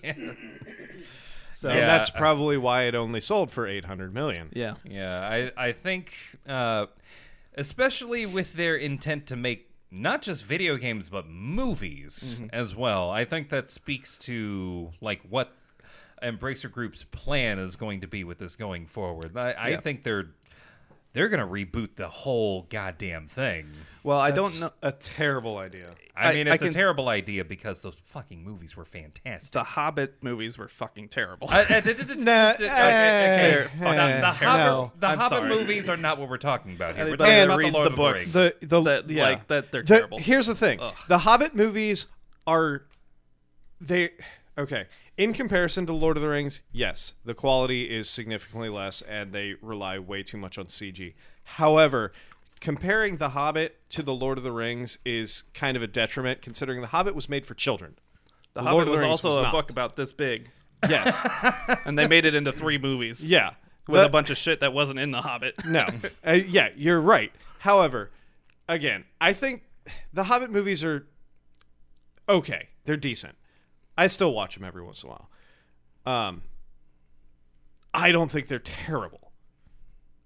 so 1.53 1.67
and 1.69 1.79
Yeah. 1.79 1.87
that's 1.87 2.09
probably 2.09 2.57
why 2.57 2.83
it 2.83 2.95
only 2.95 3.19
sold 3.19 3.51
for 3.51 3.67
800 3.67 4.13
million. 4.13 4.49
yeah 4.53 4.75
Yeah, 4.85 5.19
I 5.19 5.51
I 5.67 5.71
think 5.73 6.13
uh, 6.47 6.85
especially 7.55 8.25
with 8.25 8.53
their 8.53 8.75
intent 8.77 9.27
to 9.27 9.35
make 9.35 9.66
not 9.91 10.21
just 10.21 10.43
video 10.45 10.77
games 10.77 11.09
but 11.09 11.27
movies 11.27 12.37
Mm-hmm. 12.39 12.47
as 12.53 12.75
well. 12.75 13.09
I 13.09 13.25
think 13.25 13.49
that 13.49 13.69
speaks 13.69 14.17
to 14.19 14.91
like 15.01 15.21
what 15.29 15.51
Embracer 16.23 16.71
Group's 16.71 17.03
plan 17.03 17.59
is 17.59 17.75
going 17.75 18.01
to 18.01 18.07
be 18.07 18.23
with 18.23 18.39
this 18.39 18.55
going 18.55 18.87
forward. 18.87 19.37
I, 19.37 19.53
I 19.57 19.77
think 19.77 20.03
they're 20.03 20.27
they're 21.17 21.29
gonna 21.29 21.47
reboot 21.47 21.95
the 21.95 22.07
whole 22.07 22.67
goddamn 22.69 23.25
thing. 23.27 23.67
well 24.03 24.19
i 24.19 24.29
don't 24.31 24.59
know 24.61 24.69
A 24.83 24.91
terrible 24.91 25.57
idea. 25.57 25.89
I, 26.15 26.29
I- 26.29 26.33
mean, 26.33 26.47
I 26.47 26.53
it's 26.53 26.61
can- 26.63 26.69
a 26.69 26.73
terrible 26.73 27.09
idea 27.09 27.43
because 27.45 27.81
those 27.81 27.95
fucking 28.01 28.43
movies 28.43 28.75
were 28.77 28.85
fantastic. 28.85 29.51
the 29.51 29.63
hobbit 29.63 30.15
movies 30.21 30.57
were 30.57 30.67
fucking 30.67 31.09
terrible 31.09 31.47
uh, 31.49 31.55
uh, 31.57 31.65
I- 31.69 31.75
I- 31.77 31.81
Nah, 32.17 32.51
okay, 32.51 32.65
okay. 32.65 32.65
Eh, 32.65 33.67
oh, 33.79 33.91
the, 33.93 34.01
eh, 34.01 34.21
the 34.21 34.31
Hobbit, 34.37 34.99
the 35.01 35.07
Hobbit 35.15 35.43
movies 35.49 35.89
are 35.89 35.97
not 35.97 36.17
what 36.19 36.29
we're 36.29 36.37
talking 36.37 36.73
about 36.75 36.95
here. 36.95 37.05
We're 37.05 37.17
talking 37.17 37.33
that 37.33 37.43
about 37.45 37.57
reads 37.59 37.73
the, 37.73 37.77
Lord 37.79 37.87
the 37.87 37.91
of 37.93 37.95
books, 37.97 38.33
Rings. 38.33 38.33
the 38.33 38.55
the 38.67 38.81
that- 38.83 39.09
yeah. 39.09 39.23
like, 39.23 39.47
that 39.47 39.71
they're 39.71 39.81
The- 39.83 39.87
terrible. 39.87 40.17
Here's 40.19 40.47
the 40.47 40.55
thing: 40.55 40.79
Ugh. 40.79 40.95
the 41.07 41.19
Hobbit 41.19 41.53
movies 41.55 42.07
are 42.47 42.83
they 43.81 44.09
okay 44.57 44.85
in 45.17 45.33
comparison 45.33 45.85
to 45.87 45.93
Lord 45.93 46.15
of 46.17 46.23
the 46.23 46.29
Rings. 46.29 46.61
Yes, 46.71 47.13
the 47.25 47.33
quality 47.33 47.83
is 47.95 48.09
significantly 48.09 48.69
less, 48.69 49.01
and 49.01 49.33
they 49.33 49.55
rely 49.61 49.97
way 49.99 50.23
too 50.23 50.37
much 50.37 50.57
on 50.57 50.65
CG. 50.67 51.13
However. 51.45 52.11
Comparing 52.59 53.17
The 53.17 53.29
Hobbit 53.29 53.77
to 53.91 54.01
The 54.01 54.15
Lord 54.15 54.39
of 54.39 54.43
the 54.43 54.51
Rings 54.51 54.97
is 55.05 55.43
kind 55.53 55.77
of 55.77 55.83
a 55.83 55.87
detriment, 55.87 56.41
considering 56.41 56.81
The 56.81 56.87
Hobbit 56.87 57.13
was 57.13 57.29
made 57.29 57.45
for 57.45 57.53
children. 57.53 57.97
the 58.55 58.63
Lord 58.63 58.71
hobbit 58.73 58.81
of 58.81 58.87
the 58.87 58.91
was 58.93 59.01
Rings 59.01 59.11
also 59.11 59.29
was 59.29 59.37
a 59.37 59.41
not. 59.43 59.51
book 59.51 59.69
about 59.69 59.95
this 59.95 60.11
big 60.11 60.49
Yes, 60.89 61.23
and 61.85 61.99
they 61.99 62.07
made 62.07 62.25
it 62.25 62.33
into 62.33 62.51
three 62.51 62.79
movies 62.79 63.29
yeah, 63.29 63.51
with 63.87 64.01
a 64.03 64.09
bunch 64.09 64.31
of 64.31 64.37
shit 64.39 64.61
that 64.61 64.73
wasn't 64.73 64.97
in 64.97 65.11
the 65.11 65.21
hobbit 65.21 65.53
No. 65.67 65.87
uh, 66.25 66.31
yeah, 66.31 66.69
you're 66.75 66.99
right. 66.99 67.31
However, 67.59 68.09
again, 68.67 69.03
I 69.21 69.33
think 69.33 69.61
the 70.11 70.23
Hobbit 70.23 70.49
movies 70.49 70.83
are 70.83 71.05
okay. 72.27 72.69
They're 72.85 72.97
decent. 72.97 73.35
I 73.97 74.07
still 74.07 74.33
watch 74.33 74.55
them 74.55 74.63
every 74.63 74.83
once 74.83 75.03
in 75.03 75.09
a 75.09 75.11
while. 75.11 75.29
Um, 76.05 76.41
I 77.93 78.11
don't 78.11 78.31
think 78.31 78.47
they're 78.47 78.59
terrible. 78.59 79.31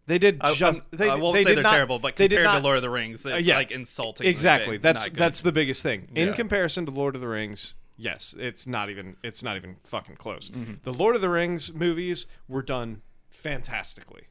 They 0.07 0.17
did 0.19 0.39
I, 0.41 0.53
just. 0.55 0.81
They, 0.91 1.09
I 1.09 1.15
won't 1.15 1.35
they 1.35 1.43
say 1.43 1.49
did 1.51 1.57
they're 1.57 1.63
not- 1.63 1.73
terrible, 1.73 1.99
but 1.99 2.15
compared 2.15 2.43
not- 2.43 2.57
to 2.57 2.63
Lord 2.63 2.75
of 2.77 2.81
the 2.81 2.89
Rings, 2.89 3.25
it's 3.25 3.45
yeah. 3.47 3.55
like 3.55 3.71
insulting. 3.71 4.27
Exactly. 4.27 4.77
That's 4.77 5.07
that's 5.09 5.41
the 5.41 5.51
biggest 5.51 5.83
thing. 5.83 6.09
In 6.15 6.29
Yeah. 6.29 6.33
comparison 6.33 6.85
to 6.85 6.91
Lord 6.91 7.15
of 7.15 7.21
the 7.21 7.27
Rings, 7.27 7.75
yes, 7.97 8.35
it's 8.37 8.67
not 8.67 8.89
even 8.89 9.15
it's 9.23 9.41
not 9.41 9.55
even 9.55 9.77
fucking 9.85 10.15
close. 10.17 10.49
Mm-hmm. 10.49 10.73
The 10.83 10.91
Lord 10.93 11.15
of 11.15 11.21
the 11.21 11.29
Rings 11.29 11.71
movies 11.73 12.25
were 12.49 12.63
done 12.63 13.03
fantastically. 13.29 14.23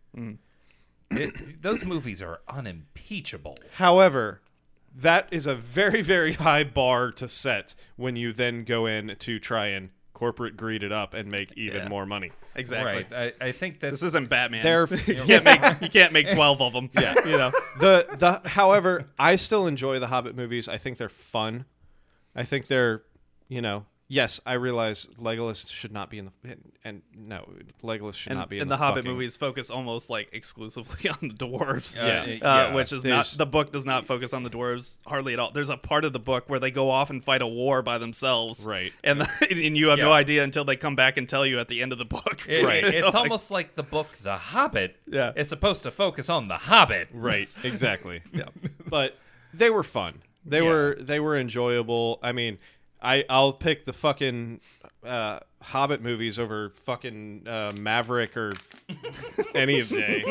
It- 1.10 1.62
those 1.62 1.84
movies 1.84 2.20
are 2.20 2.40
unimpeachable. 2.48 3.56
However, 3.76 4.42
that 4.96 5.28
is 5.30 5.46
a 5.46 5.54
very, 5.54 6.02
very 6.02 6.32
high 6.34 6.64
bar 6.64 7.10
to 7.12 7.28
set 7.28 7.74
when 7.96 8.16
you 8.16 8.32
then 8.32 8.64
go 8.64 8.86
in 8.86 9.16
to 9.20 9.38
try 9.38 9.68
and 9.68 9.90
corporate 10.12 10.56
greed 10.56 10.82
it 10.82 10.92
up 10.92 11.14
and 11.14 11.30
make 11.30 11.52
even 11.56 11.82
Yeah. 11.84 11.88
more 11.88 12.04
money. 12.04 12.30
exactly. 12.54 13.06
Right. 13.16 13.32
I, 13.40 13.46
I 13.46 13.52
think 13.52 13.80
that 13.80 13.90
This 13.92 14.02
isn't 14.02 14.28
Batman. 14.28 14.62
They're 14.62 14.86
you 15.06 15.14
can't 15.24 15.44
make 15.44 15.60
you 15.80 15.88
can't 15.88 16.12
make 16.12 16.30
twelve 16.30 16.60
of 16.60 16.72
them. 16.74 16.90
Yeah, 17.00 17.14
you 17.24 17.38
know. 17.38 17.52
the 17.78 18.06
the 18.18 18.48
however, 18.48 19.06
I 19.18 19.36
still 19.36 19.66
enjoy 19.66 19.98
the 19.98 20.08
Hobbit 20.08 20.36
movies. 20.36 20.68
I 20.68 20.76
think 20.76 20.98
they're 20.98 21.08
fun. 21.08 21.64
I 22.36 22.44
think 22.44 22.66
they're, 22.66 23.02
you 23.48 23.62
know, 23.62 23.86
yes, 24.12 24.40
I 24.44 24.54
realize 24.54 25.06
Legolas 25.18 25.72
should 25.72 25.92
not 25.92 26.10
be 26.10 26.18
in 26.18 26.26
the 26.42 26.56
and 26.84 27.00
no, 27.16 27.48
Legolas 27.82 28.14
should 28.14 28.32
And, 28.32 28.38
not 28.40 28.48
be 28.50 28.56
in 28.56 28.62
and 28.62 28.70
the, 28.70 28.74
the 28.74 28.78
Hobbit 28.78 29.04
fucking- 29.04 29.12
movies 29.12 29.36
focus 29.36 29.70
almost 29.70 30.10
like 30.10 30.28
exclusively 30.32 31.08
on 31.22 31.28
the 31.28 31.34
dwarves. 31.34 31.98
Uh, 31.98 32.04
Yeah. 32.06 32.20
Uh, 32.22 32.26
yeah. 32.68 32.74
which 32.74 32.92
is 32.92 33.02
There's- 33.02 33.32
not 33.34 33.38
the 33.38 33.46
book 33.46 33.70
does 33.72 33.84
not 33.84 34.06
focus 34.06 34.32
on 34.32 34.42
the 34.42 34.50
dwarves 34.50 34.98
hardly 35.06 35.32
at 35.32 35.38
all. 35.38 35.52
There's 35.52 35.70
a 35.70 35.76
part 35.76 36.04
of 36.04 36.12
the 36.12 36.18
book 36.18 36.48
where 36.48 36.58
they 36.58 36.70
go 36.72 36.90
off 36.90 37.08
and 37.10 37.24
fight 37.24 37.40
a 37.40 37.46
war 37.46 37.80
by 37.82 37.98
themselves, 37.98 38.66
Right. 38.66 38.92
And 39.04 39.22
and 39.50 39.76
you 39.76 39.88
have 39.88 39.98
no 40.00 40.08
Yeah. 40.08 40.14
idea 40.16 40.42
until 40.44 40.64
they 40.64 40.76
come 40.76 40.96
back 40.96 41.16
and 41.16 41.28
tell 41.28 41.46
you 41.46 41.60
at 41.60 41.68
the 41.68 41.80
end 41.80 41.92
of 41.92 41.98
the 41.98 42.04
book, 42.04 42.44
It- 42.48 42.64
Right. 42.64 42.82
It's 42.84 43.04
Like, 43.14 43.14
almost 43.14 43.50
like 43.52 43.76
the 43.76 43.82
book 43.84 44.08
The 44.22 44.36
Hobbit 44.36 44.96
Yeah. 45.06 45.32
is 45.36 45.48
supposed 45.48 45.84
to 45.84 45.90
focus 45.92 46.28
on 46.28 46.48
the 46.48 46.56
Hobbit. 46.56 47.08
Right, 47.12 47.48
exactly. 47.64 48.22
Yeah. 48.32 48.48
But 48.88 49.16
they 49.54 49.70
were 49.70 49.82
fun. 49.84 50.22
They 50.44 50.62
were 50.62 50.96
they 50.98 51.20
were 51.20 51.36
enjoyable. 51.36 52.18
I 52.22 52.32
mean, 52.32 52.58
I 53.02 53.24
I'll 53.28 53.52
pick 53.52 53.84
the 53.86 53.92
fucking 53.92 54.60
uh, 55.04 55.40
Hobbit 55.62 56.02
movies 56.02 56.38
over 56.38 56.70
fucking 56.84 57.46
uh, 57.46 57.72
Maverick 57.76 58.36
or 58.36 58.52
any 59.54 59.80
of 59.80 59.88
day. 59.88 60.24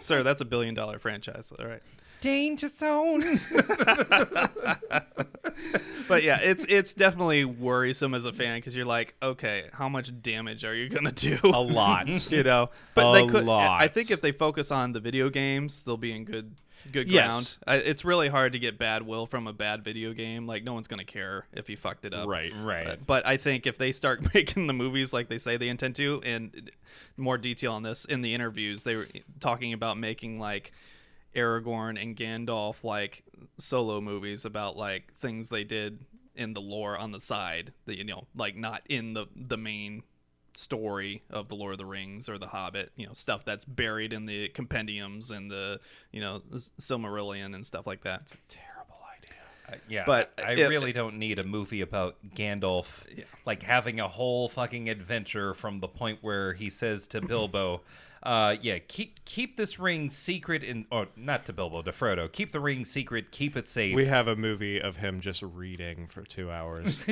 sir. 0.00 0.22
That's 0.22 0.40
a 0.40 0.44
billion 0.44 0.74
dollar 0.74 0.98
franchise. 0.98 1.52
All 1.58 1.66
right. 1.66 1.82
Danger 2.20 2.66
Zone. 2.68 3.20
but 6.08 6.22
yeah, 6.22 6.40
it's 6.40 6.64
it's 6.68 6.92
definitely 6.92 7.44
worrisome 7.44 8.14
as 8.14 8.24
a 8.24 8.32
fan 8.32 8.58
because 8.58 8.74
you're 8.74 8.86
like, 8.86 9.14
okay, 9.22 9.66
how 9.72 9.88
much 9.88 10.10
damage 10.22 10.64
are 10.64 10.74
you 10.74 10.88
gonna 10.88 11.12
do? 11.12 11.38
A 11.44 11.60
lot. 11.60 12.08
you 12.32 12.42
know. 12.42 12.70
But 12.94 13.10
A 13.10 13.12
they 13.12 13.26
could. 13.32 13.44
lot. 13.44 13.80
I 13.80 13.88
think 13.88 14.10
if 14.10 14.20
they 14.20 14.32
focus 14.32 14.70
on 14.70 14.92
the 14.92 15.00
video 15.00 15.30
games, 15.30 15.84
they'll 15.84 15.96
be 15.96 16.12
in 16.12 16.24
good 16.24 16.54
good 16.92 17.10
Yes. 17.10 17.26
ground. 17.26 17.56
I, 17.66 17.76
it's 17.84 18.04
really 18.04 18.28
hard 18.28 18.52
to 18.52 18.58
get 18.58 18.78
bad 18.78 19.02
will 19.02 19.26
from 19.26 19.46
a 19.46 19.52
bad 19.52 19.84
video 19.84 20.12
game. 20.12 20.46
Like 20.46 20.64
no 20.64 20.74
one's 20.74 20.88
gonna 20.88 21.04
care 21.04 21.46
if 21.52 21.68
you 21.68 21.76
fucked 21.76 22.04
it 22.04 22.14
up. 22.14 22.28
Right. 22.28 22.52
right. 22.62 22.86
But, 22.86 23.06
but 23.06 23.26
I 23.26 23.36
think 23.36 23.66
if 23.66 23.78
they 23.78 23.92
start 23.92 24.22
making 24.34 24.66
the 24.66 24.72
movies 24.72 25.12
like 25.12 25.28
they 25.28 25.38
say 25.38 25.56
they 25.56 25.68
intend 25.68 25.96
to, 25.96 26.22
and 26.24 26.70
more 27.16 27.38
detail 27.38 27.72
on 27.72 27.82
this 27.82 28.04
in 28.04 28.22
the 28.22 28.34
interviews, 28.34 28.82
they 28.84 28.96
were 28.96 29.06
talking 29.40 29.72
about 29.72 29.98
making 29.98 30.38
like 30.38 30.72
Aragorn 31.34 32.00
and 32.00 32.16
Gandalf 32.16 32.82
like 32.82 33.22
solo 33.58 34.00
movies 34.00 34.44
about 34.44 34.76
like 34.76 35.12
things 35.14 35.48
they 35.48 35.64
did 35.64 36.04
in 36.34 36.54
the 36.54 36.60
lore 36.60 36.96
on 36.96 37.10
the 37.12 37.20
side 37.20 37.72
that 37.86 37.96
you 37.98 38.04
know 38.04 38.26
like 38.34 38.56
not 38.56 38.82
in 38.88 39.12
the 39.12 39.26
the 39.34 39.56
main 39.56 40.02
story 40.58 41.22
of 41.30 41.48
the 41.48 41.54
Lord 41.54 41.72
of 41.72 41.78
the 41.78 41.86
Rings 41.86 42.28
or 42.28 42.36
the 42.36 42.48
Hobbit, 42.48 42.90
you 42.96 43.06
know, 43.06 43.12
stuff 43.12 43.44
that's 43.44 43.64
buried 43.64 44.12
in 44.12 44.26
the 44.26 44.48
compendiums 44.48 45.30
and 45.30 45.50
the, 45.50 45.78
you 46.12 46.20
know, 46.20 46.42
Silmarillion 46.80 47.54
and 47.54 47.64
stuff 47.64 47.86
like 47.86 48.02
that. 48.02 48.32
Terrible 48.48 48.96
idea. 49.16 49.36
Uh, 49.68 49.76
yeah, 49.88 50.02
But 50.04 50.32
I, 50.38 50.50
I 50.50 50.52
it- 50.54 50.68
really 50.68 50.92
don't 50.92 51.18
need 51.18 51.38
a 51.38 51.44
movie 51.44 51.80
about 51.82 52.16
Gandalf, 52.34 53.04
like 53.46 53.62
having 53.62 54.00
a 54.00 54.08
whole 54.08 54.48
fucking 54.48 54.88
adventure 54.88 55.54
from 55.54 55.78
the 55.80 55.88
point 55.88 56.18
where 56.22 56.52
he 56.54 56.70
says 56.70 57.06
to 57.08 57.20
Bilbo, 57.20 57.82
uh, 58.22 58.56
"Yeah, 58.60 58.78
keep 58.78 59.24
keep 59.24 59.56
this 59.56 59.78
ring 59.78 60.10
secret 60.10 60.64
in, 60.64 60.86
or 60.90 61.08
not 61.16 61.46
to 61.46 61.52
Bilbo, 61.52 61.82
to 61.82 61.92
Frodo, 61.92 62.30
keep 62.30 62.52
the 62.52 62.60
ring 62.60 62.84
secret, 62.84 63.30
keep 63.30 63.56
it 63.56 63.68
safe." 63.68 63.94
We 63.94 64.06
have 64.06 64.28
a 64.28 64.36
movie 64.36 64.80
of 64.80 64.96
him 64.96 65.20
just 65.20 65.42
reading 65.42 66.06
for 66.06 66.22
two 66.22 66.50
hours. 66.50 66.96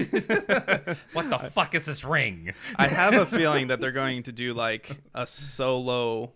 what 1.13 1.31
the 1.31 1.51
fuck 1.53 1.75
is 1.75 1.87
this 1.87 2.05
ring? 2.05 2.53
I 2.77 2.89
have 2.89 3.15
a 3.15 3.27
feeling 3.27 3.69
that 3.69 3.81
they're 3.81 3.93
going 3.93 4.23
to 4.25 4.33
do 4.33 4.55
like 4.55 5.01
a 5.15 5.27
solo 5.27 6.33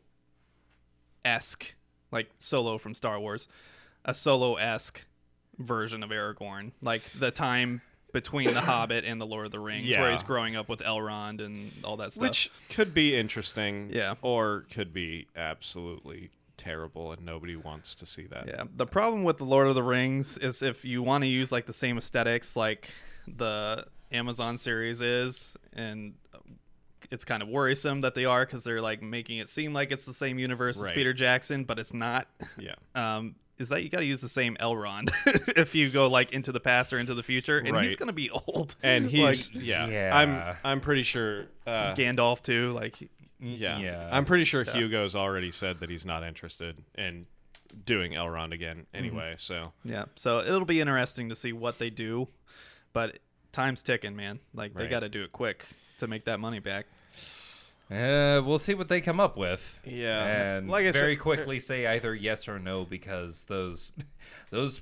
esque, 1.25 1.75
like 2.11 2.31
solo 2.39 2.79
from 2.79 2.95
Star 2.95 3.19
Wars, 3.19 3.49
a 4.05 4.15
solo 4.15 4.55
esque 4.55 5.05
version 5.59 6.03
of 6.03 6.11
Aragorn, 6.11 6.73
like 6.81 7.03
the 7.19 7.31
time 7.31 7.83
between 8.13 8.53
the 8.55 8.61
Hobbit 8.61 9.05
and 9.05 9.21
the 9.21 9.27
Lord 9.27 9.47
of 9.47 9.53
the 9.53 9.61
Rings, 9.61 9.97
where 9.97 10.11
he's 10.11 10.23
growing 10.23 10.57
up 10.57 10.69
with 10.69 10.81
Elrond 10.81 11.45
and 11.45 11.73
all 11.85 11.97
that 11.99 12.13
stuff. 12.13 12.23
Which 12.23 12.51
could 12.69 12.95
be 12.95 13.17
interesting. 13.17 13.91
Yeah. 13.93 14.15
Or 14.23 14.67
could 14.71 14.93
be 14.93 15.27
absolutely 15.37 16.31
terrible 16.57 17.13
and 17.13 17.25
nobody 17.25 17.57
wants 17.57 17.95
to 17.97 18.07
see 18.07 18.27
that. 18.27 18.47
Yeah. 18.47 18.65
The 18.77 18.87
problem 18.87 19.25
with 19.25 19.39
the 19.39 19.45
Lord 19.45 19.69
of 19.69 19.75
the 19.75 19.83
Rings 19.83 20.37
is 20.39 20.63
if 20.63 20.85
you 20.85 21.03
want 21.03 21.23
to 21.23 21.29
use 21.29 21.51
like 21.51 21.67
the 21.67 21.73
same 21.73 21.97
aesthetics 21.97 22.55
like 22.55 22.91
the 23.27 23.87
Amazon 24.13 24.59
series 24.59 25.01
is, 25.01 25.57
and 25.73 26.15
it's 27.11 27.25
kind 27.25 27.43
of 27.43 27.49
worrisome 27.49 28.03
that 28.03 28.15
they 28.15 28.25
are 28.25 28.45
because 28.45 28.63
they're 28.63 28.83
like 28.83 29.03
making 29.03 29.39
it 29.39 29.49
seem 29.49 29.73
like 29.73 29.91
it's 29.91 30.05
the 30.05 30.13
same 30.13 30.39
universe 30.39 30.81
as 30.81 30.91
Peter 30.91 31.13
Jackson, 31.13 31.65
but 31.65 31.79
it's 31.79 31.95
not. 31.95 32.29
Yeah. 32.59 32.75
Um, 32.95 33.37
is 33.61 33.69
that 33.69 33.83
you 33.85 33.91
got 33.91 33.99
to 33.99 34.05
use 34.07 34.21
the 34.21 34.29
same 34.29 34.57
Elrond 34.57 35.13
if 35.57 35.75
you 35.75 35.91
go 35.91 36.09
like 36.09 36.33
into 36.33 36.51
the 36.51 36.59
past 36.59 36.93
or 36.93 36.99
into 36.99 37.15
the 37.15 37.23
future, 37.23 37.59
and 37.59 37.77
he's 37.85 37.95
gonna 37.95 38.13
be 38.13 38.31
old. 38.31 38.75
And 38.83 39.07
he's 39.11 39.53
like 39.53 39.63
yeah, 39.63 39.87
Yeah. 39.87 40.17
I'm 40.17 40.57
I'm 40.65 40.81
pretty 40.81 41.03
sure 41.03 41.47
uh, 41.67 41.95
Gandalf 41.95 42.43
too. 42.43 42.73
Like 42.73 42.99
yeah. 43.39 43.79
Yeah. 43.79 44.09
I'm 44.11 44.25
pretty 44.25 44.45
sure 44.45 44.65
Hugo's 44.65 45.15
already 45.15 45.51
said 45.51 45.81
that 45.81 45.91
he's 45.91 46.05
not 46.07 46.25
interested 46.25 46.77
in 46.97 47.27
doing 47.85 48.13
Elrond 48.13 48.53
again 48.53 48.87
anyway, 48.93 49.35
so 49.37 49.73
Yeah, 49.85 50.07
so 50.17 50.41
it'll 50.41 50.65
be 50.65 50.81
interesting 50.81 51.29
to 51.29 51.37
see 51.37 51.53
what 51.53 51.79
they 51.79 51.91
do, 51.91 52.29
but 52.93 53.19
time's 53.53 53.83
ticking, 53.83 54.17
man. 54.17 54.41
Like 54.55 54.75
they 54.75 54.89
got 54.89 55.01
to 55.01 55.09
do 55.09 55.23
it 55.23 55.33
quick 55.33 55.67
to 55.99 56.09
make 56.09 56.25
that 56.25 56.41
money 56.41 56.59
back. 56.61 56.87
Uh, 57.91 58.41
we'll 58.45 58.59
see 58.59 58.75
what 58.75 58.89
they 58.89 59.01
come 59.01 59.19
up 59.19 59.37
with. 59.37 59.81
Yeah. 59.85 60.25
and 60.57 60.69
Like 60.69 60.87
I 60.87 60.93
very 60.93 61.15
said- 61.17 61.23
quickly 61.23 61.59
say 61.59 61.87
either 61.87 62.15
yes 62.15 62.47
or 62.49 62.59
no 62.59 62.85
because 62.85 63.45
those 63.45 63.93
those 64.51 64.81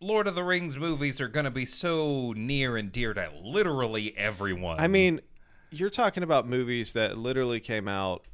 Lord 0.00 0.26
of 0.26 0.34
the 0.34 0.44
Rings 0.44 0.76
movies 0.76 1.20
are 1.20 1.28
going 1.28 1.44
to 1.44 1.50
be 1.50 1.66
so 1.66 2.32
near 2.36 2.76
and 2.76 2.90
dear 2.92 3.12
to 3.14 3.30
literally 3.42 4.16
everyone. 4.16 4.78
I 4.80 4.88
mean, 4.88 5.20
you're 5.70 5.90
talking 5.90 6.22
about 6.22 6.48
movies 6.48 6.92
that 6.94 7.18
literally 7.18 7.60
came 7.60 7.88
out 7.88 8.24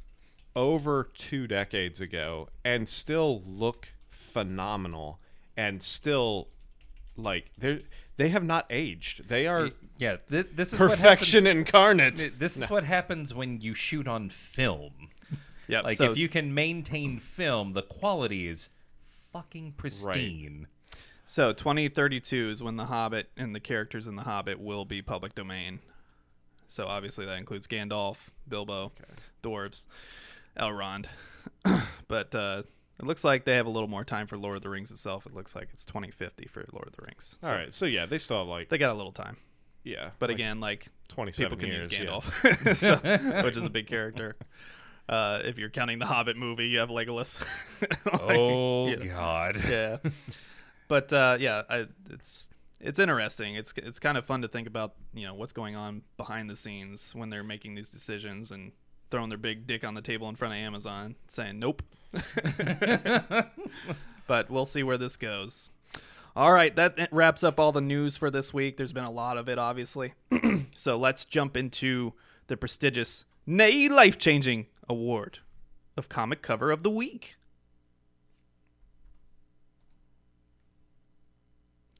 over 0.55 1.09
two 1.17 1.47
decades 1.47 1.99
ago 1.99 2.47
and 2.63 2.87
still 2.87 3.41
look 3.45 3.89
phenomenal 4.09 5.19
and 5.57 5.81
still 5.81 6.47
like 7.17 7.51
they 7.57 7.83
they 8.17 8.29
have 8.29 8.43
not 8.43 8.65
aged. 8.69 9.27
They 9.29 9.47
are 9.47 9.69
yeah, 10.03 10.17
th- 10.29 10.47
this 10.53 10.73
is 10.73 10.77
perfection 10.77 11.45
What 11.45 11.51
incarnate. 11.55 12.37
this 12.39 12.57
is 12.57 12.69
what 12.69 12.83
happens 12.83 13.33
when 13.33 13.61
you 13.61 13.73
shoot 13.73 14.07
on 14.07 14.29
film. 14.29 14.91
Yeah, 15.65 15.79
Like 15.79 15.95
so 15.95 16.11
if 16.11 16.17
you 16.17 16.27
can 16.27 16.53
maintain 16.53 17.19
film, 17.19 17.71
the 17.71 17.83
quality 17.83 18.49
is 18.49 18.67
fucking 19.31 19.75
pristine. 19.77 20.67
so 21.23 21.53
2032 21.53 22.49
is 22.49 22.61
when 22.61 22.75
the 22.75 22.85
Hobbit 22.87 23.29
and 23.37 23.55
the 23.55 23.61
characters 23.61 24.05
in 24.09 24.17
the 24.17 24.23
Hobbit 24.23 24.59
will 24.59 24.83
be 24.83 25.01
public 25.01 25.33
domain. 25.35 25.79
So 26.67 26.85
obviously 26.87 27.25
that 27.25 27.37
includes 27.37 27.65
Gandalf, 27.67 28.17
Bilbo, 28.47 28.91
dwarves, 29.41 29.85
Elrond. 30.59 31.05
but 32.09 32.35
uh, 32.35 32.63
it 32.99 33.05
looks 33.05 33.23
like 33.23 33.45
they 33.45 33.55
have 33.55 33.65
a 33.65 33.69
little 33.71 33.89
more 33.89 34.03
time 34.03 34.27
for 34.27 34.37
Lord 34.37 34.57
of 34.57 34.63
the 34.63 34.69
Rings 34.69 34.91
itself. 34.91 35.25
It 35.25 35.33
looks 35.33 35.55
like 35.55 35.69
it's 35.71 35.85
2050 35.85 36.45
for 36.47 36.65
Lord 36.73 36.87
of 36.87 36.95
the 36.95 37.03
Rings. 37.03 37.37
So 37.41 37.47
All 37.47 37.53
right, 37.55 37.73
so 37.73 37.85
yeah, 37.85 38.05
they 38.05 38.17
still 38.17 38.39
have 38.39 38.47
like 38.47 38.67
They 38.67 38.77
got 38.77 38.91
a 38.91 38.97
little 38.97 39.13
time. 39.13 39.37
Yeah, 39.83 40.11
But 40.19 40.29
like 40.29 40.35
again, 40.35 40.59
like 40.59 40.87
27 41.09 41.49
people 41.49 41.59
can 41.59 41.69
years, 41.73 41.91
use 41.91 41.99
yeah. 41.99 42.05
Gandalf, 42.05 42.75
so, 43.41 43.43
which 43.43 43.57
is 43.57 43.65
a 43.65 43.69
big 43.69 43.87
character. 43.95 44.35
Uh, 45.09 45.41
if 45.43 45.57
you're 45.59 45.69
counting 45.69 45.99
the 45.99 46.05
Hobbit 46.05 46.37
movie, 46.37 46.67
you 46.67 46.79
have 46.79 46.89
Legolas. 46.89 47.41
Like, 47.81 48.37
Oh 48.37 48.87
yeah. 48.87 48.95
god. 49.05 49.57
yeah. 49.69 49.97
But 50.87 51.11
uh, 51.11 51.37
yeah, 51.39 51.63
I, 51.69 51.87
it's 52.09 52.49
it's 52.79 52.99
interesting. 52.99 53.55
It's 53.55 53.73
it's 53.77 53.99
kind 53.99 54.17
of 54.17 54.25
fun 54.25 54.41
to 54.43 54.47
think 54.47 54.67
about, 54.67 54.93
you 55.13 55.25
know, 55.27 55.33
what's 55.33 55.53
going 55.53 55.75
on 55.75 56.03
behind 56.17 56.49
the 56.49 56.55
scenes 56.55 57.13
when 57.13 57.29
they're 57.29 57.43
making 57.43 57.75
these 57.75 57.89
decisions 57.89 58.51
and 58.51 58.71
throwing 59.11 59.29
their 59.29 59.37
big 59.37 59.67
dick 59.67 59.83
on 59.83 59.93
the 59.93 60.01
table 60.01 60.27
in 60.29 60.35
front 60.35 60.53
of 60.53 60.57
Amazon, 60.59 61.15
saying 61.27 61.59
nope. 61.59 61.81
but 64.27 64.49
we'll 64.49 64.65
see 64.65 64.83
where 64.83 64.97
this 64.97 65.17
goes. 65.17 65.69
All 66.35 66.51
right, 66.51 66.75
that 66.75 67.09
wraps 67.11 67.43
up 67.43 67.59
all 67.59 67.71
the 67.71 67.81
news 67.81 68.17
for 68.17 68.31
this 68.31 68.53
week. 68.53 68.77
There's 68.77 68.91
been 68.91 69.03
a 69.03 69.11
lot 69.11 69.37
of 69.37 69.47
it, 69.47 69.59
obviously. 69.59 70.13
so 70.75 70.97
let's 70.97 71.25
jump 71.25 71.55
into 71.55 72.13
the 72.47 72.57
prestigious, 72.57 73.25
nay, 73.45 73.87
life 73.87 74.17
changing 74.17 74.65
award 74.89 75.39
of 75.95 76.09
Comic 76.09 76.41
Cover 76.41 76.71
of 76.71 76.81
the 76.81 76.89
Week. 76.89 77.35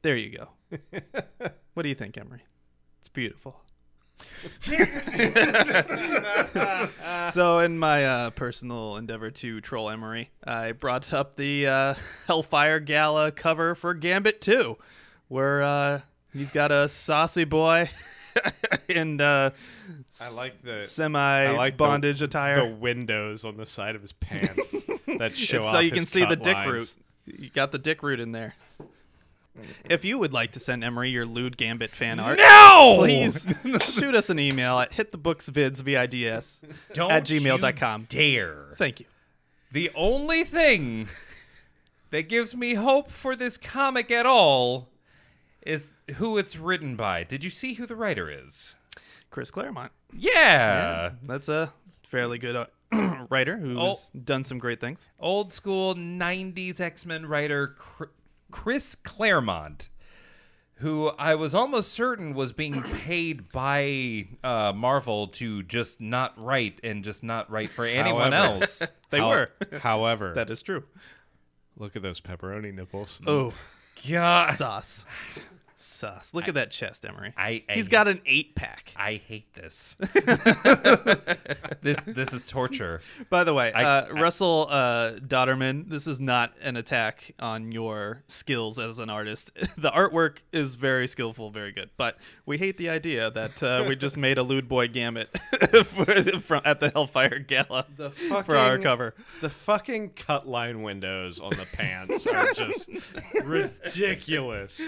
There 0.02 0.16
you 0.16 0.36
go. 0.36 0.48
what 1.74 1.84
do 1.84 1.88
you 1.88 1.94
think, 1.94 2.18
Emery? 2.18 2.42
It's 3.00 3.08
beautiful. 3.08 3.63
so, 7.32 7.58
in 7.60 7.78
my 7.78 8.04
uh, 8.04 8.30
personal 8.30 8.96
endeavor 8.96 9.30
to 9.30 9.60
troll 9.60 9.90
Emery, 9.90 10.30
I 10.44 10.72
brought 10.72 11.12
up 11.12 11.36
the 11.36 11.66
uh, 11.66 11.94
Hellfire 12.26 12.80
Gala 12.80 13.32
cover 13.32 13.74
for 13.74 13.94
Gambit 13.94 14.40
2, 14.40 14.76
where 15.28 15.62
uh, 15.62 16.00
he's 16.32 16.50
got 16.50 16.72
a 16.72 16.88
saucy 16.88 17.44
boy 17.44 17.90
and 18.88 19.20
uh, 19.20 19.50
I 20.20 20.36
like 20.36 20.62
the 20.62 20.80
semi 20.80 21.50
like 21.52 21.74
the- 21.74 21.78
bondage 21.78 22.20
the 22.20 22.26
attire. 22.26 22.74
windows 22.74 23.44
on 23.44 23.56
the 23.56 23.66
side 23.66 23.94
of 23.94 24.02
his 24.02 24.12
pants 24.12 24.84
that 25.18 25.32
show 25.36 25.62
so 25.62 25.78
you 25.78 25.90
can 25.90 26.06
see 26.06 26.24
the 26.24 26.36
dick 26.36 26.54
lines. 26.54 26.72
root. 26.72 26.94
You 27.40 27.50
got 27.50 27.72
the 27.72 27.78
dick 27.78 28.02
root 28.02 28.20
in 28.20 28.32
there. 28.32 28.54
If 29.88 30.04
you 30.04 30.18
would 30.18 30.32
like 30.32 30.52
to 30.52 30.60
send 30.60 30.82
Emery 30.82 31.10
your 31.10 31.24
lewd 31.26 31.56
Gambit 31.56 31.90
fan 31.92 32.18
art, 32.18 32.38
No! 32.38 32.96
please 32.98 33.46
shoot 33.82 34.14
us 34.14 34.28
an 34.30 34.38
email 34.38 34.78
at 34.80 34.92
hitthebooksvids 34.92 35.82
Don't 36.92 37.10
at 37.10 37.24
gmail.com. 37.24 38.00
you 38.02 38.06
dare. 38.08 38.74
Thank 38.76 39.00
you. 39.00 39.06
The 39.72 39.90
only 39.94 40.44
thing 40.44 41.08
that 42.10 42.28
gives 42.28 42.54
me 42.54 42.74
hope 42.74 43.10
for 43.10 43.36
this 43.36 43.56
comic 43.56 44.10
at 44.10 44.26
all 44.26 44.88
is 45.62 45.90
who 46.16 46.36
it's 46.38 46.56
written 46.56 46.96
by. 46.96 47.24
Did 47.24 47.42
you 47.42 47.50
see 47.50 47.74
who 47.74 47.86
the 47.86 47.96
writer 47.96 48.30
is? 48.30 48.74
Chris 49.30 49.50
Claremont. 49.50 49.90
Yeah. 50.16 51.10
That's 51.22 51.48
a 51.48 51.72
fairly 52.02 52.38
good 52.38 52.54
uh, 52.56 52.66
writer 53.30 53.56
who's 53.56 54.10
done 54.10 54.44
some 54.44 54.58
great 54.58 54.80
things. 54.80 55.10
Old 55.18 55.52
school 55.52 55.94
90s 55.94 56.80
X 56.80 57.04
Men 57.06 57.26
writer 57.26 57.74
Chris 58.50 58.94
Claremont, 58.94 59.88
who 60.76 61.08
I 61.18 61.34
was 61.34 61.54
almost 61.54 61.92
certain 61.92 62.34
was 62.34 62.52
being 62.52 62.82
paid 63.04 63.50
by 63.52 64.28
uh, 64.42 64.72
Marvel 64.74 65.28
to 65.28 65.62
just 65.62 66.00
not 66.00 66.32
write 66.42 66.80
and 66.82 67.02
just 67.04 67.22
not 67.22 67.50
write 67.50 67.70
for 67.70 67.84
anyone 67.84 68.32
However- 68.32 68.60
else. 68.62 68.82
They 69.10 69.20
How- 69.20 69.28
were. 69.28 69.50
However, 69.78 70.32
that 70.34 70.50
is 70.50 70.60
true. 70.60 70.82
look 71.76 71.94
at 71.94 72.02
those 72.02 72.20
pepperoni 72.20 72.74
nipples. 72.74 73.20
Oh, 73.26 73.52
God. 74.08 74.54
sauce. 74.54 75.06
Sauce. 75.84 76.32
Look 76.34 76.48
at 76.48 76.54
that 76.54 76.70
chest, 76.70 77.04
Emery. 77.06 77.32
I, 77.36 77.62
I 77.68 77.72
He's 77.74 77.88
got 77.88 78.08
an 78.08 78.20
eight 78.26 78.54
pack. 78.54 78.92
I 78.96 79.14
hate 79.26 79.52
this. 79.54 79.96
this 81.82 81.98
this 82.06 82.32
is 82.32 82.46
torture. 82.46 83.00
By 83.30 83.44
the 83.44 83.54
way, 83.54 83.72
I- 83.72 83.84
uh, 83.84 84.06
I- 84.08 84.20
Russell 84.20 84.66
uh, 84.70 85.12
Dauterman, 85.20 85.88
this 85.88 86.06
is 86.06 86.20
not 86.20 86.52
an 86.60 86.76
attack 86.76 87.32
on 87.38 87.72
your 87.72 88.22
skills 88.28 88.78
as 88.78 88.98
an 88.98 89.10
artist. 89.10 89.50
the 89.76 89.90
artwork 89.90 90.38
is 90.52 90.74
very 90.74 91.06
skillful, 91.06 91.50
very 91.50 91.72
good, 91.72 91.90
but 91.96 92.16
we 92.46 92.58
hate 92.58 92.76
the 92.76 92.88
idea 92.88 93.30
that 93.30 93.62
uh, 93.62 93.84
we 93.88 93.96
just 93.96 94.16
made 94.16 94.38
a 94.38 94.42
lewd 94.42 94.68
boy 94.68 94.88
Gambit 94.88 95.36
from, 96.42 96.62
at 96.64 96.80
the 96.80 96.90
Hellfire 96.94 97.38
Gala 97.40 97.86
The 97.96 98.10
for 98.10 98.56
our 98.56 98.70
fucking- 98.72 98.82
cover. 98.82 99.14
The 99.40 99.50
fucking 99.50 100.10
cut 100.10 100.46
line 100.48 100.82
windows 100.82 101.40
on 101.40 101.50
the 101.50 101.66
pants 101.72 102.26
are 102.26 102.52
just 102.52 102.90
ridiculous. 103.42 104.80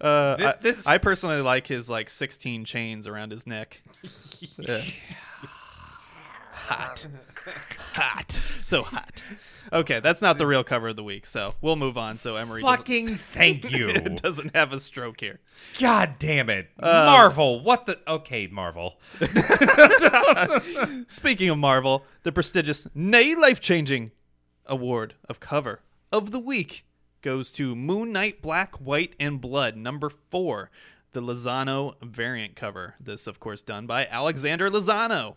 Uh, 0.00 0.36
Thi- 0.36 0.41
I, 0.46 0.54
this- 0.60 0.86
I 0.86 0.98
personally 0.98 1.40
like 1.42 1.66
his 1.66 1.88
like 1.90 2.08
16 2.08 2.64
chains 2.64 3.06
around 3.06 3.30
his 3.32 3.46
neck. 3.46 3.82
Yeah. 4.58 4.82
hot, 6.52 7.06
hot, 7.94 8.40
so 8.60 8.82
hot. 8.82 9.22
Okay, 9.72 10.00
that's 10.00 10.20
not 10.20 10.38
the 10.38 10.46
real 10.46 10.62
cover 10.64 10.88
of 10.88 10.96
the 10.96 11.02
week, 11.04 11.24
so 11.26 11.54
we'll 11.60 11.76
move 11.76 11.96
on. 11.96 12.18
So 12.18 12.36
Emery 12.36 12.60
Fucking 12.62 13.16
thank 13.16 13.70
you. 13.72 13.92
doesn't 14.22 14.54
have 14.54 14.72
a 14.72 14.80
stroke 14.80 15.20
here. 15.20 15.40
God 15.78 16.16
damn 16.18 16.50
it. 16.50 16.68
Uh, 16.78 17.06
Marvel. 17.06 17.60
What 17.62 17.86
the 17.86 17.98
Okay, 18.06 18.46
Marvel. 18.48 18.98
Speaking 21.06 21.48
of 21.48 21.58
Marvel, 21.58 22.04
the 22.22 22.32
prestigious, 22.32 22.86
nay, 22.94 23.34
life 23.34 23.60
changing 23.60 24.10
award 24.66 25.14
of 25.28 25.40
cover 25.40 25.80
of 26.12 26.30
the 26.30 26.38
week 26.40 26.84
goes 27.22 27.50
to 27.52 27.74
Moon 27.74 28.12
Knight 28.12 28.42
Black, 28.42 28.76
White, 28.76 29.14
and 29.18 29.40
Blood, 29.40 29.76
number 29.76 30.10
four, 30.10 30.70
the 31.12 31.22
Lozano 31.22 31.94
variant 32.02 32.56
cover. 32.56 32.94
This, 33.00 33.26
of 33.26 33.40
course, 33.40 33.62
done 33.62 33.86
by 33.86 34.06
Alexander 34.06 34.68
Lozano. 34.68 35.36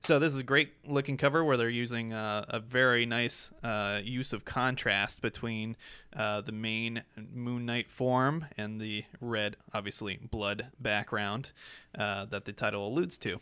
So 0.00 0.20
this 0.20 0.32
is 0.32 0.38
a 0.38 0.44
great 0.44 0.74
looking 0.86 1.16
cover 1.16 1.44
where 1.44 1.56
they're 1.56 1.68
using 1.68 2.12
uh, 2.12 2.44
a 2.48 2.60
very 2.60 3.04
nice 3.04 3.50
uh, 3.64 4.00
use 4.02 4.32
of 4.32 4.44
contrast 4.44 5.20
between 5.20 5.76
uh, 6.16 6.40
the 6.40 6.52
main 6.52 7.02
Moon 7.34 7.66
Knight 7.66 7.90
form 7.90 8.46
and 8.56 8.80
the 8.80 9.04
red, 9.20 9.56
obviously 9.74 10.18
blood 10.30 10.68
background 10.78 11.52
uh, 11.98 12.26
that 12.26 12.44
the 12.44 12.52
title 12.52 12.86
alludes 12.86 13.18
to. 13.18 13.40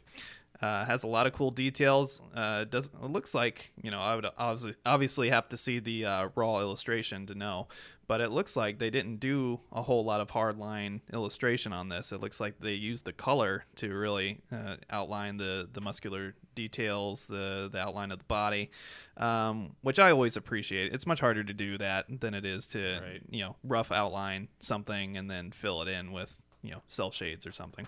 Uh, 0.63 0.85
has 0.87 1.03
a 1.03 1.07
lot 1.07 1.27
of 1.27 1.33
cool 1.35 1.51
details. 1.51 2.23
Uh, 2.35 2.65
does 2.65 2.87
it 2.87 3.11
looks 3.11 3.35
like 3.35 3.73
you 3.83 3.91
know 3.91 4.01
I 4.01 4.15
would 4.15 4.27
obviously 4.39 4.75
obviously 4.87 5.29
have 5.31 5.49
to 5.51 5.57
see 5.57 5.79
the 5.81 6.07
uh, 6.07 6.29
raw 6.35 6.61
illustration 6.61 7.27
to 7.27 7.35
know, 7.35 7.69
but 8.07 8.23
it 8.23 8.31
looks 8.31 8.57
like 8.57 8.79
they 8.79 8.89
didn't 8.89 9.19
do 9.21 9.61
a 9.71 9.83
whole 9.83 10.03
lot 10.05 10.21
of 10.23 10.29
hardline 10.29 11.01
illustration 11.13 11.75
on 11.75 11.91
this. 11.91 12.11
It 12.11 12.21
looks 12.21 12.41
like 12.41 12.59
they 12.61 12.73
used 12.73 13.05
the 13.05 13.13
color 13.13 13.65
to 13.77 13.93
really 13.95 14.41
uh, 14.51 14.77
outline 14.89 15.37
the 15.37 15.69
the 15.71 15.83
muscular 15.83 16.35
details, 16.55 17.27
the 17.27 17.69
the 17.71 17.79
outline 17.79 18.11
of 18.11 18.19
the 18.19 18.25
body, 18.25 18.71
um, 19.19 19.77
which 19.83 19.99
I 19.99 20.11
always 20.11 20.37
appreciate. 20.37 20.93
It's 20.95 21.07
much 21.07 21.21
harder 21.21 21.45
to 21.45 21.53
do 21.53 21.77
that 21.79 22.07
than 22.21 22.33
it 22.33 22.47
is 22.47 22.67
to 22.69 23.01
Right. 23.03 23.23
you 23.29 23.45
know 23.45 23.57
rough 23.63 23.93
outline 23.93 24.49
something 24.61 25.19
and 25.19 25.31
then 25.31 25.51
fill 25.53 25.83
it 25.83 25.89
in 25.89 26.13
with 26.13 26.39
you 26.63 26.71
know 26.71 26.83
cell 26.87 27.11
shades 27.11 27.47
or 27.47 27.53
something. 27.53 27.87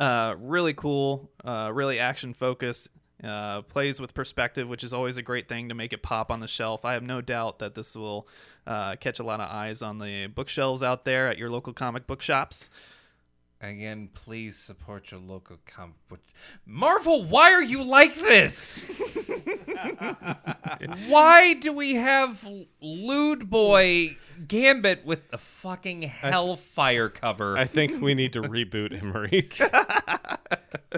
Uh, 0.00 0.34
really 0.38 0.72
cool, 0.72 1.30
uh, 1.44 1.70
really 1.72 1.98
action 1.98 2.32
focused. 2.32 2.88
Uh, 3.22 3.60
plays 3.60 4.00
with 4.00 4.14
perspective, 4.14 4.66
which 4.66 4.82
is 4.82 4.94
always 4.94 5.18
a 5.18 5.22
great 5.22 5.46
thing 5.46 5.68
to 5.68 5.74
make 5.74 5.92
it 5.92 6.02
pop 6.02 6.30
on 6.30 6.40
the 6.40 6.48
shelf. 6.48 6.86
I 6.86 6.94
have 6.94 7.02
no 7.02 7.20
doubt 7.20 7.58
that 7.58 7.74
this 7.74 7.94
will 7.94 8.26
uh, 8.66 8.96
catch 8.96 9.18
a 9.18 9.22
lot 9.22 9.40
of 9.40 9.50
eyes 9.50 9.82
on 9.82 9.98
the 9.98 10.28
bookshelves 10.28 10.82
out 10.82 11.04
there 11.04 11.28
at 11.28 11.36
your 11.36 11.50
local 11.50 11.74
comic 11.74 12.06
book 12.06 12.22
shops. 12.22 12.70
Again, 13.62 14.08
please 14.14 14.56
support 14.56 15.10
your 15.10 15.20
local 15.20 15.58
comic 15.66 15.96
book. 16.08 16.20
Marvel, 16.64 17.24
why 17.24 17.52
are 17.52 17.62
you 17.62 17.82
like 17.82 18.14
this? 18.14 18.82
why 21.08 21.52
do 21.52 21.70
we 21.70 21.96
have 21.96 22.48
Lewd 22.80 23.50
Boy 23.50 24.16
Gambit 24.48 25.04
with 25.04 25.30
the 25.30 25.36
fucking 25.36 26.00
Hellfire 26.00 27.10
cover? 27.10 27.58
I 27.58 27.66
think 27.66 28.00
we 28.00 28.14
need 28.14 28.32
to 28.32 28.40
reboot 28.40 28.98
Emery. 28.98 29.50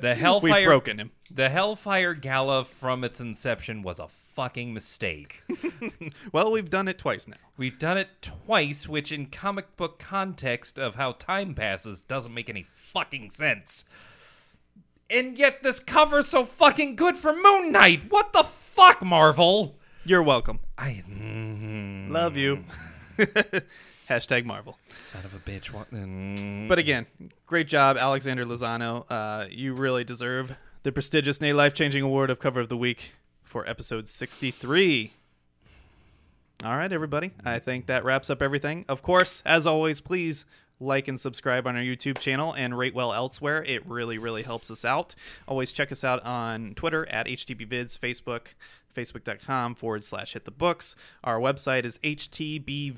the 0.00 0.14
Hellfire 0.14 0.60
We've 0.60 0.64
broken 0.64 1.00
him. 1.00 1.10
The 1.32 1.48
Hellfire 1.48 2.14
Gala 2.14 2.64
from 2.64 3.02
its 3.02 3.20
inception 3.20 3.82
was 3.82 3.98
a 3.98 4.06
fucking 4.34 4.72
mistake. 4.74 5.42
Well, 6.32 6.50
we've 6.50 6.70
done 6.70 6.88
it 6.88 6.98
twice 6.98 7.26
now. 7.28 7.36
We've 7.56 7.78
done 7.78 7.98
it 7.98 8.08
twice, 8.22 8.88
which 8.88 9.12
in 9.12 9.26
comic 9.26 9.76
book 9.76 9.98
context 9.98 10.78
of 10.78 10.94
how 10.94 11.12
time 11.12 11.54
passes 11.54 12.02
doesn't 12.02 12.32
make 12.32 12.48
any 12.48 12.62
fucking 12.62 13.30
sense. 13.30 13.84
And 15.10 15.36
yet 15.36 15.62
this 15.62 15.78
cover's 15.78 16.28
so 16.28 16.44
fucking 16.44 16.96
good 16.96 17.18
for 17.18 17.34
Moon 17.34 17.70
Knight. 17.72 18.10
What 18.10 18.32
the 18.32 18.42
fuck, 18.44 19.02
Marvel? 19.02 19.76
You're 20.04 20.22
welcome. 20.22 20.60
I 20.78 21.02
mm, 21.08 22.10
Love 22.10 22.36
you. 22.36 22.64
Hashtag 24.08 24.44
Marvel. 24.44 24.78
son 24.88 25.24
of 25.24 25.34
a 25.34 25.38
bitch. 25.38 25.70
Mm. 25.92 26.68
But 26.68 26.78
again, 26.78 27.06
great 27.46 27.68
job, 27.68 27.96
Alexander 27.96 28.44
Lozano. 28.44 29.04
Uh, 29.10 29.46
you 29.50 29.74
really 29.74 30.04
deserve 30.04 30.56
the 30.82 30.92
prestigious 30.92 31.40
nay 31.40 31.52
life 31.52 31.74
changing 31.74 32.02
award 32.02 32.30
of 32.30 32.38
cover 32.38 32.60
of 32.60 32.68
the 32.68 32.76
week 32.76 33.12
for 33.52 33.68
episode 33.68 34.08
63. 34.08 35.12
All 36.64 36.74
right, 36.74 36.90
everybody. 36.90 37.32
I 37.44 37.58
think 37.58 37.84
that 37.86 38.02
wraps 38.02 38.30
up 38.30 38.40
everything. 38.40 38.86
Of 38.88 39.02
course, 39.02 39.42
as 39.44 39.66
always, 39.66 40.00
please 40.00 40.46
like 40.80 41.06
and 41.06 41.20
subscribe 41.20 41.66
on 41.66 41.76
our 41.76 41.82
YouTube 41.82 42.16
channel 42.18 42.54
and 42.54 42.78
rate 42.78 42.94
well 42.94 43.12
elsewhere. 43.12 43.62
It 43.64 43.86
really, 43.86 44.16
really 44.16 44.42
helps 44.42 44.70
us 44.70 44.86
out. 44.86 45.14
Always 45.46 45.70
check 45.70 45.92
us 45.92 46.02
out 46.02 46.24
on 46.24 46.72
Twitter 46.74 47.06
at 47.10 47.26
HTBVids, 47.26 47.98
Facebook, 47.98 48.54
facebook.com 48.96 49.74
forward 49.74 50.02
slash 50.02 50.32
hit 50.32 50.46
the 50.46 50.50
books. 50.50 50.96
Our 51.22 51.38
website 51.38 51.84
is 51.84 51.98
htbvids.com. 51.98 52.94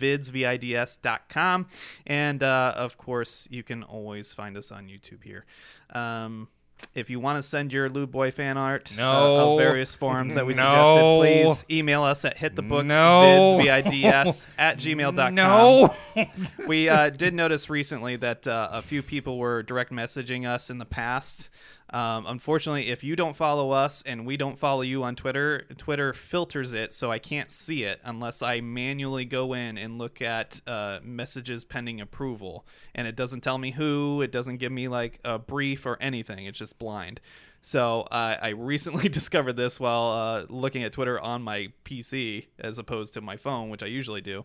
And 2.07 2.43
uh, 2.45 2.75
of 2.77 2.97
course, 2.97 3.49
you 3.51 3.65
can 3.65 3.83
always 3.83 4.33
find 4.33 4.57
us 4.57 4.71
on 4.71 4.87
YouTube 4.87 5.25
here. 5.25 5.47
Um, 5.93 6.47
if 6.95 7.11
you 7.11 7.19
want 7.21 7.43
to 7.43 7.43
send 7.49 7.73
your 7.73 7.89
Lou 7.89 8.07
Boy 8.07 8.31
fan 8.31 8.57
art 8.57 8.95
uh, 8.99 9.03
of 9.03 9.59
various 9.59 9.95
forms 9.95 10.35
that 10.35 10.47
we 10.47 10.55
No. 10.55 10.63
suggested, 10.63 11.65
please 11.69 11.77
email 11.79 12.03
us 12.03 12.25
at 12.25 12.37
hitthebooksvids, 12.37 12.87
No. 12.87 13.59
V-I-D-S, 13.61 14.47
at 14.59 14.79
gmail.com. 14.79 15.35
no. 15.35 15.95
We 16.69 16.89
uh, 16.89 17.11
did 17.11 17.35
notice 17.35 17.69
recently 17.69 18.17
that 18.17 18.47
uh, 18.47 18.69
a 18.73 18.83
few 18.83 19.03
people 19.03 19.39
were 19.39 19.63
direct 19.63 19.91
messaging 19.93 20.49
us 20.49 20.71
in 20.71 20.79
the 20.79 20.85
past. 20.85 21.51
Um, 21.95 22.27
unfortunately, 22.27 22.91
if 22.91 23.05
you 23.05 23.15
don't 23.15 23.37
follow 23.37 23.71
us 23.71 24.03
and 24.05 24.27
we 24.27 24.37
don't 24.37 24.59
follow 24.59 24.81
you 24.81 25.05
on 25.05 25.15
Twitter, 25.15 25.65
Twitter 25.79 26.13
filters 26.13 26.75
it 26.75 26.93
so 26.93 27.13
I 27.13 27.21
can't 27.21 27.53
see 27.53 27.85
it 27.85 28.01
unless 28.03 28.43
I 28.43 28.61
manually 28.61 29.25
go 29.25 29.53
in 29.53 29.79
and 29.79 29.97
look 29.97 30.21
at 30.21 30.61
uh, 30.67 30.99
messages 31.05 31.65
pending 31.65 32.01
approval. 32.01 32.67
And 32.97 33.07
it 33.07 33.15
doesn't 33.15 33.43
tell 33.43 33.59
me 33.59 33.71
who, 33.71 34.23
it 34.23 34.33
doesn't 34.33 34.57
give 34.57 34.73
me 34.73 34.89
like 34.89 35.21
a 35.25 35.39
brief 35.39 35.87
or 35.87 35.97
anything. 36.01 36.47
It's 36.47 36.59
just 36.59 36.81
blind. 36.81 37.21
So 37.67 38.03
uh, 38.03 38.37
I 38.43 38.51
recently 38.51 39.09
discovered 39.21 39.55
this 39.55 39.81
while 39.81 40.11
uh, 40.13 40.45
looking 40.51 40.85
at 40.85 40.93
Twitter 40.93 41.19
on 41.19 41.41
my 41.41 41.69
PC 41.87 42.49
as 42.59 42.79
opposed 42.79 43.15
to 43.15 43.23
my 43.23 43.39
phone, 43.39 43.71
which 43.71 43.83
I 43.83 43.87
usually 43.87 44.21
do. 44.21 44.45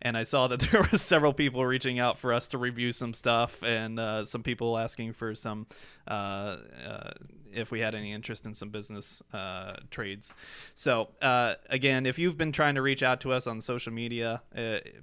And 0.00 0.16
I 0.16 0.22
saw 0.22 0.46
that 0.46 0.60
there 0.72 0.80
were 0.80 0.96
several 0.96 1.34
people 1.34 1.62
reaching 1.66 1.98
out 1.98 2.18
for 2.18 2.32
us 2.32 2.48
to 2.48 2.58
review 2.58 2.92
some 2.92 3.12
stuff, 3.12 3.62
and 3.62 4.00
uh, 4.00 4.24
some 4.24 4.42
people 4.42 4.78
asking 4.78 5.12
for 5.12 5.34
some 5.34 5.66
uh, 6.08 6.56
uh, 6.88 7.10
if 7.52 7.70
we 7.70 7.80
had 7.80 7.94
any 7.94 8.14
interest 8.14 8.46
in 8.46 8.54
some 8.54 8.70
business 8.70 9.22
uh, 9.34 9.74
trades. 9.90 10.32
So 10.74 11.10
again, 11.20 12.06
if 12.06 12.18
you've 12.18 12.38
been 12.38 12.50
trying 12.50 12.76
to 12.76 12.82
reach 12.82 13.02
out 13.02 13.20
to 13.20 13.32
us 13.32 13.46
on 13.46 13.60
social 13.60 13.92
media, 13.92 14.40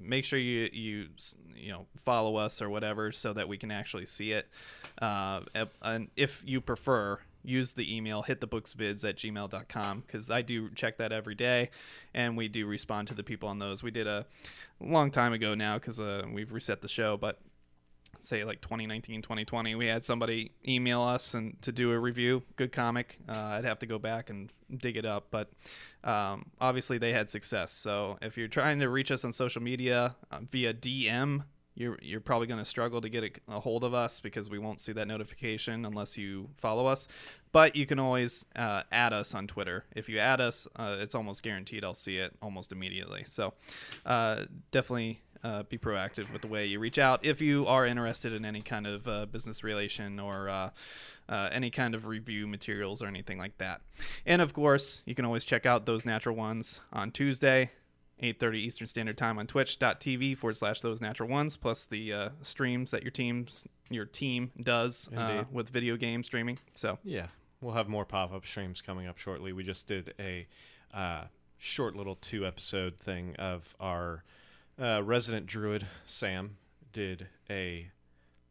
make 0.02 0.26
sure 0.26 0.40
you 0.40 0.68
you 0.74 1.10
you 1.56 1.72
know 1.72 1.86
follow 1.96 2.38
us 2.38 2.60
or 2.60 2.72
whatever 2.72 3.12
so 3.12 3.34
that 3.34 3.48
we 3.48 3.58
can 3.58 3.70
actually 3.70 4.08
see 4.08 4.32
it. 4.32 4.50
And 5.00 6.10
if 6.16 6.42
you 6.44 6.60
prefer, 6.60 7.20
use 7.44 7.74
the 7.74 7.96
email 7.96 8.24
hitthebooksvids 8.24 9.08
at 9.08 9.18
gmail.com 9.18 10.04
because 10.06 10.30
i 10.30 10.42
do 10.42 10.70
check 10.72 10.98
that 10.98 11.12
every 11.12 11.36
day 11.36 11.70
and 12.14 12.38
we 12.38 12.48
do 12.48 12.66
respond 12.66 13.08
to 13.08 13.14
the 13.14 13.24
people 13.24 13.50
on 13.50 13.60
those. 13.60 13.82
We 13.84 13.92
did 13.92 14.08
a 14.08 14.26
long 14.80 15.12
time 15.12 15.34
ago 15.34 15.56
now 15.56 15.78
because 15.78 16.00
uh, 16.00 16.24
we've 16.32 16.52
reset 16.52 16.82
the 16.82 16.88
show 16.88 17.18
but 17.18 17.40
say 18.20 18.44
like 18.44 18.62
2019 18.62 19.22
2020 19.22 19.76
we 19.76 19.88
had 19.88 20.04
somebody 20.04 20.52
email 20.68 21.02
us 21.02 21.34
and 21.34 21.60
to 21.62 21.72
do 21.72 21.92
a 21.92 21.98
review 21.98 22.44
good 22.58 22.72
comic 22.72 23.18
uh, 23.30 23.56
i'd 23.56 23.64
have 23.64 23.80
to 23.80 23.86
go 23.86 23.98
back 23.98 24.30
and 24.30 24.52
dig 24.80 24.98
it 24.98 25.06
up 25.06 25.28
but 25.32 25.50
um, 26.04 26.46
obviously 26.60 26.98
they 26.98 27.14
had 27.14 27.30
success. 27.30 27.72
So 27.72 28.18
if 28.22 28.38
you're 28.38 28.48
trying 28.48 28.80
to 28.80 28.90
reach 28.90 29.12
us 29.12 29.24
on 29.24 29.32
social 29.32 29.62
media 29.62 30.16
uh, 30.32 30.40
via 30.50 30.74
dm 30.74 31.44
you're, 31.82 31.98
you're 32.02 32.22
probably 32.22 32.48
going 32.48 32.60
to 32.60 32.66
struggle 32.66 33.02
to 33.02 33.10
get 33.10 33.24
a, 33.24 33.56
a 33.56 33.60
hold 33.60 33.84
of 33.84 33.94
us 33.94 34.20
because 34.20 34.50
we 34.50 34.60
won't 34.60 34.80
see 34.80 34.94
that 34.94 35.08
notification 35.08 35.86
unless 35.86 36.18
you 36.18 36.50
follow 36.58 36.86
us. 36.88 37.08
But 37.52 37.76
you 37.76 37.86
can 37.86 38.00
always 38.00 38.46
uh, 38.56 38.84
add 38.92 39.12
us 39.12 39.34
on 39.34 39.48
twitter. 39.48 39.86
If 39.96 40.08
you 40.08 40.20
add 40.20 40.40
us 40.40 40.68
uh, 40.78 40.98
it's 41.00 41.16
almost 41.16 41.44
guaranteed 41.44 41.84
i'll 41.84 41.94
see 41.94 42.18
it 42.18 42.34
almost 42.42 42.72
immediately. 42.72 43.24
So 43.26 43.54
uh, 44.06 44.44
definitely 44.72 45.22
uh, 45.44 45.64
be 45.64 45.78
proactive 45.78 46.32
with 46.32 46.42
the 46.42 46.48
way 46.48 46.66
you 46.66 46.80
reach 46.80 47.00
out. 47.00 47.26
If 47.26 47.42
you 47.42 47.66
are 47.68 47.86
interested 47.86 48.34
in 48.34 48.46
any 48.46 48.62
kind 48.62 48.86
of 48.86 49.08
uh, 49.08 49.26
business 49.26 49.64
relation 49.64 50.20
or 50.20 50.50
uh, 50.50 50.70
uh, 51.28 51.50
any 51.52 51.70
kind 51.70 51.96
of 51.96 52.06
review 52.06 52.48
materials 52.48 53.02
or 53.02 53.08
anything 53.08 53.38
like 53.38 53.58
that. 53.58 53.82
And 54.26 54.42
of 54.42 54.54
course, 54.54 55.02
you 55.06 55.16
can 55.16 55.26
always 55.26 55.46
check 55.46 55.66
out 55.66 55.86
those 55.86 56.06
natural 56.06 56.36
ones 56.36 56.80
on 56.92 57.12
Tuesday, 57.12 57.72
8:30 58.22 58.56
Eastern 58.56 58.88
Standard 58.88 59.18
Time 59.18 59.40
on 59.40 59.48
Twitch.tv 59.48 60.38
forward 60.38 60.58
slash 60.58 60.82
those 60.82 61.02
natural 61.02 61.30
ones, 61.30 61.58
plus 61.58 61.86
the 61.86 62.14
uh, 62.14 62.30
streams 62.42 62.92
that 62.92 63.02
your 63.04 63.12
teams 63.12 63.66
your 63.90 64.06
team 64.06 64.52
does 64.62 65.10
uh, 65.16 65.44
with 65.52 65.70
video 65.70 65.98
game 65.98 66.24
streaming. 66.24 66.58
So 66.74 66.98
Yeah, 67.04 67.28
we'll 67.62 67.74
have 67.74 67.88
more 67.90 68.06
pop 68.06 68.34
up 68.34 68.46
streams 68.46 68.82
coming 68.82 69.08
up 69.08 69.18
shortly. 69.18 69.54
We 69.54 69.64
just 69.64 69.88
did 69.88 70.14
a 70.20 70.48
uh, 70.94 71.24
short 71.58 71.96
little 71.96 72.16
two 72.16 72.46
episode 72.46 72.98
thing 73.00 73.36
of 73.38 73.76
our 73.80 74.24
uh, 74.80 75.04
resident 75.04 75.46
druid, 75.46 75.86
Sam, 76.06 76.58
did 76.94 77.28
a 77.50 77.90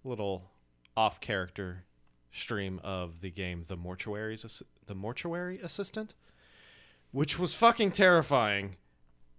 little 0.04 0.50
off 0.96 1.20
character 1.20 1.84
stream 2.32 2.80
of 2.84 3.20
the 3.20 3.30
game 3.30 3.64
The 3.68 3.76
Mortuaries, 3.76 4.62
the 4.86 4.94
mortuary 4.94 5.58
assistant, 5.62 6.14
which 7.10 7.38
was 7.38 7.54
fucking 7.54 7.92
terrifying. 7.92 8.76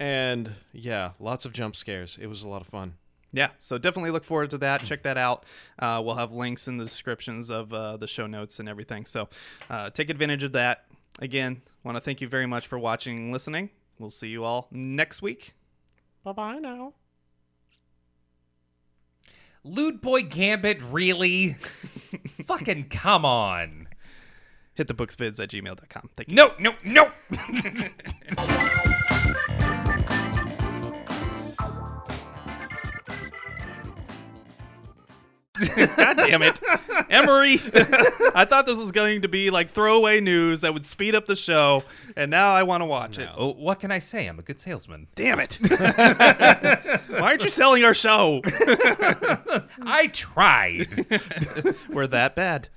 And 0.02 0.56
yeah, 0.74 1.12
lots 1.20 1.46
of 1.46 1.54
jump 1.54 1.76
scares. 1.76 2.18
It 2.20 2.26
was 2.26 2.42
a 2.42 2.48
lot 2.48 2.62
of 2.62 2.68
fun. 2.68 2.96
Yeah, 3.32 3.50
so 3.60 3.78
definitely 3.78 4.10
look 4.10 4.24
forward 4.24 4.50
to 4.50 4.58
that. 4.58 4.84
Check 4.84 5.04
that 5.04 5.16
out. 5.16 5.46
Uh, 5.78 6.02
we'll 6.04 6.16
have 6.16 6.32
links 6.32 6.68
in 6.68 6.78
the 6.78 6.86
descriptions 6.86 7.52
of 7.52 7.72
uh, 7.72 7.98
the 7.98 8.08
show 8.08 8.26
notes 8.26 8.60
and 8.60 8.68
everything. 8.68 9.06
So 9.06 9.30
uh, 9.70 9.92
take 9.92 10.10
advantage 10.10 10.42
of 10.42 10.54
that. 10.54 10.86
Again, 11.20 11.62
want 11.84 11.98
to 11.98 12.02
thank 12.02 12.20
you 12.20 12.28
very 12.28 12.48
much 12.48 12.66
for 12.66 12.80
watching 12.80 13.16
and 13.16 13.32
listening. 13.32 13.70
We'll 14.00 14.10
see 14.10 14.30
you 14.30 14.44
all 14.44 14.70
next 14.72 15.22
week. 15.22 15.54
Bye 16.24 16.32
bye 16.32 16.58
now. 16.58 16.94
Lewd 19.64 20.02
Boy 20.02 20.24
Gambit, 20.24 20.82
really? 20.82 21.58
Fucking 22.48 22.90
come 22.90 23.24
on. 23.24 23.88
Hit 24.74 24.88
the 24.88 24.96
booksvids 24.96 25.40
at 25.40 25.50
gmail.com. 25.50 26.10
Thank 26.16 26.30
you. 26.30 26.36
No, 26.36 26.54
no, 26.58 26.74
no. 26.84 27.12
God 35.76 36.18
damn 36.18 36.42
it. 36.42 36.60
Emery. 37.10 37.62
I 38.36 38.46
thought 38.46 38.66
this 38.66 38.80
was 38.80 38.92
going 38.92 39.22
to 39.24 39.28
be 39.28 39.50
like 39.50 39.70
throwaway 39.70 40.20
news 40.22 40.62
that 40.62 40.74
would 40.74 40.86
speed 40.86 41.16
up 41.16 41.28
the 41.28 41.36
show, 41.36 41.84
and 42.16 42.32
now 42.32 42.54
I 42.54 42.64
want 42.64 42.82
to 42.82 42.86
watch 42.86 43.18
it. 43.18 43.30
oh, 43.38 43.54
what 43.54 43.80
can 43.80 43.92
I 43.92 44.00
say? 44.00 44.28
I'm 44.28 44.40
a 44.40 44.42
good 44.42 44.60
salesman. 44.60 45.08
Damn 45.16 45.40
it. 45.40 45.58
Why 45.68 47.20
aren't 47.20 47.44
you 47.44 47.50
selling 47.50 47.84
our 47.84 47.94
show? 47.94 48.42
I 49.82 50.10
tried. 50.14 50.88
We're 51.90 52.08
that 52.08 52.36
bad. 52.36 52.70